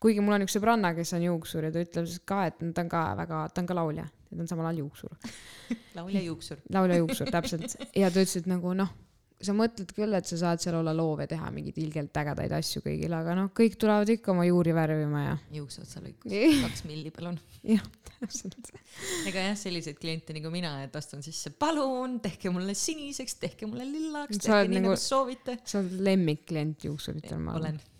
Kuigi 0.02 0.20
mul 0.24 0.36
on 0.36 0.44
üks 0.46 0.56
sõbranna, 0.58 0.92
kes 0.96 1.14
on 1.16 1.24
juuksur 1.28 1.66
ja 1.68 1.72
ta 1.74 1.82
ütleb 1.86 2.06
siis 2.10 2.20
ka, 2.28 2.44
et 2.50 2.60
ta 2.60 2.84
on 2.84 2.92
ka 2.92 3.06
väga, 3.22 3.42
ta 3.54 3.62
on 3.64 3.70
ka 3.70 3.78
laulja, 3.78 4.04
ta 4.30 4.42
on 4.42 4.50
samal 4.50 4.68
ajal 4.70 4.84
juuksur, 4.84 5.16
laulja 5.98 6.22
juuksur. 6.28 6.62
laulja 6.76 7.00
juuksur 7.02 7.32
täpselt 7.32 7.76
ja 7.96 8.10
ta 8.12 8.22
ütles, 8.22 8.36
et 8.42 8.48
nagu 8.50 8.74
noh, 8.76 8.92
sa 9.36 9.52
mõtled 9.52 9.90
küll, 9.92 10.14
et 10.16 10.24
sa 10.28 10.36
saad 10.40 10.62
seal 10.62 10.78
olla 10.78 10.94
loov 10.96 11.20
ja 11.20 11.26
teha 11.28 11.50
mingeid 11.52 11.76
ilgelt 11.82 12.16
ägedaid 12.16 12.52
asju 12.56 12.80
kõigile, 12.84 13.18
aga 13.18 13.34
noh, 13.36 13.50
kõik 13.56 13.74
tulevad 13.80 14.08
ikka 14.14 14.32
oma 14.32 14.46
juuri 14.48 14.72
värvima 14.76 15.24
ja 15.26 15.34
juukseotsa 15.58 16.00
lõikus, 16.04 16.32
Jah. 16.32 16.54
kaks 16.64 16.84
milli 16.88 17.12
palun. 17.12 17.36
jah, 17.74 17.82
täpselt. 18.16 18.70
ega 19.28 19.42
jah, 19.50 19.58
selliseid 19.60 19.98
kliente 20.00 20.32
nagu 20.36 20.52
mina, 20.54 20.70
et 20.86 20.96
astun 20.96 21.20
sisse, 21.24 21.52
palun 21.60 22.16
tehke 22.24 22.52
mulle 22.54 22.72
siniseks, 22.76 23.36
tehke 23.42 23.68
mulle 23.68 23.84
lillaks, 23.90 24.40
Sa 24.40 24.60
tehke 24.62 24.72
nii 24.72 24.80
nagu- 24.80 24.94
nagu 24.94 25.02
soovite. 25.04 25.58
sa 25.68 25.82
oled 25.82 26.00
lemmikklient 26.08 26.88
juuksuritel, 26.88 27.36
ma 27.36 27.58
arvan,, 27.58 27.76
olen. 27.76 27.92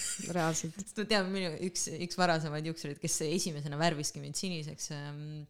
reaalselt. 0.36 0.76
sest 0.82 1.00
ma 1.00 1.06
tean, 1.08 1.30
minu 1.32 1.52
üks, 1.68 1.86
üks 2.06 2.18
varasemaid 2.18 2.68
juuksureid, 2.70 3.00
kes 3.02 3.20
esimesena 3.28 3.78
värviski 3.80 4.22
mind 4.22 4.38
siniseks 4.38 4.92
ähm,. 4.96 5.46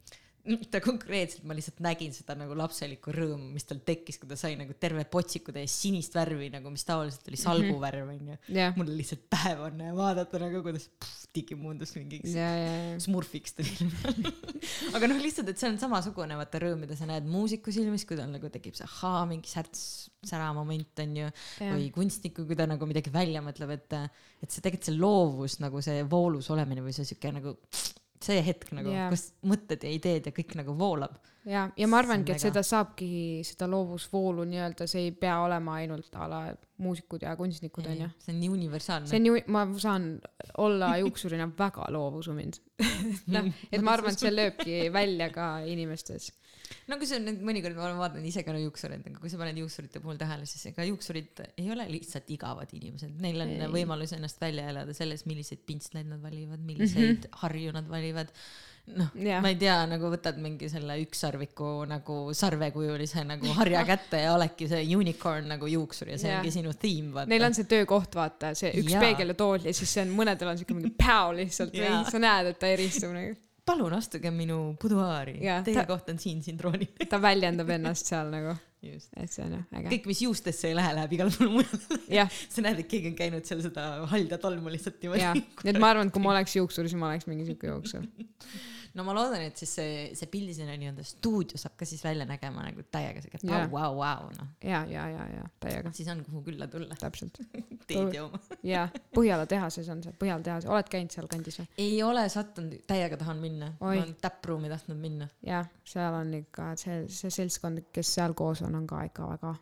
Ta 0.71 0.79
konkreetselt, 0.83 1.43
ma 1.47 1.55
lihtsalt 1.57 1.79
nägin 1.83 2.13
seda 2.15 2.35
nagu 2.37 2.55
lapselikku 2.57 3.11
rõõmu, 3.15 3.49
mis 3.53 3.67
tal 3.67 3.79
tekkis, 3.85 4.19
kui 4.21 4.29
ta 4.29 4.37
sai 4.39 4.55
nagu 4.59 4.75
terve 4.79 5.03
potsiku 5.11 5.53
täis 5.55 5.73
sinist 5.75 6.15
värvi 6.15 6.49
nagu, 6.53 6.71
mis 6.73 6.85
tavaliselt 6.87 7.27
oli 7.31 7.39
salguvärv 7.41 8.11
onju. 8.13 8.37
jah, 8.55 8.75
mul 8.77 8.87
oli 8.87 9.01
lihtsalt 9.01 9.25
päevane 9.31 9.91
vaadata 9.97 10.41
nagu, 10.41 10.61
kuidas 10.65 10.87
pff, 10.93 11.27
digi 11.35 11.57
muundus 11.59 11.93
mingiks 11.97 12.33
ja, 12.35 12.47
ja, 12.47 12.71
ja, 12.91 12.95
smurfiks 13.03 13.57
tuli 13.57 13.89
aga 14.97 15.11
noh, 15.11 15.19
lihtsalt, 15.21 15.51
et 15.51 15.61
see 15.61 15.69
on 15.71 15.79
samasugune 15.81 16.39
vaata 16.39 16.63
rõõm, 16.63 16.81
mida 16.85 16.97
sa 16.99 17.09
näed 17.09 17.27
muusiku 17.29 17.73
silmis, 17.75 18.07
kui 18.07 18.19
tal 18.19 18.31
nagu 18.31 18.51
tekib 18.53 18.77
see 18.77 18.87
ahaa, 18.87 19.25
mingi 19.29 19.51
särts, 19.51 19.83
sära 20.27 20.49
moment 20.55 21.03
onju. 21.03 21.29
või 21.61 21.91
kunstniku, 21.95 22.47
kui 22.47 22.57
ta 22.57 22.67
nagu 22.69 22.89
midagi 22.89 23.13
välja 23.13 23.43
mõtleb, 23.45 23.77
et, 23.77 23.99
et 24.41 24.49
see 24.49 24.63
tegelikult 24.63 24.87
see 24.87 24.97
loovus 24.97 25.59
nagu 25.63 25.81
see 25.83 26.03
voolus 26.09 26.49
olemine 26.53 26.83
või 26.85 26.95
see 26.95 27.07
siuke 27.07 27.31
nagu 27.35 27.57
see 28.23 28.43
hetk 28.43 28.71
nagu 28.75 28.91
yeah., 28.91 29.09
kus 29.13 29.31
mõtted 29.47 29.83
ja 29.85 29.91
ideed 29.93 30.29
ja 30.29 30.33
kõik 30.35 30.55
nagu 30.59 30.75
voolab. 30.77 31.17
ja, 31.47 31.67
ja 31.77 31.89
ma 31.89 31.99
arvangi, 32.01 32.33
et 32.33 32.39
on 32.39 32.43
seda 32.47 32.63
saabki, 32.65 33.09
seda 33.47 33.69
loovusvoolu 33.71 34.45
nii-öelda, 34.49 34.87
see 34.89 35.07
ei 35.07 35.13
pea 35.15 35.37
olema 35.43 35.77
ainult 35.81 36.15
a 36.17 36.29
la 36.31 36.41
muusikud 36.83 37.23
ja 37.25 37.35
kunstnikud 37.39 37.87
onju. 37.93 38.09
see 38.23 38.33
on 38.33 38.41
nii 38.41 38.51
universaalne. 38.53 39.09
see 39.11 39.21
on 39.21 39.29
ju, 39.29 39.37
ma 39.53 39.65
saan 39.81 40.09
olla 40.63 40.95
juuksurina 41.01 41.49
väga 41.59 41.87
loovusumind. 41.93 42.59
noh, 43.33 43.51
et 43.71 43.81
ma 43.81 43.95
arvan, 43.97 44.17
et 44.17 44.25
see 44.25 44.33
lööbki 44.33 44.81
välja 44.93 45.29
ka 45.33 45.49
inimestes. 45.65 46.31
No 46.87 46.99
kui 46.99 47.09
sa 47.09 47.19
nüüd 47.21 47.41
mõnikord 47.45 47.77
ma 47.77 47.89
vaatan 47.99 48.25
ise 48.27 48.43
ka 48.45 48.53
no 48.55 48.61
juuksureid, 48.61 49.03
aga 49.07 49.21
kui 49.21 49.31
sa 49.31 49.39
paned 49.41 49.59
juuksurite 49.61 50.01
puhul 50.03 50.19
tähele, 50.19 50.47
siis 50.49 50.69
ega 50.71 50.85
juuksurid 50.87 51.43
ei 51.49 51.67
ole 51.73 51.87
lihtsalt 51.91 52.29
igavad 52.35 52.71
inimesed, 52.77 53.17
neil 53.23 53.43
on 53.45 53.53
Ei. 53.57 53.67
võimalus 53.79 54.15
ennast 54.17 54.41
välja 54.41 54.69
elada 54.71 54.95
selles, 54.97 55.25
milliseid 55.29 55.63
pintslaid 55.67 56.09
nad 56.09 56.23
valivad, 56.23 56.63
milliseid 56.63 57.03
mm 57.03 57.21
-hmm. 57.21 57.37
harju 57.43 57.75
nad 57.75 57.87
valivad. 57.91 58.33
noh, 58.87 59.09
ma 59.43 59.49
ei 59.51 59.57
tea, 59.59 59.81
nagu 59.91 60.07
võtad 60.13 60.37
mingi 60.39 60.69
selle 60.71 60.95
ükssarviku 61.01 61.83
nagu 61.91 62.29
sarvekujulise 62.31 63.23
nagu 63.27 63.51
harja 63.57 63.81
kätte 63.83 64.21
ja 64.21 64.33
oledki 64.33 64.69
see 64.71 64.95
unicorn 64.95 65.49
nagu 65.51 65.67
juuksur 65.67 66.07
ja 66.13 66.17
see 66.17 66.31
Jah. 66.31 66.39
ongi 66.39 66.51
sinu 66.51 66.71
theme, 66.73 67.11
vaata. 67.13 67.29
Neil 67.29 67.43
on 67.43 67.53
see 67.53 67.67
töökoht, 67.67 68.15
vaata, 68.15 68.53
see 68.55 68.71
üks 68.71 68.93
Jaa. 68.93 69.01
peegel 69.01 69.27
ja 69.27 69.33
tool 69.33 69.59
ja 69.59 69.73
siis 69.73 69.91
see 69.93 70.05
on, 70.05 70.15
mõnedel 70.15 70.53
on 70.53 70.57
siuke 70.57 70.73
mingi 70.73 70.93
päo 70.95 71.35
lihtsalt 71.35 71.75
või 71.75 71.83
Jaa. 71.83 72.05
sa 72.11 72.19
näed, 72.19 72.53
et 72.53 72.59
ta 72.59 72.67
eristub 72.67 73.11
nagu. 73.11 73.35
Palun 73.67 73.93
astuge 73.97 74.31
minu 74.33 74.57
buduaari 74.81 75.37
teie 75.65 75.75
ta- 75.75 75.85
koht 75.89 76.09
on 76.13 76.19
siin, 76.21 76.39
siin 76.45 76.57
troonil. 76.59 76.89
ta 77.11 77.19
väljendab 77.21 77.69
ennast 77.75 78.09
seal 78.09 78.31
nagu, 78.33 78.55
et 78.87 79.31
see 79.33 79.43
on 79.43 79.57
jah 79.57 79.65
äge. 79.81 79.89
kõik, 79.95 80.07
mis 80.13 80.21
juustesse 80.23 80.69
ei 80.71 80.77
lähe, 80.77 80.93
läheb 80.97 81.17
igale 81.17 81.33
poole 81.35 81.51
mujale. 81.57 82.27
sa 82.53 82.63
näed, 82.65 82.79
et 82.83 82.89
keegi 82.91 83.11
on 83.11 83.19
käinud 83.19 83.49
seal 83.49 83.61
seda 83.65 83.89
halda 84.13 84.39
tolmu 84.41 84.71
lihtsalt 84.73 85.01
niimoodi 85.03 85.27
nii 85.35 85.71
et 85.73 85.81
ma 85.81 85.91
arvan, 85.93 86.07
et 86.09 86.15
kui 86.15 86.23
ma 86.23 86.33
oleks 86.35 86.55
juuksur, 86.59 86.87
siis 86.87 86.99
ma 86.99 87.11
oleks 87.11 87.27
mingi 87.29 87.47
siuke 87.49 87.69
juuksur. 87.73 88.07
no 88.97 89.05
ma 89.05 89.13
loodan, 89.15 89.43
et 89.47 89.59
siis 89.59 89.73
see, 89.77 89.97
see 90.17 90.29
pildisena 90.31 90.75
nii-öelda 90.79 91.05
stuudio 91.05 91.59
saab 91.61 91.75
ka 91.79 91.87
siis 91.87 92.01
välja 92.05 92.25
nägema 92.29 92.63
nagu 92.65 92.83
täiega 92.91 93.21
siuke, 93.23 93.39
vau, 93.45 93.67
vau, 93.71 93.97
vau, 93.99 94.31
noh. 94.35 94.49
ja, 94.63 94.81
ja, 94.89 95.05
ja, 95.13 95.27
ja 95.35 95.45
täiega, 95.63 95.93
siis 95.95 96.09
on, 96.13 96.23
kuhu 96.25 96.43
külla 96.49 96.67
tulla. 96.71 96.97
täpselt. 96.99 97.39
teed 97.89 98.17
jooma. 98.17 98.39
ja 98.65 98.87
Põhjala 99.15 99.47
tehases 99.49 99.89
on 99.93 100.01
see, 100.05 100.15
Põhjala 100.19 100.45
tehas, 100.45 100.67
oled 100.69 100.89
käinud 100.91 101.13
seal 101.13 101.29
kandis 101.31 101.61
või? 101.61 101.69
ei 101.85 102.01
ole 102.05 102.25
sattunud, 102.33 102.81
täiega 102.89 103.19
tahan 103.21 103.41
minna. 103.43 103.71
ma 103.79 103.93
olen 103.93 104.15
täppruumi 104.21 104.71
tahtnud 104.73 104.99
minna. 105.01 105.29
jah, 105.45 105.69
seal 105.87 106.17
on 106.23 106.33
ikka 106.41 106.73
see, 106.81 107.03
see 107.11 107.33
seltskond, 107.33 107.87
kes 107.93 108.17
seal 108.17 108.35
koos 108.37 108.65
on, 108.65 108.75
on 108.81 108.89
ka 108.89 109.05
ikka 109.11 109.29
väga 109.35 109.55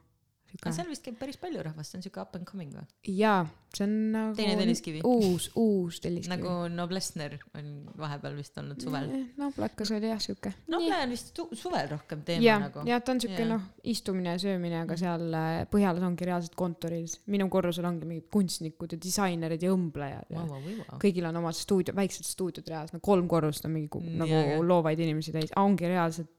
aga 0.61 0.71
seal 0.75 0.87
vist 0.89 1.03
käib 1.05 1.17
päris 1.19 1.37
palju 1.41 1.61
rahvast, 1.65 1.91
see 1.91 1.97
on 1.99 2.03
siuke 2.05 2.21
up 2.21 2.35
and 2.37 2.45
coming 2.47 2.71
või? 2.73 2.85
jaa, 3.11 3.41
see 3.75 3.83
on 3.85 3.93
nagu. 4.13 4.35
Teine 4.37 4.55
Telliskivi. 4.59 5.01
uus, 5.03 5.49
uus 5.59 5.99
telliskivi. 6.03 6.31
nagu 6.35 6.53
Noblessner 6.73 7.35
on 7.59 7.69
vahepeal 7.99 8.35
vist 8.37 8.57
olnud 8.61 8.79
suvel. 8.81 9.09
no 9.37 9.49
Plakas 9.55 9.91
oli 9.95 10.07
jah 10.11 10.21
siuke. 10.23 10.53
no 10.71 10.79
see 10.83 10.99
on 11.03 11.09
vist 11.15 11.31
su- 11.35 11.47
suvel 11.59 11.89
rohkem 11.91 12.21
teema 12.27 12.45
ja, 12.45 12.57
nagu. 12.63 12.85
ja 12.87 12.99
ta 13.01 13.11
on 13.15 13.21
siuke 13.23 13.45
noh, 13.49 13.65
istumine 13.83 14.35
ja 14.37 14.41
söömine, 14.45 14.79
aga 14.85 14.97
seal 14.99 15.27
äh, 15.33 15.57
Põhjalas 15.71 16.05
ongi 16.07 16.29
reaalselt 16.29 16.55
kontorid. 16.55 17.17
minu 17.27 17.49
korrusel 17.49 17.85
ongi 17.89 18.05
mingid 18.09 18.29
kunstnikud 18.31 18.95
ja 18.95 19.01
disainerid 19.01 19.61
ja 19.67 19.73
õmblejad 19.75 20.31
ja 20.31 20.45
Vau, 20.45 20.55
vau, 20.61 20.77
vau. 20.85 20.99
kõigil 21.01 21.27
on 21.29 21.41
omad 21.43 21.55
stuudio, 21.57 21.93
väiksed 21.97 22.25
stuudiod 22.29 22.67
reaalselt, 22.71 22.99
no 22.99 23.03
kolm 23.05 23.27
korrust 23.31 23.65
on 23.67 23.75
mingi 23.75 23.99
Nii 24.05 24.17
nagu 24.23 24.33
äge. 24.39 24.55
loovaid 24.67 24.99
inimesi 25.03 25.31
täis, 25.35 25.51
ongi 25.59 25.87
reaalselt 25.91 26.31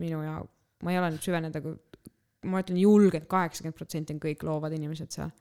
minu 0.00 0.22
ja 0.24 0.38
ma 0.84 0.92
ei 0.92 0.98
ole 0.98 1.10
nüüd 1.12 1.24
süvenenud, 1.24 1.56
aga 1.60 1.72
ma 2.48 2.62
ütlen 2.64 2.80
julgelt 2.80 3.28
kaheksakümmend 3.30 3.76
protsenti 3.76 4.16
on 4.16 4.20
kõik 4.22 4.44
loovad 4.46 4.76
inimesed 4.76 5.12
seal. 5.12 5.32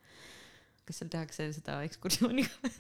kas 0.88 1.02
seal 1.02 1.12
tehakse 1.14 1.52
seda 1.56 1.82
ekskursiooni 1.88 2.48
ka? 2.48 2.72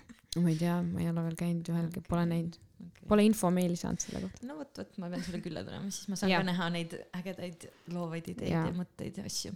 ma 0.43 0.49
ei 0.51 0.57
tea, 0.59 0.79
ma 0.85 1.03
ei 1.03 1.11
ole 1.11 1.27
veel 1.29 1.37
käinud 1.39 1.69
ühelgi, 1.73 2.03
pole 2.07 2.25
näinud, 2.29 2.57
Okay. 2.79 3.07
pole 3.11 3.25
infomeili 3.27 3.75
saanud 3.75 3.99
selle 3.99 4.21
kohta. 4.23 4.45
no 4.47 4.55
vot, 4.55 4.69
vot 4.79 4.97
ma 5.03 5.09
pean 5.11 5.23
sulle 5.25 5.41
külla 5.43 5.65
tulema, 5.67 5.89
siis 5.91 6.07
ma 6.07 6.15
saan 6.19 6.31
ka 6.31 6.45
näha 6.47 6.67
neid 6.71 6.93
ägedaid 7.17 7.65
loovaid 7.91 8.29
ideid 8.31 8.53
Jaa. 8.53 8.61
ja 8.69 8.75
mõtteid 8.77 9.19
ja 9.19 9.25
asju. 9.27 9.51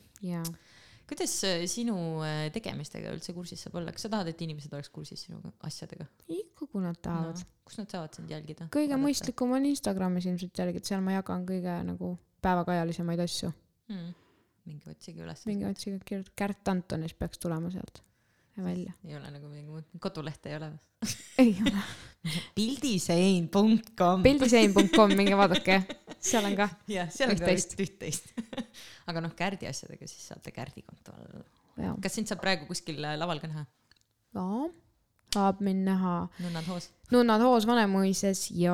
kuidas 1.08 1.36
äh, 1.48 1.64
sinu 1.72 1.96
äh, 2.26 2.50
tegemistega 2.52 3.14
üldse 3.16 3.36
kursis 3.38 3.64
saab 3.64 3.78
olla, 3.80 3.94
kas 3.96 4.04
sa 4.04 4.12
tahad, 4.12 4.34
et 4.34 4.44
inimesed 4.44 4.76
oleks 4.76 4.92
kursis 4.92 5.24
sinu 5.24 5.40
asjadega? 5.64 6.10
ikka 6.28 6.68
kui 6.68 6.84
nad 6.84 7.00
tahavad 7.06 7.40
no.. 7.40 7.48
kus 7.64 7.80
nad 7.80 7.96
saavad 7.96 8.20
sind 8.20 8.36
jälgida? 8.36 8.68
kõige. 8.76 9.00
mõistlikum 9.00 9.56
on 9.56 9.70
Instagramis 9.72 10.28
ilmselt 10.28 10.64
jälgida, 10.66 10.92
seal 10.92 11.06
ma 11.06 11.16
jagan 11.16 11.48
kõige 11.48 11.80
nagu 11.94 12.12
päevakajalisemaid 12.44 13.24
asju. 13.24 13.54
mm.. 13.88 14.12
Mingi 14.70 14.90
otsige 14.90 15.24
üles. 15.26 15.46
mingi 15.50 15.68
otsige 15.68 16.00
kirjuta, 16.06 16.32
Kärt 16.40 16.68
Antonis 16.72 17.14
peaks 17.18 17.42
tulema 17.42 17.72
sealt 17.74 18.04
välja. 18.58 18.94
ei 19.06 19.16
ole 19.18 19.32
nagu 19.32 19.48
mingi 19.48 19.70
muud, 19.70 19.88
kodulehte 20.00 20.52
ei 20.52 20.58
ole 20.60 20.70
või? 20.74 20.82
ei 21.44 21.56
ole. 21.62 21.84
pildisein.com. 22.58 24.24
pildisein.com, 24.24 25.16
minge 25.18 25.38
vaadake, 25.38 25.80
seal 26.20 26.46
on 26.48 26.56
ka. 26.60 26.70
jah, 26.98 27.10
seal 27.14 27.34
on 27.34 27.42
ka 27.42 27.52
vist 27.52 27.76
üht-teist. 27.80 28.32
aga 29.10 29.24
noh, 29.26 29.34
Kärdi 29.38 29.70
asjadega 29.70 30.08
siis 30.10 30.30
saate 30.32 30.54
Kärdi 30.56 30.86
konto 30.86 31.16
all. 31.18 31.98
kas 32.04 32.20
sind 32.20 32.30
saab 32.30 32.44
praegu 32.44 32.70
kuskil 32.70 33.02
äh, 33.04 33.18
laval 33.20 33.42
ka 33.44 33.50
näha? 33.52 33.66
jaa, 34.38 34.70
saab 35.34 35.62
mind 35.66 35.88
näha 35.90 36.16
nunnad 36.46 36.70
hoos? 36.70 36.92
Nunnad 37.14 37.42
Hoos 37.46 37.68
Vanemuises 37.70 38.48
ja 38.58 38.74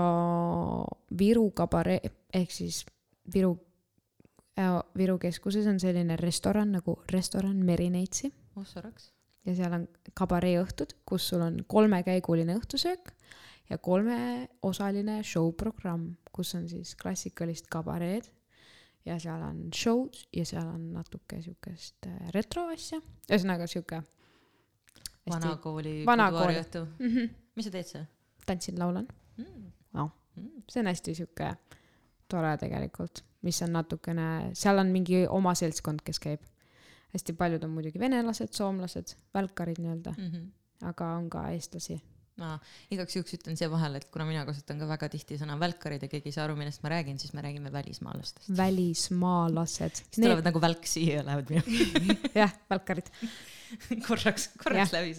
Viru 1.20 1.50
kabaree 1.56 2.00
ehk 2.34 2.52
siis 2.54 2.86
Viru, 3.34 3.58
Viru 4.98 5.18
keskuses 5.22 5.68
on 5.68 5.80
selline 5.80 6.18
restoran 6.20 6.74
nagu 6.76 6.98
restoran 7.12 7.62
Merineitsi 7.66 8.32
oh 8.56 8.66
soraks. 8.68 9.12
ja 9.46 9.56
seal 9.56 9.76
on 9.78 9.88
kabareeõhtud, 10.18 10.98
kus 11.06 11.30
sul 11.32 11.44
on 11.46 11.62
kolmekäiguline 11.68 12.58
õhtusöök 12.60 13.14
ja 13.70 13.78
kolmeosaline 13.78 15.22
show 15.24 15.52
programm, 15.56 16.16
kus 16.34 16.56
on 16.58 16.68
siis 16.70 16.96
klassikalist 17.00 17.70
kabareed 17.72 18.30
ja 19.06 19.18
seal 19.22 19.42
on 19.46 19.68
show'd 19.76 20.18
ja 20.36 20.46
seal 20.46 20.68
on 20.68 20.92
natuke 20.94 21.42
siukest 21.46 22.08
äh, 22.10 22.32
retro 22.36 22.68
asja, 22.74 23.00
ühesõnaga 23.30 23.68
siuke. 23.70 24.02
vanakooli 25.30 26.06
Vanakooli. 26.06 26.56
mm. 27.00 27.08
-hmm. 27.08 27.36
mis 27.56 27.66
sa 27.66 27.72
teed 27.72 27.88
seal 27.88 28.08
tantsin, 28.46 28.80
laulan, 28.80 29.08
mm.? 29.38 29.72
Mm. 29.94 30.64
see 30.70 30.80
on 30.82 30.88
hästi 30.88 31.16
siuke 31.16 31.54
tore 32.30 32.58
tegelikult, 32.58 33.24
mis 33.46 33.62
on 33.66 33.74
natukene, 33.78 34.28
seal 34.58 34.82
on 34.82 34.94
mingi 34.94 35.24
oma 35.32 35.56
seltskond, 35.58 36.04
kes 36.06 36.20
käib. 36.24 36.46
hästi 37.14 37.34
paljud 37.34 37.64
on 37.66 37.72
muidugi 37.74 38.00
venelased, 38.00 38.52
soomlased, 38.54 39.16
välkarid 39.34 39.80
nii-öelda, 39.82 40.14
Mm 40.18 40.32
-hmm. 40.32 40.88
aga 40.92 41.06
on 41.18 41.30
ka 41.30 41.50
eestlasi. 41.50 42.02
ma 42.38 42.58
igaks 42.92 43.16
juhuks 43.16 43.34
ütlen 43.36 43.58
siia 43.58 43.72
vahele, 43.72 43.98
et 43.98 44.06
kuna 44.12 44.26
mina 44.26 44.46
kasutan 44.46 44.80
ka 44.80 44.88
väga 44.88 45.10
tihti 45.10 45.38
sõna 45.38 45.58
välkarid 45.60 46.02
ja 46.02 46.08
keegi 46.08 46.30
ei 46.30 46.32
saa 46.32 46.46
aru, 46.46 46.56
millest 46.56 46.84
ma 46.84 46.90
räägin, 46.90 47.20
siis 47.20 47.34
me 47.34 47.42
räägime 47.42 47.72
välismaalastest. 47.72 48.58
välismaalased. 48.58 49.96
siis 49.96 50.22
tulevad 50.22 50.46
nagu 50.46 50.62
välk 50.62 50.86
siia 50.86 51.16
ja 51.16 51.26
lähevad 51.26 51.50
minema 51.50 52.16
jah, 52.44 52.54
välkarid. 52.70 53.10
korraks, 54.08 54.50
korraks 54.64 54.94
läbi 54.94 55.14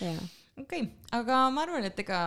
jaa. 0.00 0.22
okei 0.58 0.82
okay., 0.82 0.88
aga 1.12 1.42
ma 1.54 1.64
arvan, 1.66 1.84
et 1.88 1.98
ega 1.98 2.20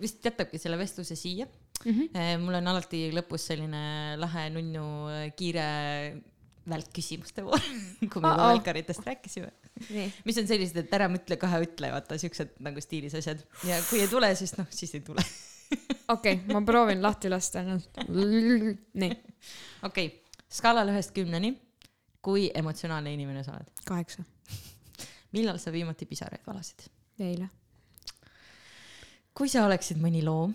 vist 0.00 0.24
jätabki 0.24 0.60
selle 0.60 0.78
vestluse 0.80 1.16
siia. 1.18 1.46
Mhm. 1.84 2.42
mul 2.44 2.58
on 2.58 2.66
alati 2.74 3.06
lõpus 3.16 3.46
selline 3.48 4.18
lahe 4.20 4.50
nunnu 4.52 4.84
äh, 5.08 5.30
kiire 5.36 5.68
välkküsimuste 6.68 7.44
voor, 7.44 7.60
kui 8.10 8.20
me 8.20 8.28
juba 8.28 8.34
Uh-oh. 8.34 8.48
välkaritest 8.52 9.06
rääkisime. 9.06 9.52
mis 10.24 10.38
on 10.38 10.48
sellised, 10.48 10.76
et 10.76 10.92
ära 10.94 11.08
mõtle, 11.08 11.38
kahe 11.40 11.62
ütle, 11.64 11.90
vaata 11.92 12.18
siuksed 12.20 12.58
nagu 12.64 12.82
stiilis 12.84 13.16
asjad 13.16 13.42
ja 13.66 13.78
kui 13.88 14.02
ei 14.02 14.10
tule, 14.10 14.28
siis 14.36 14.52
noh, 14.58 14.68
siis 14.74 14.92
ei 14.98 15.04
tule. 15.06 15.24
okei 16.14 16.42
ma 16.50 16.62
proovin 16.66 17.02
lahti 17.02 17.30
lasta 17.32 17.64
ennast. 17.64 18.02
nii, 19.02 19.16
okei 19.86 20.10
okay., 20.10 20.42
skaalal 20.50 20.92
ühest 20.92 21.14
kümneni, 21.16 21.54
kui 22.22 22.50
emotsionaalne 22.54 23.14
inimene 23.16 23.44
sa 23.46 23.56
oled? 23.56 23.72
kaheksa, 23.88 24.26
millal 25.36 25.60
sa 25.62 25.72
viimati 25.72 26.08
pisaraid 26.10 26.44
valasid? 26.46 26.90
eile, 27.20 27.48
kui 29.36 29.48
sa 29.52 29.64
oleksid 29.66 29.98
mõni 30.00 30.22
loom, 30.24 30.54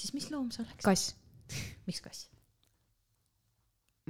siis 0.00 0.14
mis 0.16 0.30
loom 0.32 0.50
sa 0.54 0.64
oleks? 0.64 0.84
kass. 0.84 1.16
miks 1.88 2.02
kass? 2.04 2.28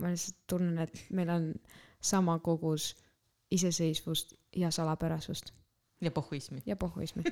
ma 0.00 0.12
lihtsalt 0.12 0.38
tunnen, 0.50 0.78
et 0.86 1.06
meil 1.10 1.30
on 1.34 1.52
sama 2.00 2.38
kogus 2.38 2.94
iseseisvust 3.50 4.34
ja 4.56 4.70
salapärasust 4.70 5.52
ja 6.00 6.10
pohhuismi. 6.10 6.62
ja 6.66 6.76
pohhuismi. 6.76 7.22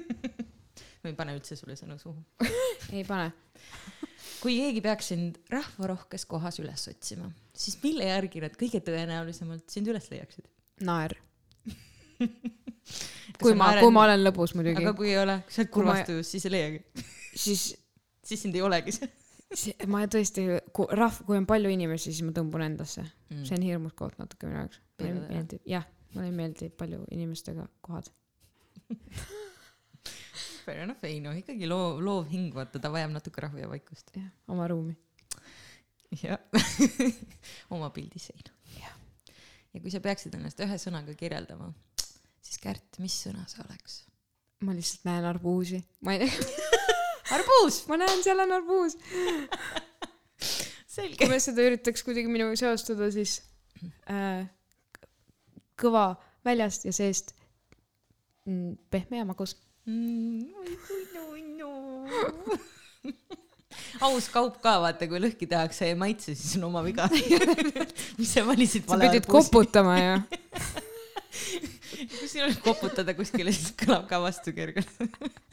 ma 1.03 1.11
ei 1.11 1.15
pane 1.17 1.35
üldse 1.39 1.57
sulle 1.59 1.77
sõnu 1.79 1.99
suhu. 2.01 2.21
ei 2.97 3.05
pane. 3.07 3.31
kui 4.43 4.59
keegi 4.59 4.83
peaks 4.85 5.13
sind 5.15 5.41
rahvarohkes 5.51 6.27
kohas 6.31 6.61
üles 6.63 6.89
otsima, 6.91 7.31
siis 7.57 7.79
mille 7.83 8.11
järgi 8.11 8.43
nad 8.45 8.55
kõige 8.59 8.83
tõenäolisemalt 8.85 9.67
sind 9.73 9.91
üles 9.91 10.11
leiaksid? 10.13 10.51
naer. 10.87 11.17
kui 13.39 13.55
ma, 13.59 13.73
kui 13.79 13.93
ma 13.95 14.07
olen 14.09 14.25
lõbus 14.27 14.55
muidugi 14.59 14.83
aga, 14.83 14.95
kui 14.99 15.13
ei 15.13 15.21
ole, 15.23 15.41
sa 15.49 15.63
oled 15.63 15.73
kurvas 15.75 16.05
tujus, 16.07 16.31
siis 16.35 16.47
ei 16.49 16.55
leiagi. 16.55 17.05
siis 17.35 17.69
siis 18.29 18.45
sind 18.45 18.57
ei 18.59 18.65
olegi 18.65 18.93
seal 18.93 19.09
ma 19.89 20.03
tõesti, 20.11 20.45
kui 20.77 20.89
rahv, 20.97 21.23
kui 21.27 21.39
on 21.39 21.47
palju 21.49 21.71
inimesi, 21.73 22.13
siis 22.13 22.25
ma 22.27 22.35
tõmbun 22.37 22.65
endasse 22.67 23.03
mm. 23.03 23.45
see 23.49 23.57
on 23.57 23.65
hirmus 23.65 23.95
koht 23.97 24.19
natuke 24.21 24.49
minu 24.49 24.61
jaoks. 24.61 24.81
mulle 25.01 25.15
jah. 25.15 25.29
meeldib, 25.33 25.63
jah, 25.69 25.87
mulle 26.15 26.29
ei 26.29 26.37
meeldi 26.37 26.69
palju 26.79 27.01
inimestega 27.15 27.65
kohad. 27.85 28.11
Fair 30.69 30.83
enough, 30.85 31.05
ei 31.09 31.21
noh, 31.25 31.37
ikkagi 31.37 31.69
loov, 31.69 32.03
loov 32.05 32.29
hing, 32.29 32.53
vaata, 32.57 32.81
ta 32.83 32.93
vajab 32.93 33.15
natuke 33.15 33.45
rahu 33.45 33.63
ja 33.63 33.71
vaikust. 33.73 34.13
jah, 34.17 34.29
oma 34.53 34.69
ruumi. 34.69 34.97
jah, 36.23 36.41
oma 37.75 37.89
pildisein. 37.97 38.53
Jah. 38.77 38.95
ja 39.73 39.81
kui 39.81 39.93
sa 39.93 40.05
peaksid 40.05 40.37
ennast 40.37 40.61
ühe 40.65 40.81
sõnaga 40.81 41.17
kirjeldama, 41.17 41.73
siis 42.45 42.61
Kärt, 42.61 43.01
mis 43.01 43.17
sõna 43.25 43.49
see 43.49 43.65
oleks? 43.65 44.03
ma 44.67 44.75
lihtsalt 44.75 45.05
näen 45.07 45.25
arbuusi, 45.25 45.79
ma 46.05 46.19
ei 46.19 46.27
arbuus, 47.35 47.83
ma 47.89 47.99
näen, 48.01 48.23
seal 48.25 48.41
on 48.45 48.55
arbuus. 48.59 48.97
kui. 50.89 51.29
me 51.31 51.41
seda 51.43 51.67
üritaks 51.67 52.05
kuidagi 52.07 52.31
minuga 52.31 52.57
seostada, 52.59 53.11
siis 53.15 53.41
äh, 54.11 54.47
kõva 55.79 56.11
väljast 56.47 56.89
ja 56.89 56.95
seest 56.97 57.35
mm, 58.49 58.77
pehme 58.91 59.23
ja 59.23 59.29
magus. 59.29 59.57
aus 64.05 64.29
kaup 64.33 64.59
ka, 64.63 64.79
vaata, 64.83 65.09
kui 65.11 65.21
lõhki 65.23 65.49
tehakse 65.51 65.87
ja 65.87 65.95
ei 65.95 65.99
maitse, 65.99 66.35
siis 66.35 66.59
on 66.59 66.69
oma 66.71 66.83
viga. 66.87 67.09
mis 68.19 68.33
sa 68.33 68.45
valisid 68.47 68.89
sa 68.89 68.99
pidid. 69.01 69.27
koputama 69.31 69.99
ja 69.99 70.19
kui 72.19 72.29
siin 72.29 72.45
on 72.47 72.57
koputada 72.63 73.15
kuskile, 73.17 73.53
siis 73.55 73.73
kõlab 73.79 74.07
ka 74.11 74.21
vastu 74.23 74.55
kergelt. 74.57 74.91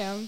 jah, 0.00 0.24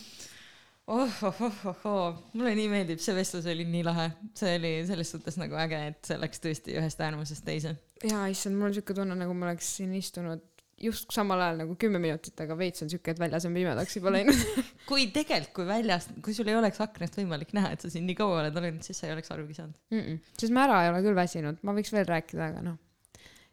oh, 0.87 1.19
oh, 1.23 1.43
oh, 1.49 1.67
oh, 1.67 1.87
oh, 1.89 2.23
mulle 2.37 2.55
nii 2.59 2.69
meeldib, 2.73 3.03
see 3.03 3.17
vestlus 3.17 3.49
oli 3.51 3.67
nii 3.69 3.85
lahe, 3.87 4.09
see 4.39 4.55
oli 4.59 4.73
selles 4.89 5.13
suhtes 5.15 5.39
nagu 5.41 5.59
äge, 5.65 5.83
et 5.93 6.13
see 6.13 6.21
läks 6.21 6.43
tõesti 6.45 6.79
ühest 6.79 7.03
äärmusest 7.03 7.47
teise. 7.47 7.77
ja 8.07 8.25
issand, 8.33 8.59
mul 8.59 8.71
on 8.71 8.79
siuke 8.79 8.97
tunne, 8.97 9.19
nagu 9.19 9.37
ma 9.37 9.51
oleks 9.51 9.77
siin 9.79 9.95
istunud 9.99 10.45
just 10.83 11.13
samal 11.15 11.41
ajal 11.41 11.61
nagu 11.63 11.77
kümme 11.79 12.01
minutit, 12.03 12.35
aga 12.43 12.57
veits 12.59 12.83
on 12.83 12.91
siuke, 12.91 13.15
et 13.15 13.21
väljas 13.23 13.47
on 13.47 13.55
pimedaks 13.55 13.97
juba 13.97 14.13
läinud. 14.17 14.41
kui 14.91 15.07
tegelikult, 15.15 15.53
kui 15.61 15.67
väljast, 15.69 16.15
kui 16.25 16.35
sul 16.35 16.51
ei 16.51 16.57
oleks 16.59 16.81
aknast 16.83 17.19
võimalik 17.21 17.53
näha, 17.57 17.71
et 17.77 17.85
sa 17.85 17.91
siin 17.93 18.09
nii 18.09 18.17
kaua 18.19 18.41
oled 18.41 18.57
olnud, 18.59 18.81
siis 18.87 18.99
sa 18.99 19.07
ei 19.07 19.15
oleks 19.15 19.31
arugi 19.35 19.55
saanud. 19.59 19.77
mm. 19.93 20.01
-mm. 20.01 20.33
sest 20.41 20.55
ma 20.55 20.67
ära 20.67 20.81
ei 20.85 20.91
ole 20.91 21.05
küll 21.07 21.19
väsinud, 21.19 21.61
ma 21.63 21.77
võiks 21.77 21.95
veel 21.95 22.09
rääkida, 22.09 22.49
aga 22.51 22.65
noh, 22.67 22.81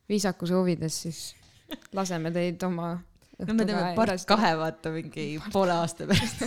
viisakuse 0.09 0.57
huvides 0.57 1.01
siis 1.05 1.21
laseme 1.93 2.31
teid 2.33 2.63
oma 2.65 2.95
no 3.47 3.55
me 3.55 3.65
teeme 3.67 3.93
part. 3.97 4.25
kahe, 4.27 4.51
vaata 4.59 4.91
mingi 4.93 5.25
poole 5.53 5.75
aasta 5.79 6.07
pärast. 6.09 6.43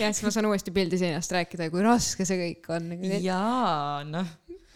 jah, 0.00 0.12
siis 0.12 0.22
ma 0.26 0.32
saan 0.34 0.48
uuesti 0.50 0.74
pildi 0.74 1.00
seinast 1.00 1.32
rääkida 1.34 1.68
ja 1.68 1.74
kui 1.74 1.84
raske 1.84 2.26
see 2.28 2.40
kõik 2.42 2.68
on. 2.76 2.92
jaa, 3.24 4.04
noh, 4.08 4.30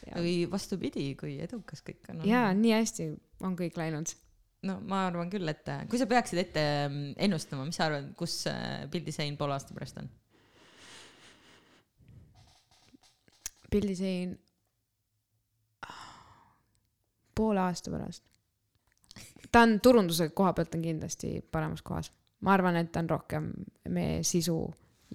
ja, 0.07 0.16
või 0.16 0.36
vastupidi, 0.50 1.12
kui 1.20 1.36
edukas 1.44 1.84
kõik 1.86 2.12
on. 2.12 2.24
ja 2.28 2.49
nii 2.57 2.74
hästi 2.78 3.08
on 3.44 3.58
kõik 3.58 3.76
läinud. 3.81 4.15
no 4.68 4.78
ma 4.89 5.07
arvan 5.10 5.31
küll, 5.32 5.49
et 5.52 5.68
äh, 5.73 5.84
kui 5.91 6.00
sa 6.00 6.08
peaksid 6.10 6.42
ette 6.44 6.65
mm, 6.89 7.15
ennustama, 7.28 7.66
mis 7.68 7.81
sa 7.81 7.91
arvad, 7.91 8.12
kus 8.18 8.42
äh, 8.50 8.89
pildisein 8.92 9.36
poole 9.41 9.58
aasta 9.58 9.76
pärast 9.76 10.00
on? 10.02 10.10
pildisein 13.73 14.36
poole 17.34 17.60
aasta 17.60 17.91
pärast. 17.91 18.32
Ta 19.53 19.65
on 19.67 19.81
turunduse 19.81 20.29
koha 20.37 20.53
pealt 20.53 20.75
on 20.75 20.83
kindlasti 20.83 21.41
paremas 21.51 21.83
kohas. 21.83 22.12
ma 22.41 22.55
arvan, 22.55 22.77
et 22.77 22.93
ta 22.93 23.01
on 23.01 23.11
rohkem 23.11 23.51
meie 23.89 24.23
sisu 24.27 24.57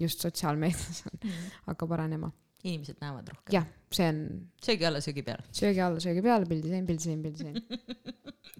just 0.00 0.20
sotsiaalmeedias 0.20 1.02
on, 1.10 1.32
hakkab 1.70 1.92
arenema. 1.98 2.30
inimesed 2.64 3.00
näevad 3.00 3.28
rohkem. 3.32 3.52
jah, 3.54 3.66
see 3.92 4.08
on 4.08 4.22
söögi 4.64 4.86
alla, 4.88 5.00
söögi 5.04 5.22
peale. 5.26 5.44
söögi 5.52 5.82
alla, 5.84 6.00
söögi 6.00 6.22
peale, 6.22 6.46
pildisein, 6.46 6.86
pildisein, 6.86 7.22
pildisein. 7.26 7.62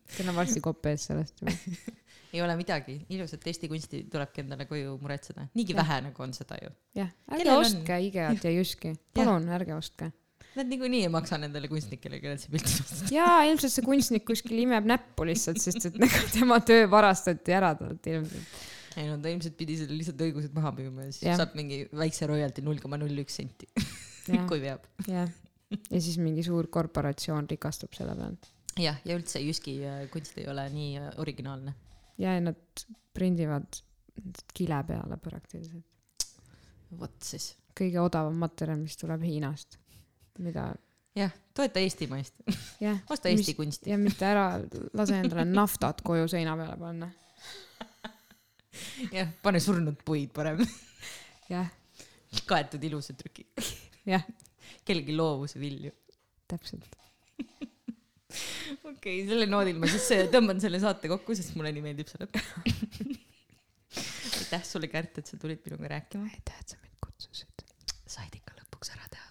Teil 0.08 0.28
on 0.30 0.38
varsti 0.38 0.60
kopp 0.64 0.86
ees 0.88 1.04
sellest. 1.10 1.42
ei 2.32 2.42
ole 2.42 2.54
midagi, 2.56 2.98
ilusat 3.14 3.46
Eesti 3.46 3.68
kunsti 3.68 4.04
tulebki 4.12 4.42
endale 4.44 4.66
koju 4.68 4.96
muretseda. 5.02 5.48
niigi 5.54 5.74
Jah. 5.74 5.82
vähe 5.82 6.00
nagu 6.08 6.22
on 6.22 6.32
seda 6.36 6.58
ju. 6.62 6.72
jah, 7.00 7.12
ärge 7.30 7.44
Kellel 7.44 7.60
on? 7.60 7.66
ostke 7.66 8.00
IKEA-t 8.08 8.48
ja 8.48 8.54
Jyski, 8.56 8.94
palun 9.14 9.48
ärge 9.58 9.74
ostke. 9.76 10.12
Nad 10.56 10.70
niikuinii 10.70 11.02
ei 11.06 11.10
maksa 11.12 11.36
nendele 11.40 11.68
kunstnikele, 11.70 12.20
kellelt 12.22 12.42
see 12.42 12.52
pilt 12.54 12.70
on. 12.70 13.02
jaa, 13.12 13.36
ilmselt 13.50 13.74
see 13.74 13.84
kunstnik 13.84 14.24
kuskil 14.28 14.58
imeb 14.62 14.88
näppu 14.88 15.26
lihtsalt, 15.28 15.60
sest 15.62 15.90
et 15.90 15.98
nagu 16.00 16.22
tema 16.34 16.58
töö 16.64 16.86
varastati 16.90 17.54
ära 17.54 17.74
talt 17.78 18.08
ilmselt. 18.10 18.62
ei 18.98 19.06
no 19.10 19.18
ta 19.22 19.30
ilmselt 19.32 19.58
pidi 19.60 19.76
selle 19.80 19.98
lihtsalt 19.98 20.22
õigused 20.26 20.54
maha 20.56 20.72
müüma 20.78 21.06
ja 21.06 21.12
siis 21.12 21.26
Jah. 21.28 21.40
saab 21.40 21.56
mingi 21.58 21.82
väikse 21.92 22.30
royalty 22.30 22.64
null 22.66 22.80
koma 22.82 22.98
null 23.00 23.24
üks 23.24 23.38
senti, 23.42 23.68
kui 24.50 24.62
veab. 24.64 24.88
jah. 25.06 25.28
ja 25.76 26.00
siis 26.00 26.16
mingi 26.22 26.46
suur 26.46 26.70
korporatsioon 26.72 27.50
rikastub 27.52 27.92
selle 27.98 28.16
pealt. 28.18 28.48
jah, 28.80 28.98
ja 29.04 29.18
üldse 29.18 29.42
Jyski 29.44 29.78
äh, 29.84 30.06
kunst 30.14 30.40
ei 30.40 30.48
ole 30.50 30.64
nii 30.72 30.94
äh, 31.02 31.12
originaalne. 31.22 31.76
ja, 32.16 32.38
ja 32.38 32.40
nad 32.48 32.88
prindivad 33.14 33.82
kile 34.54 34.82
peale 34.86 35.18
praktiliselt. 35.22 35.84
vot 36.98 37.16
siis. 37.22 37.52
kõige 37.78 38.00
odavam 38.02 38.38
materjal, 38.40 38.80
mis 38.80 38.96
tuleb 38.98 39.22
Hiinast. 39.22 39.78
mida, 40.42 40.68
jah, 41.18 41.32
toeta 41.54 41.82
eestimaist, 41.82 42.34
osta 43.12 43.30
Eesti 43.30 43.54
kunsti. 43.58 43.90
ja 43.90 43.98
mitte 44.00 44.26
ära 44.28 44.50
lase 44.96 45.18
endale 45.22 45.46
naftat 45.48 46.02
koju 46.06 46.28
seina 46.30 46.56
peale 46.58 46.76
panna. 46.80 47.10
jah, 49.18 49.30
pane 49.42 49.60
surnud 49.62 49.98
puid 50.06 50.32
parem, 50.34 50.62
jah, 51.50 51.68
kaetud 52.48 52.84
ilusa 52.84 53.16
trüki, 53.18 53.46
jah, 54.14 54.24
kellegi 54.86 55.16
loovuse 55.16 55.60
vilju. 55.60 55.92
täpselt. 56.48 56.88
okei 58.28 58.90
okay,, 58.92 59.22
selle 59.28 59.46
noodil 59.48 59.78
ma 59.80 59.88
siis 59.90 60.10
äh, 60.16 60.26
tõmban 60.32 60.60
selle 60.62 60.80
saate 60.82 61.10
kokku, 61.10 61.36
sest 61.36 61.56
mulle 61.56 61.72
nii 61.74 61.84
meeldib 61.84 62.10
see 62.10 62.20
lõpp. 62.22 62.40
aitäh 64.38 64.64
sulle, 64.64 64.88
Kärt, 64.92 65.20
et 65.20 65.30
sa 65.30 65.40
tulid 65.40 65.64
minuga 65.66 65.94
rääkima. 65.96 66.28
aitäh, 66.28 66.60
et 66.60 66.74
sa 66.74 66.80
mind 66.82 67.00
kutsusid. 67.04 67.64
said 68.08 68.36
ikka 68.36 68.56
lõpuks 68.60 68.94
ära 68.96 69.08
teha 69.12 69.27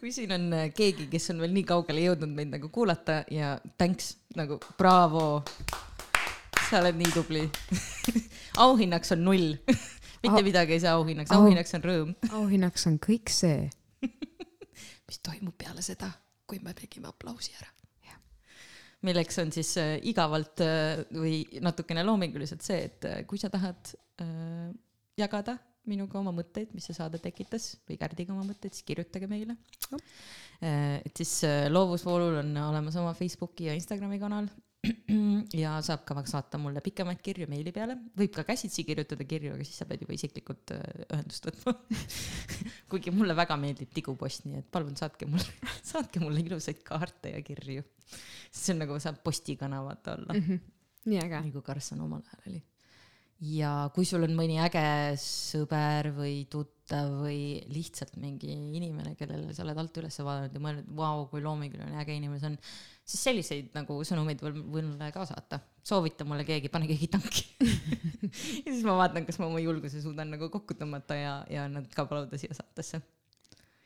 kui 0.00 0.12
siin 0.14 0.32
on 0.36 0.46
äh, 0.56 0.68
keegi, 0.76 1.06
kes 1.12 1.30
on 1.32 1.40
veel 1.44 1.54
nii 1.56 1.64
kaugele 1.68 2.02
jõudnud 2.04 2.32
meid 2.36 2.50
nagu 2.52 2.68
kuulata 2.74 3.20
ja 3.32 3.56
thanks 3.78 4.16
nagu 4.36 4.58
bravo. 4.78 5.42
sa 6.68 6.80
oled 6.80 6.98
nii 6.98 7.12
tubli. 7.14 7.44
auhinnaks 8.66 9.12
on 9.14 9.24
null. 9.24 9.54
mitte 10.22 10.40
Au- 10.40 10.44
midagi 10.46 10.76
ei 10.76 10.82
saa 10.82 10.96
auhinnaks, 10.98 11.30
au- 11.30 11.44
auhinnaks 11.44 11.76
on 11.78 11.86
rõõm. 11.86 12.12
auhinnaks 12.40 12.86
on 12.90 12.98
kõik 13.02 13.32
see. 13.32 13.68
mis 15.06 15.20
toimub 15.22 15.54
peale 15.58 15.84
seda, 15.86 16.10
kui 16.50 16.58
me 16.62 16.74
tegime 16.74 17.08
aplausi 17.12 17.54
ära. 17.60 17.70
milleks 19.06 19.38
on 19.38 19.52
siis 19.54 19.68
äh, 19.78 19.92
igavalt 20.08 20.60
äh, 20.64 21.04
või 21.14 21.44
natukene 21.62 22.02
loominguliselt 22.02 22.64
see, 22.64 22.88
et 22.88 23.04
kui 23.28 23.38
sa 23.38 23.50
tahad 23.52 23.92
äh, 24.24 24.72
jagada 25.20 25.58
minuga 25.90 26.18
oma 26.20 26.34
mõtteid, 26.36 26.74
mis 26.74 26.88
see 26.88 26.96
saade 26.96 27.20
tekitas 27.22 27.74
või 27.88 27.98
Kärdiga 28.00 28.34
oma 28.34 28.44
mõtteid, 28.48 28.74
siis 28.76 28.86
kirjutage 28.86 29.28
meile 29.30 29.56
Jah. 29.90 30.00
äh,. 30.60 31.00
et 31.04 31.14
siis 31.16 31.38
äh, 31.48 31.66
Loovusvoolul 31.70 32.40
on 32.42 32.54
olemas 32.68 32.96
oma 33.00 33.14
Facebooki 33.18 33.70
ja 33.70 33.76
Instagrami 33.78 34.20
kanal 34.22 34.50
ja 35.62 35.76
saab 35.84 36.04
ka 36.06 36.22
saata 36.28 36.58
mulle 36.60 36.82
pikemaid 36.84 37.20
kirju 37.24 37.48
meili 37.50 37.72
peale, 37.74 37.96
võib 38.18 38.34
ka 38.36 38.44
käsitsi 38.48 38.84
kirjutada 38.86 39.26
kirju, 39.28 39.54
aga 39.56 39.66
siis 39.66 39.80
sa 39.80 39.86
pead 39.88 40.04
juba 40.04 40.14
isiklikult 40.16 40.74
äh, 40.76 40.84
ühendust 41.08 41.48
võtma. 41.48 41.74
kuigi 42.90 43.14
mulle 43.14 43.36
väga 43.38 43.58
meeldib 43.60 43.92
tigupost, 43.94 44.46
nii 44.46 44.62
et 44.62 44.70
palun 44.72 44.96
saatke 44.98 45.28
mulle, 45.30 45.72
saatke 45.92 46.22
mulle 46.22 46.44
ilusaid 46.44 46.82
kaarte 46.86 47.34
ja 47.34 47.42
kirju. 47.46 47.84
see 48.50 48.74
on 48.74 48.84
nagu 48.84 48.98
saab 49.02 49.20
postikana 49.24 49.82
vaata 49.84 50.16
olla 50.16 50.34
mm, 50.34 50.46
-hmm. 50.46 50.60
nii 51.10 51.22
äge. 51.24 51.40
nagu 51.48 51.62
Karlsson 51.62 52.00
omal 52.00 52.22
ajal 52.22 52.52
oli. 52.52 52.62
Ja 53.44 53.70
kui 53.94 54.06
sul 54.08 54.24
on 54.24 54.32
mõni 54.36 54.56
äge 54.62 54.82
sõber 55.20 56.08
või 56.16 56.46
tuttav 56.50 57.10
või 57.20 57.60
lihtsalt 57.68 58.14
mingi 58.20 58.54
inimene, 58.78 59.12
kellele 59.18 59.52
sa 59.52 59.64
oled 59.64 59.80
alt 59.80 59.98
üles 60.00 60.16
vaadanud 60.24 60.56
ja 60.56 60.62
mõelnud, 60.62 60.92
vau, 60.96 61.26
kui 61.30 61.42
loominguline 61.44 61.98
äge 62.00 62.16
inimene 62.16 62.40
see 62.40 62.52
on, 62.54 62.56
siis 63.04 63.24
selliseid 63.28 63.76
nagu 63.76 63.98
sõnumeid 64.08 64.40
võin 64.44 64.62
võin 64.72 64.94
ka 65.12 65.26
saata. 65.28 65.60
soovita 65.86 66.24
mulle 66.24 66.46
keegi, 66.48 66.70
pane 66.72 66.88
keegi 66.88 67.10
tanki. 67.12 67.44
ja 68.64 68.70
siis 68.70 68.84
ma 68.86 68.96
vaatan, 69.02 69.26
kas 69.28 69.38
ma 69.42 69.50
oma 69.50 69.60
julguse 69.62 70.00
suudan 70.02 70.32
nagu 70.32 70.48
kokku 70.50 70.74
tõmmata 70.78 71.18
ja, 71.18 71.34
ja 71.52 71.66
nad 71.70 71.90
ka 71.94 72.06
paluda 72.08 72.40
siia 72.40 72.56
saatesse. 72.56 73.02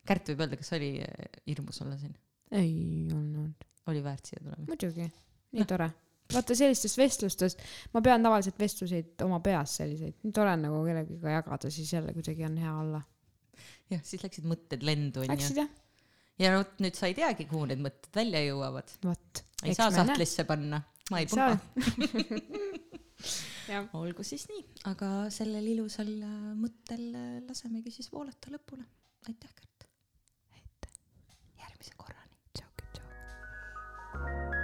Kärt 0.06 0.30
võib 0.30 0.46
öelda, 0.46 0.60
kas 0.60 0.72
oli 0.78 0.94
eh, 1.02 1.40
hirmus 1.50 1.82
olla 1.84 1.98
siin? 2.00 2.14
ei 2.50 3.06
olnud, 3.14 3.66
oli 3.90 4.00
väärt 4.02 4.30
siia 4.30 4.40
tulemist? 4.42 4.70
muidugi, 4.70 5.10
nii 5.54 5.66
tore. 5.70 5.90
Vaata 6.34 6.56
sellistes 6.58 6.96
vestlustes, 6.98 7.56
ma 7.94 8.02
pean 8.04 8.24
tavaliselt 8.26 8.58
vestluseid 8.60 9.24
oma 9.26 9.40
peas 9.44 9.76
selliseid, 9.80 10.18
tore 10.34 10.54
on 10.56 10.66
nagu 10.66 10.82
kellegagi 10.86 11.36
jagada, 11.36 11.70
siis 11.74 11.92
jälle 11.92 12.14
kuidagi 12.16 12.46
on 12.48 12.56
hea 12.60 12.74
olla. 12.84 13.02
jah, 13.90 14.02
siis 14.06 14.22
läksid 14.24 14.46
mõtted 14.48 14.84
lendu 14.86 15.24
onju. 15.24 15.32
Läksid 15.34 15.62
jah? 15.62 15.70
ja 16.40 16.54
vot 16.56 16.78
nüüd 16.82 16.96
sa 16.98 17.10
ei 17.10 17.16
teagi, 17.18 17.46
kuhu 17.50 17.68
need 17.70 17.82
mõtted 17.84 18.16
välja 18.16 18.42
jõuavad. 18.46 18.88
vot. 19.04 19.44
ei 19.64 19.76
saa 19.76 19.90
sahtlisse 19.94 20.46
panna, 20.48 20.82
ma 21.10 21.22
ei 21.22 21.28
jah, 23.70 23.86
olgu 23.98 24.24
siis 24.26 24.46
nii, 24.50 24.62
aga 24.90 25.10
sellel 25.34 25.66
ilusal 25.74 26.10
äh, 26.24 26.38
mõttel 26.58 27.04
äh, 27.12 27.36
lasemegi 27.48 27.92
siis 27.94 28.08
voolata 28.12 28.52
lõpule. 28.54 28.84
aitäh, 29.28 29.52
Kärt. 29.60 29.88
aitäh. 30.56 30.92
järgmise 31.60 31.94
korrani. 31.96 32.36
tšau, 32.56 32.70
tšau. 32.96 34.59